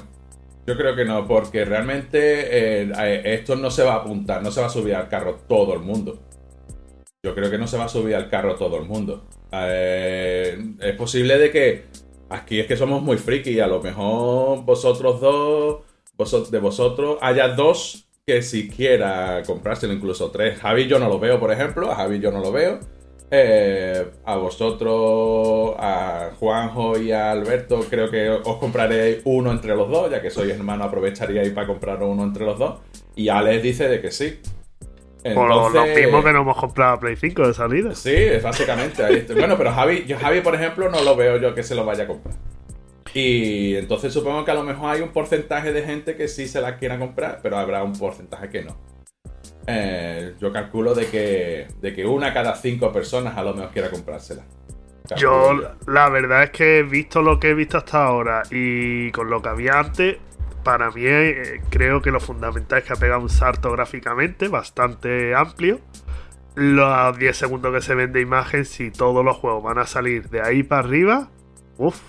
Yo 0.66 0.76
creo 0.76 0.96
que 0.98 1.06
no, 1.06 1.26
porque 1.26 1.64
realmente 1.64 2.82
eh, 2.82 2.92
eh, 3.00 3.22
esto 3.26 3.56
no 3.56 3.72
se 3.72 3.84
va 3.84 3.94
a 3.94 3.98
apuntar, 3.98 4.44
no 4.44 4.52
se 4.52 4.60
va 4.60 4.68
a 4.68 4.70
subir 4.70 4.96
al 4.96 5.08
carro 5.08 5.36
todo 5.48 5.74
el 5.74 5.80
mundo. 5.80 6.20
Yo 7.24 7.34
creo 7.34 7.50
que 7.50 7.58
no 7.58 7.68
se 7.68 7.78
va 7.78 7.86
a 7.86 7.90
subir 7.90 8.16
al 8.16 8.30
carro 8.30 8.56
todo 8.56 8.78
el 8.78 8.84
mundo. 8.86 9.26
Eh, 9.52 10.58
es 10.82 10.96
posible 10.96 11.38
de 11.38 11.52
que 11.52 11.86
aquí 12.30 12.60
es 12.60 12.68
que 12.68 12.78
somos 12.78 13.02
muy 13.02 13.18
friki 13.18 13.52
y 13.52 13.60
a 13.60 13.68
lo 13.68 13.82
mejor 13.82 14.64
vosotros 14.64 15.22
dos, 15.22 15.78
vosot- 16.18 16.50
de 16.50 16.60
vosotros, 16.60 17.18
haya 17.22 17.50
dos 17.50 18.06
que 18.26 18.42
siquiera 18.42 19.42
comprárselo, 19.46 19.94
incluso 19.94 20.32
tres. 20.32 20.60
Javi 20.60 20.88
yo 20.88 21.00
no 21.00 21.08
lo 21.08 21.20
veo, 21.20 21.40
por 21.40 21.52
ejemplo, 21.52 21.90
a 21.92 21.96
Javi 21.96 22.20
yo 22.20 22.32
no 22.32 22.40
lo 22.42 22.52
veo. 22.52 22.80
Eh, 23.30 24.06
a 24.24 24.38
vosotros, 24.38 25.76
a 25.78 26.32
Juanjo 26.40 26.98
y 26.98 27.12
a 27.12 27.32
Alberto, 27.32 27.82
creo 27.90 28.10
que 28.10 28.30
os 28.30 28.58
compraré 28.58 29.22
uno 29.26 29.52
entre 29.52 29.76
los 29.76 29.90
dos, 29.90 30.10
ya 30.10 30.22
que 30.22 30.30
sois 30.30 30.52
hermano, 30.52 30.86
aprovecharíais 30.86 31.52
para 31.52 31.68
comprar 31.68 32.02
uno 32.04 32.24
entre 32.24 32.46
los 32.46 32.58
dos. 32.58 32.80
Y 33.16 33.30
Alex 33.30 33.64
dice 33.64 33.88
de 33.90 34.02
que 34.02 34.12
sí. 34.12 34.40
Por 35.34 35.48
lo 35.50 35.68
Entonces- 35.68 35.96
mismo 36.06 36.24
que 36.24 36.34
no 36.34 36.42
hemos 36.42 36.58
comprado 36.58 36.96
la 36.96 37.00
Play 37.00 37.16
5 37.16 37.48
de 37.48 37.54
salida. 37.54 37.96
Sí, 37.96 38.14
es 38.14 38.44
básicamente. 38.44 39.04
ahí. 39.04 39.26
Bueno, 39.36 39.58
pero 39.58 39.72
Javi, 39.72 40.06
yo, 40.06 40.18
Javi, 40.18 40.42
por 40.42 40.56
ejemplo, 40.56 40.90
no 40.90 41.02
lo 41.04 41.16
veo 41.16 41.38
yo 41.38 41.54
que 41.56 41.64
se 41.64 41.76
lo 41.76 41.86
vaya 41.86 42.04
a 42.04 42.08
comprar. 42.08 42.36
Y 43.14 43.76
entonces 43.76 44.14
supongo 44.14 44.46
que 44.46 44.52
a 44.52 44.56
lo 44.56 44.64
mejor 44.64 44.92
hay 44.92 45.02
un 45.02 45.10
porcentaje 45.10 45.74
de 45.74 45.82
gente 45.84 46.16
que 46.16 46.28
sí 46.28 46.48
se 46.48 46.62
la 46.62 46.78
quiera 46.78 47.00
comprar, 47.00 47.40
pero 47.42 47.58
habrá 47.58 47.84
un 47.84 47.94
porcentaje 47.98 48.50
que 48.50 48.64
no. 48.64 48.78
Eh, 49.66 50.34
yo 50.40 50.54
calculo 50.54 50.94
de 50.94 51.08
que, 51.08 51.68
de 51.82 51.94
que 51.94 52.06
una 52.06 52.34
cada 52.34 52.56
cinco 52.56 52.92
personas 52.92 53.36
a 53.38 53.44
lo 53.44 53.54
mejor 53.54 53.72
quiera 53.72 53.90
comprársela. 53.90 54.44
Yo, 55.16 55.60
la 55.88 56.10
verdad 56.10 56.44
es 56.44 56.50
que 56.52 56.80
he 56.80 56.84
visto 56.84 57.22
lo 57.22 57.40
que 57.40 57.50
he 57.52 57.54
visto 57.54 57.78
hasta 57.78 58.06
ahora 58.06 58.44
y 58.52 59.10
con 59.12 59.30
lo 59.30 59.42
que 59.42 59.50
había 59.50 59.80
antes, 59.80 60.18
para 60.68 60.92
mí 60.92 61.06
eh, 61.06 61.62
creo 61.70 62.02
que 62.02 62.12
lo 62.12 62.20
fundamental 62.20 62.80
es 62.80 62.84
que 62.84 62.92
ha 62.92 62.98
pegado 62.98 63.22
un 63.22 63.30
salto 63.30 63.72
gráficamente 63.72 64.50
bastante 64.50 65.34
amplio. 65.34 65.80
Los 66.56 67.18
10 67.18 67.38
segundos 67.38 67.74
que 67.74 67.80
se 67.80 67.96
ven 67.96 68.12
de 68.12 68.20
imagen, 68.20 68.66
si 68.66 68.92
todos 68.92 69.24
los 69.24 69.38
juegos 69.38 69.64
van 69.64 69.78
a 69.78 69.86
salir 69.86 70.30
de 70.30 70.42
ahí 70.42 70.64
para 70.64 70.82
arriba, 70.82 71.30
uff, 71.78 72.02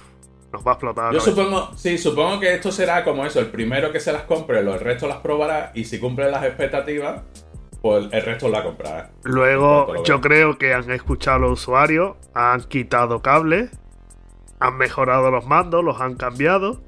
nos 0.53 0.67
va 0.67 0.73
a 0.73 0.75
explotar. 0.75 1.15
Yo 1.15 1.21
supongo, 1.21 1.71
sí, 1.77 1.99
supongo 1.99 2.41
que 2.41 2.53
esto 2.53 2.73
será 2.73 3.05
como 3.05 3.25
eso, 3.25 3.39
el 3.39 3.47
primero 3.47 3.93
que 3.93 4.01
se 4.01 4.13
las 4.13 4.23
compre, 4.23 4.61
los 4.65 4.83
restos 4.83 5.09
las 5.09 5.19
probará 5.19 5.71
y 5.73 5.85
si 5.85 6.01
cumple 6.01 6.29
las 6.29 6.43
expectativas, 6.43 7.23
pues 7.81 8.09
el 8.11 8.23
resto 8.23 8.49
la 8.49 8.65
comprará. 8.65 9.13
Luego, 9.23 10.03
yo 10.03 10.21
creo 10.21 10.59
que 10.59 10.75
han 10.75 10.91
escuchado 10.91 11.37
a 11.37 11.41
los 11.43 11.61
usuarios, 11.61 12.17
han 12.35 12.63
quitado 12.63 13.23
cables, 13.23 13.71
han 14.59 14.77
mejorado 14.79 15.31
los 15.31 15.47
mandos, 15.47 15.85
los 15.85 16.01
han 16.01 16.17
cambiado. 16.17 16.88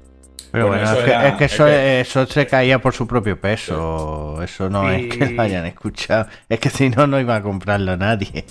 Pero 0.51 0.67
Bueno, 0.67 0.83
es, 0.83 0.97
que, 0.97 1.09
era- 1.11 1.27
es 1.29 1.33
que 1.35 1.45
es 1.45 1.53
eso, 1.53 1.65
que- 1.65 2.01
eso 2.01 2.25
se 2.25 2.45
caía 2.47 2.79
por 2.79 2.93
su 2.93 3.07
propio 3.07 3.39
peso. 3.39 4.41
Eso 4.43 4.69
no 4.69 4.91
Y- 4.91 5.07
es 5.09 5.15
que 5.17 5.25
lo 5.31 5.41
hayan 5.41 5.65
escuchado. 5.65 6.27
Es 6.49 6.59
que 6.59 6.69
si 6.69 6.89
no, 6.89 7.07
no 7.07 7.19
iba 7.19 7.35
a 7.37 7.41
comprarlo 7.41 7.95
nadie. 7.95 8.45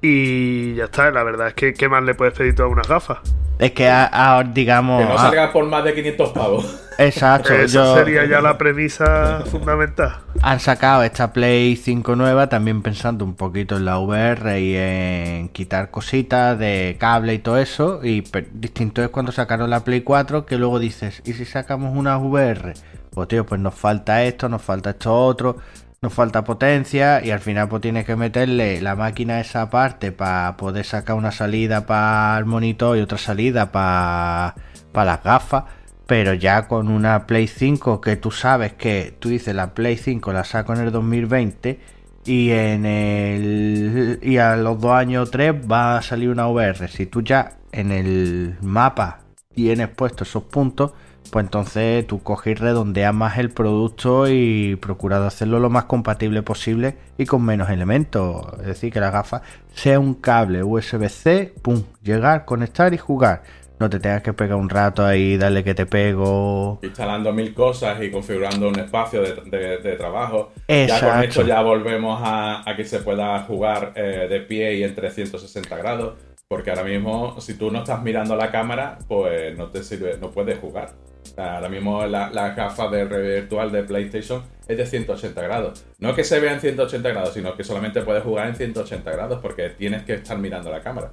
Y 0.00 0.74
ya 0.74 0.84
está, 0.84 1.10
la 1.10 1.22
verdad 1.24 1.48
es 1.48 1.54
que 1.54 1.74
¿qué 1.74 1.88
más 1.88 2.02
le 2.04 2.14
puedes 2.14 2.34
pedir 2.34 2.54
tú 2.54 2.62
a 2.62 2.66
unas 2.68 2.86
gafas? 2.86 3.18
Es 3.58 3.72
que, 3.72 3.88
a- 3.88 4.38
a- 4.38 4.44
digamos. 4.44 5.02
Que 5.02 5.08
no 5.08 5.18
ah, 5.18 5.22
salga 5.22 5.52
por 5.52 5.66
más 5.66 5.82
de 5.82 5.92
500 5.92 6.30
pavos. 6.30 6.80
exacto. 6.98 7.52
Esa 7.52 7.66
yo- 7.66 7.94
sería 7.96 8.24
ya 8.24 8.40
la 8.40 8.56
premisa 8.56 9.40
fundamental. 9.50 10.18
Han 10.42 10.60
sacado 10.60 11.02
esta 11.02 11.32
Play 11.32 11.74
5 11.74 12.14
nueva 12.14 12.48
también 12.48 12.82
pensando 12.82 13.24
un 13.24 13.34
poquito 13.34 13.76
en 13.76 13.84
la 13.84 13.98
VR 13.98 14.60
y 14.60 14.76
en 14.76 15.48
quitar 15.48 15.90
cositas 15.90 16.56
de 16.56 16.96
cable 17.00 17.34
y 17.34 17.38
todo 17.40 17.58
eso. 17.58 17.98
Y 18.04 18.22
distinto 18.52 19.02
es 19.02 19.08
cuando 19.08 19.32
sacaron 19.32 19.70
la 19.70 19.80
Play 19.82 20.02
4 20.02 20.46
que 20.46 20.56
luego 20.56 20.78
dices, 20.78 21.20
¿y 21.24 21.32
si 21.32 21.44
sacamos 21.44 21.96
una 21.96 22.16
VR? 22.16 22.74
Pues 23.10 23.26
tío, 23.26 23.44
pues 23.44 23.60
nos 23.60 23.74
falta 23.74 24.22
esto, 24.22 24.48
nos 24.48 24.62
falta 24.62 24.90
esto 24.90 25.12
otro, 25.12 25.56
nos 26.00 26.12
falta 26.12 26.44
potencia 26.44 27.24
y 27.24 27.30
al 27.30 27.40
final 27.40 27.68
pues 27.68 27.82
tienes 27.82 28.04
que 28.04 28.14
meterle 28.14 28.80
la 28.80 28.94
máquina 28.94 29.36
a 29.36 29.40
esa 29.40 29.68
parte 29.68 30.12
para 30.12 30.56
poder 30.56 30.84
sacar 30.84 31.16
una 31.16 31.32
salida 31.32 31.86
para 31.86 32.38
el 32.38 32.44
monitor 32.44 32.96
y 32.96 33.00
otra 33.00 33.18
salida 33.18 33.72
para 33.72 34.54
las 34.94 35.22
gafas. 35.22 35.64
Pero 36.06 36.32
ya 36.32 36.68
con 36.68 36.88
una 36.88 37.26
Play 37.26 37.48
5 37.48 38.00
que 38.00 38.16
tú 38.16 38.30
sabes 38.30 38.72
que 38.74 39.14
tú 39.18 39.28
dices 39.28 39.54
la 39.54 39.74
Play 39.74 39.96
5 39.96 40.32
la 40.32 40.44
saco 40.44 40.72
en 40.72 40.80
el 40.80 40.92
2020 40.92 41.80
y 42.24 42.50
en 42.50 42.86
el 42.86 44.18
y 44.22 44.38
a 44.38 44.56
los 44.56 44.80
dos 44.80 44.92
años 44.92 45.28
o 45.28 45.30
tres 45.30 45.54
va 45.70 45.98
a 45.98 46.02
salir 46.02 46.30
una 46.30 46.48
VR. 46.48 46.88
Si 46.88 47.06
tú 47.06 47.22
ya 47.22 47.58
en 47.72 47.90
el 47.92 48.56
mapa 48.62 49.20
tienes 49.54 49.88
puesto 49.88 50.24
esos 50.24 50.44
puntos, 50.44 50.92
pues 51.30 51.44
entonces 51.44 52.06
tú 52.06 52.22
coges 52.22 52.52
y 52.52 52.54
redondeas 52.54 53.14
más 53.14 53.38
el 53.38 53.50
producto 53.50 54.28
y 54.28 54.76
procuras 54.76 55.20
hacerlo 55.22 55.58
lo 55.60 55.70
más 55.70 55.84
compatible 55.84 56.42
posible 56.42 56.96
y 57.16 57.26
con 57.26 57.42
menos 57.44 57.70
elementos. 57.70 58.46
Es 58.60 58.66
decir, 58.66 58.92
que 58.92 59.00
la 59.00 59.10
gafa 59.10 59.42
sea 59.72 59.98
un 60.00 60.14
cable 60.14 60.62
USB-C, 60.62 61.54
pum, 61.62 61.82
llegar, 62.02 62.44
conectar 62.44 62.92
y 62.94 62.98
jugar. 62.98 63.42
No 63.80 63.88
te 63.88 64.00
tengas 64.00 64.22
que 64.22 64.32
pegar 64.32 64.56
un 64.58 64.68
rato 64.68 65.06
ahí, 65.06 65.36
darle 65.36 65.62
que 65.62 65.72
te 65.72 65.86
pego. 65.86 66.80
instalando 66.82 67.32
mil 67.32 67.54
cosas 67.54 68.02
y 68.02 68.10
configurando 68.10 68.68
un 68.68 68.78
espacio 68.78 69.22
de, 69.22 69.34
de- 69.56 69.78
de 69.78 69.96
trabajo. 69.96 70.50
Ya 70.56 70.64
con 70.66 70.76
Exacto. 70.76 71.22
esto 71.28 71.42
ya 71.46 71.62
volvemos 71.62 72.20
a, 72.24 72.68
a 72.68 72.74
que 72.76 72.84
se 72.84 72.98
pueda 72.98 73.38
jugar 73.44 73.92
eh, 73.94 74.26
de 74.28 74.40
pie 74.40 74.74
y 74.78 74.82
en 74.82 74.94
360 74.96 75.76
grados. 75.76 76.14
Porque 76.48 76.70
ahora 76.70 76.82
mismo, 76.82 77.38
si 77.40 77.54
tú 77.58 77.70
no 77.70 77.80
estás 77.80 78.02
mirando 78.02 78.34
la 78.34 78.50
cámara, 78.50 78.98
pues 79.06 79.56
no 79.56 79.66
te 79.68 79.82
sirve, 79.84 80.16
no 80.18 80.30
puedes 80.30 80.58
jugar. 80.58 80.94
Ahora 81.36 81.68
mismo 81.68 82.06
la, 82.06 82.30
la 82.30 82.54
gafa 82.54 82.88
de 82.88 83.04
virtual 83.04 83.70
de 83.72 83.82
PlayStation 83.82 84.42
es 84.66 84.76
de 84.76 84.86
180 84.86 85.42
grados. 85.42 85.84
No 85.98 86.14
que 86.14 86.24
se 86.24 86.40
vea 86.40 86.52
en 86.52 86.60
180 86.60 87.08
grados, 87.10 87.34
sino 87.34 87.56
que 87.56 87.64
solamente 87.64 88.02
puedes 88.02 88.22
jugar 88.22 88.48
en 88.48 88.54
180 88.54 89.10
grados 89.10 89.40
porque 89.40 89.70
tienes 89.70 90.02
que 90.04 90.14
estar 90.14 90.38
mirando 90.38 90.70
la 90.70 90.80
cámara. 90.80 91.12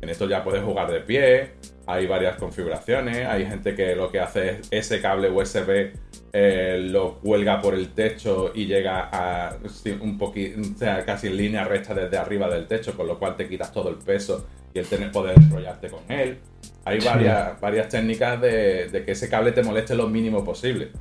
En 0.00 0.08
esto 0.10 0.28
ya 0.28 0.44
puedes 0.44 0.62
jugar 0.62 0.90
de 0.90 1.00
pie, 1.00 1.52
hay 1.86 2.06
varias 2.06 2.36
configuraciones, 2.36 3.26
hay 3.26 3.46
gente 3.46 3.74
que 3.74 3.94
lo 3.96 4.10
que 4.10 4.20
hace 4.20 4.50
es 4.50 4.68
ese 4.70 5.00
cable 5.00 5.30
USB 5.30 5.92
eh, 6.32 6.78
lo 6.90 7.14
cuelga 7.14 7.62
por 7.62 7.74
el 7.74 7.94
techo 7.94 8.52
y 8.54 8.66
llega 8.66 9.08
a 9.10 9.56
un 10.00 10.18
poquito, 10.18 10.60
casi 11.06 11.28
en 11.28 11.36
línea 11.36 11.64
recta 11.64 11.94
desde 11.94 12.18
arriba 12.18 12.48
del 12.48 12.66
techo, 12.66 12.94
con 12.94 13.06
lo 13.06 13.18
cual 13.18 13.36
te 13.36 13.48
quitas 13.48 13.72
todo 13.72 13.88
el 13.88 13.96
peso 13.96 14.46
y 14.74 14.78
el 14.78 14.86
tener 14.86 15.10
poder 15.10 15.34
enrollarte 15.38 15.88
con 15.88 16.02
él. 16.10 16.38
Hay 16.86 17.00
varias, 17.00 17.60
varias 17.60 17.88
técnicas 17.88 18.40
de, 18.40 18.88
de 18.88 19.04
que 19.04 19.12
ese 19.12 19.28
cable 19.28 19.52
te 19.52 19.62
moleste 19.62 19.94
lo 19.94 20.06
mínimo 20.08 20.44
posible. 20.44 20.92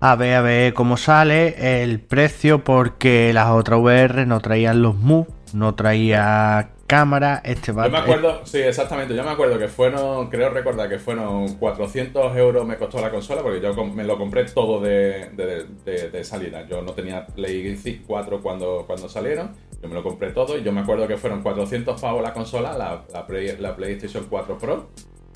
A 0.00 0.16
ver, 0.16 0.34
a 0.34 0.40
ver 0.40 0.72
cómo 0.72 0.96
sale 0.96 1.82
el 1.82 2.00
precio, 2.00 2.64
porque 2.64 3.32
las 3.34 3.50
otras 3.50 3.78
VR 3.80 4.24
no 4.24 4.40
traían 4.40 4.80
los 4.80 4.94
Move, 4.96 5.26
no 5.52 5.74
traía 5.74 6.70
cámara. 6.86 7.42
Este 7.44 7.70
va 7.70 7.84
Yo 7.84 7.92
me 7.92 7.98
acuerdo, 7.98 8.40
sí, 8.46 8.58
exactamente. 8.58 9.14
Yo 9.14 9.22
me 9.22 9.30
acuerdo 9.30 9.58
que 9.58 9.68
fueron, 9.68 10.30
creo 10.30 10.48
recordar 10.48 10.88
que 10.88 10.98
fueron 10.98 11.54
400 11.56 12.34
euros 12.36 12.66
me 12.66 12.76
costó 12.78 12.98
la 13.00 13.10
consola 13.10 13.42
porque 13.42 13.60
yo 13.60 13.74
me 13.84 14.04
lo 14.04 14.16
compré 14.16 14.44
todo 14.44 14.80
de, 14.80 15.28
de- 15.36 15.66
de- 15.84 16.08
de 16.10 16.24
salida. 16.24 16.66
Yo 16.66 16.80
no 16.80 16.92
tenía 16.92 17.26
Play 17.26 18.02
4 18.06 18.40
cuando, 18.40 18.84
cuando 18.86 19.06
salieron. 19.08 19.50
Yo 19.82 19.88
me 19.88 19.94
lo 19.94 20.02
compré 20.02 20.30
todo 20.32 20.58
y 20.58 20.62
yo 20.62 20.72
me 20.72 20.80
acuerdo 20.80 21.08
que 21.08 21.16
fueron 21.16 21.42
400 21.42 22.00
pavos 22.00 22.22
la 22.22 22.32
consola, 22.34 22.76
la, 22.76 23.04
la 23.12 23.26
Play- 23.26 23.56
la 23.58 23.74
PlayStation 23.74 24.26
4 24.28 24.58
Pro, 24.58 24.90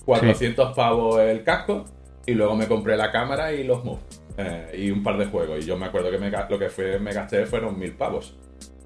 400 0.04 0.74
pavos 0.76 1.18
el 1.20 1.42
casco 1.42 1.84
y 2.26 2.32
luego 2.34 2.54
me 2.56 2.66
compré 2.66 2.96
la 2.96 3.10
cámara 3.10 3.52
y 3.52 3.64
los 3.64 3.84
Move 3.84 4.00
eh, 4.36 4.76
y 4.78 4.90
un 4.90 5.02
par 5.02 5.16
de 5.16 5.26
juegos. 5.26 5.64
Y 5.64 5.66
yo 5.66 5.76
me 5.76 5.86
acuerdo 5.86 6.10
que 6.10 6.18
me 6.18 6.30
lo 6.30 6.58
que 6.58 6.68
fue, 6.68 6.98
me 6.98 7.12
gasté 7.12 7.46
fueron 7.46 7.78
1000 7.78 7.92
pavos. 7.92 8.36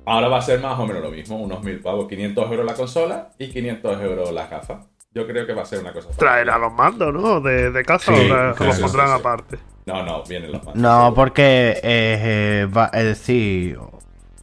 Ahora 0.07 0.29
va 0.29 0.39
a 0.39 0.43
ser 0.43 0.61
más 0.61 0.79
o 0.79 0.87
menos 0.87 1.03
lo 1.03 1.11
mismo, 1.11 1.37
unos 1.37 1.63
1000 1.63 1.81
pavos, 1.81 2.09
500 2.09 2.51
euros 2.51 2.65
la 2.67 2.75
consola 2.75 3.31
y 3.39 3.49
500 3.49 4.01
euros 4.01 4.33
las 4.33 4.49
gafas. 4.49 4.87
Yo 5.13 5.27
creo 5.27 5.47
que 5.47 5.55
va 5.55 5.63
a 5.63 5.67
ser 5.67 5.81
una 5.81 5.93
cosa. 5.93 6.11
Traerá 6.17 6.57
los 6.59 6.73
mandos, 6.73 7.13
¿no? 7.13 7.41
De, 7.41 7.71
de 7.71 7.85
casa 7.85 8.15
Sí, 8.15 8.21
o 8.21 8.25
sí, 8.25 8.29
los 8.29 8.57
pondrán 8.81 9.07
sí, 9.09 9.13
sí. 9.15 9.21
aparte. 9.21 9.59
No, 9.87 10.03
no, 10.05 10.23
vienen 10.23 10.53
los 10.53 10.65
mandos. 10.65 10.81
No, 10.83 11.13
porque 11.15 11.71
eh, 11.71 11.81
eh, 11.83 12.69
va, 12.75 12.91
es 12.93 13.05
decir, 13.05 13.79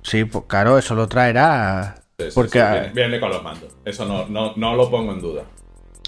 sí, 0.06 0.24
pues 0.26 0.46
claro, 0.48 0.78
eso 0.78 0.96
lo 0.96 1.08
traerá. 1.08 1.96
Sí, 2.18 2.26
sí, 2.30 2.32
porque 2.34 2.60
sí, 2.60 2.66
viene, 2.72 2.90
viene 2.94 3.20
con 3.20 3.30
los 3.30 3.44
mandos. 3.44 3.76
Eso 3.84 4.06
no, 4.06 4.28
no, 4.28 4.54
no 4.56 4.76
lo 4.76 4.90
pongo 4.90 5.12
en 5.12 5.20
duda. 5.20 5.44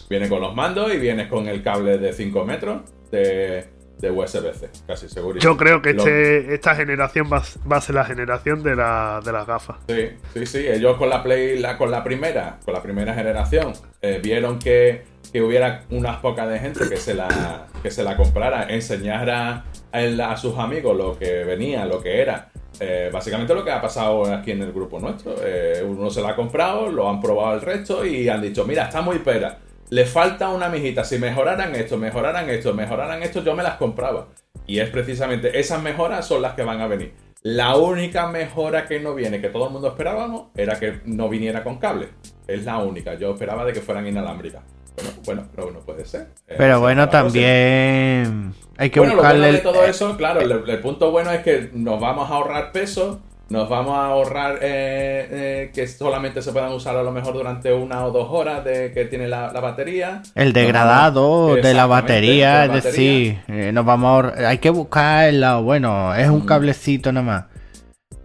Viene 0.09 0.29
con 0.29 0.39
los 0.39 0.55
mandos 0.55 0.93
y 0.93 0.97
viene 0.97 1.27
con 1.27 1.47
el 1.49 1.61
cable 1.61 1.97
de 1.97 2.13
5 2.13 2.45
metros 2.45 2.81
de, 3.11 3.67
de 3.99 4.09
USB-C, 4.11 4.69
casi 4.87 5.09
seguro. 5.09 5.37
Yo 5.39 5.57
creo 5.57 5.81
que 5.81 5.93
Lo- 5.93 6.03
este, 6.03 6.53
esta 6.53 6.75
generación 6.75 7.27
va, 7.31 7.39
a- 7.39 7.67
va 7.69 7.77
a 7.77 7.81
ser 7.81 7.95
la 7.95 8.05
generación 8.05 8.63
de, 8.63 8.77
la, 8.77 9.19
de 9.25 9.33
las 9.33 9.45
gafas. 9.45 9.75
Sí, 9.89 10.11
sí, 10.33 10.45
sí. 10.45 10.65
Ellos 10.65 10.95
con 10.95 11.09
la 11.09 11.21
Play, 11.23 11.59
la, 11.59 11.77
con 11.77 11.91
la 11.91 12.05
primera, 12.05 12.57
con 12.63 12.73
la 12.73 12.81
primera 12.81 13.13
generación, 13.13 13.73
eh, 14.01 14.21
vieron 14.23 14.59
que, 14.59 15.03
que 15.33 15.41
hubiera 15.41 15.83
unas 15.89 16.17
pocas 16.17 16.47
de 16.47 16.59
gente 16.59 16.87
que 16.87 16.95
se 16.95 17.13
la, 17.13 17.67
que 17.83 17.91
se 17.91 18.03
la 18.03 18.15
comprara, 18.15 18.67
enseñara 18.69 19.65
a, 19.91 20.37
sus 20.37 20.57
amigos 20.57 20.95
lo 20.95 21.17
que 21.17 21.43
venía, 21.43 21.85
lo 21.85 22.01
que 22.01 22.21
era. 22.21 22.49
Eh, 22.79 23.09
básicamente 23.11 23.55
lo 23.55 23.63
que 23.63 23.71
ha 23.71 23.81
pasado 23.81 24.25
aquí 24.31 24.51
en 24.51 24.61
el 24.61 24.71
grupo 24.71 24.99
nuestro. 24.99 25.35
Eh, 25.43 25.83
uno 25.83 26.09
se 26.09 26.21
la 26.21 26.29
ha 26.29 26.35
comprado, 26.35 26.89
lo 26.89 27.09
han 27.09 27.19
probado 27.19 27.55
el 27.55 27.61
resto 27.61 28.05
y 28.05 28.29
han 28.29 28.41
dicho, 28.41 28.65
mira, 28.65 28.85
está 28.85 29.01
muy 29.01 29.19
pera. 29.19 29.59
Le 29.89 30.05
falta 30.05 30.49
una 30.49 30.69
mijita. 30.69 31.03
Si 31.03 31.17
mejoraran 31.17 31.73
esto, 31.75 31.97
mejoraran 31.97 32.49
esto, 32.49 32.73
mejoraran 32.73 33.23
esto, 33.23 33.43
yo 33.43 33.55
me 33.55 33.63
las 33.63 33.77
compraba. 33.77 34.27
Y 34.65 34.79
es 34.79 34.89
precisamente 34.89 35.57
esas 35.57 35.81
mejoras 35.81 36.27
son 36.27 36.41
las 36.41 36.53
que 36.53 36.63
van 36.63 36.81
a 36.81 36.87
venir. 36.87 37.13
La 37.43 37.77
única 37.77 38.27
mejora 38.27 38.85
que 38.85 38.99
no 38.99 39.15
viene, 39.15 39.39
que 39.39 39.49
todo 39.49 39.67
el 39.67 39.73
mundo 39.73 39.87
esperábamos, 39.87 40.47
era 40.55 40.79
que 40.79 40.99
no 41.05 41.29
viniera 41.29 41.63
con 41.63 41.77
cable. 41.77 42.09
Es 42.47 42.65
la 42.65 42.79
única. 42.79 43.13
Yo 43.13 43.31
esperaba 43.31 43.63
de 43.63 43.73
que 43.73 43.81
fueran 43.81 44.05
inalámbricas. 44.05 44.63
Bueno, 44.95 45.11
bueno, 45.25 45.47
pero 45.55 45.71
no 45.71 45.79
puede 45.79 46.05
ser. 46.05 46.29
Eh, 46.47 46.55
Pero 46.57 46.79
bueno, 46.79 47.07
también 47.07 48.53
hay 48.77 48.89
que 48.89 48.99
bueno, 48.99 49.15
lo 49.15 49.21
buscarle 49.21 49.39
bueno 49.39 49.51
de 49.53 49.57
el- 49.57 49.63
todo 49.63 49.85
eso, 49.85 50.17
claro, 50.17 50.41
el, 50.41 50.51
el 50.69 50.79
punto 50.79 51.11
bueno 51.11 51.31
es 51.31 51.41
que 51.41 51.69
nos 51.73 51.99
vamos 51.99 52.29
a 52.29 52.35
ahorrar 52.35 52.71
peso, 52.71 53.19
nos 53.49 53.69
vamos 53.69 53.97
a 53.97 54.07
ahorrar 54.07 54.55
eh, 54.61 55.27
eh, 55.31 55.71
que 55.73 55.87
solamente 55.87 56.41
se 56.41 56.51
puedan 56.51 56.73
usar 56.73 56.97
a 56.97 57.01
lo 57.03 57.11
mejor 57.11 57.33
durante 57.33 57.71
una 57.73 58.05
o 58.05 58.11
dos 58.11 58.27
horas 58.29 58.63
de 58.65 58.91
que 58.91 59.05
tiene 59.05 59.27
la, 59.29 59.53
la 59.53 59.61
batería. 59.61 60.21
El 60.35 60.51
degradado 60.51 61.47
vamos- 61.47 61.61
de 61.61 61.73
la 61.73 61.85
batería, 61.85 62.65
es 62.65 62.83
decir, 62.83 63.39
eh, 63.47 63.71
nos 63.73 63.85
vamos 63.85 64.07
a 64.07 64.11
ahorrar- 64.15 64.45
hay 64.45 64.57
que 64.57 64.69
buscar 64.69 65.29
el 65.29 65.39
lado 65.41 65.63
bueno, 65.63 66.13
es 66.13 66.27
un 66.29 66.39
Mm. 66.43 66.45
cablecito 66.45 67.11
nada 67.13 67.25
más. 67.25 67.43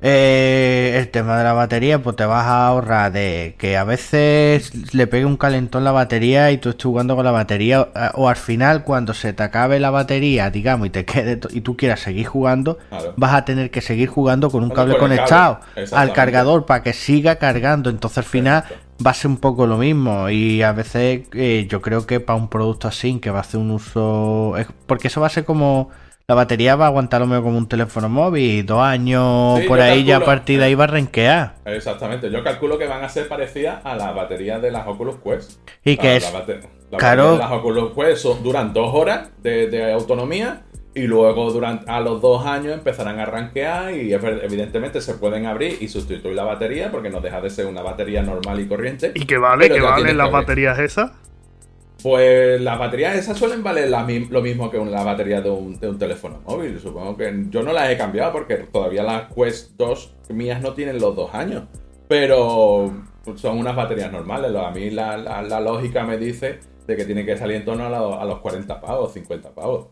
Eh, 0.05 0.97
el 0.99 1.09
tema 1.11 1.39
de 1.39 1.45
la 1.45 1.53
batería, 1.53 2.03
pues 2.03 2.16
te 2.16 2.24
vas 2.24 2.45
a 2.45 2.66
ahorrar 2.66 3.12
de 3.12 3.55
que 3.57 3.77
a 3.77 3.85
veces 3.85 4.93
le 4.93 5.07
pegue 5.07 5.24
un 5.24 5.37
calentón 5.37 5.85
la 5.85 5.93
batería 5.93 6.51
y 6.51 6.59
tú 6.59 6.70
estés 6.70 6.85
jugando 6.85 7.15
con 7.15 7.24
la 7.24 7.31
batería, 7.31 7.89
eh, 7.95 8.09
o 8.15 8.29
al 8.29 8.35
final, 8.35 8.83
cuando 8.83 9.15
se 9.15 9.33
te 9.33 9.45
acabe 9.45 9.79
la 9.79 9.91
batería, 9.91 10.51
digamos, 10.51 10.89
y 10.89 10.91
te 10.91 11.05
quede 11.05 11.39
y 11.51 11.61
tú 11.61 11.77
quieras 11.77 12.01
seguir 12.01 12.27
jugando, 12.27 12.79
Claro. 12.89 13.15
vas 13.16 13.33
a 13.35 13.45
tener 13.45 13.70
que 13.70 13.81
seguir 13.81 14.09
jugando 14.09 14.51
con 14.51 14.65
un 14.65 14.70
Con 14.70 14.77
cable 14.77 14.99
conectado 14.99 15.61
al 15.93 16.12
cargador 16.12 16.66
para 16.66 16.83
que 16.83 16.93
siga 16.93 17.37
cargando. 17.37 17.89
Entonces 17.89 18.19
al 18.19 18.24
final 18.24 18.65
va 19.05 19.12
a 19.12 19.15
ser 19.15 19.31
un 19.31 19.37
poco 19.37 19.66
lo 19.69 19.79
mismo. 19.79 20.29
Y 20.31 20.62
a 20.62 20.73
veces 20.73 21.23
eh, 21.35 21.66
yo 21.69 21.81
creo 21.81 22.07
que 22.07 22.19
para 22.19 22.37
un 22.39 22.49
producto 22.49 22.89
así, 22.89 23.19
que 23.20 23.31
va 23.31 23.39
a 23.39 23.43
hacer 23.43 23.61
un 23.61 23.70
uso. 23.70 24.55
Porque 24.87 25.07
eso 25.09 25.20
va 25.20 25.29
a 25.29 25.31
ser 25.31 25.45
como 25.45 25.91
la 26.28 26.35
batería 26.35 26.77
va 26.77 26.85
a 26.86 26.89
aguantar 26.89 27.20
lo 27.20 27.27
mismo 27.27 27.43
como 27.43 27.59
un 27.59 27.69
teléfono 27.69 28.09
móvil. 28.09 28.65
Dos 28.65 28.81
años 28.81 29.61
Sí, 29.61 29.66
por 29.69 29.81
ahí 29.81 30.05
ya 30.05 30.16
a 30.16 30.19
calculo. 30.20 30.36
partir 30.36 30.59
de 30.59 30.65
ahí 30.66 30.74
va 30.74 30.85
a 30.85 30.89
renquear. 30.89 31.55
Exactamente, 31.65 32.31
yo 32.31 32.43
calculo 32.44 32.78
que 32.78 32.86
van 32.86 33.03
a 33.05 33.09
ser 33.09 33.28
parecidas 33.28 33.85
a 33.85 33.97
las 33.97 34.15
baterías 34.15 34.62
de 34.62 34.70
las 34.70 34.86
Oculus 34.86 35.16
Quest. 35.23 35.61
Y 35.85 35.97
que 35.97 36.07
La- 36.09 36.15
es. 36.16 36.32
la 36.32 36.39
bate- 36.40 36.61
la 36.90 36.99
claro. 36.99 37.23
batería 37.24 37.47
de 37.47 37.51
las 37.53 37.61
Oculus 37.61 37.93
Quest 37.94 38.23
son- 38.23 38.43
duran 38.43 38.73
dos 38.73 38.94
horas 38.94 39.31
de, 39.43 39.66
de 39.69 39.93
autonomía 39.93 40.62
y 40.94 41.03
luego 41.07 41.51
durante, 41.51 41.90
a 41.90 42.01
los 42.01 42.20
dos 42.20 42.44
años 42.47 42.74
empezarán 42.74 43.19
a 43.19 43.24
ranquear 43.24 43.94
y 43.94 44.11
ev- 44.11 44.40
evidentemente 44.43 45.01
se 45.01 45.15
pueden 45.15 45.47
abrir 45.47 45.78
y 45.81 45.89
sustituir 45.89 46.35
la 46.36 46.44
batería 46.44 46.90
porque 46.90 47.09
no 47.09 47.20
deja 47.20 47.40
de 47.40 47.49
ser 47.51 47.66
una 47.66 47.81
batería 47.82 48.23
normal 48.23 48.61
y 48.61 48.69
corriente. 48.69 49.11
¿Y 49.15 49.24
qué 49.24 49.39
vale? 49.39 49.70
¿Qué 49.70 49.81
valen 49.81 50.16
las 50.19 50.31
baterías 50.31 50.78
esas? 50.78 51.11
Pues 52.03 52.61
las 52.61 52.79
baterías 52.79 53.15
esas 53.16 53.39
suelen 53.39 53.62
valer 53.62 53.89
lo 53.89 54.43
mismo 54.43 54.70
que 54.70 54.79
una 54.79 55.05
batería 55.05 55.41
de 55.41 55.51
un, 55.51 55.79
teléfono 55.99 56.41
móvil. 56.45 56.81
Supongo 56.81 57.16
que 57.16 57.45
yo 57.49 57.62
no 57.62 57.73
las 57.73 57.91
he 57.91 57.97
cambiado 57.97 58.33
porque 58.33 58.57
todavía 58.57 59.05
las 59.05 59.33
Quest 59.33 59.73
2 59.77 60.16
mías 60.31 60.61
no 60.61 60.73
tienen 60.74 60.99
los 60.99 61.15
dos 61.15 61.33
años. 61.33 61.65
Pero 62.09 62.93
son 63.37 63.59
unas 63.59 63.77
baterías 63.77 64.11
normales. 64.11 64.55
A 64.55 64.70
mí 64.73 64.91
la, 64.91 65.16
la- 65.16 65.61
lógica 65.61 66.05
me 66.05 66.19
dice 66.19 66.59
de 66.87 66.97
que 66.97 67.05
tiene 67.05 67.24
que 67.24 67.37
salir 67.37 67.57
en 67.57 67.65
torno 67.65 67.85
a, 67.85 68.20
a 68.20 68.24
los 68.24 68.41
40 68.41 68.81
pavos, 68.81 69.12
50 69.12 69.55
pavos. 69.55 69.89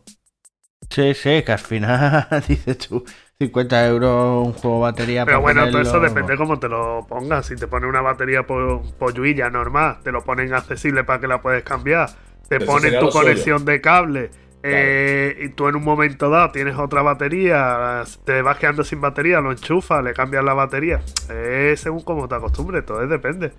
Sí, 0.90 1.14
sí, 1.14 1.42
que 1.42 1.52
al 1.52 1.58
final 1.60 2.26
dices 2.48 2.78
tú 2.78 3.04
50 3.40 3.86
euros 3.86 4.46
un 4.48 4.52
juego 4.52 4.76
de 4.76 4.82
batería. 4.82 5.24
Pero 5.24 5.38
para 5.42 5.54
bueno, 5.54 5.70
todo 5.70 5.80
eso 5.80 5.98
depende 6.00 6.36
cómo 6.36 6.58
te 6.58 6.68
lo 6.68 7.06
pongas. 7.08 7.46
Si 7.46 7.56
te 7.56 7.66
pone 7.66 7.86
una 7.86 8.02
batería 8.02 8.46
po- 8.46 8.82
polluilla 8.98 9.48
normal, 9.48 9.98
te 10.04 10.12
lo 10.12 10.22
ponen 10.22 10.52
accesible 10.52 11.04
para 11.04 11.20
que 11.20 11.26
la 11.26 11.40
puedes 11.40 11.62
cambiar. 11.64 12.10
Te 12.48 12.56
Eso 12.56 12.66
ponen 12.66 12.98
tu 12.98 13.06
suyo. 13.06 13.12
conexión 13.12 13.64
de 13.64 13.80
cable. 13.80 14.30
eh, 14.62 15.38
y 15.40 15.48
tú 15.50 15.68
en 15.68 15.76
un 15.76 15.84
momento 15.84 16.28
dado 16.28 16.50
tienes 16.50 16.76
otra 16.76 17.00
batería, 17.00 18.02
te 18.26 18.42
vas 18.42 18.58
quedando 18.58 18.84
sin 18.84 19.00
batería, 19.00 19.40
lo 19.40 19.52
enchufas, 19.52 20.04
le 20.04 20.12
cambias 20.12 20.44
la 20.44 20.52
batería. 20.52 21.00
Es 21.30 21.80
según 21.80 22.02
como 22.02 22.28
te 22.28 22.34
acostumbres, 22.34 22.84
todo 22.84 23.02
es 23.02 23.08
depende. 23.08 23.52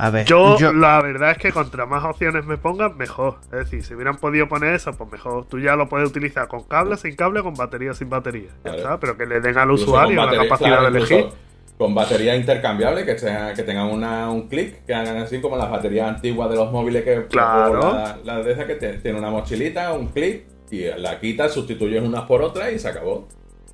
A 0.00 0.10
ver, 0.10 0.26
Yo, 0.26 0.56
yo, 0.58 0.72
la 0.72 1.02
verdad 1.02 1.32
es 1.32 1.38
que 1.38 1.50
contra 1.52 1.84
más 1.86 2.04
opciones 2.04 2.46
me 2.46 2.56
pongan, 2.56 2.96
mejor. 2.96 3.38
Es 3.46 3.58
decir, 3.58 3.84
si 3.84 3.94
hubieran 3.94 4.16
podido 4.16 4.48
poner 4.48 4.74
eso, 4.74 4.92
pues 4.96 5.10
mejor. 5.10 5.46
Tú 5.46 5.58
ya 5.58 5.74
lo 5.76 5.88
puedes 5.88 6.08
utilizar 6.08 6.46
con 6.46 6.62
cable, 6.64 6.96
sin 6.96 7.16
cable, 7.16 7.42
con 7.42 7.54
batería, 7.54 7.94
sin 7.94 8.08
batería. 8.08 8.48
Ya 8.48 8.62
Claro. 8.62 8.78
está, 8.78 9.00
pero 9.00 9.16
que 9.16 9.26
le 9.26 9.40
den 9.40 9.58
al 9.58 9.64
Incluso 9.70 9.84
usuario 9.90 10.08
con 10.08 10.16
la 10.16 10.24
batería- 10.26 10.48
capacidad 10.48 10.78
claro, 10.78 10.90
de 10.92 10.98
elegir. 10.98 11.26
Con 11.76 11.94
batería 11.94 12.36
intercambiable, 12.36 13.04
que, 13.04 13.18
sea- 13.18 13.54
que 13.54 13.62
tengan 13.62 13.86
una- 13.86 14.30
un 14.30 14.48
clic, 14.48 14.84
que 14.84 14.94
hagan 14.94 15.16
así 15.18 15.40
como 15.40 15.56
las 15.56 15.70
baterías 15.70 16.08
antiguas 16.08 16.48
de 16.50 16.56
los 16.56 16.70
móviles 16.72 17.04
que 17.04 17.26
Claro. 17.26 17.92
la 18.24 18.42
de 18.42 18.52
esas 18.52 18.66
que 18.66 18.74
te- 18.74 18.98
tiene 18.98 19.18
una 19.18 19.30
mochilita, 19.30 19.92
un 19.92 20.08
clic, 20.08 20.44
y 20.70 20.84
la 20.96 21.18
quitas, 21.18 21.52
sustituyes 21.52 22.02
unas 22.02 22.22
por 22.24 22.42
otras 22.42 22.72
y 22.72 22.78
se 22.78 22.88
acabó. 22.88 23.26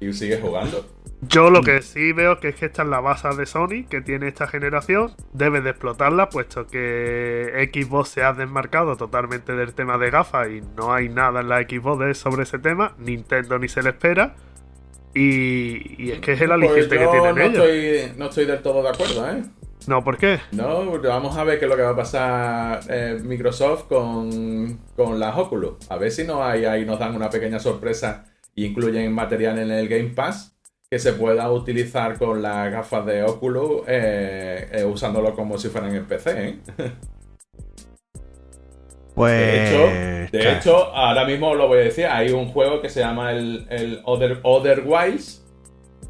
Y 0.09 0.13
sigues 0.13 0.41
jugando. 0.41 0.85
Yo 1.21 1.49
lo 1.51 1.63
que 1.63 1.81
sí 1.83 2.13
veo 2.13 2.39
que 2.39 2.49
es 2.49 2.57
que 2.57 2.67
esta 2.67 2.83
es 2.83 2.89
la 2.89 3.01
base 3.01 3.29
de 3.31 3.47
Sony 3.47 3.87
que 3.89 4.03
tiene 4.03 4.29
esta 4.29 4.47
generación, 4.47 5.15
debe 5.33 5.63
de 5.63 5.71
explotarla, 5.71 6.29
puesto 6.29 6.67
que 6.67 7.71
Xbox 7.73 8.11
se 8.11 8.23
ha 8.23 8.35
desmarcado 8.35 8.97
totalmente 8.97 9.55
del 9.55 9.75
tema 9.75 9.97
de 9.97 10.11
gafas 10.11 10.49
y 10.51 10.61
no 10.77 10.93
hay 10.93 11.09
nada 11.09 11.41
en 11.41 11.49
la 11.49 11.61
Xbox 11.63 12.19
sobre 12.19 12.43
ese 12.43 12.59
tema, 12.59 12.95
Nintendo 12.99 13.59
ni 13.59 13.69
se 13.69 13.83
le 13.83 13.91
espera. 13.91 14.37
Y, 15.15 16.05
y 16.05 16.13
es 16.13 16.21
que 16.21 16.33
es 16.33 16.41
el 16.43 16.53
Pues 16.59 16.73
aliciente 16.73 16.99
que 16.99 17.09
tienen 17.09 17.37
no 17.37 17.43
ellos. 17.43 17.65
estoy, 17.65 18.13
no 18.17 18.27
estoy 18.27 18.47
del 18.47 18.63
todo 18.63 18.83
de 18.83 18.89
acuerdo, 18.91 19.29
¿eh? 19.31 19.43
No, 19.87 20.03
¿por 20.05 20.17
qué? 20.19 20.41
No, 20.51 21.01
vamos 21.03 21.37
a 21.37 21.45
ver 21.45 21.59
qué 21.59 21.65
es 21.65 21.71
lo 21.71 21.77
que 21.77 21.83
va 21.83 21.91
a 21.91 21.97
pasar 21.97 22.81
eh, 22.89 23.19
Microsoft 23.25 23.85
con, 23.89 24.79
con 24.95 25.19
las 25.19 25.37
Oculus. 25.37 25.77
A 25.91 25.97
ver 25.99 26.13
si 26.13 26.25
no 26.25 26.45
hay 26.45 26.65
ahí 26.65 26.85
nos 26.85 26.99
dan 27.01 27.15
una 27.17 27.29
pequeña 27.31 27.59
sorpresa 27.59 28.25
y 28.55 28.67
incluyen 28.67 29.13
material 29.13 29.59
en 29.59 29.71
el 29.71 29.89
Game 29.89 30.11
Pass 30.11 30.57
que 30.91 30.99
se 30.99 31.13
pueda 31.15 31.51
utilizar 31.51 32.19
con 32.19 32.41
las 32.43 32.71
gafas 32.71 33.05
de 33.07 33.23
Oculus 33.25 33.83
eh, 33.89 34.69
eh, 34.73 34.85
usándolo 34.85 35.35
como 35.35 35.59
si 35.59 35.69
fueran 35.69 35.95
en 35.95 36.05
PC. 36.07 36.49
¿eh? 36.49 36.59
pues. 39.15 39.33
De 39.33 39.65
hecho, 39.65 40.37
de 40.39 40.53
hecho, 40.53 40.77
ahora 40.95 41.25
mismo 41.25 41.55
lo 41.55 41.69
voy 41.69 41.79
a 41.79 41.83
decir, 41.83 42.07
hay 42.07 42.31
un 42.31 42.47
juego 42.49 42.81
que 42.81 42.89
se 42.89 43.01
llama 43.01 43.33
el, 43.33 43.67
el 43.71 44.01
Other, 44.05 44.41
Other 44.43 44.83
Wilds, 44.87 45.45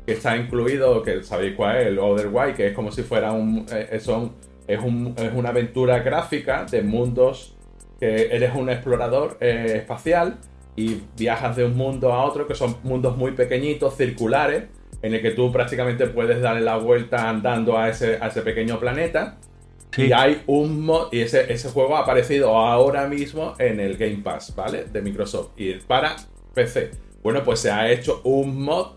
que 0.07 0.13
está 0.13 0.37
incluido, 0.37 1.03
que 1.03 1.23
sabéis 1.23 1.55
cuál 1.57 1.77
es, 1.79 1.87
el 1.87 1.99
Other 1.99 2.29
Wild, 2.33 2.55
que 2.57 2.69
es 2.69 2.75
como 2.75 2.91
si 2.93 3.03
fuera 3.03 3.33
un, 3.33 3.67
eh, 3.73 3.99
son, 4.01 4.33
es, 4.67 4.81
un- 4.81 5.15
es 5.17 5.33
una 5.35 5.51
aventura 5.51 5.99
gráfica 6.01 6.65
de 6.71 6.83
mundos, 6.83 7.57
que 8.01 8.35
eres 8.35 8.55
un 8.55 8.69
explorador 8.71 9.37
eh, 9.41 9.73
espacial 9.77 10.39
y 10.77 11.03
viajas 11.17 11.57
de 11.57 11.65
un 11.65 11.77
mundo 11.77 12.13
a 12.13 12.25
otro, 12.25 12.47
que 12.47 12.55
son 12.55 12.77
mundos 12.83 13.17
muy 13.17 13.33
pequeñitos, 13.33 13.97
circulares, 13.97 14.65
en 15.03 15.15
el 15.15 15.23
que 15.23 15.31
tú 15.33 15.53
prácticamente 15.53 16.07
puedes 16.07 16.41
darle 16.41 16.63
la 16.63 16.77
vuelta 16.77 17.29
andando 17.29 17.77
a 17.79 17.89
ese, 17.89 18.19
a 18.21 18.29
ese 18.29 18.43
pequeño 18.43 18.81
planeta. 18.81 19.39
Sí. 19.93 20.07
Y 20.07 20.13
hay 20.13 20.43
un 20.47 20.85
mod, 20.85 21.09
y 21.13 21.21
ese, 21.21 21.53
ese 21.53 21.69
juego 21.71 21.97
ha 21.97 22.01
aparecido 22.01 22.57
ahora 22.57 23.07
mismo 23.07 23.55
en 23.59 23.79
el 23.79 23.97
Game 23.97 24.23
Pass, 24.25 24.55
¿vale? 24.57 24.85
De 24.85 25.01
Microsoft. 25.03 25.51
Y 25.57 25.75
para 25.75 26.17
PC. 26.55 26.91
Bueno, 27.23 27.45
pues 27.45 27.61
se 27.61 27.71
ha 27.71 27.91
hecho 27.91 28.21
un 28.25 28.63
mod 28.65 28.95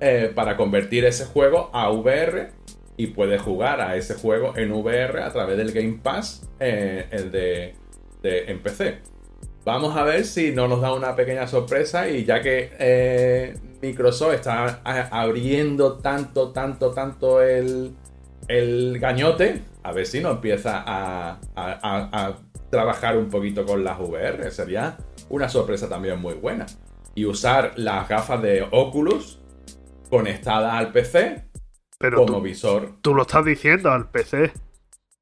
eh, 0.00 0.30
para 0.34 0.56
convertir 0.56 1.04
ese 1.06 1.24
juego 1.24 1.70
a 1.72 1.90
VR 1.90 2.48
y 2.96 3.08
puedes 3.08 3.40
jugar 3.40 3.80
a 3.80 3.96
ese 3.96 4.14
juego 4.14 4.52
en 4.56 4.70
VR 4.72 5.22
a 5.22 5.32
través 5.32 5.56
del 5.56 5.72
Game 5.72 5.98
Pass 6.02 6.48
eh, 6.60 7.06
el 7.10 7.30
de, 7.32 7.74
de- 8.22 8.44
en 8.50 8.58
PC. 8.60 8.98
Vamos 9.64 9.96
a 9.96 10.04
ver 10.04 10.24
si 10.26 10.52
no 10.52 10.68
nos 10.68 10.80
da 10.82 10.92
una 10.92 11.16
pequeña 11.16 11.46
sorpresa 11.46 12.08
y 12.08 12.24
ya 12.24 12.42
que 12.42 12.70
eh, 12.78 13.54
Microsoft 13.80 14.34
está 14.34 14.80
abriendo 15.10 15.94
tanto, 15.98 16.52
tanto, 16.52 16.90
tanto 16.90 17.40
el, 17.42 17.94
el 18.48 18.98
gañote, 18.98 19.62
a 19.82 19.92
ver 19.92 20.04
si 20.06 20.20
no 20.20 20.32
empieza 20.32 20.82
a, 20.86 21.30
a- 21.30 21.38
a- 21.56 22.26
a 22.26 22.36
trabajar 22.70 23.16
un 23.16 23.30
poquito 23.30 23.64
con 23.64 23.82
las 23.84 23.98
VR. 23.98 24.50
Sería 24.50 24.98
una 25.30 25.48
sorpresa 25.48 25.88
también 25.88 26.20
muy 26.20 26.34
buena. 26.34 26.66
Y 27.14 27.24
usar 27.24 27.72
las 27.76 28.06
gafas 28.08 28.42
de 28.42 28.66
Oculus 28.70 29.40
conectadas 30.10 30.74
al 30.74 30.92
PC 30.92 31.44
Pero 31.98 32.18
como 32.18 32.38
tú, 32.38 32.42
visor. 32.42 32.96
tú 33.00 33.14
lo 33.14 33.22
estás 33.22 33.44
diciendo 33.46 33.90
al 33.90 34.10
PC. 34.10 34.52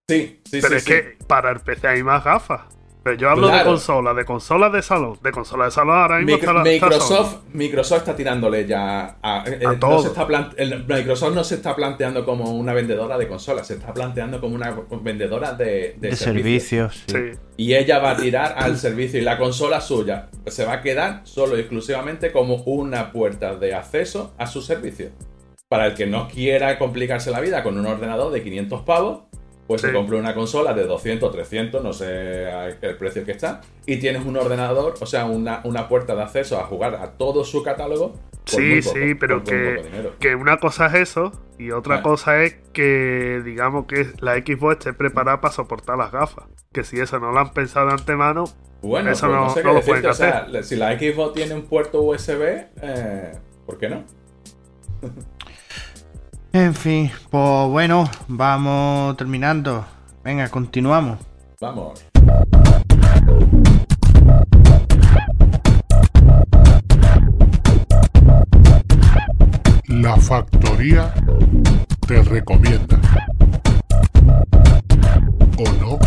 Sí, 0.08 0.40
sí, 0.44 0.58
pero 0.60 0.68
sí. 0.70 0.74
es 0.76 0.84
sí. 0.84 0.90
que 0.90 1.18
para 1.28 1.50
el 1.52 1.60
PC 1.60 1.86
hay 1.86 2.02
más 2.02 2.24
gafas. 2.24 2.62
Pero 3.04 3.16
yo 3.16 3.30
hablo 3.30 3.48
de 3.48 3.64
consolas, 3.64 4.14
de 4.16 4.24
consolas 4.24 4.72
de 4.72 4.80
salón. 4.82 5.18
De 5.22 5.32
consolas 5.32 5.66
de 5.68 5.70
salón 5.72 5.96
ahora 5.96 6.18
mismo 6.18 6.36
Micro- 6.36 6.50
está 6.50 6.52
la- 6.62 6.70
está 6.70 6.86
Microsoft, 6.86 7.36
Microsoft 7.52 7.98
está 7.98 8.16
tirándole 8.16 8.66
ya 8.66 9.16
a, 9.20 9.44
eh, 9.46 9.58
no 9.62 9.78
todo. 9.78 10.02
se 10.02 10.08
está 10.08 10.26
el- 10.56 10.84
Microsoft 10.86 11.34
no 11.34 11.42
se 11.42 11.56
está 11.56 11.74
planteando 11.74 12.24
como 12.24 12.52
una 12.52 12.72
vendedora 12.72 13.18
de 13.18 13.26
consolas, 13.26 13.66
se 13.66 13.74
está 13.74 13.92
planteando 13.92 14.40
como 14.40 14.54
una 14.54 14.70
vendedora 15.02 15.52
de, 15.54 15.96
de 15.98 16.10
de 16.10 16.16
servicios. 16.16 16.94
servicios. 16.96 17.04
Sony. 17.08 17.18
sí. 17.18 17.32
Sí. 17.32 17.38
Y 17.56 17.74
ella 17.74 17.98
va 17.98 18.12
a 18.12 18.16
tirar 18.16 18.54
al 18.56 18.76
servicio 18.78 19.20
y 19.20 19.22
la 19.24 19.36
consola 19.38 19.80
suya 19.80 20.28
se 20.46 20.64
va 20.64 20.74
a 20.74 20.80
quedar 20.82 21.20
solo 21.24 21.56
y 21.56 21.60
exclusivamente 21.60 22.32
como 22.32 22.56
una 22.64 23.12
puerta 23.12 23.56
de 23.56 23.74
acceso 23.74 24.32
a 24.38 24.46
su 24.46 24.62
servicio. 24.62 25.10
Para 25.68 25.86
el 25.86 25.94
que 25.94 26.06
no 26.06 26.28
quiera 26.28 26.78
complicarse 26.78 27.30
la 27.30 27.40
vida 27.40 27.62
con 27.62 27.78
un 27.78 27.86
ordenador 27.86 28.32
de 28.32 28.42
500 28.42 28.82
pavos, 28.82 29.22
pues 29.66 29.80
se 29.80 29.88
Sí. 29.88 29.92
compra 29.94 30.18
una 30.18 30.34
consola 30.34 30.74
de 30.74 30.84
200, 30.86 31.30
300, 31.32 31.82
no 31.82 31.92
sé 31.92 32.48
el 32.82 32.96
precio 32.96 33.24
que 33.24 33.32
está, 33.32 33.60
y 33.86 33.96
tienes 33.98 34.24
un 34.24 34.36
ordenador, 34.36 34.94
o 35.00 35.06
sea, 35.06 35.24
una, 35.24 35.60
una 35.64 35.88
puerta 35.88 36.14
de 36.14 36.22
acceso 36.22 36.58
a 36.60 36.64
jugar 36.64 36.94
a 36.96 37.12
todo 37.12 37.44
su 37.44 37.62
catálogo. 37.62 38.14
Sí, 38.44 38.80
poco- 38.82 38.96
sí, 38.98 39.14
pero 39.14 39.44
que, 39.44 40.10
que 40.18 40.34
una 40.34 40.56
cosa 40.56 40.86
es 40.86 40.94
eso 41.10 41.30
y 41.58 41.70
otra 41.70 42.02
cosa 42.02 42.42
es 42.42 42.56
que 42.72 43.40
digamos 43.44 43.86
que 43.86 44.08
la 44.20 44.34
Xbox 44.34 44.78
esté 44.78 44.92
preparada 44.92 45.40
para 45.40 45.54
soportar 45.54 45.96
las 45.96 46.10
gafas. 46.10 46.46
Que 46.72 46.82
si 46.82 46.98
eso 46.98 47.20
no 47.20 47.30
lo 47.30 47.38
han 47.38 47.52
pensado 47.52 47.86
de 47.86 47.92
antemano, 47.92 48.44
Bueno, 48.82 49.10
eso 49.12 49.26
pues 49.28 49.36
no, 49.38 49.44
no- 49.44 49.50
sé 49.50 49.62
no 49.62 49.68
qué 49.70 49.74
lo 49.76 49.80
pueden 49.84 50.06
o 50.06 50.12
sea, 50.14 50.48
si 50.64 50.74
la 50.74 50.98
Xbox 50.98 51.34
tiene 51.34 51.54
un 51.54 51.62
puerto 51.62 52.02
USB, 52.02 52.66
eh, 52.82 53.32
¿por 53.64 53.78
qué 53.78 53.88
no? 53.88 54.04
En 56.54 56.74
fin, 56.74 57.10
pues 57.30 57.68
bueno, 57.70 58.04
vamos 58.28 59.16
terminando. 59.16 59.86
Venga, 60.22 60.50
continuamos. 60.50 61.18
Vamos. 61.58 62.04
La 69.88 70.16
factoría 70.18 71.14
te 72.06 72.22
recomienda. 72.22 73.00
¿O 75.56 75.72
no? 75.80 75.98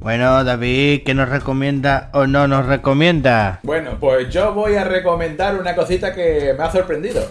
Bueno, 0.00 0.42
David, 0.42 1.04
¿qué 1.04 1.14
nos 1.14 1.28
recomienda 1.28 2.10
o 2.12 2.26
no 2.26 2.48
nos 2.48 2.66
recomienda? 2.66 3.60
Bueno, 3.62 3.98
pues 4.00 4.30
yo 4.30 4.52
voy 4.52 4.74
a 4.74 4.82
recomendar 4.82 5.60
una 5.60 5.76
cosita 5.76 6.12
que 6.12 6.52
me 6.58 6.64
ha 6.64 6.72
sorprendido. 6.72 7.22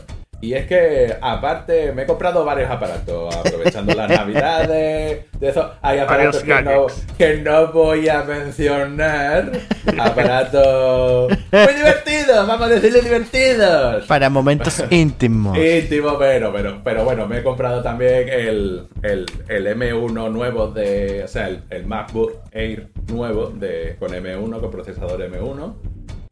Y 0.45 0.53
es 0.53 0.67
que, 0.67 1.11
aparte, 1.21 1.91
me 1.91 2.03
he 2.03 2.05
comprado 2.05 2.45
varios 2.45 2.69
aparatos, 2.69 3.35
aprovechando 3.35 3.95
las 3.95 4.07
navidades. 4.15 5.25
De 5.39 5.49
eso, 5.49 5.71
hay 5.81 5.97
aparatos 5.97 6.43
que 6.43 6.53
no, 6.53 6.85
gadgets. 6.85 7.05
que 7.17 7.37
no 7.37 7.71
voy 7.71 8.07
a 8.07 8.21
mencionar. 8.21 9.51
Aparatos 9.97 11.31
muy 11.51 11.73
divertidos, 11.73 12.47
vamos 12.47 12.67
a 12.67 12.69
decirle 12.69 13.01
divertidos. 13.01 14.05
Para 14.05 14.29
momentos 14.29 14.83
íntimos. 14.91 15.57
Íntimo, 15.57 16.15
pero, 16.19 16.53
pero, 16.53 16.79
pero 16.83 17.03
bueno, 17.03 17.27
me 17.27 17.39
he 17.39 17.43
comprado 17.43 17.81
también 17.81 18.29
el, 18.29 18.87
el, 19.01 19.25
el 19.47 19.65
M1 19.65 20.31
nuevo 20.31 20.67
de. 20.67 21.23
O 21.23 21.27
sea, 21.27 21.47
el, 21.47 21.63
el 21.71 21.87
MacBook 21.87 22.33
Air 22.51 22.89
nuevo 23.07 23.47
de, 23.47 23.95
con 23.97 24.11
M1, 24.11 24.59
con 24.59 24.69
procesador 24.69 25.19
M1. 25.21 25.73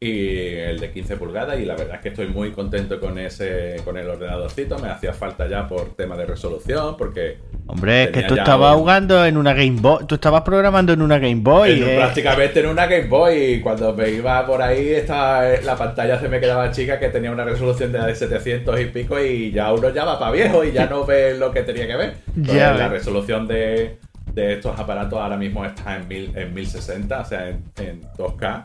Y 0.00 0.48
el 0.56 0.80
de 0.80 0.90
15 0.90 1.16
pulgadas. 1.16 1.58
Y 1.58 1.64
la 1.64 1.76
verdad 1.76 1.96
es 1.96 2.00
que 2.02 2.08
estoy 2.10 2.26
muy 2.28 2.50
contento 2.52 3.00
con 3.00 3.18
ese. 3.18 3.76
con 3.84 3.96
el 3.96 4.08
ordenadorcito. 4.08 4.78
Me 4.78 4.88
hacía 4.88 5.12
falta 5.12 5.48
ya 5.48 5.66
por 5.66 5.94
tema 5.96 6.16
de 6.16 6.26
resolución. 6.26 6.96
Porque. 6.96 7.38
Hombre, 7.66 8.04
es 8.04 8.10
que 8.10 8.22
tú 8.24 8.34
estabas 8.34 8.74
un- 8.74 8.80
jugando 8.80 9.24
en 9.24 9.36
una 9.36 9.52
Game 9.54 9.78
Boy. 9.80 10.04
Tú 10.06 10.16
estabas 10.16 10.42
programando 10.42 10.92
en 10.92 11.00
una 11.02 11.18
Game 11.18 11.40
Boy. 11.42 11.72
en 11.82 11.88
eh. 11.88 11.96
prácticamente 11.96 12.60
en 12.60 12.66
una 12.66 12.86
Game 12.86 13.08
Boy. 13.08 13.34
Y 13.54 13.60
cuando 13.60 13.94
me 13.94 14.10
iba 14.10 14.46
por 14.46 14.60
ahí, 14.60 14.88
estaba, 14.90 15.44
la 15.64 15.76
pantalla 15.76 16.18
se 16.20 16.28
me 16.28 16.40
quedaba 16.40 16.70
chica 16.70 16.98
que 16.98 17.08
tenía 17.08 17.30
una 17.30 17.44
resolución 17.44 17.90
de, 17.92 17.98
de 18.00 18.14
700 18.14 18.80
y 18.80 18.84
pico. 18.86 19.18
Y 19.20 19.52
ya 19.52 19.72
uno 19.72 19.88
ya 19.90 20.04
va 20.04 20.18
para 20.18 20.32
viejo 20.32 20.64
y 20.64 20.72
ya 20.72 20.86
no 20.86 21.04
ve 21.06 21.36
lo 21.38 21.50
que 21.50 21.62
tenía 21.62 21.86
que 21.86 21.96
ver. 21.96 22.14
Entonces, 22.36 22.56
Ya 22.56 22.72
la 22.74 22.88
resolución 22.88 23.46
de, 23.46 23.96
de 24.32 24.52
estos 24.54 24.78
aparatos 24.78 25.18
ahora 25.18 25.36
mismo 25.36 25.64
está 25.64 25.96
en, 25.96 26.08
mil, 26.08 26.32
en 26.36 26.52
1060, 26.52 27.20
o 27.20 27.24
sea, 27.24 27.48
en, 27.48 27.62
en 27.78 28.02
2K. 28.18 28.62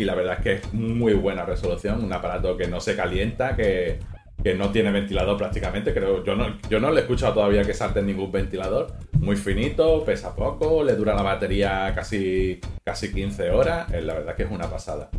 Y 0.00 0.04
la 0.06 0.14
verdad 0.14 0.36
es 0.38 0.42
que 0.42 0.52
es 0.54 0.72
muy 0.72 1.12
buena 1.12 1.44
resolución. 1.44 2.02
Un 2.02 2.10
aparato 2.10 2.56
que 2.56 2.66
no 2.66 2.80
se 2.80 2.96
calienta, 2.96 3.54
que, 3.54 3.98
que 4.42 4.54
no 4.54 4.70
tiene 4.70 4.90
ventilador 4.90 5.36
prácticamente. 5.36 5.92
Creo, 5.92 6.24
yo 6.24 6.34
no, 6.34 6.58
yo 6.70 6.80
no 6.80 6.90
le 6.90 7.00
he 7.00 7.02
escuchado 7.02 7.34
todavía 7.34 7.64
que 7.64 7.74
salte 7.74 8.00
ningún 8.00 8.32
ventilador. 8.32 8.94
Muy 9.18 9.36
finito, 9.36 10.02
pesa 10.02 10.34
poco, 10.34 10.82
le 10.82 10.94
dura 10.94 11.14
la 11.14 11.20
batería 11.20 11.92
casi, 11.94 12.58
casi 12.82 13.12
15 13.12 13.50
horas. 13.50 13.92
Eh, 13.92 14.00
la 14.00 14.14
verdad 14.14 14.34
que 14.34 14.44
es 14.44 14.50
una 14.50 14.70
pasada. 14.70 15.10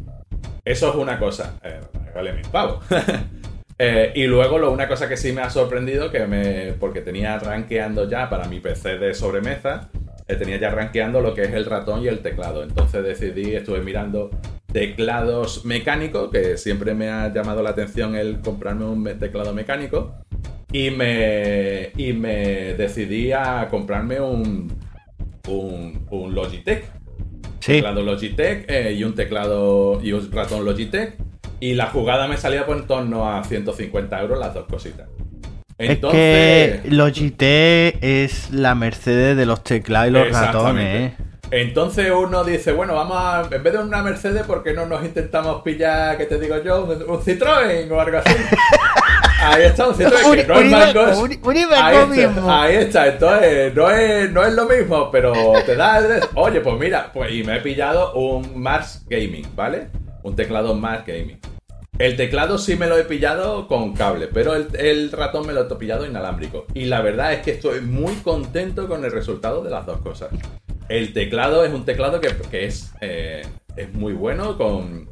Eso 0.65 0.89
es 0.89 0.95
una 0.95 1.19
cosa. 1.19 1.59
eh, 1.63 1.79
vale 2.15 2.33
mil 2.33 2.47
pavos. 2.47 2.83
Eh, 3.83 4.11
y 4.13 4.27
luego 4.27 4.59
lo, 4.59 4.71
una 4.71 4.87
cosa 4.87 5.09
que 5.09 5.17
sí 5.17 5.31
me 5.31 5.41
ha 5.41 5.49
sorprendido, 5.49 6.11
que 6.11 6.27
me, 6.27 6.73
porque 6.73 7.01
tenía 7.01 7.39
rankeando 7.39 8.07
ya 8.07 8.29
para 8.29 8.45
mi 8.45 8.59
PC 8.59 8.99
de 8.99 9.15
sobremesa, 9.15 9.89
tenía 10.35 10.57
ya 10.57 10.69
rankeando 10.69 11.21
lo 11.21 11.33
que 11.33 11.43
es 11.43 11.53
el 11.53 11.65
ratón 11.65 12.03
y 12.03 12.07
el 12.07 12.19
teclado. 12.19 12.63
Entonces 12.63 13.03
decidí, 13.03 13.55
estuve 13.55 13.81
mirando 13.81 14.29
teclados 14.71 15.65
mecánicos, 15.65 16.31
que 16.31 16.57
siempre 16.57 16.93
me 16.93 17.09
ha 17.09 17.33
llamado 17.33 17.61
la 17.61 17.71
atención 17.71 18.15
el 18.15 18.39
comprarme 18.41 18.85
un 18.85 19.03
teclado 19.19 19.53
mecánico. 19.53 20.15
Y 20.73 20.89
me, 20.91 21.91
y 21.97 22.13
me 22.13 22.73
decidí 22.75 23.33
a 23.33 23.67
comprarme 23.69 24.21
un, 24.21 24.71
un, 25.47 26.07
un 26.09 26.33
Logitech 26.35 26.85
Sí. 27.59 27.73
teclado 27.73 28.01
Logitech 28.01 28.65
eh, 28.69 28.93
y 28.93 29.03
un 29.03 29.13
teclado 29.13 29.99
y 30.01 30.13
un 30.13 30.31
ratón 30.31 30.65
Logitech. 30.65 31.15
Y 31.59 31.75
la 31.75 31.87
jugada 31.87 32.27
me 32.27 32.37
salía 32.37 32.65
por 32.65 32.77
en 32.77 32.87
torno 32.87 33.29
a 33.29 33.43
150 33.43 34.19
euros 34.21 34.39
las 34.39 34.53
dos 34.53 34.65
cositas. 34.65 35.09
Entonces, 35.89 36.73
es 36.75 36.81
que 36.81 36.91
Logitech 36.91 37.97
es 38.01 38.51
la 38.51 38.75
Mercedes 38.75 39.35
de 39.37 39.45
los 39.45 39.63
teclados 39.63 40.09
y 40.09 40.11
los 40.11 40.31
ratones, 40.31 41.11
¿eh? 41.11 41.15
entonces 41.51 42.11
uno 42.15 42.43
dice, 42.43 42.71
bueno, 42.71 42.95
vamos 42.95 43.17
a, 43.19 43.43
en 43.53 43.61
vez 43.63 43.73
de 43.73 43.79
una 43.79 44.01
Mercedes, 44.01 44.43
¿por 44.43 44.63
qué 44.63 44.73
no 44.73 44.85
nos 44.85 45.03
intentamos 45.03 45.61
pillar, 45.63 46.17
qué 46.17 46.25
te 46.25 46.39
digo 46.39 46.61
yo, 46.63 46.85
un, 46.85 46.91
un 47.09 47.21
Citroën 47.21 47.89
o 47.91 47.99
algo 47.99 48.17
así? 48.19 48.33
Ahí 49.43 49.63
está, 49.63 49.87
un 49.87 49.95
Citroën, 49.95 50.35
que 50.35 50.43
no 50.47 50.53
es 50.59 50.65
Iberco 50.71 51.05
Ahí 51.83 51.95
mismo. 52.09 52.39
está, 52.41 52.61
ahí 52.61 52.75
está, 52.75 53.07
entonces 53.07 53.73
no 53.75 53.89
es, 53.89 54.31
no 54.31 54.43
es 54.45 54.53
lo 54.53 54.65
mismo, 54.67 55.09
pero 55.11 55.33
te 55.65 55.75
da 55.75 55.97
el- 55.97 56.21
Oye, 56.35 56.61
pues 56.61 56.77
mira, 56.79 57.11
pues 57.11 57.31
y 57.33 57.43
me 57.43 57.57
he 57.57 57.59
pillado 57.61 58.13
un 58.13 58.61
Mars 58.61 59.03
Gaming, 59.09 59.47
¿vale? 59.55 59.87
Un 60.21 60.35
teclado 60.35 60.75
Mars 60.75 61.03
Gaming. 61.07 61.39
El 62.01 62.15
teclado 62.15 62.57
sí 62.57 62.75
me 62.77 62.87
lo 62.87 62.97
he 62.97 63.03
pillado 63.03 63.67
con 63.67 63.93
cable, 63.93 64.25
pero 64.25 64.55
el, 64.55 65.11
ratón 65.11 65.45
me 65.45 65.53
lo 65.53 65.61
he 65.61 65.75
pillado 65.75 66.03
inalámbrico. 66.03 66.65
Y 66.73 66.85
la 66.85 66.99
verdad 67.01 67.31
es 67.31 67.41
que 67.41 67.51
estoy 67.51 67.81
muy 67.81 68.15
contento 68.15 68.87
con 68.87 69.05
el 69.05 69.11
resultado 69.11 69.63
de 69.63 69.69
las 69.69 69.85
dos 69.85 70.01
cosas. 70.01 70.29
El 70.89 71.13
teclado 71.13 71.63
es 71.63 71.71
un 71.71 71.85
teclado 71.85 72.19
que, 72.19 72.65
es, 72.65 72.91
eh, 73.01 73.43
es 73.75 73.93
muy 73.93 74.13
bueno. 74.13 74.57
Con, 74.57 75.09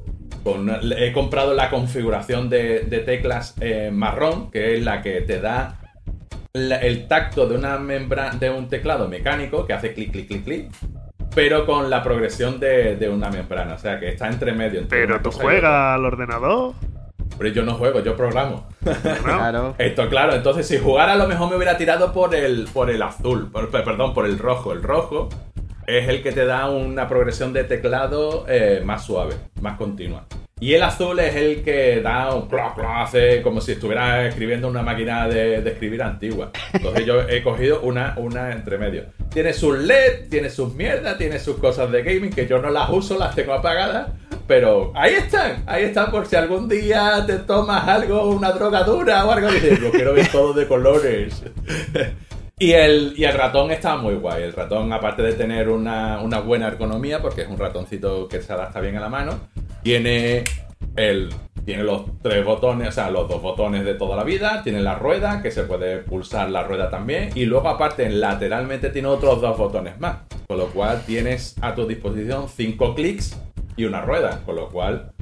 he 0.98 1.14
comprado 1.14 1.54
la 1.54 1.70
configuración 1.70 2.50
de, 2.50 2.80
teclas 3.06 3.54
eh, 3.62 3.92
marrón, 3.94 4.50
que 4.50 4.76
es 4.76 4.84
la 4.84 5.04
que 5.04 5.22
te 5.22 5.40
da 5.40 5.80
el 6.54 7.08
tacto 7.08 7.48
de 7.48 7.56
una 7.56 7.78
membrana 7.78 8.40
de 8.40 8.50
un 8.50 8.68
teclado 8.68 9.08
mecánico 9.08 9.68
que 9.68 9.74
hace 9.74 9.94
clic, 9.94 10.12
clic, 10.12 10.28
clic, 10.28 10.44
clic. 10.44 10.72
Pero 11.36 11.66
con 11.66 11.90
la 11.90 12.02
progresión 12.04 12.60
de, 12.60 12.96
de 12.96 13.08
una 13.10 13.30
membrana, 13.30 13.76
o 13.76 13.78
sea 13.78 14.00
que 14.00 14.10
está 14.10 14.28
entre 14.28 14.52
medio. 14.54 14.80
entre 14.82 15.00
Pero 15.00 15.22
tú 15.22 15.32
juegas 15.32 15.96
al 15.96 16.06
ordenador. 16.06 16.74
Pero 17.38 17.50
yo 17.52 17.64
no 17.64 17.76
juego, 17.76 18.02
yo 18.02 18.16
programo. 18.18 18.68
Claro. 19.24 19.76
Esto, 19.78 20.10
claro, 20.10 20.34
entonces 20.34 20.68
si 20.68 20.78
jugara 20.78 21.14
a 21.14 21.16
lo 21.16 21.28
mejor 21.28 21.50
me 21.50 21.56
hubiera 21.56 21.78
tirado 21.78 22.12
por 22.12 22.34
el, 22.36 22.68
por 22.74 22.90
el 22.90 23.02
azul, 23.02 23.50
por- 23.52 23.70
per- 23.70 23.84
perdón, 23.84 24.14
por 24.14 24.26
el 24.26 24.38
rojo. 24.40 24.74
El 24.74 24.82
rojo 24.84 25.30
es 25.88 26.08
el 26.10 26.22
que 26.22 26.32
te 26.32 26.46
da 26.46 26.70
una 26.70 27.08
progresión 27.08 27.54
de 27.54 27.64
teclado 27.64 28.46
eh, 28.48 28.82
más 28.84 29.06
suave, 29.06 29.36
más 29.62 29.78
continua. 29.78 30.26
Y 30.62 30.74
el 30.74 30.84
azul 30.84 31.18
es 31.20 31.36
el 31.36 31.64
que 31.64 32.02
da 32.02 32.36
un 32.36 32.50
cloc, 32.50 32.76
cloc, 32.76 32.88
hace 32.90 33.42
como 33.42 33.62
si 33.62 33.74
estuviera 33.74 34.28
escribiendo 34.28 34.68
una 34.68 34.82
máquina 34.82 35.28
de, 35.28 35.58
escribir 35.70 36.04
antigua. 36.04 36.52
Entonces 36.74 37.06
yo 37.06 37.22
he 37.22 37.42
cogido 37.42 37.80
una, 37.82 38.16
una 38.18 38.52
entre 38.52 38.78
medio. 38.78 39.06
Tiene 39.30 39.54
sus 39.54 39.78
LED, 39.78 40.28
tiene 40.30 40.50
sus 40.50 40.74
mierdas, 40.76 41.18
tiene 41.18 41.40
sus 41.40 41.58
cosas 41.58 41.90
de 41.92 42.04
gaming 42.04 42.32
que 42.32 42.46
yo 42.46 42.62
no 42.62 42.70
las 42.72 42.90
uso, 42.90 43.18
las 43.18 43.36
tengo 43.36 43.54
apagadas. 43.54 44.10
Pero 44.48 44.92
ahí 44.96 45.14
están, 45.14 45.64
ahí 45.68 45.84
están 45.84 46.12
por 46.12 46.26
si 46.26 46.36
algún 46.36 46.68
día 46.68 47.24
te 47.26 47.38
tomas 47.38 47.88
algo, 47.88 48.30
una 48.30 48.52
drogadura 48.52 49.24
o 49.24 49.32
algo. 49.32 49.48
Dices, 49.50 49.80
yo 49.80 49.92
quiero 49.92 50.14
ver 50.14 50.28
todo 50.30 50.54
de 50.54 50.68
colores. 50.68 51.42
Y 52.62 52.74
el, 52.74 53.14
y 53.16 53.24
el 53.24 53.34
ratón 53.34 53.72
está 53.72 53.96
muy 53.96 54.16
guay. 54.16 54.44
El 54.44 54.52
ratón, 54.54 54.92
aparte 54.92 55.22
de 55.22 55.34
tener 55.34 55.70
una, 55.70 56.20
una 56.22 56.40
buena 56.42 56.68
ergonomía, 56.68 57.22
porque 57.22 57.44
es 57.44 57.48
un 57.48 57.58
ratoncito 57.58 58.28
que 58.28 58.42
se 58.42 58.52
adapta 58.52 58.82
bien 58.82 58.98
a 58.98 59.00
la 59.00 59.08
mano, 59.08 59.40
tiene, 59.82 60.44
el, 60.98 61.30
tiene 61.64 61.84
los 61.84 62.20
tres 62.22 62.44
botones, 62.44 62.90
o 62.90 62.92
sea, 62.92 63.12
los 63.12 63.30
dos 63.30 63.42
botones 63.42 63.86
de 63.86 63.94
toda 63.94 64.18
la 64.18 64.26
vida, 64.26 64.62
tiene 64.62 64.82
la 64.82 64.96
rueda, 64.96 65.42
que 65.42 65.52
se 65.52 65.64
puede 65.64 66.00
pulsar 66.00 66.50
la 66.50 66.64
rueda 66.64 66.90
también, 66.90 67.30
y 67.34 67.46
luego 67.46 67.70
aparte 67.70 68.10
lateralmente 68.10 68.90
tiene 68.90 69.08
otros 69.08 69.40
dos 69.40 69.58
botones 69.58 69.98
más, 70.02 70.18
con 70.46 70.58
lo 70.58 70.68
cual 70.68 71.02
tienes 71.06 71.56
a 71.62 71.74
tu 71.74 71.88
disposición 71.88 72.50
cinco 72.50 72.94
clics 72.94 73.40
y 73.78 73.86
una 73.86 74.02
rueda, 74.02 74.42
con 74.46 74.58
lo 74.58 74.68
cual 74.68 75.14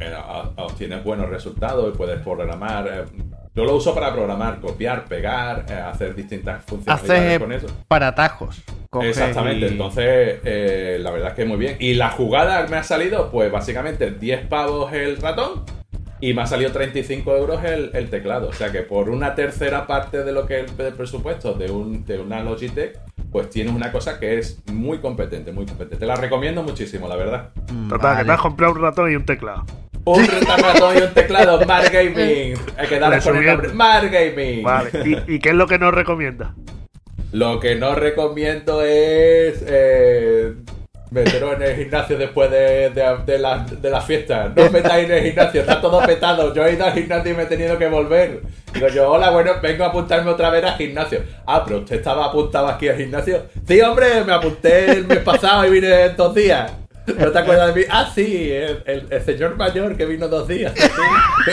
eh, 0.00 0.14
obtienes 0.56 1.04
buenos 1.04 1.28
resultados 1.28 1.92
y 1.92 1.96
puedes 1.98 2.22
programar. 2.22 2.88
eh, 2.88 3.22
yo 3.56 3.64
lo 3.64 3.74
uso 3.74 3.94
para 3.94 4.12
programar, 4.12 4.60
copiar, 4.60 5.06
pegar, 5.06 5.64
eh, 5.68 5.72
hacer 5.72 6.14
distintas 6.14 6.62
funcionalidades 6.66 7.20
Hace 7.28 7.38
con 7.40 7.52
eso. 7.52 7.66
para 7.88 8.08
atajos. 8.08 8.62
Exactamente, 9.02 9.66
y- 9.66 9.70
entonces 9.70 10.40
eh, 10.44 10.98
la 11.00 11.10
verdad 11.10 11.30
es 11.30 11.34
que 11.34 11.44
muy 11.46 11.56
bien. 11.56 11.76
Y 11.80 11.94
la 11.94 12.10
jugada 12.10 12.66
me 12.68 12.76
ha 12.76 12.82
salido, 12.82 13.30
pues 13.30 13.50
básicamente 13.50 14.10
10 14.10 14.46
pavos 14.46 14.92
el 14.92 15.16
ratón 15.16 15.64
y 16.20 16.32
me 16.34 16.42
ha 16.42 16.46
salido 16.46 16.70
35 16.72 17.34
euros 17.36 17.64
el, 17.64 17.90
el 17.94 18.08
teclado. 18.10 18.48
O 18.48 18.52
sea 18.52 18.70
que 18.72 18.82
por 18.82 19.08
una 19.10 19.34
tercera 19.34 19.86
parte 19.86 20.22
de 20.22 20.32
lo 20.32 20.46
que 20.46 20.60
es 20.60 20.66
el 20.78 20.92
presupuesto 20.94 21.54
de, 21.54 21.70
un, 21.70 22.04
de 22.04 22.18
una 22.20 22.42
Logitech, 22.42 22.98
pues 23.32 23.50
tienes 23.50 23.74
una 23.74 23.92
cosa 23.92 24.18
que 24.18 24.38
es 24.38 24.62
muy 24.72 24.98
competente, 24.98 25.52
muy 25.52 25.66
competente. 25.66 25.96
Te 25.96 26.06
la 26.06 26.16
recomiendo 26.16 26.62
muchísimo, 26.62 27.06
la 27.08 27.16
verdad. 27.16 27.48
Total, 27.88 28.18
que 28.18 28.24
te 28.24 28.32
has 28.32 28.40
comprado 28.40 28.72
un 28.74 28.80
ratón 28.82 29.10
y 29.12 29.16
un 29.16 29.24
teclado. 29.26 29.64
Un 30.06 30.24
ratón 30.24 30.96
y 30.96 31.02
un 31.02 31.12
teclado, 31.14 31.66
Mar 31.66 31.90
Gaming. 31.90 32.54
Hay 32.78 32.86
que 32.86 32.98
darle 33.00 33.20
con 33.20 33.36
el 33.36 33.44
nombre. 33.44 33.68
Mar 33.70 34.08
Gaming. 34.08 34.62
Vale. 34.62 34.90
¿Y, 35.04 35.34
y 35.34 35.38
qué 35.40 35.48
es 35.48 35.54
lo 35.56 35.66
que 35.66 35.80
nos 35.80 35.92
recomienda? 35.92 36.54
Lo 37.32 37.58
que 37.58 37.74
no 37.74 37.92
recomiendo 37.96 38.82
es 38.82 39.64
eh, 39.66 40.54
meteros 41.10 41.56
en 41.56 41.62
el 41.62 41.76
gimnasio 41.76 42.16
después 42.18 42.52
de, 42.52 42.90
de, 42.90 43.16
de 43.26 43.38
la, 43.40 43.66
de 43.68 43.90
la 43.90 44.00
fiesta. 44.00 44.52
No 44.54 44.62
os 44.62 44.70
metáis 44.70 45.06
en 45.06 45.16
el 45.16 45.24
gimnasio, 45.24 45.62
está 45.62 45.80
todo 45.80 46.00
petado. 46.06 46.54
Yo 46.54 46.64
he 46.64 46.74
ido 46.74 46.84
al 46.84 46.92
gimnasio 46.92 47.32
y 47.32 47.34
me 47.34 47.42
he 47.42 47.46
tenido 47.46 47.76
que 47.76 47.88
volver. 47.88 48.42
Digo 48.72 48.86
yo, 48.86 49.10
hola, 49.10 49.30
bueno, 49.30 49.54
vengo 49.60 49.82
a 49.82 49.88
apuntarme 49.88 50.30
otra 50.30 50.50
vez 50.50 50.62
al 50.64 50.76
gimnasio. 50.76 51.24
Ah, 51.46 51.64
pero 51.66 51.80
usted 51.80 51.96
estaba 51.96 52.26
apuntado 52.26 52.68
aquí 52.68 52.88
al 52.88 52.96
gimnasio. 52.96 53.46
Sí, 53.66 53.80
hombre, 53.80 54.22
me 54.24 54.34
apunté 54.34 54.92
el 54.92 55.04
mes 55.04 55.18
pasado 55.18 55.66
y 55.66 55.70
vine 55.70 56.04
en 56.04 56.16
dos 56.16 56.32
días. 56.32 56.72
¿No 57.06 57.30
te 57.30 57.38
acuerdas 57.38 57.74
de 57.74 57.80
mí? 57.80 57.86
Ah, 57.90 58.10
sí, 58.14 58.50
el, 58.50 58.82
el- 58.86 59.06
el 59.10 59.24
señor 59.24 59.56
mayor 59.56 59.96
que 59.96 60.06
vino 60.06 60.28
dos 60.28 60.48
días. 60.48 60.72
sí. 61.44 61.52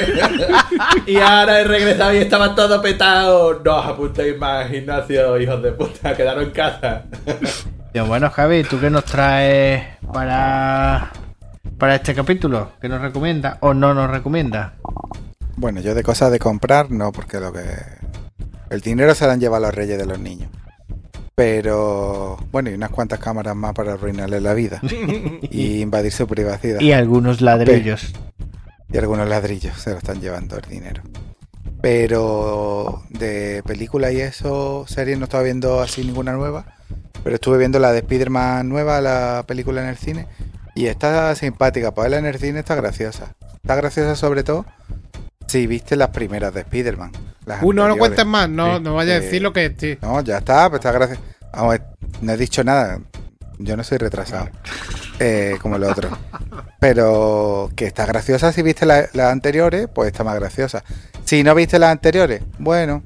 y 1.07 1.17
ahora 1.17 1.59
he 1.61 1.63
regresado 1.63 2.13
y 2.13 2.17
estaba 2.17 2.55
todo 2.55 2.81
petado. 2.81 3.61
No 3.63 3.77
os 3.77 3.85
apuntéis 3.85 4.37
más 4.37 4.65
al 4.65 4.71
gimnasio, 4.71 5.37
hijos 5.39 5.61
de 5.61 5.71
puta, 5.73 6.15
quedaron 6.15 6.43
en 6.45 6.51
casa. 6.51 7.03
Bueno, 8.07 8.29
Javi, 8.31 8.63
¿tú 8.63 8.79
qué 8.79 8.89
nos 8.89 9.05
traes 9.05 9.97
para, 10.11 11.11
para 11.77 11.95
este 11.95 12.15
capítulo? 12.15 12.71
¿Qué 12.81 12.89
nos 12.89 13.01
recomienda 13.01 13.57
o 13.61 13.73
no 13.75 13.93
nos 13.93 14.09
recomienda? 14.09 14.73
Bueno, 15.55 15.79
yo 15.81 15.93
de 15.93 16.01
cosas 16.01 16.31
de 16.31 16.39
comprar, 16.39 16.89
no, 16.89 17.11
porque 17.11 17.39
lo 17.39 17.53
que. 17.53 17.61
El 18.71 18.81
dinero 18.81 19.13
se 19.13 19.25
lo 19.27 19.31
han 19.33 19.39
llevado 19.39 19.65
los 19.65 19.75
reyes 19.75 19.99
de 19.99 20.05
los 20.07 20.17
niños. 20.17 20.49
Pero. 21.35 22.37
Bueno, 22.51 22.69
y 22.69 22.73
unas 22.73 22.91
cuantas 22.91 23.19
cámaras 23.19 23.55
más 23.55 23.73
para 23.73 23.93
arruinarle 23.93 24.39
la 24.41 24.53
vida. 24.53 24.81
y 25.41 25.81
invadir 25.81 26.11
su 26.11 26.27
privacidad. 26.27 26.79
Y 26.79 26.91
algunos 26.91 27.41
ladrillos. 27.41 28.13
Y 28.91 28.97
algunos 28.97 29.27
ladrillos 29.27 29.79
se 29.79 29.91
lo 29.91 29.97
están 29.97 30.21
llevando 30.21 30.57
el 30.57 30.69
dinero. 30.69 31.01
Pero 31.81 33.03
de 33.09 33.63
película 33.65 34.11
y 34.11 34.21
eso, 34.21 34.85
series 34.87 35.17
no 35.17 35.25
estaba 35.25 35.43
viendo 35.43 35.81
así 35.81 36.03
ninguna 36.03 36.33
nueva. 36.33 36.65
Pero 37.23 37.35
estuve 37.35 37.57
viendo 37.57 37.79
la 37.79 37.91
de 37.91 37.99
Spider-Man 37.99 38.69
nueva, 38.69 39.01
la 39.01 39.43
película 39.47 39.81
en 39.81 39.89
el 39.89 39.97
cine. 39.97 40.27
Y 40.75 40.85
está 40.85 41.33
simpática. 41.35 41.93
Para 41.93 42.09
verla 42.09 42.17
en 42.19 42.33
el 42.33 42.39
cine 42.39 42.59
está 42.59 42.75
graciosa. 42.75 43.35
Está 43.55 43.75
graciosa 43.75 44.15
sobre 44.15 44.43
todo 44.43 44.65
si 45.53 45.67
viste 45.67 45.95
las 45.95 46.09
primeras 46.09 46.51
de 46.51 46.61
Spider-Man. 46.61 47.11
Uh, 47.61 47.73
no 47.73 47.87
lo 47.87 47.95
cuentes 47.95 48.25
más, 48.25 48.49
no, 48.49 48.77
Sí, 48.77 48.83
no 48.83 48.95
vaya 48.95 49.13
a 49.13 49.17
eh, 49.17 49.19
decir 49.19 49.39
lo 49.43 49.53
que 49.53 49.65
es. 49.65 50.01
No, 50.01 50.19
ya 50.21 50.39
está, 50.39 50.67
pues 50.67 50.79
está 50.79 50.91
gracioso. 50.91 51.21
Vamos, 51.53 51.77
no 52.21 52.31
he 52.31 52.37
dicho 52.37 52.63
nada. 52.63 52.99
Yo 53.59 53.77
no 53.77 53.83
soy 53.83 53.99
retrasado. 53.99 54.49
eh, 55.19 55.59
como 55.61 55.75
el 55.75 55.83
otro. 55.83 56.09
Pero 56.79 57.69
que 57.75 57.85
está 57.85 58.07
graciosa 58.07 58.51
si 58.51 58.63
viste 58.63 58.87
la- 58.87 59.07
las 59.13 59.31
anteriores, 59.31 59.87
pues 59.93 60.07
está 60.07 60.23
más 60.23 60.33
graciosa. 60.39 60.83
Si 61.23 61.43
no 61.43 61.53
viste 61.53 61.77
las 61.77 61.91
anteriores, 61.91 62.41
bueno. 62.57 63.03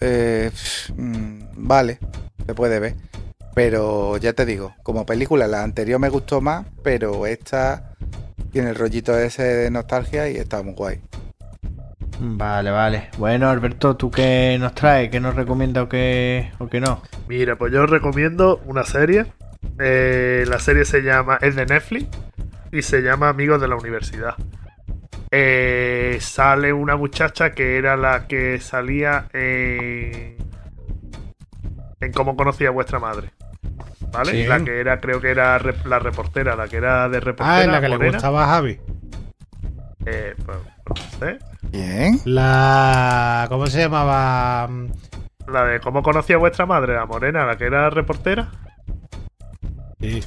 eh, 0.00 0.50
mm, 0.96 1.38
vale, 1.54 1.98
se 2.46 2.54
puede 2.54 2.80
ver. 2.80 2.96
Pero 3.54 4.16
ya 4.16 4.32
te 4.32 4.46
digo, 4.46 4.74
como 4.82 5.04
película, 5.04 5.46
la 5.46 5.62
anterior 5.62 6.00
me 6.00 6.08
gustó 6.08 6.40
más, 6.40 6.64
pero 6.82 7.26
esta 7.26 7.92
tiene 8.52 8.70
el 8.70 8.76
rollito 8.76 9.18
ese 9.18 9.42
de 9.42 9.70
nostalgia 9.70 10.30
y 10.30 10.36
está 10.36 10.62
muy 10.62 10.72
guay. 10.72 11.00
Vale, 12.20 12.70
vale. 12.70 13.08
Bueno, 13.18 13.48
Alberto, 13.48 13.96
¿tú 13.96 14.10
qué 14.10 14.56
nos 14.60 14.74
traes? 14.74 15.10
¿Qué 15.10 15.20
nos 15.20 15.34
recomienda 15.34 15.82
o 15.82 15.88
qué, 15.88 16.52
o 16.58 16.68
qué 16.68 16.80
no? 16.80 17.02
Mira, 17.28 17.56
pues 17.56 17.72
yo 17.72 17.82
os 17.82 17.90
recomiendo 17.90 18.60
una 18.66 18.84
serie. 18.84 19.26
Eh, 19.78 20.44
la 20.46 20.58
serie 20.58 20.84
se 20.84 21.02
llama, 21.02 21.38
es 21.40 21.56
de 21.56 21.66
Netflix 21.66 22.06
y 22.70 22.82
se 22.82 23.02
llama 23.02 23.28
Amigos 23.28 23.60
de 23.60 23.68
la 23.68 23.76
Universidad. 23.76 24.34
Eh, 25.30 26.18
sale 26.20 26.72
una 26.72 26.96
muchacha 26.96 27.52
que 27.52 27.78
era 27.78 27.96
la 27.96 28.26
que 28.26 28.60
salía 28.60 29.28
en, 29.32 30.36
en 32.00 32.12
Cómo 32.12 32.36
conocía 32.36 32.68
a 32.68 32.72
vuestra 32.72 32.98
madre. 32.98 33.30
¿Vale? 34.12 34.32
Sí. 34.32 34.44
La 34.46 34.62
que 34.62 34.78
era, 34.78 35.00
creo 35.00 35.20
que 35.20 35.30
era 35.30 35.58
la 35.86 35.98
reportera, 35.98 36.54
la 36.54 36.68
que 36.68 36.76
era 36.76 37.08
de 37.08 37.18
reportera. 37.18 37.56
Ah, 37.56 37.64
en 37.64 37.72
la 37.72 37.80
que 37.80 37.88
le 37.88 37.96
gustaba 37.96 38.44
a 38.44 38.46
Javi. 38.48 38.78
Eh, 40.04 40.34
pues, 40.44 40.58
sé. 40.96 41.38
Bien. 41.70 42.18
La. 42.24 43.46
¿Cómo 43.48 43.66
se 43.66 43.80
llamaba? 43.80 44.68
La 45.46 45.64
de 45.64 45.80
Cómo 45.80 46.02
conocía 46.02 46.36
a 46.36 46.38
vuestra 46.38 46.66
madre, 46.66 46.94
la 46.94 47.06
morena, 47.06 47.44
la 47.46 47.56
que 47.56 47.64
era 47.66 47.90
reportera. 47.90 48.50
Sí. 50.00 50.22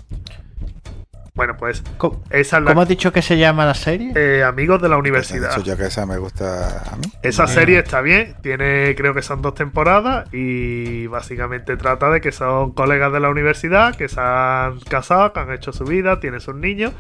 Bueno, 1.34 1.58
pues 1.58 1.84
¿Cómo, 1.98 2.24
esa 2.30 2.58
es 2.60 2.64
la 2.64 2.70
cómo 2.72 2.82
has 2.82 2.88
dicho 2.88 3.12
que 3.12 3.22
se 3.22 3.38
llama 3.38 3.66
la 3.66 3.74
serie? 3.74 4.14
eh, 4.16 4.42
Amigos 4.42 4.82
de 4.82 4.88
la 4.88 4.96
Pues 4.96 5.02
Universidad. 5.02 5.50
dicho 5.50 5.64
yo 5.64 5.76
que 5.76 5.88
esa 5.88 6.06
me 6.06 6.18
gusta 6.18 6.80
a 6.94 6.96
mí. 6.96 7.04
Esa 7.24 7.44
Bueno. 7.44 7.60
serie 7.60 7.80
está 7.80 8.00
bien, 8.00 8.36
tiene 8.42 8.96
creo 8.96 9.14
que 9.14 9.22
son 9.22 9.42
dos 9.42 9.54
temporadas 9.54 10.34
y 10.34 11.08
básicamente 11.08 11.76
trata 11.76 12.10
de 12.10 12.22
que 12.22 12.32
son 12.32 12.72
colegas 12.72 13.12
de 13.12 13.20
la 13.20 13.30
universidad 13.30 13.96
que 13.96 14.08
se 14.08 14.22
han 14.22 14.80
casado, 14.80 15.34
que 15.34 15.42
han 15.42 15.52
hecho 15.52 15.74
su 15.74 15.84
vida, 15.84 16.22
tienen 16.22 16.40
sus 16.40 16.56
niños 16.56 16.94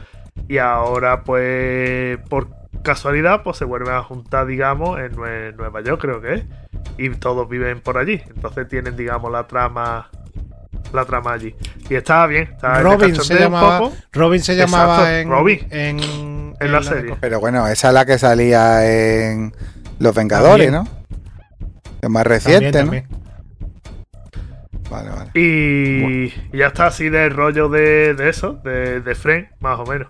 y 0.50 0.58
ahora 0.58 1.24
pues 1.24 2.18
por 2.30 2.50
casualidad 2.86 3.44
pues 3.44 3.57
se 3.57 3.66
vuelven 3.66 3.94
a 3.94 4.02
juntar 4.03 4.45
digamos 4.48 4.98
en 4.99 5.12
Nue- 5.16 5.53
Nueva 5.56 5.82
York 5.82 5.99
creo 6.02 6.22
que 6.22 6.34
es 6.36 6.44
y 6.98 7.10
todos 7.10 7.49
viven 7.49 7.82
por 7.82 7.98
allí, 7.98 8.22
entonces 8.34 8.68
tienen 8.70 8.95
digamos 8.95 9.30
la 9.32 9.45
trama 9.48 10.10
la 10.94 11.03
trama 11.03 11.34
allí 11.34 11.53
y 11.90 11.95
está 11.95 12.26
bien, 12.28 12.44
está 12.53 12.78
de 12.78 12.84
Robin 12.84 13.16
se 13.16 13.34
un 13.34 13.40
llamaba. 13.40 13.80
poco. 13.80 13.95
Robin 14.14 14.41
se 14.41 14.56
llamaba 14.56 14.95
Exacto, 14.98 15.18
en, 15.18 15.30
Robin. 15.30 15.68
en. 15.72 16.56
En 16.57 16.72
la 16.72 16.82
serie. 16.82 17.16
Pero 17.20 17.41
bueno, 17.41 17.68
esa 17.68 17.90
es 17.90 17.94
la 17.94 18.06
que 18.06 18.18
salía 18.18 18.86
en 19.30 19.53
Los 19.99 20.16
Vengadores, 20.16 20.72
También. 20.72 20.95
¿no? 20.95 21.68
Es 22.02 22.10
más 22.10 22.26
reciente, 22.26 22.72
también. 22.72 23.07
¿no? 23.10 23.18
Vale, 24.90 25.10
vale. 25.10 25.32
Y, 25.34 26.26
y 26.53 26.57
ya 26.57 26.68
está 26.68 26.88
así 26.88 27.10
de 27.10 27.28
rollo 27.30 27.68
de, 27.68 28.14
de 28.14 28.30
eso, 28.30 28.53
de, 28.64 29.02
de 29.02 29.16
Friends, 29.16 29.49
más 29.60 29.80
o 29.80 29.86
menos. 29.86 30.07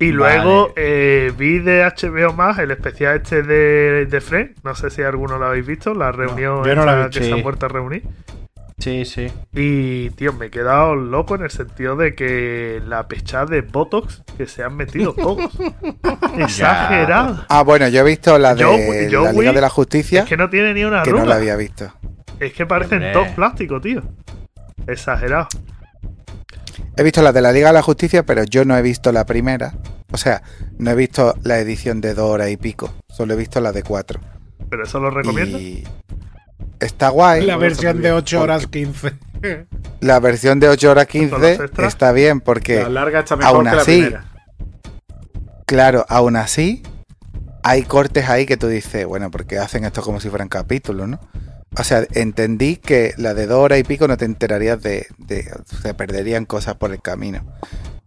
Y 0.00 0.12
luego 0.12 0.72
eh, 0.76 1.32
vi 1.36 1.58
de 1.58 1.82
HBO 1.84 2.32
más 2.32 2.58
el 2.58 2.70
especial 2.70 3.16
este 3.16 3.42
de, 3.42 4.06
de 4.06 4.20
Friends. 4.20 4.62
No 4.64 4.74
sé 4.74 4.90
si 4.90 5.02
alguno 5.02 5.38
lo 5.38 5.46
habéis 5.46 5.66
visto, 5.66 5.92
la 5.94 6.12
reunión 6.12 6.62
yo 6.64 6.74
no 6.76 6.84
la 6.84 7.10
que 7.10 7.22
se 7.22 7.32
han 7.32 7.42
vuelto 7.42 7.66
a 7.66 7.68
reunir. 7.68 8.02
Sí, 8.78 9.04
sí. 9.04 9.26
Y, 9.54 10.10
tío, 10.10 10.32
me 10.34 10.46
he 10.46 10.50
quedado 10.50 10.94
loco 10.94 11.34
en 11.34 11.42
el 11.42 11.50
sentido 11.50 11.96
de 11.96 12.14
que 12.14 12.80
la 12.86 13.08
pechada 13.08 13.46
de 13.46 13.62
Botox 13.62 14.22
que 14.36 14.46
se 14.46 14.62
han 14.62 14.76
metido 14.76 15.14
todos. 15.14 15.50
Exagerado. 16.38 17.44
Ah, 17.48 17.62
bueno, 17.64 17.88
yo 17.88 18.00
he 18.00 18.04
visto 18.04 18.38
la 18.38 18.54
de 18.54 18.60
Yo- 18.60 19.08
yo 19.10 19.24
la 19.24 19.32
Liga 19.32 19.52
de 19.52 19.60
la 19.60 19.68
Justicia, 19.68 20.20
Es 20.22 20.28
que 20.28 20.36
no 20.36 20.48
tiene 20.48 20.74
ni 20.74 20.84
una 20.84 21.02
que 21.02 21.10
no 21.10 21.16
arruga. 21.18 21.34
la 21.34 21.40
había 21.40 21.56
visto. 21.56 21.92
Es 22.38 22.52
que 22.52 22.66
parecen 22.66 22.98
Hombre. 22.98 23.12
todos 23.12 23.28
plásticos, 23.30 23.82
tío. 23.82 24.02
Exagerado. 24.86 25.48
He 26.98 27.02
visto 27.04 27.22
la 27.22 27.32
de 27.32 27.40
la 27.40 27.52
Liga 27.52 27.68
de 27.68 27.74
la 27.74 27.82
Justicia, 27.82 28.26
pero 28.26 28.42
yo 28.44 28.64
no 28.64 28.76
he 28.76 28.82
visto 28.82 29.12
la 29.12 29.24
primera. 29.24 29.72
O 30.10 30.16
sea, 30.16 30.42
no 30.78 30.90
he 30.90 30.94
visto 30.94 31.34
la 31.44 31.58
edición 31.58 32.00
de 32.00 32.12
dos 32.14 32.28
horas 32.30 32.50
y 32.50 32.56
pico. 32.56 32.92
Solo 33.08 33.34
he 33.34 33.36
visto 33.36 33.60
la 33.60 33.72
de 33.72 33.82
cuatro. 33.84 34.20
Pero 34.68 34.82
eso 34.84 34.98
lo 34.98 35.10
recomiendo. 35.10 35.58
Y 35.58 35.86
está 36.80 37.10
guay. 37.10 37.46
La 37.46 37.56
versión 37.56 38.02
de 38.02 38.12
8 38.12 38.38
Porque- 38.38 38.42
horas 38.52 38.66
15. 38.66 39.12
La 40.00 40.18
versión 40.18 40.58
de 40.60 40.68
8 40.68 40.90
horas 40.90 41.06
Con 41.06 41.20
los 41.22 41.30
15 41.40 41.54
extras. 41.64 41.88
está 41.88 42.10
bien 42.12 42.40
porque 42.40 42.82
La 42.82 42.88
larga 42.88 43.20
está 43.20 43.36
mejor 43.36 43.54
aún 43.54 43.64
que 43.66 43.76
la 43.76 43.82
así- 43.82 44.00
primera. 44.02 44.24
Claro, 45.66 46.04
aún 46.08 46.36
así, 46.36 46.82
hay 47.62 47.82
cortes 47.82 48.28
ahí 48.28 48.46
que 48.46 48.56
tú 48.56 48.66
dices, 48.68 49.06
bueno, 49.06 49.30
porque 49.30 49.58
hacen 49.58 49.84
esto 49.84 50.02
como 50.02 50.18
si 50.20 50.28
fueran 50.30 50.48
capítulos, 50.48 51.08
¿no? 51.08 51.20
O 51.76 51.84
sea, 51.84 52.04
entendí 52.14 52.76
que 52.76 53.12
la 53.18 53.34
de 53.34 53.46
dos 53.46 53.58
horas 53.58 53.78
y 53.78 53.84
pico 53.84 54.08
no 54.08 54.16
te 54.16 54.24
enterarías 54.24 54.82
de, 54.82 55.06
de 55.18 55.48
se 55.82 55.94
perderían 55.94 56.44
cosas 56.44 56.74
por 56.76 56.92
el 56.92 57.00
camino. 57.02 57.44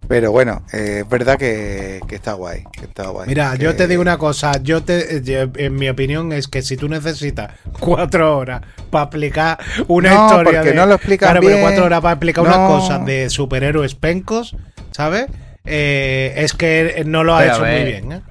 Pero 0.08 0.32
bueno, 0.32 0.66
eh, 0.74 1.04
es 1.04 1.10
verdad 1.10 1.38
que, 1.38 2.02
que 2.08 2.16
está 2.16 2.34
guay, 2.34 2.64
que 2.74 2.84
está 2.86 3.08
guay. 3.10 3.30
Mira, 3.30 3.56
yo 3.56 3.76
te 3.76 3.88
digo 3.88 4.02
una 4.02 4.18
cosa. 4.18 4.52
Yo 4.62 4.84
te, 4.84 5.22
yo- 5.24 5.50
en 5.56 5.76
mi 5.76 5.88
opinión 5.88 6.34
es 6.34 6.50
que 6.50 6.62
si 6.64 6.76
tú 6.76 6.90
necesitas 6.90 7.54
cuatro 7.80 8.38
horas 8.38 8.62
para 8.90 9.06
explicar 9.06 9.58
una 9.88 10.10
No, 10.14 10.26
historia 10.26 10.60
porque 10.60 10.70
de. 10.72 10.76
no 10.76 10.86
lo 10.86 10.96
explican 10.96 11.28
Claro, 11.30 11.40
pero 11.42 11.52
bien. 11.56 11.62
cuatro 11.62 11.86
horas 11.86 12.02
para 12.02 12.14
explicar 12.14 12.44
No. 12.44 12.50
unas 12.50 12.68
cosas 12.82 13.06
de 13.06 13.30
superhéroes 13.30 13.96
pencos, 13.96 14.56
¿sabes? 14.92 15.28
Eh, 15.64 16.34
es 16.38 16.54
que 16.54 17.04
no 17.06 17.24
lo 17.24 17.36
ha 17.36 17.40
Pero 17.42 17.54
hecho 17.54 17.66
muy 17.66 17.84
bien, 17.86 18.12
¿eh? 18.12 18.22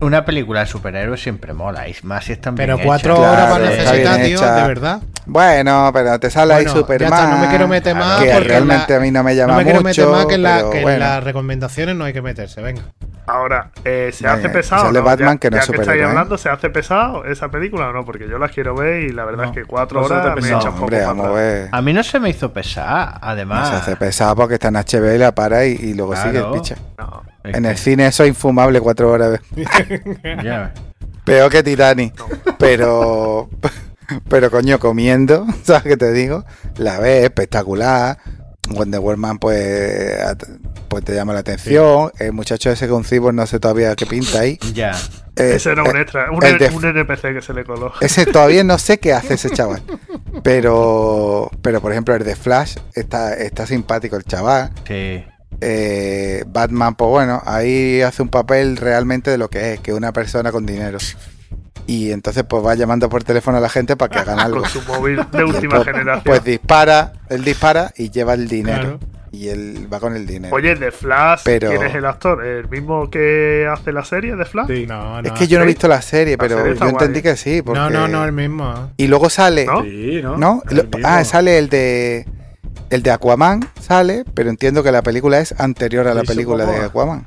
Una 0.00 0.24
película 0.24 0.60
de 0.60 0.66
superhéroes 0.66 1.22
siempre 1.22 1.52
mola, 1.52 1.86
y 1.86 1.94
más 2.04 2.24
si 2.24 2.32
están 2.32 2.54
Pero 2.54 2.76
bien 2.76 2.86
cuatro 2.86 3.14
hechas. 3.14 3.26
horas 3.26 3.46
Claro, 3.46 3.52
para 3.52 3.70
necesitar, 3.70 4.16
tío, 4.22 4.36
hecha. 4.38 4.54
de 4.54 4.68
verdad. 4.68 5.02
Bueno, 5.26 5.90
pero 5.92 6.18
te 6.18 6.30
sale 6.30 6.54
ahí 6.54 6.64
Bueno, 6.64 6.80
Superman. 6.80 7.10
ya 7.10 7.16
está, 7.16 7.30
no 7.30 7.38
me 7.38 7.48
quiero 7.48 7.68
meter 7.68 7.94
más 7.94 8.22
que 8.22 8.30
porque 8.32 8.48
realmente 8.48 8.92
la- 8.94 8.96
a 8.96 9.00
mí 9.00 9.10
no 9.10 9.22
me 9.22 9.36
llama 9.36 9.52
No 9.52 9.58
me 9.58 9.64
quiero 9.64 9.80
meter 9.82 10.06
mucho, 10.06 10.16
más 10.16 10.26
que, 10.26 10.34
en 10.34 10.42
la- 10.42 10.96
las 10.98 11.24
recomendaciones 11.24 11.94
no 11.96 12.04
hay 12.04 12.12
que 12.14 12.22
meterse, 12.22 12.62
venga. 12.62 12.82
Ahora, 13.26 13.70
eh, 13.84 14.10
¿se 14.12 14.24
Venga, 14.24 14.38
hace 14.38 14.46
y 14.48 14.50
pesado? 14.50 14.86
sale 14.86 14.98
¿no? 14.98 15.04
Batman, 15.04 15.34
ya, 15.34 15.38
que 15.38 15.50
no 15.50 15.56
ya 15.58 15.60
es 15.62 15.66
que 15.66 15.72
estáis 15.72 15.84
superhéroe, 15.86 16.02
¿eh? 16.06 16.10
hablando, 16.10 16.38
¿se 16.38 16.48
hace 16.48 16.70
pesado 16.70 17.24
esa 17.26 17.48
película 17.48 17.88
o 17.88 17.92
no? 17.92 18.04
Porque 18.04 18.26
yo 18.28 18.38
las 18.38 18.50
quiero 18.50 18.74
ver 18.74 19.02
y 19.02 19.12
la 19.12 19.24
verdad 19.26 19.44
No, 19.44 19.50
es 19.50 19.54
que 19.56 19.64
cuatro 19.66 20.02
horas 20.04 20.24
me 20.42 20.54
un 20.54 20.60
poco 20.62 20.80
Hombre, 20.84 21.68
a 21.70 21.82
mí 21.82 21.92
no 21.92 22.02
se 22.02 22.18
me 22.18 22.30
hizo 22.30 22.52
pesar, 22.52 23.12
No 23.12 23.18
además. 23.22 23.68
se 23.68 23.76
hace 23.76 23.96
pesado 23.96 24.34
porque 24.34 24.54
está 24.54 24.68
en 24.68 24.76
HBO 24.76 25.14
y 25.14 25.18
la 25.18 25.32
para 25.32 25.64
y, 25.66 25.72
y 25.74 25.94
luego 25.94 26.16
sigue 26.16 26.38
el 26.38 26.46
picha. 26.50 26.74
No, 26.98 27.22
Es 27.44 27.56
En 27.56 27.62
que- 27.64 27.70
el 27.70 27.78
cine 27.78 28.06
eso 28.06 28.22
es 28.24 28.28
infumable 28.30 28.80
cuatro 28.80 29.10
horas. 29.10 29.40
ya. 30.44 30.72
Peor 31.24 31.50
que 31.50 31.62
Titanic. 31.62 32.14
Pero. 32.58 33.48
Pero 34.28 34.50
coño, 34.50 34.78
comiendo, 34.80 35.46
¿sabes 35.62 35.84
qué 35.84 35.96
te 35.96 36.12
digo? 36.12 36.44
La 36.76 36.98
ves 36.98 37.24
espectacular. 37.24 38.18
Wonder 38.70 39.00
Woman, 39.00 39.38
pues. 39.38 40.16
Pues 40.88 41.04
te 41.04 41.14
llama 41.14 41.32
la 41.32 41.40
atención. 41.40 42.10
El 42.18 42.32
muchacho 42.32 42.70
ese 42.70 42.88
con 42.88 43.04
Cibor, 43.04 43.32
no 43.32 43.46
sé 43.46 43.60
todavía 43.60 43.94
qué 43.96 44.06
pinta 44.06 44.40
ahí. 44.40 44.58
Ya. 44.74 44.90
Eh, 45.36 45.52
ese 45.54 45.70
era 45.70 45.82
un 45.84 45.96
eh, 45.96 46.00
extra, 46.02 46.30
un, 46.30 46.40
de- 46.40 46.70
un 46.74 46.84
NPC 46.84 47.32
que 47.32 47.40
se 47.42 47.54
le 47.54 47.64
coló. 47.64 47.92
Ese 48.00 48.26
todavía 48.26 48.64
no 48.64 48.76
sé 48.78 48.98
qué 48.98 49.12
hace 49.12 49.34
ese 49.34 49.50
chaval. 49.54 49.82
Pero. 50.42 51.50
Pero 51.62 51.80
por 51.80 51.92
ejemplo, 51.92 52.14
el 52.14 52.24
de 52.24 52.34
Flash 52.36 52.76
está, 52.94 53.34
está 53.34 53.66
simpático 53.66 54.16
el 54.16 54.24
chaval. 54.24 54.70
Sí. 54.86 55.24
Eh, 55.60 56.44
Batman, 56.46 56.94
pues 56.94 57.10
bueno, 57.10 57.42
ahí 57.44 58.00
hace 58.02 58.22
un 58.22 58.28
papel 58.28 58.76
realmente 58.76 59.30
de 59.30 59.38
lo 59.38 59.48
que 59.48 59.74
es, 59.74 59.80
que 59.80 59.90
es 59.90 59.96
una 59.96 60.12
persona 60.12 60.52
con 60.52 60.64
dinero. 60.66 60.98
Y 61.86 62.12
entonces 62.12 62.44
pues 62.48 62.64
va 62.64 62.74
llamando 62.74 63.08
por 63.08 63.24
teléfono 63.24 63.58
a 63.58 63.60
la 63.60 63.68
gente 63.68 63.96
para 63.96 64.10
que 64.12 64.18
hagan 64.30 64.38
algo. 64.40 64.60
Con 64.60 64.70
su 64.70 64.80
móvil 64.82 65.20
de 65.32 65.44
última 65.44 65.76
Pues- 65.76 65.84
generación. 65.86 66.22
Pues 66.24 66.44
dispara, 66.44 67.12
él 67.28 67.44
dispara 67.44 67.92
y 67.96 68.10
lleva 68.10 68.34
el 68.34 68.48
dinero. 68.48 68.98
Claro. 68.98 69.20
y 69.32 69.48
él 69.48 69.86
va 69.92 70.00
con 70.00 70.16
el 70.16 70.26
dinero. 70.26 70.54
Oye, 70.56 70.74
de 70.74 70.90
Flash, 70.90 71.42
Pero- 71.44 71.68
¿quién 71.70 71.82
es 71.84 71.94
el 71.94 72.04
actor? 72.06 72.44
¿El 72.44 72.68
mismo 72.68 73.08
que 73.10 73.68
hace 73.70 73.92
la 73.92 74.04
serie 74.04 74.34
de 74.36 74.44
Flash? 74.44 74.66
Sí. 74.68 74.86
No, 74.88 75.20
no. 75.22 75.28
es 75.28 75.32
que 75.38 75.46
yo 75.46 75.58
no 75.58 75.64
he 75.64 75.68
visto 75.68 75.86
la 75.88 76.00
serie, 76.02 76.32
La 76.32 76.38
pero 76.38 76.56
serie 76.58 76.72
yo 76.74 76.78
guay. 76.80 76.90
entendí 76.92 77.22
que 77.22 77.36
sí. 77.36 77.60
Porque... 77.62 77.78
No, 77.78 77.90
no, 77.90 78.08
no, 78.08 78.24
el 78.24 78.32
mismo. 78.32 78.90
Y 78.96 79.06
luego 79.08 79.28
sale, 79.30 79.66
¿No? 79.66 79.82
Sí, 79.82 80.20
¿no? 80.22 80.62
ah, 81.04 81.22
sale 81.24 81.58
el 81.58 81.68
de 81.68 82.26
el 82.90 83.02
de 83.02 83.10
Aquaman, 83.10 83.68
sale, 83.80 84.24
pero 84.34 84.50
entiendo 84.50 84.82
que 84.82 84.92
la 84.92 85.02
película 85.02 85.38
es 85.40 85.58
anterior 85.58 86.06
a 86.08 86.14
la 86.14 86.22
película 86.22 86.66
de. 86.66 86.76
Aquaman. 86.84 87.26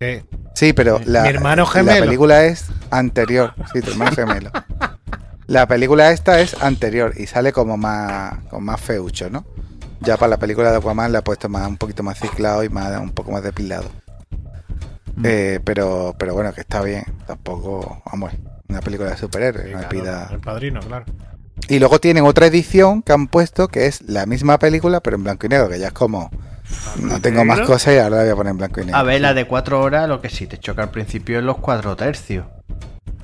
Sí. 0.00 0.22
Sí, 0.54 0.72
pero 0.72 1.00
la, 1.04 1.22
Mi 1.22 1.28
hermano 1.28 1.66
la 1.82 1.94
película 1.98 2.44
es 2.44 2.66
anterior. 2.90 3.54
Sí, 3.72 3.82
tu 3.82 3.90
hermano 3.90 4.12
gemelo. 4.12 4.50
La 5.46 5.68
película 5.68 6.10
esta 6.10 6.40
es 6.40 6.60
anterior 6.62 7.12
y 7.16 7.26
sale 7.26 7.52
como 7.52 7.76
más, 7.76 8.42
con 8.50 8.64
más 8.64 8.80
feucho, 8.80 9.30
¿no? 9.30 9.44
Ya 10.00 10.16
para 10.16 10.30
la 10.30 10.36
película 10.38 10.70
de 10.70 10.78
Aquaman 10.78 11.12
le 11.12 11.18
ha 11.18 11.22
puesto 11.24 11.48
más, 11.48 11.68
un 11.68 11.76
poquito 11.76 12.02
más 12.02 12.18
ciclado 12.18 12.64
y 12.64 12.68
más, 12.68 12.98
un 13.00 13.10
poco 13.10 13.30
más 13.30 13.42
depilado. 13.42 13.88
Eh, 15.24 15.60
pero, 15.64 16.14
pero 16.18 16.34
bueno, 16.34 16.52
que 16.52 16.60
está 16.62 16.82
bien. 16.82 17.04
Tampoco, 17.26 18.02
vamos, 18.10 18.32
una 18.68 18.80
película 18.80 19.10
de 19.10 19.16
superhéroes. 19.16 19.66
Sí, 19.66 19.72
no 19.72 19.78
me 19.78 19.86
claro, 19.88 20.04
pida- 20.04 20.28
El 20.32 20.40
padrino, 20.40 20.80
claro. 20.80 21.04
Y 21.68 21.78
luego 21.78 21.98
tienen 21.98 22.24
otra 22.24 22.46
edición 22.46 23.02
que 23.02 23.12
han 23.12 23.26
puesto 23.28 23.68
que 23.68 23.86
es 23.86 24.02
la 24.02 24.26
misma 24.26 24.58
película, 24.58 25.00
pero 25.00 25.16
en 25.16 25.24
blanco 25.24 25.46
y 25.46 25.48
negro, 25.48 25.68
que 25.68 25.78
ya 25.78 25.88
es 25.88 25.92
como. 25.92 26.30
No 27.00 27.20
tengo 27.20 27.44
más 27.44 27.60
cosas 27.60 27.94
y 27.94 27.98
ahora 27.98 28.22
voy 28.22 28.30
a 28.30 28.36
poner 28.36 28.50
en 28.52 28.58
blanco 28.58 28.80
y 28.80 28.84
negro. 28.86 28.98
A 28.98 29.02
ver, 29.02 29.20
la 29.20 29.34
de 29.34 29.46
4 29.46 29.80
horas, 29.80 30.08
lo 30.08 30.20
que 30.20 30.28
sí 30.28 30.46
te 30.46 30.58
choca 30.58 30.82
al 30.82 30.90
principio 30.90 31.38
es 31.38 31.44
los 31.44 31.58
4 31.58 31.96
tercios. 31.96 32.46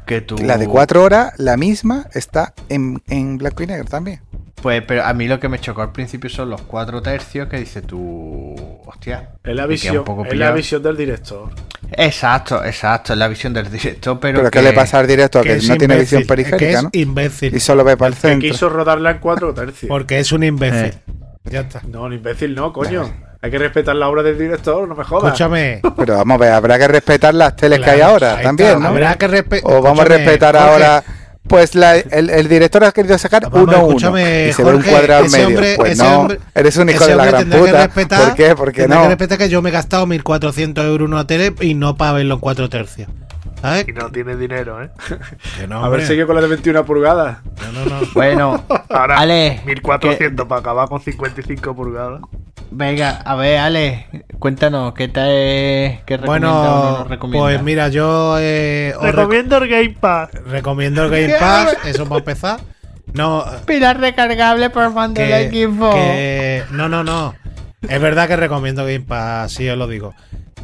Que 0.06 0.20
tú... 0.20 0.36
La 0.38 0.58
de 0.58 0.66
cuatro 0.66 1.02
horas, 1.02 1.32
la 1.38 1.56
misma, 1.56 2.06
está 2.12 2.54
en, 2.68 3.00
en 3.08 3.38
blanco 3.38 3.62
y 3.62 3.66
negro 3.66 3.84
también. 3.84 4.20
Pues, 4.62 4.82
pero 4.86 5.04
a 5.04 5.12
mí 5.12 5.26
lo 5.26 5.40
que 5.40 5.48
me 5.48 5.58
chocó 5.58 5.82
al 5.82 5.90
principio 5.90 6.30
son 6.30 6.50
los 6.50 6.62
4 6.62 7.02
tercios 7.02 7.48
que 7.48 7.58
dices 7.58 7.84
tú. 7.84 8.54
Hostia. 8.86 9.30
Es 9.42 9.56
la 9.56 9.66
visión, 9.66 10.04
es 10.28 10.36
la 10.36 10.52
visión 10.52 10.82
del 10.82 10.96
director. 10.96 11.50
Exacto, 11.90 12.64
exacto, 12.64 13.12
es 13.12 13.18
la 13.18 13.26
visión 13.26 13.52
del 13.52 13.70
director, 13.70 14.18
pero. 14.20 14.38
Pero, 14.38 14.50
que... 14.50 14.58
¿qué 14.60 14.64
le 14.64 14.72
pasa 14.72 15.00
al 15.00 15.06
director? 15.06 15.42
Que, 15.42 15.54
es 15.54 15.68
no 15.68 15.76
tiene 15.76 15.98
visión 15.98 16.24
periférica, 16.24 16.56
que 16.58 16.72
¿no? 16.74 16.90
es 16.92 17.00
imbécil. 17.00 17.54
Y 17.54 17.60
solo 17.60 17.82
ve 17.82 17.96
para 17.96 18.08
el 18.10 18.14
Que 18.14 18.20
centro. 18.20 18.50
quiso 18.50 18.68
rodarla 18.68 19.10
en 19.10 19.18
cuatro 19.18 19.52
tercios. 19.52 19.88
Porque 19.88 20.20
es 20.20 20.30
un 20.30 20.44
imbécil. 20.44 20.94
Eh. 20.94 21.02
Ya 21.50 21.60
está. 21.60 21.82
No, 21.88 22.04
un 22.04 22.12
imbécil 22.12 22.54
no, 22.54 22.72
coño. 22.72 23.12
Hay 23.42 23.50
que 23.50 23.58
respetar 23.58 23.96
la 23.96 24.08
obra 24.08 24.22
del 24.22 24.38
director, 24.38 24.86
no 24.88 24.94
me 24.94 25.02
jodas. 25.04 25.24
Escúchame. 25.32 25.80
Pero 25.96 26.16
vamos 26.16 26.36
a 26.36 26.38
ver, 26.38 26.52
habrá 26.52 26.78
que 26.78 26.86
respetar 26.88 27.34
las 27.34 27.56
teles 27.56 27.80
que 27.80 27.90
hay 27.90 28.00
ahora 28.00 28.40
también. 28.40 28.80
¿no? 28.80 28.88
Habrá 28.88 29.16
que 29.16 29.28
respe- 29.28 29.60
O 29.64 29.82
vamos 29.82 30.00
a 30.00 30.04
respetar 30.04 30.54
Jorge, 30.56 30.70
ahora. 30.72 31.04
Pues 31.48 31.74
la- 31.74 31.96
el, 31.96 32.30
el 32.30 32.48
director 32.48 32.84
ha 32.84 32.92
querido 32.92 33.18
sacar 33.18 33.42
Vamos, 33.50 33.62
uno 33.68 33.72
a 33.72 33.78
uno. 33.80 33.88
escúchame, 33.88 34.48
Y 34.48 34.52
se 34.52 34.62
ve 34.62 34.74
un 34.76 34.82
cuadrado 34.82 35.20
en 35.22 35.26
ese 35.26 35.36
medio. 35.38 35.48
hombre- 35.48 35.74
pues 35.76 35.92
ese 35.92 36.02
no, 36.04 36.20
hombre- 36.20 36.38
eres 36.54 36.76
un 36.76 36.88
hijo 36.88 37.04
de 37.04 37.16
la 37.16 37.24
gran 37.26 37.50
puta. 37.50 37.86
respetar- 37.88 38.24
¿Por 38.26 38.34
qué? 38.36 38.54
Porque 38.54 38.86
no. 38.86 39.02
que 39.02 39.08
respetar 39.08 39.38
que 39.38 39.48
yo 39.48 39.60
me 39.60 39.70
he 39.70 39.72
gastado 39.72 40.06
1.400 40.06 40.84
euros 40.86 41.06
en 41.08 41.12
una 41.12 41.26
tele 41.26 41.52
y 41.60 41.74
no 41.74 41.96
para 41.96 42.12
verlo 42.12 42.34
en 42.34 42.40
4 42.40 42.68
tercios. 42.70 43.08
¿Sabes? 43.60 43.86
Y 43.88 43.92
no 43.92 44.08
tiene 44.10 44.36
dinero, 44.36 44.82
¿eh? 44.82 44.90
Que 45.58 45.66
no, 45.66 45.84
A 45.84 45.88
ver, 45.88 46.06
sigue 46.06 46.26
con 46.26 46.36
la 46.36 46.42
de 46.42 46.48
21 46.48 46.84
pulgadas. 46.84 47.38
No, 47.74 47.84
no, 47.84 48.00
no. 48.00 48.06
Bueno, 48.14 48.64
Ahora, 48.88 49.18
Ale, 49.18 49.60
1400 49.66 50.46
para 50.46 50.60
acabar 50.60 50.88
con 50.88 51.00
55 51.00 51.74
pulgadas. 51.74 52.20
Venga, 52.72 53.10
a 53.24 53.34
ver, 53.36 53.58
Ale, 53.58 54.06
cuéntanos, 54.38 54.94
¿qué 54.94 55.08
te 55.08 56.02
qué 56.06 56.16
recomienda 56.16 56.50
o 56.50 56.52
no 56.52 56.80
Bueno, 56.82 56.98
nos 57.00 57.08
recomienda? 57.08 57.46
pues 57.46 57.62
mira, 57.62 57.88
yo 57.88 58.36
eh, 58.38 58.94
rec- 59.00 59.12
Recomiendo 59.12 59.56
el 59.58 59.68
Game 59.68 59.96
Pass. 60.00 60.30
recomiendo 60.46 61.04
el 61.04 61.10
Game 61.28 61.34
Pass, 61.38 61.76
eso 61.84 62.06
para 62.08 62.18
empezar. 62.20 62.60
No, 63.12 63.44
Pilar 63.66 64.00
recargable 64.00 64.70
por 64.70 64.92
mando 64.92 65.14
que, 65.20 65.26
del 65.26 65.46
equipo. 65.48 65.90
que- 65.92 66.62
no, 66.70 66.88
no, 66.88 67.04
no. 67.04 67.34
Es 67.88 68.00
verdad 68.00 68.28
que 68.28 68.36
recomiendo 68.36 68.84
Game 68.84 69.00
Pass, 69.00 69.52
sí 69.52 69.68
os 69.68 69.76
lo 69.76 69.86
digo. 69.88 70.14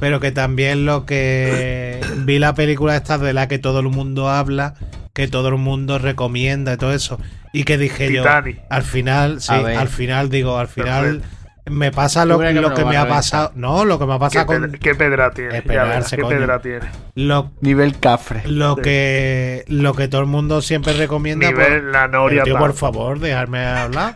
Pero 0.00 0.20
que 0.20 0.30
también 0.30 0.86
lo 0.86 1.04
que 1.04 2.00
vi 2.18 2.38
la 2.38 2.54
película 2.54 2.96
esta 2.96 3.18
de 3.18 3.32
la 3.32 3.48
que 3.48 3.58
todo 3.58 3.80
el 3.80 3.88
mundo 3.88 4.28
habla, 4.30 4.74
que 5.12 5.26
todo 5.28 5.48
el 5.48 5.56
mundo 5.56 5.98
recomienda 5.98 6.74
y 6.74 6.76
todo 6.76 6.92
eso. 6.94 7.18
Y 7.52 7.64
que 7.64 7.76
dije 7.78 8.08
Titanic. 8.08 8.56
yo, 8.58 8.62
al 8.70 8.82
final, 8.82 9.40
sí, 9.40 9.52
al 9.52 9.88
final 9.88 10.30
digo, 10.30 10.58
al 10.58 10.68
final 10.68 11.02
Perfecto. 11.20 11.37
Me 11.70 11.90
pasa 11.92 12.24
lo, 12.24 12.38
que 12.38 12.52
lo 12.52 12.70
me 12.70 12.74
que 12.90 12.96
ha 12.96 13.08
pasado. 13.08 13.52
No, 13.54 13.84
lo 13.84 13.98
que 13.98 14.06
me 14.06 14.12
ha 14.14 14.16
¿Qué, 14.16 14.20
pasado 14.20 14.46
con 14.46 14.62
pedra, 14.62 14.78
qué 14.78 14.94
pedra 14.94 15.30
tiene? 15.30 15.58
Esperarse, 15.58 15.88
verás, 15.94 16.10
¿Qué 16.10 16.22
coño. 16.22 16.36
pedra 16.38 16.60
tiene? 16.60 16.86
lo, 17.14 17.50
Nivel 17.60 17.98
cafre. 17.98 18.42
lo 18.46 18.76
Sí. 18.76 18.82
que 18.82 19.64
lo 19.68 19.94
que 19.94 20.08
todo 20.08 20.20
el 20.20 20.26
mundo 20.26 20.62
siempre 20.62 20.92
recomienda. 20.94 21.48
por- 21.50 21.58
Nivel 21.58 21.92
la 21.92 22.08
Noria 22.08 22.42
tío, 22.44 22.56
por 22.58 22.72
favor, 22.74 23.18
dejarme 23.20 23.64
hablar. 23.66 24.14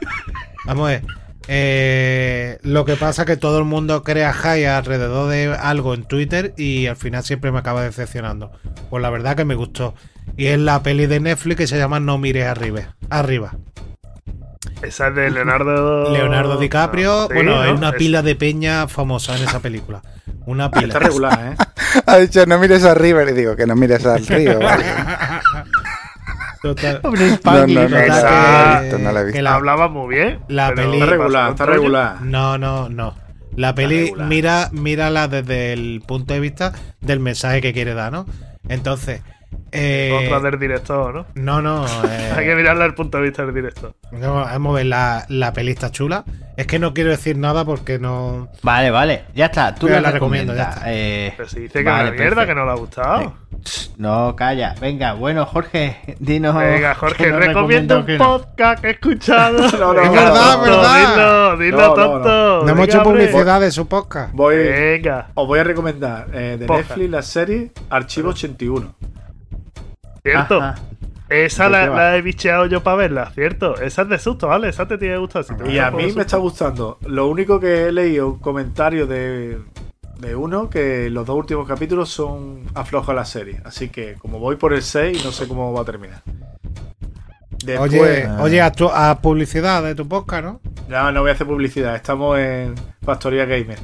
Vamos 0.64 0.86
a 0.86 0.90
ver. 0.90 1.02
Eh, 1.48 2.58
lo 2.62 2.84
que 2.84 2.94
pasa 2.96 3.22
es 3.22 3.26
que 3.26 3.36
todo 3.36 3.58
el 3.58 3.64
mundo 3.64 4.04
crea 4.04 4.32
high 4.32 4.64
alrededor 4.64 5.28
de 5.28 5.54
algo 5.60 5.92
en 5.94 6.04
Twitter 6.04 6.54
y 6.56 6.86
al 6.86 6.96
final 6.96 7.24
siempre 7.24 7.50
me 7.50 7.58
acaba 7.58 7.82
decepcionando. 7.82 8.52
Pues 8.90 9.02
la 9.02 9.10
verdad 9.10 9.36
que 9.36 9.44
me 9.44 9.54
gustó. 9.56 9.94
Y 10.36 10.46
es 10.46 10.58
la 10.60 10.82
peli 10.84 11.06
de 11.06 11.18
Netflix 11.18 11.56
que 11.58 11.66
se 11.66 11.78
llama 11.78 11.98
No 11.98 12.16
mires 12.16 12.46
arriba. 12.46 12.94
Arriba. 13.10 13.56
Esa 14.82 15.08
es 15.08 15.14
de 15.14 15.30
Leonardo. 15.30 16.10
Leonardo 16.12 16.56
DiCaprio. 16.56 17.26
Sí, 17.28 17.34
bueno, 17.34 17.56
¿no? 17.56 17.60
hay 17.62 17.70
una 17.72 17.90
Es- 17.90 17.96
pila 17.96 18.22
de 18.22 18.36
peña 18.36 18.86
famosa 18.88 19.36
en 19.36 19.44
esa 19.44 19.60
película. 19.60 20.02
Una 20.46 20.70
pila. 20.70 20.86
Está 20.88 20.98
regular, 21.00 21.56
¿eh? 21.58 21.64
Ha 22.06 22.16
dicho, 22.18 22.46
no 22.46 22.58
mires 22.58 22.84
arriba. 22.84 23.22
Y 23.24 23.32
digo, 23.32 23.54
que 23.56 23.66
no 23.66 23.74
mires 23.76 24.04
al 24.06 24.26
río. 24.26 24.58
vale. 24.60 24.84
Total- 26.62 27.00
No, 27.02 27.10
no, 27.10 27.16
no, 27.18 27.36
total 27.36 27.70
esa- 28.04 28.78
que- 28.80 28.86
esto 28.86 28.98
no 28.98 29.12
la 29.12 29.20
he 29.20 29.24
visto. 29.24 29.36
que 29.36 29.42
la- 29.42 29.54
Hablaba 29.54 29.88
muy 29.88 30.14
bien. 30.14 30.38
La 30.48 30.68
pero 30.68 30.82
peli- 30.90 30.94
Está 30.94 31.04
¿qué 31.06 31.10
regular, 31.10 31.50
está 31.50 31.66
regular. 31.66 32.22
No, 32.22 32.56
no, 32.58 32.88
no. 32.88 33.14
La 33.56 33.74
peli, 33.74 34.14
mira, 34.16 34.68
mírala 34.72 35.28
desde 35.28 35.72
el 35.72 36.02
punto 36.06 36.32
de 36.34 36.40
vista 36.40 36.72
del 37.00 37.18
mensaje 37.20 37.60
que 37.60 37.72
quiere 37.72 37.94
dar, 37.94 38.12
¿no? 38.12 38.26
Entonces, 38.68 39.20
eh, 39.70 40.26
Otra 40.26 40.40
del 40.50 40.58
director, 40.60 41.14
¿no? 41.14 41.26
no, 41.34 41.62
no, 41.62 41.86
eh, 42.08 42.32
Hay 42.36 42.44
que 42.46 42.54
mirarla 42.54 42.80
desde 42.84 42.86
el 42.90 42.94
punto 42.94 43.18
de 43.18 43.24
vista 43.24 43.44
del 43.44 43.54
director. 43.54 43.94
vamos 44.10 44.46
vamos 44.46 44.72
a 44.72 44.76
ver, 44.76 44.86
la, 44.86 45.24
la 45.28 45.52
peli 45.52 45.70
está 45.72 45.90
chula. 45.90 46.24
Es 46.56 46.66
que 46.66 46.78
no 46.78 46.92
quiero 46.92 47.08
decir 47.10 47.38
nada 47.38 47.64
porque 47.64 47.98
no... 47.98 48.48
Vale, 48.62 48.90
vale, 48.90 49.24
ya 49.34 49.46
está, 49.46 49.74
tú 49.74 49.88
Yo 49.88 49.94
la, 49.94 50.02
la 50.02 50.10
recomiendo, 50.10 50.52
recomiendas. 50.52 50.74
ya 50.74 50.80
está. 50.80 50.92
Eh, 50.92 51.34
Pero 51.36 51.48
si 51.48 51.60
dice 51.60 51.78
que 51.78 51.84
vale, 51.84 52.08
es 52.10 52.14
una 52.14 52.20
mierda, 52.20 52.46
que 52.46 52.54
no 52.54 52.64
le 52.66 52.70
ha 52.70 52.74
gustado. 52.74 53.34
No, 53.96 54.34
calla. 54.36 54.74
Venga, 54.80 55.14
bueno, 55.14 55.46
Jorge, 55.46 55.98
dinos. 56.18 56.54
Venga, 56.54 56.90
que 56.92 56.98
Jorge, 57.00 57.32
recomiendo 57.32 58.00
un 58.00 58.06
que 58.06 58.18
no. 58.18 58.24
podcast 58.38 58.82
que 58.82 58.88
he 58.88 58.90
escuchado. 58.92 59.58
No, 59.78 59.94
no, 59.94 60.02
Es 60.02 60.12
verdad, 60.12 60.56
no, 60.58 60.62
verdad. 60.62 61.56
Dilo, 61.56 61.64
dilo, 61.64 61.76
No, 61.78 61.88
no, 61.88 61.94
tonto. 61.94 62.62
No 62.66 62.68
hemos 62.72 62.88
hecho 62.88 63.02
publicidad 63.02 63.60
de 63.60 63.70
su 63.70 63.88
podcast. 63.88 64.32
Voy, 64.34 64.56
Venga, 64.56 65.28
os 65.34 65.46
voy 65.46 65.58
a 65.60 65.64
recomendar 65.64 66.26
eh, 66.34 66.56
de. 66.58 66.66
Netflix 66.66 67.10
la 67.10 67.22
serie 67.22 67.72
Archivo 67.88 68.30
81. 68.30 68.94
Cierto. 70.22 70.60
Ajá. 70.60 70.74
Esa 71.28 71.64
¿De 71.64 71.70
la, 71.70 72.16
he 72.16 72.20
bicheado 72.22 72.66
yo 72.66 72.82
para 72.82 72.96
verla, 72.96 73.30
¿cierto? 73.34 73.80
Esa 73.80 74.02
es 74.02 74.08
de 74.10 74.18
susto, 74.18 74.48
¿vale? 74.48 74.68
Esa 74.68 74.86
te 74.86 74.98
tiene 74.98 75.14
que 75.14 75.18
gustar. 75.20 75.44
Si 75.44 75.54
te 75.56 75.70
Y 75.72 75.78
a 75.78 75.90
mí 75.90 75.96
me 75.98 76.04
susto. 76.08 76.20
está 76.20 76.36
gustando. 76.36 76.98
Lo 77.06 77.26
único 77.28 77.58
que 77.58 77.86
he 77.86 77.92
leído 77.92 78.38
comentarios 78.38 79.08
de, 79.08 79.58
de 80.18 80.36
uno 80.36 80.68
que 80.68 81.08
los 81.08 81.24
dos 81.24 81.36
últimos 81.36 81.66
capítulos 81.66 82.10
son 82.10 82.64
afloja 82.74 83.14
la 83.14 83.24
serie. 83.24 83.62
Así 83.64 83.88
que 83.88 84.14
como 84.18 84.38
voy 84.38 84.56
por 84.56 84.74
el 84.74 84.82
6, 84.82 85.24
no 85.24 85.32
sé 85.32 85.48
cómo 85.48 85.72
va 85.72 85.80
a 85.80 85.84
terminar. 85.86 86.20
Después, 87.64 87.92
Oye, 87.92 88.28
oye, 88.40 88.60
haz, 88.60 88.72
tu- 88.72 88.90
haz 88.90 89.18
publicidad 89.20 89.82
de 89.84 89.94
tu 89.94 90.06
podcast, 90.08 90.44
¿no? 90.44 90.60
ya 90.90 91.10
no 91.12 91.20
voy 91.20 91.30
a 91.30 91.34
hacer 91.34 91.46
publicidad. 91.46 91.94
Estamos 91.96 92.38
en 92.38 92.74
Factoría 93.02 93.46
Gamer. 93.46 93.78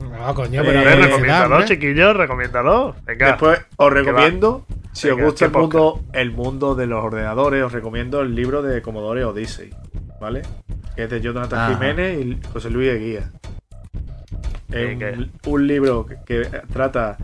No, 0.00 0.34
coño, 0.34 0.62
Eh, 0.62 0.64
pero 0.66 0.78
A 0.78 0.82
haz 0.82 0.86
ver, 0.86 0.94
publicidad, 0.96 1.08
recomiéndalo, 1.08 1.66
chiquillos, 1.66 2.16
recomiéndalo. 2.16 2.96
Venga. 3.04 3.26
Después 3.28 3.60
os 3.76 3.92
recomiendo, 3.92 4.66
si 4.92 5.08
Venga, 5.08 5.22
os 5.22 5.30
gusta 5.30 5.46
¿qué 5.46 5.52
el 5.56 5.60
mundo, 5.60 6.00
el 6.12 6.30
mundo 6.32 6.74
de 6.74 6.86
los 6.86 7.04
ordenadores, 7.04 7.62
os 7.64 7.72
recomiendo 7.72 8.20
el 8.22 8.34
libro 8.34 8.62
de 8.62 8.82
Commodore 8.82 9.24
Odyssey, 9.24 9.70
¿vale? 10.20 10.42
Que 10.96 11.04
es 11.04 11.10
de 11.10 11.20
Jonathan 11.20 11.58
Ajá. 11.58 11.74
Jiménez 11.74 12.18
y 12.24 12.38
José 12.52 12.70
Luis 12.70 12.90
Eguía. 12.90 13.30
Es 14.72 14.96
un, 14.96 15.30
un 15.46 15.66
libro 15.66 16.06
que, 16.06 16.16
que 16.24 16.48
trata 16.72 17.16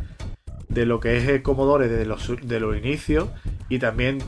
de 0.68 0.84
lo 0.84 0.98
que 1.00 1.16
es 1.16 1.28
el 1.28 1.42
Commodore 1.42 1.88
desde 1.88 2.04
los, 2.06 2.32
de 2.42 2.60
los 2.60 2.76
inicios 2.76 3.28
y 3.68 3.78
también 3.78 4.18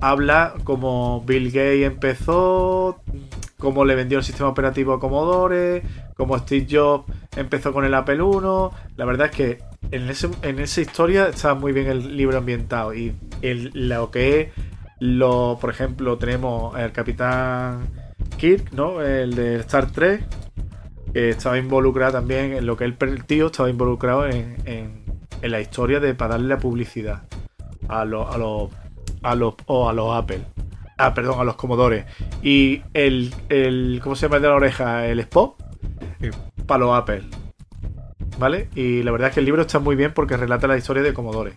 habla 0.00 0.54
como 0.64 1.22
Bill 1.26 1.46
Gates 1.46 1.84
empezó, 1.84 3.00
cómo 3.58 3.84
le 3.84 3.94
vendió 3.94 4.18
el 4.18 4.24
sistema 4.24 4.48
operativo 4.48 4.92
a 4.92 5.00
Commodore, 5.00 5.82
cómo 6.16 6.38
Steve 6.38 6.66
Jobs 6.70 7.12
empezó 7.36 7.72
con 7.72 7.84
el 7.84 7.94
Apple 7.94 8.16
I. 8.16 8.96
La 8.96 9.04
verdad 9.04 9.28
es 9.30 9.32
que 9.32 9.58
en, 9.90 10.08
ese, 10.08 10.28
en 10.42 10.58
esa 10.58 10.80
historia 10.80 11.28
está 11.28 11.54
muy 11.54 11.72
bien 11.72 11.88
el 11.88 12.16
libro 12.16 12.38
ambientado 12.38 12.94
y 12.94 13.14
lo 13.42 14.10
que 14.10 14.40
es, 14.40 14.48
lo, 15.00 15.58
por 15.60 15.70
ejemplo, 15.70 16.18
tenemos 16.18 16.76
el 16.78 16.92
Capitán 16.92 17.88
Kirk, 18.36 18.72
¿no? 18.72 19.00
El 19.00 19.34
de 19.34 19.56
Star 19.56 19.90
Trek, 19.90 20.24
que 21.12 21.30
estaba 21.30 21.58
involucrado 21.58 22.12
también 22.12 22.52
en 22.52 22.66
lo 22.66 22.76
que 22.76 22.84
el 22.84 23.24
tío 23.24 23.46
estaba 23.46 23.70
involucrado 23.70 24.26
en, 24.26 24.56
en, 24.64 25.08
la 25.42 25.60
historia 25.60 26.00
de 26.00 26.14
para 26.14 26.32
darle 26.32 26.48
la 26.48 26.58
publicidad 26.58 27.22
a 27.88 28.04
los 28.04 28.34
a 28.34 28.38
los 28.38 28.70
a 29.22 29.34
los 29.34 29.54
o 29.66 29.88
a 29.88 29.92
los 29.92 30.14
Apple. 30.14 30.42
Ah, 30.96 31.14
perdón, 31.14 31.40
a 31.40 31.44
los 31.44 31.56
Commodore. 31.56 32.06
Y 32.42 32.82
el, 32.92 33.32
el 33.48 34.00
¿cómo 34.02 34.16
se 34.16 34.26
llama 34.26 34.36
el 34.36 34.42
de 34.42 34.48
la 34.48 34.54
oreja? 34.54 35.06
El 35.06 35.20
Spock. 35.20 35.56
Sí. 36.20 36.30
palo 36.66 36.94
Apple. 36.94 37.22
¿Vale? 38.38 38.68
Y 38.74 39.02
la 39.02 39.10
verdad 39.10 39.28
es 39.28 39.34
que 39.34 39.40
el 39.40 39.46
libro 39.46 39.62
está 39.62 39.78
muy 39.78 39.96
bien 39.96 40.12
porque 40.12 40.36
relata 40.36 40.66
la 40.66 40.76
historia 40.76 41.02
de 41.02 41.12
Commodore. 41.12 41.54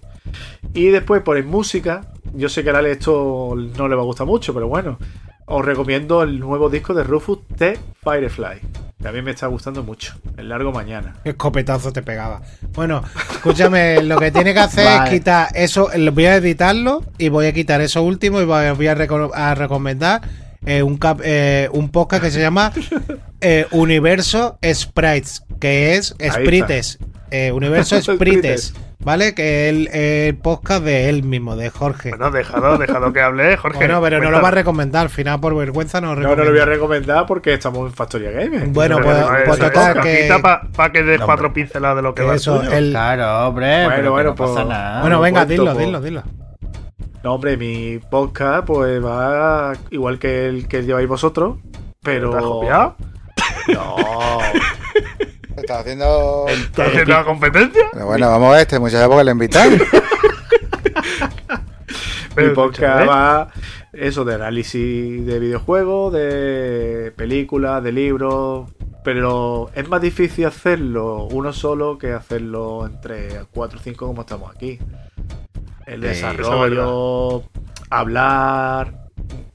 Y 0.74 0.88
después, 0.88 1.22
por 1.22 1.38
en 1.38 1.48
música, 1.48 2.14
yo 2.34 2.50
sé 2.50 2.64
que 2.64 2.70
a 2.70 2.78
Ale 2.78 2.92
esto 2.92 3.56
no 3.78 3.88
le 3.88 3.96
va 3.96 4.02
a 4.02 4.06
gustar 4.06 4.26
mucho, 4.26 4.54
pero 4.54 4.68
bueno, 4.68 4.98
os 5.52 5.66
recomiendo 5.66 6.24
el 6.24 6.40
nuevo 6.40 6.70
disco 6.70 6.94
de 6.94 7.04
Rufus 7.04 7.40
T. 7.58 7.78
Firefly. 8.04 8.60
Que 9.02 9.08
a 9.08 9.12
mí 9.12 9.22
me 9.22 9.32
está 9.32 9.48
gustando 9.48 9.84
mucho. 9.84 10.14
El 10.38 10.50
largo 10.50 10.72
mañana. 10.72 11.16
Qué 11.24 11.32
escopetazo 11.32 11.92
te 11.92 12.04
pegaba. 12.04 12.42
Bueno, 12.74 13.04
escúchame, 13.32 14.04
lo 14.04 14.18
que 14.20 14.32
tiene 14.32 14.54
que 14.54 14.60
hacer 14.60 14.86
Vale. 14.86 15.06
es 15.06 15.10
quitar 15.20 15.48
eso, 15.56 15.90
lo 15.98 16.12
voy 16.12 16.26
a 16.26 16.36
editarlo 16.36 17.04
y 17.18 17.30
voy 17.30 17.48
a 17.48 17.54
quitar 17.54 17.82
eso 17.82 18.04
último 18.04 18.40
y 18.42 18.46
voy 18.46 18.66
a, 18.66 18.74
voy 18.74 18.88
a 18.88 18.96
reco- 18.96 19.32
a 19.34 19.56
recomendar 19.56 20.22
eh, 20.66 20.84
un, 20.84 20.98
cap- 20.98 21.22
eh, 21.24 21.68
un 21.74 21.90
podcast 21.90 22.24
que 22.24 22.30
se 22.32 22.40
llama 22.42 22.72
eh, 23.42 23.66
Universo 23.72 24.60
Sprites, 24.64 25.44
que 25.60 25.96
es. 25.96 26.16
Sprites. 26.32 27.00
eh, 27.32 27.52
Universo 27.52 28.00
Sprites, 28.02 28.74
¿vale? 29.04 29.34
Que 29.36 29.68
es 29.70 29.76
el, 29.76 29.88
el 29.94 30.38
podcast 30.38 30.84
de 30.84 31.10
él 31.10 31.24
mismo, 31.24 31.56
de 31.56 31.70
Jorge. 31.70 32.10
Bueno, 32.10 32.32
déjalo, 32.32 32.78
déjalo 32.78 33.12
que 33.14 33.22
hable, 33.22 33.58
Jorge. 33.58 33.78
Bueno, 33.78 34.02
pero 34.02 34.20
no 34.22 34.32
lo 34.32 34.42
va 34.42 34.48
a 34.50 34.52
recomendar, 34.52 35.04
al 35.04 35.10
final 35.10 35.40
por 35.40 35.56
vergüenza 35.56 36.00
no 36.02 36.16
lo 36.16 36.22
No, 36.22 36.36
no 36.36 36.44
lo 36.44 36.52
voy 36.52 36.60
a 36.60 36.66
recomendar 36.66 37.26
porque 37.26 37.54
estamos 37.54 37.88
en 37.90 37.94
Factoria 37.94 38.32
Gamer. 38.32 38.68
Bueno, 38.68 39.00
pues, 39.02 39.18
no 39.20 39.28
pues 39.46 39.60
es- 39.60 39.66
total 39.66 40.02
que, 40.02 40.40
Para 40.76 40.92
que 40.92 41.04
des 41.04 41.20
No, 41.20 41.26
cuatro 41.26 41.54
pinceladas 41.54 41.96
de 41.98 42.02
lo 42.02 42.14
que 42.16 42.22
que 42.22 42.28
va 42.28 42.36
eso, 42.36 42.62
el- 42.64 42.92
Claro, 42.92 43.48
hombre. 43.50 43.86
Bueno, 43.86 43.90
pero 43.90 44.04
que 44.04 44.10
bueno, 44.10 44.30
no 44.32 44.36
pues- 44.36 44.50
pasa 44.52 44.66
nada. 44.66 45.02
bueno, 45.02 45.20
venga, 45.22 45.46
cuento, 45.46 45.62
dilo, 45.64 45.74
pues. 45.74 45.86
dilo, 45.86 46.02
dilo. 46.02 46.24
No, 47.24 47.34
hombre, 47.36 47.56
mi 47.56 48.00
podcast 48.00 48.66
pues 48.66 49.04
va 49.04 49.74
igual 49.92 50.18
que 50.18 50.48
el 50.48 50.68
que 50.68 50.82
lleváis 50.84 51.08
vosotros, 51.08 51.58
pero... 52.02 52.32
¿Te 52.32 52.38
has 52.38 52.44
copiado? 52.44 52.96
No. 53.68 53.96
¿Estás 55.58 55.82
haciendo...? 55.82 56.46
¿Estás 56.48 56.88
haciendo 56.88 57.14
la 57.14 57.24
competencia? 57.24 57.90
Pero 57.92 58.06
bueno, 58.06 58.30
vamos 58.30 58.50
a 58.50 58.52
ver, 58.52 58.62
este 58.62 58.80
muchacho 58.80 59.08
porque 59.10 59.24
le 59.24 59.32
invitan. 59.32 59.72
Mi 62.32 62.36
Pero, 62.36 62.54
podcast 62.54 63.10
va 63.10 63.52
eso 63.92 64.24
de 64.24 64.36
análisis 64.36 65.26
de 65.26 65.40
videojuegos, 65.40 66.14
de 66.14 67.12
películas, 67.16 67.84
de 67.84 67.92
libros, 67.92 68.72
pero 69.04 69.70
es 69.76 69.90
más 69.90 70.02
difícil 70.02 70.46
hacerlo 70.46 71.26
uno 71.26 71.52
solo 71.52 71.98
que 71.98 72.14
hacerlo 72.14 72.86
entre 72.86 73.42
4 73.54 73.80
o 73.80 73.82
5 73.82 74.08
como 74.08 74.22
estamos 74.22 74.56
aquí. 74.56 74.80
El 75.86 76.00
desarrollo, 76.02 77.44
hablar, 77.90 79.10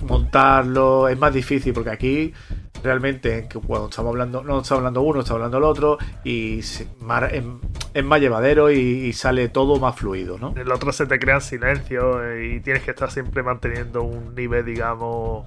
montarlo, 0.06 1.08
es 1.08 1.18
más 1.18 1.32
difícil 1.32 1.72
porque 1.72 1.90
aquí 1.90 2.34
realmente 2.82 3.46
que 3.48 3.58
cuando 3.58 3.88
estamos 3.88 4.10
hablando, 4.10 4.42
no 4.42 4.60
está 4.60 4.74
hablando 4.74 5.02
uno, 5.02 5.20
está 5.20 5.34
hablando 5.34 5.58
el 5.58 5.64
otro 5.64 5.98
y 6.24 6.60
es 6.60 6.86
más 7.00 8.20
llevadero 8.20 8.70
y, 8.70 8.78
y 8.78 9.12
sale 9.12 9.48
todo 9.48 9.78
más 9.78 9.96
fluido, 9.96 10.38
¿no? 10.38 10.54
El 10.56 10.70
otro 10.70 10.92
se 10.92 11.06
te 11.06 11.18
crea 11.18 11.36
en 11.36 11.40
silencio 11.40 12.24
eh, 12.24 12.54
y 12.56 12.60
tienes 12.60 12.82
que 12.82 12.90
estar 12.90 13.10
siempre 13.10 13.42
manteniendo 13.42 14.02
un 14.02 14.34
nivel, 14.34 14.64
digamos, 14.64 15.46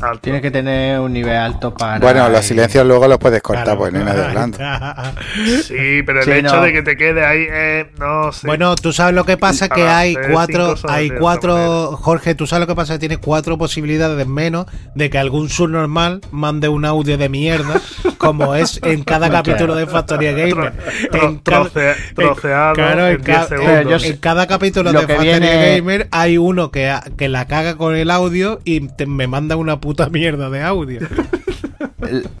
alto. 0.00 0.20
Tienes 0.22 0.42
que 0.42 0.50
tener 0.50 1.00
un 1.00 1.12
nivel 1.12 1.36
alto 1.36 1.72
para. 1.74 1.98
Bueno, 1.98 2.28
los 2.28 2.44
y- 2.44 2.48
silencios 2.48 2.86
luego 2.86 3.06
los 3.08 3.18
puedes 3.18 3.42
cortar, 3.42 3.64
Claro. 3.64 3.78
pues 3.78 3.92
no 3.92 3.98
hay 4.00 4.04
nadie 4.04 4.24
hablando. 4.24 4.58
Sí, 5.64 6.02
pero 6.04 6.20
el 6.20 6.24
Sí, 6.24 6.30
hecho 6.32 6.56
no. 6.56 6.62
de 6.62 6.72
que 6.72 6.82
te 6.82 6.96
quede 6.96 7.24
ahí, 7.24 7.46
eh, 7.50 7.90
no 7.98 8.32
sé. 8.32 8.46
Bueno, 8.46 8.74
tú 8.74 8.92
sabes 8.92 9.14
lo 9.14 9.24
que 9.24 9.36
pasa 9.36 9.68
que 9.68 9.82
hay 9.86 10.16
cuatro, 10.32 10.74
hay 10.88 11.10
cuatro. 11.10 11.96
Jorge, 11.96 12.34
tú 12.34 12.46
sabes 12.46 12.60
lo 12.60 12.66
que 12.66 12.76
pasa 12.76 12.94
que 12.94 12.98
tienes 13.00 13.18
cuatro 13.18 13.58
posibilidades 13.58 14.26
menos 14.26 14.66
de 14.94 15.10
que 15.10 15.18
algún 15.18 15.48
subnormal 15.48 16.20
mande 16.30 16.68
un 16.68 16.84
audio 16.84 17.16
de 17.18 17.28
mierda, 17.28 17.80
como 18.18 18.54
es 18.54 18.80
en 18.82 19.02
cada 19.04 19.30
capítulo 19.30 19.74
de 19.74 19.86
Factoría 19.86 20.32
Gamer. 20.32 20.72
En 21.12 21.38
cada- 21.38 21.70
troceado 22.14 22.74
Claro, 22.74 23.06
en 23.08 23.14
en, 23.16 23.22
10 23.22 23.38
ca- 23.38 23.46
segundos. 23.48 23.74
Pero 23.74 23.98
yo 23.98 24.06
en 24.06 24.16
cada 24.18 24.46
capítulo 24.46 24.92
Lo 24.92 25.00
de 25.00 25.06
Factoría 25.06 25.38
viene- 25.38 25.76
Gamer 25.78 26.08
hay 26.10 26.38
uno 26.38 26.70
que, 26.70 26.94
que 27.16 27.28
la 27.28 27.46
caga 27.46 27.76
con 27.76 27.96
el 27.96 28.10
audio 28.10 28.60
y 28.64 28.88
te- 28.88 29.06
me 29.06 29.26
manda 29.26 29.56
una 29.56 29.80
puta 29.84 30.08
mierda 30.08 30.48
de 30.48 30.62
audio. 30.62 31.00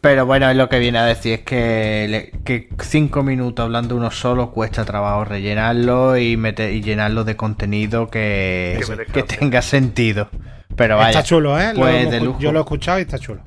Pero 0.00 0.24
bueno, 0.24 0.48
es 0.50 0.56
lo 0.56 0.68
que 0.70 0.78
viene 0.78 0.98
a 0.98 1.04
decir 1.04 1.34
es 1.34 1.40
que, 1.40 2.06
le- 2.08 2.30
que 2.42 2.68
cinco 2.82 3.22
minutos 3.22 3.62
hablando 3.64 3.96
uno 3.96 4.10
solo 4.10 4.50
cuesta 4.50 4.84
trabajo 4.86 5.24
rellenarlo 5.26 6.16
y, 6.16 6.38
meter, 6.38 6.72
y 6.72 6.80
llenarlo 6.80 7.24
de 7.24 7.36
contenido 7.36 8.08
que, 8.08 8.80
Que 9.12 9.22
tenga 9.24 9.60
sentido. 9.60 10.28
Pero 10.74 10.96
vaya. 10.96 11.10
está 11.10 11.22
chulo, 11.22 11.60
¿eh? 11.60 11.72
Lo 11.74 11.80
pues 11.80 11.94
hemos 11.96 12.12
de 12.12 12.20
lujo. 12.20 12.38
yo 12.40 12.50
lo 12.50 12.60
he 12.60 12.62
escuchado 12.62 12.98
y 12.98 13.02
está 13.02 13.18
chulo. 13.18 13.42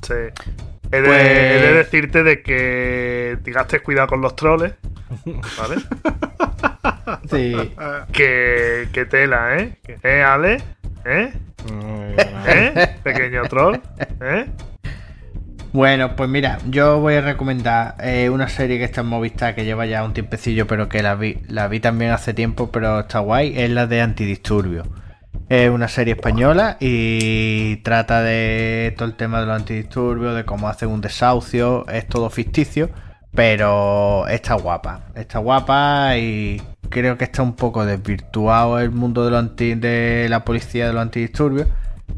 Sí. 0.00 0.14
He 0.92 1.00
de, 1.00 1.06
Pues- 1.06 1.20
he 1.22 1.60
de 1.66 1.72
decirte 1.74 2.22
de 2.22 2.42
que 2.42 3.36
tengas 3.44 3.66
cuidado 3.84 4.08
con 4.08 4.22
los 4.22 4.34
troles, 4.34 4.72
¿vale? 5.58 5.76
Sí. 7.30 7.54
que, 8.12 8.88
que 8.92 9.04
tela, 9.04 9.56
¿eh? 9.58 9.78
¿Eh, 10.02 10.22
Ale? 10.22 10.62
¿Eh? 11.04 11.32
¿Eh? 12.46 12.96
Pequeño 13.02 13.42
troll, 13.48 13.76
¿eh? 14.20 14.46
Bueno, 15.72 16.16
pues 16.16 16.28
mira, 16.28 16.58
yo 16.68 16.98
voy 16.98 17.14
a 17.14 17.20
recomendar 17.20 17.94
eh, 18.00 18.28
una 18.28 18.48
serie 18.48 18.78
que 18.78 18.84
está 18.84 19.02
en 19.02 19.06
Movistar 19.06 19.54
que 19.54 19.64
lleva 19.64 19.86
ya 19.86 20.02
un 20.02 20.12
tiempecillo, 20.12 20.66
pero 20.66 20.88
que 20.88 21.00
la 21.02 21.14
vi, 21.14 21.38
la 21.46 21.68
vi 21.68 21.78
también 21.78 22.10
hace 22.10 22.34
tiempo, 22.34 22.72
pero 22.72 23.00
está 23.00 23.20
guay. 23.20 23.54
Es 23.56 23.70
la 23.70 23.86
de 23.86 24.00
Antidisturbios. 24.00 24.88
Es 25.48 25.70
una 25.70 25.88
serie 25.88 26.14
española 26.14 26.76
y 26.80 27.76
trata 27.78 28.22
de 28.22 28.94
todo 28.96 29.08
el 29.08 29.14
tema 29.14 29.40
de 29.40 29.46
los 29.46 29.56
antidisturbios, 29.56 30.34
de 30.34 30.44
cómo 30.44 30.68
hacen 30.68 30.88
un 30.88 31.00
desahucio. 31.00 31.86
Es 31.88 32.06
todo 32.06 32.30
ficticio, 32.30 32.90
pero 33.34 34.26
está 34.28 34.54
guapa. 34.54 35.06
Está 35.14 35.38
guapa 35.38 36.16
y 36.18 36.62
creo 36.90 37.16
que 37.16 37.24
está 37.24 37.42
un 37.42 37.54
poco 37.54 37.86
desvirtuado 37.86 38.78
el 38.78 38.90
mundo 38.90 39.24
de, 39.24 39.30
los 39.30 39.40
anti- 39.40 39.74
de 39.74 40.26
la 40.28 40.44
policía 40.44 40.86
de 40.88 40.92
los 40.92 41.00
antidisturbios. 41.02 41.66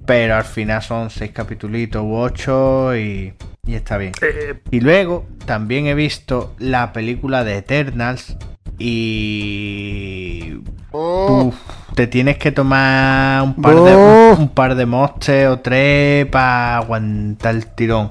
Pero 0.07 0.34
al 0.34 0.44
final 0.44 0.83
son 0.83 1.10
seis 1.10 1.31
capitulitos 1.31 2.02
u 2.02 2.15
ocho 2.17 2.97
y, 2.97 3.34
y 3.67 3.75
está 3.75 3.99
bien. 3.99 4.12
Eh, 4.20 4.55
Y 4.73 4.81
luego 4.81 5.26
también 5.47 5.86
he 5.86 5.94
visto 5.94 6.55
la 6.59 6.92
película 6.92 7.44
de 7.44 7.59
Eternals 7.59 8.36
y 8.78 10.60
Oh, 10.94 11.44
uf, 11.47 11.55
te 11.94 12.07
tienes 12.07 12.36
que 12.36 12.52
tomar 12.52 13.42
un 13.42 13.55
par 13.55 13.75
de 13.76 13.94
Oh. 13.94 14.36
un 14.39 14.49
par 14.51 14.75
de 14.75 14.84
mostes 14.84 15.47
o 15.49 15.59
tres 15.60 16.26
para 16.26 16.76
aguantar 16.78 17.55
el 17.55 17.67
tirón. 17.67 18.10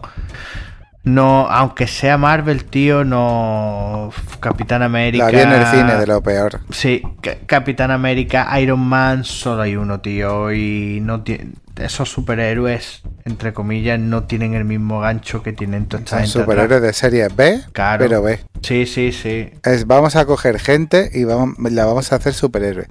No, 1.04 1.48
aunque 1.50 1.88
sea 1.88 2.18
Marvel, 2.20 2.66
tío, 2.66 3.04
no 3.04 4.12
Capitán 4.40 4.84
América. 4.84 5.26
la 5.26 5.32
vi 5.32 5.40
en 5.40 5.52
el 5.52 5.66
cine 5.66 5.96
de 5.96 6.06
lo 6.06 6.22
peor. 6.22 6.60
Sí, 6.70 7.02
Ca- 7.22 7.38
Capitán 7.48 7.90
América, 7.90 8.48
Iron 8.62 8.82
Man, 8.82 9.24
solo 9.24 9.64
hay 9.64 9.76
uno, 9.76 10.00
tío. 10.00 10.54
Y 10.54 11.00
no 11.02 11.24
tiene, 11.24 11.54
esos 11.78 12.12
superhéroes, 12.12 13.02
entre 13.26 13.52
comillas, 13.52 14.00
no 14.00 14.26
tienen 14.26 14.54
el 14.54 14.64
mismo 14.64 15.00
gancho 15.00 15.42
que 15.42 15.54
tienen 15.54 15.88
toda 15.88 16.04
esta 16.04 16.18
Son 16.18 16.20
gente 16.20 16.32
atrás. 16.40 16.46
superhéroes 16.46 16.82
de 16.84 16.94
serie 16.94 17.28
B, 17.36 17.62
Claro. 17.74 18.04
pero 18.06 18.22
B. 18.22 18.40
Sí, 18.62 18.86
sí, 18.86 19.12
sí. 19.12 19.50
Es, 19.64 19.88
vamos 19.88 20.16
a 20.16 20.26
coger 20.26 20.60
gente 20.60 21.10
y 21.14 21.24
vamos, 21.24 21.56
la 21.72 21.86
vamos 21.86 22.12
a 22.12 22.18
hacer 22.18 22.36
superhéroe. 22.36 22.86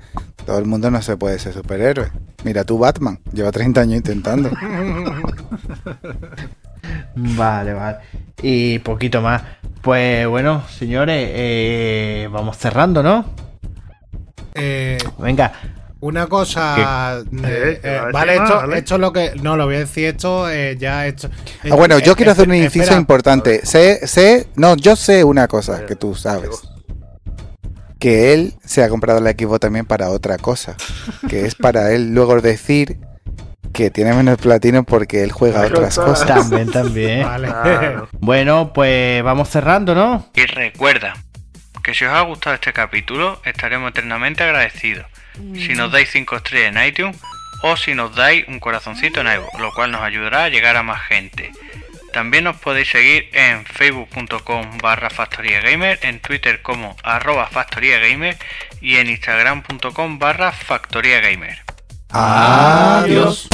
Todo 0.45 0.59
el 0.59 0.65
mundo 0.67 0.91
no 0.91 1.01
se 1.01 1.17
puede 1.17 1.39
ser 1.39 1.53
superhéroe. 1.53 2.11
Mira 2.43 2.65
tú, 2.65 2.77
Batman, 2.77 3.21
lleva 3.33 3.53
30 3.53 3.81
años 3.83 3.97
intentando. 3.99 4.51
Vale, 7.15 7.73
vale. 7.75 7.97
Y 8.43 8.79
poquito 8.81 9.21
más. 9.21 9.43
Pues 9.83 10.27
bueno, 10.27 10.63
señores, 10.69 11.29
eh, 11.33 12.29
vamos 12.31 12.57
cerrando, 12.59 13.03
¿no? 13.03 13.25
Eh, 14.55 14.99
Venga, 15.19 15.53
Una 16.01 16.27
cosa. 16.27 17.19
eh, 17.21 17.25
Eh, 17.43 17.79
¿qué 17.83 17.89
eh, 17.97 18.01
vale, 18.13 18.33
esto, 18.37 18.67
más, 18.67 18.77
esto 18.79 18.95
es 18.95 19.01
lo 19.01 19.13
que. 19.13 19.33
No, 19.43 19.57
lo 19.57 19.67
voy 19.67 19.77
a 19.77 19.79
decir 19.81 20.07
esto. 20.07 20.49
eh, 20.51 20.77
ya 20.79 21.07
esto. 21.07 21.31
Ah, 21.71 21.75
bueno, 21.77 21.99
yo 21.99 22.13
eh, 22.13 22.17
quiero 22.17 22.33
hacer 22.33 22.49
un 22.49 22.55
inciso 22.55 22.83
espera. 22.85 23.01
importante. 23.01 23.65
Sé, 23.67 24.07
sé, 24.07 24.49
no, 24.57 24.77
yo 24.77 24.97
sé 24.97 25.25
una 25.25 25.47
cosa 25.49 25.85
que 25.87 25.97
tú 25.97 26.15
sabes. 26.15 26.51
Que 27.99 28.33
él 28.33 28.55
se 28.65 28.83
ha 28.83 28.89
comprado 28.89 29.21
la 29.21 29.33
Xbox 29.33 29.61
también 29.61 29.85
para 29.85 30.09
otra 30.11 30.39
cosa. 30.39 30.75
Que 31.29 31.45
es 31.45 31.55
para 31.55 31.93
él 31.93 32.15
luego 32.15 32.41
decir 32.41 32.99
que 33.73 33.91
tiene 33.91 34.13
menos 34.13 34.39
platino 34.39 34.85
porque 34.85 35.23
él 35.23 35.33
juega 35.33 35.63
otras 35.63 35.99
cosas. 35.99 36.27
también, 36.27 36.71
también. 36.71 37.23
Vale. 37.27 37.49
Claro. 37.49 38.09
Bueno, 38.13 38.73
pues 38.73 39.23
vamos 39.23 39.49
cerrando, 39.49 39.95
¿no? 39.95 40.29
Y 40.35 40.47
recuerda 40.47 41.15
que 41.83 41.95
si 41.95 42.05
os 42.05 42.13
ha 42.13 42.21
gustado 42.23 42.55
este 42.55 42.73
capítulo, 42.73 43.41
estaremos 43.45 43.91
eternamente 43.91 44.43
agradecidos. 44.43 45.07
Si 45.55 45.75
nos 45.75 45.91
dais 45.91 46.11
5 46.11 46.37
estrellas 46.37 46.77
en 46.77 46.87
iTunes 46.87 47.17
o 47.63 47.77
si 47.77 47.95
nos 47.95 48.15
dais 48.15 48.47
un 48.49 48.61
corazoncito 48.61 49.21
en 49.21 49.29
iVoox, 49.29 49.59
lo 49.59 49.73
cual 49.73 49.91
nos 49.91 50.03
ayudará 50.03 50.45
a 50.45 50.49
llegar 50.49 50.77
a 50.77 50.83
más 50.83 51.01
gente. 51.07 51.53
También 52.13 52.45
nos 52.45 52.57
podéis 52.57 52.91
seguir 52.91 53.31
en 53.33 53.65
facebook.com 53.65 54.79
barra 54.83 55.11
factoriagamer, 55.11 56.01
en 56.03 56.19
twitter 56.21 56.61
como 56.61 56.97
arroba 57.05 57.47
factoriagamer 57.47 58.37
y 58.81 58.97
en 58.97 59.09
instagram.com 59.09 60.19
barra 60.19 60.51
factoriagamer. 60.51 61.70
Adiós. 62.13 63.47